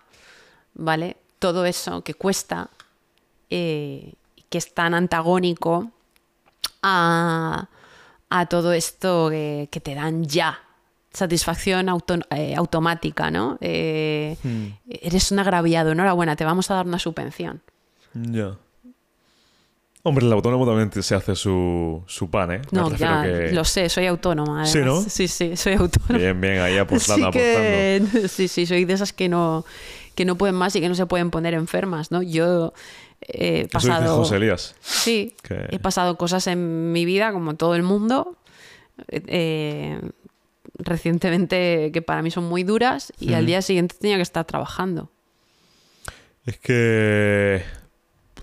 ¿vale? 0.76 1.18
Todo 1.40 1.66
eso 1.66 2.04
que 2.04 2.14
cuesta, 2.14 2.70
eh, 3.50 4.14
que 4.50 4.58
es 4.58 4.74
tan 4.74 4.94
antagónico 4.94 5.92
a, 6.84 7.68
a 8.30 8.46
todo 8.46 8.74
esto 8.74 9.30
que, 9.30 9.68
que 9.72 9.80
te 9.80 9.96
dan 9.96 10.26
ya. 10.26 10.60
Satisfacción 11.12 11.90
auto- 11.90 12.20
eh, 12.30 12.56
automática, 12.56 13.32
¿no? 13.32 13.58
Eh, 13.62 14.38
Eres 14.88 15.32
un 15.32 15.40
agraviado, 15.40 15.92
enhorabuena, 15.92 16.36
te 16.36 16.46
vamos 16.46 16.70
a 16.70 16.76
dar 16.76 16.86
una 16.86 17.00
subvención. 17.00 17.62
Ya. 18.14 18.56
Hombre, 20.04 20.26
el 20.26 20.32
autónomo 20.32 20.66
también 20.66 20.92
se 21.04 21.14
hace 21.14 21.36
su, 21.36 22.04
su 22.08 22.30
pan, 22.30 22.52
¿eh? 22.54 22.62
Me 22.72 22.80
No, 22.80 22.96
ya 22.96 23.22
que- 23.24 23.52
lo 23.52 23.66
sé, 23.66 23.90
soy 23.90 24.06
autónoma. 24.06 24.66
Sí. 24.66 24.80
¿no? 24.80 25.02
Sí, 25.02 25.28
sí, 25.28 25.58
soy 25.58 25.74
autónoma. 25.74 26.18
Bien, 26.18 26.40
bien, 26.40 26.60
ahí 26.60 26.78
apostando, 26.78 27.32
sí, 27.32 27.38
que, 27.38 28.02
sí, 28.30 28.48
sí, 28.48 28.66
soy 28.66 28.86
de 28.86 28.94
esas 28.94 29.12
que 29.12 29.28
no, 29.28 29.66
que 30.16 30.24
no 30.26 30.36
pueden 30.38 30.56
más 30.56 30.76
y 30.76 30.82
que 30.82 30.88
no 30.90 30.96
se 30.96 31.06
pueden 31.06 31.32
poner 31.32 31.54
enfermas, 31.54 32.12
¿no? 32.12 32.22
Yo 32.22 32.74
he 33.22 33.66
apostando. 33.66 33.68
Eso 33.68 34.04
pasado... 34.06 34.18
José 34.20 34.36
Elías. 34.38 34.76
Sí, 34.82 35.36
que- 35.44 35.66
he 35.70 35.80
pasado 35.80 36.18
cosas 36.18 36.48
en 36.48 36.92
mi 36.94 37.04
vida, 37.04 37.34
como 37.34 37.56
todo 37.56 37.76
el 37.76 37.84
mundo, 37.84 38.38
eh, 39.10 40.00
recientemente 40.80 41.92
que 41.94 42.02
para 42.02 42.22
mí 42.22 42.32
son 42.32 42.46
muy 42.46 42.64
duras 42.64 43.14
y 43.20 43.34
al 43.34 43.46
día 43.46 43.62
siguiente 43.62 43.96
tenía 44.00 44.16
que 44.16 44.24
estar 44.24 44.46
trabajando. 44.46 45.12
Es 46.46 46.58
que 46.58 47.62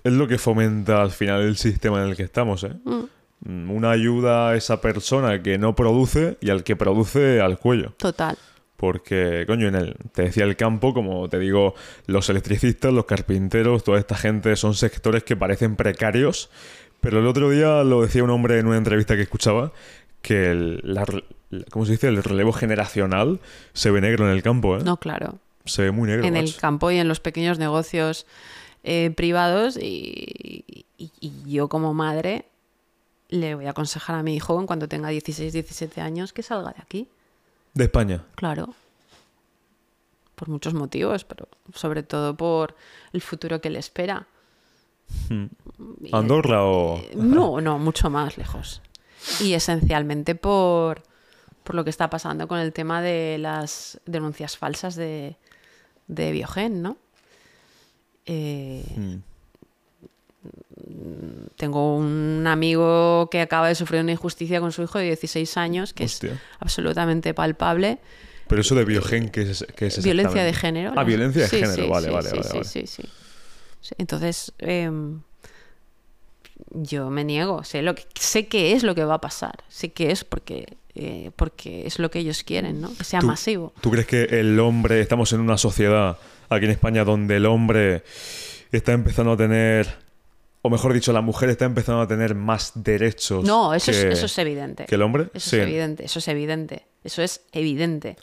es 0.03 0.13
lo 0.13 0.27
que 0.27 0.37
fomenta 0.37 1.01
al 1.01 1.11
final 1.11 1.41
el 1.41 1.57
sistema 1.57 2.01
en 2.01 2.09
el 2.09 2.15
que 2.15 2.23
estamos, 2.23 2.63
¿eh? 2.63 2.71
Mm, 3.45 3.71
Una 3.71 3.91
ayuda 3.91 4.49
a 4.49 4.55
esa 4.55 4.81
persona 4.81 5.41
que 5.43 5.57
no 5.57 5.75
produce 5.75 6.37
y 6.41 6.49
al 6.49 6.63
que 6.63 6.75
produce 6.75 7.41
al 7.41 7.59
cuello. 7.59 7.93
Total. 7.97 8.37
Porque, 8.77 9.43
coño, 9.47 9.67
en 9.67 9.75
el, 9.75 9.95
te 10.13 10.23
decía 10.23 10.43
el 10.43 10.55
campo, 10.55 10.93
como 10.93 11.27
te 11.29 11.39
digo, 11.39 11.73
los 12.05 12.29
electricistas, 12.29 12.93
los 12.93 13.05
carpinteros, 13.05 13.83
toda 13.83 13.99
esta 13.99 14.15
gente 14.15 14.55
son 14.55 14.75
sectores 14.75 15.23
que 15.23 15.35
parecen 15.35 15.75
precarios. 15.75 16.49
Pero 17.01 17.19
el 17.19 17.27
otro 17.27 17.49
día 17.49 17.83
lo 17.83 18.01
decía 18.01 18.23
un 18.23 18.29
hombre 18.29 18.59
en 18.59 18.67
una 18.67 18.77
entrevista 18.77 19.15
que 19.15 19.23
escuchaba, 19.23 19.71
que 20.21 20.51
el, 20.51 20.81
la 20.83 21.05
¿cómo 21.71 21.85
se 21.85 21.93
dice? 21.93 22.07
El 22.07 22.23
relevo 22.23 22.51
generacional 22.53 23.39
se 23.73 23.91
ve 23.91 24.01
negro 24.01 24.25
en 24.29 24.35
el 24.35 24.43
campo, 24.43 24.77
¿eh? 24.77 24.83
No, 24.83 24.97
claro. 24.97 25.39
Se 25.65 25.81
ve 25.83 25.91
muy 25.91 26.07
negro. 26.07 26.25
en 26.25 26.37
el 26.37 26.55
campo 26.55 26.91
y 26.91 26.97
en 26.97 27.07
los 27.07 27.19
pequeños 27.19 27.59
negocios 27.59 28.25
eh, 28.83 29.11
privados 29.15 29.77
y, 29.77 30.85
y- 30.97 31.11
y 31.19 31.31
yo 31.51 31.67
como 31.67 31.93
madre 31.93 32.45
le 33.29 33.55
voy 33.55 33.65
a 33.65 33.71
aconsejar 33.71 34.15
a 34.15 34.23
mi 34.23 34.35
hijo 34.35 34.57
en 34.59 34.65
cuanto 34.67 34.87
tenga 34.87 35.09
16, 35.09 35.51
17 35.51 35.99
años 35.99 36.31
que 36.31 36.41
salga 36.43 36.71
de 36.71 36.81
aquí. 36.81 37.07
De 37.73 37.83
España. 37.85 38.23
Claro. 38.35 38.73
por 40.35 40.47
muchos 40.49 40.73
motivos, 40.73 41.23
pero 41.25 41.47
sobre 41.73 42.03
todo 42.03 42.37
por 42.37 42.75
el 43.11 43.21
futuro 43.21 43.59
que 43.59 43.69
le 43.71 43.79
espera. 43.79 44.27
Y- 45.29 46.13
¿Andorra 46.13 46.63
o...? 46.63 46.97
eh, 46.99 47.11
No, 47.15 47.59
no, 47.59 47.79
mucho 47.79 48.09
más 48.09 48.37
lejos. 48.37 48.81
Y 49.41 49.53
esencialmente 49.53 50.35
por, 50.35 51.01
por 51.67 51.75
lo 51.75 51.83
que 51.83 51.89
está 51.89 52.09
pasando 52.09 52.47
con 52.47 52.59
el 52.59 52.71
tema 52.71 53.01
de 53.01 53.37
las 53.39 53.99
denuncias 54.05 54.55
falsas 54.57 54.95
de, 54.95 55.35
de 56.07 56.31
Biogen, 56.31 56.81
¿no? 56.81 56.95
Eh, 58.25 58.85
Mm. 58.95 59.17
tengo 61.57 61.97
un 61.97 62.45
amigo 62.47 63.27
que 63.29 63.41
acaba 63.41 63.67
de 63.67 63.75
sufrir 63.75 64.01
una 64.01 64.13
injusticia 64.13 64.61
con 64.61 64.71
su 64.71 64.81
hijo 64.83 64.97
de 64.97 65.05
16 65.05 65.57
años, 65.57 65.93
que 65.93 66.05
Hostia. 66.05 66.33
es 66.33 66.39
absolutamente 66.59 67.33
palpable. 67.33 67.99
Pero 68.47 68.61
eso 68.61 68.75
de 68.75 68.85
biogen, 68.85 69.29
¿qué 69.29 69.41
es, 69.41 69.65
qué 69.75 69.87
es 69.87 70.01
Violencia 70.01 70.43
de 70.43 70.53
género. 70.53 70.93
Ah, 70.95 71.03
violencia 71.03 71.41
de 71.43 71.49
sí, 71.49 71.57
género, 71.57 71.83
sí, 71.83 71.89
vale, 71.89 72.09
vale, 72.09 72.29
vale, 72.29 72.43
sí, 72.43 72.49
vale. 72.53 72.63
sí, 72.63 72.87
sí. 72.87 73.03
Sí, 73.81 73.95
Entonces, 73.97 74.53
em, 74.59 75.21
yo 76.71 77.09
me 77.09 77.23
niego. 77.23 77.63
Sé, 77.63 77.81
lo 77.81 77.95
que, 77.95 78.03
sé 78.19 78.47
que 78.47 78.73
es 78.73 78.83
lo 78.83 78.95
que 78.95 79.03
va 79.05 79.15
a 79.15 79.21
pasar. 79.21 79.63
Sé 79.69 79.91
que 79.93 80.11
es 80.11 80.23
porque, 80.23 80.77
eh, 80.95 81.31
porque 81.35 81.85
es 81.87 81.99
lo 81.99 82.09
que 82.11 82.19
ellos 82.19 82.43
quieren, 82.43 82.81
¿no? 82.81 82.93
Que 82.97 83.03
sea 83.03 83.19
Tú- 83.19 83.27
masivo. 83.27 83.73
¿Tú 83.81 83.91
crees 83.91 84.07
que 84.07 84.23
el 84.23 84.59
hombre, 84.59 84.99
estamos 85.01 85.31
en 85.33 85.39
una 85.39 85.57
sociedad 85.57 86.17
aquí 86.49 86.65
en 86.65 86.71
España 86.71 87.03
donde 87.03 87.37
el 87.37 87.45
hombre 87.45 88.03
está 88.71 88.93
empezando 88.93 89.31
a 89.33 89.37
tener, 89.37 89.87
o 90.61 90.69
mejor 90.69 90.93
dicho, 90.93 91.13
la 91.13 91.21
mujer 91.21 91.49
está 91.49 91.65
empezando 91.65 92.01
a 92.01 92.07
tener 92.07 92.35
más 92.35 92.71
derechos 92.75 93.43
No, 93.45 93.73
eso, 93.73 93.91
que, 93.91 93.97
es, 93.97 94.03
eso 94.17 94.25
es 94.25 94.37
evidente. 94.37 94.85
que 94.85 94.95
el 94.95 95.01
hombre? 95.01 95.27
Eso 95.33 95.51
Sí. 95.51 95.55
es 95.57 95.63
evidente, 95.63 96.05
eso 96.05 96.19
es 96.19 96.27
evidente. 96.27 96.85
Eso 97.03 97.21
es 97.21 97.41
evidente. 97.53 98.17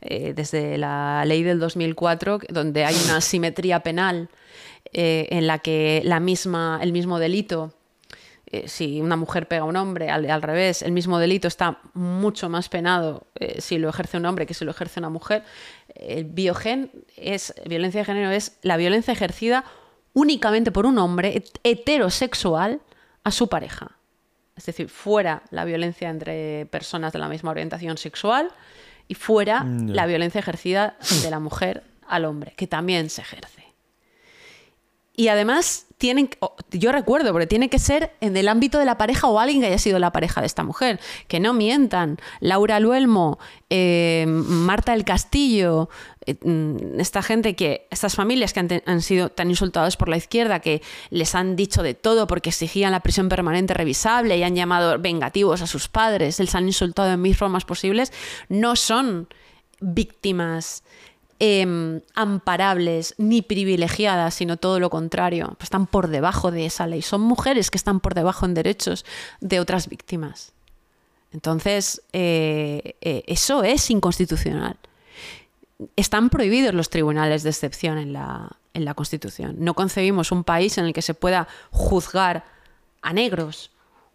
Eh, 0.00 0.32
desde 0.34 0.78
la 0.78 1.22
ley 1.26 1.42
del 1.42 1.58
2004, 1.58 2.38
que- 2.38 2.46
donde 2.52 2.84
hay 2.86 2.96
una 3.04 3.20
simetría 3.20 3.80
penal 3.80 4.30
eh, 4.92 5.26
en 5.30 5.46
la 5.46 5.58
que 5.58 6.00
la 6.04 6.20
misma, 6.20 6.80
el 6.82 6.92
mismo 6.92 7.18
delito, 7.18 7.74
eh, 8.50 8.68
si 8.68 9.00
una 9.00 9.16
mujer 9.16 9.46
pega 9.48 9.62
a 9.62 9.64
un 9.64 9.76
hombre, 9.76 10.10
al, 10.10 10.28
al 10.28 10.42
revés, 10.42 10.82
el 10.82 10.92
mismo 10.92 11.18
delito 11.18 11.46
está 11.48 11.78
mucho 11.94 12.48
más 12.48 12.68
penado 12.68 13.26
eh, 13.36 13.60
si 13.60 13.78
lo 13.78 13.88
ejerce 13.88 14.16
un 14.16 14.26
hombre 14.26 14.46
que 14.46 14.54
si 14.54 14.64
lo 14.64 14.72
ejerce 14.72 14.98
una 15.00 15.08
mujer. 15.10 15.44
El 15.94 16.24
biogen 16.24 16.90
es, 17.16 17.54
violencia 17.66 18.00
de 18.00 18.04
género 18.04 18.30
es 18.30 18.58
la 18.62 18.76
violencia 18.76 19.12
ejercida 19.12 19.64
únicamente 20.12 20.72
por 20.72 20.86
un 20.86 20.98
hombre 20.98 21.36
het- 21.36 21.60
heterosexual 21.62 22.80
a 23.24 23.30
su 23.30 23.48
pareja. 23.48 23.92
Es 24.56 24.66
decir, 24.66 24.88
fuera 24.88 25.42
la 25.50 25.64
violencia 25.64 26.10
entre 26.10 26.66
personas 26.66 27.12
de 27.12 27.18
la 27.18 27.28
misma 27.28 27.50
orientación 27.52 27.96
sexual 27.98 28.48
y 29.08 29.14
fuera 29.14 29.62
Mm, 29.64 29.90
la 29.90 30.06
violencia 30.06 30.40
ejercida 30.40 30.96
de 31.22 31.30
la 31.30 31.38
mujer 31.38 31.82
al 32.08 32.24
hombre, 32.24 32.52
que 32.56 32.66
también 32.66 33.08
se 33.10 33.22
ejerce. 33.22 33.64
Y 35.20 35.28
además, 35.28 35.84
tienen, 35.98 36.30
yo 36.70 36.92
recuerdo, 36.92 37.32
porque 37.32 37.46
tiene 37.46 37.68
que 37.68 37.78
ser 37.78 38.10
en 38.22 38.34
el 38.38 38.48
ámbito 38.48 38.78
de 38.78 38.86
la 38.86 38.96
pareja 38.96 39.26
o 39.26 39.38
alguien 39.38 39.60
que 39.60 39.66
haya 39.66 39.76
sido 39.76 39.98
la 39.98 40.12
pareja 40.12 40.40
de 40.40 40.46
esta 40.46 40.64
mujer. 40.64 40.98
Que 41.28 41.40
no 41.40 41.52
mientan. 41.52 42.16
Laura 42.40 42.80
Luelmo, 42.80 43.38
eh, 43.68 44.24
Marta 44.26 44.92
del 44.92 45.04
Castillo, 45.04 45.90
eh, 46.24 46.36
mm, 46.42 46.98
esta 47.00 47.22
gente 47.22 47.54
que, 47.54 47.86
estas 47.90 48.14
familias 48.14 48.54
que 48.54 48.60
han, 48.60 48.68
han 48.86 49.02
sido 49.02 49.28
tan 49.28 49.50
insultadas 49.50 49.98
por 49.98 50.08
la 50.08 50.16
izquierda, 50.16 50.60
que 50.60 50.80
les 51.10 51.34
han 51.34 51.54
dicho 51.54 51.82
de 51.82 51.92
todo 51.92 52.26
porque 52.26 52.48
exigían 52.48 52.92
la 52.92 53.00
prisión 53.00 53.28
permanente 53.28 53.74
revisable 53.74 54.38
y 54.38 54.42
han 54.42 54.56
llamado 54.56 54.98
vengativos 54.98 55.60
a 55.60 55.66
sus 55.66 55.88
padres, 55.88 56.40
les 56.40 56.54
han 56.54 56.64
insultado 56.66 57.12
en 57.12 57.20
mil 57.20 57.34
formas 57.34 57.66
posibles, 57.66 58.10
no 58.48 58.74
son 58.74 59.28
víctimas 59.80 60.82
em, 61.40 62.02
amparables 62.14 63.14
ni 63.18 63.42
privilegiadas, 63.42 64.34
sino 64.34 64.58
todo 64.58 64.78
lo 64.78 64.90
contrario. 64.90 65.56
Están 65.60 65.86
por 65.86 66.08
debajo 66.08 66.50
de 66.50 66.66
esa 66.66 66.86
ley. 66.86 67.02
Son 67.02 67.22
mujeres 67.22 67.70
que 67.70 67.78
están 67.78 67.98
por 68.00 68.14
debajo 68.14 68.46
en 68.46 68.54
derechos 68.54 69.04
de 69.40 69.58
otras 69.58 69.88
víctimas. 69.88 70.52
Entonces, 71.32 72.02
eh, 72.12 72.94
eh, 73.00 73.22
eso 73.26 73.64
es 73.64 73.90
inconstitucional. 73.90 74.76
Están 75.96 76.28
prohibidos 76.28 76.74
los 76.74 76.90
tribunales 76.90 77.42
de 77.42 77.50
excepción 77.50 77.96
en 77.96 78.12
la, 78.12 78.58
en 78.74 78.84
la 78.84 78.94
Constitución. 78.94 79.56
No 79.58 79.74
concebimos 79.74 80.32
un 80.32 80.44
país 80.44 80.76
en 80.76 80.84
el 80.84 80.92
que 80.92 81.02
se 81.02 81.14
pueda 81.14 81.48
juzgar 81.70 82.44
a 83.00 83.12
negros, 83.14 83.70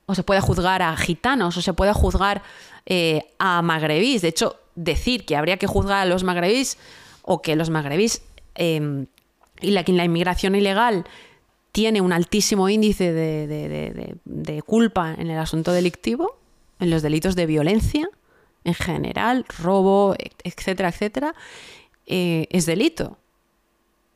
o 0.06 0.14
se 0.14 0.22
pueda 0.22 0.42
juzgar 0.42 0.84
a 0.84 0.96
gitanos, 0.96 1.58
o 1.58 1.62
se 1.64 1.74
pueda 1.74 1.96
juzgar 1.96 2.44
eh, 2.86 3.34
a 3.40 3.64
magrebís. 3.64 4.22
De 4.22 4.28
hecho, 4.28 4.58
decir 4.76 5.26
que 5.26 5.36
habría 5.36 5.58
que 5.58 5.66
juzgar 5.66 5.98
a 5.98 6.06
los 6.06 6.24
magrebís 6.24 6.78
o 7.28 7.42
que 7.42 7.56
los 7.56 7.70
magrebís 7.70 8.22
eh, 8.56 9.06
y 9.62 9.72
la, 9.72 9.84
que 9.84 9.92
la 9.94 10.06
inmigración 10.06 10.56
ilegal 10.56 11.06
tiene 11.72 12.00
un 12.02 12.14
altísimo 12.14 12.70
índice 12.70 13.12
de, 13.12 13.48
de- 13.48 13.68
de- 13.70 13.92
de- 13.92 14.16
de 14.24 14.62
culpa 14.62 15.14
en 15.18 15.30
el 15.30 15.40
asunto 15.40 15.72
delictivo, 15.72 16.38
en 16.80 16.90
los 16.90 17.02
delitos 17.02 17.36
de 17.36 17.46
violencia 17.46 18.08
en 18.64 18.74
general, 18.74 19.46
robo, 19.60 20.16
etcétera, 20.44 20.90
etcétera, 20.90 21.36
eh, 22.08 22.48
es 22.50 22.66
delito. 22.66 23.18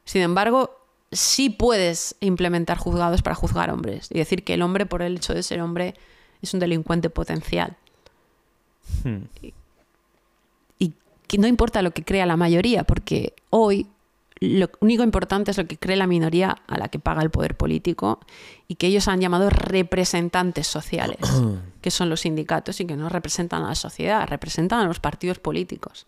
Sin 0.05 0.21
embargo, 0.21 0.71
sí 1.11 1.49
puedes 1.49 2.15
implementar 2.19 2.77
juzgados 2.77 3.21
para 3.21 3.35
juzgar 3.35 3.69
hombres 3.71 4.07
y 4.11 4.17
decir 4.19 4.43
que 4.43 4.53
el 4.55 4.61
hombre, 4.61 4.85
por 4.85 5.01
el 5.01 5.17
hecho 5.17 5.33
de 5.33 5.43
ser 5.43 5.61
hombre, 5.61 5.93
es 6.41 6.53
un 6.53 6.59
delincuente 6.59 7.09
potencial. 7.09 7.75
Hmm. 9.03 9.23
Que 11.29 11.37
no 11.37 11.45
importa 11.45 11.83
lo 11.83 11.91
que 11.91 12.03
crea 12.03 12.25
la 12.25 12.37
mayoría, 12.37 12.83
porque 12.85 13.35
hoy 13.51 13.85
lo 14.39 14.67
único 14.79 15.03
importante 15.03 15.51
es 15.51 15.57
lo 15.57 15.67
que 15.67 15.77
cree 15.77 15.95
la 15.95 16.07
minoría 16.07 16.57
a 16.65 16.79
la 16.79 16.87
que 16.87 16.97
paga 16.97 17.21
el 17.21 17.29
poder 17.29 17.55
político 17.55 18.19
y 18.67 18.75
que 18.75 18.87
ellos 18.87 19.07
han 19.07 19.21
llamado 19.21 19.51
representantes 19.51 20.65
sociales, 20.65 21.19
que 21.81 21.91
son 21.91 22.09
los 22.09 22.21
sindicatos 22.21 22.79
y 22.79 22.85
que 22.85 22.95
no 22.95 23.09
representan 23.09 23.63
a 23.63 23.69
la 23.69 23.75
sociedad, 23.75 24.27
representan 24.27 24.79
a 24.79 24.87
los 24.87 24.99
partidos 24.99 25.37
políticos. 25.37 26.07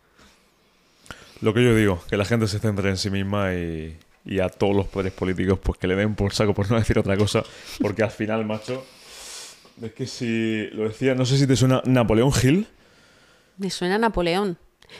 Lo 1.41 1.53
que 1.53 1.63
yo 1.63 1.75
digo, 1.75 2.01
que 2.09 2.17
la 2.17 2.25
gente 2.25 2.47
se 2.47 2.57
centre 2.57 2.89
en 2.89 2.97
sí 2.97 3.11
misma 3.11 3.53
y, 3.53 3.95
y 4.25 4.39
a 4.39 4.49
todos 4.49 4.75
los 4.75 4.87
poderes 4.87 5.13
políticos, 5.13 5.59
pues 5.61 5.77
que 5.77 5.85
le 5.85 5.95
den 5.95 6.15
por 6.15 6.33
saco, 6.33 6.55
por 6.55 6.67
no 6.71 6.77
decir 6.79 6.97
otra 6.97 7.15
cosa, 7.15 7.43
porque 7.79 8.01
al 8.01 8.11
final, 8.11 8.43
macho, 8.43 8.83
es 9.81 9.93
que 9.93 10.07
si 10.07 10.67
lo 10.71 10.87
decía, 10.87 11.13
no 11.13 11.25
sé 11.25 11.37
si 11.37 11.45
te 11.45 11.55
suena 11.55 11.81
Napoleón 11.85 12.31
Hill. 12.41 12.67
Me 13.57 13.69
suena 13.69 13.95
a 13.95 13.99
Napoleón. 13.99 14.57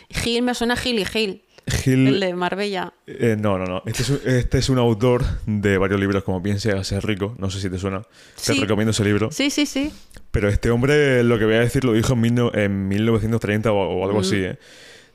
Gil 0.09 0.41
me 0.43 0.53
suena 0.53 0.73
a 0.75 0.77
Gil 0.77 0.99
y 0.99 1.05
Gil, 1.05 1.43
Hill 1.85 2.07
el 2.07 2.19
de 2.19 2.33
Marbella. 2.33 2.93
Eh, 3.07 3.35
no, 3.39 3.57
no, 3.57 3.65
no. 3.65 3.83
Este 3.85 4.01
es, 4.03 4.09
un, 4.09 4.19
este 4.25 4.57
es 4.57 4.69
un 4.69 4.77
autor 4.77 5.23
de 5.45 5.77
varios 5.77 5.99
libros 5.99 6.23
como 6.23 6.41
Piense 6.41 6.71
a 6.71 6.83
ser 6.83 7.05
rico. 7.05 7.35
No 7.37 7.49
sé 7.49 7.59
si 7.61 7.69
te 7.69 7.77
suena. 7.77 8.01
Sí. 8.35 8.55
Te 8.55 8.61
recomiendo 8.61 8.91
ese 8.91 9.03
libro. 9.03 9.31
Sí, 9.31 9.49
sí, 9.49 9.65
sí. 9.65 9.91
Pero 10.31 10.49
este 10.49 10.69
hombre, 10.71 11.23
lo 11.23 11.37
que 11.37 11.45
voy 11.45 11.55
a 11.55 11.59
decir, 11.59 11.83
lo 11.83 11.93
dijo 11.93 12.13
en, 12.13 12.21
mil 12.21 12.35
no- 12.35 12.51
en 12.53 12.87
1930 12.87 13.71
o, 13.71 13.75
o 13.99 14.05
algo 14.05 14.21
así. 14.21 14.37
¿eh? 14.37 14.57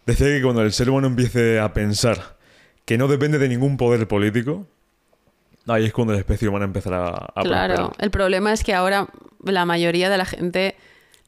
Decía 0.07 0.27
que 0.29 0.43
cuando 0.43 0.63
el 0.63 0.73
ser 0.73 0.89
humano 0.91 1.07
empiece 1.09 1.59
a 1.59 1.73
pensar 1.73 2.37
que 2.85 2.97
no 2.99 3.09
depende 3.09 3.39
de 3.39 3.49
ningún 3.49 3.77
poder 3.77 4.07
político, 4.07 4.69
ahí 5.67 5.87
es 5.87 5.93
cuando 5.93 6.13
la 6.13 6.21
especie 6.21 6.47
humana 6.49 6.65
empezará 6.65 7.09
a 7.09 7.43
Claro, 7.43 7.75
prosperar. 7.75 8.05
el 8.05 8.11
problema 8.13 8.53
es 8.53 8.63
que 8.63 8.73
ahora 8.75 9.09
la 9.45 9.65
mayoría 9.67 10.09
de 10.11 10.19
la 10.19 10.25
gente 10.25 10.77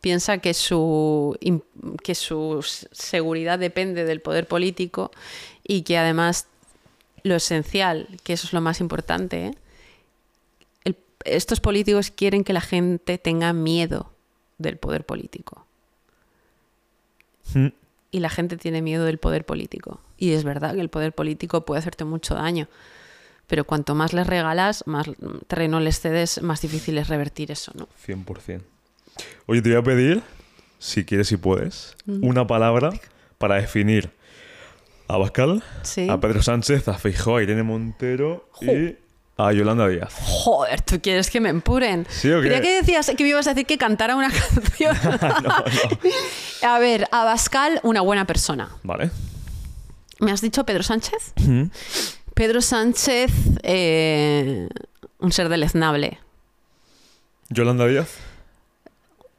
piensa 0.01 0.39
que 0.39 0.55
su, 0.55 1.37
que 2.03 2.15
su 2.15 2.65
seguridad 2.93 3.59
depende 3.59 4.05
del 4.05 4.21
poder 4.21 4.47
político 4.47 5.11
y 5.67 5.83
que 5.83 5.99
además 5.99 6.47
lo 7.25 7.35
esencial, 7.35 8.09
que 8.25 8.33
eso 8.33 8.47
es 8.47 8.53
lo 8.53 8.61
más 8.61 8.81
importante, 8.81 9.47
¿eh? 9.47 9.55
El- 10.85 10.97
estos 11.25 11.61
políticos 11.61 12.11
quieren 12.11 12.45
que 12.45 12.53
la 12.53 12.61
gente 12.61 13.19
tenga 13.19 13.53
miedo 13.53 14.11
del 14.59 14.77
poder 14.77 15.05
político. 15.05 15.65
Mm. 17.55 17.69
Y 18.11 18.21
la 18.21 18.31
gente 18.31 18.57
tiene 18.57 18.81
miedo 18.83 19.05
del 19.05 19.19
poder 19.19 19.45
político. 19.45 20.01
Y 20.17 20.33
es 20.33 20.45
verdad 20.45 20.75
que 20.75 20.81
el 20.81 20.89
poder 20.89 21.13
político 21.13 21.65
puede 21.65 21.81
hacerte 21.81 22.05
mucho 22.05 22.35
daño. 22.35 22.69
Pero 23.47 23.65
cuanto 23.65 23.95
más 23.95 24.13
les 24.13 24.27
regalas, 24.27 24.87
más 24.87 25.07
terreno 25.47 25.81
les 25.81 26.01
cedes, 26.01 26.43
más 26.43 26.61
difícil 26.61 26.99
es 26.99 27.09
revertir 27.09 27.51
eso, 27.51 27.73
¿no? 27.75 27.89
100%. 28.07 28.63
Oye, 29.47 29.63
te 29.63 29.71
voy 29.71 29.79
a 29.79 29.83
pedir, 29.83 30.23
si 30.79 31.05
quieres 31.05 31.31
y 31.33 31.37
puedes, 31.37 31.97
una 32.07 32.47
palabra 32.47 32.91
para 33.39 33.57
definir 33.57 34.11
a 35.09 35.17
Bascal, 35.17 35.63
Sí. 35.83 36.09
a 36.09 36.19
Pedro 36.21 36.43
Sánchez, 36.43 36.87
a 36.89 36.95
Feijóo, 36.99 37.37
a 37.39 37.43
Irene 37.43 37.63
Montero 37.63 38.49
y 38.61 38.97
a 39.39 39.53
Yolanda 39.53 39.89
Díaz. 39.89 40.13
Joder, 40.21 40.83
¿tú 40.83 41.01
quieres 41.01 41.31
que 41.31 41.41
me 41.41 41.49
empuren? 41.49 42.07
¿Sí 42.11 42.31
o 42.31 42.41
qué? 42.43 42.49
Creía 42.49 42.61
que 42.61 42.75
decías 42.81 43.11
que 43.17 43.23
me 43.25 43.31
ibas 43.31 43.47
a 43.47 43.51
decir 43.55 43.67
que 43.67 43.79
cantara 43.79 44.17
una 44.17 44.31
canción. 44.55 44.97
A 46.63 46.79
ver, 46.79 47.07
Abascal, 47.13 47.81
una 47.85 48.01
buena 48.01 48.27
persona. 48.27 48.69
Vale. 48.83 49.11
¿Me 50.21 50.33
has 50.33 50.41
dicho 50.41 50.65
Pedro 50.67 50.83
Sánchez? 50.83 51.33
Pedro 52.35 52.61
Sánchez, 52.61 53.31
eh, 53.63 54.69
un 55.21 55.33
ser 55.33 55.49
deleznable, 55.49 56.19
Yolanda 57.51 57.87
Díaz, 57.87 58.09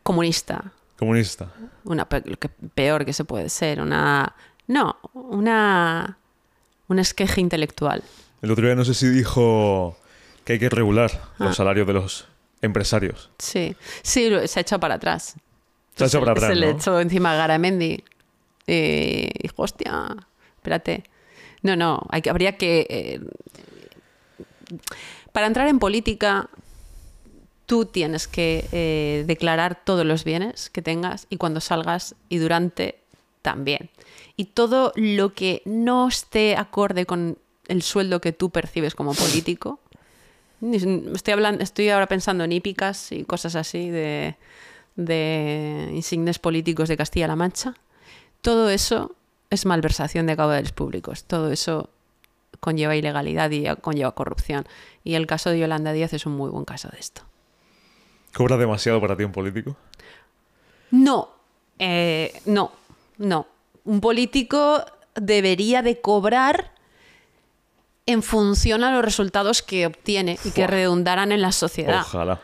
comunista, 0.09 0.71
comunista. 0.97 1.51
una 1.83 2.09
pe- 2.09 2.23
lo 2.25 2.37
que 2.37 2.49
peor 2.49 3.05
que 3.05 3.13
se 3.13 3.23
puede 3.25 3.49
ser, 3.49 3.79
una 3.79 4.35
no, 4.67 4.97
una 5.13 6.17
un 6.87 6.97
esqueje 6.99 7.41
intelectual. 7.41 8.01
El 8.41 8.49
otro 8.51 8.65
día 8.65 8.73
no 8.75 8.83
sé 8.85 8.93
si 8.95 9.07
dijo 9.07 9.95
que 10.45 10.53
hay 10.53 10.59
que 10.59 10.69
regular 10.69 11.11
los 11.37 11.51
Ah. 11.51 11.53
salarios 11.53 11.85
de 11.85 11.93
los 11.93 12.27
empresarios. 12.63 13.29
Sí, 13.37 13.75
sí, 14.01 14.29
se 14.45 14.59
ha 14.59 14.61
echado 14.61 14.79
para 14.79 14.95
atrás. 14.95 15.35
Se 15.95 16.03
ha 16.03 16.07
hecho 16.07 16.19
para 16.21 16.33
Se 16.39 16.45
atrás, 16.45 16.57
le 16.57 16.71
¿no? 16.73 16.77
echó 16.79 16.99
encima 16.99 17.33
a 17.33 17.35
Garamendi. 17.35 18.03
Eh, 18.65 19.29
dijo, 19.43 19.61
hostia, 19.63 20.15
espérate. 20.55 21.03
No, 21.61 21.75
no, 21.75 22.01
hay 22.09 22.21
que, 22.23 22.29
habría 22.31 22.57
que... 22.57 22.87
eh, 22.89 23.19
para 25.31 25.47
entrar 25.47 25.67
en 25.67 25.79
política, 25.79 26.49
tú 27.69 27.85
tienes 27.85 28.27
que 28.27 28.67
eh, 28.71 29.25
declarar 29.27 29.79
todos 29.85 30.03
los 30.03 30.23
bienes 30.23 30.71
que 30.71 30.81
tengas 30.81 31.27
y 31.29 31.37
cuando 31.37 31.61
salgas 31.61 32.15
y 32.27 32.39
durante 32.39 32.99
también. 33.43 33.91
Y 34.37 34.45
todo 34.45 34.91
lo 34.95 35.35
que 35.35 35.61
no 35.65 36.07
esté 36.07 36.57
acorde 36.57 37.05
con 37.05 37.37
el 37.67 37.83
sueldo 37.83 38.21
que 38.21 38.31
tú 38.33 38.49
percibes 38.49 38.95
como 38.95 39.13
político, 39.13 39.79
Estoy, 40.61 41.31
hablando, 41.31 41.63
estoy 41.63 41.87
ahora 41.87 42.07
pensando 42.07 42.43
en 42.43 42.51
hípicas 42.51 43.13
y 43.13 43.23
cosas 43.23 43.55
así 43.55 43.89
de, 43.89 44.35
de 44.97 45.89
insignes 45.93 46.37
políticos 46.37 46.89
de 46.89 46.97
Castilla-La 46.97 47.37
Mancha. 47.37 47.75
Todo 48.41 48.69
eso 48.69 49.15
es 49.49 49.65
malversación 49.65 50.25
de 50.25 50.35
caudales 50.35 50.73
públicos. 50.73 51.23
Todo 51.23 51.49
eso 51.49 51.89
conlleva 52.59 52.97
ilegalidad 52.97 53.49
y 53.51 53.67
conlleva 53.79 54.11
corrupción. 54.11 54.67
Y 55.05 55.13
el 55.13 55.27
caso 55.27 55.49
de 55.49 55.59
Yolanda 55.59 55.93
Díaz 55.93 56.11
es 56.11 56.25
un 56.25 56.33
muy 56.33 56.49
buen 56.49 56.65
caso 56.65 56.89
de 56.89 56.99
esto. 56.99 57.28
¿Cobra 58.33 58.57
demasiado 58.57 58.99
para 59.01 59.15
ti 59.17 59.23
un 59.23 59.31
político? 59.31 59.75
No, 60.91 61.29
eh, 61.79 62.39
no, 62.45 62.71
no. 63.17 63.47
Un 63.85 64.01
político 64.01 64.83
debería 65.15 65.81
de 65.81 65.99
cobrar 66.01 66.71
en 68.05 68.23
función 68.23 68.83
a 68.83 68.91
los 68.91 69.03
resultados 69.05 69.61
que 69.61 69.85
obtiene 69.85 70.39
y 70.43 70.51
que 70.51 70.61
Fua. 70.63 70.67
redundaran 70.67 71.31
en 71.31 71.41
la 71.41 71.51
sociedad. 71.51 72.01
Ojalá. 72.01 72.39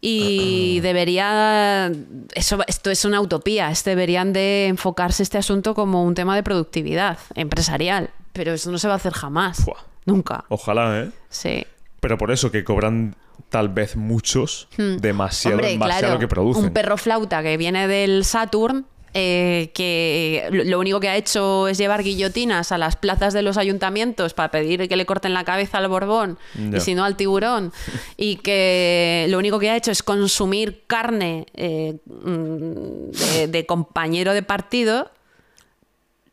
Y 0.00 0.80
debería. 0.80 1.92
Eso, 2.34 2.58
esto 2.66 2.90
es 2.90 3.04
una 3.04 3.20
utopía. 3.20 3.70
Es- 3.70 3.84
deberían 3.84 4.32
de 4.32 4.66
enfocarse 4.66 5.22
este 5.22 5.38
asunto 5.38 5.74
como 5.74 6.04
un 6.04 6.14
tema 6.14 6.34
de 6.34 6.42
productividad 6.42 7.18
empresarial. 7.34 8.10
Pero 8.32 8.52
eso 8.54 8.70
no 8.72 8.78
se 8.78 8.88
va 8.88 8.94
a 8.94 8.96
hacer 8.96 9.12
jamás. 9.12 9.58
Fua. 9.64 9.76
Nunca. 10.04 10.44
Ojalá, 10.48 11.00
¿eh? 11.02 11.10
Sí. 11.28 11.64
Pero 12.00 12.18
por 12.18 12.32
eso 12.32 12.50
que 12.50 12.64
cobran 12.64 13.14
tal 13.48 13.68
vez 13.68 13.96
muchos 13.96 14.68
demasiado 14.76 15.58
Hmm. 15.58 15.64
Hombre, 15.64 15.78
claro. 15.78 16.08
a 16.08 16.14
lo 16.14 16.18
que 16.18 16.28
producen. 16.28 16.64
Un 16.64 16.72
perro 16.72 16.96
flauta 16.96 17.42
que 17.42 17.56
viene 17.56 17.86
del 17.88 18.24
Saturn. 18.24 18.86
eh, 19.14 19.72
que 19.74 20.48
lo 20.50 20.80
único 20.80 20.98
que 20.98 21.10
ha 21.10 21.16
hecho 21.16 21.68
es 21.68 21.76
llevar 21.76 22.02
guillotinas 22.02 22.72
a 22.72 22.78
las 22.78 22.96
plazas 22.96 23.34
de 23.34 23.42
los 23.42 23.58
ayuntamientos 23.58 24.32
para 24.32 24.50
pedir 24.50 24.88
que 24.88 24.96
le 24.96 25.04
corten 25.04 25.34
la 25.34 25.44
cabeza 25.44 25.76
al 25.76 25.88
Borbón 25.88 26.38
y 26.74 26.80
si 26.80 26.94
no 26.94 27.04
al 27.04 27.14
tiburón 27.14 27.74
y 28.16 28.36
que 28.36 29.26
lo 29.28 29.36
único 29.36 29.58
que 29.58 29.68
ha 29.68 29.76
hecho 29.76 29.90
es 29.90 30.02
consumir 30.02 30.84
carne 30.86 31.44
eh, 31.52 31.98
mm, 32.06 33.10
de, 33.10 33.48
de 33.48 33.66
compañero 33.66 34.32
de 34.32 34.42
partido 34.42 35.10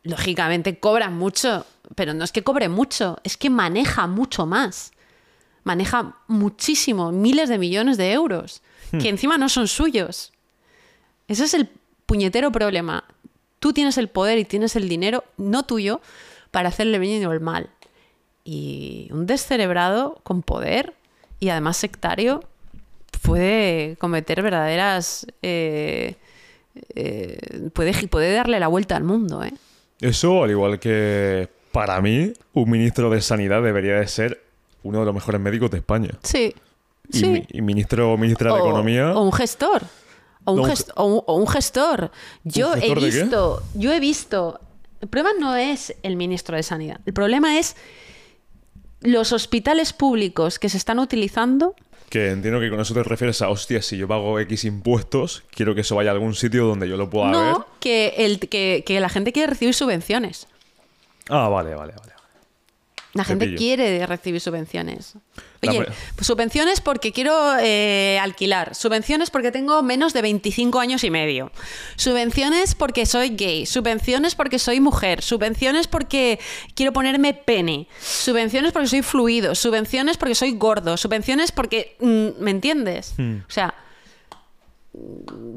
lógicamente 0.02 0.78
cobra 0.78 1.10
mucho, 1.10 1.66
pero 1.94 2.14
no 2.14 2.24
es 2.24 2.32
que 2.32 2.42
cobre 2.42 2.68
mucho, 2.68 3.18
es 3.24 3.36
que 3.36 3.50
maneja 3.50 4.06
mucho 4.06 4.46
más. 4.46 4.92
Maneja 5.64 6.16
muchísimo, 6.26 7.12
miles 7.12 7.48
de 7.48 7.58
millones 7.58 7.96
de 7.96 8.12
euros, 8.12 8.62
que 9.00 9.08
encima 9.08 9.38
no 9.38 9.48
son 9.48 9.68
suyos. 9.68 10.32
Ese 11.28 11.44
es 11.44 11.54
el 11.54 11.68
puñetero 12.06 12.50
problema. 12.50 13.04
Tú 13.58 13.72
tienes 13.72 13.98
el 13.98 14.08
poder 14.08 14.38
y 14.38 14.44
tienes 14.44 14.74
el 14.74 14.88
dinero, 14.88 15.24
no 15.36 15.64
tuyo, 15.64 16.00
para 16.50 16.70
hacerle 16.70 16.98
bien 16.98 17.24
o 17.26 17.32
el 17.32 17.40
mal. 17.40 17.70
Y 18.42 19.08
un 19.12 19.26
descerebrado 19.26 20.18
con 20.22 20.42
poder 20.42 20.94
y 21.38 21.50
además 21.50 21.76
sectario 21.76 22.42
puede 23.22 23.96
cometer 23.98 24.42
verdaderas... 24.42 25.26
eh, 25.42 26.16
eh, 26.94 27.70
puede, 27.72 28.08
puede 28.08 28.32
darle 28.32 28.60
la 28.60 28.68
vuelta 28.68 28.96
al 28.96 29.04
mundo, 29.04 29.42
¿eh? 29.44 29.52
Eso, 30.00 30.42
al 30.42 30.50
igual 30.50 30.78
que 30.78 31.48
para 31.72 32.00
mí, 32.00 32.32
un 32.54 32.70
ministro 32.70 33.10
de 33.10 33.20
Sanidad 33.20 33.62
debería 33.62 33.94
de 34.00 34.08
ser 34.08 34.42
uno 34.82 35.00
de 35.00 35.04
los 35.06 35.14
mejores 35.14 35.40
médicos 35.40 35.70
de 35.70 35.78
España. 35.78 36.10
Sí. 36.22 36.54
Y, 37.12 37.18
sí. 37.18 37.46
y 37.50 37.60
ministro 37.62 38.12
o 38.12 38.16
ministra 38.16 38.52
de 38.54 38.58
Economía. 38.60 39.12
O 39.16 39.22
un 39.22 39.32
gestor. 39.32 39.82
O 40.44 40.52
un, 40.52 40.56
No, 40.58 40.62
un 40.64 40.70
gest- 40.70 40.92
o 40.96 41.04
un- 41.04 41.22
o 41.26 41.34
un 41.36 41.46
gestor. 41.48 42.10
Yo 42.44 42.72
gestor 42.72 42.98
he 42.98 43.00
qué? 43.00 43.06
visto, 43.20 43.62
yo 43.74 43.92
he 43.92 44.00
visto. 44.00 44.60
El 45.00 45.08
problema 45.08 45.38
no 45.38 45.56
es 45.56 45.94
el 46.02 46.16
ministro 46.16 46.56
de 46.56 46.62
Sanidad. 46.62 47.00
El 47.06 47.12
problema 47.12 47.58
es 47.58 47.76
los 49.00 49.32
hospitales 49.32 49.92
públicos 49.92 50.58
que 50.58 50.68
se 50.68 50.76
están 50.76 50.98
utilizando. 50.98 51.74
Que 52.10 52.30
entiendo 52.30 52.58
que 52.60 52.68
con 52.70 52.80
eso 52.80 52.92
te 52.92 53.02
refieres 53.02 53.40
a, 53.40 53.48
hostia, 53.48 53.80
si 53.82 53.96
yo 53.96 54.08
pago 54.08 54.38
X 54.40 54.64
impuestos, 54.64 55.42
quiero 55.54 55.74
que 55.74 55.82
eso 55.82 55.94
vaya 55.96 56.10
a 56.10 56.14
algún 56.14 56.34
sitio 56.34 56.66
donde 56.66 56.88
yo 56.88 56.96
lo 56.96 57.08
pueda 57.08 57.26
ver. 57.26 57.34
No, 57.34 57.66
que, 57.78 58.38
que, 58.50 58.82
que 58.84 59.00
la 59.00 59.08
gente 59.08 59.32
quiere 59.32 59.50
recibir 59.50 59.74
subvenciones. 59.74 60.48
Ah, 61.28 61.48
vale, 61.48 61.74
vale, 61.74 61.94
vale. 61.98 62.12
La 63.12 63.24
Te 63.24 63.30
gente 63.30 63.54
quiere 63.56 64.06
recibir 64.06 64.40
subvenciones. 64.40 65.14
Oye, 65.66 65.84
pues 66.14 66.26
subvenciones 66.28 66.80
porque 66.80 67.10
quiero 67.12 67.34
eh, 67.60 68.18
alquilar. 68.22 68.76
Subvenciones 68.76 69.30
porque 69.30 69.50
tengo 69.50 69.82
menos 69.82 70.12
de 70.12 70.22
25 70.22 70.78
años 70.78 71.02
y 71.02 71.10
medio. 71.10 71.50
Subvenciones 71.96 72.76
porque 72.76 73.06
soy 73.06 73.30
gay. 73.30 73.66
Subvenciones 73.66 74.36
porque 74.36 74.60
soy 74.60 74.78
mujer. 74.80 75.22
Subvenciones 75.22 75.88
porque 75.88 76.38
quiero 76.74 76.92
ponerme 76.92 77.34
pene. 77.34 77.88
Subvenciones 78.00 78.70
porque 78.72 78.86
soy 78.88 79.02
fluido. 79.02 79.56
Subvenciones 79.56 80.16
porque 80.16 80.36
soy 80.36 80.52
gordo. 80.52 80.96
Subvenciones 80.96 81.50
porque... 81.50 81.96
mm, 82.00 82.40
¿Me 82.42 82.52
entiendes? 82.52 83.14
O 83.18 83.50
sea... 83.50 83.74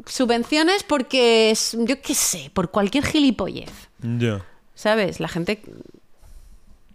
Subvenciones 0.06 0.84
porque, 0.84 1.52
es- 1.52 1.76
yo 1.80 2.02
qué 2.02 2.14
sé, 2.16 2.52
por 2.54 2.72
cualquier 2.72 3.06
gilipollez. 3.06 3.72
Ya. 4.02 4.46
¿Sabes? 4.76 5.20
La 5.20 5.28
gente 5.28 5.62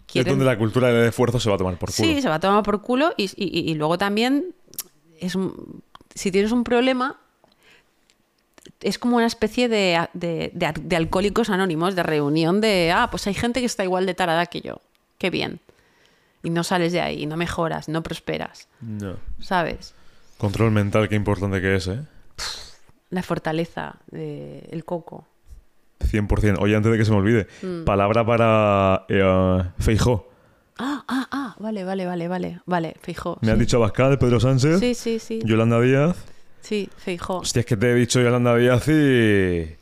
Es 0.09 0.12
quiere... 0.12 0.31
donde 0.31 0.45
la 0.45 0.57
cultura 0.59 0.89
del 0.89 1.09
esfuerzo 1.09 1.39
se 1.39 1.49
va 1.49 1.55
a 1.55 1.59
tomar 1.59 1.78
por 1.78 1.93
culo. 1.95 2.09
Sí, 2.09 2.20
se 2.23 2.28
va 2.28 2.37
a 2.37 2.41
tomar 2.41 2.62
por 2.62 2.81
culo 2.83 3.12
y, 3.17 3.25
y- 3.37 3.70
y 3.70 3.75
luego 3.75 3.99
también 3.99 4.55
es 5.20 5.35
un- 5.35 5.83
si 6.15 6.31
tienes 6.33 6.51
un 6.53 6.65
problema 6.65 7.17
es 8.81 8.99
como 8.99 9.17
una 9.17 9.27
especie 9.27 9.69
de, 9.69 10.09
de- 10.12 10.51
de- 10.55 10.75
de 10.81 10.97
alcohólicos 10.97 11.51
anónimos, 11.51 11.95
de 11.97 12.03
reunión 12.03 12.61
de, 12.61 12.93
ah, 12.95 13.09
pues 13.11 13.27
hay 13.27 13.35
gente 13.35 13.61
que 13.61 13.67
está 13.67 13.83
igual 13.85 14.07
de 14.07 14.15
tarada 14.15 14.47
que 14.47 14.61
yo, 14.61 14.81
qué 15.19 15.31
bien. 15.31 15.61
Y 16.43 16.51
no 16.51 16.62
sales 16.62 16.93
de 16.93 17.01
ahí, 17.01 17.27
no 17.27 17.37
mejoras, 17.37 17.89
no 17.89 18.03
prosperas, 18.03 18.69
Ya. 18.81 19.17
¿sabes? 19.41 19.95
Control 20.39 20.70
mental, 20.70 21.09
qué 21.09 21.17
importante 21.17 21.61
que 21.61 21.75
es, 21.77 21.89
¿eh? 21.89 22.01
La 23.11 23.23
fortaleza 23.23 23.97
del 24.12 24.85
coco. 24.85 25.27
100%. 26.01 26.57
Oye, 26.60 26.77
antes 26.77 26.91
de 26.93 26.99
que 26.99 27.05
se 27.05 27.10
me 27.10 27.17
olvide, 27.18 27.47
Mm. 27.62 27.85
palabra 27.85 28.25
para 28.25 29.05
eh, 29.09 29.62
Feijó. 29.78 30.28
Ah, 30.78 31.02
ah, 31.09 31.27
ah, 31.33 31.57
vale, 31.59 31.83
vale, 31.85 32.07
vale, 32.07 32.28
vale, 32.28 32.60
vale, 32.67 32.94
fijo. 33.02 33.36
Me 33.41 33.51
has 33.51 33.59
dicho 33.59 33.78
Abascal, 33.78 34.17
Pedro 34.18 34.39
Sánchez, 34.39 34.78
Sí, 34.78 34.94
sí, 34.94 35.18
sí, 35.18 35.41
Yolanda 35.44 35.81
Díaz. 35.81 36.17
sí, 36.60 36.89
fijo. 36.99 37.39
Hostia, 37.39 37.60
es 37.60 37.67
que 37.67 37.77
te 37.77 37.91
he 37.91 37.94
dicho 37.94 38.20
Yolanda 38.20 38.55
Díaz 38.57 38.86
y... 38.89 39.75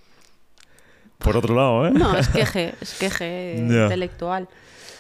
Por 1.19 1.37
otro 1.37 1.55
lado, 1.55 1.87
¿eh? 1.87 1.91
No, 1.91 2.17
es 2.17 2.29
queje, 2.29 2.75
es 2.81 2.95
queje 2.95 3.57
intelectual. 3.59 4.49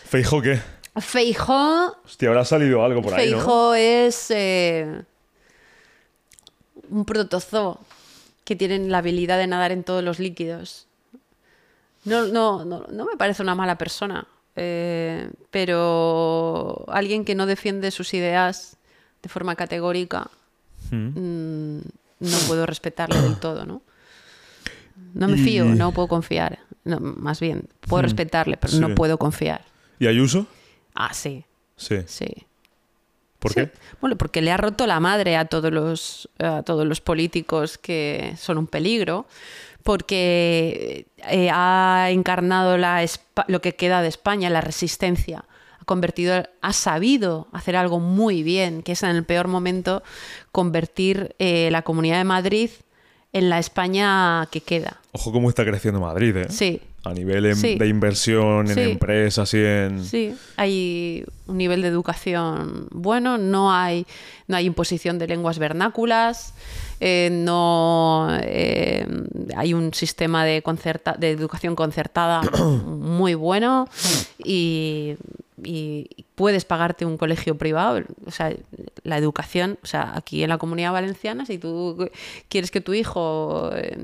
¿Feijó 0.04 0.40
qué? 0.42 0.60
Feijó 0.98 1.96
Hostia, 2.04 2.28
habrá 2.28 2.44
salido 2.44 2.84
algo 2.84 3.00
por 3.02 3.14
ahí, 3.14 3.30
¿no? 3.30 3.36
Feijóo 3.38 3.74
es 3.74 4.30
eh, 4.30 5.02
un 6.90 7.04
protozoo 7.04 7.80
que 8.44 8.54
tiene 8.56 8.78
la 8.80 8.98
habilidad 8.98 9.38
de 9.38 9.46
nadar 9.46 9.72
en 9.72 9.82
todos 9.84 10.02
los 10.04 10.18
líquidos. 10.18 10.85
No, 12.06 12.24
no, 12.26 12.64
no, 12.64 12.86
no 12.90 13.04
me 13.04 13.16
parece 13.16 13.42
una 13.42 13.54
mala 13.54 13.76
persona, 13.76 14.26
eh, 14.56 15.28
pero 15.50 16.84
alguien 16.88 17.24
que 17.24 17.34
no 17.34 17.44
defiende 17.46 17.90
sus 17.90 18.14
ideas 18.14 18.76
de 19.22 19.28
forma 19.28 19.54
categórica, 19.56 20.30
Mm. 20.90 21.76
mm, 21.76 21.80
no 22.20 22.38
puedo 22.46 22.64
respetarle 22.64 23.20
del 23.20 23.36
todo, 23.38 23.66
¿no? 23.66 23.82
No 25.14 25.28
me 25.28 25.36
Y- 25.36 25.42
fío, 25.44 25.64
no 25.64 25.92
puedo 25.92 26.08
confiar. 26.08 26.58
No, 26.84 27.00
más 27.00 27.40
bien, 27.40 27.68
puedo 27.80 28.02
respetarle, 28.02 28.56
pero 28.56 28.72
sí. 28.72 28.78
no 28.78 28.94
puedo 28.94 29.18
confiar. 29.18 29.64
¿Y 29.98 30.06
Ayuso? 30.06 30.46
Ah, 30.94 31.12
sí, 31.12 31.44
Sí. 31.76 31.96
sí. 32.06 32.26
¿Por 33.40 33.52
Sí. 33.52 33.60
qué? 33.60 33.70
Bueno, 34.00 34.16
porque 34.16 34.40
le 34.40 34.50
ha 34.52 34.56
roto 34.56 34.86
la 34.86 35.00
madre 35.00 35.36
a 35.36 35.44
todos 35.46 35.72
los, 35.72 36.28
a 36.38 36.62
todos 36.62 36.86
los 36.86 37.00
políticos 37.00 37.76
que 37.78 38.34
son 38.38 38.56
un 38.58 38.66
peligro, 38.66 39.26
porque 39.82 41.06
eh, 41.30 41.50
ha 41.52 42.08
encarnado 42.10 42.76
la, 42.78 43.04
lo 43.48 43.60
que 43.60 43.74
queda 43.74 44.02
de 44.02 44.08
España, 44.08 44.50
la 44.50 44.60
resistencia. 44.60 45.44
Ha 45.80 45.84
convertido, 45.84 46.44
ha 46.62 46.72
sabido 46.72 47.48
hacer 47.52 47.76
algo 47.76 48.00
muy 48.00 48.42
bien, 48.42 48.82
que 48.82 48.92
es 48.92 49.02
en 49.02 49.10
el 49.10 49.24
peor 49.24 49.48
momento 49.48 50.02
convertir 50.52 51.34
eh, 51.38 51.68
la 51.70 51.82
Comunidad 51.82 52.18
de 52.18 52.24
Madrid 52.24 52.70
en 53.32 53.50
la 53.50 53.58
España 53.58 54.48
que 54.50 54.60
queda. 54.60 54.98
Ojo 55.12 55.32
cómo 55.32 55.48
está 55.48 55.64
creciendo 55.64 56.00
Madrid, 56.00 56.36
¿eh? 56.36 56.46
Sí, 56.48 56.80
A 57.04 57.12
nivel 57.14 57.46
en- 57.46 57.54
Sí. 57.56 57.76
de 57.76 57.86
inversión 57.86 58.68
en 58.68 58.74
Sí. 58.74 58.80
empresas 58.80 59.54
y 59.54 59.58
en... 59.58 60.04
Sí, 60.04 60.34
hay 60.56 61.24
un 61.46 61.56
nivel 61.56 61.80
de 61.82 61.86
educación 61.88 62.88
bueno, 62.90 63.38
no 63.38 63.72
hay, 63.72 64.06
no 64.48 64.56
hay 64.56 64.66
imposición 64.66 65.16
de 65.20 65.28
lenguas 65.28 65.60
vernáculas, 65.60 66.52
eh, 67.00 67.28
no 67.30 68.28
eh, 68.42 69.06
hay 69.56 69.74
un 69.74 69.92
sistema 69.94 70.44
de, 70.44 70.62
concerta- 70.62 71.16
de 71.16 71.30
educación 71.30 71.74
concertada 71.76 72.40
muy 72.86 73.34
bueno 73.34 73.88
y, 74.38 75.16
y 75.62 76.08
puedes 76.34 76.64
pagarte 76.64 77.04
un 77.04 77.16
colegio 77.16 77.56
privado. 77.56 78.02
O 78.26 78.30
sea, 78.30 78.52
la 79.02 79.18
educación, 79.18 79.78
o 79.82 79.86
sea, 79.86 80.12
aquí 80.16 80.42
en 80.42 80.48
la 80.48 80.58
comunidad 80.58 80.92
valenciana, 80.92 81.46
si 81.46 81.58
tú 81.58 82.08
quieres 82.48 82.70
que 82.70 82.80
tu 82.80 82.92
hijo 82.94 83.70
eh, 83.74 83.96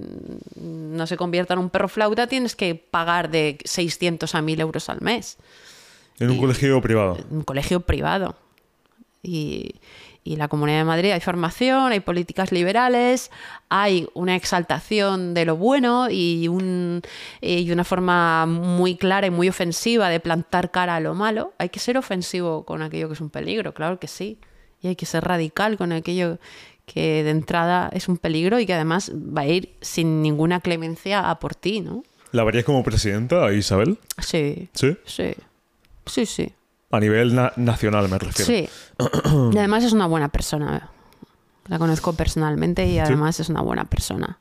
no 0.61 1.07
se 1.07 1.17
convierta 1.17 1.55
en 1.55 1.61
un 1.61 1.71
perro 1.71 1.89
flauta, 1.89 2.27
tienes 2.27 2.55
que 2.57 2.75
pagar 2.75 3.31
de 3.31 3.59
600 3.65 4.35
a 4.35 4.43
1000 4.43 4.61
euros 4.61 4.89
al 4.89 5.01
mes 5.01 5.37
En 6.21 6.31
un 6.31 6.39
colegio 6.39 6.81
privado. 6.81 7.19
un 7.31 7.43
colegio 7.43 7.81
privado. 7.81 8.35
Y, 9.25 9.77
y 10.25 10.37
la 10.37 10.49
Comunidad 10.49 10.79
de 10.79 10.85
Madrid 10.85 11.11
hay 11.11 11.21
formación, 11.21 11.93
hay 11.93 12.01
políticas 12.01 12.53
liberales, 12.53 13.31
hay 13.69 14.07
una 14.15 14.37
exaltación 14.37 15.35
de 15.35 15.45
lo 15.45 15.57
bueno 15.57 16.09
y, 16.11 16.47
un, 16.49 17.03
y 17.41 17.71
una 17.73 17.85
forma 17.85 18.47
muy 18.47 18.97
clara 18.97 19.27
y 19.27 19.31
muy 19.31 19.49
ofensiva 19.49 20.09
de 20.09 20.21
plantar 20.21 20.71
cara 20.71 20.97
a 20.97 21.01
lo 21.01 21.15
malo. 21.15 21.53
Hay 21.59 21.71
que 21.71 21.81
ser 21.81 21.99
ofensivo 21.99 22.65
con 22.65 22.83
aquello 22.83 23.09
que 23.09 23.15
es 23.15 23.21
un 23.21 23.31
peligro, 23.31 23.75
claro 23.75 23.99
que 23.99 24.07
sí. 24.09 24.39
Y 24.81 24.89
hay 24.89 24.97
que 24.97 25.07
ser 25.07 25.25
radical 25.25 25.77
con 25.77 25.93
aquello 25.93 26.39
que 26.87 27.23
de 27.23 27.31
entrada 27.31 27.89
es 27.93 28.09
un 28.09 28.17
peligro 28.17 28.59
y 28.61 28.67
que 28.67 28.75
además 28.75 29.13
va 29.15 29.43
a 29.43 29.47
ir 29.47 29.75
sin 29.81 30.23
ninguna 30.23 30.61
clemencia 30.61 31.31
a 31.31 31.39
por 31.39 31.55
ti, 31.55 31.81
¿no? 31.81 32.03
¿La 32.33 32.45
verías 32.45 32.65
como 32.65 32.83
presidenta 32.83 33.53
Isabel? 33.53 33.99
Sí, 34.19 34.69
Sí. 34.73 34.97
sí, 35.05 35.35
sí, 36.07 36.27
sí. 36.27 36.53
A 36.93 37.01
nivel 37.01 37.35
na- 37.35 37.53
nacional 37.57 38.09
me 38.09 38.19
refiero. 38.19 38.47
Sí. 38.47 38.69
Y 39.53 39.59
además 39.59 39.83
es 39.83 39.93
una 39.93 40.07
buena 40.07 40.29
persona. 40.29 40.91
La 41.67 41.79
conozco 41.79 42.13
personalmente 42.13 42.87
y 42.87 42.99
además 43.01 43.41
es 43.41 43.49
una 43.49 43.63
buena 43.63 43.85
persona. 43.87 44.39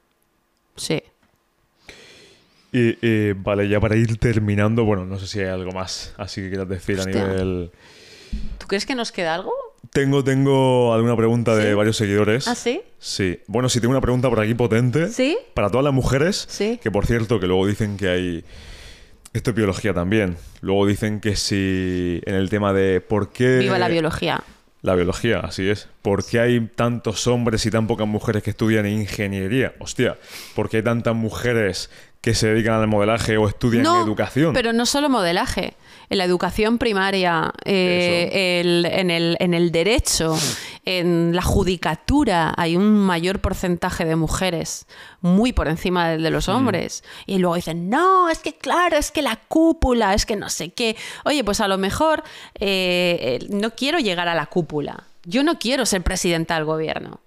Sí. 0.76 1.02
Y, 2.74 2.98
y, 3.06 3.34
vale, 3.34 3.68
ya 3.68 3.80
para 3.80 3.96
ir 3.96 4.18
terminando, 4.18 4.86
bueno, 4.86 5.06
no 5.06 5.20
sé 5.20 5.28
si 5.28 5.40
hay 5.40 5.48
algo 5.48 5.72
más 5.72 6.14
así 6.18 6.42
que 6.42 6.50
quieras 6.50 6.70
decir 6.70 7.00
Hostia. 7.00 7.24
a 7.24 7.28
nivel... 7.28 7.72
¿Tú 8.58 8.68
crees 8.68 8.86
que 8.86 8.96
nos 8.96 9.12
queda 9.12 9.36
algo? 9.36 9.52
Tengo, 9.92 10.24
tengo 10.24 10.94
alguna 10.94 11.18
pregunta 11.18 11.54
de 11.56 11.70
¿Sí? 11.70 11.74
varios 11.74 11.98
seguidores. 11.98 12.48
¿Ah, 12.48 12.56
sí? 12.56 12.82
Sí. 12.98 13.40
Bueno, 13.48 13.68
si 13.68 13.82
tengo 13.82 13.92
una 13.92 14.00
pregunta 14.00 14.30
por 14.30 14.40
aquí 14.40 14.54
potente. 14.54 15.10
¿Sí? 15.10 15.38
Para 15.54 15.70
todas 15.70 15.84
las 15.84 15.94
mujeres. 15.94 16.46
Sí. 16.50 16.80
Que 16.82 16.90
por 16.92 17.06
cierto, 17.06 17.40
que 17.42 17.48
luego 17.48 17.68
dicen 17.68 17.98
que 17.98 18.08
hay. 18.08 18.46
Esto 19.34 19.52
es 19.52 19.56
biología 19.56 19.94
también. 19.94 20.38
Luego 20.62 20.86
dicen 20.86 21.20
que 21.22 21.36
si. 21.36 22.22
En 22.26 22.36
el 22.36 22.50
tema 22.50 22.74
de 22.74 23.02
por 23.02 23.32
qué. 23.32 23.60
Viva 23.60 23.80
la 23.80 23.88
biología. 23.88 24.44
La 24.82 24.96
biología, 24.96 25.40
así 25.42 25.70
es. 25.70 25.88
¿Por 26.02 26.26
qué 26.26 26.40
hay 26.40 26.60
tantos 26.68 27.28
hombres 27.28 27.66
y 27.68 27.72
tan 27.72 27.86
pocas 27.86 28.08
mujeres 28.08 28.42
que 28.42 28.50
estudian 28.50 28.88
ingeniería? 28.88 29.74
Hostia, 29.80 30.18
¿por 30.56 30.70
qué 30.70 30.78
hay 30.78 30.84
tantas 30.84 31.16
mujeres 31.16 31.92
que 32.20 32.34
se 32.34 32.48
dedican 32.48 32.74
al 32.74 32.88
modelaje 32.88 33.38
o 33.38 33.48
estudian 33.48 33.84
No, 33.84 34.04
educación? 34.04 34.54
pero 34.54 34.74
no 34.74 34.86
solo 34.88 35.08
modelaje. 35.08 35.76
En 36.12 36.18
la 36.18 36.26
educación 36.26 36.78
primaria, 36.78 37.54
eh, 37.64 38.60
el- 38.62 38.86
en, 38.86 39.10
el, 39.10 39.38
en 39.40 39.54
el 39.54 39.72
derecho, 39.72 40.38
en 40.84 41.34
la 41.34 41.42
judicatura, 41.42 42.54
hay 42.58 42.76
un 42.76 43.00
mayor 43.00 43.40
porcentaje 43.40 44.04
de 44.04 44.18
mujeres, 44.18 44.88
muy 45.22 45.54
por 45.54 45.68
encima 45.70 46.10
de 46.10 46.30
los 46.30 46.50
hombres. 46.50 47.04
Y 47.26 47.38
luego 47.38 47.56
dicen, 47.56 47.90
no, 47.90 48.30
es 48.30 48.40
que 48.40 48.54
claro, 48.56 48.98
es 48.98 49.10
que 49.12 49.22
la 49.22 49.38
cúpula, 49.48 50.14
es 50.14 50.26
que 50.26 50.36
no 50.36 50.50
sé 50.50 50.72
qué. 50.72 50.98
Oye, 51.24 51.44
pues 51.46 51.62
a 51.62 51.68
lo 51.70 51.78
mejor 51.78 52.24
eh, 52.60 53.40
no 53.50 53.72
quiero 53.72 53.98
llegar 54.00 54.28
a 54.28 54.36
la 54.36 54.48
cúpula. 54.48 55.06
Yo 55.24 55.44
no 55.44 55.60
quiero 55.60 55.86
ser 55.86 56.02
presidenta 56.02 56.56
del 56.56 56.66
gobierno. 56.66 57.22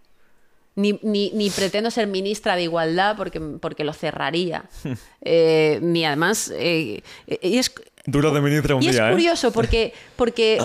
Ni, 0.76 0.98
ni- 1.02 1.30
ni 1.30 1.50
pretendo 1.50 1.90
ser 1.90 2.08
ministra 2.08 2.56
de 2.56 2.64
Igualdad 2.64 3.16
porque, 3.16 3.40
porque 3.40 3.84
lo 3.84 3.92
cerraría. 3.94 4.64
Eh, 5.26 5.78
ni 5.80 6.04
además. 6.04 6.52
eh, 6.54 7.00
es, 7.26 7.72
Eras 8.06 8.34
de 8.34 8.40
ministra 8.40 8.74
un 8.74 8.82
y 8.82 8.88
es 8.88 8.98
¿eh? 8.98 9.08
curioso 9.10 9.52
porque, 9.52 9.94
porque 10.16 10.58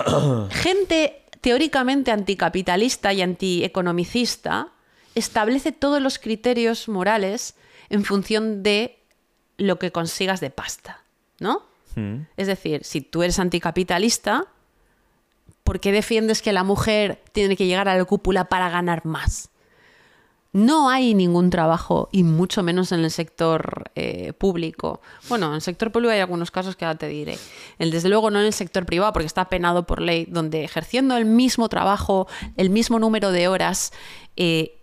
gente 0.50 1.22
teóricamente 1.40 2.10
anticapitalista 2.10 3.12
y 3.12 3.22
antieconomicista 3.22 4.68
establece 5.14 5.72
todos 5.72 6.00
los 6.00 6.18
criterios 6.18 6.88
morales 6.88 7.56
en 7.88 8.04
función 8.04 8.62
de 8.62 8.98
lo 9.56 9.78
que 9.78 9.90
consigas 9.90 10.40
de 10.40 10.50
pasta, 10.50 11.02
¿no? 11.38 11.62
Mm. 11.96 12.22
Es 12.36 12.46
decir, 12.46 12.84
si 12.84 13.00
tú 13.00 13.22
eres 13.22 13.38
anticapitalista, 13.38 14.46
¿por 15.64 15.80
qué 15.80 15.92
defiendes 15.92 16.42
que 16.42 16.52
la 16.52 16.64
mujer 16.64 17.22
tiene 17.32 17.56
que 17.56 17.66
llegar 17.66 17.88
a 17.88 17.96
la 17.96 18.04
cúpula 18.04 18.48
para 18.48 18.70
ganar 18.70 19.04
más? 19.04 19.49
No 20.52 20.90
hay 20.90 21.14
ningún 21.14 21.50
trabajo, 21.50 22.08
y 22.10 22.24
mucho 22.24 22.62
menos 22.64 22.90
en 22.90 23.00
el 23.00 23.10
sector 23.12 23.90
eh, 23.94 24.32
público. 24.32 25.00
Bueno, 25.28 25.48
en 25.48 25.54
el 25.54 25.60
sector 25.60 25.92
público 25.92 26.12
hay 26.12 26.18
algunos 26.18 26.50
casos 26.50 26.74
que 26.74 26.84
ahora 26.84 26.98
te 26.98 27.06
diré. 27.06 27.38
El, 27.78 27.92
desde 27.92 28.08
luego 28.08 28.30
no 28.30 28.40
en 28.40 28.46
el 28.46 28.52
sector 28.52 28.84
privado, 28.84 29.12
porque 29.12 29.26
está 29.26 29.48
penado 29.48 29.86
por 29.86 30.00
ley, 30.00 30.26
donde 30.28 30.64
ejerciendo 30.64 31.16
el 31.16 31.24
mismo 31.24 31.68
trabajo, 31.68 32.26
el 32.56 32.70
mismo 32.70 32.98
número 32.98 33.30
de 33.30 33.46
horas, 33.46 33.92
eh, 34.36 34.80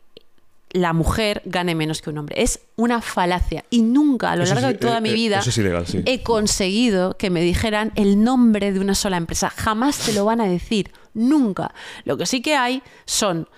la 0.72 0.94
mujer 0.94 1.42
gane 1.46 1.76
menos 1.76 2.02
que 2.02 2.10
un 2.10 2.18
hombre. 2.18 2.42
Es 2.42 2.62
una 2.76 3.02
falacia. 3.02 3.66
Y 3.70 3.82
nunca, 3.82 4.32
a 4.32 4.36
lo 4.36 4.44
Eso 4.44 4.54
largo 4.54 4.70
de 4.70 4.76
toda 4.76 5.00
eh, 5.00 5.02
mi 5.02 5.14
vida, 5.14 5.40
eso 5.40 5.50
es 5.50 5.58
ilegal, 5.58 5.86
sí. 5.86 6.02
he 6.06 6.24
conseguido 6.24 7.18
que 7.18 7.30
me 7.30 7.42
dijeran 7.42 7.92
el 7.96 8.24
nombre 8.24 8.72
de 8.72 8.80
una 8.80 8.96
sola 8.96 9.18
empresa. 9.18 9.50
Jamás 9.50 9.98
te 10.00 10.14
lo 10.14 10.26
van 10.26 10.40
a 10.40 10.46
decir. 10.46 10.92
Nunca. 11.14 11.74
Lo 12.04 12.16
que 12.16 12.26
sí 12.26 12.42
que 12.42 12.56
hay 12.56 12.84
son 13.06 13.50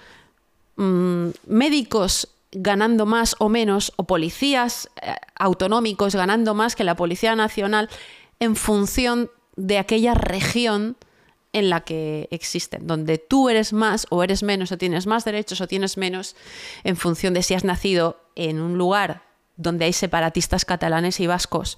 mm, 0.80 1.30
médicos 1.48 2.30
ganando 2.52 3.06
más 3.06 3.36
o 3.40 3.50
menos, 3.50 3.94
o 3.98 4.06
policías 4.06 4.90
eh, 5.02 5.14
autonómicos 5.36 6.16
ganando 6.16 6.56
más 6.56 6.76
que 6.76 6.84
la 6.84 6.96
Policía 6.96 7.36
Nacional 7.36 7.90
en 8.40 8.56
función 8.56 9.30
de 9.56 9.78
aquella 9.78 10.14
región 10.16 10.98
en 11.52 11.70
la 11.70 11.82
que 11.82 12.28
existen, 12.32 12.88
donde 12.88 13.18
tú 13.18 13.50
eres 13.50 13.74
más 13.74 14.08
o 14.10 14.24
eres 14.24 14.44
menos, 14.44 14.72
o 14.72 14.78
tienes 14.78 15.08
más 15.08 15.26
derechos 15.26 15.62
o 15.62 15.68
tienes 15.68 15.98
menos, 15.98 16.36
en 16.84 16.96
función 16.96 17.34
de 17.34 17.44
si 17.44 17.54
has 17.54 17.64
nacido 17.64 18.22
en 18.36 18.60
un 18.60 18.78
lugar 18.78 19.24
donde 19.56 19.86
hay 19.86 19.94
separatistas 19.94 20.64
catalanes 20.64 21.20
y 21.20 21.28
vascos 21.28 21.78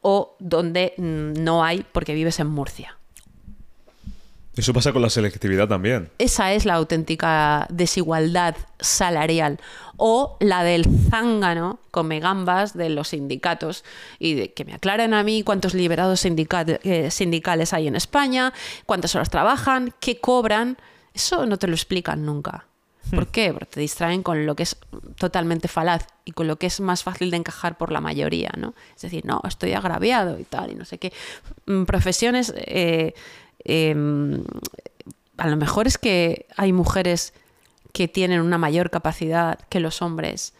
o 0.00 0.36
donde 0.38 0.94
mm, 0.96 1.42
no 1.44 1.62
hay 1.62 1.84
porque 1.92 2.14
vives 2.14 2.40
en 2.40 2.46
Murcia. 2.46 2.97
Eso 4.58 4.72
pasa 4.72 4.92
con 4.92 5.02
la 5.02 5.10
selectividad 5.10 5.68
también. 5.68 6.10
Esa 6.18 6.52
es 6.52 6.64
la 6.64 6.74
auténtica 6.74 7.66
desigualdad 7.70 8.56
salarial. 8.80 9.60
O 9.96 10.36
la 10.40 10.64
del 10.64 10.84
zángano 11.10 11.78
come 11.92 12.18
gambas 12.18 12.76
de 12.76 12.88
los 12.88 13.08
sindicatos. 13.08 13.84
Y 14.18 14.34
de 14.34 14.52
que 14.52 14.64
me 14.64 14.74
aclaren 14.74 15.14
a 15.14 15.22
mí 15.22 15.44
cuántos 15.44 15.74
liberados 15.74 16.24
eh, 16.24 17.10
sindicales 17.10 17.72
hay 17.72 17.86
en 17.86 17.94
España, 17.94 18.52
cuántas 18.84 19.14
horas 19.14 19.30
trabajan, 19.30 19.94
qué 20.00 20.18
cobran. 20.18 20.76
Eso 21.14 21.46
no 21.46 21.56
te 21.56 21.68
lo 21.68 21.74
explican 21.74 22.26
nunca. 22.26 22.66
¿Por 23.10 23.28
qué? 23.28 23.52
Porque 23.52 23.66
te 23.66 23.80
distraen 23.80 24.22
con 24.22 24.44
lo 24.44 24.54
que 24.54 24.64
es 24.64 24.76
totalmente 25.16 25.68
falaz 25.68 26.06
y 26.24 26.32
con 26.32 26.46
lo 26.46 26.56
que 26.56 26.66
es 26.66 26.80
más 26.80 27.02
fácil 27.02 27.30
de 27.30 27.38
encajar 27.38 27.78
por 27.78 27.90
la 27.90 28.00
mayoría, 28.00 28.50
¿no? 28.56 28.74
Es 28.94 29.02
decir, 29.02 29.24
no, 29.24 29.40
estoy 29.46 29.72
agraviado 29.72 30.38
y 30.38 30.44
tal, 30.44 30.72
y 30.72 30.74
no 30.74 30.84
sé 30.84 30.98
qué. 30.98 31.12
Mm, 31.66 31.84
Profesiones 31.84 32.52
eh, 32.56 33.14
eh, 33.64 33.94
a 35.36 35.46
lo 35.48 35.56
mejor 35.56 35.86
es 35.86 35.98
que 35.98 36.46
hay 36.56 36.72
mujeres 36.72 37.32
que 37.92 38.08
tienen 38.08 38.40
una 38.40 38.58
mayor 38.58 38.90
capacidad 38.90 39.58
que 39.68 39.80
los 39.80 40.02
hombres 40.02 40.52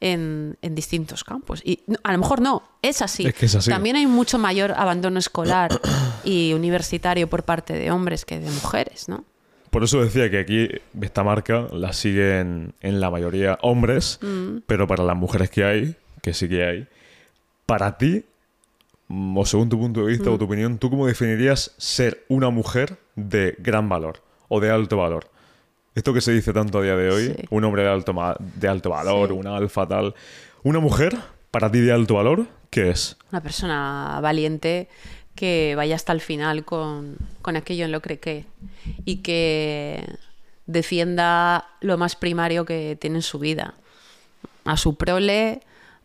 en, 0.00 0.56
en 0.62 0.74
distintos 0.74 1.22
campos. 1.22 1.60
Y 1.64 1.80
a 2.02 2.12
lo 2.12 2.18
mejor 2.18 2.40
no, 2.40 2.62
es 2.82 3.02
así. 3.02 3.26
Es 3.26 3.34
que 3.34 3.46
es 3.46 3.54
así. 3.54 3.70
También 3.70 3.96
hay 3.96 4.06
mucho 4.06 4.38
mayor 4.38 4.72
abandono 4.72 5.18
escolar 5.18 5.80
y 6.24 6.52
universitario 6.54 7.28
por 7.28 7.44
parte 7.44 7.72
de 7.74 7.90
hombres 7.90 8.24
que 8.24 8.40
de 8.40 8.50
mujeres, 8.50 9.08
¿no? 9.08 9.24
Por 9.70 9.84
eso 9.84 10.02
decía 10.02 10.30
que 10.30 10.38
aquí 10.38 10.68
esta 11.00 11.24
marca 11.24 11.66
la 11.72 11.92
siguen 11.94 12.74
en 12.80 13.00
la 13.00 13.10
mayoría 13.10 13.58
hombres, 13.62 14.18
Mm. 14.20 14.58
pero 14.66 14.86
para 14.86 15.02
las 15.02 15.16
mujeres 15.16 15.48
que 15.50 15.64
hay, 15.64 15.96
que 16.20 16.34
sí 16.34 16.46
que 16.48 16.64
hay, 16.64 16.86
para 17.64 17.96
ti, 17.96 18.24
o 19.36 19.44
según 19.44 19.68
tu 19.68 19.78
punto 19.78 20.00
de 20.00 20.06
vista 20.06 20.30
Mm. 20.30 20.34
o 20.34 20.38
tu 20.38 20.44
opinión, 20.46 20.78
¿tú 20.78 20.88
cómo 20.90 21.06
definirías 21.06 21.74
ser 21.76 22.24
una 22.28 22.50
mujer 22.50 22.98
de 23.14 23.54
gran 23.58 23.88
valor 23.88 24.22
o 24.48 24.60
de 24.60 24.70
alto 24.70 24.96
valor? 24.96 25.28
Esto 25.94 26.14
que 26.14 26.20
se 26.22 26.32
dice 26.32 26.52
tanto 26.54 26.78
a 26.78 26.82
día 26.82 26.96
de 26.96 27.10
hoy, 27.10 27.26
Sí. 27.36 27.44
un 27.50 27.64
hombre 27.64 27.82
de 27.82 27.90
alto, 27.90 28.14
de 28.38 28.68
alto 28.68 28.90
valor, 28.90 29.28
Sí. 29.28 29.34
una 29.34 29.56
alfa 29.56 29.86
tal. 29.86 30.14
¿Una 30.62 30.78
mujer, 30.80 31.16
para 31.50 31.70
ti 31.70 31.80
de 31.80 31.92
alto 31.92 32.14
valor, 32.14 32.46
qué 32.70 32.88
es? 32.90 33.18
Una 33.30 33.42
persona 33.42 34.18
valiente 34.22 34.88
que 35.34 35.74
vaya 35.76 35.94
hasta 35.96 36.12
el 36.12 36.20
final 36.22 36.64
con, 36.64 37.16
con 37.42 37.56
aquello 37.56 37.84
en 37.84 37.92
lo 37.92 38.00
que 38.00 38.18
cree 38.20 38.44
y 39.04 39.16
que 39.16 40.06
defienda 40.66 41.66
lo 41.80 41.98
más 41.98 42.16
primario 42.16 42.64
que 42.64 42.96
tiene 43.00 43.16
en 43.16 43.22
su 43.22 43.38
vida. 43.38 43.74
A 44.64 44.76
su 44.76 44.94
prole, 44.96 45.60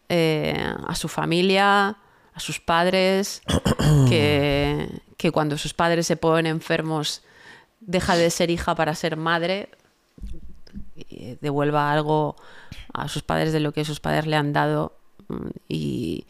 eh, 0.09 0.57
a 0.87 0.95
su 0.95 1.07
familia, 1.07 1.95
a 2.37 2.39
sus 2.39 2.59
padres, 2.59 3.41
que, 4.09 5.01
que 5.17 5.31
cuando 5.31 5.57
sus 5.57 5.73
padres 5.73 6.05
se 6.05 6.17
ponen 6.17 6.45
enfermos 6.45 7.23
deja 7.79 8.15
de 8.15 8.29
ser 8.29 8.51
hija 8.51 8.75
para 8.75 8.93
ser 8.93 9.17
madre, 9.17 9.69
y 10.95 11.35
devuelva 11.41 11.91
algo 11.91 12.35
a 12.93 13.07
sus 13.07 13.23
padres 13.23 13.53
de 13.53 13.59
lo 13.59 13.71
que 13.71 13.85
sus 13.85 13.99
padres 13.99 14.27
le 14.27 14.35
han 14.35 14.53
dado 14.53 14.93
mm, 15.29 15.47
y, 15.67 16.25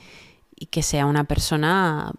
y 0.56 0.68
que 0.68 0.82
sea 0.82 1.06
una 1.06 1.26
persona 1.26 2.14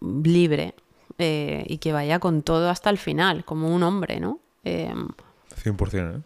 libre 0.00 0.74
eh, 1.18 1.64
y 1.68 1.78
que 1.78 1.92
vaya 1.92 2.18
con 2.18 2.42
todo 2.42 2.70
hasta 2.70 2.88
el 2.88 2.96
final, 2.96 3.44
como 3.44 3.74
un 3.74 3.82
hombre, 3.82 4.20
¿no? 4.20 4.40
Eh, 4.64 4.94
100%, 5.62 6.16
¿eh? 6.16 6.22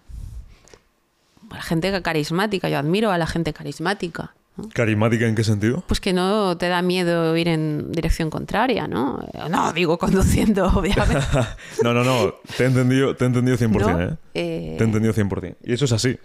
la 1.51 1.63
gente 1.63 2.03
carismática, 2.03 2.69
yo 2.69 2.79
admiro 2.79 3.11
a 3.11 3.19
la 3.19 3.27
gente 3.27 3.53
carismática. 3.53 4.35
¿No? 4.57 4.69
¿Carismática 4.73 5.27
en 5.27 5.35
qué 5.35 5.45
sentido? 5.45 5.83
Pues 5.87 6.01
que 6.01 6.13
no 6.13 6.57
te 6.57 6.69
da 6.69 6.83
miedo 6.83 7.37
ir 7.37 7.49
en 7.49 7.93
dirección 7.93 8.31
contraria, 8.31 8.87
¿no? 8.87 9.27
No, 9.51 9.73
digo 9.73 9.99
conduciendo, 9.99 10.67
obviamente. 10.75 11.27
no, 11.83 11.95
no, 11.95 12.05
no. 12.05 12.35
Te 12.57 12.65
he 12.65 12.67
entendido, 12.67 13.17
te 13.17 13.25
he 13.25 13.29
entendido 13.29 13.57
100%, 13.57 13.71
¿no? 13.81 14.03
¿eh? 14.03 14.17
Eh, 14.35 14.75
Te 14.79 14.85
he 14.85 14.87
entendido 14.87 15.15
100%. 15.15 15.57
Y 15.65 15.73
eso 15.73 15.85
es 15.85 15.93
así. 15.93 16.19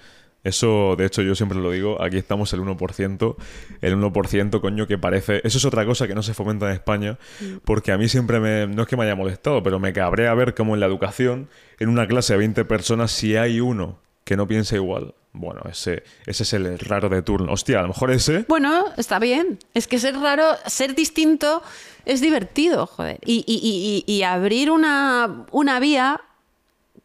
Eso, 0.43 0.95
de 0.97 1.05
hecho, 1.05 1.21
yo 1.23 1.35
siempre 1.35 1.57
lo 1.57 1.71
digo, 1.71 2.01
aquí 2.01 2.17
estamos 2.17 2.53
el 2.53 2.61
1%, 2.61 3.35
el 3.81 3.97
1%, 3.97 4.61
coño, 4.61 4.87
que 4.87 4.97
parece... 4.97 5.41
Eso 5.43 5.57
es 5.57 5.65
otra 5.65 5.85
cosa 5.85 6.07
que 6.07 6.15
no 6.15 6.23
se 6.23 6.33
fomenta 6.33 6.67
en 6.67 6.73
España, 6.73 7.17
porque 7.65 7.91
a 7.91 7.97
mí 7.97 8.07
siempre 8.07 8.39
me... 8.39 8.65
No 8.67 8.83
es 8.83 8.87
que 8.87 8.95
me 8.95 9.03
haya 9.03 9.15
molestado, 9.15 9.61
pero 9.61 9.79
me 9.79 9.91
cabrea 9.91 10.33
ver 10.35 10.53
cómo 10.53 10.75
en 10.75 10.79
la 10.79 10.85
educación, 10.85 11.49
en 11.79 11.89
una 11.89 12.07
clase 12.07 12.33
de 12.33 12.39
20 12.39 12.63
personas, 12.63 13.11
si 13.11 13.35
hay 13.35 13.59
uno 13.59 13.99
que 14.27 14.35
no 14.35 14.47
piensa 14.47 14.75
igual, 14.75 15.15
bueno, 15.33 15.61
ese, 15.71 16.03
ese 16.25 16.43
es 16.43 16.53
el 16.53 16.77
raro 16.79 17.07
de 17.09 17.21
turno. 17.21 17.53
Hostia, 17.53 17.79
a 17.79 17.81
lo 17.83 17.87
mejor 17.89 18.11
ese... 18.11 18.43
Bueno, 18.47 18.85
está 18.97 19.19
bien. 19.19 19.57
Es 19.73 19.87
que 19.87 19.99
ser 19.99 20.15
raro, 20.19 20.43
ser 20.65 20.93
distinto 20.95 21.63
es 22.05 22.19
divertido, 22.21 22.85
joder. 22.87 23.19
Y, 23.25 23.43
y- 23.47 24.03
y- 24.05 24.11
y 24.13 24.23
abrir 24.23 24.69
una, 24.69 25.45
una 25.51 25.79
vía 25.79 26.19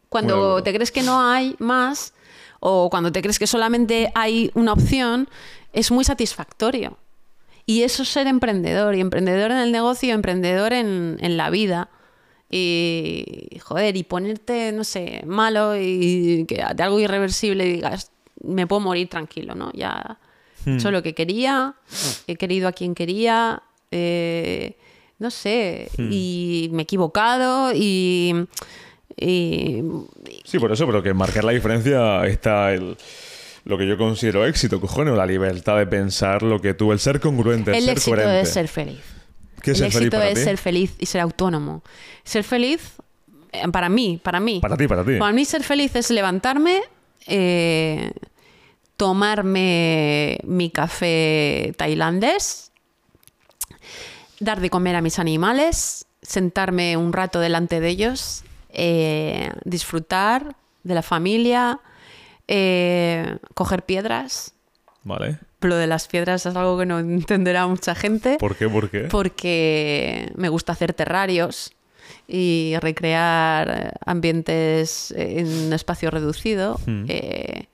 cuando 0.08 0.36
Bueno. 0.36 0.62
te 0.64 0.74
crees 0.74 0.90
que 0.90 1.02
no 1.02 1.22
hay 1.22 1.54
más 1.58 2.12
o 2.60 2.90
cuando 2.90 3.12
te 3.12 3.22
crees 3.22 3.38
que 3.38 3.46
solamente 3.46 4.10
hay 4.14 4.50
una 4.54 4.72
opción 4.72 5.28
es 5.72 5.90
muy 5.90 6.04
satisfactorio. 6.04 6.98
Y 7.66 7.82
eso 7.84 8.02
es 8.02 8.08
ser 8.08 8.26
emprendedor. 8.26 8.94
Y 8.96 9.00
emprendedor 9.00 9.52
en 9.52 9.58
el 9.58 9.70
negocio, 9.72 10.12
emprendedor 10.12 10.72
en, 10.72 11.16
en 11.20 11.36
la 11.36 11.48
vida. 11.50 11.88
Y, 12.54 13.58
joder, 13.60 13.96
y 13.96 14.02
ponerte, 14.04 14.72
no 14.72 14.84
sé, 14.84 15.22
malo 15.26 15.74
y 15.74 16.44
que 16.46 16.56
de 16.56 16.82
algo 16.82 17.00
irreversible 17.00 17.66
y 17.66 17.72
digas, 17.76 18.10
me 18.44 18.66
puedo 18.66 18.80
morir 18.80 19.08
tranquilo, 19.08 19.54
¿no? 19.54 19.70
Ya 19.72 20.18
he 20.66 20.74
hecho 20.74 20.90
lo 20.90 21.02
que 21.02 21.14
quería, 21.14 21.74
he 22.26 22.36
querido 22.36 22.68
a 22.68 22.72
quien 22.72 22.94
quería, 22.94 23.62
eh, 23.90 24.76
no 25.18 25.30
sé, 25.30 25.88
y 25.98 26.68
me 26.72 26.82
he 26.82 26.84
equivocado 26.84 27.72
y, 27.74 28.34
y- 29.16 29.82
Sí, 30.44 30.58
por 30.58 30.70
eso, 30.72 30.84
pero 30.86 31.02
que 31.02 31.14
marcar 31.14 31.44
la 31.44 31.52
diferencia 31.52 32.26
está 32.26 32.74
el... 32.74 32.96
Lo 33.64 33.78
que 33.78 33.86
yo 33.86 33.96
considero 33.96 34.44
éxito, 34.44 34.80
cojones, 34.80 35.14
la 35.14 35.24
libertad 35.24 35.78
de 35.78 35.86
pensar 35.86 36.42
lo 36.42 36.60
que 36.60 36.74
tú, 36.74 36.90
el 36.92 36.98
ser 36.98 37.18
congruente, 37.20 37.70
el, 37.70 37.76
el 37.76 37.82
ser 37.84 37.92
éxito 37.92 38.16
coherente. 38.16 38.40
es 38.42 38.48
ser 38.50 38.66
feliz. 38.68 39.00
¿Qué 39.62 39.72
es 39.72 39.80
el 39.80 39.84
ser 39.84 39.92
feliz 39.92 40.06
éxito 40.06 40.16
para 40.18 40.28
es 40.30 40.38
ti? 40.38 40.44
ser 40.44 40.58
feliz 40.58 40.94
y 40.98 41.06
ser 41.06 41.20
autónomo. 41.20 41.82
Ser 42.24 42.44
feliz, 42.44 42.94
eh, 43.52 43.68
para 43.68 43.88
mí, 43.88 44.20
para 44.22 44.40
mí. 44.40 44.60
Para 44.60 44.76
ti, 44.76 44.88
para 44.88 45.04
ti. 45.04 45.16
Para 45.18 45.32
mí 45.32 45.44
ser 45.44 45.62
feliz 45.62 45.94
es 45.94 46.10
levantarme, 46.10 46.80
eh, 47.26 48.12
tomarme 48.96 50.40
mi 50.44 50.70
café 50.70 51.72
tailandés, 51.76 52.72
dar 54.40 54.60
de 54.60 54.70
comer 54.70 54.96
a 54.96 55.00
mis 55.02 55.18
animales, 55.18 56.06
sentarme 56.22 56.96
un 56.96 57.12
rato 57.12 57.40
delante 57.40 57.80
de 57.80 57.88
ellos, 57.88 58.42
eh, 58.70 59.50
disfrutar 59.64 60.56
de 60.82 60.94
la 60.94 61.02
familia, 61.02 61.78
coger 63.54 63.84
piedras. 63.84 64.52
Vale. 65.04 65.38
Lo 65.62 65.76
de 65.76 65.86
las 65.86 66.08
piedras 66.08 66.46
es 66.46 66.56
algo 66.56 66.78
que 66.78 66.86
no 66.86 66.98
entenderá 66.98 67.66
mucha 67.66 67.94
gente 67.94 68.36
¿Por 68.38 68.56
qué? 68.56 68.68
¿Por 68.68 68.90
qué? 68.90 69.00
porque 69.10 70.30
me 70.36 70.48
gusta 70.48 70.72
hacer 70.72 70.92
terrarios 70.92 71.72
y 72.28 72.74
recrear 72.80 73.68
eh, 73.70 73.90
ambientes 74.04 75.12
en 75.16 75.48
un 75.48 75.72
espacio 75.72 76.10
reducido. 76.10 76.78
Hmm. 76.86 77.04
eh, 77.08 77.66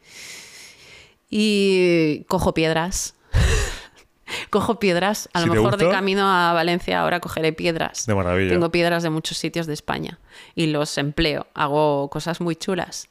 y 1.30 2.24
cojo 2.28 2.54
piedras. 2.54 3.14
cojo 4.50 4.78
piedras. 4.78 5.28
A 5.32 5.40
Si 5.42 5.46
lo 5.46 5.54
mejor 5.54 5.76
de 5.76 5.88
camino 5.90 6.22
a 6.26 6.52
Valencia 6.52 7.00
ahora 7.00 7.20
cogeré 7.20 7.52
piedras. 7.52 8.06
De 8.06 8.14
maravilla. 8.14 8.50
Tengo 8.50 8.70
piedras 8.70 9.02
de 9.02 9.10
muchos 9.10 9.36
sitios 9.38 9.66
de 9.66 9.74
España 9.74 10.18
y 10.54 10.66
los 10.66 10.96
empleo. 10.98 11.46
Hago 11.54 12.08
cosas 12.10 12.40
muy 12.40 12.56
chulas. 12.56 13.08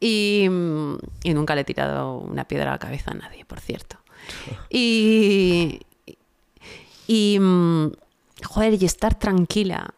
Y, 0.00 0.48
mm, 0.50 0.94
y 1.24 1.34
nunca 1.34 1.54
le 1.54 1.60
he 1.60 1.64
tirado 1.64 2.16
una 2.18 2.44
piedra 2.44 2.70
a 2.70 2.74
la 2.74 2.78
cabeza 2.78 3.10
a 3.10 3.14
nadie, 3.14 3.44
por 3.44 3.60
cierto. 3.60 3.98
Y, 4.70 5.80
y 7.06 7.38
mm, 7.40 7.92
joder, 8.44 8.82
y 8.82 8.84
estar 8.86 9.18
tranquila 9.18 9.94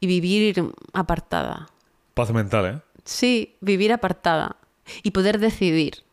y 0.00 0.06
vivir 0.06 0.72
apartada. 0.92 1.68
Paz 2.14 2.32
mental, 2.32 2.66
¿eh? 2.66 2.80
Sí, 3.04 3.56
vivir 3.60 3.92
apartada 3.92 4.56
y 5.02 5.10
poder 5.10 5.38
decidir. 5.38 6.04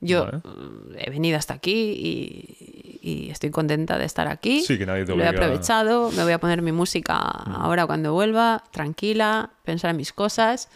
Yo 0.00 0.24
Vale. 0.26 0.38
mm, 0.38 0.94
he 0.98 1.10
venido 1.10 1.38
hasta 1.38 1.54
aquí 1.54 1.72
y, 1.72 2.98
y 3.02 3.30
estoy 3.30 3.50
contenta 3.50 3.98
de 3.98 4.04
estar 4.04 4.28
aquí. 4.28 4.60
Sí, 4.62 4.78
que 4.78 4.86
nadie 4.86 5.04
te 5.04 5.16
Lo 5.16 5.24
he 5.24 5.26
aprovechado, 5.28 6.10
me 6.12 6.22
voy 6.22 6.32
a 6.32 6.38
poner 6.38 6.62
mi 6.62 6.72
música 6.72 7.16
ahora 7.16 7.86
cuando 7.86 8.12
vuelva, 8.12 8.62
tranquila, 8.70 9.50
pensar 9.64 9.90
en 9.90 9.96
mis 9.96 10.12
cosas 10.12 10.68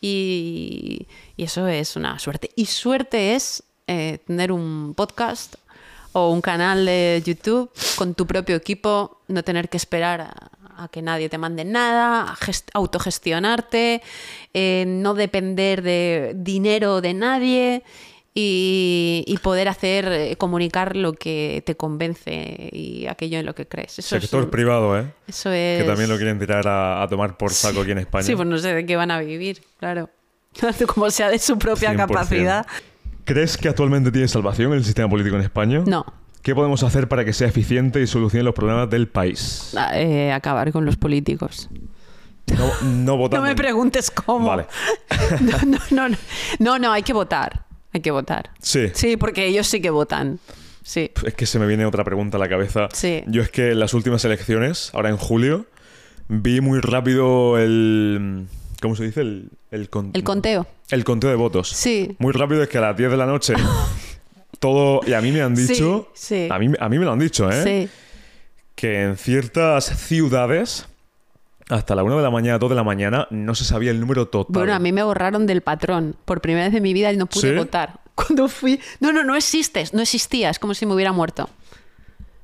y, 0.00 1.06
eso 1.36 1.66
es 1.68 1.96
una 1.96 2.18
suerte. 2.18 2.50
Y 2.56 2.66
suerte 2.66 3.34
es 3.34 3.62
eh, 3.86 4.18
tener 4.26 4.52
un 4.52 4.94
podcast 4.96 5.54
o 6.12 6.30
un 6.30 6.40
canal 6.40 6.86
de 6.86 7.22
YouTube 7.24 7.70
con 7.96 8.14
tu 8.14 8.26
propio 8.26 8.56
equipo, 8.56 9.20
no 9.28 9.42
tener 9.44 9.68
que 9.68 9.76
esperar 9.76 10.20
a, 10.76 10.88
que 10.90 11.02
nadie 11.02 11.28
te 11.28 11.36
mande 11.38 11.64
nada, 11.64 12.22
a 12.32 12.36
gest- 12.36 12.70
autogestionarte, 12.72 14.02
eh, 14.54 14.84
no 14.86 15.14
depender 15.14 15.82
de 15.82 16.32
dinero 16.34 17.00
de 17.02 17.14
nadie 17.14 17.82
y, 18.42 19.24
y 19.26 19.38
poder 19.38 19.68
hacer, 19.68 20.06
eh, 20.10 20.36
comunicar 20.36 20.96
lo 20.96 21.12
que 21.12 21.62
te 21.66 21.76
convence 21.76 22.70
y 22.72 23.06
aquello 23.06 23.38
en 23.38 23.46
lo 23.46 23.54
que 23.54 23.66
crees. 23.66 23.98
Eso 23.98 24.16
es 24.16 24.22
Sector 24.22 24.44
un- 24.44 24.50
privado, 24.50 24.98
¿eh? 24.98 25.06
eso 25.28 25.50
es... 25.52 25.82
Que 25.82 25.86
también 25.88 26.08
lo 26.08 26.16
quieren 26.16 26.38
tirar 26.38 26.66
a, 26.66 27.02
a 27.02 27.08
tomar 27.08 27.36
por 27.36 27.52
saco 27.52 27.82
aquí 27.82 27.90
en 27.92 27.98
España. 27.98 28.24
Sí, 28.24 28.34
pues 28.34 28.48
no 28.48 28.58
sé 28.58 28.74
de 28.74 28.86
qué 28.86 28.96
van 28.96 29.10
a 29.10 29.20
vivir, 29.20 29.62
claro. 29.78 30.08
Como 30.94 31.10
sea 31.10 31.28
de 31.30 31.38
su 31.38 31.58
propia 31.58 31.92
100%. 31.92 31.96
capacidad. 31.96 32.66
¿Crees 33.24 33.56
que 33.56 33.68
actualmente 33.68 34.10
tiene 34.10 34.26
salvación 34.28 34.72
el 34.72 34.84
sistema 34.84 35.08
político 35.08 35.36
en 35.36 35.42
España? 35.42 35.82
No. 35.86 36.04
¿Qué 36.42 36.54
podemos 36.54 36.82
hacer 36.82 37.06
para 37.06 37.24
que 37.24 37.32
sea 37.34 37.48
eficiente 37.48 38.00
y 38.00 38.06
solucione 38.06 38.42
los 38.44 38.54
problemas 38.54 38.88
del 38.88 39.06
país? 39.08 39.72
Ah, 39.76 39.90
eh, 40.00 40.32
acabar 40.32 40.72
con 40.72 40.84
los 40.86 40.96
políticos. 40.96 41.68
No, 42.56 42.70
no. 42.82 43.28
No 43.30 43.42
me 43.42 43.54
preguntes 43.54 44.10
cómo. 44.10 44.46
Vale. 44.48 44.66
No, 45.40 45.58
no, 45.66 45.78
no, 45.90 46.08
no. 46.08 46.16
No, 46.58 46.78
no, 46.78 46.92
hay 46.92 47.02
que 47.02 47.12
votar. 47.12 47.66
Hay 47.92 48.00
que 48.00 48.10
votar. 48.10 48.50
Sí. 48.60 48.88
Sí, 48.94 49.16
porque 49.16 49.46
ellos 49.46 49.66
sí 49.66 49.80
que 49.80 49.90
votan. 49.90 50.38
Sí. 50.82 51.10
Es 51.24 51.34
que 51.34 51.46
se 51.46 51.58
me 51.58 51.66
viene 51.66 51.84
otra 51.86 52.04
pregunta 52.04 52.36
a 52.36 52.40
la 52.40 52.48
cabeza. 52.48 52.88
Sí. 52.92 53.22
Yo 53.26 53.42
es 53.42 53.50
que 53.50 53.72
en 53.72 53.80
las 53.80 53.94
últimas 53.94 54.24
elecciones, 54.24 54.90
ahora 54.94 55.08
en 55.10 55.16
julio, 55.16 55.66
vi 56.28 56.60
muy 56.60 56.80
rápido 56.80 57.58
el... 57.58 58.46
¿Cómo 58.80 58.96
se 58.96 59.04
dice? 59.04 59.20
El, 59.20 59.50
el, 59.70 59.90
con- 59.90 60.10
El 60.14 60.24
conteo. 60.24 60.66
El 60.90 61.04
conteo 61.04 61.30
de 61.30 61.36
votos. 61.36 61.68
Sí. 61.68 62.16
Muy 62.18 62.32
rápido 62.32 62.62
es 62.62 62.68
que 62.68 62.78
a 62.78 62.80
las 62.80 62.96
10 62.96 63.10
de 63.10 63.16
la 63.16 63.26
noche 63.26 63.54
todo... 64.58 65.00
Y 65.06 65.12
a 65.12 65.20
mí 65.20 65.32
me 65.32 65.42
han 65.42 65.56
Sí, 65.56 65.66
dicho... 65.66 66.10
sí. 66.14 66.48
A, 66.50 66.58
mí, 66.58 66.72
a 66.78 66.88
mí 66.88 66.98
me 66.98 67.04
lo 67.04 67.12
han 67.12 67.18
dicho, 67.18 67.50
¿eh? 67.50 67.62
Sí. 67.62 67.88
Que 68.74 69.02
en 69.02 69.16
ciertas 69.16 69.84
ciudades, 69.84 70.86
hasta 71.70 71.94
la 71.94 72.02
1 72.02 72.16
de 72.16 72.22
la 72.22 72.30
mañana, 72.30 72.58
2 72.58 72.70
de 72.70 72.76
la 72.76 72.82
mañana, 72.84 73.26
no 73.30 73.54
se 73.54 73.64
sabía 73.64 73.90
el 73.90 74.00
número 74.00 74.28
total. 74.28 74.52
Bueno, 74.52 74.74
a 74.74 74.78
mí 74.78 74.92
me 74.92 75.02
borraron 75.02 75.46
del 75.46 75.62
patrón. 75.62 76.16
Por 76.24 76.40
primera 76.40 76.66
vez 76.66 76.74
en 76.74 76.82
mi 76.82 76.92
vida 76.92 77.12
y 77.12 77.16
no 77.16 77.26
pude 77.26 77.50
¿Sí? 77.50 77.56
votar. 77.56 78.00
Cuando 78.14 78.48
fui. 78.48 78.80
No, 78.98 79.12
no, 79.12 79.22
no 79.24 79.36
existes. 79.36 79.94
No 79.94 80.02
existía. 80.02 80.50
Es 80.50 80.58
como 80.58 80.74
si 80.74 80.84
me 80.84 80.94
hubiera 80.94 81.12
muerto. 81.12 81.48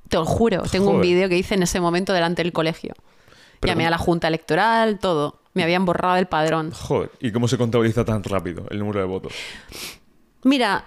Te 0.09 0.17
lo 0.17 0.25
juro. 0.25 0.63
Tengo 0.63 0.91
un 0.91 1.01
vídeo 1.01 1.29
que 1.29 1.37
hice 1.37 1.55
en 1.55 1.65
ese 1.65 1.81
momento 1.81 2.13
delante 2.13 2.43
del 2.43 2.53
colegio. 2.53 2.95
Pero 3.61 3.73
Llamé 3.73 3.87
a 3.87 3.91
la 3.91 3.99
junta 3.99 4.29
electoral, 4.29 4.99
todo. 4.99 5.41
Me 5.55 5.65
habían 5.65 5.85
borrado 5.85 6.15
del 6.15 6.27
padrón. 6.27 6.71
Joder, 6.71 7.11
¿y 7.21 7.33
cómo 7.33 7.49
se 7.49 7.59
contabiliza 7.59 8.05
tan 8.05 8.23
rápido 8.23 8.67
el 8.71 8.79
número 8.79 9.01
de 9.01 9.07
votos? 9.07 9.33
Mira, 10.45 10.85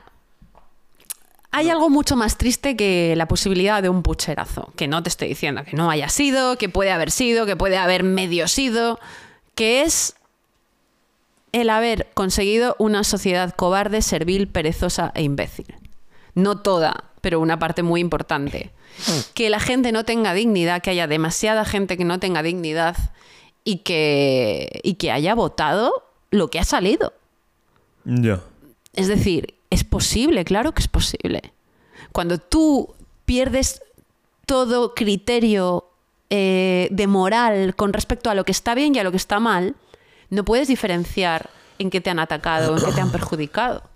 hay 1.51 1.69
algo 1.69 1.89
mucho 1.89 2.15
más 2.15 2.37
triste 2.37 2.75
que 2.75 3.13
la 3.15 3.27
posibilidad 3.27 3.81
de 3.81 3.89
un 3.89 4.03
pucherazo. 4.03 4.71
Que 4.75 4.87
no 4.87 5.01
te 5.03 5.09
estoy 5.09 5.29
diciendo 5.29 5.63
que 5.63 5.75
no 5.75 5.89
haya 5.89 6.09
sido, 6.09 6.57
que 6.57 6.69
puede 6.69 6.91
haber 6.91 7.11
sido, 7.11 7.45
que 7.45 7.55
puede 7.55 7.77
haber 7.77 8.03
medio 8.03 8.47
sido. 8.47 8.99
Que 9.55 9.81
es 9.81 10.15
el 11.51 11.69
haber 11.69 12.07
conseguido 12.13 12.75
una 12.79 13.03
sociedad 13.03 13.53
cobarde, 13.55 14.01
servil, 14.01 14.47
perezosa 14.47 15.11
e 15.15 15.23
imbécil. 15.23 15.75
No 16.35 16.59
toda 16.59 17.09
pero 17.21 17.39
una 17.39 17.59
parte 17.59 17.83
muy 17.83 18.01
importante. 18.01 18.71
Que 19.33 19.49
la 19.49 19.59
gente 19.59 19.91
no 19.91 20.03
tenga 20.03 20.33
dignidad, 20.33 20.81
que 20.81 20.89
haya 20.89 21.07
demasiada 21.07 21.63
gente 21.65 21.97
que 21.97 22.05
no 22.05 22.19
tenga 22.19 22.43
dignidad 22.43 22.97
y 23.63 23.77
que, 23.77 24.81
y 24.83 24.95
que 24.95 25.11
haya 25.11 25.35
votado 25.35 26.03
lo 26.31 26.49
que 26.49 26.59
ha 26.59 26.63
salido. 26.63 27.13
Ya. 28.03 28.41
Es 28.99 29.07
decir, 29.07 29.55
es 29.69 29.85
posible, 29.85 30.43
claro 30.43 30.73
que 30.73 30.81
es 30.81 30.89
posible. 30.89 31.53
Cuando 32.11 32.37
tú 32.37 32.93
pierdes 33.23 33.81
todo 34.45 34.93
criterio 34.93 35.85
eh, 36.29 36.89
de 36.91 37.07
moral 37.07 37.75
con 37.77 37.93
respecto 37.93 38.29
a 38.29 38.35
lo 38.35 38.43
que 38.43 38.51
está 38.51 38.75
bien 38.75 38.93
y 38.93 38.99
a 38.99 39.05
lo 39.05 39.11
que 39.11 39.17
está 39.17 39.39
mal, 39.39 39.77
no 40.29 40.43
puedes 40.43 40.67
diferenciar 40.67 41.49
en 41.77 41.89
qué 41.89 42.01
te 42.01 42.09
han 42.09 42.19
atacado 42.19 42.77
en 42.77 42.83
qué 42.83 42.91
te 42.91 42.99
han 42.99 43.11
perjudicado. 43.11 43.83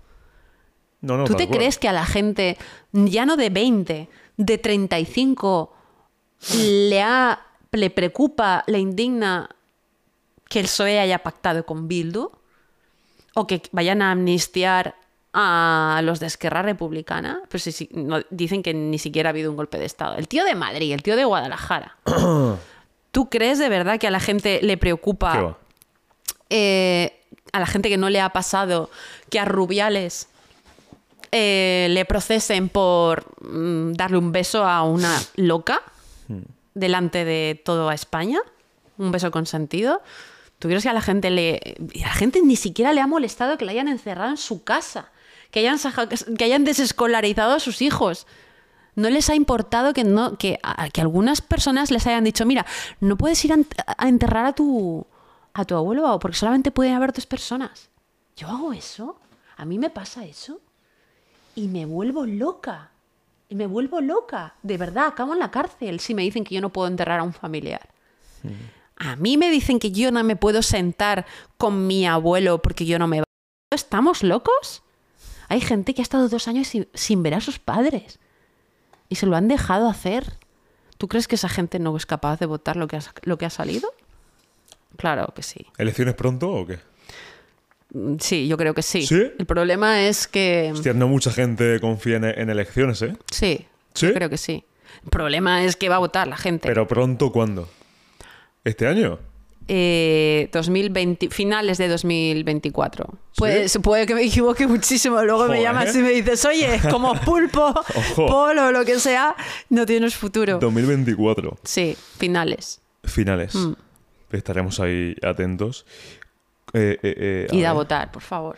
No, 1.01 1.17
no, 1.17 1.25
¿Tú 1.25 1.33
te 1.33 1.47
cual. 1.47 1.57
crees 1.57 1.77
que 1.77 1.89
a 1.89 1.91
la 1.91 2.05
gente, 2.05 2.57
ya 2.93 3.25
no 3.25 3.35
de 3.35 3.49
20, 3.49 4.07
de 4.37 4.57
35, 4.57 5.73
le, 6.55 7.01
ha, 7.01 7.41
le 7.73 7.89
preocupa, 7.89 8.63
le 8.67 8.79
indigna 8.79 9.49
que 10.47 10.61
el 10.61 10.67
PSOE 10.67 11.01
haya 11.01 11.19
pactado 11.19 11.65
con 11.65 11.89
Bildu? 11.89 12.31
¿O 13.35 13.47
que 13.47 13.61
vayan 13.71 14.01
a 14.01 14.11
amnistiar 14.11 14.95
a 15.33 16.01
los 16.03 16.19
de 16.19 16.27
Esquerra 16.27 16.61
Republicana? 16.61 17.41
Pues 17.49 17.63
sí, 17.63 17.71
sí, 17.71 17.89
no- 17.93 18.21
dicen 18.29 18.61
que 18.61 18.73
ni 18.73 18.99
siquiera 18.99 19.29
ha 19.29 19.31
habido 19.31 19.49
un 19.49 19.57
golpe 19.57 19.79
de 19.79 19.85
Estado. 19.85 20.15
El 20.15 20.27
tío 20.27 20.43
de 20.45 20.53
Madrid, 20.55 20.93
el 20.93 21.01
tío 21.01 21.15
de 21.15 21.25
Guadalajara. 21.25 21.97
¿Tú 23.11 23.29
crees 23.29 23.59
de 23.59 23.69
verdad 23.69 23.99
que 23.99 24.07
a 24.07 24.11
la 24.11 24.19
gente 24.19 24.59
le 24.61 24.73
¿Qué 24.73 24.77
preocupa 24.77 25.57
eh, 26.49 27.19
a 27.51 27.59
la 27.59 27.65
gente 27.65 27.89
que 27.89 27.97
no 27.97 28.09
le 28.09 28.19
ha 28.21 28.29
pasado 28.29 28.89
que 29.29 29.39
a 29.39 29.45
Rubiales 29.45 30.27
eh, 31.31 31.87
le 31.89 32.05
procesen 32.05 32.69
por 32.69 33.25
mm, 33.47 33.93
darle 33.93 34.17
un 34.17 34.31
beso 34.31 34.65
a 34.65 34.83
una 34.83 35.19
loca 35.35 35.81
delante 36.75 37.25
de 37.25 37.61
toda 37.63 37.93
España? 37.93 38.39
Un 38.97 39.11
beso 39.11 39.31
consentido. 39.31 40.01
¿Tú 40.63 40.69
que 40.69 40.89
a 40.89 40.93
la 40.93 41.01
gente 41.01 41.29
le. 41.29 41.75
a 42.05 42.07
la 42.07 42.13
gente 42.13 42.41
ni 42.41 42.55
siquiera 42.55 42.93
le 42.93 43.01
ha 43.01 43.07
molestado 43.07 43.57
que 43.57 43.65
la 43.65 43.71
hayan 43.73 43.89
encerrado 43.89 44.29
en 44.29 44.37
su 44.37 44.63
casa? 44.63 45.11
Que 45.51 45.59
hayan, 45.59 45.77
que 46.37 46.43
hayan 46.45 46.63
desescolarizado 46.63 47.53
a 47.53 47.59
sus 47.59 47.81
hijos. 47.81 48.25
No 48.95 49.09
les 49.09 49.29
ha 49.29 49.35
importado 49.35 49.93
que, 49.93 50.05
no, 50.05 50.37
que, 50.37 50.59
a- 50.63 50.89
que 50.89 51.01
algunas 51.01 51.41
personas 51.41 51.91
les 51.91 52.07
hayan 52.07 52.23
dicho, 52.23 52.45
mira, 52.45 52.65
no 53.01 53.17
puedes 53.17 53.43
ir 53.43 53.51
a, 53.51 53.57
ent- 53.57 53.83
a 53.85 54.07
enterrar 54.07 54.45
a 54.45 54.53
tu, 54.53 55.05
a 55.53 55.65
tu 55.65 55.75
abuelo 55.75 56.17
porque 56.19 56.37
solamente 56.37 56.71
pueden 56.71 56.93
haber 56.93 57.11
dos 57.11 57.25
personas. 57.25 57.89
Yo 58.37 58.47
hago 58.47 58.71
eso, 58.71 59.19
a 59.57 59.65
mí 59.65 59.77
me 59.77 59.89
pasa 59.89 60.23
eso 60.23 60.61
y 61.55 61.67
me 61.67 61.85
vuelvo 61.85 62.25
loca. 62.25 62.91
Y 63.49 63.55
me 63.55 63.67
vuelvo 63.67 63.99
loca. 63.99 64.55
De 64.63 64.77
verdad, 64.77 65.07
acabo 65.07 65.33
en 65.33 65.39
la 65.39 65.51
cárcel 65.51 65.99
si 65.99 66.13
me 66.15 66.21
dicen 66.23 66.45
que 66.45 66.55
yo 66.55 66.61
no 66.61 66.69
puedo 66.69 66.87
enterrar 66.87 67.19
a 67.19 67.23
un 67.23 67.33
familiar. 67.33 67.89
A 69.03 69.17
mí 69.17 69.37
me 69.37 69.51
dicen 69.51 69.79
que 69.79 69.91
yo 69.91 70.11
no 70.11 70.23
me 70.23 70.35
puedo 70.37 70.61
sentar 70.61 71.25
con 71.57 71.87
mi 71.87 72.07
abuelo 72.07 72.61
porque 72.61 72.85
yo 72.85 72.97
no 72.99 73.07
me... 73.07 73.21
¿Estamos 73.73 74.23
locos? 74.23 74.81
Hay 75.49 75.59
gente 75.59 75.93
que 75.93 76.01
ha 76.01 76.03
estado 76.03 76.29
dos 76.29 76.47
años 76.47 76.67
sin, 76.67 76.87
sin 76.93 77.21
ver 77.21 77.33
a 77.33 77.41
sus 77.41 77.59
padres 77.59 78.19
y 79.09 79.15
se 79.15 79.25
lo 79.25 79.35
han 79.35 79.49
dejado 79.49 79.89
hacer. 79.89 80.37
¿Tú 80.97 81.09
crees 81.09 81.27
que 81.27 81.35
esa 81.35 81.49
gente 81.49 81.79
no 81.79 81.95
es 81.97 82.05
capaz 82.05 82.39
de 82.39 82.45
votar 82.45 82.77
lo 82.77 82.87
que 82.87 82.95
ha, 82.95 83.01
lo 83.23 83.37
que 83.37 83.45
ha 83.45 83.49
salido? 83.49 83.93
Claro 84.95 85.33
que 85.35 85.43
sí. 85.43 85.65
¿Elecciones 85.77 86.13
pronto 86.15 86.49
o 86.49 86.65
qué? 86.65 86.79
Mm, 87.93 88.15
Sí, 88.19 88.47
yo 88.47 88.55
creo 88.57 88.73
que 88.73 88.83
sí. 88.83 89.05
¿Sí? 89.05 89.21
El 89.37 89.45
problema 89.45 90.01
es 90.01 90.27
que... 90.27 90.71
Hostia, 90.73 90.93
no 90.93 91.09
mucha 91.09 91.31
gente 91.31 91.79
confía 91.81 92.17
en, 92.17 92.23
en 92.23 92.49
elecciones, 92.49 93.01
¿eh? 93.01 93.17
Sí, 93.31 93.67
¿Sí? 93.93 94.07
yo 94.07 94.13
creo 94.13 94.29
que 94.29 94.37
sí. 94.37 94.63
El 95.03 95.09
problema 95.09 95.63
es 95.65 95.75
que 95.75 95.89
va 95.89 95.95
a 95.95 95.99
votar 95.99 96.27
la 96.27 96.37
gente. 96.37 96.69
Pero 96.69 96.87
pronto, 96.87 97.31
¿cuándo? 97.33 97.67
¿Este 98.63 98.87
año? 98.87 99.19
Eh, 99.67 100.49
2020, 100.51 101.29
finales 101.29 101.77
de 101.77 101.87
2024. 101.87 103.07
Puede, 103.37 103.69
se 103.69 103.79
puede 103.79 104.05
que 104.05 104.15
me 104.15 104.23
equivoque 104.23 104.67
muchísimo. 104.67 105.21
Luego 105.23 105.47
me 105.47 105.61
llamas 105.61 105.95
y 105.95 105.99
me 105.99 106.09
dices, 106.11 106.43
oye, 106.45 106.79
como 106.89 107.13
pulpo, 107.25 107.73
polo, 108.15 108.71
lo 108.71 108.83
que 108.85 108.99
sea, 108.99 109.35
no 109.69 109.85
tienes 109.85 110.15
futuro. 110.15 110.59
2024. 110.59 111.57
Sí, 111.63 111.95
finales. 112.17 112.81
Finales. 113.03 113.55
Mm. 113.55 113.73
Estaremos 114.31 114.79
ahí 114.79 115.15
atentos. 115.21 115.85
Eh, 116.73 116.97
eh, 117.03 117.15
eh, 117.17 117.47
a 117.51 117.55
Id 117.55 117.63
a 117.65 117.69
ver. 117.69 117.75
votar, 117.75 118.11
por 118.11 118.23
favor. 118.23 118.57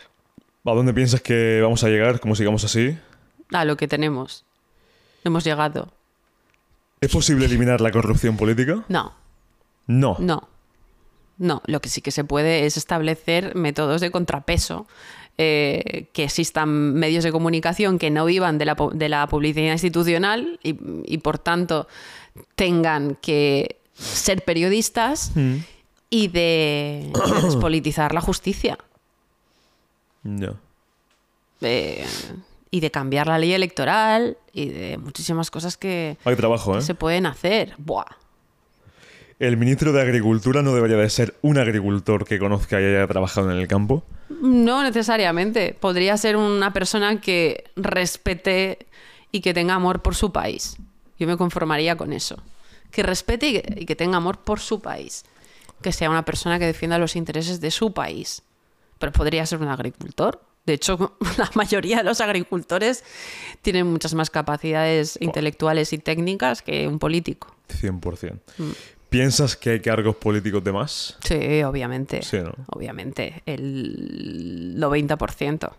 ¿A 0.64 0.72
dónde 0.72 0.94
piensas 0.94 1.22
que 1.22 1.60
vamos 1.62 1.84
a 1.84 1.90
llegar? 1.90 2.20
¿Cómo 2.20 2.36
sigamos 2.36 2.64
así? 2.64 2.98
A 3.52 3.66
lo 3.66 3.78
que 3.78 3.88
tenemos. 3.88 4.46
Hemos 5.24 5.44
llegado. 5.44 5.92
¿Es 7.02 7.12
posible 7.12 7.46
eliminar 7.46 7.82
la 7.82 7.92
corrupción 7.92 8.38
política? 8.38 8.84
No, 8.88 9.14
No. 9.88 10.18
no. 10.20 10.48
No, 11.38 11.62
lo 11.66 11.82
que 11.82 11.90
sí 11.90 12.00
que 12.02 12.12
se 12.12 12.24
puede 12.24 12.66
es 12.66 12.78
establecer 12.78 13.56
métodos 13.56 14.00
de 14.02 14.10
contrapeso. 14.12 14.88
eh, 15.38 16.06
que 16.14 16.24
existan 16.24 16.94
medios 16.94 17.26
de 17.26 17.32
comunicación 17.34 18.00
que 18.00 18.10
no 18.10 18.24
vivan 18.24 18.58
de 18.58 18.64
la, 18.64 18.78
de 18.94 19.10
la 19.10 19.28
publicidad 19.28 19.74
institucional 19.74 20.62
y, 20.64 20.78
y, 21.06 21.18
por 21.18 21.40
tanto 21.40 21.90
tengan 22.56 23.16
que 23.22 23.82
ser 23.94 24.46
periodistas 24.46 25.32
Mm. 25.36 25.56
y 26.10 26.30
de, 26.30 27.12
y 27.14 27.32
de 27.34 27.42
despolitizar 27.42 28.14
la 28.14 28.22
justicia 28.22 28.78
No. 30.24 30.56
eh, 31.60 32.06
y 32.72 32.80
de 32.80 32.92
cambiar 32.92 33.28
la 33.28 33.38
ley 33.38 33.52
electoral 33.54 34.38
y 34.54 34.70
de 34.70 34.98
muchísimas 34.98 35.52
cosas 35.52 35.76
que, 35.76 36.18
Hay 36.24 36.38
trabajo, 36.38 36.72
que 36.74 36.80
¿eh? 36.80 36.82
se 36.82 36.96
pueden 36.96 37.26
hacer. 37.26 37.74
Buah. 37.78 38.06
¿El 39.38 39.58
ministro 39.58 39.92
de 39.92 40.02
Agricultura 40.02 40.62
no 40.62 40.74
debería 40.74 40.96
de 40.96 41.10
ser 41.10 41.36
un 41.42 41.58
agricultor 41.58 42.26
que 42.26 42.40
conozca 42.40 42.80
y 42.80 42.86
haya 42.86 43.06
trabajado 43.06 43.52
en 43.52 43.58
el 43.58 43.68
campo? 43.68 44.04
No 44.30 44.82
necesariamente. 44.82 45.76
Podría 45.78 46.16
ser 46.16 46.38
una 46.38 46.72
persona 46.72 47.20
que 47.20 47.66
respete 47.76 48.88
y 49.34 49.42
que 49.42 49.54
tenga 49.54 49.74
amor 49.74 50.02
por 50.02 50.16
su 50.16 50.32
país. 50.32 50.78
Yo 51.20 51.28
me 51.28 51.36
conformaría 51.36 51.98
con 51.98 52.14
eso. 52.14 52.42
Que 52.92 53.04
respete 53.04 53.48
y 53.48 53.54
que, 53.54 53.82
y 53.82 53.86
que 53.86 53.98
tenga 53.98 54.18
amor 54.18 54.40
por 54.40 54.62
su 54.62 54.80
país. 54.80 55.26
Que 55.82 55.92
sea 55.92 56.10
una 56.10 56.24
persona 56.24 56.58
que 56.58 56.66
defienda 56.66 56.98
los 56.98 57.18
intereses 57.18 57.60
de 57.60 57.72
su 57.72 57.94
país. 57.94 58.42
Pero 59.00 59.12
podría 59.12 59.46
ser 59.46 59.62
un 59.62 59.68
agricultor. 59.68 60.42
De 60.66 60.74
hecho, 60.74 61.18
la 61.38 61.52
mayoría 61.56 61.98
de 61.98 62.04
los 62.04 62.22
agricultores 62.22 63.04
tienen 63.62 63.88
muchas 63.88 64.14
más 64.14 64.30
capacidades 64.30 65.18
intelectuales 65.20 65.92
y 65.92 65.98
técnicas 65.98 66.62
que 66.62 66.88
un 66.88 67.00
político. 67.00 67.54
100%. 67.70 68.40
Mm. 68.58 68.72
¿Piensas 69.10 69.56
que 69.56 69.72
hay 69.72 69.80
cargos 69.80 70.16
políticos 70.16 70.64
de 70.64 70.72
más? 70.74 71.18
Sí, 71.24 71.64
obviamente. 71.64 72.22
Sí, 72.22 72.38
¿no? 72.40 72.54
Obviamente. 72.68 73.44
El 73.46 74.76
90%. 74.78 75.72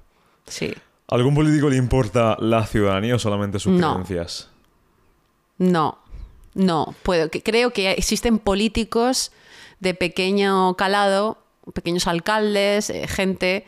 Sí. 0.46 0.72
¿Algún 1.08 1.34
político 1.34 1.68
le 1.68 1.76
importa 1.76 2.36
la 2.40 2.66
ciudadanía 2.66 3.14
o 3.16 3.18
solamente 3.18 3.58
sus 3.58 3.78
No. 3.78 3.92
creencias? 3.94 4.48
No, 5.58 5.98
no. 6.54 6.94
Puedo, 7.02 7.28
creo 7.30 7.72
que 7.72 7.92
existen 7.92 8.38
políticos 8.38 9.32
de 9.80 9.94
pequeño 9.94 10.74
calado, 10.76 11.38
pequeños 11.74 12.06
alcaldes, 12.06 12.90
eh, 12.90 13.06
gente 13.08 13.64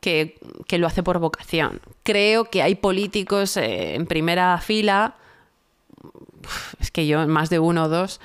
que, 0.00 0.38
que 0.66 0.78
lo 0.78 0.86
hace 0.86 1.02
por 1.02 1.18
vocación. 1.18 1.80
Creo 2.04 2.44
que 2.46 2.62
hay 2.62 2.74
políticos 2.76 3.56
eh, 3.56 3.94
en 3.94 4.06
primera 4.06 4.58
fila, 4.60 5.16
es 6.80 6.90
que 6.90 7.06
yo, 7.06 7.26
más 7.26 7.50
de 7.50 7.58
uno 7.58 7.84
o 7.84 7.88
dos, 7.88 8.20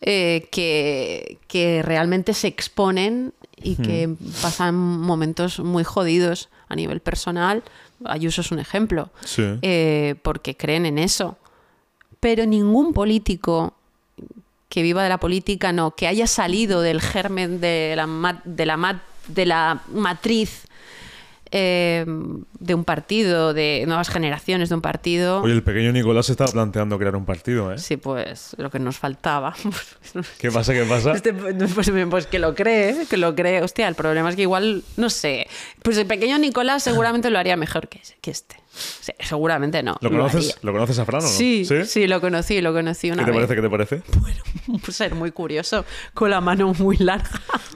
eh, 0.00 0.48
que, 0.52 1.38
que 1.48 1.82
realmente 1.82 2.34
se 2.34 2.46
exponen 2.48 3.32
y 3.60 3.74
que 3.76 4.14
pasan 4.40 4.76
momentos 4.76 5.58
muy 5.58 5.82
jodidos 5.82 6.48
a 6.68 6.76
nivel 6.76 7.00
personal. 7.00 7.64
Ayuso 8.04 8.40
es 8.42 8.52
un 8.52 8.60
ejemplo 8.60 9.10
Sí. 9.24 9.42
eh, 9.62 10.14
porque 10.22 10.56
creen 10.56 10.86
en 10.86 10.98
eso. 10.98 11.36
Pero 12.20 12.46
ningún 12.46 12.92
político 12.92 13.74
que 14.68 14.82
viva 14.82 15.02
de 15.02 15.08
la 15.08 15.18
política, 15.18 15.72
no, 15.72 15.96
que 15.96 16.06
haya 16.06 16.26
salido 16.28 16.80
del 16.82 17.00
germen 17.00 17.60
de 17.60 17.94
la, 17.96 18.40
de 18.44 18.66
la, 18.66 19.02
de 19.26 19.46
la 19.46 19.82
matriz 19.92 20.67
eh, 21.50 22.04
de 22.58 22.74
un 22.74 22.84
partido, 22.84 23.54
de 23.54 23.84
nuevas 23.86 24.08
generaciones 24.08 24.68
de 24.68 24.74
un 24.74 24.80
partido. 24.80 25.42
Oye, 25.42 25.54
el 25.54 25.62
pequeño 25.62 25.92
Nicolás 25.92 26.30
estaba 26.30 26.50
planteando 26.50 26.98
crear 26.98 27.16
un 27.16 27.24
partido, 27.24 27.72
¿eh? 27.72 27.78
Sí, 27.78 27.96
pues 27.96 28.54
lo 28.58 28.70
que 28.70 28.78
nos 28.78 28.98
faltaba. 28.98 29.54
¿Qué 30.38 30.50
pasa? 30.50 30.72
¿Qué 30.72 30.84
pasa? 30.84 31.12
Este, 31.12 31.32
pues, 31.32 31.90
pues 32.10 32.26
que 32.26 32.38
lo 32.38 32.54
cree, 32.54 33.06
que 33.08 33.16
lo 33.16 33.34
cree. 33.34 33.62
Hostia, 33.62 33.88
el 33.88 33.94
problema 33.94 34.30
es 34.30 34.36
que 34.36 34.42
igual, 34.42 34.82
no 34.96 35.10
sé. 35.10 35.46
Pues 35.82 35.96
el 35.96 36.06
pequeño 36.06 36.38
Nicolás 36.38 36.82
seguramente 36.82 37.30
lo 37.30 37.38
haría 37.38 37.56
mejor 37.56 37.88
que, 37.88 38.00
que 38.20 38.30
este. 38.30 38.56
Sí, 39.00 39.12
seguramente 39.20 39.82
no. 39.82 39.96
¿Lo 40.00 40.10
conoces. 40.10 40.58
¿Lo 40.62 40.72
conoces 40.72 40.98
a 40.98 41.04
Fran 41.04 41.20
o 41.20 41.24
no? 41.24 41.28
Sí, 41.30 41.64
sí, 41.86 42.06
lo 42.06 42.20
conocí, 42.20 42.60
lo 42.60 42.72
conocí 42.72 43.08
¿Qué 43.08 43.12
una 43.12 43.24
te 43.24 43.30
vez. 43.32 43.36
parece? 43.46 43.54
¿Qué 43.56 43.62
te 43.62 43.70
parece? 43.70 44.02
Un 44.68 44.80
ser 44.92 45.14
muy 45.14 45.32
curioso, 45.32 45.84
con 46.14 46.30
la 46.30 46.40
mano 46.40 46.72
muy 46.78 46.96
larga. 46.98 47.28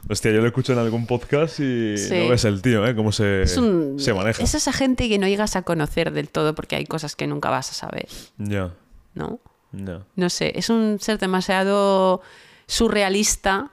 Hostia, 0.08 0.30
yo 0.32 0.40
lo 0.40 0.46
escucho 0.46 0.72
en 0.72 0.78
algún 0.78 1.06
podcast 1.06 1.60
y 1.60 1.96
Sí. 1.98 2.14
no 2.18 2.28
ves 2.28 2.44
el 2.44 2.62
tío, 2.62 2.86
¿eh? 2.86 2.94
Cómo 2.94 3.12
se, 3.12 3.42
Es, 3.42 3.56
un- 3.56 3.98
se 3.98 4.12
maneja. 4.14 4.42
es 4.42 4.54
esa 4.54 4.72
gente 4.72 5.08
que 5.08 5.18
no 5.18 5.26
llegas 5.26 5.56
a 5.56 5.62
conocer 5.62 6.12
del 6.12 6.28
todo 6.28 6.54
porque 6.54 6.76
hay 6.76 6.86
cosas 6.86 7.16
que 7.16 7.26
nunca 7.26 7.50
vas 7.50 7.70
a 7.70 7.74
saber, 7.74 8.08
Ya, 8.38 8.72
¿no? 9.14 9.40
ya. 9.72 10.02
No 10.16 10.28
sé, 10.30 10.52
es 10.56 10.68
un 10.68 10.98
ser 11.00 11.18
demasiado 11.18 12.20
surrealista 12.66 13.70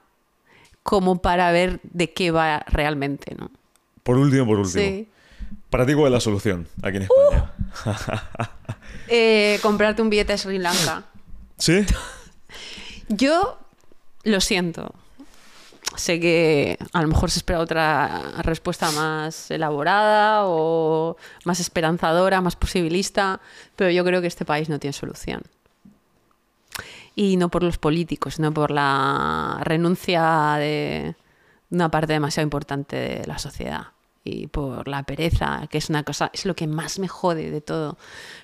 como 0.84 1.22
para 1.22 1.52
ver 1.52 1.80
de 1.84 2.14
qué 2.14 2.32
va 2.32 2.64
realmente, 2.68 3.36
¿no? 3.38 3.52
Por 4.04 4.18
último, 4.18 4.46
por 4.46 4.60
último. 4.60 4.82
Sí. 4.84 5.08
Para 5.70 5.86
ti, 5.86 5.94
¿cuál 5.94 6.08
es 6.08 6.14
la 6.14 6.20
solución 6.20 6.68
aquí 6.82 6.98
en 6.98 7.04
Uh. 7.04 7.06
España? 7.34 7.54
Eh, 9.12 9.58
comprarte 9.64 10.04
un 10.04 10.10
billete 10.12 10.34
a 10.34 10.38
Sri 10.38 10.60
Lanka. 10.60 11.04
¿Sí? 11.58 11.84
Yo 13.10 13.58
lo 14.24 14.40
siento. 14.40 14.94
Sé 15.96 16.20
que 16.20 16.78
a 16.94 17.02
lo 17.02 17.08
mejor 17.08 17.32
se 17.32 17.40
espera 17.40 17.60
otra 17.60 18.22
respuesta 18.44 18.92
más 18.92 19.50
elaborada 19.50 20.46
o 20.46 21.18
más 21.44 21.60
esperanzadora, 21.60 22.40
más 22.42 22.56
posibilista, 22.56 23.42
pero 23.76 23.90
yo 23.90 24.06
creo 24.06 24.22
que 24.22 24.28
este 24.28 24.46
país 24.46 24.70
no 24.70 24.78
tiene 24.80 24.94
solución. 24.94 25.42
Y 27.16 27.38
no 27.38 27.50
por 27.50 27.64
los 27.64 27.80
políticos, 27.80 28.36
sino 28.36 28.54
por 28.54 28.70
la 28.70 29.60
renuncia 29.64 30.54
de 30.60 31.16
una 31.72 31.90
parte 31.90 32.14
demasiado 32.14 32.44
importante 32.46 32.96
de 32.96 33.26
la 33.26 33.40
sociedad 33.40 33.88
y 34.30 34.48
por 34.48 34.88
la 34.88 35.04
pereza, 35.04 35.68
que 35.70 35.78
es 35.80 35.90
una 35.90 36.04
cosa, 36.04 36.30
es 36.34 36.46
lo 36.46 36.56
que 36.56 36.68
más 36.68 37.00
me 37.00 37.08
jode 37.08 37.50
de 37.52 37.62
todo. 37.62 37.98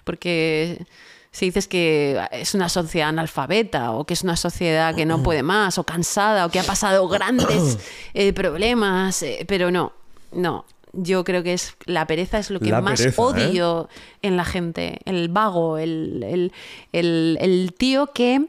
Porque 0.03 0.85
si 1.31 1.45
dices 1.47 1.67
que 1.67 2.19
es 2.31 2.53
una 2.55 2.69
sociedad 2.69 3.09
analfabeta 3.09 3.91
o 3.91 4.05
que 4.05 4.13
es 4.13 4.23
una 4.23 4.37
sociedad 4.37 4.95
que 4.95 5.05
no 5.05 5.21
puede 5.23 5.43
más 5.43 5.77
o 5.77 5.83
cansada 5.83 6.45
o 6.45 6.49
que 6.49 6.59
ha 6.59 6.63
pasado 6.63 7.07
grandes 7.07 7.77
eh, 8.13 8.31
problemas, 8.33 9.21
eh, 9.23 9.45
pero 9.47 9.69
no, 9.71 9.91
no. 10.31 10.65
Yo 10.97 11.25
creo 11.25 11.43
que 11.43 11.51
es 11.51 11.75
la 11.87 12.07
pereza 12.07 12.39
es 12.39 12.49
lo 12.51 12.61
que 12.61 12.69
La 12.69 12.79
más 12.79 12.99
pereza, 13.01 13.21
¿eh? 13.21 13.25
odio 13.25 13.89
en 14.21 14.37
la 14.37 14.45
gente, 14.45 14.99
el 15.03 15.27
vago, 15.27 15.77
el, 15.77 16.23
el- 16.23 16.53
el- 16.93 17.37
el 17.41 17.73
tío 17.77 18.07
que 18.13 18.45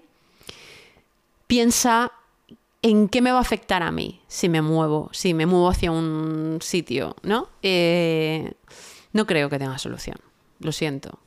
piensa 1.48 2.12
en 2.86 3.08
qué 3.08 3.20
me 3.20 3.32
va 3.32 3.38
a 3.38 3.40
afectar 3.40 3.82
a 3.82 3.90
mí 3.90 4.20
si 4.28 4.48
me 4.48 4.62
muevo, 4.62 5.10
si 5.12 5.34
me 5.34 5.44
muevo 5.44 5.68
hacia 5.68 5.90
un 5.90 6.58
sitio, 6.60 7.16
¿no? 7.22 7.48
Eh, 7.62 8.52
no 9.12 9.26
creo 9.26 9.50
que 9.50 9.58
tenga 9.58 9.76
solución. 9.78 10.18
Lo 10.60 10.70
siento. 10.70 11.18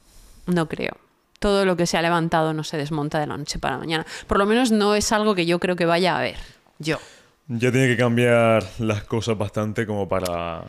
No 0.46 0.70
creo. 0.70 0.98
Todo 1.40 1.66
lo 1.66 1.76
que 1.76 1.86
se 1.86 1.98
ha 1.98 2.02
levantado 2.02 2.54
no 2.54 2.64
se 2.64 2.78
desmonta 2.78 3.20
de 3.20 3.28
la 3.28 3.36
noche 3.36 3.60
para 3.60 3.76
la 3.76 3.80
mañana. 3.80 4.06
Por 4.28 4.38
lo 4.38 4.46
menos 4.46 4.72
no 4.72 4.96
es 4.96 5.12
algo 5.12 5.36
que 5.36 5.46
yo 5.46 5.60
creo 5.60 5.76
que 5.76 5.86
vaya 5.86 6.16
a 6.16 6.20
haber. 6.20 6.38
Yo. 6.80 6.98
Ya 7.50 7.72
tiene 7.72 7.88
que 7.88 7.98
cambiar 7.98 8.64
las 8.80 9.04
cosas 9.04 9.38
bastante 9.38 9.86
como 9.86 10.08
para... 10.08 10.64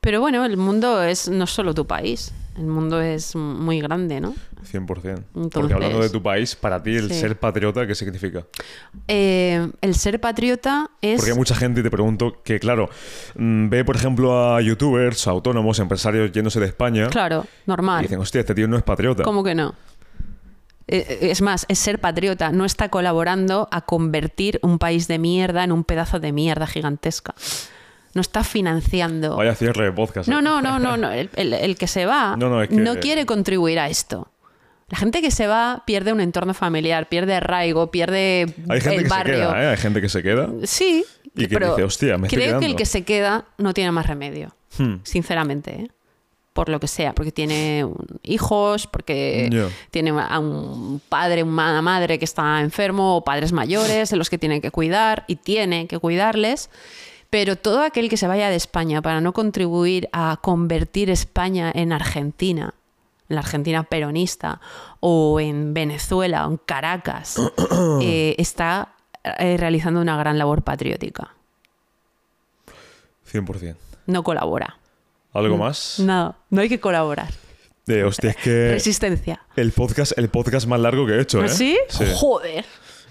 Pero 0.00 0.20
bueno, 0.20 0.44
el 0.44 0.56
mundo 0.56 1.02
es 1.04 1.28
no 1.28 1.46
solo 1.46 1.72
tu 1.72 1.86
país. 1.86 2.32
El 2.56 2.66
mundo 2.66 3.00
es 3.00 3.34
muy 3.34 3.80
grande, 3.80 4.20
¿no? 4.20 4.34
100%. 4.70 4.86
Porque 4.86 5.14
Entonces- 5.34 5.72
hablando 5.72 6.00
de 6.00 6.10
tu 6.10 6.22
país, 6.22 6.54
para 6.54 6.82
ti 6.82 6.94
el 6.94 7.08
Sí. 7.08 7.20
ser 7.20 7.38
patriota, 7.38 7.86
¿qué 7.86 7.94
significa? 7.94 8.44
Eh, 9.08 9.70
el 9.80 9.94
ser 9.94 10.20
patriota 10.20 10.90
es... 11.00 11.16
Porque 11.16 11.30
hay 11.32 11.36
mucha 11.38 11.54
gente, 11.54 11.80
y 11.80 11.82
te 11.82 11.90
pregunto, 11.90 12.42
que 12.44 12.60
claro, 12.60 12.90
mm, 13.36 13.68
ve 13.70 13.84
por 13.86 13.96
ejemplo 13.96 14.54
a 14.54 14.60
youtubers, 14.60 15.26
autónomos, 15.26 15.78
empresarios 15.78 16.30
yéndose 16.30 16.60
de 16.60 16.66
España 16.66 17.08
Claro, 17.08 17.46
y 17.46 17.68
normal. 17.70 18.02
dicen, 18.02 18.18
hostia, 18.20 18.40
este 18.42 18.54
tío 18.54 18.68
no 18.68 18.76
es 18.76 18.82
patriota. 18.82 19.22
¿Cómo 19.22 19.42
que 19.42 19.54
no? 19.54 19.74
Eh, 20.88 21.30
Es 21.30 21.40
más, 21.40 21.64
es 21.68 21.78
ser 21.78 22.00
patriota, 22.00 22.50
no 22.52 22.64
está 22.66 22.88
colaborando 22.90 23.66
a 23.70 23.80
convertir 23.82 24.58
un 24.62 24.78
país 24.78 25.08
de 25.08 25.18
mierda 25.18 25.64
en 25.64 25.72
un 25.72 25.84
pedazo 25.84 26.20
de 26.20 26.32
mierda 26.32 26.66
gigantesca. 26.66 27.34
No 28.14 28.20
está 28.20 28.44
financiando. 28.44 29.36
Vaya 29.36 29.54
cierre 29.54 29.86
de 29.86 29.92
podcast. 29.92 30.28
No, 30.28 30.40
¿eh? 30.40 30.42
no, 30.42 30.60
no, 30.60 30.78
no, 30.78 30.96
no. 30.96 31.10
El, 31.12 31.30
el- 31.34 31.54
el 31.54 31.76
que 31.76 31.86
se 31.86 32.04
va 32.06 32.36
No, 32.38 32.48
no, 32.50 32.62
es 32.62 32.68
que- 32.68 33.00
quiere 33.00 33.26
contribuir 33.26 33.78
a 33.78 33.88
esto. 33.88 34.28
La 34.88 34.98
gente 34.98 35.22
que 35.22 35.30
se 35.30 35.46
va 35.46 35.82
pierde 35.86 36.12
un 36.12 36.20
entorno 36.20 36.52
familiar, 36.52 37.08
pierde 37.08 37.34
arraigo, 37.34 37.90
pierde 37.90 38.54
Hay 38.68 38.80
gente 38.82 38.96
el 38.96 39.02
que 39.04 39.08
barrio. 39.08 39.34
se 39.34 39.40
queda, 39.40 39.62
¿eh? 39.62 39.66
Hay 39.68 39.76
gente 39.78 40.00
que 40.02 40.08
se 40.10 40.22
queda. 40.22 40.48
Sí, 40.64 41.04
Y 41.34 41.46
que 41.46 41.54
pero 41.54 41.70
dice, 41.70 41.84
"Hostia, 41.84 42.18
me 42.18 42.26
estoy 42.26 42.42
creo 42.42 42.50
que 42.50 42.54
el 42.56 42.60
quedando". 42.60 42.76
que 42.76 42.84
se 42.86 43.02
queda 43.04 43.44
no 43.56 43.72
tiene 43.72 43.90
más 43.92 44.06
remedio, 44.06 44.54
Hmm. 44.76 44.96
sinceramente, 45.04 45.70
¿eh? 45.82 45.88
por 46.52 46.68
lo 46.68 46.78
que 46.80 46.88
sea, 46.88 47.14
porque 47.14 47.32
tiene 47.32 47.86
hijos, 48.22 48.86
porque 48.86 49.70
tiene 49.90 50.10
a 50.10 50.38
un 50.38 51.00
padre, 51.08 51.42
una 51.42 51.80
madre 51.80 52.18
que 52.18 52.26
está 52.26 52.60
enfermo, 52.60 53.16
o 53.16 53.24
padres 53.24 53.52
mayores 53.52 54.10
de 54.10 54.16
los 54.18 54.28
que 54.28 54.36
tiene 54.36 54.60
que 54.60 54.70
cuidar 54.70 55.24
y 55.28 55.36
tiene 55.36 55.86
que 55.86 55.98
cuidarles. 55.98 56.68
Pero 57.32 57.56
todo 57.56 57.80
aquel 57.80 58.10
que 58.10 58.18
se 58.18 58.26
vaya 58.26 58.50
de 58.50 58.56
España 58.56 59.00
para 59.00 59.22
no 59.22 59.32
contribuir 59.32 60.06
a 60.12 60.38
convertir 60.42 61.08
España 61.08 61.72
en 61.74 61.90
Argentina, 61.90 62.74
en 63.30 63.36
la 63.36 63.40
Argentina 63.40 63.84
peronista, 63.84 64.60
o 65.00 65.40
en 65.40 65.72
Venezuela, 65.72 66.46
o 66.46 66.50
en 66.50 66.58
Caracas, 66.58 67.40
eh, 68.02 68.34
está 68.36 68.96
eh, 69.24 69.56
realizando 69.56 70.02
una 70.02 70.18
gran 70.18 70.36
labor 70.36 70.60
patriótica. 70.60 71.34
100%. 73.32 73.76
No 74.08 74.22
colabora. 74.24 74.76
¿Algo 75.32 75.56
más? 75.56 76.00
No, 76.00 76.36
no 76.50 76.60
hay 76.60 76.68
que 76.68 76.80
colaborar. 76.80 77.32
Eh, 77.86 78.04
hostia, 78.04 78.28
es 78.32 78.36
que 78.36 78.72
Resistencia. 78.72 79.40
el 79.56 79.72
podcast, 79.72 80.12
el 80.18 80.28
podcast 80.28 80.66
más 80.66 80.80
largo 80.80 81.06
que 81.06 81.14
he 81.14 81.22
hecho, 81.22 81.42
¿eh? 81.42 81.48
¿Sí? 81.48 81.78
Sí. 81.88 82.04
Joder. 82.14 82.66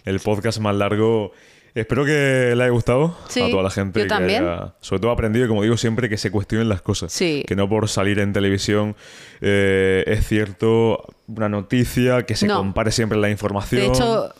El 0.06 0.20
podcast 0.20 0.60
más 0.60 0.76
largo. 0.76 1.32
Espero 1.74 2.04
que 2.06 2.54
le 2.56 2.64
haya 2.64 2.70
gustado 2.72 3.18
Sí, 3.30 3.42
a 3.42 3.50
toda 3.50 3.64
la 3.64 3.70
gente. 3.70 4.00
yo 4.00 4.06
que 4.06 4.10
también. 4.10 4.44
haya- 4.46 4.74
sobre 4.82 5.00
todo 5.02 5.12
aprendido, 5.12 5.48
como 5.48 5.64
digo 5.64 5.78
siempre, 5.78 6.10
que 6.10 6.18
se 6.18 6.30
cuestionen 6.32 6.68
las 6.70 6.82
cosas. 6.82 7.14
Sí. 7.14 7.44
Que 7.48 7.56
no 7.56 7.70
por 7.70 7.88
salir 7.88 8.20
en 8.20 8.34
televisión 8.34 8.96
eh, 9.40 10.04
es 10.08 10.28
cierto 10.28 11.06
una 11.28 11.48
noticia, 11.50 12.24
que 12.26 12.36
se 12.36 12.48
No. 12.48 12.58
compare 12.58 12.92
siempre 12.92 13.18
la 13.18 13.30
información. 13.30 13.82
De 13.82 13.88
hecho, 13.88 14.34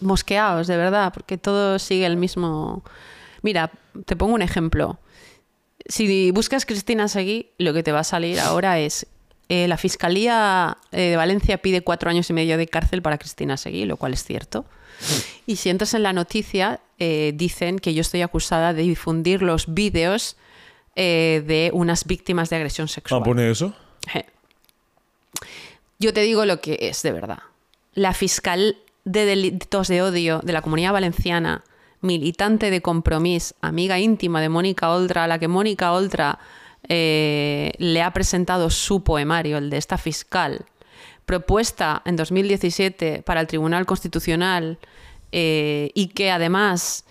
mosqueados, 0.00 0.66
de 0.66 0.76
verdad, 0.76 1.12
porque 1.12 1.36
todo 1.36 1.78
sigue 1.78 2.06
el 2.06 2.16
mismo. 2.16 2.82
Mira, 3.42 3.70
te 4.06 4.16
pongo 4.16 4.34
un 4.34 4.42
ejemplo. 4.42 4.98
Si 5.86 6.30
buscas 6.32 6.66
Cristina 6.66 7.08
Seguí, 7.08 7.50
lo 7.58 7.72
que 7.72 7.82
te 7.82 7.92
va 7.92 8.00
a 8.00 8.04
salir 8.04 8.40
ahora 8.40 8.78
es. 8.78 9.06
eh, 9.50 9.66
la 9.68 9.78
Fiscalía 9.78 10.76
eh, 10.92 11.10
de 11.10 11.16
Valencia 11.16 11.56
pide 11.58 11.80
cuatro 11.82 12.10
años 12.10 12.28
y 12.28 12.34
medio 12.34 12.58
de 12.58 12.66
cárcel 12.66 13.00
para 13.00 13.16
Cristina 13.16 13.56
Seguí, 13.56 13.86
lo 13.86 13.96
cual 13.96 14.12
es 14.12 14.22
cierto. 14.22 14.66
Y 15.46 15.56
si 15.56 15.70
entras 15.70 15.94
en 15.94 16.02
la 16.02 16.12
noticia, 16.12 16.80
eh, 16.98 17.32
dicen 17.34 17.78
que 17.78 17.94
yo 17.94 18.00
estoy 18.00 18.22
acusada 18.22 18.72
de 18.72 18.82
difundir 18.82 19.42
los 19.42 19.72
vídeos 19.72 20.36
eh, 20.96 21.42
de 21.46 21.70
unas 21.72 22.04
víctimas 22.06 22.50
de 22.50 22.56
agresión 22.56 22.88
sexual. 22.88 23.20
Ah, 23.22 23.24
pone 23.24 23.50
eso. 23.50 23.74
Yo 26.00 26.12
te 26.12 26.20
digo 26.20 26.44
lo 26.44 26.60
que 26.60 26.78
es 26.80 27.02
de 27.02 27.12
verdad. 27.12 27.38
La 27.94 28.14
fiscal 28.14 28.76
de 29.04 29.24
delitos 29.24 29.88
de 29.88 30.02
odio 30.02 30.40
de 30.44 30.52
la 30.52 30.62
Comunidad 30.62 30.92
Valenciana, 30.92 31.64
militante 32.00 32.70
de 32.70 32.80
Compromís, 32.80 33.54
amiga 33.60 33.98
íntima 33.98 34.40
de 34.40 34.48
Mónica 34.48 34.90
Oltra, 34.90 35.24
a 35.24 35.26
la 35.26 35.38
que 35.38 35.48
Mónica 35.48 35.92
Oltra 35.92 36.38
eh, 36.88 37.72
le 37.78 38.02
ha 38.02 38.12
presentado 38.12 38.70
su 38.70 39.02
poemario, 39.02 39.58
el 39.58 39.70
de 39.70 39.78
esta 39.78 39.98
fiscal, 39.98 40.66
propuesta 41.28 42.00
en 42.06 42.16
2017 42.16 43.22
para 43.22 43.42
el 43.42 43.46
Tribunal 43.46 43.84
Constitucional 43.84 44.78
eh, 45.30 45.90
y 45.92 46.06
que 46.08 46.30
además 46.30 47.04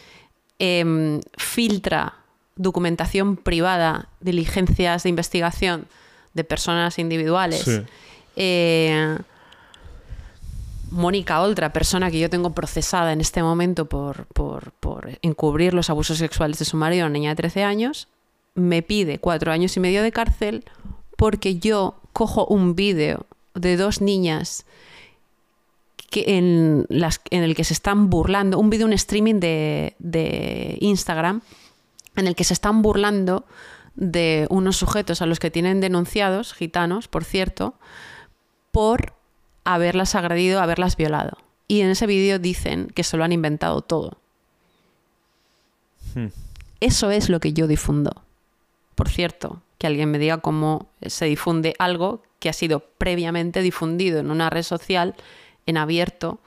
em, 0.58 1.22
filtra 1.38 2.16
documentación 2.56 3.38
privada, 3.38 4.10
diligencias 4.20 5.04
de 5.04 5.10
investigación 5.10 5.86
de 6.34 6.44
personas 6.44 6.98
individuales. 6.98 7.62
Sí. 7.62 7.82
Eh, 8.38 9.20
Mónica 10.90 11.42
Oltra, 11.42 11.72
persona 11.72 12.10
que 12.10 12.18
yo 12.18 12.30
tengo 12.30 12.54
procesada 12.56 13.12
en 13.14 13.22
este 13.22 13.44
momento 13.44 13.86
por, 13.86 14.26
por- 14.28 14.72
por 14.80 15.20
encubrir 15.22 15.76
los 15.76 15.90
abusos 15.92 16.18
sexuales 16.18 16.58
de 16.58 16.66
su 16.66 16.76
marido, 16.78 17.06
una 17.06 17.14
niña 17.14 17.30
de 17.32 17.36
13 17.36 17.64
años, 17.64 18.08
me 18.56 18.82
pide 18.82 19.20
cuatro 19.20 19.52
años 19.52 19.78
y 19.78 19.80
medio 19.80 20.02
de 20.02 20.12
cárcel 20.12 20.66
porque 21.18 21.58
yo 21.60 22.00
cojo 22.14 22.46
un 22.48 22.76
vídeo 22.76 23.28
de 23.60 23.78
dos 23.78 24.02
niñas 24.02 24.66
que 26.10 26.38
en, 26.38 26.86
las, 26.90 27.22
en 27.32 27.44
el 27.44 27.56
que 27.56 27.64
se 27.64 27.74
están 27.74 28.10
burlando, 28.10 28.60
un 28.60 28.70
vídeo, 28.70 28.86
un 28.86 28.94
streaming 28.94 29.40
de, 29.40 29.96
de 30.00 30.78
Instagram, 30.80 31.42
en 32.16 32.28
el 32.28 32.36
que 32.36 32.44
se 32.44 32.54
están 32.54 32.82
burlando 32.82 33.46
de 33.96 34.48
unos 34.50 34.78
sujetos 34.78 35.22
a 35.22 35.26
los 35.26 35.40
que 35.40 35.52
tienen 35.52 35.82
denunciados, 35.82 36.54
gitanos, 36.54 37.08
por 37.08 37.24
cierto, 37.24 37.76
por 38.72 39.14
haberlas 39.64 40.16
agredido, 40.16 40.62
haberlas 40.62 40.96
violado. 40.96 41.38
Y 41.68 41.82
en 41.82 41.90
ese 41.90 42.08
vídeo 42.08 42.40
dicen 42.40 42.88
que 42.88 43.04
se 43.04 43.18
lo 43.18 43.24
han 43.24 43.34
inventado 43.34 43.82
todo. 43.82 44.18
Hmm. 46.16 46.28
Eso 46.80 47.12
es 47.12 47.30
lo 47.30 47.40
que 47.40 47.54
yo 47.54 47.68
difundo. 47.68 48.24
Por 48.96 49.10
cierto, 49.10 49.62
que 49.78 49.88
alguien 49.88 50.10
me 50.12 50.20
diga 50.20 50.40
cómo 50.40 50.90
se 51.02 51.26
difunde 51.26 51.76
algo 51.80 52.24
que 52.40 52.50
ha 52.50 52.54
sido 52.54 52.80
previamente 52.80 53.62
difundido 53.62 54.20
en 54.20 54.32
una 54.32 54.50
red 54.50 54.64
social 54.64 55.16
en 55.66 55.78
abierto 55.78 56.40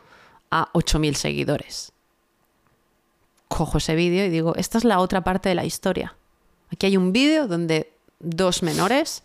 a 0.50 0.70
8.000 0.72 1.14
seguidores. 1.14 1.92
Cojo 3.48 3.78
ese 3.78 3.94
vídeo 3.94 4.24
y 4.24 4.30
digo, 4.30 4.54
esta 4.56 4.78
es 4.78 4.84
la 4.84 5.00
otra 5.00 5.22
parte 5.22 5.48
de 5.48 5.54
la 5.54 5.64
historia. 5.64 6.16
Aquí 6.72 6.86
hay 6.86 6.96
un 6.96 7.12
vídeo 7.12 7.46
donde 7.48 7.92
dos 8.20 8.62
menores 8.62 9.22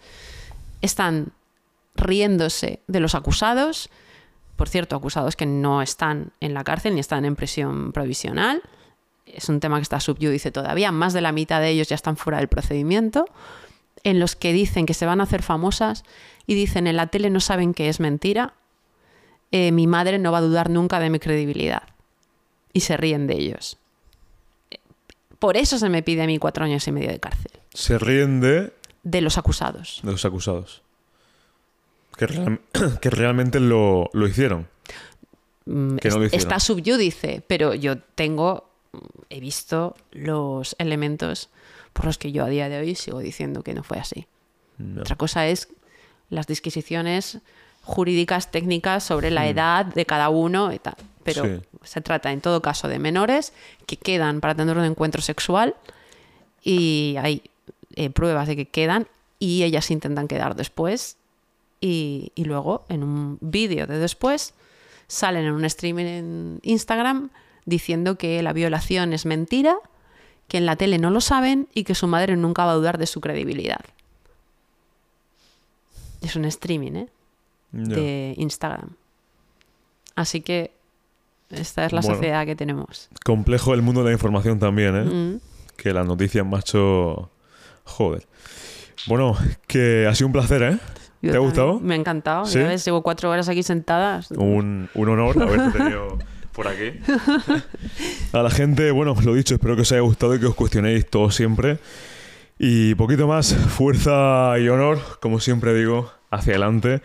están 0.81 1.31
riéndose 1.95 2.81
de 2.87 2.99
los 2.99 3.15
acusados, 3.15 3.89
por 4.55 4.69
cierto, 4.69 4.95
acusados 4.95 5.35
que 5.35 5.45
no 5.45 5.81
están 5.81 6.31
en 6.39 6.53
la 6.53 6.63
cárcel 6.63 6.93
ni 6.93 7.01
están 7.01 7.25
en 7.25 7.35
prisión 7.35 7.91
provisional. 7.91 8.61
Es 9.25 9.49
un 9.49 9.59
tema 9.59 9.77
que 9.77 9.83
está 9.83 9.99
subyúdice 9.99 10.51
todavía. 10.51 10.91
Más 10.91 11.13
de 11.13 11.21
la 11.21 11.31
mitad 11.31 11.59
de 11.59 11.69
ellos 11.69 11.89
ya 11.89 11.95
están 11.95 12.15
fuera 12.15 12.37
del 12.37 12.47
procedimiento. 12.47 13.25
En 14.05 14.19
los 14.21 14.37
que 14.37 14.53
dicen 14.53 14.85
que 14.85 14.93
se 14.93 15.05
van 15.05 15.19
a 15.19 15.23
hacer 15.23 15.41
famosas 15.43 16.03
y 16.47 16.55
dicen 16.55 16.87
en 16.87 16.95
la 16.95 17.07
tele 17.07 17.29
no 17.29 17.41
saben 17.41 17.73
que 17.73 17.89
es 17.89 17.99
mentira. 17.99 18.53
Eh, 19.51 19.71
mi 19.73 19.87
madre 19.87 20.17
no 20.19 20.31
va 20.31 20.37
a 20.37 20.41
dudar 20.41 20.69
nunca 20.69 20.99
de 20.99 21.09
mi 21.09 21.19
credibilidad. 21.19 21.83
Y 22.71 22.79
se 22.81 22.95
ríen 22.97 23.25
de 23.27 23.33
ellos. 23.35 23.77
Por 25.39 25.57
eso 25.57 25.77
se 25.77 25.89
me 25.89 26.01
pide 26.03 26.23
a 26.23 26.27
mí 26.27 26.37
cuatro 26.37 26.65
años 26.65 26.87
y 26.87 26.91
medio 26.91 27.09
de 27.09 27.19
cárcel. 27.19 27.51
Se 27.73 27.97
ríen 27.97 28.39
de, 28.41 28.73
De 29.03 29.21
los 29.21 29.37
acusados. 29.37 29.99
de 30.03 30.11
los 30.11 30.23
acusados. 30.25 30.81
Que, 32.17 32.27
real- 32.27 32.61
que 33.01 33.09
realmente 33.09 33.59
lo, 33.59 34.09
lo 34.13 34.27
hicieron. 34.27 34.67
Mm, 35.65 35.97
Que 35.97 36.09
no 36.09 36.19
lo 36.19 36.25
hicieron. 36.25 36.47
está 36.47 36.59
subyúdice, 36.59 37.43
pero 37.47 37.73
yo 37.73 37.97
tengo, 37.99 38.69
he 39.29 39.39
visto 39.39 39.95
los 40.11 40.75
elementos 40.79 41.49
por 41.95 42.05
los 42.05 42.17
que 42.17 42.33
yo 42.33 42.43
a 42.43 42.49
día 42.49 42.67
de 42.67 42.77
hoy 42.77 42.93
sigo 42.93 43.19
diciendo 43.19 43.63
que 43.63 43.73
no 43.73 43.81
fue 43.81 43.97
así. 43.97 44.27
No. 44.77 45.01
Otra 45.01 45.15
cosa 45.15 45.47
es 45.47 45.69
las 46.29 46.45
disquisiciones 46.45 47.39
jurídicas 47.83 48.51
técnicas 48.51 49.03
sobre 49.05 49.31
la 49.31 49.47
edad 49.47 49.85
de 49.85 50.05
cada 50.05 50.27
uno 50.27 50.73
y 50.73 50.79
tal. 50.79 50.97
Pero. 51.23 51.43
Sí. 51.43 51.61
se 51.83 52.01
trata 52.01 52.33
en 52.33 52.41
todo 52.41 52.61
caso 52.61 52.89
de 52.89 52.99
menores 52.99 53.53
que 53.85 53.95
quedan 53.95 54.41
para 54.41 54.55
tener 54.55 54.77
un 54.77 54.83
encuentro 54.83 55.21
sexual 55.21 55.75
y 56.61 57.15
hay 57.17 57.43
eh, 57.95 58.09
pruebas 58.09 58.47
de 58.49 58.57
que 58.57 58.65
quedan 58.65 59.07
y 59.39 59.63
ellas 59.63 59.89
intentan 59.89 60.27
quedar 60.27 60.55
después 60.55 61.15
y, 61.79 62.33
y 62.35 62.43
luego 62.43 62.85
en 62.89 63.03
un 63.03 63.37
vídeo 63.39 63.87
de 63.87 63.99
después 63.99 64.53
salen 65.07 65.45
en 65.45 65.53
un 65.53 65.63
streaming 65.63 66.05
en 66.05 66.59
Instagram 66.63 67.29
diciendo 67.63 68.17
que 68.17 68.43
la 68.43 68.51
violación 68.51 69.13
es 69.13 69.25
mentira, 69.25 69.77
que 70.47 70.57
en 70.57 70.65
la 70.65 70.75
tele 70.75 70.97
no 70.97 71.09
lo 71.09 71.21
saben 71.21 71.67
y 71.73 71.83
que 71.83 71.95
su 71.95 72.07
madre 72.07 72.35
nunca 72.35 72.65
va 72.65 72.71
a 72.71 72.75
dudar 72.75 72.97
de 72.97 73.07
su 73.07 73.21
credibilidad. 73.21 73.79
Es 76.21 76.35
un 76.35 76.45
streaming, 76.45 76.91
¿eh? 76.93 77.07
De 77.71 78.33
Instagram. 78.37 78.91
Así 80.15 80.41
que 80.41 80.71
esta 81.49 81.85
es 81.85 81.93
la 81.93 82.01
Bueno. 82.01 82.15
sociedad 82.15 82.45
que 82.45 82.55
tenemos. 82.55 83.09
Complejo 83.23 83.73
el 83.73 83.81
mundo 83.81 84.01
de 84.01 84.07
la 84.09 84.13
información 84.13 84.59
también, 84.59 84.95
¿eh? 84.95 85.03
Mm. 85.03 85.39
Que 85.77 85.93
las 85.93 86.05
noticias, 86.07 86.45
macho. 86.45 87.29
Joder. 87.83 88.25
Bueno, 89.07 89.35
que 89.67 90.07
ha 90.09 90.15
sido 90.15 90.27
un 90.27 90.33
placer, 90.33 90.63
¿eh? 90.63 90.77
Yo 91.21 91.31
¿Te 91.31 91.37
ha 91.37 91.39
gustado? 91.41 91.79
Me 91.79 91.95
ha 91.95 91.97
encantado. 91.97 92.45
¿Sí? 92.45 92.59
Ya 92.59 92.67
ves, 92.67 92.85
llevo 92.85 93.01
cuatro 93.03 93.29
horas 93.29 93.49
aquí 93.49 93.61
sentada. 93.63 94.21
Un, 94.37 94.89
un 94.93 95.09
honor 95.09 95.41
haberte 95.41 95.77
tenido 95.77 96.17
por 96.55 96.67
aquí. 96.67 96.99
A 98.33 98.41
la 98.41 98.49
gente, 98.49 98.91
bueno, 98.91 99.15
lo 99.23 99.33
dicho, 99.33 99.55
espero 99.55 99.75
que 99.75 99.81
os 99.81 99.91
haya 99.91 100.01
gustado 100.01 100.35
y 100.35 100.39
que 100.39 100.47
os 100.47 100.55
cuestionéis 100.55 101.07
todo 101.07 101.29
siempre. 101.29 101.79
Y 102.57 102.95
poquito 102.95 103.27
más, 103.27 103.53
fuerza 103.53 104.57
y 104.59 104.69
honor, 104.69 104.99
como 105.19 105.39
siempre 105.39 105.73
digo, 105.73 106.11
hacia 106.31 106.53
adelante. 106.53 107.01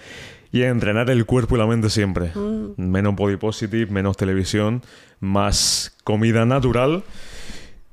Y 0.52 0.62
a 0.62 0.68
entrenar 0.68 1.10
el 1.10 1.26
cuerpo 1.26 1.56
y 1.56 1.58
la 1.58 1.66
mente 1.66 1.90
siempre. 1.90 2.32
Menos 2.76 3.14
body 3.14 3.36
positive, 3.36 3.86
menos 3.90 4.16
televisión, 4.16 4.82
más 5.20 5.96
comida 6.02 6.44
natural 6.44 7.04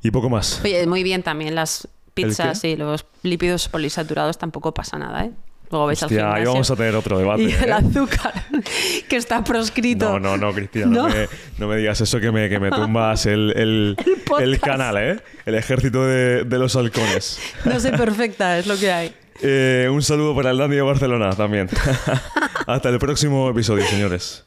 y 0.01 0.11
poco 0.11 0.29
más. 0.29 0.61
Oye, 0.63 0.85
muy 0.87 1.03
bien 1.03 1.21
también 1.21 1.53
las 1.53 1.87
pizzas 2.15 2.63
y 2.63 2.75
los 2.75 3.05
lípidos 3.21 3.69
polisaturados 3.69 4.39
tampoco 4.39 4.73
pasa 4.73 4.97
nada, 4.97 5.25
¿eh? 5.25 5.31
Luego 5.69 5.85
vais 5.85 6.01
al 6.01 6.07
Hostia, 6.07 6.33
ahí 6.33 6.45
vamos 6.45 6.71
a 6.71 6.75
tener 6.75 6.95
otro 6.95 7.19
debate. 7.19 7.43
Y 7.43 7.51
el 7.51 7.69
¿eh? 7.69 7.73
azúcar, 7.73 8.33
que 9.09 9.15
está 9.17 9.43
proscrito. 9.43 10.09
No, 10.11 10.19
no, 10.19 10.37
no, 10.37 10.53
Cristina, 10.53 10.85
no, 10.85 11.07
¿No? 11.07 11.13
me, 11.13 11.27
no 11.57 11.67
me 11.67 11.77
digas 11.77 11.99
eso 11.99 12.19
que 12.19 12.31
me, 12.31 12.47
que 12.47 12.59
me 12.59 12.69
tumbas 12.69 13.25
el, 13.25 13.53
el, 13.55 13.97
el 14.39 14.59
canal, 14.59 14.97
¿eh? 14.97 15.19
El 15.45 15.55
ejército 15.55 16.05
de, 16.05 16.45
de 16.45 16.59
los 16.59 16.75
halcones. 16.75 17.39
No 17.65 17.79
soy 17.79 17.91
perfecta, 17.91 18.57
es 18.57 18.67
lo 18.67 18.77
que 18.77 18.91
hay. 18.91 19.13
Eh, 19.41 19.87
un 19.91 20.01
saludo 20.01 20.35
para 20.35 20.51
el 20.51 20.57
Dandy 20.57 20.77
de 20.77 20.81
Barcelona 20.81 21.29
también. 21.31 21.69
Hasta 22.67 22.89
el 22.89 22.97
próximo 22.97 23.49
episodio, 23.49 23.85
señores. 23.85 24.46